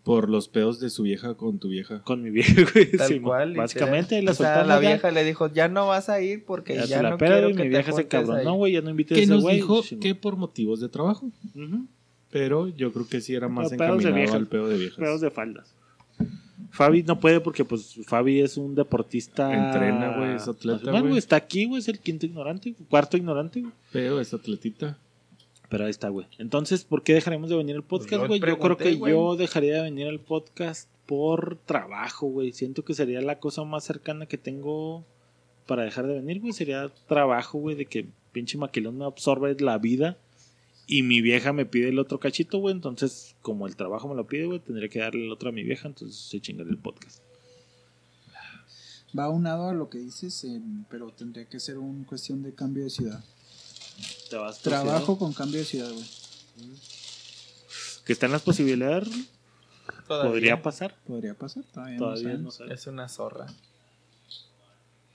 Por 0.05 0.29
los 0.31 0.49
pedos 0.49 0.81
de 0.81 0.91
su 0.91 1.03
vieja 1.03 1.35
con 1.35 1.59
tu 1.59 1.69
vieja. 1.69 2.01
Con 2.03 2.23
mi 2.23 2.31
viejo, 2.31 2.63
güey. 2.75 2.93
Tal 2.93 3.09
sí, 3.09 3.21
cual. 3.21 3.55
Básicamente, 3.55 4.21
la 4.23 4.31
o 4.33 4.35
sea, 4.35 4.47
soltamos 4.57 4.69
la 4.69 4.75
ya. 4.83 4.89
vieja 4.89 5.11
le 5.11 5.25
dijo, 5.25 5.51
ya 5.53 5.69
no 5.69 5.87
vas 5.87 6.09
a 6.09 6.21
ir 6.23 6.45
porque 6.47 6.75
Ya 6.77 6.85
ya, 6.87 7.03
la 7.03 7.11
no 7.11 7.19
pela, 7.19 7.37
quiero 7.37 7.47
güey. 7.49 7.57
que 7.57 7.63
Mi 7.65 7.69
te 7.71 7.77
vieja 7.77 7.93
se 7.93 8.09
cabrón. 8.09 8.37
ahí". 8.39 8.45
No, 8.47 8.55
güey, 8.55 8.73
ya 8.73 8.81
no 8.81 8.89
invites 8.91 9.13
a 9.13 9.15
Que 9.17 9.23
ese 9.25 9.33
nos 9.33 9.43
güey. 9.43 9.57
dijo 9.57 9.83
chingón. 9.83 10.01
que 10.03 10.15
por 10.15 10.37
motivos 10.37 10.81
de 10.81 10.89
trabajo. 10.89 11.27
Ujú. 11.55 11.87
Pero 12.35 12.67
yo 12.67 12.93
creo 12.93 13.07
que 13.07 13.21
sí 13.21 13.33
era 13.33 13.47
más 13.47 13.69
Pero 13.69 13.79
pedos 13.79 14.03
de 14.03 14.09
encaminado 14.09 14.17
viejas. 14.17 14.35
al 14.35 14.47
pedo 14.49 14.67
de 14.67 14.77
viejas. 14.77 14.99
Pedos 14.99 15.21
de 15.21 15.31
faldas. 15.31 15.73
Fabi 16.73 17.05
no 17.05 17.21
puede 17.21 17.39
porque, 17.39 17.65
pues, 17.65 18.01
Fabi 18.09 18.41
es 18.41 18.57
un 18.57 18.75
deportista. 18.75 19.55
Entrena, 19.55 20.17
güey, 20.19 20.35
es 20.35 20.49
atleta, 20.49 21.01
güey. 21.01 21.17
Está 21.17 21.37
aquí, 21.37 21.67
güey, 21.67 21.79
es 21.79 21.87
el 21.87 22.01
quinto 22.01 22.27
ignorante, 22.27 22.75
cuarto 22.91 23.17
ignorante, 23.17 23.61
güey. 23.61 23.73
Pero 23.93 24.19
es 24.19 24.35
atletita. 24.35 24.99
Pero 25.69 25.85
ahí 25.85 25.91
está, 25.91 26.09
güey. 26.09 26.27
Entonces, 26.39 26.83
¿por 26.83 27.05
qué 27.05 27.15
dejaremos 27.15 27.51
de 27.51 27.57
venir 27.57 27.77
al 27.77 27.85
Pues 27.85 28.03
podcast, 28.03 28.23
yo 28.23 28.27
güey? 28.27 28.41
yo 28.41 28.59
creo 28.59 28.77
que 28.77 28.99
yo 28.99 29.37
dejaría 29.37 29.77
de 29.77 29.83
venir 29.83 30.09
al 30.09 30.19
podcast 30.19 30.89
por 31.07 31.57
trabajo, 31.67 32.27
güey. 32.27 32.51
Siento 32.51 32.85
que 32.85 32.95
sería 32.95 33.21
la 33.21 33.39
cosa 33.39 33.63
más 33.63 33.85
cercana 33.85 34.27
que 34.27 34.39
tengo 34.39 35.05
para 35.69 35.85
dejar 35.85 36.09
de 36.09 36.15
venir, 36.15 36.41
güey. 36.41 36.53
Sería 36.53 36.91
trabajo, 37.07 37.61
güey, 37.61 37.77
de 37.77 37.87
que 37.87 38.09
pinche 38.33 38.59
maquilón 38.59 38.99
me 38.99 39.05
absorbe 39.05 39.55
la 39.61 39.79
vida 39.79 40.17
y 40.87 41.03
mi 41.03 41.21
vieja 41.21 41.53
me 41.53 41.67
pide 41.67 41.89
el 41.89 41.99
otro 41.99 42.21
cachito, 42.21 42.59
güey. 42.59 42.75
Entonces, 42.75 43.35
como 43.43 43.67
el 43.67 43.77
trabajo 43.77 44.09
me 44.09 44.15
lo 44.15 44.27
pide, 44.27 44.47
güey, 44.47 44.61
tendría 44.61 44.89
que 44.89 44.99
darle 45.01 45.25
el 45.25 45.33
otro 45.33 45.49
a 45.49 45.53
mi 45.53 45.63
vieja. 45.63 45.89
Entonces, 45.89 46.17
se 46.19 46.41
chinga 46.41 46.63
el 46.63 46.79
podcast. 46.79 47.21
Va 49.17 49.25
aunado 49.25 49.69
a 49.69 49.73
lo 49.73 49.89
que 49.89 49.99
dices, 49.99 50.43
en- 50.45 50.87
pero 50.91 51.11
tendría 51.13 51.45
que 51.49 51.61
ser 51.61 51.79
una 51.79 52.05
cuestión 52.07 52.43
de 52.43 52.53
cambio 52.53 52.83
de 52.85 52.91
ciudad. 52.91 53.25
Te 54.29 54.37
vas 54.37 54.61
Trabajo 54.61 55.17
con 55.19 55.33
cambio 55.33 55.61
de 55.61 55.65
ciudad, 55.65 55.91
güey. 55.93 56.05
Que 58.05 58.13
están 58.13 58.33
las 58.33 58.43
posibilidades, 58.43 59.09
Todavía 60.09 60.31
podría 60.31 60.63
pasar. 60.63 60.97
Podría 61.07 61.35
pasar, 61.35 61.65
todavía, 61.73 61.99
Todavía 61.99 62.35
no. 62.35 62.51
Es 62.71 62.87
una 62.87 63.09
zorra. 63.09 63.47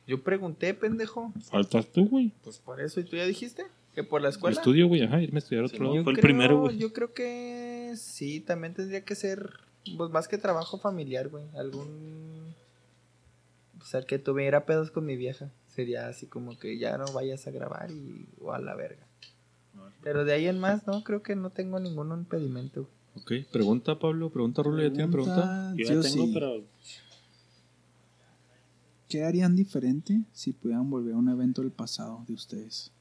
Yo 0.07 0.23
pregunté, 0.23 0.73
pendejo. 0.73 1.31
Faltas 1.51 1.85
tú, 1.91 2.07
güey. 2.07 2.31
Pues 2.43 2.57
por 2.57 2.81
eso, 2.81 2.99
¿y 2.99 3.03
tú 3.03 3.15
ya 3.17 3.25
dijiste? 3.25 3.65
¿Que 3.95 4.03
por 4.03 4.21
la 4.21 4.29
escuela? 4.29 4.55
Estudio, 4.55 4.87
güey, 4.87 5.01
ajá, 5.03 5.21
irme 5.21 5.37
a 5.37 5.39
estudiar 5.39 5.63
otro 5.65 5.77
Sí, 5.77 5.83
lado. 5.83 5.95
Yo 5.95 6.03
Fue 6.03 6.13
el 6.13 6.17
creo- 6.19 6.27
primero, 6.29 6.59
güey. 6.61 6.77
Yo 6.77 6.93
creo 6.93 7.13
que 7.13 7.93
sí, 7.97 8.39
también 8.39 8.73
tendría 8.73 9.03
que 9.03 9.15
ser, 9.15 9.49
pues 9.97 10.09
más 10.11 10.27
que 10.27 10.37
trabajo 10.37 10.77
familiar, 10.77 11.27
güey. 11.29 11.43
Algún. 11.57 12.53
O 13.81 13.85
sea, 13.85 14.01
que 14.03 14.19
tuviera 14.19 14.65
pedos 14.65 14.91
con 14.91 15.05
mi 15.05 15.15
vieja. 15.17 15.49
Sería 15.67 16.07
así 16.07 16.27
como 16.27 16.57
que 16.59 16.77
ya 16.77 16.97
no 16.97 17.05
vayas 17.13 17.47
a 17.47 17.51
grabar 17.51 17.91
y. 17.91 18.25
o 18.41 18.51
a 18.53 18.59
la 18.59 18.75
verga. 18.75 19.05
Pero 20.01 20.23
de 20.23 20.33
ahí 20.33 20.45
en 20.47 20.59
más, 20.59 20.87
no, 20.87 21.03
creo 21.03 21.21
que 21.23 21.35
no 21.35 21.49
tengo 21.49 21.79
ningún 21.79 22.11
impedimento. 22.13 22.87
güey. 23.15 23.41
Ok, 23.41 23.51
pregunta, 23.51 23.97
Pablo. 23.99 24.29
Pregunta, 24.29 24.61
Rulo. 24.63 24.81
¿Ya 24.83 24.93
tiene 24.93 25.11
pregunta? 25.11 25.73
Yo 25.75 25.85
Yo 25.87 26.01
ya 26.01 26.09
tengo, 26.09 26.25
sí. 26.25 26.31
pero 26.33 26.63
¿Qué 29.09 29.23
harían 29.23 29.55
diferente 29.55 30.21
si 30.31 30.53
pudieran 30.53 30.89
volver 30.89 31.15
a 31.15 31.17
un 31.17 31.29
evento 31.29 31.61
del 31.63 31.71
pasado 31.71 32.23
de 32.27 32.33
ustedes? 32.33 32.91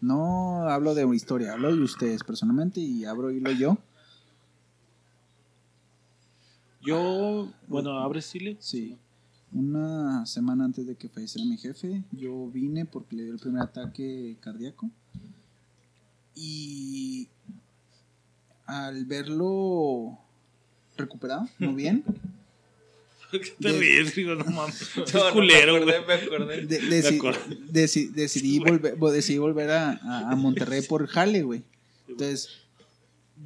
No 0.00 0.68
hablo 0.68 0.94
de 0.94 1.04
una 1.04 1.16
historia, 1.16 1.52
hablo 1.54 1.74
de 1.74 1.82
ustedes 1.82 2.22
personalmente 2.22 2.80
y 2.80 3.04
abro 3.04 3.30
hilo 3.30 3.50
yo. 3.52 3.78
yo, 6.82 7.48
bueno, 7.66 7.98
abre 7.98 8.20
Chile. 8.20 8.56
Sí. 8.60 8.98
Una 9.52 10.26
semana 10.26 10.64
antes 10.64 10.86
de 10.86 10.96
que 10.96 11.08
falleciera 11.08 11.48
mi 11.48 11.56
jefe, 11.56 12.04
yo 12.12 12.48
vine 12.48 12.84
porque 12.84 13.16
le 13.16 13.22
dio 13.24 13.32
el 13.32 13.38
primer 13.38 13.62
ataque 13.62 14.36
cardíaco. 14.40 14.90
Y 16.34 17.28
al 18.66 19.04
verlo 19.06 20.18
recuperado, 20.96 21.46
no 21.58 21.74
bien, 21.74 22.02
¿Qué 22.02 22.12
te 23.60 23.72
De- 23.72 23.78
ríes? 23.78 24.14
Digo, 24.14 24.34
no 24.34 24.44
mames. 24.46 24.80
Es 24.82 24.96
No, 25.14 25.24
no, 25.28 25.32
culero, 25.32 25.74
me 25.74 25.80
güey. 25.84 25.94
acordé, 25.96 26.06
me 26.06 26.26
acordé. 26.26 26.66
de- 26.66 26.80
deci- 26.82 27.16
acuerdo. 27.16 27.40
deci- 27.70 28.10
decidí, 28.10 28.58
volver, 28.58 28.96
vo- 28.98 29.10
decidí 29.10 29.38
volver 29.38 29.70
a, 29.70 30.34
Monterrey 30.36 30.82
por 30.82 31.06
jale, 31.06 31.42
güey. 31.42 31.62
Entonces, 32.08 32.48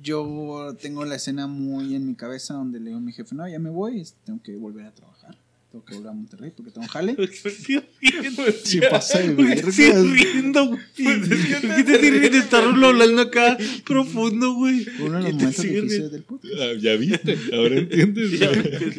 yo 0.02 0.76
tengo 0.80 1.04
la 1.04 1.16
escena 1.16 1.46
muy 1.46 1.94
en 1.94 2.06
mi 2.06 2.14
cabeza 2.14 2.54
donde 2.54 2.78
le 2.78 2.86
digo 2.86 2.98
a 2.98 3.00
mi 3.00 3.12
jefe, 3.12 3.34
no, 3.34 3.48
ya 3.48 3.58
me 3.58 3.70
voy, 3.70 4.06
tengo 4.24 4.40
que 4.42 4.54
volver 4.56 4.86
a 4.86 4.92
trabajar. 4.94 5.36
Tengo 5.70 5.84
que 5.84 5.94
volver 5.96 6.10
a 6.10 6.14
Monterrey 6.14 6.50
porque 6.56 6.70
tengo 6.70 6.86
jale. 6.88 7.14
Estoy 7.18 7.52
riendo. 8.00 8.42
Sí 8.64 8.80
pasa 8.90 9.18
de 9.18 9.34
Güey, 9.34 9.48
vergas. 9.48 9.78
Estoy 9.78 10.08
riendo, 10.16 10.66
güey. 10.66 10.80
¿Por 11.04 11.28
qué 11.28 11.84
te 11.84 11.98
riendo? 11.98 12.38
Está 12.38 12.60
Rulo 12.62 12.86
hablando 12.88 13.20
acá 13.22 13.58
profundo, 13.84 14.54
güey. 14.54 14.86
Uno 15.00 15.18
de 15.18 15.24
los 15.24 15.34
momentos 15.34 15.62
difíciles 15.62 16.10
del 16.10 16.22
podcast. 16.22 16.54
Ah, 16.58 16.72
ya 16.80 16.96
viste, 16.96 17.38
ahora 17.52 17.76
entiendes. 17.80 18.40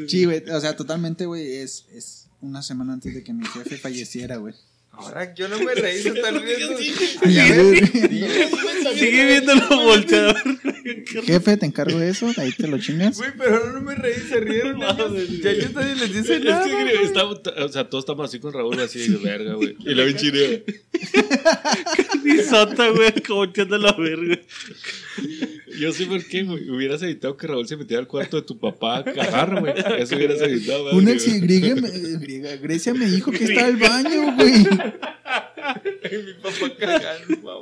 Sí, 0.08 0.26
güey, 0.26 0.44
o 0.48 0.60
sea, 0.62 0.76
totalmente, 0.76 1.26
güey, 1.26 1.56
es, 1.58 1.86
es 1.92 2.28
una 2.42 2.62
semana 2.62 2.94
antes 2.94 3.16
de 3.16 3.24
que 3.24 3.34
mi 3.34 3.46
jefe 3.48 3.78
falleciera, 3.78 4.38
güey. 4.38 4.54
Ahora 4.92 5.34
yo 5.34 5.48
no 5.48 5.58
me 5.60 5.74
reí, 5.74 6.02
se 6.04 6.10
está 6.10 6.30
riendo. 6.32 6.78
Sigue 8.96 9.26
viéndolo 9.26 9.68
volteado. 9.86 10.34
Jefe, 11.26 11.58
te 11.58 11.66
encargo 11.66 11.98
de 12.00 12.10
eso, 12.10 12.32
ahí 12.38 12.52
te 12.52 12.68
lo 12.68 12.78
chingas. 12.80 13.18
Güey, 13.18 13.32
pero 13.38 13.74
no 13.74 13.82
me 13.82 13.96
reí, 13.96 14.14
se 14.28 14.40
rieron. 14.40 14.82
ellos. 14.82 15.42
ya 15.42 15.54
yo 15.54 15.70
nadie 15.74 15.96
les 15.96 16.14
dice 16.14 16.36
Es 16.38 16.44
nada. 16.44 16.64
que, 16.66 16.72
güey. 16.72 17.04
está- 17.04 17.26
o 17.26 17.70
sea, 17.70 17.90
todos 17.90 18.04
estamos 18.04 18.30
así 18.30 18.40
con 18.40 18.54
Raúl, 18.54 18.80
así 18.80 19.08
de 19.08 19.18
verga, 19.18 19.54
güey. 19.54 19.76
Y 19.80 19.94
la 19.96 20.16
chineo. 20.16 20.60
Risota, 22.24 22.90
güey, 22.90 23.14
como 23.26 23.46
echando 23.46 23.78
la 23.78 23.94
verga. 23.94 24.40
Yo 25.80 25.92
sé 25.94 26.06
por 26.06 26.24
qué, 26.26 26.44
güey. 26.44 26.70
Hubieras 26.70 27.02
evitado 27.02 27.38
que 27.38 27.48
Raúl 27.48 27.68
se 27.68 27.78
metiera 27.78 28.02
al 28.02 28.08
cuarto 28.08 28.38
de 28.38 28.44
tu 28.44 28.58
papá 28.60 28.98
a 29.00 29.04
cagar, 29.04 29.60
güey. 29.60 29.74
Eso 30.00 30.16
hubieras 30.16 30.42
evitado, 30.42 30.84
güey. 30.84 30.96
Una 30.98 31.12
ex 31.12 31.42
griega, 31.42 32.56
Grecia 32.58 32.94
me 32.94 33.06
dijo 33.10 33.32
que 33.32 33.46
está 33.46 33.66
al 33.66 33.78
baño, 33.78 34.36
güey. 34.36 34.68
Mi 36.26 36.34
papá 36.42 36.76
cagando. 36.78 37.62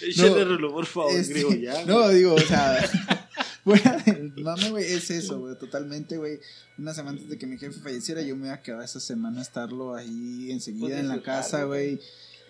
Échale 0.00 0.44
Rulo, 0.44 0.72
por 0.72 0.86
favor, 0.86 1.12
Este, 1.12 1.32
griego, 1.32 1.54
ya. 1.54 1.84
no, 1.86 2.08
digo, 2.08 2.34
o 2.34 2.40
sea, 2.40 2.78
fuera 3.64 3.96
del 3.98 4.32
mame, 4.36 4.70
güey, 4.70 4.84
es 4.84 5.10
eso, 5.10 5.40
güey, 5.40 5.58
totalmente, 5.58 6.16
güey. 6.16 6.38
Una 6.78 6.94
semana 6.94 7.12
antes 7.12 7.28
de 7.28 7.38
que 7.38 7.46
mi 7.46 7.58
jefe 7.58 7.78
falleciera, 7.80 8.22
yo 8.22 8.36
me 8.36 8.46
iba 8.46 8.54
a 8.54 8.62
quedar 8.62 8.82
esa 8.82 9.00
semana 9.00 9.40
a 9.40 9.42
estarlo 9.42 9.94
ahí 9.94 10.50
enseguida 10.50 10.88
Pues 10.88 10.98
en 11.00 11.08
la 11.08 11.22
casa, 11.22 11.64
güey. 11.64 12.00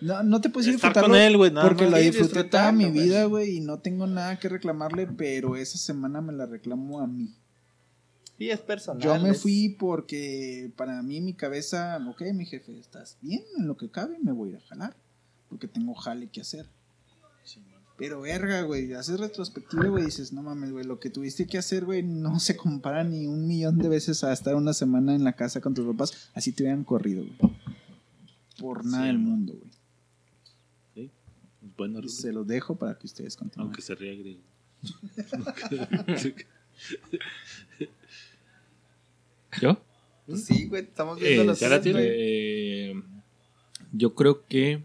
No, 0.01 0.23
no 0.23 0.41
te 0.41 0.49
puedes 0.49 0.67
Estar 0.67 0.89
disfrutarlo 0.89 1.15
con 1.15 1.21
él, 1.21 1.37
güey, 1.37 1.51
nada 1.51 1.67
porque 1.67 1.89
lo 1.89 1.97
disfruté 1.97 2.43
toda 2.43 2.71
mi 2.71 2.89
vida, 2.89 3.25
güey, 3.25 3.57
y 3.57 3.59
no 3.61 3.79
tengo 3.79 4.07
nada 4.07 4.37
que 4.39 4.49
reclamarle, 4.49 5.07
pero 5.07 5.55
esa 5.55 5.77
semana 5.77 6.21
me 6.21 6.33
la 6.33 6.45
reclamo 6.45 6.99
a 6.99 7.07
mí. 7.07 7.33
Sí, 8.37 8.49
es 8.49 8.59
personal. 8.59 9.01
Yo 9.01 9.17
me 9.19 9.33
fui 9.33 9.69
porque 9.79 10.71
para 10.75 11.01
mí 11.01 11.21
mi 11.21 11.33
cabeza, 11.33 11.97
ok, 12.09 12.21
mi 12.33 12.45
jefe, 12.45 12.77
estás 12.77 13.17
bien 13.21 13.43
en 13.57 13.67
lo 13.67 13.77
que 13.77 13.89
cabe, 13.89 14.17
me 14.21 14.31
voy 14.33 14.49
a 14.49 14.51
ir 14.53 14.57
a 14.57 14.67
jalar, 14.67 14.95
porque 15.49 15.67
tengo 15.67 15.93
jale 15.95 16.27
que 16.27 16.41
hacer. 16.41 16.67
Pero 17.97 18.19
verga, 18.19 18.61
güey, 18.63 18.91
haces 18.93 19.21
retrospectiva, 19.21 19.85
güey, 19.87 20.03
dices, 20.03 20.33
no 20.33 20.43
mames, 20.43 20.71
güey, 20.73 20.83
lo 20.83 20.99
que 20.99 21.09
tuviste 21.09 21.47
que 21.47 21.57
hacer, 21.57 21.85
güey, 21.85 22.03
no 22.03 22.41
se 22.41 22.57
compara 22.57 23.05
ni 23.05 23.25
un 23.25 23.47
millón 23.47 23.77
de 23.77 23.87
veces 23.87 24.21
a 24.25 24.33
estar 24.33 24.53
una 24.55 24.73
semana 24.73 25.15
en 25.15 25.23
la 25.23 25.31
casa 25.33 25.61
con 25.61 25.73
tus 25.73 25.85
papás, 25.85 26.29
así 26.33 26.51
te 26.51 26.63
hubieran 26.63 26.83
corrido, 26.83 27.23
güey. 27.23 27.53
Por 28.59 28.83
nada 28.83 29.03
Sí, 29.03 29.07
del 29.07 29.19
mundo, 29.19 29.53
güey. 29.53 29.71
Bueno, 31.77 31.99
Rulo, 31.99 32.09
Se 32.09 32.33
los 32.33 32.45
dejo 32.45 32.75
para 32.75 32.97
que 32.97 33.07
ustedes 33.07 33.35
continúen. 33.37 33.67
aunque 33.67 33.81
se 33.81 33.95
ría 33.95 34.13
griego. 34.13 34.41
¿Yo? 39.61 39.77
Pues 40.27 40.45
sí, 40.45 40.65
güey, 40.67 40.83
estamos 40.83 41.19
viendo 41.19 41.43
Eh, 41.43 41.45
los 41.45 41.59
¿ya 41.59 41.69
la. 41.69 41.81
Eh, 41.85 42.93
yo 43.91 44.15
creo 44.15 44.45
que 44.47 44.83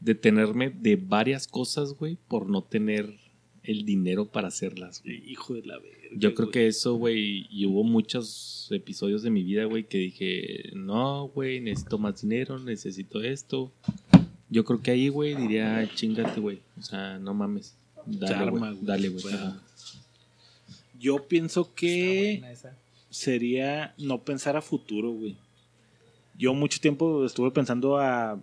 detenerme 0.00 0.70
de 0.70 0.96
varias 0.96 1.46
cosas, 1.48 1.94
güey, 1.94 2.18
por 2.28 2.48
no 2.48 2.62
tener 2.62 3.14
el 3.62 3.84
dinero 3.84 4.26
para 4.26 4.48
hacerlas. 4.48 5.02
güey. 5.02 5.22
Hijo 5.30 5.54
de 5.54 5.62
la 5.62 5.78
verga. 5.78 5.96
Yo 6.16 6.34
creo 6.34 6.46
güey. 6.46 6.52
que 6.52 6.66
eso, 6.68 6.94
güey, 6.94 7.46
y 7.50 7.66
hubo 7.66 7.82
muchos 7.82 8.68
episodios 8.70 9.22
de 9.22 9.30
mi 9.30 9.42
vida, 9.42 9.64
güey, 9.64 9.84
que 9.88 9.98
dije, 9.98 10.70
no, 10.74 11.28
güey, 11.28 11.60
necesito 11.60 11.98
más 11.98 12.20
dinero, 12.20 12.58
necesito 12.58 13.22
esto. 13.22 13.72
Yo 14.48 14.64
creo 14.64 14.80
que 14.80 14.92
ahí, 14.92 15.08
güey, 15.08 15.34
diría, 15.34 15.88
chingate, 15.94 16.40
güey. 16.40 16.60
O 16.78 16.82
sea, 16.82 17.18
no 17.18 17.34
mames. 17.34 17.76
Dale, 18.06 18.50
güey. 18.50 18.60
güey. 18.60 18.78
Dale, 18.82 19.08
güey. 19.08 19.22
Bueno. 19.22 19.60
Yo 20.98 21.26
pienso 21.28 21.74
que 21.74 22.42
sería 23.10 23.94
no 23.98 24.22
pensar 24.22 24.56
a 24.56 24.62
futuro, 24.62 25.10
güey. 25.10 25.36
Yo 26.38 26.54
mucho 26.54 26.80
tiempo 26.80 27.24
estuve 27.24 27.50
pensando 27.50 27.98
a 27.98 28.38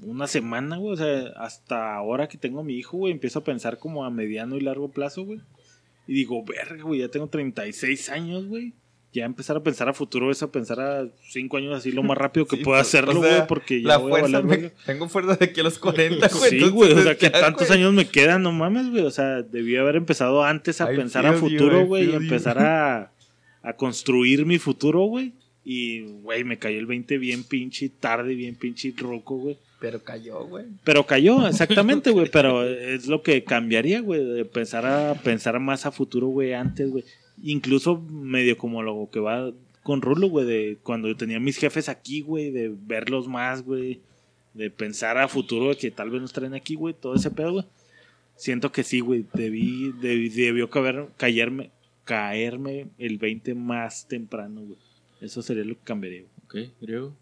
una 0.00 0.26
semana, 0.26 0.76
güey. 0.76 0.94
O 0.94 0.96
sea, 0.96 1.32
hasta 1.36 1.94
ahora 1.94 2.28
que 2.28 2.38
tengo 2.38 2.60
a 2.60 2.64
mi 2.64 2.74
hijo, 2.74 2.96
güey, 2.96 3.12
empiezo 3.12 3.40
a 3.40 3.44
pensar 3.44 3.78
como 3.78 4.04
a 4.04 4.10
mediano 4.10 4.56
y 4.56 4.60
largo 4.60 4.88
plazo, 4.88 5.24
güey. 5.24 5.40
Y 6.06 6.14
digo, 6.14 6.44
verga, 6.44 6.82
güey, 6.82 7.00
ya 7.00 7.08
tengo 7.08 7.28
36 7.28 8.10
años, 8.10 8.46
güey. 8.46 8.72
Ya 9.14 9.24
empezar 9.24 9.56
a 9.56 9.62
pensar 9.62 9.88
a 9.88 9.94
futuro 9.94 10.30
es 10.32 10.42
a 10.42 10.50
pensar 10.50 10.80
a 10.80 11.06
5 11.30 11.56
años 11.56 11.72
así 11.76 11.92
lo 11.92 12.02
más 12.02 12.18
rápido 12.18 12.46
que 12.46 12.56
Sí, 12.58 12.64
pueda 12.64 12.80
hacerlo, 12.80 13.20
o 13.20 13.22
sea, 13.22 13.36
güey, 13.36 13.46
porque 13.46 13.80
ya 13.80 13.88
La 13.88 13.96
voy 13.98 14.18
a 14.18 14.22
valer 14.22 14.44
me- 14.44 14.72
tengo 14.84 15.08
fuerza 15.08 15.36
de 15.36 15.52
que 15.52 15.60
a 15.60 15.64
los 15.64 15.78
40, 15.78 16.28
güey. 16.36 16.50
Sí, 16.50 16.68
güey, 16.68 16.92
o 16.92 17.02
sea, 17.02 17.16
que 17.16 17.30
tantos 17.30 17.70
años 17.70 17.92
me 17.94 18.06
quedan, 18.08 18.42
no 18.42 18.50
mames, 18.50 18.90
güey. 18.90 19.04
O 19.04 19.10
sea, 19.12 19.42
debí 19.42 19.76
haber 19.76 19.94
empezado 19.96 20.42
antes 20.44 20.80
a 20.80 20.92
I 20.92 20.96
pensar 20.96 21.24
a 21.26 21.32
futuro, 21.34 21.86
güey, 21.86 22.10
y 22.10 22.14
empezar 22.14 22.58
a, 22.58 23.12
a 23.62 23.72
construir 23.74 24.44
mi 24.46 24.58
futuro, 24.58 25.04
güey. 25.04 25.32
Y, 25.64 26.02
güey, 26.22 26.44
me 26.44 26.58
cayó 26.58 26.78
el 26.78 26.84
20 26.86 27.16
bien 27.16 27.44
pinche 27.44 27.88
tarde, 27.88 28.34
bien 28.34 28.56
pinche 28.56 28.92
roco, 28.98 29.36
güey. 29.36 29.56
Pero 29.80 30.02
cayó, 30.02 30.44
güey. 30.46 30.64
Pero 30.82 31.06
cayó, 31.06 31.46
exactamente, 31.48 32.10
güey. 32.10 32.28
Pero 32.30 32.64
es 32.64 33.06
lo 33.06 33.22
que 33.22 33.44
cambiaría, 33.44 34.00
güey, 34.00 34.24
de 34.24 34.44
pensar 34.44 34.84
a 34.84 35.14
pensar 35.14 35.58
más 35.60 35.86
a 35.86 35.92
futuro, 35.92 36.26
güey, 36.26 36.52
antes, 36.52 36.90
güey. 36.90 37.04
Incluso 37.42 38.00
medio 38.00 38.56
como 38.56 38.82
lo 38.82 39.08
que 39.12 39.20
va 39.20 39.52
con 39.82 40.00
Rulo, 40.02 40.28
güey, 40.28 40.46
de 40.46 40.78
cuando 40.82 41.08
yo 41.08 41.16
tenía 41.16 41.38
mis 41.40 41.58
jefes 41.58 41.88
aquí, 41.88 42.20
güey, 42.22 42.50
de 42.50 42.72
verlos 42.86 43.28
más, 43.28 43.62
güey. 43.62 44.00
de 44.54 44.70
pensar 44.70 45.18
a 45.18 45.26
futuro 45.26 45.70
de 45.70 45.76
que 45.76 45.90
tal 45.90 46.10
vez 46.10 46.20
nos 46.22 46.32
traen 46.32 46.54
aquí, 46.54 46.76
güey, 46.76 46.94
todo 46.94 47.16
ese 47.16 47.28
pedo, 47.30 47.52
güey. 47.54 47.64
Siento 48.36 48.70
que 48.70 48.84
sí, 48.84 49.00
güey, 49.00 49.26
debí, 49.34 49.92
debí- 50.00 50.28
debió 50.30 50.70
caber, 50.70 51.08
caerme, 51.16 51.70
caerme 52.04 52.86
el 52.98 53.18
20 53.18 53.54
más 53.56 54.06
temprano, 54.06 54.60
güey. 54.60 54.78
Eso 55.20 55.42
sería 55.42 55.64
lo 55.64 55.74
que 55.74 55.80
cambiaría, 55.84 56.22
güey. 56.52 56.66
Ok, 56.66 56.72
griego. 56.80 57.16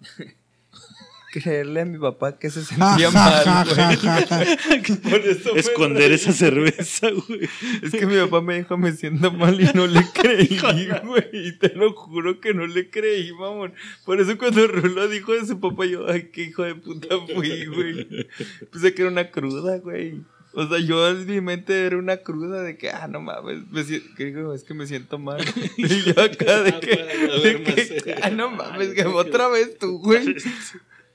Creerle 1.32 1.80
a 1.80 1.84
mi 1.86 1.98
papá 1.98 2.38
que 2.38 2.50
se 2.50 2.62
sentía 2.64 3.10
mal, 3.10 3.64
güey. 3.64 4.96
Por 4.98 5.20
eso 5.20 5.54
me 5.54 5.60
Esconder 5.60 6.12
esa 6.12 6.30
cerveza, 6.30 7.08
güey. 7.10 7.48
Es 7.82 7.90
que 7.90 8.04
mi 8.04 8.16
papá 8.16 8.42
me 8.42 8.58
dijo 8.58 8.76
me 8.76 8.92
siento 8.92 9.32
mal 9.32 9.58
y 9.58 9.64
no 9.72 9.86
le 9.86 10.02
creí, 10.14 10.60
güey. 11.02 11.24
Y 11.32 11.52
te 11.52 11.70
lo 11.74 11.94
juro 11.94 12.38
que 12.38 12.52
no 12.52 12.66
le 12.66 12.90
creí, 12.90 13.32
mamón. 13.32 13.72
Por 14.04 14.20
eso 14.20 14.36
cuando 14.36 14.66
Rulo 14.66 15.08
dijo 15.08 15.32
de 15.32 15.46
su 15.46 15.58
papá, 15.58 15.86
yo, 15.86 16.06
ay, 16.06 16.28
qué 16.30 16.42
hijo 16.42 16.64
de 16.64 16.74
puta 16.74 17.16
fui, 17.34 17.64
güey. 17.64 18.28
Pensé 18.70 18.92
que 18.92 19.00
era 19.00 19.10
una 19.10 19.30
cruda, 19.30 19.78
güey. 19.78 20.22
O 20.54 20.68
sea, 20.68 20.78
yo 20.80 21.08
en 21.08 21.24
mi 21.26 21.40
mente 21.40 21.86
era 21.86 21.96
una 21.96 22.18
cruda 22.18 22.62
de 22.62 22.76
que, 22.76 22.90
ah, 22.90 23.08
no 23.08 23.22
mames, 23.22 23.66
me 23.70 23.84
siento, 23.84 24.14
que 24.14 24.26
digo, 24.26 24.52
es 24.52 24.64
que 24.64 24.74
me 24.74 24.86
siento 24.86 25.18
mal. 25.18 25.42
Y 25.78 26.02
yo 26.02 26.20
acá 26.20 26.62
de 26.62 26.78
que, 26.78 26.96
de 27.42 27.62
que, 27.64 28.14
ah, 28.22 28.28
no 28.28 28.50
mames, 28.50 28.90
que 28.90 29.06
otra 29.06 29.48
vez 29.48 29.78
tú, 29.78 29.98
güey. 29.98 30.36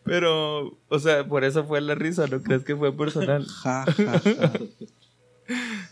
Pero, 0.07 0.77
o 0.88 0.99
sea, 0.99 1.27
por 1.27 1.43
eso 1.43 1.63
fue 1.65 1.81
la 1.81 1.93
risa, 1.95 2.25
¿no 2.27 2.41
crees 2.41 2.63
que 2.63 2.75
fue 2.75 2.91
personal? 2.95 3.45
Ja, 3.63 3.85
ja, 3.85 4.19
ja. 4.19 4.53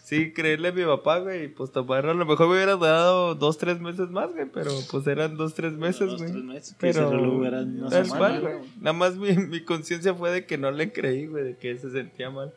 Sí, 0.03 0.33
creerle 0.33 0.67
a 0.67 0.71
mi 0.73 0.83
papá, 0.83 1.19
güey, 1.19 1.47
pues 1.47 1.71
tomar, 1.71 2.05
a 2.05 2.13
lo 2.13 2.25
mejor 2.25 2.47
me 2.47 2.55
hubiera 2.55 2.75
dado 2.75 3.35
dos, 3.35 3.57
tres 3.57 3.79
meses 3.79 4.09
más, 4.11 4.31
güey, 4.33 4.45
pero 4.53 4.71
pues 4.91 5.07
eran 5.07 5.35
dos, 5.37 5.53
tres 5.55 5.73
meses, 5.73 6.07
Dos, 6.09 6.17
güey. 6.21 6.31
tres 6.31 6.43
meses, 6.43 6.75
Pero, 6.79 7.09
una 7.09 7.89
tal 7.89 8.05
semana, 8.05 8.17
cual, 8.19 8.41
güey. 8.41 8.53
güey. 8.57 8.69
Nada 8.81 8.93
más 8.93 9.15
mi, 9.15 9.31
mi 9.37 9.61
conciencia 9.61 10.13
fue 10.13 10.29
de 10.31 10.45
que 10.45 10.57
no 10.57 10.69
le 10.71 10.91
creí, 10.91 11.25
güey, 11.25 11.43
de 11.45 11.57
que 11.57 11.75
se 11.77 11.89
sentía 11.91 12.29
mal. 12.29 12.53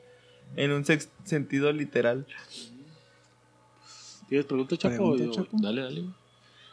En 0.56 0.72
un 0.72 0.84
sex- 0.84 1.08
sentido 1.24 1.72
literal. 1.72 2.26
¿Tienes 4.28 4.46
pregunta, 4.46 4.76
Chapo? 4.76 4.94
Pregunta, 5.14 5.24
Yo- 5.24 5.32
Chapo. 5.32 5.56
Dale, 5.60 5.82
dale, 5.82 6.00
güey. 6.02 6.12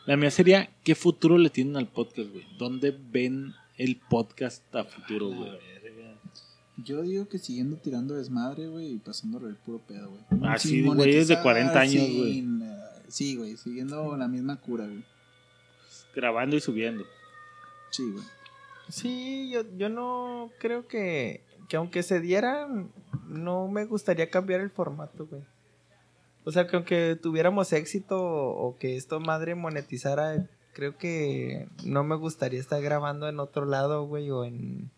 La 0.07 0.17
mía 0.17 0.29
sería, 0.31 0.69
¿qué 0.83 0.93
futuro 0.95 1.37
le 1.37 1.49
tienen 1.49 1.77
al 1.77 1.87
podcast, 1.87 2.29
güey? 2.31 2.45
¿Dónde 2.57 2.95
ven 3.11 3.53
el 3.77 3.97
podcast 4.09 4.73
a 4.75 4.83
futuro, 4.83 5.29
güey? 5.29 5.51
Yo 6.77 7.01
digo 7.03 7.27
que 7.29 7.39
siguiendo 7.39 7.77
tirando 7.77 8.15
desmadre, 8.15 8.67
güey, 8.67 8.93
y 8.93 8.97
pasándole 8.97 9.47
el 9.47 9.55
puro 9.55 9.79
pedo, 9.79 10.09
güey. 10.09 10.21
Ah, 10.43 10.57
Sin 10.59 10.71
sí, 10.71 10.81
güey, 10.83 11.15
es 11.15 11.27
de 11.29 11.35
monetizar, 11.35 11.43
40 11.43 11.79
años, 11.79 12.09
güey. 12.17 12.39
eh, 12.39 12.77
Sí, 13.07 13.35
güey, 13.37 13.55
siguiendo 13.55 14.17
la 14.17 14.27
misma 14.27 14.59
cura, 14.59 14.85
güey. 14.85 15.03
Grabando 16.13 16.55
y 16.57 16.61
subiendo. 16.61 17.05
Sí, 17.91 18.03
güey. 18.11 18.25
Sí, 18.89 19.49
yo, 19.51 19.61
yo 19.77 19.87
no 19.89 20.51
creo 20.59 20.85
que, 20.87 21.43
que 21.69 21.77
aunque 21.77 22.03
se 22.03 22.19
dieran, 22.19 22.91
no 23.27 23.67
me 23.69 23.85
gustaría 23.85 24.29
cambiar 24.29 24.59
el 24.59 24.69
formato, 24.69 25.27
güey. 25.27 25.43
O 26.43 26.51
sea, 26.51 26.67
que 26.67 26.75
aunque 26.75 27.17
tuviéramos 27.19 27.71
éxito 27.73 28.21
o 28.21 28.77
que 28.77 28.97
esto 28.97 29.19
madre 29.21 29.55
monetizara, 29.55 30.47
creo 30.75 30.97
que 30.97 31.67
no 31.85 32.03
me 32.03 32.15
gustaría 32.15 32.59
estar 32.59 32.81
grabando 32.81 33.27
en 33.29 33.39
otro 33.39 33.65
lado, 33.65 34.05
güey, 34.05 34.29
o 34.29 34.43
en... 34.45 34.91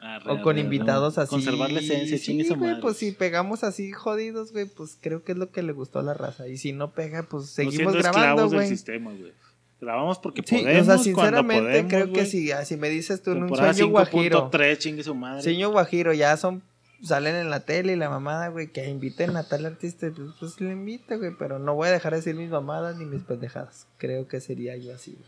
Arre, 0.00 0.30
O 0.30 0.40
con 0.42 0.52
arre, 0.52 0.60
invitados 0.60 1.18
así. 1.18 1.30
Conservar 1.30 1.70
la 1.72 1.80
esencia, 1.80 2.16
sí, 2.16 2.24
chingue 2.24 2.44
su 2.44 2.54
güey, 2.54 2.70
madre. 2.70 2.82
pues 2.82 2.96
si 2.98 3.10
pegamos 3.12 3.64
así 3.64 3.90
jodidos, 3.92 4.52
güey, 4.52 4.66
pues 4.66 4.96
creo 5.00 5.24
que 5.24 5.32
es 5.32 5.38
lo 5.38 5.50
que 5.50 5.62
le 5.62 5.72
gustó 5.72 5.98
a 5.98 6.02
la 6.04 6.14
raza. 6.14 6.46
Y 6.46 6.58
si 6.58 6.72
no 6.72 6.92
pega, 6.92 7.24
pues 7.24 7.42
No 7.42 7.48
seguimos 7.48 7.92
siendo 7.92 8.12
grabando, 8.12 8.48
güey. 8.48 8.68
sistema, 8.68 9.10
güey. 9.12 9.32
Grabamos 9.80 10.18
porque 10.20 10.42
Sí, 10.46 10.58
podemos, 10.58 10.82
o 10.82 10.84
sea, 10.86 10.98
sinceramente 10.98 11.62
podemos, 11.62 11.90
creo 11.92 12.12
que 12.12 12.24
si, 12.24 12.52
ah, 12.52 12.64
si 12.64 12.76
me 12.76 12.88
dices 12.88 13.20
tú 13.22 13.32
en 13.32 13.42
un 13.42 13.54
sueño 13.56 13.88
guajiro, 13.88 14.50
5.3, 14.50 14.78
chingue 14.78 15.02
su 15.02 15.14
madre. 15.14 15.42
sueño 15.42 15.70
guajiro, 15.70 16.12
ya 16.14 16.36
son, 16.36 16.62
salen 17.02 17.36
en 17.36 17.50
la 17.50 17.60
tele 17.60 17.92
y 17.92 17.96
la 17.96 18.10
mamada, 18.10 18.48
güey, 18.48 18.68
que 18.72 18.88
inviten 18.88 19.36
a 19.36 19.44
tal 19.48 19.66
artista, 19.66 20.10
pues, 20.14 20.30
pues 20.38 20.60
le 20.60 20.72
invita, 20.72 21.16
güey, 21.16 21.32
pero 21.38 21.58
no 21.58 21.74
voy 21.74 21.88
a 21.88 21.92
dejar 21.92 22.12
de 22.12 22.18
decir 22.18 22.34
mis 22.34 22.50
mamadas 22.50 22.96
ni 22.98 23.04
mis 23.04 23.22
pendejadas. 23.22 23.86
Creo 23.98 24.28
que 24.28 24.40
sería 24.40 24.76
yo 24.76 24.94
así, 24.94 25.12
güey. 25.12 25.24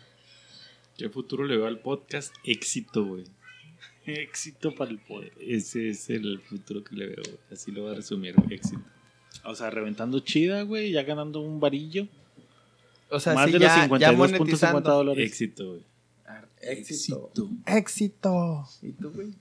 ¿Qué 0.96 1.08
futuro 1.10 1.44
le 1.44 1.56
veo 1.56 1.66
al 1.66 1.78
podcast? 1.80 2.34
Éxito, 2.44 3.04
güey. 3.04 3.24
Éxito 4.04 4.74
para 4.74 4.90
el 4.90 4.98
podcast. 4.98 5.36
Ese 5.40 5.90
es 5.90 6.10
el 6.10 6.40
futuro 6.40 6.82
que 6.82 6.96
le 6.96 7.06
veo, 7.06 7.22
güey. 7.24 7.38
Así 7.52 7.70
lo 7.70 7.82
voy 7.82 7.92
a 7.92 7.94
resumir, 7.94 8.34
güey. 8.34 8.54
Éxito. 8.54 8.82
O 9.44 9.54
sea, 9.54 9.70
reventando 9.70 10.18
chida, 10.20 10.62
güey, 10.62 10.90
ya 10.92 11.02
ganando 11.02 11.40
un 11.40 11.60
varillo. 11.60 12.08
O 13.10 13.20
sea, 13.20 13.34
Más 13.34 13.46
sí, 13.46 13.52
de 13.52 13.58
los 13.60 13.68
ya, 13.68 13.76
ya 13.98 14.12
52.50 14.12 14.16
monetizando. 14.38 14.80
dólares. 14.90 15.26
Éxito, 15.26 15.68
güey. 15.68 15.82
Éxito. 16.60 17.30
Éxito. 17.66 18.68
¿Y 18.82 18.92
tú, 18.92 19.10
güey? 19.12 19.34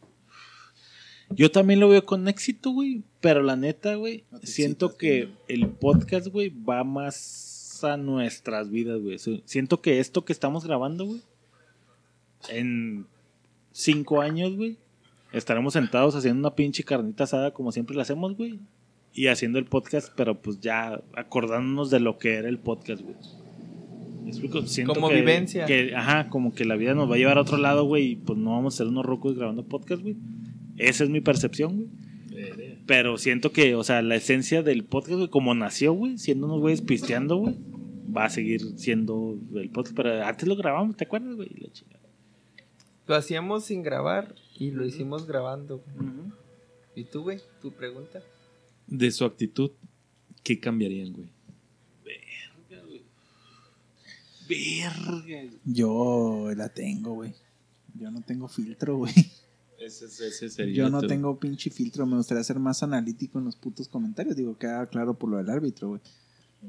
Yo 1.30 1.52
también 1.52 1.80
lo 1.80 1.90
veo 1.90 2.06
con 2.06 2.28
éxito, 2.28 2.72
güey. 2.72 3.04
Pero 3.20 3.42
la 3.44 3.56
neta, 3.56 3.96
güey, 3.96 4.24
No 4.32 4.40
siento 4.44 4.88
excitas, 4.88 5.00
que 5.00 5.26
güey. 5.26 5.36
el 5.50 5.68
podcast, 5.70 6.28
güey, 6.28 6.50
va 6.64 6.84
más 6.84 7.82
a 7.84 7.98
nuestras 7.98 8.70
vidas, 8.72 9.02
güey. 9.02 9.18
Siento 9.46 9.82
que 9.82 10.00
esto 10.00 10.24
que 10.26 10.34
estamos 10.34 10.66
grabando, 10.66 11.06
güey, 11.06 11.22
en 12.50 13.06
cinco 13.72 14.22
años, 14.22 14.56
güey, 14.56 14.78
estaremos 15.34 15.74
sentados 15.74 16.16
haciendo 16.16 16.40
una 16.40 16.56
pinche 16.56 16.84
carnita 16.84 17.26
asada 17.26 17.52
como 17.52 17.72
siempre 17.72 17.96
la 17.96 18.04
hacemos, 18.04 18.36
güey. 18.36 18.60
Y 19.14 19.28
haciendo 19.28 19.58
el 19.60 19.66
podcast, 19.66 20.12
pero 20.16 20.40
pues 20.42 20.60
ya 20.60 21.02
acordándonos 21.16 21.90
de 21.90 22.00
lo 22.00 22.18
que 22.18 22.36
era 22.36 22.50
el 22.50 22.60
podcast, 22.60 23.02
güey. 23.02 23.16
¿Me 24.24 24.30
explico? 24.30 24.62
Siento 24.64 24.94
Como 24.94 25.10
que- 25.10 25.16
vivencia. 25.16 25.66
que, 25.66 25.96
ajá, 25.96 26.30
como 26.30 26.54
que 26.54 26.66
la 26.66 26.76
vida 26.76 26.94
nos 26.94 27.10
va 27.10 27.16
a 27.16 27.18
llevar 27.18 27.38
a 27.38 27.42
otro 27.42 27.58
lado, 27.58 27.86
güey, 27.86 28.12
y 28.12 28.16
pues 28.16 28.38
no 28.38 28.52
vamos 28.52 28.76
a 28.76 28.78
ser 28.78 28.88
unos 28.88 29.06
rocos 29.06 29.36
grabando 29.36 29.64
podcast, 29.64 30.02
güey. 30.02 30.16
Esa 30.78 31.04
es 31.04 31.10
mi 31.10 31.22
percepción, 31.22 31.76
güey. 31.76 31.88
Pero 32.86 33.18
siento 33.18 33.52
que, 33.52 33.76
o 33.76 33.84
sea, 33.84 34.02
la 34.02 34.16
esencia 34.16 34.62
del 34.64 34.86
podcast, 34.86 35.18
güey, 35.18 35.30
como 35.30 35.54
nació, 35.54 35.94
güey, 35.94 36.18
siendo 36.18 36.46
unos 36.46 36.62
güeyes 36.62 36.82
pisteando, 36.82 37.38
güey, 37.38 37.56
va 38.16 38.26
a 38.26 38.30
seguir 38.30 38.62
siendo 38.78 39.38
el 39.56 39.70
podcast. 39.70 39.96
Pero 39.96 40.24
antes 40.24 40.48
lo 40.48 40.56
grabamos, 40.56 40.96
¿te 40.96 41.04
acuerdas, 41.06 41.36
güey? 41.36 41.50
La 41.60 41.72
chingada. 41.72 42.00
Lo 43.08 43.16
hacíamos 43.16 43.66
sin 43.66 43.84
grabar 43.84 44.36
y 44.56 44.72
lo 44.72 44.86
hicimos 44.86 45.28
grabando. 45.28 45.84
güey. 45.98 46.10
¿Y 46.96 47.04
tú, 47.06 47.24
güey? 47.24 47.40
¿Tu 47.62 47.72
pregunta? 47.72 48.22
De 48.88 49.12
su 49.12 49.26
actitud, 49.26 49.72
¿qué 50.44 50.60
cambiarían, 50.60 51.14
güey? 51.14 51.28
Verga, 52.06 52.84
güey. 52.86 53.02
Yo 55.66 56.52
la 56.56 56.70
tengo, 56.70 57.14
güey. 57.14 57.34
Yo 57.96 58.10
no 58.12 58.22
tengo 58.22 58.48
filtro, 58.48 58.98
güey. 58.98 59.14
Ese, 59.80 60.06
ese 60.06 60.50
sería 60.50 60.76
Yo 60.76 60.90
no 60.90 61.02
tengo 61.02 61.40
pinche 61.40 61.70
filtro. 61.70 62.06
Me 62.06 62.16
gustaría 62.18 62.44
ser 62.44 62.60
más 62.60 62.82
analítico 62.84 63.38
en 63.40 63.46
los 63.46 63.56
putos 63.56 63.88
comentarios. 63.88 64.36
Digo, 64.36 64.58
queda 64.58 64.86
claro 64.88 65.14
por 65.18 65.30
lo 65.30 65.38
del 65.38 65.50
árbitro, 65.50 65.90
güey. 65.90 66.02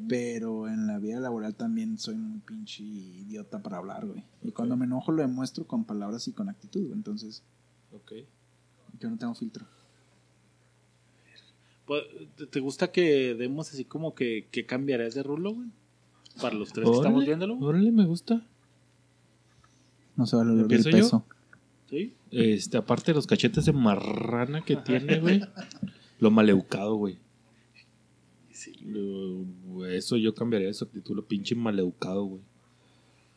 Pero 0.08 0.68
en 0.68 0.86
la 0.86 0.98
vida 0.98 1.18
laboral 1.18 1.54
también 1.54 1.96
soy 1.98 2.16
muy 2.16 2.40
pinche 2.40 2.82
idiota 2.82 3.62
para 3.62 3.78
hablar, 3.78 4.06
güey. 4.06 4.22
Y 4.42 4.52
cuando 4.52 4.76
me 4.76 4.84
enojo 4.84 5.12
lo 5.12 5.22
demuestro 5.22 5.66
con 5.66 5.84
palabras 5.84 6.28
y 6.28 6.32
con 6.32 6.48
actitud, 6.50 6.82
güey. 6.82 6.92
Entonces, 6.92 7.42
Ok. 7.92 8.12
yo 9.00 9.08
no 9.08 9.16
tengo 9.16 9.34
filtro. 9.34 9.66
Pues, 11.86 12.02
¿te- 12.36 12.46
¿Te 12.46 12.60
gusta 12.60 12.92
que 12.92 13.34
demos 13.34 13.72
así 13.72 13.84
como 13.86 14.14
que, 14.14 14.46
que 14.50 14.66
cambiarías 14.66 15.14
de 15.14 15.22
rulo, 15.22 15.54
güey? 15.54 15.68
Para 16.40 16.54
los 16.54 16.72
tres 16.72 16.88
que 16.88 16.96
estamos 16.96 17.24
viéndolo. 17.24 17.58
Órale, 17.58 17.90
me 17.90 18.04
gusta. 18.04 18.46
No 20.16 20.26
se 20.26 20.36
vale 20.36 20.52
el 20.52 20.60
¿Empiezo 20.60 20.90
yo? 20.90 20.96
peso. 20.98 21.24
¿Sí? 21.88 22.14
Este, 22.30 22.76
aparte 22.76 23.12
de 23.12 23.16
los 23.16 23.26
cachetes 23.26 23.64
de 23.64 23.72
marrana 23.72 24.62
que 24.62 24.76
tiene, 24.76 25.18
güey. 25.20 25.40
Lo 26.20 26.30
maleucado, 26.30 26.94
güey. 26.96 27.18
Sí. 28.50 28.72
Lo- 28.84 29.86
Eso 29.86 30.16
yo 30.16 30.34
cambiaría 30.34 30.68
de 30.68 30.74
su 30.74 30.84
actitud, 30.84 31.14
lo 31.16 31.26
pinche 31.26 31.54
maleucado, 31.54 32.24
güey. 32.24 32.42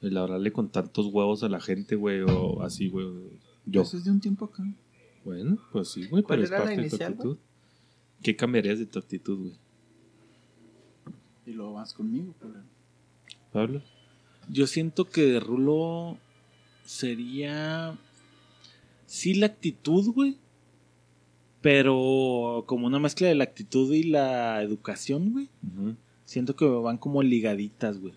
El 0.02 0.18
hablarle 0.18 0.52
con 0.52 0.70
tantos 0.70 1.06
huevos 1.08 1.44
a 1.44 1.50
la 1.50 1.60
gente, 1.60 1.96
güey, 1.96 2.22
o 2.22 2.64
así, 2.64 2.90
güey. 2.90 3.08
Yo. 3.66 3.84
Eso 3.84 3.98
es 3.98 4.04
de 4.06 4.12
un 4.12 4.20
tiempo 4.20 4.46
acá. 4.46 4.64
Bueno, 5.24 5.60
pues 5.72 5.90
sí, 5.90 6.08
güey, 6.08 6.24
¿Cuál 6.24 6.40
pero 6.40 6.44
es 6.44 6.50
parte 6.50 6.70
de 6.72 6.76
tu 6.76 6.82
inicial, 6.82 7.12
actitud. 7.14 7.38
¿Qué 8.24 8.36
cambiarías 8.36 8.80
de 8.80 8.88
tu 8.88 8.98
actitud, 8.98 9.38
güey? 9.40 9.54
Y 11.46 11.52
luego 11.52 11.74
vas 11.74 11.94
conmigo, 11.94 12.34
culero. 12.40 12.64
Pablo. 13.52 13.82
Yo 14.50 14.66
siento 14.68 15.06
que 15.06 15.22
de 15.28 15.40
rulo 15.40 16.18
sería. 16.86 17.96
Sí, 19.12 19.34
la 19.34 19.48
actitud, 19.48 20.14
güey. 20.14 20.38
Pero 21.60 22.64
como 22.66 22.88
una 22.88 22.98
mezcla 22.98 23.28
de 23.28 23.36
la 23.36 23.44
actitud 23.44 23.94
y 23.94 24.04
la 24.04 24.64
educación, 24.64 25.34
güey. 25.34 25.50
Siento 26.24 26.56
que 26.56 26.64
van 26.64 26.98
como 26.98 27.22
ligaditas, 27.22 28.00
güey. 28.00 28.14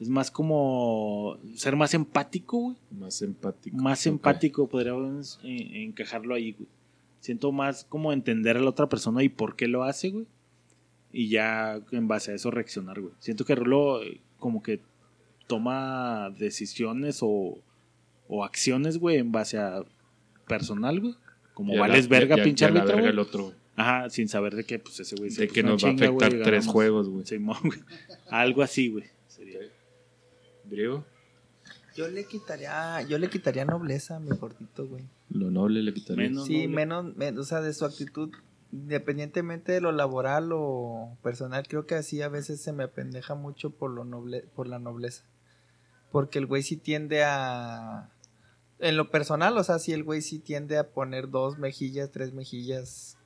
Es 0.00 0.08
más 0.08 0.30
como 0.30 1.36
ser 1.54 1.76
más 1.76 1.92
empático, 1.92 2.58
güey. 2.58 2.76
Más 2.92 3.20
empático. 3.20 3.76
Más 3.76 4.06
empático 4.06 4.66
podríamos 4.70 5.38
encajarlo 5.42 6.34
ahí, 6.34 6.52
güey. 6.52 6.68
Siento 7.20 7.52
más 7.52 7.84
como 7.84 8.10
entender 8.10 8.56
a 8.56 8.60
la 8.60 8.70
otra 8.70 8.88
persona 8.88 9.22
y 9.22 9.28
por 9.28 9.54
qué 9.54 9.68
lo 9.68 9.84
hace, 9.84 10.08
güey. 10.08 10.26
Y 11.12 11.28
ya 11.28 11.78
en 11.90 12.08
base 12.08 12.32
a 12.32 12.36
eso 12.36 12.50
reaccionar, 12.50 13.02
güey. 13.02 13.12
Siento 13.18 13.44
que 13.44 13.54
Rulo 13.54 14.02
eh, 14.02 14.22
como 14.38 14.62
que 14.62 14.80
toma 15.46 16.30
decisiones 16.38 17.18
o, 17.20 17.58
o 18.28 18.44
acciones, 18.44 18.96
güey, 18.96 19.18
en 19.18 19.30
base 19.30 19.58
a 19.58 19.84
personal, 20.46 21.00
güey. 21.00 21.14
Como 21.54 21.76
vales 21.76 22.08
verga, 22.08 22.36
y 22.36 22.40
a- 22.40 22.44
pinche 22.44 22.64
árbitro, 22.64 22.96
verga 22.96 23.10
el 23.10 23.18
otro. 23.18 23.52
Ajá, 23.76 24.10
sin 24.10 24.28
saber 24.28 24.54
de 24.54 24.64
qué, 24.64 24.78
pues 24.78 25.00
ese 25.00 25.16
güey 25.16 25.30
se 25.30 25.42
De 25.42 25.46
puso 25.48 25.54
que 25.54 25.62
nos 25.62 25.84
va 25.84 25.88
a 25.88 25.92
afectar 25.92 26.28
tres 26.30 26.40
ganamos. 26.44 26.66
juegos, 26.66 27.08
güey. 27.08 27.24
Simón, 27.26 27.56
güey. 27.64 27.78
Algo 28.30 28.62
así, 28.62 28.88
güey. 28.90 29.04
Sería. 29.28 29.58
Griego, 30.64 31.04
Yo 31.96 32.08
le 32.08 32.24
quitaría, 32.24 33.02
yo 33.02 33.18
le 33.18 33.28
quitaría 33.28 33.64
nobleza 33.66 34.16
a 34.16 34.20
mi 34.20 34.30
gordito, 34.36 34.86
güey. 34.86 35.04
lo 35.30 35.50
noble 35.50 35.82
le 35.82 35.92
quitaría. 35.94 36.28
Menos 36.28 36.46
Sí, 36.46 36.62
noble. 36.64 36.68
menos, 36.76 37.16
men- 37.16 37.38
o 37.38 37.44
sea, 37.44 37.60
de 37.60 37.72
su 37.74 37.84
actitud, 37.84 38.30
independientemente 38.72 39.72
de 39.72 39.80
lo 39.80 39.92
laboral 39.92 40.50
o 40.52 41.16
personal, 41.22 41.66
creo 41.68 41.86
que 41.86 41.94
así 41.94 42.20
a 42.22 42.28
veces 42.28 42.60
se 42.60 42.72
me 42.72 42.84
apendeja 42.84 43.34
mucho 43.34 43.70
por 43.70 43.90
lo 43.90 44.04
noble, 44.04 44.44
por 44.54 44.66
la 44.68 44.78
nobleza. 44.78 45.24
Porque 46.10 46.38
el 46.38 46.46
güey 46.46 46.62
sí 46.62 46.76
tiende 46.76 47.22
a 47.24 48.10
en 48.82 48.96
lo 48.98 49.10
personal, 49.10 49.56
o 49.56 49.64
sea, 49.64 49.78
sí 49.78 49.92
el 49.92 50.04
güey 50.04 50.20
sí 50.20 50.38
tiende 50.38 50.76
a 50.76 50.90
poner 50.90 51.30
dos 51.30 51.58
mejillas, 51.58 52.10
tres 52.10 52.32
mejillas. 52.34 53.16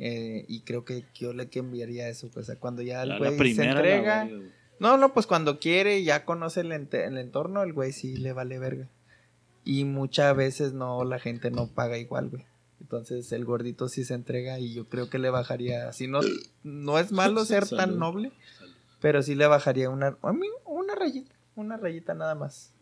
eh, 0.00 0.44
y 0.48 0.60
creo 0.62 0.84
que 0.84 1.04
yo 1.14 1.32
le 1.32 1.48
cambiaría 1.48 2.08
eso, 2.08 2.28
pues, 2.32 2.48
o 2.48 2.52
sea, 2.52 2.60
cuando 2.60 2.82
ya 2.82 3.02
el 3.02 3.08
La, 3.10 3.18
la 3.18 3.30
güey 3.30 3.54
se 3.54 3.64
entrega, 3.64 4.24
güey. 4.26 4.52
no, 4.78 4.96
no, 4.96 5.12
pues 5.12 5.26
cuando 5.26 5.58
quiere 5.58 5.98
y 5.98 6.04
ya 6.04 6.24
conoce 6.24 6.60
el, 6.60 6.72
ente- 6.72 7.04
el 7.06 7.18
entorno, 7.18 7.62
el 7.62 7.72
güey 7.72 7.92
sí 7.92 8.16
le 8.16 8.32
vale 8.32 8.58
verga. 8.58 8.88
Y 9.64 9.84
muchas 9.84 10.34
veces 10.36 10.72
no, 10.72 11.04
la 11.04 11.18
gente 11.18 11.50
no 11.50 11.66
paga 11.68 11.98
igual, 11.98 12.30
güey. 12.30 12.44
Entonces 12.80 13.32
el 13.32 13.44
gordito 13.44 13.88
sí 13.88 14.04
se 14.04 14.14
entrega 14.14 14.60
y 14.60 14.72
yo 14.72 14.88
creo 14.88 15.10
que 15.10 15.18
le 15.18 15.30
bajaría, 15.30 15.92
si 15.92 16.06
no, 16.06 16.20
no 16.62 16.98
es 17.00 17.10
malo 17.12 17.44
ser 17.44 17.66
tan 17.68 17.78
Salud. 17.78 17.98
noble, 17.98 18.32
pero 19.00 19.22
sí 19.22 19.34
le 19.34 19.46
bajaría 19.48 19.90
una, 19.90 20.16
una 20.64 20.94
rayita, 20.94 21.34
una 21.56 21.76
rayita 21.76 22.14
nada 22.14 22.34
más. 22.36 22.72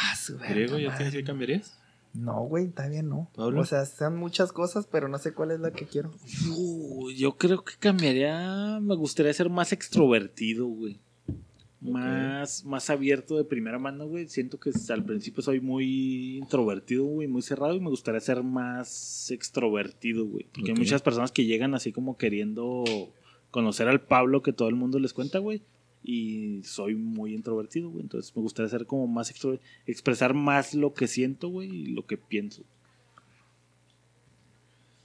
Ah, 0.00 0.14
su 0.14 0.38
Griego, 0.38 0.78
¿ya 0.78 0.96
tienes 0.96 1.12
que 1.12 1.24
cambiarías? 1.24 1.76
No, 2.14 2.42
güey, 2.42 2.68
todavía 2.68 3.02
no. 3.02 3.28
¿Pablo? 3.34 3.60
O 3.60 3.64
sea, 3.64 3.84
son 3.84 4.16
muchas 4.16 4.52
cosas, 4.52 4.86
pero 4.86 5.08
no 5.08 5.18
sé 5.18 5.34
cuál 5.34 5.50
es 5.50 5.60
la 5.60 5.72
que 5.72 5.86
quiero. 5.86 6.12
Uh, 6.56 7.10
yo 7.10 7.36
creo 7.36 7.64
que 7.64 7.74
cambiaría. 7.78 8.78
Me 8.80 8.94
gustaría 8.94 9.32
ser 9.32 9.50
más 9.50 9.72
extrovertido, 9.72 10.66
güey. 10.66 11.00
Más, 11.80 12.64
más 12.64 12.90
abierto 12.90 13.36
de 13.36 13.44
primera 13.44 13.78
mano, 13.78 14.06
güey. 14.06 14.28
Siento 14.28 14.58
que 14.58 14.70
al 14.88 15.04
principio 15.04 15.42
soy 15.42 15.60
muy 15.60 16.38
introvertido, 16.38 17.04
güey, 17.04 17.28
muy 17.28 17.42
cerrado 17.42 17.74
y 17.74 17.80
me 17.80 17.90
gustaría 17.90 18.20
ser 18.20 18.42
más 18.42 19.30
extrovertido, 19.30 20.26
güey. 20.26 20.46
Porque 20.52 20.72
hay 20.72 20.76
muchas 20.76 21.02
personas 21.02 21.32
que 21.32 21.44
llegan 21.44 21.74
así 21.74 21.92
como 21.92 22.16
queriendo 22.16 22.84
conocer 23.50 23.88
al 23.88 24.00
Pablo 24.00 24.42
que 24.42 24.52
todo 24.52 24.68
el 24.68 24.76
mundo 24.76 24.98
les 24.98 25.12
cuenta, 25.12 25.38
güey. 25.38 25.62
Y 26.02 26.62
soy 26.62 26.94
muy 26.94 27.34
introvertido, 27.34 27.90
güey. 27.90 28.02
Entonces 28.02 28.34
me 28.34 28.42
gustaría 28.42 28.70
ser 28.70 28.86
como 28.86 29.06
más 29.06 29.32
expresar 29.86 30.34
más 30.34 30.74
lo 30.74 30.94
que 30.94 31.06
siento, 31.06 31.48
güey, 31.48 31.68
y 31.68 31.86
lo 31.88 32.06
que 32.06 32.16
pienso. 32.16 32.62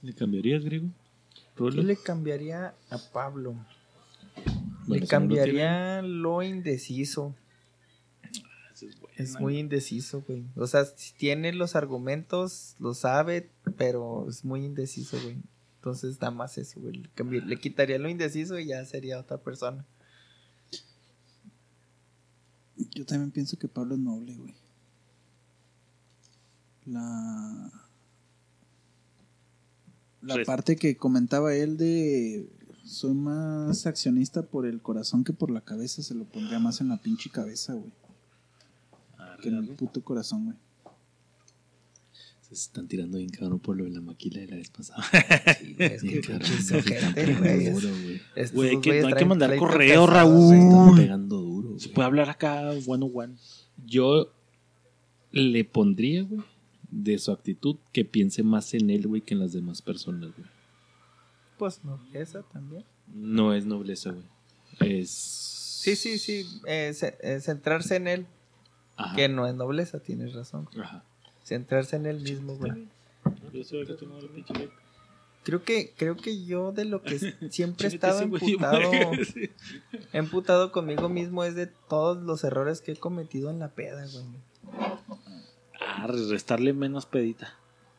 ¿Le 0.02 0.12
cambiarías, 0.12 0.64
Griego? 0.64 0.88
Yo 1.56 1.70
¿Rulo? 1.70 1.82
le 1.82 1.96
cambiaría 1.96 2.74
a 2.90 2.98
Pablo. 3.12 3.54
Bueno, 4.86 4.86
le 4.86 4.94
si 4.94 5.00
no 5.00 5.00
lo 5.00 5.06
cambiaría 5.06 6.02
lo 6.02 6.42
indeciso. 6.42 7.34
Eso 8.74 8.86
es 9.16 9.40
muy 9.40 9.58
indeciso, 9.58 10.22
güey. 10.26 10.44
O 10.56 10.66
sea, 10.66 10.84
si 10.84 11.14
tiene 11.14 11.52
los 11.52 11.76
argumentos, 11.76 12.76
lo 12.80 12.92
sabe, 12.92 13.50
pero 13.76 14.26
es 14.28 14.44
muy 14.44 14.64
indeciso, 14.64 15.18
güey. 15.22 15.36
Entonces 15.76 16.18
da 16.18 16.30
más 16.30 16.58
eso, 16.58 16.80
güey. 16.80 17.02
Le, 17.16 17.40
le 17.40 17.56
quitaría 17.56 17.98
lo 17.98 18.08
indeciso 18.08 18.58
y 18.58 18.66
ya 18.66 18.84
sería 18.84 19.20
otra 19.20 19.38
persona. 19.38 19.86
Yo 22.94 23.04
también 23.06 23.30
pienso 23.30 23.58
que 23.58 23.68
Pablo 23.68 23.94
es 23.94 24.00
noble, 24.00 24.34
güey. 24.36 24.54
La. 26.86 27.70
La 30.22 30.42
parte 30.44 30.76
que 30.76 30.96
comentaba 30.96 31.54
él 31.54 31.76
de. 31.76 32.48
Soy 32.84 33.14
más 33.14 33.86
accionista 33.86 34.42
por 34.42 34.66
el 34.66 34.82
corazón 34.82 35.24
que 35.24 35.32
por 35.32 35.50
la 35.50 35.60
cabeza. 35.62 36.02
Se 36.02 36.14
lo 36.14 36.24
pondría 36.24 36.58
más 36.58 36.80
en 36.80 36.88
la 36.88 36.98
pinche 37.00 37.30
cabeza, 37.30 37.74
güey. 37.74 37.92
Que 39.42 39.48
en 39.48 39.56
el 39.56 39.68
puto 39.70 40.02
corazón, 40.02 40.44
güey. 40.46 40.56
Se 42.42 42.54
están 42.54 42.86
tirando 42.88 43.16
bien 43.18 43.30
cabrón 43.30 43.58
por 43.58 43.76
lo 43.76 43.84
de 43.84 43.90
la 43.90 44.00
maquila 44.00 44.40
de 44.40 44.48
la 44.48 44.56
vez 44.56 44.70
pasada. 44.70 45.02
Sí, 45.60 45.74
güey, 45.74 45.92
es 45.92 46.02
que 46.02 46.20
cabrón, 46.20 47.38
güey. 47.40 47.70
güey. 48.52 48.80
Que 48.80 49.00
no 49.02 49.08
hay 49.08 49.14
que 49.14 49.24
mandar 49.24 49.56
correo, 49.56 50.06
Raúl. 50.06 50.50
Se 50.50 50.58
están 50.58 50.94
pegando 50.96 51.40
duro, 51.40 51.53
Se 51.78 51.88
puede 51.88 52.06
hablar 52.06 52.30
acá 52.30 52.70
one 52.86 53.04
on 53.04 53.10
one. 53.14 53.34
Yo 53.86 54.32
le 55.32 55.64
pondría, 55.64 56.22
güey, 56.22 56.42
de 56.90 57.18
su 57.18 57.32
actitud, 57.32 57.76
que 57.92 58.04
piense 58.04 58.42
más 58.42 58.72
en 58.74 58.90
él, 58.90 59.06
güey, 59.06 59.20
que 59.22 59.34
en 59.34 59.40
las 59.40 59.52
demás 59.52 59.82
personas, 59.82 60.30
güey. 60.36 60.48
Pues 61.58 61.84
no, 61.84 62.00
esa 62.12 62.42
también. 62.42 62.84
No 63.12 63.52
es 63.54 63.66
nobleza, 63.66 64.10
güey. 64.12 64.24
Es. 64.80 65.10
Sí, 65.10 65.96
sí, 65.96 66.18
sí. 66.18 66.46
eh, 66.66 66.92
ce- 66.94 67.40
centrarse 67.40 67.96
en 67.96 68.08
él, 68.08 68.26
Ajá. 68.96 69.14
que 69.16 69.28
no 69.28 69.46
es 69.46 69.54
nobleza, 69.54 70.00
tienes 70.00 70.32
razón. 70.34 70.68
Ajá. 70.80 71.04
Centrarse 71.44 71.96
en 71.96 72.06
él 72.06 72.20
mismo, 72.20 72.56
güey. 72.56 72.86
Yo 73.52 73.62
soy 73.64 73.84
que 73.86 73.92
el 73.92 74.28
pinche 74.34 74.54
letra. 74.54 74.76
Creo 75.44 75.62
que, 75.62 75.92
creo 75.96 76.16
que 76.16 76.44
yo 76.44 76.72
de 76.72 76.84
lo 76.86 77.02
que 77.02 77.18
siempre 77.50 77.86
he 77.88 77.90
estado 77.94 78.20
emputado, 78.20 78.80
emputado 80.12 80.72
conmigo 80.72 81.08
mismo 81.08 81.44
es 81.44 81.54
de 81.54 81.66
todos 81.66 82.22
los 82.22 82.44
errores 82.44 82.80
que 82.80 82.92
he 82.92 82.96
cometido 82.96 83.50
en 83.50 83.58
la 83.58 83.68
peda, 83.68 84.04
güey. 84.12 84.24
Ah, 85.80 86.06
restarle 86.08 86.72
menos 86.72 87.06
pedita. 87.06 87.54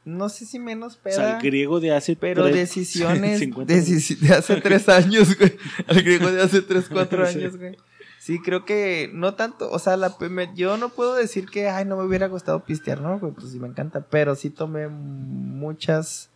No 0.05 0.29
sé 0.29 0.45
si 0.45 0.59
menos 0.59 0.93
O 0.93 0.95
sea, 0.95 1.01
peda, 1.03 1.37
el 1.37 1.43
griego 1.43 1.79
de 1.79 1.91
hace 1.93 2.15
pero 2.15 2.43
tres- 2.43 2.55
decisiones 2.55 3.39
50 3.41 3.73
decisi- 3.73 4.17
de 4.19 4.33
hace 4.33 4.61
tres 4.61 4.87
años, 4.89 5.37
güey. 5.37 5.55
Al 5.87 6.01
griego 6.01 6.31
de 6.31 6.41
hace 6.41 6.61
tres, 6.61 6.85
cuatro 6.89 7.25
Sí. 7.27 7.37
años, 7.39 7.57
güey. 7.57 7.75
Sí, 8.19 8.39
creo 8.41 8.65
que 8.65 9.09
no 9.13 9.35
tanto, 9.35 9.69
o 9.69 9.77
sea, 9.77 9.97
la, 9.97 10.15
me- 10.31 10.51
yo 10.55 10.77
no 10.77 10.89
puedo 10.89 11.13
decir 11.15 11.45
que, 11.47 11.69
ay, 11.69 11.85
no 11.85 11.95
me 11.95 12.03
hubiera 12.03 12.27
gustado 12.27 12.63
pistear, 12.63 13.01
¿no? 13.01 13.19
Güey, 13.19 13.33
pues 13.33 13.51
sí 13.51 13.59
me 13.59 13.67
encanta, 13.67 14.01
pero 14.09 14.33
sí 14.35 14.49
tomé 14.49 14.87
muchas 14.87 16.29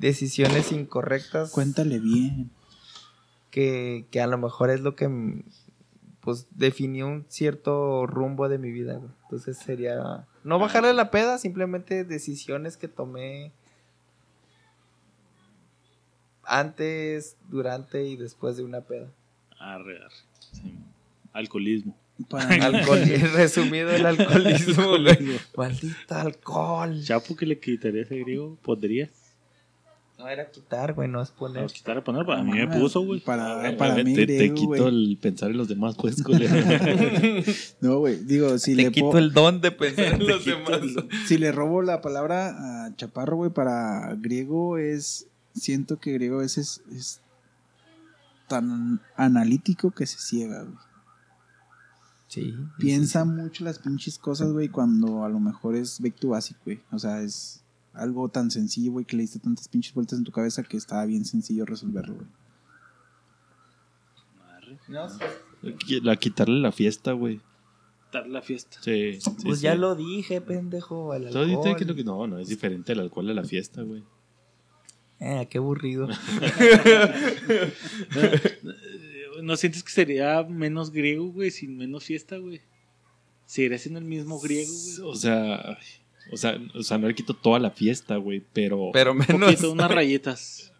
decisiones 0.00 0.72
incorrectas. 0.72 1.50
Cuéntale 1.50 1.98
bien. 1.98 2.50
que, 3.50 4.06
que 4.10 4.20
a 4.20 4.26
lo 4.26 4.38
mejor 4.38 4.70
es 4.70 4.80
lo 4.80 4.96
que 4.96 5.08
pues 6.20 6.46
definió 6.50 7.06
un 7.06 7.24
cierto 7.28 8.06
rumbo 8.06 8.48
de 8.48 8.58
mi 8.58 8.70
vida, 8.70 8.96
güey. 8.96 9.10
Entonces 9.22 9.58
sería 9.58 10.26
no 10.44 10.58
bajarle 10.58 10.92
la 10.92 11.10
peda, 11.10 11.38
simplemente 11.38 12.04
decisiones 12.04 12.76
que 12.76 12.88
tomé 12.88 13.52
antes, 16.44 17.36
durante 17.48 18.04
y 18.04 18.16
después 18.16 18.56
de 18.56 18.64
una 18.64 18.80
peda. 18.80 19.08
Arre, 19.58 19.98
arre. 19.98 20.14
Sí. 20.52 20.74
Alcoholismo. 21.32 21.96
Alcohol, 22.30 23.00
resumido 23.34 23.90
el 23.90 24.04
alcoholismo, 24.04 24.98
güey. 24.98 25.40
Maldito 25.56 26.14
alcohol. 26.14 27.02
Chapo 27.02 27.34
que 27.34 27.46
le 27.46 27.58
quitaría 27.58 28.02
ese 28.02 28.18
griego, 28.18 28.58
podrías. 28.62 29.10
No 30.20 30.28
era 30.28 30.50
quitar, 30.50 30.92
güey, 30.92 31.08
no 31.08 31.22
es 31.22 31.30
No, 31.30 31.36
poner. 31.36 31.66
quitar 31.72 31.96
a 31.98 32.04
poner, 32.04 32.26
para 32.26 32.42
mí 32.42 32.52
me 32.52 32.62
Ah, 32.64 32.70
puso, 32.70 33.00
güey. 33.00 33.20
Para, 33.20 33.66
A 33.68 33.76
para 33.76 34.02
mí, 34.04 34.14
te, 34.14 34.26
te 34.26 34.52
quito 34.52 34.66
güey. 34.66 34.86
el 34.86 35.18
pensar 35.20 35.50
en 35.50 35.56
los 35.56 35.66
demás, 35.68 35.96
pues, 35.98 36.22
culero. 36.22 36.54
No, 37.80 37.98
güey. 38.00 38.16
Digo, 38.24 38.58
si 38.58 38.76
Te 38.76 38.82
le, 38.82 38.92
quito 38.92 39.16
el 39.16 39.32
don 39.32 39.60
de 39.62 39.72
pensar 39.72 40.20
en 40.20 40.26
los 40.28 40.44
demás. 40.44 40.80
el- 40.82 41.08
si 41.26 41.38
le 41.38 41.52
robo 41.52 41.80
la 41.82 42.02
palabra 42.02 42.86
a 42.86 42.94
Chaparro, 42.96 43.36
güey, 43.36 43.50
para 43.50 44.14
griego 44.16 44.76
es. 44.78 45.26
Siento 45.54 45.98
que 45.98 46.12
griego 46.12 46.38
a 46.38 46.42
veces 46.42 46.82
es 46.94 47.20
tan 48.46 49.00
analítico 49.16 49.90
que 49.90 50.06
se 50.06 50.18
ciega, 50.18 50.62
güey. 50.64 50.76
Sí. 52.28 52.54
Piensa 52.78 53.24
mucho 53.24 53.64
las 53.64 53.78
pinches 53.80 54.18
cosas, 54.18 54.52
güey, 54.52 54.68
cuando 54.68 55.24
a 55.24 55.28
lo 55.28 55.40
mejor 55.40 55.74
es 55.74 56.00
back 56.00 56.14
to 56.20 56.28
basic, 56.28 56.56
güey. 56.64 56.80
O 56.92 56.98
sea, 56.98 57.22
es 57.22 57.64
algo 57.92 58.28
tan 58.28 58.50
sencillo, 58.50 58.92
güey, 58.92 59.04
que 59.04 59.16
le 59.16 59.22
diste 59.22 59.38
tantas 59.38 59.68
pinches 59.68 59.94
vueltas 59.94 60.18
en 60.18 60.24
tu 60.24 60.32
cabeza 60.32 60.62
que 60.62 60.76
estaba 60.76 61.04
bien 61.06 61.24
sencillo 61.24 61.64
resolverlo, 61.64 62.14
güey. 62.14 62.26
No. 64.88 65.08
La 66.02 66.16
quitarle 66.16 66.60
la 66.60 66.72
fiesta, 66.72 67.12
güey. 67.12 67.40
Dar 68.12 68.26
la 68.26 68.42
fiesta. 68.42 68.78
Sí. 68.80 69.20
sí, 69.20 69.30
Pues 69.44 69.58
sí. 69.58 69.64
ya 69.64 69.74
lo 69.74 69.94
dije, 69.94 70.40
pendejo. 70.40 71.12
Al 71.12 71.26
alcohol. 71.28 71.76
que 71.76 71.84
lo 71.84 71.94
que 71.94 72.04
no, 72.04 72.26
no 72.26 72.38
es 72.38 72.48
diferente 72.48 72.92
el 72.92 73.00
alcohol 73.00 73.30
a 73.30 73.34
la 73.34 73.44
fiesta, 73.44 73.82
güey. 73.82 74.02
Eh, 75.20 75.46
qué 75.50 75.58
aburrido. 75.58 76.08
¿No 79.42 79.56
sientes 79.56 79.82
que 79.84 79.90
sería 79.90 80.42
menos 80.44 80.90
griego, 80.90 81.30
güey, 81.30 81.50
sin 81.50 81.76
menos 81.76 82.04
fiesta, 82.04 82.38
güey? 82.38 82.60
Seguiría 83.46 83.78
siendo 83.78 83.98
el 84.00 84.06
mismo 84.06 84.40
griego, 84.40 84.72
güey. 84.72 85.10
O 85.10 85.14
sea, 85.14 85.78
o 86.32 86.36
sea, 86.36 86.58
o 86.74 86.82
sea, 86.82 86.98
no 86.98 87.08
le 87.08 87.14
quito 87.14 87.34
toda 87.34 87.58
la 87.58 87.70
fiesta, 87.70 88.16
güey, 88.16 88.42
pero, 88.52 88.90
Pero 88.92 89.12
Un 89.12 89.18
menos. 89.18 89.40
poquito, 89.50 89.72
unas 89.72 89.90
rayitas. 89.94 90.72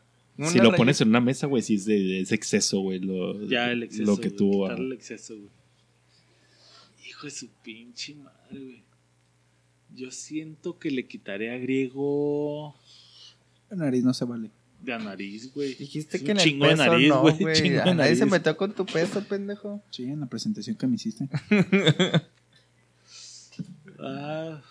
si 0.51 0.59
lo 0.59 0.73
pones 0.75 1.01
en 1.01 1.09
una 1.09 1.21
mesa, 1.21 1.47
güey, 1.47 1.63
sí 1.63 1.75
es, 1.75 1.85
de, 1.85 2.21
es 2.21 2.33
exceso, 2.33 2.81
güey, 2.81 2.99
lo, 3.01 3.47
Ya 3.47 3.71
el 3.71 3.83
exceso. 3.83 4.05
lo 4.11 4.17
que 4.19 4.29
güey, 4.29 4.37
tuvo. 4.39 4.63
quitarle 4.65 4.85
ah. 4.85 4.87
el 4.87 4.93
exceso, 4.93 5.37
güey. 5.37 5.49
Hijo 7.09 7.27
de 7.27 7.31
su 7.33 7.49
pinche 7.63 8.15
madre, 8.15 8.59
güey. 8.59 8.83
Yo 9.95 10.11
siento 10.13 10.79
que 10.79 10.91
le 10.91 11.07
quitaré 11.09 11.51
a 11.53 11.59
griego 11.59 12.77
La 13.71 13.77
nariz 13.77 14.05
no 14.05 14.15
se 14.15 14.25
vale. 14.25 14.51
de 14.83 14.93
a 14.95 14.99
nariz, 15.01 15.53
güey. 15.53 15.75
Dijiste 15.75 16.17
Es 16.19 16.23
que 16.23 16.31
un 16.31 16.39
en 16.39 16.39
el 16.39 16.45
chingo 16.45 16.65
de 16.67 16.71
peso 16.77 16.87
nariz, 16.87 17.09
no, 17.09 17.21
güey, 17.23 17.39
güey. 17.41 17.55
chingo 17.61 17.75
de 17.75 17.91
A 17.91 17.95
nadie 17.95 18.15
se 18.15 18.21
nariz. 18.21 18.33
metió 18.33 18.57
con 18.57 18.73
tu 18.73 18.87
peso, 18.87 19.23
pendejo. 19.25 19.83
Sí, 19.91 20.05
en 20.05 20.21
la 20.21 20.27
presentación 20.27 20.77
que 20.77 20.87
me 20.87 20.95
hiciste. 20.95 21.29
Ah, 23.99 24.63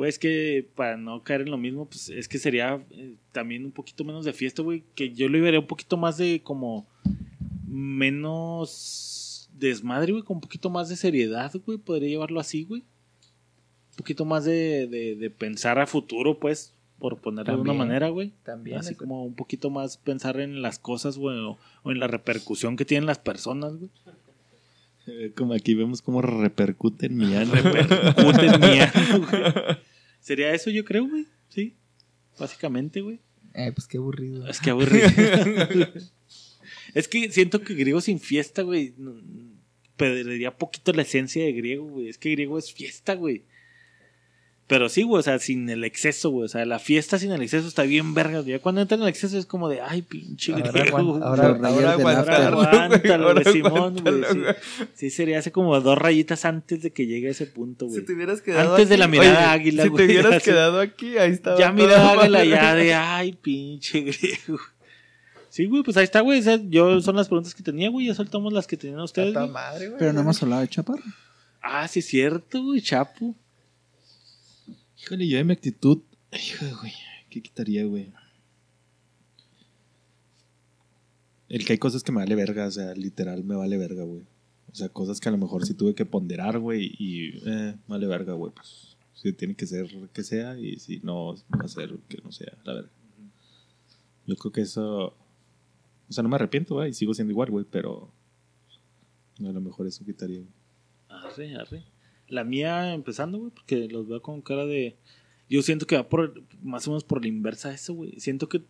güey, 0.00 0.08
es 0.08 0.18
que 0.18 0.66
para 0.76 0.96
no 0.96 1.22
caer 1.22 1.42
en 1.42 1.50
lo 1.50 1.58
mismo, 1.58 1.84
pues 1.84 2.08
es 2.08 2.26
que 2.26 2.38
sería 2.38 2.82
eh, 2.90 3.16
también 3.32 3.66
un 3.66 3.70
poquito 3.70 4.02
menos 4.02 4.24
de 4.24 4.32
fiesta, 4.32 4.62
güey. 4.62 4.82
Que 4.94 5.12
yo 5.12 5.28
lo 5.28 5.38
vería 5.42 5.60
un 5.60 5.66
poquito 5.66 5.98
más 5.98 6.16
de 6.16 6.40
como 6.42 6.86
menos 7.68 9.50
desmadre, 9.52 10.12
güey, 10.12 10.24
con 10.24 10.38
un 10.38 10.40
poquito 10.40 10.70
más 10.70 10.88
de 10.88 10.96
seriedad, 10.96 11.52
güey. 11.66 11.76
Podría 11.76 12.08
llevarlo 12.08 12.40
así, 12.40 12.64
güey. 12.64 12.80
Un 12.80 13.96
poquito 13.98 14.24
más 14.24 14.46
de, 14.46 14.86
de, 14.86 15.16
de 15.16 15.30
pensar 15.30 15.78
a 15.78 15.86
futuro, 15.86 16.40
pues, 16.40 16.72
por 16.98 17.18
ponerlo 17.18 17.56
de 17.56 17.60
una 17.60 17.74
manera, 17.74 18.08
güey. 18.08 18.32
También. 18.42 18.78
Así 18.78 18.94
como 18.94 19.22
un 19.22 19.34
poquito 19.34 19.68
más 19.68 19.98
pensar 19.98 20.40
en 20.40 20.62
las 20.62 20.78
cosas, 20.78 21.18
güey, 21.18 21.38
o, 21.40 21.58
o 21.82 21.90
en 21.90 22.00
la 22.00 22.06
repercusión 22.06 22.78
que 22.78 22.86
tienen 22.86 23.04
las 23.04 23.18
personas, 23.18 23.76
güey. 23.76 23.90
Eh, 25.06 25.32
Como 25.36 25.54
aquí 25.54 25.74
vemos 25.74 26.02
cómo 26.02 26.22
repercute 26.22 27.06
en 27.06 27.16
mi 27.16 27.34
ano. 27.34 27.52
Repercute 27.54 28.46
en 28.46 28.60
mi 28.60 28.80
ano, 28.80 29.26
güey. 29.30 29.89
Sería 30.20 30.52
eso, 30.52 30.70
yo 30.70 30.84
creo, 30.84 31.08
güey. 31.08 31.26
Sí. 31.48 31.74
Básicamente, 32.38 33.00
güey. 33.00 33.20
Eh, 33.54 33.72
pues 33.74 33.86
qué 33.86 33.98
aburrido. 33.98 34.46
Es 34.46 34.60
que 34.60 34.70
aburrido. 34.70 35.08
es 36.94 37.08
que 37.08 37.30
siento 37.32 37.62
que 37.62 37.74
griego 37.74 38.00
sin 38.00 38.20
fiesta, 38.20 38.62
güey. 38.62 38.94
Perdería 39.96 40.56
poquito 40.56 40.92
la 40.92 41.02
esencia 41.02 41.44
de 41.44 41.52
griego, 41.52 41.86
güey. 41.86 42.08
Es 42.08 42.18
que 42.18 42.30
griego 42.30 42.58
es 42.58 42.72
fiesta, 42.72 43.14
güey. 43.14 43.44
Pero 44.70 44.88
sí, 44.88 45.02
güey, 45.02 45.18
o 45.18 45.22
sea, 45.22 45.38
sin 45.40 45.68
el 45.68 45.82
exceso, 45.84 46.30
güey. 46.30 46.44
O 46.44 46.48
sea, 46.48 46.64
la 46.64 46.78
fiesta 46.78 47.18
sin 47.18 47.32
el 47.32 47.42
exceso 47.42 47.66
está 47.68 47.82
bien 47.82 48.14
verga. 48.14 48.40
Ya 48.42 48.60
cuando 48.60 48.80
entra 48.80 48.96
en 48.96 49.02
el 49.02 49.08
exceso 49.08 49.36
es 49.36 49.44
como 49.44 49.68
de, 49.68 49.80
ay, 49.80 50.00
pinche 50.02 50.52
Ahora, 50.54 50.70
griego. 50.70 50.96
aguan- 50.98 51.06
güey. 51.10 51.22
ahora, 51.24 51.46
ahora 51.48 51.92
aguántalo, 51.92 52.56
güey, 52.56 52.66
Aguántalo, 52.68 53.26
ahora 53.28 53.42
güey, 53.42 53.52
Simón, 53.54 53.72
güey, 53.72 54.14
aguántalo, 54.14 54.32
sí. 54.32 54.38
güey. 54.38 54.54
Sí, 54.94 55.10
sería 55.10 55.40
hace 55.40 55.50
como 55.52 55.78
dos 55.80 55.98
rayitas 55.98 56.44
antes 56.44 56.82
de 56.82 56.92
que 56.92 57.06
llegue 57.06 57.26
a 57.28 57.30
ese 57.32 57.46
punto, 57.46 57.86
güey. 57.86 57.98
Si 58.00 58.06
te 58.06 58.12
hubieras 58.14 58.40
quedado 58.42 58.70
Antes 58.70 58.88
de 58.88 58.96
la 58.96 59.08
mirada 59.08 59.50
águila, 59.52 59.82
Si 59.82 59.88
güey, 59.88 60.06
te 60.06 60.12
hubieras 60.12 60.34
así. 60.36 60.44
quedado 60.50 60.78
aquí, 60.80 61.18
ahí 61.18 61.32
estaba. 61.32 61.58
Ya 61.58 61.72
toda 61.72 61.72
mira, 61.86 62.10
hágala 62.10 62.38
madre. 62.38 62.48
ya 62.48 62.74
de, 62.76 62.94
ay, 62.94 63.32
pinche 63.32 64.00
griego. 64.02 64.58
Sí, 65.48 65.66
güey, 65.66 65.82
pues 65.82 65.96
ahí 65.96 66.04
está, 66.04 66.20
güey. 66.20 66.40
Yo 66.68 67.00
son 67.00 67.16
las 67.16 67.26
preguntas 67.26 67.56
que 67.56 67.64
tenía, 67.64 67.90
güey. 67.90 68.06
Ya 68.06 68.14
soltamos 68.14 68.52
las 68.52 68.68
que 68.68 68.76
tenían 68.76 69.00
ustedes, 69.00 69.34
güey. 69.34 69.48
madre, 69.48 69.88
güey. 69.88 69.98
Pero 69.98 70.12
no 70.12 70.20
hemos 70.20 70.40
hablado 70.44 70.62
de 70.62 70.68
Chaparro. 70.68 71.02
Ah, 71.60 71.88
sí, 71.88 71.98
es 71.98 72.06
cierto, 72.06 72.62
güey, 72.62 72.80
Chapo. 72.80 73.34
Híjole, 75.02 75.26
yo 75.26 75.38
de 75.38 75.44
mi 75.44 75.52
actitud. 75.52 76.02
Híjole, 76.32 76.74
güey. 76.74 76.92
¿Qué 77.30 77.40
quitaría, 77.40 77.84
güey? 77.84 78.12
El 81.48 81.64
que 81.64 81.72
hay 81.72 81.78
cosas 81.78 82.02
que 82.02 82.12
me 82.12 82.18
vale 82.18 82.34
verga, 82.34 82.66
o 82.66 82.70
sea, 82.70 82.94
literal 82.94 83.42
me 83.42 83.56
vale 83.56 83.76
verga, 83.76 84.04
güey. 84.04 84.22
O 84.70 84.74
sea, 84.74 84.88
cosas 84.88 85.20
que 85.20 85.28
a 85.28 85.32
lo 85.32 85.38
mejor 85.38 85.66
sí 85.66 85.74
tuve 85.74 85.94
que 85.94 86.06
ponderar, 86.06 86.58
güey, 86.58 86.94
y 86.98 87.42
eh, 87.44 87.74
vale 87.88 88.06
verga, 88.06 88.34
güey. 88.34 88.52
Pues 88.52 88.96
si 89.14 89.32
tiene 89.32 89.54
que 89.54 89.66
ser 89.66 89.88
que 90.12 90.22
sea, 90.22 90.58
y 90.58 90.78
si 90.78 91.00
no 91.02 91.34
va 91.34 91.64
a 91.64 91.68
ser 91.68 91.98
que 92.08 92.18
no 92.22 92.30
sea, 92.30 92.56
la 92.64 92.74
verga. 92.74 92.90
Yo 94.26 94.36
creo 94.36 94.52
que 94.52 94.60
eso. 94.60 95.06
O 96.08 96.12
sea, 96.12 96.22
no 96.22 96.28
me 96.28 96.36
arrepiento, 96.36 96.74
güey, 96.74 96.90
y 96.90 96.94
sigo 96.94 97.14
siendo 97.14 97.32
igual, 97.32 97.50
güey, 97.50 97.64
pero. 97.68 98.12
A 99.40 99.42
lo 99.52 99.60
mejor 99.60 99.86
eso 99.86 100.04
quitaría, 100.04 100.38
güey. 100.38 100.52
Arre, 101.08 101.56
arre. 101.56 101.84
La 102.30 102.44
mía 102.44 102.94
empezando, 102.94 103.38
güey, 103.38 103.50
porque 103.50 103.88
los 103.88 104.08
veo 104.08 104.22
con 104.22 104.40
cara 104.40 104.64
de. 104.64 104.96
Yo 105.48 105.62
siento 105.62 105.86
que 105.86 105.96
va 105.96 106.08
por 106.08 106.42
más 106.62 106.86
o 106.86 106.92
menos 106.92 107.04
por 107.04 107.20
la 107.20 107.28
inversa 107.28 107.74
eso, 107.74 107.92
güey. 107.92 108.18
Siento 108.18 108.48
que, 108.48 108.62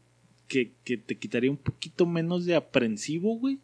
que, 0.49 0.73
que 0.83 0.97
te 0.97 1.19
quitaría 1.19 1.51
un 1.51 1.59
poquito 1.59 2.07
menos 2.07 2.47
de 2.47 2.57
aprensivo, 2.57 3.37
güey. 3.37 3.61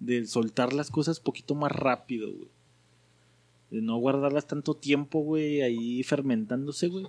De 0.00 0.26
soltar 0.26 0.72
las 0.72 0.90
cosas 0.90 1.20
poquito 1.20 1.54
más 1.54 1.72
rápido, 1.72 2.32
güey. 2.32 2.48
De 3.70 3.80
no 3.80 3.96
guardarlas 3.98 4.46
tanto 4.46 4.74
tiempo, 4.74 5.20
güey, 5.20 5.62
ahí 5.62 6.02
fermentándose, 6.02 6.88
güey. 6.88 7.06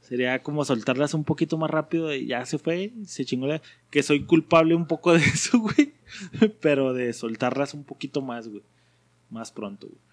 Sería 0.00 0.42
como 0.42 0.64
soltarlas 0.64 1.14
un 1.14 1.24
poquito 1.24 1.56
más 1.56 1.70
rápido 1.70 2.14
y 2.14 2.26
ya 2.26 2.44
se 2.44 2.58
fue, 2.58 2.92
se 3.06 3.24
chingó 3.24 3.46
la... 3.46 3.62
Que 3.90 4.02
soy 4.02 4.24
culpable 4.24 4.74
un 4.74 4.86
poco 4.86 5.12
de 5.12 5.20
eso, 5.34 5.58
güey. 5.58 5.94
Pero 6.60 6.92
de 6.92 7.12
soltarlas 7.12 7.72
un 7.72 7.84
poquito 7.84 8.20
más, 8.20 8.48
güey. 8.48 8.62
Más 9.30 9.50
pronto, 9.52 9.88
güey. 9.88 10.11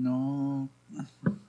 No, 0.00 0.68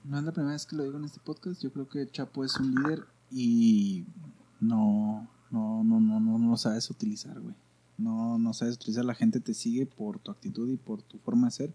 no 0.06 0.18
es 0.18 0.24
la 0.24 0.32
primera 0.32 0.54
vez 0.54 0.66
que 0.66 0.76
lo 0.76 0.84
digo 0.84 0.98
en 0.98 1.06
este 1.06 1.20
podcast. 1.20 1.62
Yo 1.62 1.72
creo 1.72 1.88
que 1.88 2.10
Chapo 2.10 2.44
es 2.44 2.58
un 2.60 2.74
líder 2.74 3.06
y 3.32 4.06
no, 4.60 5.28
no, 5.52 5.84
no, 5.84 6.00
no, 6.00 6.20
no, 6.20 6.40
no 6.40 6.50
lo 6.50 6.58
sabes 6.58 6.90
utilizar, 6.90 7.40
güey. 7.40 7.56
No, 7.98 8.40
no 8.40 8.54
sabes 8.54 8.76
utilizar. 8.76 9.06
La 9.06 9.14
gente 9.14 9.40
te 9.40 9.54
sigue 9.54 9.86
por 9.86 10.20
tu 10.20 10.32
actitud 10.32 10.70
y 10.70 10.78
por 10.78 11.02
tu 11.02 11.20
forma 11.20 11.48
de 11.48 11.52
ser 11.52 11.74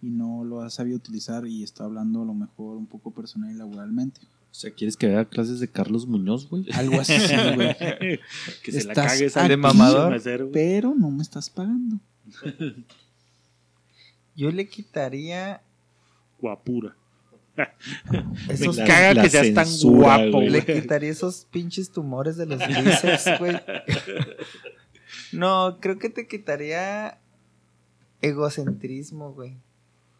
y 0.00 0.10
no 0.10 0.44
lo 0.44 0.60
has 0.62 0.74
sabido 0.74 0.96
utilizar 0.96 1.46
y 1.46 1.62
está 1.62 1.84
hablando 1.84 2.22
a 2.22 2.24
lo 2.24 2.34
mejor 2.34 2.76
un 2.76 2.86
poco 2.86 3.10
personal 3.12 3.50
y 3.50 3.54
laboralmente. 3.54 4.20
O 4.50 4.54
sea, 4.54 4.70
¿quieres 4.70 4.96
que 4.96 5.06
vea 5.06 5.24
clases 5.24 5.60
de 5.60 5.68
Carlos 5.68 6.06
Muñoz, 6.06 6.48
güey? 6.48 6.66
Algo 6.72 7.00
así, 7.00 7.14
güey. 7.54 7.76
que 8.62 8.72
se 8.72 8.84
la 8.84 9.56
mamador. 9.56 10.12
mesero, 10.12 10.46
güey. 10.46 10.52
Pero 10.52 10.94
no 10.94 11.10
me 11.10 11.22
estás 11.22 11.50
pagando. 11.50 11.98
Yo 14.36 14.50
le 14.52 14.68
quitaría 14.68 15.62
Guapura. 16.40 16.96
esos 18.48 18.76
caga 18.76 19.14
la 19.14 19.22
que 19.22 19.30
seas 19.30 19.52
tan 19.52 19.66
guapo, 19.92 20.38
güey. 20.38 20.50
Le 20.50 20.64
quitaría 20.64 21.10
esos 21.10 21.46
pinches 21.50 21.90
tumores 21.90 22.36
de 22.36 22.46
los 22.46 22.60
bíceps, 22.66 23.38
güey. 23.38 23.60
No, 25.32 25.78
creo 25.80 25.98
que 25.98 26.08
te 26.10 26.26
quitaría 26.26 27.18
egocentrismo, 28.22 29.32
güey. 29.32 29.56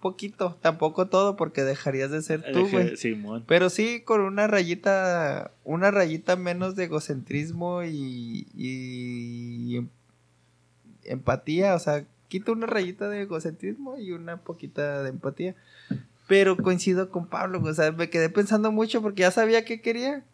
Poquito, 0.00 0.56
tampoco 0.60 1.08
todo, 1.08 1.36
porque 1.36 1.62
dejarías 1.62 2.10
de 2.10 2.22
ser 2.22 2.52
tú, 2.52 2.68
güey. 2.68 2.96
Simón. 2.96 3.44
Pero 3.46 3.68
sí 3.68 4.02
con 4.02 4.20
una 4.20 4.46
rayita, 4.46 5.50
una 5.64 5.90
rayita 5.90 6.36
menos 6.36 6.76
de 6.76 6.84
egocentrismo 6.84 7.82
y, 7.82 8.46
y 8.54 9.76
em- 9.76 9.88
empatía, 11.04 11.74
o 11.74 11.78
sea, 11.78 12.04
quito 12.28 12.52
una 12.52 12.66
rayita 12.66 13.08
de 13.08 13.22
egocentrismo 13.22 13.98
y 13.98 14.12
una 14.12 14.36
poquita 14.38 15.02
de 15.02 15.08
empatía. 15.08 15.56
Pero 16.28 16.56
coincido 16.56 17.10
con 17.10 17.26
Pablo, 17.26 17.60
o 17.64 17.74
sea, 17.74 17.90
me 17.90 18.10
quedé 18.10 18.28
pensando 18.28 18.70
mucho 18.70 19.02
porque 19.02 19.22
ya 19.22 19.30
sabía 19.30 19.64
que 19.64 19.80
quería. 19.80 20.24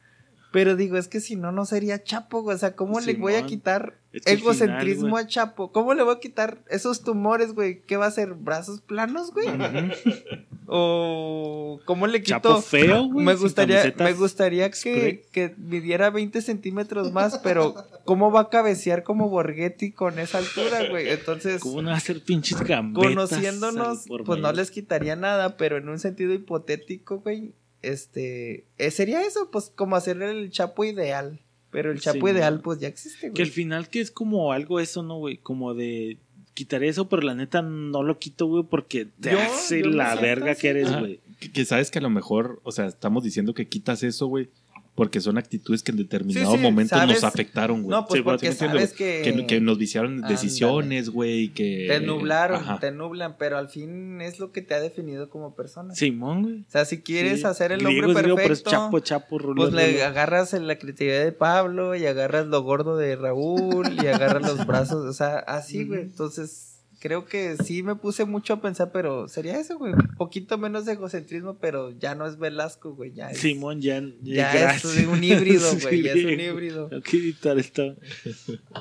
Pero 0.53 0.77
digo, 0.77 0.97
es 0.97 1.09
que 1.09 1.21
si 1.21 1.35
no, 1.35 1.51
no 1.51 1.65
sería 1.65 2.05
Chapo, 2.05 2.43
güey. 2.43 2.55
O 2.55 2.59
sea, 2.59 2.77
¿cómo 2.77 3.01
le 3.01 3.15
voy 3.15 3.35
a 3.35 3.45
quitar 3.45 3.99
egocentrismo 4.12 5.16
final, 5.16 5.25
a 5.25 5.27
Chapo? 5.27 5.73
¿Cómo 5.73 5.95
le 5.95 6.05
voy 6.05 6.15
a 6.15 6.21
quitar 6.21 6.59
esos 6.69 7.03
tumores, 7.03 7.55
güey? 7.55 7.81
¿Qué 7.83 7.97
va 7.97 8.07
a 8.07 8.11
ser? 8.12 8.35
¿Brazos 8.35 8.81
planos, 8.81 9.33
güey? 9.33 9.49
¿O 10.77 11.81
cómo 11.85 12.07
le 12.09 12.21
quito? 12.23 12.31
Chapo 12.41 12.61
feo, 12.61 13.05
güey. 13.13 13.25
me 13.25 13.35
gustaría, 13.37 13.95
me 13.97 14.13
gustaría 14.13 14.71
que, 14.71 15.25
que 15.31 15.55
midiera 15.57 16.11
20 16.11 16.43
centímetros 16.43 17.13
más, 17.13 17.39
pero 17.39 17.75
¿cómo 18.05 18.33
va 18.33 18.41
a 18.41 18.49
cabecear 18.49 19.05
como 19.05 19.29
Borghetti 19.29 19.93
con 19.93 20.19
esa 20.19 20.39
altura, 20.39 20.89
güey? 20.91 21.09
Entonces, 21.11 21.63
¿Cómo 21.63 21.81
no 21.83 21.91
va 21.91 21.97
a 21.97 22.01
ser 22.01 22.21
pinches 22.23 22.61
gambetas? 22.63 23.09
conociéndonos, 23.09 24.05
pues 24.27 24.41
no 24.41 24.53
les 24.53 24.71
quitaría 24.71 25.15
nada, 25.17 25.57
pero 25.57 25.77
en 25.77 25.89
un 25.89 25.99
sentido 26.01 26.33
hipotético, 26.35 27.21
güey, 27.21 27.53
este, 27.83 28.67
eh, 28.79 28.91
sería 28.91 29.23
eso, 29.25 29.51
pues 29.51 29.71
como 29.75 29.97
hacer 29.97 30.21
el 30.23 30.51
chapo 30.51 30.85
ideal. 30.85 31.41
Pero 31.71 31.91
el 31.91 32.01
chapo 32.01 32.29
Sí, 32.29 32.33
ideal, 32.33 32.61
pues 32.61 32.79
ya 32.79 32.87
existe, 32.87 33.33
Que 33.33 33.43
al 33.43 33.49
güey. 33.49 33.51
final 33.51 33.89
que 33.89 34.01
es 34.01 34.13
como 34.13 34.53
algo 34.53 34.79
eso, 34.79 35.03
¿no, 35.03 35.19
güey? 35.19 35.39
Como 35.39 35.75
de 35.75 36.19
quitar 36.55 36.82
eso, 36.85 37.09
pero 37.09 37.22
la 37.22 37.35
neta 37.35 37.62
no 37.62 38.02
lo 38.02 38.18
quito, 38.18 38.47
güey, 38.47 38.64
porque 38.64 39.06
te 39.20 39.32
Yo- 39.32 39.40
hace 39.40 39.81
yo 39.81 39.86
la 39.90 40.14
verga 40.14 40.52
así, 40.52 40.60
que 40.62 40.68
eres, 40.68 40.98
güey. 40.98 41.20
Que, 41.40 41.51
que 41.52 41.64
sabes 41.64 41.90
que 41.90 41.98
a 41.98 42.02
lo 42.02 42.10
mejor, 42.10 42.60
o 42.62 42.72
sea, 42.72 42.86
estamos 42.86 43.22
diciendo 43.24 43.52
que 43.55 43.68
quitas 43.68 44.02
eso, 44.02 44.26
güey, 44.28 44.48
porque 44.95 45.21
son 45.21 45.39
actitudes 45.39 45.83
que 45.83 45.91
en 45.91 45.99
determinado 45.99 46.53
Sí, 46.53 46.57
sí, 46.57 46.62
momento 46.62 46.95
sabes- 46.97 47.15
nos 47.16 47.25
afectaron, 47.25 47.83
güey. 47.83 47.91
No, 47.91 48.07
pues 48.07 48.19
Sí, 48.19 48.23
porque 48.25 48.39
¿sí 48.41 48.47
me 48.47 48.53
entiendes, 48.53 48.91
sabes 48.91 48.93
que... 49.25 49.33
que, 49.35 49.47
que 49.47 49.61
nos 49.61 49.77
viciaron 49.79 50.21
decisiones, 50.23 51.11
güey, 51.11 51.49
que... 51.49 51.87
Te 51.89 52.01
nublaron, 52.01 52.61
Ajá. 52.61 52.79
te 52.79 52.93
nublan, 52.93 53.37
pero 53.39 53.59
al 53.59 53.69
fin 53.69 54.21
es 54.21 54.39
lo 54.39 54.53
que 54.53 54.62
te 54.62 54.75
ha 54.75 54.81
definido 54.81 55.29
como 55.31 55.55
persona. 55.57 55.95
Simón, 55.95 56.43
güey. 56.43 56.61
O 56.61 56.71
sea, 56.71 56.85
si 56.85 57.03
quieres 57.03 57.45
hacer 57.45 57.73
el 57.73 57.81
hombre 57.85 58.03
griego, 58.03 58.15
pero 58.15 58.39
es 58.39 58.47
perfecto, 58.49 58.71
chapo, 58.71 59.01
chapo, 59.01 59.39
rulo, 59.39 59.62
pues 59.62 59.75
le 59.75 60.03
agarras 60.05 60.53
la 60.53 60.79
creatividad 60.79 61.25
de 61.25 61.33
Pablo 61.33 61.95
y 61.97 62.07
agarras 62.07 62.47
lo 62.47 62.62
gordo 62.62 62.97
de 62.97 63.16
Raúl 63.16 63.97
y 64.01 64.07
agarras 64.07 64.43
los 64.43 64.65
brazos, 64.66 65.05
o 65.07 65.12
sea, 65.12 65.39
así, 65.39 65.85
güey. 65.85 66.03
Entonces, 66.03 66.74
creo 67.05 67.26
que 67.26 67.59
sí 67.62 67.82
me 67.82 67.97
puse 67.97 68.24
mucho 68.24 68.55
a 68.55 68.62
pensar, 68.62 68.90
pero 68.90 69.28
sería 69.28 69.60
eso, 69.60 69.76
güey. 69.76 69.93
Un 69.93 70.14
poquito 70.16 70.56
menos 70.56 70.86
de 70.86 70.93
egocentrismo, 70.93 71.59
pero 71.59 71.90
ya 71.90 72.14
no 72.14 72.26
es 72.26 72.39
Velasco, 72.39 72.94
güey. 72.94 73.12
Ya 73.12 73.31
es, 73.31 73.40
Simón, 73.40 73.82
ya, 73.82 74.02
ya 74.22 74.51
gracias. 74.55 74.97
es 74.97 75.06
un 75.06 75.22
híbrido, 75.22 75.68
güey. 75.82 75.97
Sí, 75.98 76.02
ya 76.02 76.12
es 76.14 76.24
un 76.24 76.40
híbrido. 76.40 76.89
Tengo 76.89 77.02
que 77.02 77.18
editar 77.18 77.59
esto. 77.59 77.94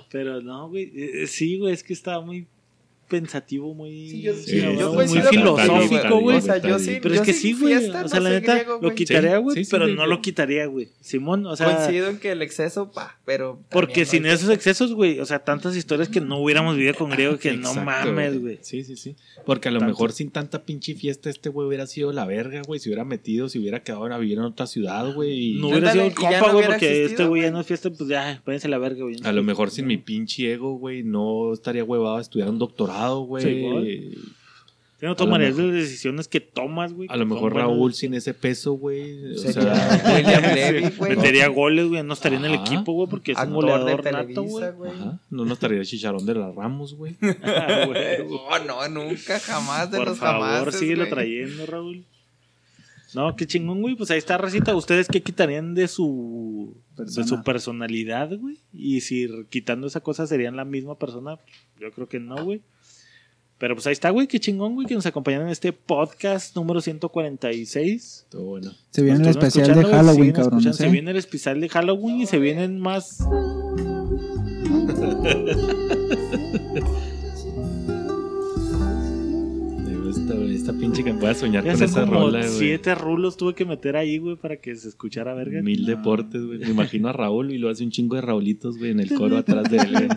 Pero 0.10 0.42
no, 0.42 0.70
güey. 0.70 0.90
eh, 0.96 1.28
Sí, 1.28 1.58
güey, 1.60 1.74
es 1.74 1.84
que 1.84 1.92
estaba 1.92 2.24
muy 2.26 2.48
pensativo, 3.18 3.74
muy, 3.76 4.10
Sí, 4.10 4.22
yo- 4.24 4.34
sí, 4.34 4.60
cabrón, 4.60 4.78
yo 4.80 4.94
muy 4.94 5.08
filosófico, 5.08 6.10
güey. 6.10 6.22
güey. 6.24 6.38
O 6.38 6.42
sea, 6.42 6.58
yo 6.58 6.80
sí. 6.80 6.98
Pero 7.02 7.16
es 7.16 7.22
que 7.22 7.34
sí, 7.34 7.54
güey. 7.54 7.76
O 7.76 8.08
sea, 8.08 8.20
no 8.20 8.20
la 8.22 8.30
neta, 8.32 8.56
griego, 8.56 8.80
lo 8.82 8.96
quitaría, 8.96 9.36
Sí, 9.38 9.42
güey, 9.44 9.56
sí, 9.58 9.66
sí, 9.66 9.72
pero 9.72 9.88
no 9.88 10.06
lo 10.08 10.22
quitaría, 10.22 10.66
güey. 10.66 10.90
Simón, 11.00 11.46
o 11.46 11.56
sea, 11.56 11.76
Coincido 11.76 12.10
en 12.10 12.18
que 12.20 12.32
el 12.32 12.42
exceso, 12.42 12.92
pa, 12.92 13.20
pero. 13.26 13.62
porque 13.70 14.06
sin 14.06 14.26
esos 14.26 14.50
excesos, 14.50 14.94
güey, 14.94 15.20
o 15.20 15.26
sea, 15.26 15.40
tantas 15.44 15.76
historias 15.76 16.10
que 16.10 16.22
no 16.22 16.40
hubiéramos 16.40 16.76
vivido 16.76 16.96
con 16.96 17.10
griego 17.12 17.38
que 17.38 17.54
no 17.54 17.74
mames, 17.76 18.42
güey. 18.42 18.60
Sí, 18.62 18.84
sí, 18.84 18.96
sí. 18.98 19.16
Porque 19.46 19.70
a 19.70 19.72
lo 19.72 19.80
Tanto. 19.80 19.92
mejor 19.94 20.12
sin 20.12 20.32
tanta 20.32 20.64
pinche 20.66 20.96
fiesta 20.96 21.30
este 21.30 21.50
güey 21.50 21.68
hubiera 21.68 21.86
sido 21.88 22.12
la 22.14 22.26
verga, 22.26 22.62
güey. 22.66 22.80
Se 22.80 22.90
hubiera 22.90 23.06
metido, 23.06 23.50
se 23.50 23.60
hubiera 23.60 23.84
quedado 23.84 24.06
a 24.06 24.18
vivir 24.18 24.38
en 24.38 24.46
otra 24.46 24.66
ciudad, 24.68 25.14
güey. 25.14 25.54
y- 25.58 25.60
No 25.60 25.68
hubiera 25.70 25.92
sido 25.92 26.06
el 26.06 26.14
compa, 26.14 26.52
güey, 26.52 26.66
porque 26.66 27.06
este 27.06 27.26
güey 27.26 27.42
ya 27.44 27.52
no 27.52 27.60
es 27.60 27.68
fiesta, 27.68 27.90
pues 27.90 28.10
ya, 28.10 28.42
váyanse 28.46 28.68
la 28.70 28.78
verga, 28.78 29.04
güey. 29.04 29.18
A 29.24 29.32
lo 29.32 29.44
mejor 29.44 29.70
sin 29.72 29.86
mi 29.88 29.98
pinche 29.98 30.54
ego, 30.54 30.78
güey, 30.78 31.04
no 31.04 31.54
estaría 31.54 31.84
huevado 31.84 32.18
a 32.18 32.22
estudiar 32.22 32.50
un 32.50 32.58
doctorado, 32.60 33.03
güey. 33.12 33.44
Sí, 33.44 33.62
güey. 33.62 34.12
Que 35.00 35.08
no 35.08 35.18
tomarías 35.18 35.58
las 35.58 35.74
decisiones 35.74 36.30
que 36.30 36.40
tomas, 36.40 36.94
güey. 36.94 37.10
a 37.12 37.18
lo 37.18 37.26
mejor 37.26 37.52
buenas. 37.52 37.70
Raúl 37.70 37.94
sin 37.94 38.14
ese 38.14 38.34
peso, 38.34 38.72
güey. 38.74 39.34
O 39.34 39.38
sea, 39.38 39.52
William 40.16 40.56
Levy, 40.56 40.96
güey. 40.96 41.16
Metería 41.18 41.50
goles, 41.50 41.88
güey, 41.88 42.04
no 42.04 42.14
estaría 42.14 42.40
en 42.40 42.46
el 42.46 42.54
equipo, 42.54 42.94
güey, 42.94 43.10
porque 43.10 43.34
es 43.34 43.38
un 43.38 43.44
Actor 43.44 43.56
goleador 43.56 44.04
nato, 44.06 44.26
Televisa, 44.26 44.42
güey. 44.50 44.72
güey. 44.72 44.92
ajá, 44.92 45.20
no 45.30 45.44
nos 45.44 45.54
estaría 45.54 45.80
el 45.80 45.86
chicharón 45.86 46.26
de 46.26 46.36
las 46.36 46.56
Ramos, 46.56 46.96
güey. 46.96 47.18
Ah. 47.44 47.88
Oh, 48.30 48.60
no, 48.66 48.88
nunca, 48.88 49.40
jamás 49.42 49.92
de 49.92 49.98
Por 49.98 50.08
los 50.08 50.18
favor, 50.20 50.42
jamás. 50.60 50.76
síguelo 50.76 51.10
trayendo, 51.10 51.66
Raúl. 51.66 52.06
No, 53.14 53.36
qué 53.36 53.46
chingón, 53.46 53.82
güey. 53.82 53.96
Pues 53.96 54.10
ahí 54.10 54.18
está, 54.18 54.38
Racita. 54.38 54.74
¿Ustedes 54.74 55.08
qué 55.10 55.22
quitarían 55.22 55.76
de 55.76 55.88
su, 55.88 56.78
de 56.96 57.24
su 57.26 57.44
personalidad, 57.44 58.32
güey? 58.40 58.58
Y 58.72 59.02
si 59.02 59.28
quitando 59.50 59.86
esa 59.86 60.00
cosa 60.00 60.26
serían 60.26 60.56
la 60.56 60.66
misma 60.66 60.98
persona, 60.98 61.38
yo 61.80 61.92
creo 61.92 62.08
que 62.08 62.20
no, 62.20 62.44
güey. 62.44 62.62
Pero 63.64 63.76
pues 63.76 63.88
ahí 63.88 63.94
está, 63.94 64.10
güey. 64.10 64.28
Qué 64.28 64.42
chingón, 64.42 64.76
güey, 64.76 64.86
que 64.86 64.94
nos 64.94 65.06
acompañaron 65.06 65.48
en 65.48 65.54
este 65.54 65.72
podcast 65.72 66.54
número 66.54 66.82
146. 66.82 68.26
Todo 68.30 68.44
bueno. 68.44 68.74
Se 68.90 69.02
viene 69.02 69.22
el 69.24 69.30
especial 69.30 69.74
de 69.74 69.86
Halloween, 69.86 70.34
cabrón. 70.34 70.74
Se 70.74 70.90
viene 70.90 71.12
el 71.12 71.16
especial 71.16 71.62
de 71.62 71.70
Halloween 71.70 72.20
y 72.20 72.26
se 72.26 72.40
vienen 72.40 72.78
más. 72.82 73.20
Esta, 80.10 80.36
esta 80.36 80.74
pinche 80.74 81.04
que 81.04 81.14
pueda 81.14 81.34
soñar 81.34 81.64
Ya 81.64 81.74
con 81.74 81.84
esa 81.84 82.02
como 82.02 82.14
rola, 82.20 82.40
güey. 82.40 82.50
siete 82.52 82.94
rulos 82.96 83.38
tuve 83.38 83.56
que 83.56 83.64
meter 83.64 83.96
ahí, 83.96 84.18
güey, 84.18 84.36
para 84.36 84.58
que 84.58 84.76
se 84.76 84.90
escuchara 84.90 85.34
verga. 85.34 85.62
Mil 85.62 85.86
deportes, 85.86 86.46
güey. 86.46 86.60
Me 86.60 86.70
imagino 86.70 87.08
a 87.08 87.14
Raúl 87.14 87.52
y 87.54 87.58
lo 87.58 87.70
hace 87.70 87.86
un 87.86 87.92
chingo 87.92 88.18
de 88.18 88.24
Raulitos, 88.24 88.78
güey, 88.78 88.92
en 88.92 89.00
el 89.00 89.14
coro 89.14 89.38
atrás 89.38 89.72
de 89.72 89.78
él. 89.78 90.10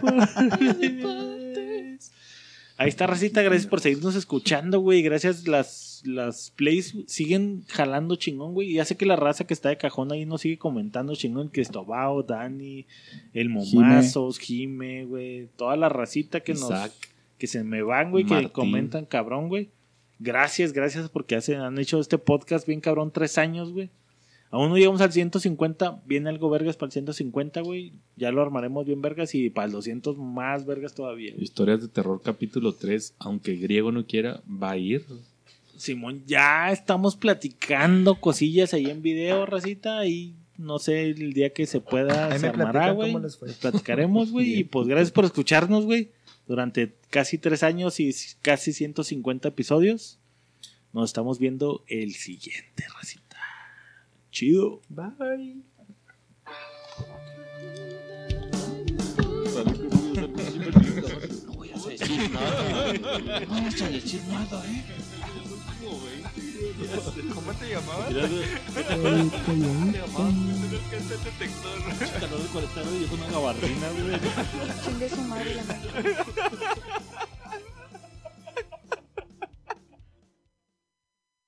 Ahí 2.78 2.89
está, 2.89 3.07
Racita. 3.07 3.43
Gracias 3.43 3.66
por 3.66 3.81
seguirnos 3.81 4.15
escuchando, 4.16 4.81
güey. 4.81 5.01
Gracias, 5.01 5.48
las, 5.48 6.03
las 6.05 6.51
plays 6.51 6.94
siguen 7.07 7.65
jalando 7.69 8.16
chingón, 8.16 8.53
güey. 8.53 8.74
Ya 8.74 8.85
sé 8.85 8.97
que 8.97 9.07
la 9.07 9.16
raza 9.16 9.47
que 9.47 9.55
está 9.55 9.70
de 9.70 9.78
cajón 9.78 10.12
ahí 10.12 10.27
nos 10.27 10.43
sigue 10.43 10.59
comentando 10.59 11.15
chingón. 11.15 11.48
Cristobao, 11.48 12.23
Dani, 12.23 12.86
el 13.32 13.48
Momazos, 13.48 14.39
Jime, 14.39 15.07
güey. 15.07 15.48
Toda 15.57 15.77
la 15.77 15.89
racita 15.89 16.40
que 16.40 16.53
nos. 16.53 16.70
Que 17.39 17.47
se 17.47 17.65
me 17.65 17.82
van, 17.82 18.11
güey. 18.11 18.24
Que 18.24 18.51
comentan 18.51 19.07
cabrón, 19.07 19.48
güey. 19.48 19.70
Gracias, 20.19 20.73
gracias 20.73 21.09
porque 21.09 21.36
hacen, 21.36 21.61
han 21.61 21.78
hecho 21.78 22.01
este 22.01 22.19
podcast 22.19 22.66
bien 22.66 22.81
cabrón 22.81 23.11
tres 23.11 23.39
años, 23.39 23.73
güey. 23.73 23.90
Aún 24.51 24.70
no 24.70 24.77
llegamos 24.77 25.01
al 25.01 25.12
150, 25.12 26.02
viene 26.06 26.28
algo 26.28 26.48
vergas 26.48 26.77
para 26.77 26.89
el 26.89 26.93
150, 26.93 27.60
güey. 27.62 27.93
Ya 28.16 28.31
lo 28.31 28.43
armaremos 28.43 28.86
bien 28.86 29.02
vergas 29.02 29.35
y 29.35 29.51
para 29.51 29.66
el 29.66 29.73
200 29.73 30.16
más 30.18 30.64
vergas 30.64 30.94
todavía. 30.94 31.35
Historias 31.36 31.82
de 31.82 31.89
terror 31.89 32.20
capítulo 32.23 32.73
3, 32.73 33.14
aunque 33.18 33.56
griego 33.56 33.90
no 33.90 34.06
quiera, 34.06 34.43
va 34.48 34.73
a 34.73 34.77
ir. 34.77 35.05
Simón, 35.77 36.23
ya 36.27 36.73
estamos 36.73 37.16
platicando 37.16 38.14
cosillas 38.20 38.73
ahí 38.73 38.86
en 38.86 39.02
video, 39.02 39.47
racita, 39.47 40.06
y 40.06 40.35
no 40.56 40.78
sé, 40.78 41.10
el 41.10 41.32
día 41.32 41.52
que 41.52 41.66
se 41.66 41.81
pueda 41.81 42.32
Ahí 42.32 42.39
se 42.39 42.47
armará, 42.47 42.93
güey. 42.93 43.14
Platicaremos, 43.60 44.31
güey, 44.31 44.60
y 44.60 44.64
pues 44.64 44.86
gracias 44.86 45.10
por 45.10 45.24
escucharnos, 45.24 45.85
güey, 45.85 46.10
durante 46.47 46.94
casi 47.10 47.36
tres 47.36 47.62
años 47.62 48.01
y 48.01 48.14
casi 48.43 48.73
150 48.73 49.48
episodios. 49.48 50.18
Nos 50.93 51.10
estamos 51.10 51.39
viendo 51.39 51.85
el 51.89 52.14
siguiente, 52.14 52.85
racita. 52.94 53.26
Chido. 54.36 54.82
Bye. 54.90 55.64
¿Cómo 67.32 67.52
te 67.54 67.70
llamabas? 67.70 68.12
Calor 72.20 72.42
de 72.42 72.48
40 72.52 72.82
y 72.92 73.04
es 73.04 73.12
una 73.12 73.26
gabardina, 73.30 73.88
güey. 73.88 74.20
Chingue 74.84 75.08
su 75.08 75.22
madre 75.22 75.54
la 75.54 75.62
madre. 75.64 76.16